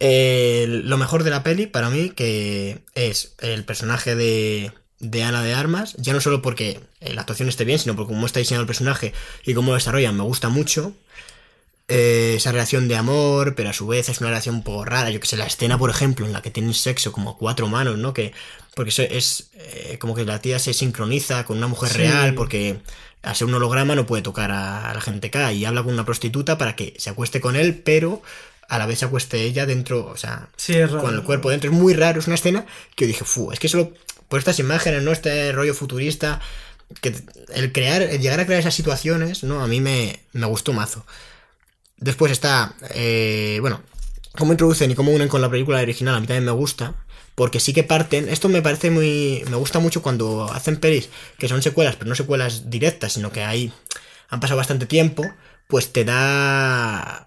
eh, 0.01 0.65
lo 0.67 0.97
mejor 0.97 1.23
de 1.23 1.29
la 1.29 1.41
peli 1.43 1.67
para 1.67 1.89
mí 1.89 2.09
que 2.09 2.79
es 2.95 3.35
el 3.39 3.63
personaje 3.63 4.15
de, 4.15 4.73
de 5.01 5.23
Ana 5.23 5.43
de 5.43 5.53
Armas. 5.53 5.95
Ya 5.97 6.13
no 6.13 6.21
solo 6.21 6.41
porque 6.41 6.79
eh, 7.01 7.13
la 7.13 7.21
actuación 7.21 7.49
esté 7.49 7.65
bien, 7.65 7.79
sino 7.79 7.95
porque 7.95 8.13
cómo 8.13 8.25
está 8.25 8.39
diseñado 8.39 8.61
el 8.61 8.67
personaje 8.67 9.13
y 9.45 9.53
cómo 9.53 9.69
lo 9.71 9.75
desarrollan 9.75 10.15
me 10.15 10.23
gusta 10.23 10.49
mucho. 10.49 10.93
Eh, 11.87 12.35
esa 12.37 12.53
relación 12.53 12.87
de 12.87 12.95
amor, 12.95 13.53
pero 13.53 13.69
a 13.69 13.73
su 13.73 13.85
vez 13.85 14.07
es 14.07 14.21
una 14.21 14.29
relación 14.29 14.55
un 14.55 14.63
poco 14.63 14.85
rara. 14.85 15.09
Yo 15.09 15.19
que 15.19 15.27
sé, 15.27 15.35
la 15.35 15.45
escena, 15.45 15.77
por 15.77 15.89
ejemplo, 15.89 16.25
en 16.25 16.31
la 16.31 16.41
que 16.41 16.49
tienen 16.49 16.73
sexo 16.73 17.11
como 17.11 17.37
cuatro 17.37 17.67
manos, 17.67 17.97
¿no? 17.97 18.13
Que, 18.13 18.31
porque 18.75 18.89
eso 18.91 19.01
es 19.01 19.49
eh, 19.55 19.97
como 19.99 20.15
que 20.15 20.23
la 20.23 20.39
tía 20.39 20.57
se 20.59 20.73
sincroniza 20.73 21.43
con 21.43 21.57
una 21.57 21.67
mujer 21.67 21.89
Sí. 21.89 21.97
real, 21.97 22.33
porque 22.33 22.79
al 23.23 23.35
ser 23.35 23.47
un 23.47 23.55
holograma 23.55 23.93
no 23.95 24.05
puede 24.05 24.21
tocar 24.23 24.51
a, 24.51 24.89
a 24.89 24.93
la 24.93 25.01
gente 25.01 25.29
K 25.31 25.51
y 25.51 25.65
habla 25.65 25.83
con 25.83 25.93
una 25.93 26.05
prostituta 26.05 26.57
para 26.57 26.77
que 26.77 26.93
se 26.97 27.09
acueste 27.09 27.41
con 27.41 27.57
él, 27.57 27.81
pero 27.83 28.21
a 28.71 28.77
la 28.77 28.85
vez 28.85 28.99
se 28.99 29.05
acueste 29.05 29.41
ella 29.43 29.65
dentro, 29.65 30.05
o 30.07 30.15
sea, 30.15 30.47
Sí, 30.55 30.73
es 30.73 30.89
raro. 30.89 31.03
con 31.03 31.13
el 31.15 31.23
cuerpo 31.23 31.49
dentro. 31.49 31.69
Es 31.69 31.75
muy 31.75 31.93
raro, 31.93 32.19
es 32.19 32.27
una 32.27 32.35
escena 32.35 32.65
que 32.95 33.03
yo 33.05 33.07
dije, 33.09 33.25
fu, 33.25 33.51
es 33.51 33.59
que 33.59 33.67
solo 33.67 33.93
por 34.29 34.39
estas 34.39 34.59
imágenes, 34.59 35.03
¿no? 35.03 35.11
Este 35.11 35.51
rollo 35.51 35.73
futurista, 35.73 36.39
que 37.01 37.13
el 37.53 37.71
crear, 37.73 38.01
el 38.01 38.21
llegar 38.21 38.39
a 38.39 38.45
crear 38.45 38.61
esas 38.61 38.73
situaciones, 38.73 39.43
¿no? 39.43 39.61
A 39.61 39.67
mí 39.67 39.81
me, 39.81 40.21
me 40.31 40.45
gustó 40.45 40.71
mazo. 40.73 41.05
Después 41.97 42.31
está, 42.31 42.73
eh, 42.95 43.57
bueno, 43.59 43.81
cómo 44.37 44.53
introducen 44.53 44.89
y 44.89 44.95
cómo 44.95 45.11
unen 45.11 45.27
con 45.27 45.41
la 45.41 45.49
película 45.49 45.81
original, 45.81 46.15
a 46.15 46.19
mí 46.21 46.27
también 46.27 46.45
me 46.45 46.51
gusta. 46.51 46.95
Porque 47.35 47.59
sí 47.59 47.73
que 47.73 47.83
parten, 47.83 48.27
esto 48.29 48.49
me 48.49 48.61
parece 48.61 48.89
muy, 48.89 49.43
me 49.49 49.55
gusta 49.57 49.79
mucho 49.79 50.01
cuando 50.01 50.51
hacen 50.51 50.77
pelis 50.77 51.09
que 51.37 51.47
son 51.47 51.61
secuelas, 51.61 51.95
pero 51.95 52.09
no 52.09 52.15
secuelas 52.15 52.69
directas, 52.69 53.13
sino 53.13 53.31
que 53.31 53.43
hay, 53.43 53.71
han 54.29 54.39
pasado 54.39 54.57
bastante 54.57 54.85
tiempo, 54.85 55.23
pues 55.67 55.91
te 55.93 56.03
da, 56.03 57.25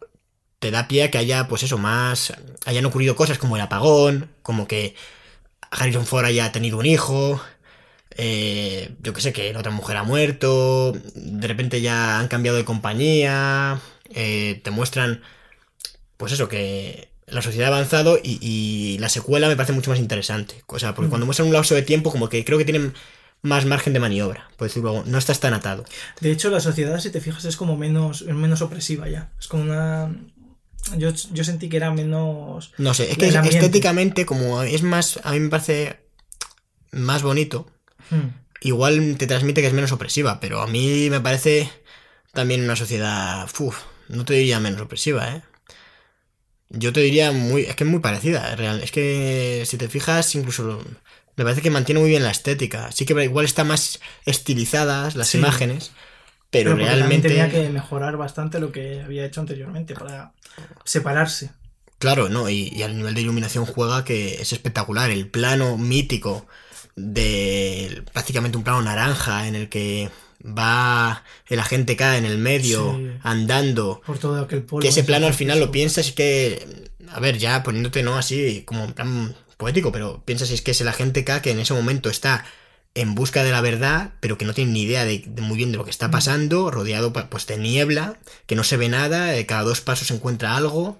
te 0.64 0.70
da 0.70 0.88
pie 0.88 1.02
a 1.02 1.10
que 1.10 1.18
haya, 1.18 1.46
pues 1.46 1.62
eso, 1.62 1.76
más, 1.76 2.32
hayan 2.64 2.86
ocurrido 2.86 3.16
cosas 3.16 3.36
como 3.36 3.56
el 3.56 3.60
apagón, 3.60 4.30
como 4.40 4.66
que 4.66 4.94
Harrison 5.70 6.06
Ford 6.06 6.24
haya 6.24 6.52
tenido 6.52 6.78
un 6.78 6.86
hijo, 6.86 7.38
eh, 8.16 8.94
yo 9.02 9.12
que 9.12 9.20
sé, 9.20 9.34
que 9.34 9.52
la 9.52 9.58
otra 9.58 9.72
mujer 9.72 9.98
ha 9.98 10.04
muerto, 10.04 10.92
de 11.14 11.46
repente 11.46 11.82
ya 11.82 12.18
han 12.18 12.28
cambiado 12.28 12.56
de 12.56 12.64
compañía, 12.64 13.78
eh, 14.08 14.62
te 14.64 14.70
muestran, 14.70 15.20
pues 16.16 16.32
eso, 16.32 16.48
que 16.48 17.10
la 17.26 17.42
sociedad 17.42 17.70
ha 17.70 17.76
avanzado 17.76 18.16
y, 18.16 18.38
y 18.40 18.96
la 19.00 19.10
secuela 19.10 19.48
me 19.48 19.56
parece 19.56 19.74
mucho 19.74 19.90
más 19.90 19.98
interesante. 19.98 20.64
O 20.66 20.78
sea, 20.78 20.94
porque 20.94 21.10
cuando 21.10 21.26
muestran 21.26 21.48
un 21.48 21.52
lapso 21.52 21.74
de 21.74 21.82
tiempo, 21.82 22.10
como 22.10 22.30
que 22.30 22.42
creo 22.42 22.56
que 22.56 22.64
tienen 22.64 22.94
más 23.44 23.66
margen 23.66 23.92
de 23.92 24.00
maniobra, 24.00 24.48
por 24.56 24.68
decirlo 24.68 24.90
luego, 24.90 25.06
no 25.06 25.18
estás 25.18 25.38
tan 25.38 25.52
atado. 25.52 25.84
De 26.22 26.32
hecho, 26.32 26.48
la 26.48 26.60
sociedad, 26.60 26.98
si 26.98 27.10
te 27.10 27.20
fijas, 27.20 27.44
es 27.44 27.58
como 27.58 27.76
menos, 27.76 28.22
menos 28.22 28.62
opresiva 28.62 29.06
ya. 29.06 29.30
Es 29.38 29.48
como 29.48 29.64
una. 29.64 30.16
Yo, 30.98 31.10
yo 31.32 31.44
sentí 31.44 31.68
que 31.68 31.76
era 31.78 31.90
menos. 31.90 32.72
No 32.78 32.94
sé, 32.94 33.10
es 33.10 33.16
que 33.18 33.26
estéticamente, 33.28 34.26
como 34.26 34.62
es 34.62 34.82
más, 34.82 35.18
a 35.24 35.32
mí 35.32 35.40
me 35.40 35.48
parece 35.50 36.00
más 36.92 37.22
bonito, 37.22 37.66
Hmm. 38.10 38.28
igual 38.60 39.16
te 39.18 39.26
transmite 39.26 39.60
que 39.62 39.66
es 39.68 39.72
menos 39.72 39.92
opresiva, 39.92 40.38
pero 40.40 40.60
a 40.60 40.66
mí 40.66 41.08
me 41.10 41.20
parece 41.20 41.70
también 42.32 42.62
una 42.62 42.76
sociedad, 42.76 43.48
uf, 43.58 43.78
no 44.08 44.24
te 44.26 44.34
diría 44.34 44.60
menos 44.60 44.80
opresiva, 44.82 45.36
¿eh? 45.36 45.42
Yo 46.68 46.92
te 46.92 47.00
diría 47.00 47.32
muy, 47.32 47.62
es 47.62 47.76
que 47.76 47.84
es 47.84 47.90
muy 47.90 48.00
parecida, 48.00 48.50
es 48.52 48.58
real, 48.58 48.82
es 48.82 48.90
que 48.90 49.64
si 49.66 49.76
te 49.78 49.88
fijas 49.88 50.34
incluso 50.34 50.82
me 51.36 51.44
parece 51.44 51.62
que 51.62 51.70
mantiene 51.70 52.00
muy 52.00 52.10
bien 52.10 52.22
la 52.24 52.30
estética, 52.30 52.90
sí 52.92 53.06
que 53.06 53.24
igual 53.24 53.44
está 53.44 53.64
más 53.64 54.00
estilizadas 54.26 55.14
las 55.16 55.28
Sí. 55.28 55.38
imágenes, 55.38 55.92
pero, 56.58 56.76
realmente 56.76 57.28
tenía 57.28 57.50
que 57.50 57.68
mejorar 57.68 58.16
bastante 58.16 58.60
lo 58.60 58.72
que 58.72 59.02
había 59.02 59.24
hecho 59.24 59.40
anteriormente 59.40 59.94
para 59.94 60.32
separarse. 60.84 61.50
Claro, 61.98 62.28
no, 62.28 62.48
y, 62.48 62.68
y 62.68 62.82
al 62.82 62.96
nivel 62.96 63.14
de 63.14 63.20
iluminación 63.22 63.66
juega 63.66 64.04
que 64.04 64.34
es 64.42 64.52
espectacular. 64.52 65.10
El 65.10 65.28
plano 65.28 65.76
mítico 65.78 66.46
de 66.96 68.02
prácticamente 68.12 68.56
un 68.58 68.64
plano 68.64 68.82
naranja 68.82 69.48
en 69.48 69.54
el 69.54 69.68
que 69.68 70.10
va 70.46 71.24
el 71.48 71.58
agente 71.58 71.96
K 71.96 72.18
en 72.18 72.24
el 72.24 72.38
medio 72.38 72.94
Sí. 72.96 73.10
andando. 73.22 74.02
Por 74.04 74.18
todo 74.18 74.42
aquel 74.42 74.62
polvo. 74.62 74.82
Que 74.82 74.88
ese 74.88 75.04
plano 75.04 75.26
al 75.26 75.34
final 75.34 75.60
lo 75.60 75.70
piensas 75.70 76.08
y 76.08 76.12
que, 76.12 76.90
a 77.10 77.20
ver, 77.20 77.38
ya 77.38 77.62
poniéndote 77.62 78.02
no 78.02 78.16
así 78.16 78.62
como 78.66 78.84
en 78.84 78.92
plan 78.92 79.34
poético, 79.56 79.92
pero 79.92 80.22
piensas 80.24 80.50
es 80.50 80.62
que 80.62 80.72
es 80.72 80.80
el 80.80 80.88
agente 80.88 81.24
K 81.24 81.40
que 81.40 81.52
en 81.52 81.60
ese 81.60 81.74
momento 81.74 82.10
está 82.10 82.44
en 82.94 83.14
busca 83.14 83.42
de 83.42 83.50
la 83.50 83.60
verdad, 83.60 84.12
pero 84.20 84.38
que 84.38 84.44
no 84.44 84.54
tiene 84.54 84.72
ni 84.72 84.82
idea 84.82 85.04
de, 85.04 85.24
de 85.26 85.42
muy 85.42 85.56
bien 85.56 85.72
de 85.72 85.78
lo 85.78 85.84
que 85.84 85.90
está 85.90 86.10
pasando, 86.10 86.70
rodeado 86.70 87.12
pues 87.12 87.46
de 87.46 87.58
niebla, 87.58 88.18
que 88.46 88.54
no 88.54 88.62
se 88.62 88.76
ve 88.76 88.88
nada, 88.88 89.34
eh, 89.36 89.46
cada 89.46 89.62
dos 89.62 89.80
pasos 89.80 90.08
se 90.08 90.14
encuentra 90.14 90.56
algo. 90.56 90.98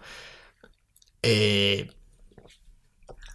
Eh, 1.23 1.91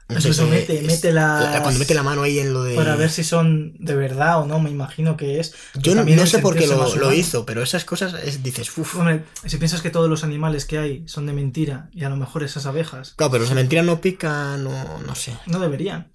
no 0.10 0.20
sé 0.20 0.30
mete- 0.46 0.80
es- 0.80 0.88
mete 0.88 1.12
las- 1.14 1.62
cuando 1.62 1.80
mete 1.80 1.94
la 1.94 2.02
mano 2.02 2.24
ahí 2.24 2.40
en 2.40 2.52
lo 2.52 2.64
de 2.64 2.76
Para 2.76 2.96
ver 2.96 3.12
si 3.12 3.24
son 3.24 3.76
de 3.78 3.96
verdad 3.96 4.42
o 4.42 4.48
no, 4.48 4.60
me 4.60 4.72
imagino 4.72 5.16
que 5.16 5.40
es. 5.40 5.54
yo 5.76 5.94
no, 5.94 6.26
sé 6.26 6.40
por 6.40 6.58
qué 6.58 6.66
lo, 6.66 7.14
hizo, 7.14 7.46
pero 7.46 7.62
esas 7.62 7.86
cosas 7.86 8.16
es- 8.24 8.42
dices, 8.42 8.76
uff. 8.76 8.96
Hombre, 8.96 9.24
si 9.46 9.58
piensas 9.58 9.82
que 9.84 9.92
todos 9.92 10.10
los 10.10 10.24
animales 10.24 10.66
que 10.66 10.80
hay 10.80 11.08
son 11.08 11.28
de 11.28 11.34
mentira 11.34 11.90
y 11.94 12.06
a 12.06 12.10
lo 12.10 12.18
mejor 12.18 12.42
esas 12.44 12.66
abejas 12.66 13.14
Claro, 13.18 13.32
pero 13.32 13.44
las 13.44 13.54
mentiras 13.54 13.86
no 13.86 14.02
pican, 14.02 14.64
no, 14.64 15.00
no 15.06 15.16
sé. 15.16 15.38
no 15.46 15.60
deberían. 15.60 16.12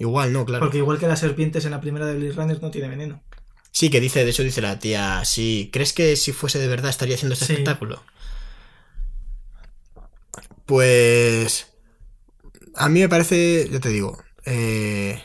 Igual 0.00 0.32
no, 0.32 0.44
claro. 0.44 0.64
Porque 0.64 0.78
igual 0.78 0.98
que 0.98 1.06
las 1.06 1.20
serpientes 1.20 1.64
en 1.66 1.70
la 1.70 1.80
primera 1.80 2.06
de 2.06 2.16
Blade 2.16 2.32
Runner 2.32 2.60
no 2.60 2.70
tiene 2.72 2.88
veneno. 2.88 3.22
Sí, 3.70 3.88
que 3.90 4.00
dice, 4.00 4.24
de 4.24 4.30
hecho 4.32 4.42
dice 4.42 4.60
la 4.60 4.80
tía, 4.80 5.24
si 5.24 5.70
¿crees 5.72 5.92
que 5.92 6.16
si 6.16 6.32
fuese 6.32 6.58
de 6.58 6.66
verdad 6.66 6.90
estaría 6.90 7.14
haciendo 7.14 7.34
este 7.34 7.44
Sí. 7.46 7.52
espectáculo? 7.52 8.02
Pues 10.66 11.66
a 12.74 12.88
mí 12.88 13.00
me 13.00 13.08
parece, 13.08 13.68
yo 13.70 13.80
te 13.80 13.88
digo, 13.90 14.18
eh, 14.46 15.22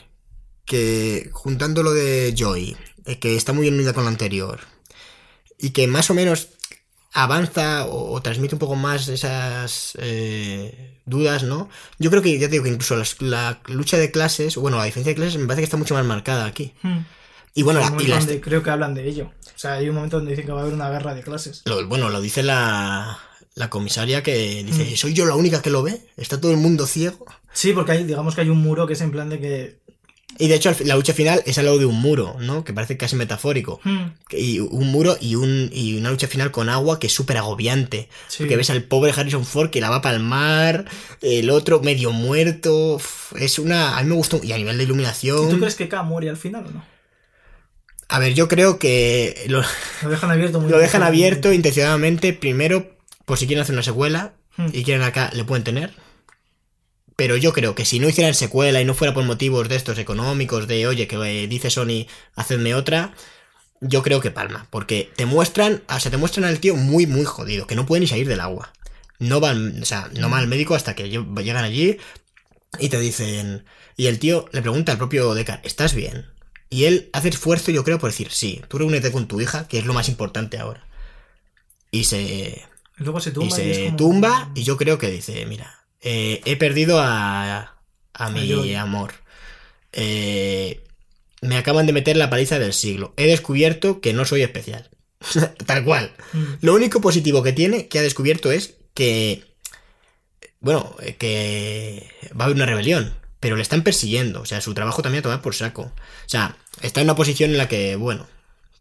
que 0.64 1.30
juntando 1.32 1.82
lo 1.82 1.92
de 1.92 2.34
Joy, 2.36 2.76
eh, 3.06 3.18
que 3.18 3.36
está 3.36 3.52
muy 3.52 3.62
bien 3.62 3.74
unida 3.74 3.92
con 3.92 4.04
lo 4.04 4.08
anterior, 4.10 4.60
y 5.58 5.70
que 5.70 5.86
más 5.86 6.10
o 6.10 6.14
menos 6.14 6.50
avanza 7.16 7.86
o, 7.86 8.12
o 8.12 8.20
transmite 8.22 8.54
un 8.54 8.58
poco 8.58 8.76
más 8.76 9.08
esas 9.08 9.92
eh, 10.00 11.00
dudas, 11.06 11.42
¿no? 11.44 11.68
Yo 11.98 12.10
creo 12.10 12.22
que, 12.22 12.38
ya 12.38 12.46
te 12.46 12.52
digo, 12.52 12.64
que 12.64 12.70
incluso 12.70 12.94
las- 12.96 13.20
la, 13.22 13.60
lucha 13.66 13.96
de 13.96 14.10
clases, 14.10 14.56
bueno, 14.56 14.76
la 14.76 14.84
diferencia 14.84 15.12
de 15.12 15.16
clases 15.16 15.40
me 15.40 15.46
parece 15.46 15.62
que 15.62 15.64
está 15.64 15.76
mucho 15.76 15.94
más 15.94 16.04
marcada 16.04 16.44
aquí. 16.46 16.72
Hmm. 16.82 16.98
Y 17.54 17.62
bueno, 17.62 17.80
la- 17.80 18.02
y 18.02 18.06
las- 18.06 18.26
creo 18.42 18.62
que 18.62 18.70
hablan 18.70 18.94
de 18.94 19.08
ello. 19.08 19.30
O 19.54 19.58
sea, 19.58 19.74
hay 19.74 19.88
un 19.88 19.94
momento 19.94 20.16
donde 20.18 20.32
dicen 20.32 20.44
que 20.46 20.52
va 20.52 20.58
a 20.58 20.62
haber 20.62 20.74
una 20.74 20.90
guerra 20.90 21.14
de 21.14 21.22
clases. 21.22 21.62
Lo- 21.64 21.86
bueno, 21.88 22.10
lo 22.10 22.20
dice 22.20 22.42
la, 22.42 23.18
la 23.54 23.70
comisaria 23.70 24.22
que 24.22 24.62
dice, 24.64 24.84
Mm. 24.92 24.96
¿soy 24.96 25.14
yo 25.14 25.24
la 25.24 25.34
única 25.34 25.62
que 25.62 25.70
lo 25.70 25.82
ve? 25.82 26.02
¿Está 26.18 26.38
todo 26.40 26.50
el 26.52 26.58
mundo 26.58 26.86
ciego? 26.86 27.24
Sí, 27.54 27.72
porque 27.72 27.92
hay, 27.92 28.04
digamos 28.04 28.34
que 28.34 28.42
hay 28.42 28.50
un 28.50 28.58
muro 28.60 28.86
que 28.86 28.92
es 28.92 29.00
en 29.00 29.10
plan 29.10 29.30
de 29.30 29.40
que. 29.40 29.78
Y 30.38 30.48
de 30.48 30.54
hecho 30.54 30.74
la 30.84 30.96
lucha 30.96 31.12
final 31.12 31.42
es 31.46 31.58
al 31.58 31.64
lado 31.66 31.78
de 31.78 31.86
un 31.86 32.00
muro, 32.00 32.36
¿no? 32.40 32.64
Que 32.64 32.72
parece 32.72 32.96
casi 32.96 33.16
metafórico. 33.16 33.80
hmm, 33.84 34.04
Y 34.32 34.58
un 34.60 34.88
muro 34.90 35.16
y, 35.20 35.34
un, 35.34 35.70
y 35.72 35.96
una 35.98 36.10
lucha 36.10 36.26
final 36.28 36.50
con 36.50 36.68
agua 36.68 36.98
que 36.98 37.06
es 37.06 37.12
súper 37.14 37.36
agobiante. 37.38 38.08
sí. 38.28 38.38
Porque 38.38 38.56
ves 38.56 38.70
al 38.70 38.82
pobre 38.82 39.12
Harrison 39.16 39.44
Ford 39.46 39.70
que 39.70 39.80
la 39.80 39.90
va 39.90 40.02
para 40.02 40.16
el 40.16 40.22
mar, 40.22 40.84
el 41.22 41.50
otro 41.50 41.80
medio 41.80 42.12
muerto. 42.12 43.00
Es 43.38 43.58
una... 43.58 43.96
A 43.98 44.02
mí 44.02 44.08
me 44.08 44.14
gustó. 44.14 44.40
Y 44.42 44.52
a 44.52 44.58
nivel 44.58 44.76
de 44.76 44.82
¿Y 44.82 44.86
iluminación... 44.86 45.50
¿Tú 45.50 45.58
crees 45.58 45.74
que 45.74 45.88
K 45.88 46.02
muere 46.02 46.28
al 46.30 46.36
final 46.36 46.66
o 46.66 46.70
no? 46.70 46.84
A 48.08 48.18
ver, 48.20 48.34
yo 48.34 48.46
creo 48.48 48.78
que 48.78 49.44
lo, 49.48 49.62
Lo 50.02 50.08
dejan 50.10 50.30
abierto 50.30 50.60
muy 50.60 50.70
lo 50.72 50.78
dejan 50.78 51.02
abierto 51.02 51.52
intencionadamente. 51.52 52.32
Primero, 52.32 52.96
por 53.24 53.36
si 53.38 53.46
quieren 53.46 53.62
hacer 53.62 53.74
una 53.74 53.82
secuela. 53.82 54.34
Hmm. 54.58 54.68
y 54.72 54.84
quieren 54.84 55.02
acá, 55.02 55.30
le 55.34 55.44
pueden 55.44 55.64
tener. 55.64 55.92
Pero 57.16 57.36
yo 57.36 57.52
creo 57.54 57.74
que 57.74 57.86
si 57.86 57.98
no 57.98 58.08
hicieran 58.08 58.34
secuela 58.34 58.80
y 58.80 58.84
no 58.84 58.92
fuera 58.94 59.14
por 59.14 59.24
motivos 59.24 59.68
de 59.70 59.76
estos 59.76 59.98
económicos, 59.98 60.68
de 60.68 60.86
oye, 60.86 61.06
que 61.08 61.16
eh, 61.16 61.46
dice 61.48 61.70
Sony, 61.70 62.06
hacedme 62.34 62.74
otra, 62.74 63.14
yo 63.80 64.02
creo 64.02 64.20
que 64.20 64.30
palma. 64.30 64.66
Porque 64.70 65.10
te 65.16 65.24
muestran, 65.24 65.82
o 65.88 65.98
sea, 65.98 66.10
te 66.10 66.18
muestran 66.18 66.44
al 66.44 66.60
tío 66.60 66.76
muy, 66.76 67.06
muy 67.06 67.24
jodido, 67.24 67.66
que 67.66 67.74
no 67.74 67.86
puede 67.86 68.00
ni 68.00 68.06
salir 68.06 68.28
del 68.28 68.40
agua. 68.40 68.70
No 69.18 69.40
van, 69.40 69.82
o 69.82 69.86
sea, 69.86 70.10
no 70.14 70.28
va 70.28 70.38
al 70.38 70.46
médico 70.46 70.74
hasta 70.74 70.94
que 70.94 71.10
lle- 71.10 71.42
llegan 71.42 71.64
allí 71.64 71.96
y 72.78 72.90
te 72.90 73.00
dicen. 73.00 73.64
Y 73.96 74.08
el 74.08 74.18
tío 74.18 74.44
le 74.52 74.60
pregunta 74.60 74.92
al 74.92 74.98
propio 74.98 75.32
Deckard, 75.32 75.60
¿estás 75.64 75.94
bien? 75.94 76.26
Y 76.68 76.84
él 76.84 77.08
hace 77.14 77.30
esfuerzo, 77.30 77.70
yo 77.70 77.82
creo, 77.82 77.98
por 77.98 78.10
decir, 78.10 78.28
sí, 78.30 78.60
tú 78.68 78.76
reúnete 78.76 79.10
con 79.10 79.26
tu 79.26 79.40
hija, 79.40 79.66
que 79.68 79.78
es 79.78 79.86
lo 79.86 79.94
más 79.94 80.10
importante 80.10 80.58
ahora. 80.58 80.86
Y 81.90 82.04
se, 82.04 82.62
luego 82.96 83.20
se 83.20 83.30
y 83.30 83.32
tumba. 83.32 83.56
Y, 83.62 83.70
es 83.70 83.76
se 83.76 83.84
como- 83.86 83.96
tumba 83.96 84.50
y 84.54 84.64
yo 84.64 84.76
creo 84.76 84.98
que 84.98 85.10
dice, 85.10 85.46
mira, 85.46 85.85
eh, 86.00 86.40
he 86.44 86.56
perdido 86.56 87.00
a, 87.00 87.76
a 88.12 88.30
mi 88.30 88.74
amor. 88.74 89.14
Eh, 89.92 90.82
me 91.40 91.56
acaban 91.56 91.86
de 91.86 91.92
meter 91.92 92.16
la 92.16 92.30
paliza 92.30 92.58
del 92.58 92.72
siglo. 92.72 93.14
He 93.16 93.26
descubierto 93.26 94.00
que 94.00 94.12
no 94.12 94.24
soy 94.24 94.42
especial. 94.42 94.90
Tal 95.66 95.84
cual. 95.84 96.12
Hmm. 96.32 96.54
Lo 96.60 96.74
único 96.74 97.00
positivo 97.00 97.42
que 97.42 97.52
tiene, 97.52 97.88
que 97.88 97.98
ha 97.98 98.02
descubierto, 98.02 98.52
es 98.52 98.74
que, 98.94 99.44
bueno, 100.60 100.94
eh, 101.00 101.16
que 101.16 102.10
va 102.38 102.44
a 102.44 102.46
haber 102.46 102.56
una 102.56 102.66
rebelión, 102.66 103.14
pero 103.40 103.56
le 103.56 103.62
están 103.62 103.82
persiguiendo. 103.82 104.42
O 104.42 104.46
sea, 104.46 104.60
su 104.60 104.74
trabajo 104.74 105.02
también 105.02 105.20
a 105.20 105.22
tomar 105.22 105.42
por 105.42 105.54
saco. 105.54 105.82
O 105.82 106.28
sea, 106.28 106.56
está 106.82 107.00
en 107.00 107.06
una 107.06 107.16
posición 107.16 107.50
en 107.50 107.58
la 107.58 107.68
que, 107.68 107.96
bueno, 107.96 108.26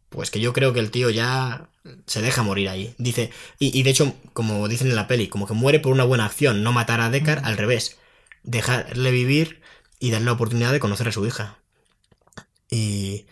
pues 0.09 0.31
que 0.31 0.39
yo 0.39 0.53
creo 0.53 0.73
que 0.73 0.79
el 0.79 0.91
tío 0.91 1.09
ya 1.09 1.69
se 2.05 2.21
deja 2.21 2.43
morir 2.43 2.69
ahí. 2.69 2.95
Dice, 2.97 3.31
y, 3.59 3.77
y 3.77 3.83
de 3.83 3.89
hecho, 3.89 4.15
como 4.33 4.67
dicen 4.67 4.87
en 4.87 4.95
la 4.95 5.07
peli, 5.07 5.27
como 5.27 5.47
que 5.47 5.53
muere 5.53 5.79
por 5.79 5.91
una 5.93 6.03
buena 6.03 6.25
acción, 6.25 6.63
no 6.63 6.71
matar 6.71 7.01
a 7.01 7.09
Deckard, 7.09 7.45
al 7.45 7.57
revés. 7.57 7.97
Dejarle 8.43 9.11
vivir 9.11 9.61
y 9.99 10.11
darle 10.11 10.25
la 10.25 10.33
oportunidad 10.33 10.71
de 10.71 10.79
conocer 10.79 11.07
a 11.07 11.11
su 11.11 11.25
hija. 11.25 11.57
Y, 12.69 13.25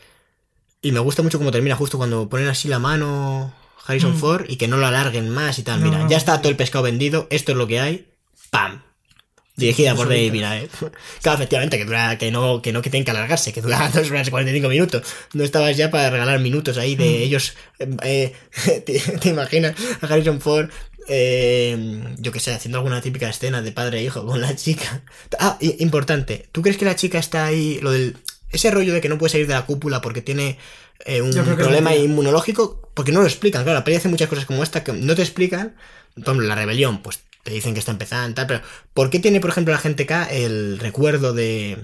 y 0.82 0.92
me 0.92 1.00
gusta 1.00 1.24
mucho 1.24 1.38
cómo 1.38 1.52
termina 1.52 1.76
justo 1.76 1.98
cuando 1.98 2.30
ponen 2.30 2.48
así 2.48 2.68
la 2.68 2.80
mano 2.80 3.54
Harrison 3.86 4.14
Mm. 4.14 4.20
Ford 4.20 4.46
y 4.48 4.56
que 4.58 4.68
no 4.68 4.78
lo 4.78 4.86
alarguen 4.88 5.30
más 5.30 5.60
y 5.60 5.64
tal. 5.64 5.82
No, 5.84 5.90
Mira, 5.90 6.08
ya 6.08 6.18
está 6.18 6.40
todo 6.40 6.50
el 6.50 6.56
pescado 6.58 6.84
vendido, 6.84 7.28
esto 7.32 7.52
es 7.52 7.58
lo 7.58 7.68
que 7.68 7.80
hay. 7.80 8.08
¡Pam! 8.50 8.82
Dirigida 9.56 9.94
por. 9.96 10.08
David 10.10 10.32
Mirae. 10.32 10.68
Claro, 11.22 11.38
efectivamente, 11.38 11.78
que 11.78 11.86
dura, 11.86 12.18
que 12.18 12.32
no, 12.32 12.62
que 12.62 12.74
no 12.74 12.82
que 12.82 12.90
tienen 12.90 13.06
que 13.06 13.12
alargarse, 13.12 13.54
que 13.54 13.62
dura 13.62 13.90
2 13.94 14.10
horas 14.10 14.28
y 14.28 14.32
45 14.32 14.70
minutos. 14.70 15.04
No 15.34 15.44
estabas 15.44 15.78
ya 15.78 15.92
para 15.92 16.10
regalar 16.10 16.40
minutos 16.40 16.78
ahí 16.78 16.96
de 16.96 17.06
Mm. 17.06 17.22
ellos. 17.24 17.54
eh, 17.80 18.34
eh, 18.66 18.80
te, 18.86 19.00
te 19.00 19.30
imaginas 19.30 19.76
a 20.02 20.08
Harrison 20.08 20.42
Ford 20.42 20.70
eh, 21.08 22.02
yo 22.20 22.32
que 22.32 22.40
sé, 22.40 22.54
haciendo 22.54 22.78
alguna 22.78 23.02
típica 23.02 23.30
escena 23.30 23.62
de 23.62 23.72
padre 23.74 24.00
e 24.00 24.04
hijo 24.04 24.26
con 24.26 24.40
la 24.42 24.56
chica. 24.56 25.02
Ah, 25.40 25.58
importante. 25.80 26.48
¿Tú 26.52 26.62
crees 26.62 26.78
que 26.78 26.86
la 26.86 26.96
chica 26.96 27.20
está 27.20 27.46
ahí, 27.46 27.80
lo 27.82 27.92
del... 27.92 28.16
Ese 28.52 28.72
rollo 28.72 28.94
de 28.94 29.02
que 29.02 29.10
no 29.10 29.18
puede 29.18 29.32
salir 29.32 29.48
de 29.48 29.54
la 29.54 29.66
cúpula 29.66 30.00
porque 30.02 30.22
tiene 30.22 30.58
eh, 31.06 31.22
un 31.22 31.32
problema 31.32 31.94
inmunológico? 31.96 32.90
Porque 32.94 33.12
no 33.12 33.20
lo 33.22 33.26
explican. 33.28 33.64
Claro, 33.64 33.80
la 33.80 33.84
peli 33.84 33.98
hace 33.98 34.08
muchas 34.10 34.30
cosas 34.30 34.46
como 34.46 34.64
esta 34.64 34.84
que 34.84 34.94
no 34.94 35.14
te 35.16 35.24
explican. 35.24 35.76
Por 36.14 36.24
ejemplo, 36.24 36.48
la 36.48 36.56
rebelión, 36.56 37.02
pues 37.02 37.20
te 37.44 37.52
dicen 37.52 37.74
que 37.74 37.80
está 37.80 37.92
empezando, 37.92 38.34
tal, 38.36 38.48
pero 38.48 38.62
¿por 38.94 39.10
qué 39.10 39.20
tiene, 39.20 39.40
por 39.40 39.50
ejemplo, 39.50 39.74
la 39.74 39.80
gente 39.80 40.06
K 40.06 40.26
el 40.32 40.80
recuerdo 40.80 41.34
de, 41.34 41.78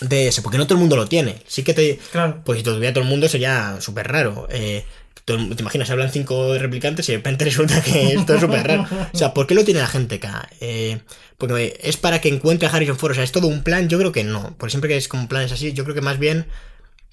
de 0.00 0.28
ese? 0.28 0.42
Porque 0.42 0.58
no 0.58 0.64
todo 0.66 0.74
el 0.74 0.80
mundo 0.80 0.96
lo 0.96 1.06
tiene. 1.06 1.42
Sí 1.46 1.62
que 1.62 1.74
te... 1.74 1.98
Claro. 2.12 2.42
Pues 2.44 2.58
si 2.58 2.64
lo 2.64 2.74
tuviera 2.74 2.92
todo 2.92 3.04
el 3.04 3.10
mundo 3.10 3.28
sería 3.28 3.80
súper 3.80 4.08
raro. 4.08 4.48
Eh, 4.50 4.84
el- 5.26 5.54
¿Te 5.54 5.62
imaginas? 5.62 5.88
Hablan 5.90 6.10
cinco 6.10 6.58
replicantes 6.58 7.08
y 7.08 7.12
de 7.12 7.18
repente 7.18 7.44
resulta 7.46 7.80
que 7.82 8.14
esto 8.14 8.34
es 8.34 8.40
súper 8.40 8.66
raro. 8.66 8.86
O 9.12 9.16
sea, 9.16 9.32
¿por 9.32 9.46
qué 9.46 9.54
lo 9.54 9.64
tiene 9.64 9.78
la 9.80 9.86
gente 9.86 10.16
acá? 10.16 10.48
Eh, 10.60 10.98
porque 11.38 11.78
es 11.84 11.96
para 11.96 12.20
que 12.20 12.28
encuentre 12.28 12.66
a 12.66 12.72
Harrison 12.72 12.98
Ford. 12.98 13.12
O 13.12 13.14
sea, 13.14 13.22
¿es 13.22 13.30
todo 13.30 13.46
un 13.46 13.62
plan? 13.62 13.88
Yo 13.88 13.96
creo 13.98 14.10
que 14.10 14.24
no. 14.24 14.56
Porque 14.58 14.70
siempre 14.72 14.88
que 14.88 14.96
es 14.96 15.06
como 15.06 15.28
planes 15.28 15.52
así, 15.52 15.72
yo 15.72 15.84
creo 15.84 15.94
que 15.94 16.00
más 16.02 16.18
bien... 16.18 16.46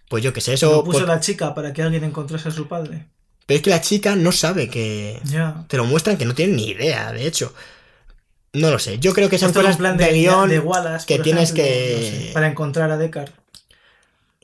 Pues 0.09 0.23
yo 0.23 0.31
que 0.33 0.41
sé, 0.41 0.53
eso... 0.53 0.71
Lo 0.71 0.83
puso 0.83 0.99
por- 0.99 1.07
la 1.09 1.19
chica 1.19 1.53
para 1.53 1.73
que 1.73 1.83
alguien 1.83 2.03
encontrase 2.05 2.47
a 2.47 2.51
su 2.51 2.67
padre. 2.67 3.05
Pero 3.47 3.57
es 3.57 3.63
que 3.63 3.69
la 3.71 3.81
chica 3.81 4.15
no 4.15 4.31
sabe 4.31 4.69
que... 4.69 5.19
Ya. 5.23 5.65
Te 5.67 5.77
lo 5.77 5.85
muestran 5.85 6.17
que 6.17 6.25
no 6.25 6.35
tienen 6.35 6.57
ni 6.57 6.67
idea, 6.67 7.11
de 7.13 7.25
hecho. 7.25 7.53
No 8.53 8.69
lo 8.69 8.77
sé. 8.77 8.99
Yo 8.99 9.13
creo 9.13 9.29
que 9.29 9.39
son 9.39 9.53
cosas 9.53 9.71
un 9.71 9.77
plan 9.77 9.97
de, 9.97 10.11
guion 10.11 10.49
de 10.49 10.59
Wallace, 10.59 11.07
que 11.07 11.17
tienes 11.19 11.51
ejemplo, 11.51 11.63
que... 11.63 11.93
no 11.93 12.25
sé, 12.25 12.33
para 12.33 12.47
encontrar 12.47 12.91
a 12.91 12.97
Deckard. 12.97 13.31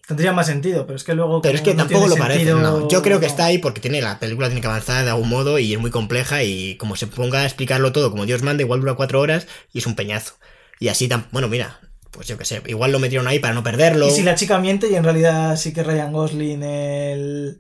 Tendría 0.08 0.34
más 0.34 0.48
sentido, 0.48 0.86
pero 0.86 0.98
es 0.98 1.04
que 1.04 1.14
luego. 1.14 1.42
Pero 1.42 1.56
es 1.56 1.62
que 1.62 1.74
no 1.74 1.84
tampoco 1.84 2.06
tiene 2.06 2.16
lo 2.16 2.22
parece. 2.22 2.46
sentido, 2.46 2.60
no. 2.60 2.90
Yo 2.90 3.02
creo 3.02 3.20
que 3.20 3.26
está 3.26 3.46
ahí 3.46 3.58
porque 3.58 3.80
tiene 3.80 4.02
la 4.02 4.20
película 4.20 4.48
tiene 4.48 4.62
que 4.62 4.68
avanzar 4.68 5.04
de 5.04 5.10
algún 5.10 5.30
modo 5.30 5.60
y 5.60 5.74
es 5.74 5.80
muy 5.80 5.92
compleja 5.92 6.44
y 6.44 6.76
como 6.76 6.96
se 6.96 7.08
ponga 7.08 7.40
a 7.40 7.46
explicarlo 7.46 7.92
todo 7.94 8.12
como 8.12 8.26
Dios 8.26 8.42
manda, 8.42 8.64
igual 8.64 8.82
dura 8.82 8.96
cuatro 8.96 9.22
horas 9.22 9.48
y 9.72 9.80
es 9.80 9.86
un 9.86 9.96
peñazo. 9.96 10.36
Y 10.80 10.90
así 10.90 11.08
tan... 11.08 11.28
Bueno, 11.32 11.48
mira, 11.48 11.80
pues 12.12 12.28
yo 12.28 12.38
qué 12.38 12.44
sé, 12.44 12.62
igual 12.68 12.92
lo 12.92 13.00
metieron 13.00 13.28
ahí 13.28 13.40
para 13.40 13.54
no 13.54 13.64
perderlo. 13.64 14.08
Y 14.08 14.12
si 14.12 14.24
la 14.24 14.36
chica 14.36 14.60
miente 14.60 14.90
y 14.90 14.96
en 14.96 15.06
realidad 15.06 15.56
sí 15.56 15.74
que 15.74 15.84
Ryan 15.84 16.12
Gosling 16.12 16.64
el, 16.64 17.60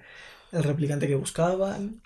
el 0.53 0.63
replicante 0.63 1.07
que 1.07 1.15
buscaban. 1.15 2.01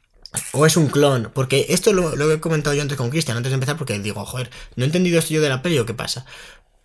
O 0.53 0.65
es 0.65 0.77
un 0.77 0.87
clon. 0.87 1.31
Porque 1.33 1.67
esto 1.69 1.93
lo, 1.93 2.31
he 2.31 2.39
comentado 2.39 2.75
yo 2.75 2.81
antes 2.81 2.97
con 2.97 3.09
Cristian, 3.09 3.37
antes 3.37 3.51
de 3.51 3.55
empezar, 3.55 3.77
porque 3.77 3.99
digo, 3.99 4.25
joder, 4.25 4.49
no 4.75 4.83
he 4.83 4.87
entendido 4.87 5.19
esto 5.19 5.33
yo 5.33 5.41
de 5.41 5.49
la 5.49 5.61
peli 5.61 5.79
o 5.79 5.85
qué 5.85 5.93
pasa. 5.93 6.25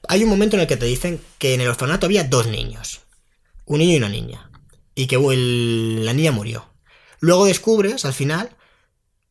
Hay 0.08 0.24
un 0.24 0.30
momento 0.30 0.56
en 0.56 0.62
el 0.62 0.66
que 0.66 0.76
te 0.76 0.86
dicen 0.86 1.20
que 1.38 1.54
en 1.54 1.60
el 1.60 1.68
orfanato 1.68 2.06
había 2.06 2.24
dos 2.24 2.46
niños. 2.46 3.00
Un 3.64 3.78
niño 3.78 3.94
y 3.94 3.98
una 3.98 4.08
niña. 4.08 4.50
Y 4.94 5.06
que 5.06 5.16
la 5.16 6.12
niña 6.12 6.32
murió. 6.32 6.68
Luego 7.20 7.46
descubres, 7.46 8.04
al 8.04 8.12
final, 8.12 8.50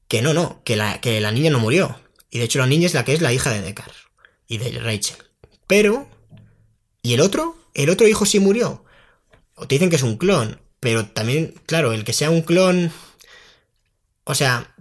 que 0.08 0.22
no, 0.22 0.34
no, 0.34 0.62
que 0.64 0.76
la, 0.76 1.02
que 1.02 1.20
la 1.20 1.32
niña 1.32 1.52
no 1.52 1.60
murió. 1.60 2.00
Y 2.30 2.40
de 2.40 2.46
hecho 2.46 2.60
la 2.60 2.68
niña 2.68 2.86
es 2.86 2.94
la 2.94 3.04
que 3.04 3.14
es 3.14 3.22
la 3.22 3.34
hija 3.34 3.52
de 3.52 3.62
Deckard. 3.62 3.92
Y 4.48 4.58
de 4.58 4.80
Rachel. 4.80 5.18
Pero... 5.68 6.10
¿Y 7.04 7.14
el 7.14 7.22
otro? 7.22 7.58
El 7.74 7.90
otro 7.90 8.08
hijo 8.08 8.26
sí 8.26 8.40
murió. 8.40 8.86
O 9.56 9.68
te 9.68 9.76
dicen 9.76 9.90
que 9.90 9.96
es 9.96 10.04
un 10.04 10.18
clon. 10.18 10.62
Pero 10.82 11.06
también, 11.08 11.54
claro, 11.66 11.94
el 11.94 12.04
que 12.04 12.14
sea 12.14 12.30
un 12.30 12.42
clon... 12.42 12.92
O 14.26 14.36
sea, 14.36 14.76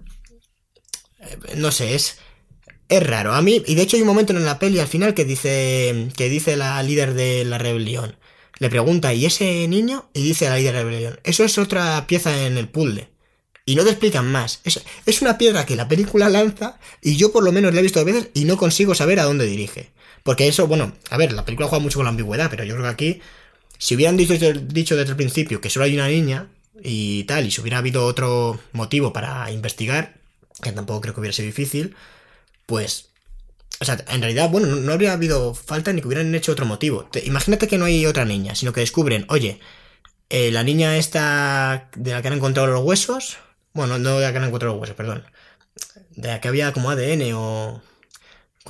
eh, 1.20 1.55
no 1.56 1.70
sé, 1.70 1.94
es 1.94 2.18
es 2.90 3.06
raro. 3.06 3.32
A 3.35 3.40
mí, 3.40 3.62
y 3.66 3.77
de 3.77 3.82
hecho 3.82 3.97
hay 3.97 4.02
un 4.02 4.09
momento 4.09 4.32
en 4.32 4.44
la 4.44 4.59
peli 4.59 4.81
al 4.81 4.89
final 4.89 5.14
que 5.14 5.24
dice 5.24 6.09
que 6.16 6.28
dice 6.28 6.56
la 6.56 6.82
líder 6.82 7.14
de 7.14 7.44
la 7.44 7.56
rebelión. 7.56 8.16
Le 8.59 8.68
pregunta, 8.68 9.14
¿y 9.14 9.24
ese 9.24 9.66
niño? 9.68 10.10
Y 10.12 10.22
dice 10.22 10.48
la 10.48 10.56
líder 10.56 10.74
de 10.74 10.78
la 10.81 10.85
rebelión. 10.85 11.20
Eso 11.24 11.44
es 11.44 11.56
otra 11.56 12.05
pieza 12.09 12.47
en 12.47 12.59
el 12.59 12.68
puzzle. 12.68 13.09
Y 13.64 13.77
no 13.77 13.85
te 13.85 13.90
explican 13.90 14.31
más. 14.31 14.60
Es, 14.64 14.82
es 15.06 15.22
una 15.22 15.39
piedra 15.39 15.64
que 15.66 15.77
la 15.77 15.89
película 15.89 16.28
lanza 16.28 16.78
y 17.01 17.16
yo 17.16 17.32
por 17.32 17.44
lo 17.44 17.52
menos 17.52 17.72
la 17.72 17.81
he 17.81 17.82
visto 17.85 18.01
dos 18.01 18.12
veces 18.12 18.31
y 18.35 18.44
no 18.44 18.56
consigo 18.56 18.94
saber 18.94 19.20
a 19.20 19.24
dónde 19.24 19.47
dirige. 19.47 19.93
Porque 20.24 20.48
eso, 20.48 20.66
bueno, 20.66 20.93
a 21.10 21.16
ver, 21.16 21.32
la 21.32 21.44
película 21.44 21.68
juega 21.68 21.82
mucho 21.82 21.98
con 21.98 22.05
la 22.05 22.10
ambigüedad, 22.10 22.51
pero 22.51 22.64
yo 22.64 22.74
creo 22.74 22.86
que 22.86 22.93
aquí, 22.93 23.20
si 23.81 23.97
hubieran 23.97 24.16
dicho, 24.16 24.35
dicho 24.36 24.97
desde 24.97 25.11
el 25.12 25.16
principio 25.16 25.61
que 25.61 25.70
solo 25.70 25.86
hay 25.86 25.97
una 25.97 26.09
niña 26.09 26.48
y 26.82 27.24
tal, 27.24 27.47
y 27.47 27.51
si 27.51 27.61
hubiera 27.62 27.78
habido 27.78 28.05
otro 28.07 28.61
motivo 28.73 29.12
para 29.12 29.51
investigar, 29.51 30.15
que 30.62 30.73
tampoco 30.73 31.01
creo 31.02 31.15
que 31.15 31.20
hubiera 31.20 31.35
sido 31.36 31.47
difícil, 31.47 31.97
pues... 32.66 33.09
O 33.81 33.85
sea, 33.86 34.05
en 34.09 34.20
realidad, 34.23 34.51
bueno, 34.51 34.66
no, 34.69 34.93
habría 34.93 35.12
habido 35.15 35.55
falta 35.55 35.93
ni 35.93 36.01
que 36.02 36.07
hubieran 36.09 36.35
hecho 36.35 36.52
otro 36.52 36.66
motivo. 36.66 37.05
Te- 37.07 37.24
imagínate 37.27 37.69
que 37.69 37.78
no 37.78 37.86
hay 37.86 38.07
otra 38.07 38.24
niña, 38.27 38.55
sino 38.55 38.73
que 38.74 38.81
descubren, 38.81 39.27
oye, 39.28 39.61
eh, 40.31 40.51
la 40.52 40.65
niña 40.65 40.97
esta 40.98 41.90
de 41.97 42.12
la 42.12 42.23
que 42.23 42.28
han 42.28 42.35
encontrado 42.35 42.69
los 42.69 42.85
huesos, 42.85 43.39
bueno, 43.74 43.98
no 43.98 44.19
de 44.19 44.27
la 44.27 44.32
que 44.32 44.39
han 44.39 44.44
encontrado 44.44 44.74
los 44.74 44.82
huesos, 44.82 44.97
perdón, 44.97 45.24
de 46.16 46.28
la 46.28 46.40
que 46.40 46.48
había 46.48 46.73
como 46.73 46.90
ADN 46.90 47.32
o... 47.35 47.82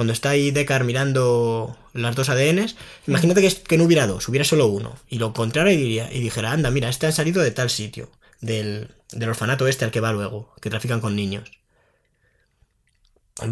Cuando 0.00 0.14
está 0.14 0.30
ahí 0.30 0.50
Deckard 0.50 0.84
mirando 0.86 1.76
las 1.92 2.16
dos 2.16 2.30
ADNs, 2.30 2.74
imagínate 3.06 3.42
que, 3.42 3.54
que 3.54 3.76
no 3.76 3.84
hubiera 3.84 4.06
dos, 4.06 4.26
hubiera 4.30 4.46
solo 4.46 4.66
uno. 4.66 4.96
Y 5.10 5.18
lo 5.18 5.26
encontrara 5.28 5.70
y, 5.72 5.76
diría- 5.76 6.10
y 6.10 6.20
dijera, 6.20 6.52
anda, 6.52 6.70
mira, 6.70 6.88
este 6.88 7.06
ha 7.06 7.12
salido 7.12 7.42
de 7.42 7.50
tal 7.50 7.68
sitio, 7.68 8.10
del, 8.40 8.94
del 9.12 9.28
orfanato 9.28 9.68
este 9.68 9.84
al 9.84 9.90
que 9.90 10.00
va 10.00 10.12
luego, 10.12 10.54
que 10.62 10.70
trafican 10.70 11.02
con 11.02 11.16
niños. 11.16 11.50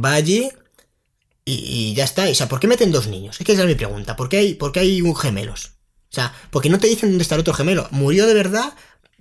Va 0.05 0.13
allí 0.15 0.49
y, 1.45 1.53
y 1.55 1.95
ya 1.95 2.05
está. 2.05 2.29
O 2.29 2.35
sea, 2.35 2.49
¿por 2.49 2.61
qué 2.61 2.67
meten 2.69 2.93
dos 2.93 3.09
niños? 3.09 3.41
Es 3.41 3.47
que 3.47 3.53
esa 3.53 3.63
es 3.63 3.69
mi 3.69 3.75
pregunta. 3.75 4.17
¿Por 4.17 4.29
qué 4.29 4.39
hay, 4.39 4.55
por 4.55 4.73
qué 4.73 4.81
hay 4.81 5.03
un 5.03 5.17
gemelos? 5.17 5.73
O 6.11 6.15
sea, 6.15 6.35
porque 6.51 6.71
no 6.71 6.79
te 6.79 6.87
dicen 6.87 7.11
dónde 7.11 7.23
está 7.23 7.35
el 7.35 7.43
otro 7.43 7.55
gemelo. 7.55 7.89
¿Murió 7.91 8.27
de 8.27 8.35
verdad? 8.35 8.75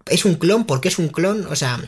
¿Es 0.10 0.26
un 0.26 0.36
clon? 0.36 0.66
¿Por 0.66 0.82
qué 0.82 0.88
es 0.90 1.00
un 1.00 1.08
clon? 1.10 1.46
O 1.50 1.56
sea, 1.56 1.80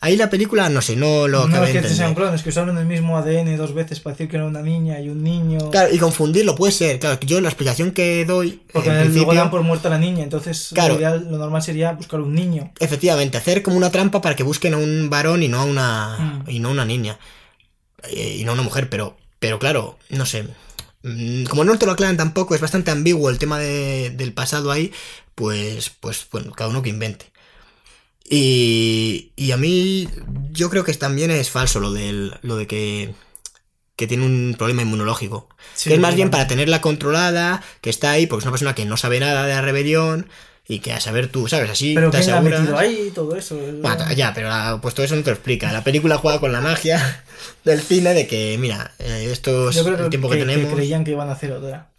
ahí 0.00 0.16
la 0.16 0.28
película, 0.30 0.68
no 0.68 0.82
sé, 0.82 0.96
no 0.96 1.26
lo 1.28 1.48
no 1.48 1.64
es 1.64 1.70
que 1.72 1.80
sean 1.82 1.84
entender. 1.92 2.14
clones, 2.14 2.42
que 2.42 2.48
usaron 2.50 2.76
el 2.78 2.84
mismo 2.86 3.16
ADN 3.16 3.56
dos 3.56 3.72
veces 3.74 4.00
para 4.00 4.14
decir 4.14 4.28
que 4.28 4.36
era 4.36 4.44
una 4.46 4.60
niña 4.62 5.00
y 5.00 5.08
un 5.08 5.22
niño. 5.22 5.70
Claro, 5.70 5.94
y 5.94 5.98
confundirlo 5.98 6.54
puede 6.54 6.72
ser. 6.72 6.98
Claro, 7.00 7.18
yo 7.20 7.40
la 7.40 7.48
explicación 7.48 7.90
que 7.92 8.24
doy. 8.24 8.62
Porque 8.72 8.88
en 8.90 8.94
luego 8.96 9.10
principio, 9.10 9.34
dan 9.34 9.50
por 9.50 9.62
muerta 9.62 9.88
a 9.88 9.92
la 9.92 9.98
niña, 9.98 10.24
entonces 10.24 10.70
Claro. 10.74 10.94
lo, 10.94 11.00
ideal- 11.00 11.26
lo 11.30 11.38
normal 11.38 11.62
sería 11.62 11.92
buscar 11.92 12.20
un 12.20 12.34
niño. 12.34 12.72
Efectivamente, 12.80 13.38
hacer 13.38 13.62
como 13.62 13.76
una 13.76 13.90
trampa 13.90 14.20
para 14.20 14.36
que 14.36 14.42
busquen 14.42 14.74
a 14.74 14.78
un 14.78 15.08
varón 15.10 15.42
y 15.42 15.48
no 15.48 15.60
a 15.60 15.64
una. 15.64 16.42
Mm. 16.46 16.50
y 16.50 16.58
no 16.60 16.68
a 16.68 16.72
una 16.72 16.84
niña. 16.84 17.18
Eh, 18.10 18.36
Y 18.40 18.44
no 18.44 18.50
a 18.50 18.54
una 18.54 18.62
mujer, 18.62 18.90
pero. 18.90 19.16
Pero 19.38 19.58
claro, 19.58 19.98
no 20.10 20.24
sé. 20.26 20.44
Mm, 21.02 21.44
Como 21.44 21.64
no 21.64 21.78
te 21.78 21.84
lo 21.86 21.92
aclaran 21.92 22.16
tampoco, 22.16 22.54
es 22.54 22.60
bastante 22.62 22.90
ambiguo 22.90 23.28
el 23.30 23.38
tema 23.38 23.58
de- 23.58 24.10
del 24.10 24.32
pasado 24.32 24.70
ahí, 24.70 24.90
pues, 25.34 25.90
pues, 26.00 26.26
bueno, 26.32 26.52
cada 26.52 26.70
uno 26.70 26.80
que 26.82 26.88
invente. 26.90 27.26
Y, 28.28 29.32
y 29.36 29.52
a 29.52 29.56
mí, 29.56 30.08
yo 30.50 30.70
creo 30.70 30.84
que 30.84 30.94
también 30.94 31.30
es 31.30 31.50
falso 31.50 31.78
lo, 31.80 31.92
del, 31.92 32.34
lo 32.42 32.56
de 32.56 32.66
que, 32.66 33.14
que 33.96 34.06
tiene 34.06 34.24
un 34.24 34.54
problema 34.58 34.82
inmunológico. 34.82 35.48
Sí, 35.74 35.90
que 35.90 35.94
es 35.96 36.00
más 36.00 36.14
bien 36.16 36.30
para 36.30 36.46
tenerla 36.46 36.80
controlada, 36.80 37.62
que 37.80 37.90
está 37.90 38.12
ahí, 38.12 38.26
porque 38.26 38.40
es 38.40 38.44
una 38.46 38.52
persona 38.52 38.74
que 38.74 38.86
no 38.86 38.96
sabe 38.96 39.20
nada 39.20 39.44
de 39.46 39.52
la 39.54 39.60
rebelión 39.60 40.28
y 40.66 40.78
que 40.78 40.94
a 40.94 41.00
saber 41.00 41.28
tú, 41.28 41.46
¿sabes? 41.48 41.68
Así 41.70 41.94
Pero 41.94 42.10
te 42.10 42.16
¿quién 42.18 42.30
la 42.30 42.36
ha 42.36 42.40
aseguras- 42.40 42.60
metido 42.60 42.78
ahí 42.78 43.12
todo 43.14 43.36
eso? 43.36 43.56
Bueno, 43.82 44.10
ya, 44.12 44.32
pero 44.32 44.48
la- 44.48 44.78
pues 44.80 44.94
todo 44.94 45.04
eso 45.04 45.14
no 45.16 45.22
te 45.22 45.28
lo 45.30 45.34
explica. 45.36 45.70
La 45.72 45.84
película 45.84 46.16
juega 46.16 46.40
con 46.40 46.52
la 46.52 46.62
magia 46.62 47.24
del 47.64 47.82
cine 47.82 48.14
de 48.14 48.26
que, 48.26 48.56
mira, 48.58 48.94
eh, 48.98 49.28
esto 49.30 49.68
es 49.68 49.76
el 49.76 49.96
que, 49.96 50.08
tiempo 50.08 50.30
que, 50.30 50.36
que- 50.38 50.44
que 50.46 50.50
tenemos. 50.50 50.72
creían 50.74 51.04
que 51.04 51.10
iban 51.10 51.28
a 51.28 51.32
hacer 51.32 51.52
otra. 51.52 51.90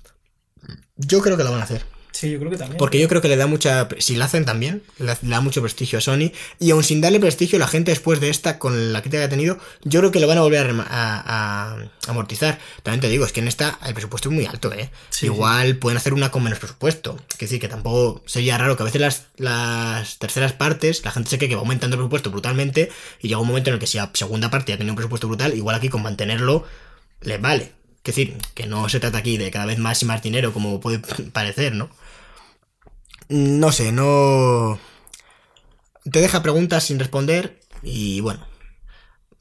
Yo 0.97 1.21
creo 1.21 1.37
que 1.37 1.43
lo 1.43 1.51
van 1.51 1.61
a 1.61 1.65
hacer. 1.65 1.85
Sí, 2.15 2.31
yo 2.31 2.39
creo 2.39 2.49
que 2.49 2.55
también. 2.57 2.77
Porque 2.77 2.97
yo 2.97 3.09
creo 3.09 3.21
que 3.21 3.27
le 3.27 3.35
da 3.35 3.45
mucha. 3.45 3.89
Si 3.99 4.15
la 4.15 4.23
hacen 4.23 4.45
también, 4.45 4.83
le 4.99 5.17
da- 5.21 5.41
mucho 5.41 5.61
prestigio 5.61 5.99
a 5.99 6.01
Sony. 6.01 6.31
Y 6.59 6.71
aun 6.71 6.81
sin 6.81 7.01
darle 7.01 7.19
prestigio, 7.19 7.59
la 7.59 7.67
gente 7.67 7.91
después 7.91 8.21
de 8.21 8.29
esta, 8.29 8.57
con 8.57 8.93
la 8.93 9.01
crítica 9.01 9.19
que 9.19 9.25
ha 9.25 9.29
tenido, 9.29 9.59
yo 9.83 9.99
creo 9.99 10.11
que 10.13 10.21
lo 10.21 10.27
van 10.27 10.37
a 10.37 10.41
volver 10.41 10.65
a, 10.69 10.83
a- 10.87 11.75
a 11.75 12.09
amortizar. 12.09 12.57
También 12.83 13.01
te 13.01 13.09
digo, 13.09 13.25
es 13.25 13.33
que 13.33 13.41
en 13.41 13.49
esta 13.49 13.77
el 13.85 13.93
presupuesto 13.93 14.29
es 14.29 14.35
muy 14.35 14.45
alto, 14.45 14.71
¿eh? 14.71 14.89
Sí, 15.09 15.25
Igual 15.25 15.75
pueden 15.75 15.97
hacer 15.97 16.13
una 16.13 16.31
con 16.31 16.41
menos 16.43 16.59
presupuesto. 16.59 17.19
Es 17.33 17.37
decir, 17.37 17.59
que 17.59 17.67
tampoco 17.67 18.23
sería 18.25 18.57
raro 18.57 18.77
que 18.77 18.83
a 18.83 18.85
veces 18.85 19.01
las, 19.01 19.25
las 19.35 20.17
terceras 20.17 20.53
partes, 20.53 21.03
la 21.03 21.11
gente 21.11 21.29
se 21.29 21.37
cree 21.37 21.49
que 21.49 21.55
va 21.55 21.61
aumentando 21.63 21.95
el 21.95 21.99
presupuesto 21.99 22.31
brutalmente. 22.31 22.91
Y 23.21 23.27
llega 23.27 23.41
un 23.41 23.47
momento 23.49 23.71
en 23.71 23.73
el 23.73 23.79
que 23.81 23.87
si 23.87 23.97
la 23.97 24.09
segunda 24.13 24.49
parte 24.49 24.71
ya 24.71 24.77
tiene 24.77 24.91
un 24.91 24.95
presupuesto 24.95 25.27
brutal, 25.27 25.53
igual 25.53 25.75
aquí 25.75 25.89
con 25.89 26.01
mantenerlo 26.01 26.63
les 27.19 27.41
vale. 27.41 27.73
Es 28.05 28.15
decir, 28.15 28.37
que 28.53 28.67
no 28.67 28.87
se 28.87 28.99
trata 28.99 29.17
aquí 29.17 29.37
de 29.37 29.49
cada 29.51 29.65
vez 29.65 29.79
más 29.79 30.01
y 30.01 30.05
más 30.05 30.21
dinero, 30.21 30.53
como 30.53 30.79
puede 30.79 30.99
parecer, 31.33 31.73
¿no? 31.73 31.89
No 33.29 33.71
sé, 33.71 33.91
no. 33.91 34.79
Te 36.11 36.21
deja 36.21 36.43
preguntas 36.43 36.83
sin 36.83 36.99
responder 36.99 37.59
y 37.81 38.19
bueno. 38.21 38.45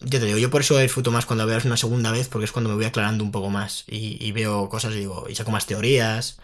Ya 0.00 0.20
te 0.20 0.26
digo, 0.26 0.38
yo 0.38 0.50
por 0.50 0.60
eso 0.60 0.78
disfruto 0.78 1.10
más 1.10 1.24
cuando 1.24 1.46
veas 1.46 1.64
una 1.64 1.76
segunda 1.76 2.10
vez, 2.10 2.28
porque 2.28 2.44
es 2.44 2.52
cuando 2.52 2.68
me 2.68 2.76
voy 2.76 2.84
aclarando 2.84 3.24
un 3.24 3.32
poco 3.32 3.48
más 3.48 3.84
y, 3.86 4.22
y 4.24 4.32
veo 4.32 4.68
cosas 4.68 4.92
y 4.94 4.98
digo, 4.98 5.26
y 5.28 5.34
saco 5.34 5.50
más 5.50 5.66
teorías. 5.66 6.38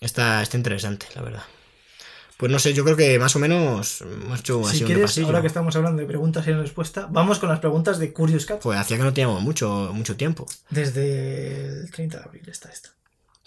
Está, 0.00 0.42
está 0.42 0.56
interesante, 0.56 1.06
la 1.14 1.22
verdad. 1.22 1.42
Pues 2.38 2.50
no 2.50 2.58
sé, 2.58 2.72
yo 2.72 2.84
creo 2.84 2.96
que 2.96 3.18
más 3.18 3.36
o 3.36 3.38
menos 3.38 4.00
hemos 4.00 4.40
hecho 4.40 4.66
así 4.66 4.78
si 4.78 4.84
un 4.84 4.86
quieres, 4.86 5.02
repasillo. 5.02 5.26
ahora 5.26 5.40
que 5.42 5.46
estamos 5.48 5.76
hablando 5.76 6.00
de 6.00 6.06
preguntas 6.06 6.46
y 6.46 6.52
respuesta, 6.52 7.06
vamos 7.10 7.38
con 7.38 7.50
las 7.50 7.58
preguntas 7.58 7.98
de 7.98 8.14
Curious 8.14 8.46
Cat. 8.46 8.62
Pues 8.62 8.78
hacía 8.78 8.96
que 8.96 9.02
no 9.02 9.12
teníamos 9.12 9.42
mucho, 9.42 9.90
mucho 9.92 10.16
tiempo. 10.16 10.46
Desde 10.70 11.82
el 11.82 11.90
30 11.90 12.16
de 12.18 12.24
abril 12.24 12.48
está 12.48 12.70
esto. 12.70 12.90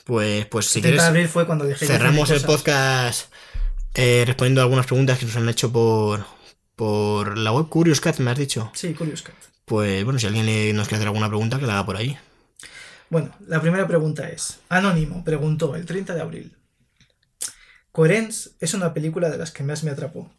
Pues, 0.03 0.45
pues 0.47 0.65
si 0.67 0.80
el 0.80 0.84
30 0.84 0.89
de 0.89 0.97
quieres, 0.97 1.09
abril 1.09 1.27
fue 1.30 1.45
cuando 1.45 1.65
dejé 1.65 1.85
de 1.85 1.93
cerramos 1.93 2.30
el 2.30 2.41
podcast 2.41 3.34
eh, 3.93 4.23
respondiendo 4.25 4.61
a 4.61 4.63
algunas 4.63 4.85
preguntas 4.85 5.17
que 5.17 5.25
nos 5.25 5.35
han 5.35 5.47
hecho 5.47 5.71
por, 5.71 6.25
por 6.75 7.38
la 7.38 7.51
web 7.51 7.69
Curious 7.69 8.01
Cat, 8.01 8.17
me 8.19 8.31
has 8.31 8.38
dicho. 8.38 8.71
Sí, 8.73 8.93
Curious 8.93 9.21
Cat. 9.21 9.35
Pues 9.65 10.03
bueno, 10.03 10.19
si 10.19 10.27
alguien 10.27 10.75
nos 10.75 10.88
quiere 10.88 10.97
hacer 10.97 11.07
alguna 11.07 11.30
pregunta, 11.30 11.57
que 11.57 11.65
la 11.65 11.73
haga 11.73 11.85
por 11.85 11.95
ahí. 11.95 12.17
Bueno, 13.09 13.34
la 13.47 13.61
primera 13.61 13.88
pregunta 13.88 14.27
es, 14.27 14.59
Anónimo 14.69 15.23
preguntó 15.23 15.75
el 15.75 15.85
30 15.85 16.15
de 16.15 16.21
abril. 16.21 16.57
Coherence 17.91 18.49
es 18.59 18.73
una 18.73 18.93
película 18.93 19.30
de 19.30 19.38
las 19.38 19.51
que 19.51 19.63
más 19.63 19.84
me 19.84 19.91
atrapó, 19.91 20.34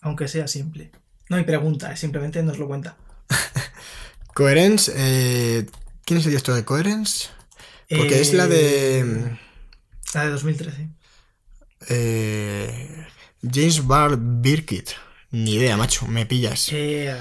aunque 0.00 0.26
sea 0.26 0.48
simple. 0.48 0.90
No 1.28 1.36
hay 1.36 1.44
pregunta, 1.44 1.94
simplemente 1.96 2.42
nos 2.42 2.58
lo 2.58 2.66
cuenta. 2.66 2.96
Coherence, 4.34 4.92
eh, 4.96 5.66
¿quién 6.04 6.18
es 6.18 6.26
el 6.26 6.32
director 6.32 6.56
de 6.56 6.64
Coherence? 6.64 7.28
Porque 7.88 8.20
es 8.20 8.32
la 8.34 8.46
de 8.48 9.00
Eh, 9.00 9.38
La 10.14 10.24
de 10.24 10.30
2013. 10.30 10.88
eh, 11.88 13.06
James 13.42 13.86
Bar 13.86 14.16
Birkitt. 14.18 14.90
Ni 15.30 15.54
idea, 15.54 15.76
macho, 15.76 16.06
me 16.06 16.24
pillas. 16.26 16.68
Eh, 16.72 17.14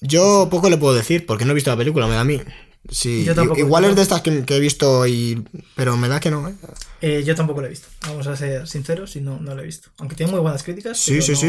Yo 0.00 0.48
poco 0.50 0.68
le 0.70 0.76
puedo 0.76 0.94
decir, 0.94 1.26
porque 1.26 1.44
no 1.44 1.52
he 1.52 1.54
visto 1.54 1.70
la 1.70 1.76
película, 1.76 2.06
me 2.06 2.14
da 2.14 2.20
a 2.20 2.24
mí. 2.24 2.40
Sí, 2.88 3.24
Yo 3.24 3.34
tampoco, 3.34 3.58
i- 3.58 3.62
igual 3.62 3.84
es 3.86 3.96
de 3.96 4.02
estas 4.02 4.20
que, 4.20 4.44
que 4.44 4.56
he 4.56 4.60
visto, 4.60 5.06
y 5.08 5.42
pero 5.74 5.96
me 5.96 6.06
da 6.08 6.20
que 6.20 6.30
no. 6.30 6.48
¿eh? 6.48 6.54
eh, 7.00 7.22
yo 7.26 7.34
tampoco 7.34 7.60
lo 7.60 7.66
he 7.66 7.70
visto. 7.70 7.88
Vamos 8.06 8.26
a 8.28 8.36
ser 8.36 8.68
sinceros 8.68 9.16
y 9.16 9.20
no, 9.22 9.40
no 9.40 9.54
lo 9.56 9.62
he 9.62 9.64
visto. 9.64 9.88
Aunque 9.98 10.14
tiene 10.14 10.30
muy 10.30 10.40
buenas 10.40 10.62
críticas. 10.62 10.98
Sí, 10.98 11.20
sí, 11.20 11.32
no- 11.32 11.38
sí, 11.38 11.48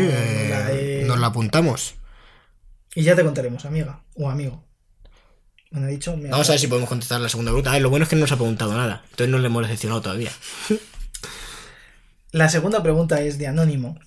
la 0.49 0.71
he- 0.71 1.03
nos 1.05 1.19
la 1.19 1.27
apuntamos. 1.27 1.93
Y 2.95 3.03
ya 3.03 3.15
te 3.15 3.23
contaremos, 3.23 3.65
amiga 3.65 4.01
o 4.15 4.29
amigo. 4.31 4.63
Bueno, 5.71 5.87
dicho. 5.87 6.15
Vamos 6.17 6.47
a 6.49 6.53
ver 6.53 6.59
si 6.59 6.67
podemos 6.67 6.89
contestar 6.89 7.19
la 7.19 7.29
segunda 7.29 7.51
pregunta. 7.51 7.71
A 7.71 7.73
ver, 7.73 7.81
lo 7.81 7.89
bueno 7.89 8.03
es 8.03 8.09
que 8.09 8.15
no 8.15 8.21
nos 8.21 8.31
ha 8.31 8.37
preguntado 8.37 8.73
nada, 8.73 9.03
entonces 9.09 9.29
no 9.29 9.37
le 9.37 9.47
hemos 9.47 9.63
decepcionado 9.63 10.01
todavía. 10.01 10.31
La 12.31 12.49
segunda 12.49 12.83
pregunta 12.83 13.21
es 13.21 13.37
de 13.37 13.47
Anónimo, 13.47 13.97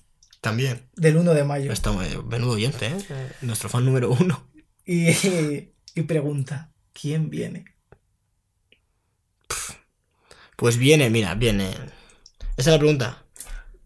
También. 0.41 0.87
del 0.95 1.17
1 1.17 1.33
de 1.33 1.43
mayo. 1.43 1.71
Está 1.73 1.91
eh, 2.05 2.19
menudo 2.29 2.51
oyente, 2.51 2.85
¿eh? 2.85 3.31
Nuestro 3.41 3.67
fan 3.67 3.83
número 3.83 4.11
uno. 4.11 4.47
Y, 4.85 5.09
y 5.95 6.01
pregunta: 6.07 6.71
¿Quién 6.93 7.29
viene? 7.29 7.65
Pues 10.55 10.77
viene, 10.77 11.09
mira, 11.09 11.33
viene. 11.33 11.71
Esa 12.55 12.69
es 12.69 12.73
la 12.73 12.77
pregunta. 12.77 13.25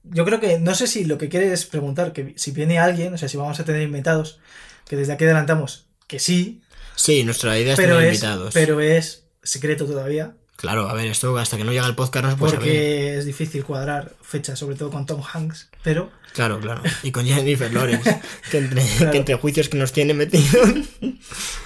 Yo 0.03 0.25
creo 0.25 0.39
que, 0.39 0.59
no 0.59 0.75
sé 0.75 0.87
si 0.87 1.05
lo 1.05 1.17
que 1.17 1.29
quiere 1.29 1.51
es 1.51 1.65
preguntar 1.65 2.11
que 2.11 2.33
si 2.35 2.51
viene 2.51 2.77
alguien, 2.77 3.13
o 3.13 3.17
sea, 3.17 3.29
si 3.29 3.37
vamos 3.37 3.59
a 3.59 3.65
tener 3.65 3.81
invitados, 3.81 4.39
que 4.87 4.97
desde 4.97 5.13
aquí 5.13 5.23
adelantamos 5.23 5.87
que 6.07 6.19
sí, 6.19 6.61
Sí, 6.95 7.23
nuestra 7.23 7.57
idea 7.59 7.73
es 7.73 7.79
pero 7.79 7.95
tener 7.97 8.09
es, 8.11 8.15
invitados. 8.15 8.53
pero 8.53 8.79
es 8.81 9.23
secreto 9.43 9.85
todavía, 9.85 10.35
Claro, 10.57 10.87
a 10.89 10.93
ver, 10.93 11.07
esto 11.07 11.37
hasta 11.37 11.57
que 11.57 11.65
no 11.65 11.71
llega 11.73 11.85
el 11.85 11.95
podcast 11.95 12.23
no 12.25 12.31
se 12.31 12.37
puede 12.37 12.53
porque 12.53 12.69
saber. 12.69 13.17
es 13.19 13.25
difícil 13.25 13.63
cuadrar 13.65 14.13
fechas, 14.21 14.57
sobre 14.57 14.75
todo 14.77 14.89
con 14.89 15.05
Tom 15.05 15.21
Hanks, 15.21 15.69
pero 15.83 16.09
Claro, 16.33 16.59
claro. 16.59 16.81
Y 17.03 17.11
con 17.11 17.25
Jennifer 17.25 17.71
Lawrence, 17.73 18.21
que 18.51 18.57
entre, 18.59 18.81
Claro. 18.97 19.11
que 19.11 19.17
entre 19.17 19.35
juicios 19.35 19.67
que 19.69 19.77
nos 19.77 19.91
tiene 19.91 20.13
metidos. 20.13 20.69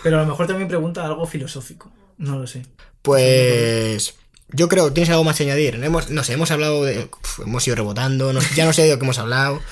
pero 0.04 0.18
a 0.18 0.22
lo 0.24 0.28
mejor 0.28 0.48
también 0.48 0.68
pregunta 0.68 1.06
algo 1.06 1.26
filosófico, 1.28 1.92
no 2.18 2.40
lo 2.40 2.48
sé. 2.48 2.64
Pues. 3.04 4.16
Yo 4.52 4.68
creo, 4.68 4.92
¿tienes 4.92 5.12
algo 5.12 5.24
más 5.24 5.38
que 5.38 5.44
añadir? 5.44 5.76
Hemos, 5.84 6.10
no 6.10 6.24
sé, 6.24 6.34
hemos 6.34 6.50
hablado 6.50 6.84
de. 6.84 7.08
uf, 7.24 7.40
hemos 7.42 7.66
ido 7.68 7.76
rebotando, 7.76 8.34
no- 8.34 8.40
ya 8.56 8.66
no 8.66 8.74
sé 8.74 8.84
de 8.84 8.92
lo 8.92 8.98
que 9.00 9.06
hemos 9.06 9.20
hablado. 9.20 9.62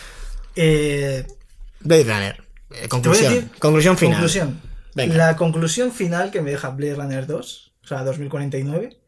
Eh, 0.60 1.24
Blade 1.82 2.04
Runner. 2.04 2.44
eh, 2.72 2.88
conclusión. 2.88 3.32
decir- 3.34 3.50
conclusión 3.60 3.96
final. 3.98 4.16
Conclusión. 4.16 4.60
Venga. 4.98 5.16
La 5.16 5.36
conclusión 5.36 5.92
final 5.92 6.32
que 6.32 6.42
me 6.42 6.50
deja 6.50 6.72
Blade 6.72 6.96
Runner 6.96 7.28
2, 7.28 7.74
o 7.84 7.88
sea, 7.88 8.04
2049, 8.04 9.00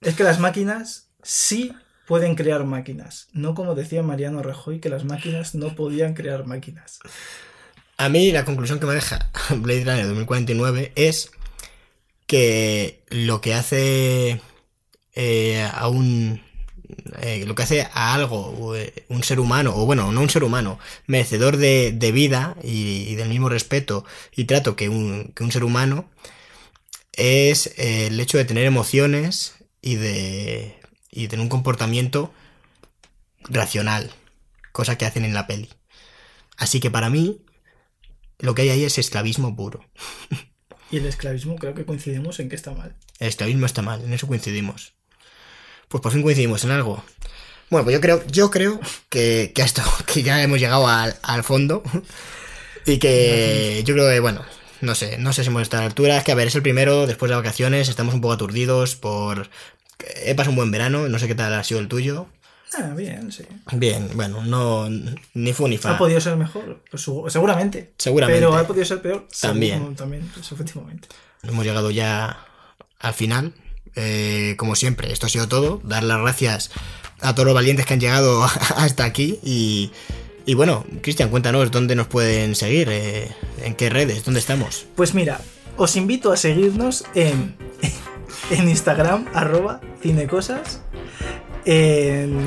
es 0.00 0.14
que 0.14 0.22
las 0.22 0.38
máquinas 0.38 1.10
sí 1.20 1.72
pueden 2.06 2.36
crear 2.36 2.64
máquinas. 2.64 3.26
No 3.32 3.56
como 3.56 3.74
decía 3.74 4.04
Mariano 4.04 4.40
Rajoy, 4.40 4.78
que 4.78 4.88
las 4.88 5.04
máquinas 5.04 5.56
no 5.56 5.74
podían 5.74 6.14
crear 6.14 6.46
máquinas. 6.46 7.00
A 7.96 8.08
mí 8.08 8.30
la 8.30 8.44
conclusión 8.44 8.78
que 8.78 8.86
me 8.86 8.94
deja 8.94 9.28
Blade 9.56 9.84
Runner 9.84 10.06
2049 10.06 10.92
es 10.94 11.32
que 12.28 13.02
lo 13.08 13.40
que 13.40 13.54
hace 13.54 14.40
eh, 15.16 15.68
a 15.72 15.88
un 15.88 16.40
eh, 17.20 17.44
lo 17.46 17.54
que 17.54 17.62
hace 17.62 17.82
a 17.92 18.14
algo, 18.14 18.74
eh, 18.76 19.04
un 19.08 19.22
ser 19.22 19.40
humano, 19.40 19.72
o 19.76 19.86
bueno, 19.86 20.12
no 20.12 20.20
un 20.20 20.30
ser 20.30 20.44
humano, 20.44 20.78
merecedor 21.06 21.56
de, 21.56 21.92
de 21.92 22.12
vida 22.12 22.56
y, 22.62 23.06
y 23.08 23.14
del 23.14 23.28
mismo 23.28 23.48
respeto 23.48 24.04
y 24.34 24.44
trato 24.44 24.76
que 24.76 24.88
un, 24.88 25.32
que 25.34 25.44
un 25.44 25.52
ser 25.52 25.64
humano, 25.64 26.08
es 27.16 27.68
eh, 27.78 28.08
el 28.08 28.20
hecho 28.20 28.38
de 28.38 28.44
tener 28.44 28.64
emociones 28.66 29.54
y 29.80 29.96
de, 29.96 30.78
y 31.10 31.22
de 31.22 31.28
tener 31.28 31.42
un 31.42 31.48
comportamiento 31.48 32.32
racional, 33.44 34.12
cosa 34.72 34.98
que 34.98 35.06
hacen 35.06 35.24
en 35.24 35.34
la 35.34 35.46
peli. 35.46 35.70
Así 36.56 36.80
que 36.80 36.90
para 36.90 37.10
mí, 37.10 37.40
lo 38.38 38.54
que 38.54 38.62
hay 38.62 38.70
ahí 38.70 38.84
es 38.84 38.98
esclavismo 38.98 39.56
puro. 39.56 39.84
Y 40.88 40.98
el 40.98 41.06
esclavismo 41.06 41.56
creo 41.56 41.74
que 41.74 41.84
coincidimos 41.84 42.38
en 42.38 42.48
que 42.48 42.54
está 42.54 42.70
mal. 42.70 42.94
El 43.18 43.26
esclavismo 43.26 43.66
está 43.66 43.82
mal, 43.82 44.04
en 44.04 44.12
eso 44.12 44.28
coincidimos. 44.28 44.94
Pues 45.88 46.02
por 46.02 46.12
fin 46.12 46.22
coincidimos 46.22 46.64
en 46.64 46.70
algo. 46.70 47.02
Bueno, 47.70 47.84
pues 47.84 47.94
yo 47.94 48.00
creo, 48.00 48.24
yo 48.26 48.50
creo 48.50 48.80
que, 49.08 49.52
que 49.54 49.62
esto, 49.62 49.82
que 50.06 50.22
ya 50.22 50.42
hemos 50.42 50.60
llegado 50.60 50.86
al, 50.88 51.16
al 51.22 51.44
fondo. 51.44 51.82
Y 52.84 52.98
que 52.98 53.82
yo 53.84 53.94
creo 53.94 54.08
que, 54.08 54.20
bueno, 54.20 54.44
no 54.80 54.94
sé, 54.94 55.18
no 55.18 55.32
sé 55.32 55.42
si 55.42 55.48
hemos 55.48 55.62
estado 55.62 55.80
a 55.80 55.84
la 55.84 55.88
altura. 55.88 56.16
Es 56.16 56.24
que, 56.24 56.32
a 56.32 56.36
ver, 56.36 56.48
es 56.48 56.54
el 56.54 56.62
primero, 56.62 57.06
después 57.06 57.28
de 57.28 57.36
vacaciones, 57.36 57.88
estamos 57.88 58.14
un 58.14 58.20
poco 58.20 58.34
aturdidos 58.34 58.96
por... 58.96 59.48
He 60.24 60.34
pasado 60.34 60.50
un 60.50 60.56
buen 60.56 60.70
verano, 60.70 61.08
no 61.08 61.18
sé 61.18 61.26
qué 61.26 61.34
tal 61.34 61.52
ha 61.54 61.64
sido 61.64 61.80
el 61.80 61.88
tuyo. 61.88 62.28
Ah, 62.74 62.92
bien, 62.94 63.32
sí. 63.32 63.44
Bien, 63.72 64.10
bueno, 64.14 64.44
no, 64.44 64.88
ni 65.34 65.52
fu 65.52 65.66
ni 65.68 65.78
fa. 65.78 65.92
¿Ha 65.94 65.98
podido 65.98 66.20
ser 66.20 66.36
mejor? 66.36 66.82
Pues 66.90 67.08
seguramente. 67.28 67.92
Seguramente. 67.96 68.40
Pero 68.40 68.54
ha 68.54 68.66
podido 68.66 68.84
ser 68.84 69.00
peor. 69.00 69.26
También. 69.40 69.94
También, 69.96 70.30
efectivamente. 70.38 71.08
Hemos 71.42 71.64
llegado 71.64 71.90
ya 71.90 72.44
al 72.98 73.14
final. 73.14 73.54
Eh, 73.96 74.54
como 74.58 74.76
siempre, 74.76 75.12
esto 75.12 75.26
ha 75.26 75.28
sido 75.28 75.48
todo. 75.48 75.80
Dar 75.82 76.02
las 76.02 76.20
gracias 76.20 76.70
a 77.20 77.34
todos 77.34 77.46
los 77.46 77.54
valientes 77.54 77.86
que 77.86 77.94
han 77.94 78.00
llegado 78.00 78.44
hasta 78.76 79.04
aquí. 79.04 79.40
Y, 79.42 80.54
bueno, 80.54 80.84
Cristian, 81.02 81.30
cuéntanos 81.30 81.70
dónde 81.70 81.96
nos 81.96 82.06
pueden 82.06 82.54
seguir, 82.54 82.88
eh, 82.90 83.34
en 83.62 83.74
qué 83.74 83.90
redes, 83.90 84.24
dónde 84.24 84.40
estamos. 84.40 84.86
Pues 84.94 85.14
mira, 85.14 85.40
os 85.76 85.96
invito 85.96 86.30
a 86.30 86.36
seguirnos 86.36 87.04
en, 87.14 87.56
en 88.50 88.68
Instagram, 88.68 89.26
arroba 89.34 89.80
cinecosas. 90.02 90.82
En, 91.64 92.46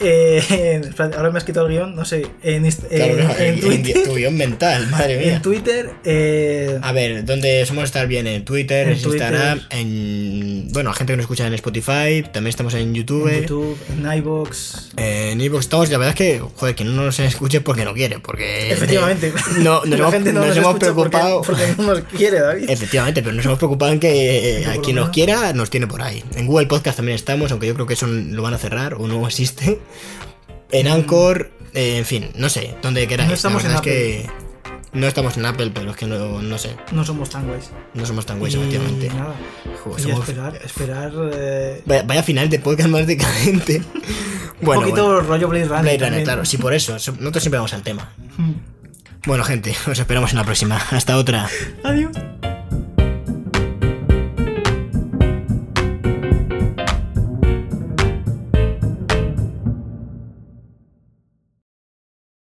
espérate, 0.88 1.16
ahora 1.16 1.30
me 1.30 1.38
has 1.38 1.44
quitado 1.44 1.66
el 1.66 1.72
guion, 1.74 1.94
no 1.96 2.04
sé. 2.04 2.26
En, 2.42 2.64
inst- 2.64 2.84
en- 2.90 3.16
Claro, 3.16 3.34
en 3.38 3.54
en- 3.54 3.60
Twitter. 3.60 3.96
en 3.96 4.04
tu 4.04 4.14
guion 4.14 4.36
mental, 4.36 4.86
madre 4.90 5.18
mía. 5.18 5.34
En 5.36 5.42
Twitter, 5.42 5.90
eh, 6.04 6.78
A 6.82 6.92
ver, 6.92 7.24
¿dónde 7.24 7.64
somos 7.66 7.84
estar 7.84 8.06
bien? 8.06 8.26
En 8.26 8.44
Twitter, 8.44 8.88
En 8.88 8.92
Instagram, 8.94 9.58
Twitter. 9.60 9.78
en. 9.78 10.68
Bueno, 10.72 10.90
la 10.90 10.94
gente 10.94 11.12
que 11.12 11.16
nos 11.16 11.24
escucha 11.24 11.46
en 11.46 11.54
Spotify, 11.54 12.22
también 12.32 12.48
estamos 12.48 12.74
en 12.74 12.94
YouTube. 12.94 13.28
en 13.28 13.40
YouTube, 13.42 13.78
en 13.90 14.12
iVoox. 14.18 14.74
En 14.96 15.40
iVoox 15.40 15.60
estamos, 15.64 15.90
la 15.90 15.98
verdad 15.98 16.14
es 16.14 16.16
que, 16.18 16.40
joder, 16.56 16.74
que 16.74 16.84
no 16.84 16.92
nos 16.92 17.18
escuche 17.20 17.60
porque 17.60 17.84
no 17.84 17.94
quiere, 17.94 18.18
porque... 18.20 18.72
Efectivamente. 18.72 19.32
No, 19.58 19.80
nos 19.84 19.88
La 19.88 19.96
hemos, 19.96 20.12
gente 20.12 20.32
no 20.32 20.40
nos 20.40 20.48
nos 20.48 20.56
hemos 20.58 20.74
escucha 20.74 20.94
porque- 20.94 21.10
preocupado... 21.10 21.42
Porque, 21.42 21.74
no 21.78 21.82
nos 21.94 22.00
quiere, 22.04 22.40
David. 22.40 22.70
Efectivamente, 22.70 23.22
pero 23.22 23.34
nos 23.34 23.44
hemos 23.44 23.58
preocupado 23.58 23.92
en 23.92 23.98
que 24.00 24.60
eh, 24.60 24.66
a 24.66 24.76
quien 24.80 24.96
nos 24.96 25.08
quiera 25.10 25.52
nos 25.52 25.70
tiene 25.70 25.86
por 25.86 26.02
ahí. 26.02 26.22
En 26.36 26.46
Google 26.46 26.66
Podcast 26.66 26.96
también 26.96 27.16
estamos, 27.16 27.50
aunque 27.50 27.66
yo 27.66 27.74
creo 27.74 27.86
que 27.86 27.94
eso 27.94 28.06
lo 28.06 28.42
van 28.42 28.54
a 28.54 28.58
cerrar 28.58 28.94
o 28.94 29.06
no 29.08 29.26
existe. 29.26 29.78
En 30.70 30.88
Anchor, 30.88 31.50
eh, 31.74 31.98
en 31.98 32.04
fin, 32.04 32.30
no 32.34 32.48
sé, 32.48 32.74
donde 32.82 33.06
queráis. 33.08 33.28
No 33.28 33.34
estamos 33.34 33.64
en 33.64 33.70
es 33.72 33.80
que 33.80 34.26
no 34.92 35.06
estamos 35.06 35.36
en 35.36 35.46
Apple, 35.46 35.70
pero 35.74 35.90
es 35.90 35.96
que 35.96 36.06
no, 36.06 36.40
no 36.42 36.58
sé, 36.58 36.76
No 36.92 37.04
somos 37.04 37.30
tan 37.30 37.46
guays. 37.46 37.70
no 37.94 38.04
somos 38.06 38.26
tan 38.26 38.38
guays, 38.38 38.54
efectivamente. 38.54 39.08
nada. 39.08 39.34
Joder, 39.84 40.00
Y 40.00 40.02
somos- 40.02 40.20
esperar, 40.28 40.56
esperar. 40.64 41.12
eh, 41.32 41.82
Vaya, 41.86 42.02
vaya 42.02 42.22
final 42.22 42.48
de 42.50 42.58
podcast 42.58 42.88
más 42.90 43.06
decadente. 43.06 43.82
Bueno, 44.60 44.80
un 44.80 44.86
poquito 44.88 45.06
bueno. 45.06 45.20
rollo 45.28 45.46
Blade 45.48 45.66
Runner. 45.66 45.82
Blade 45.82 45.98
Runner, 45.98 46.24
claro, 46.24 46.44
sí, 46.44 46.56
por 46.56 46.74
eso. 46.74 46.98
so- 46.98 47.12
Nosotros 47.12 47.44
siempre 47.44 47.58
vamos 47.58 47.72
al 47.74 47.82
tema. 47.82 48.10
Mm. 48.38 48.54
Bueno, 49.24 49.44
gente, 49.44 49.72
os 49.88 49.96
esperamos 49.96 50.32
en 50.32 50.38
la 50.38 50.44
próxima. 50.44 50.76
Hasta 50.90 51.16
otra. 51.16 51.48
Adiós. 51.84 52.10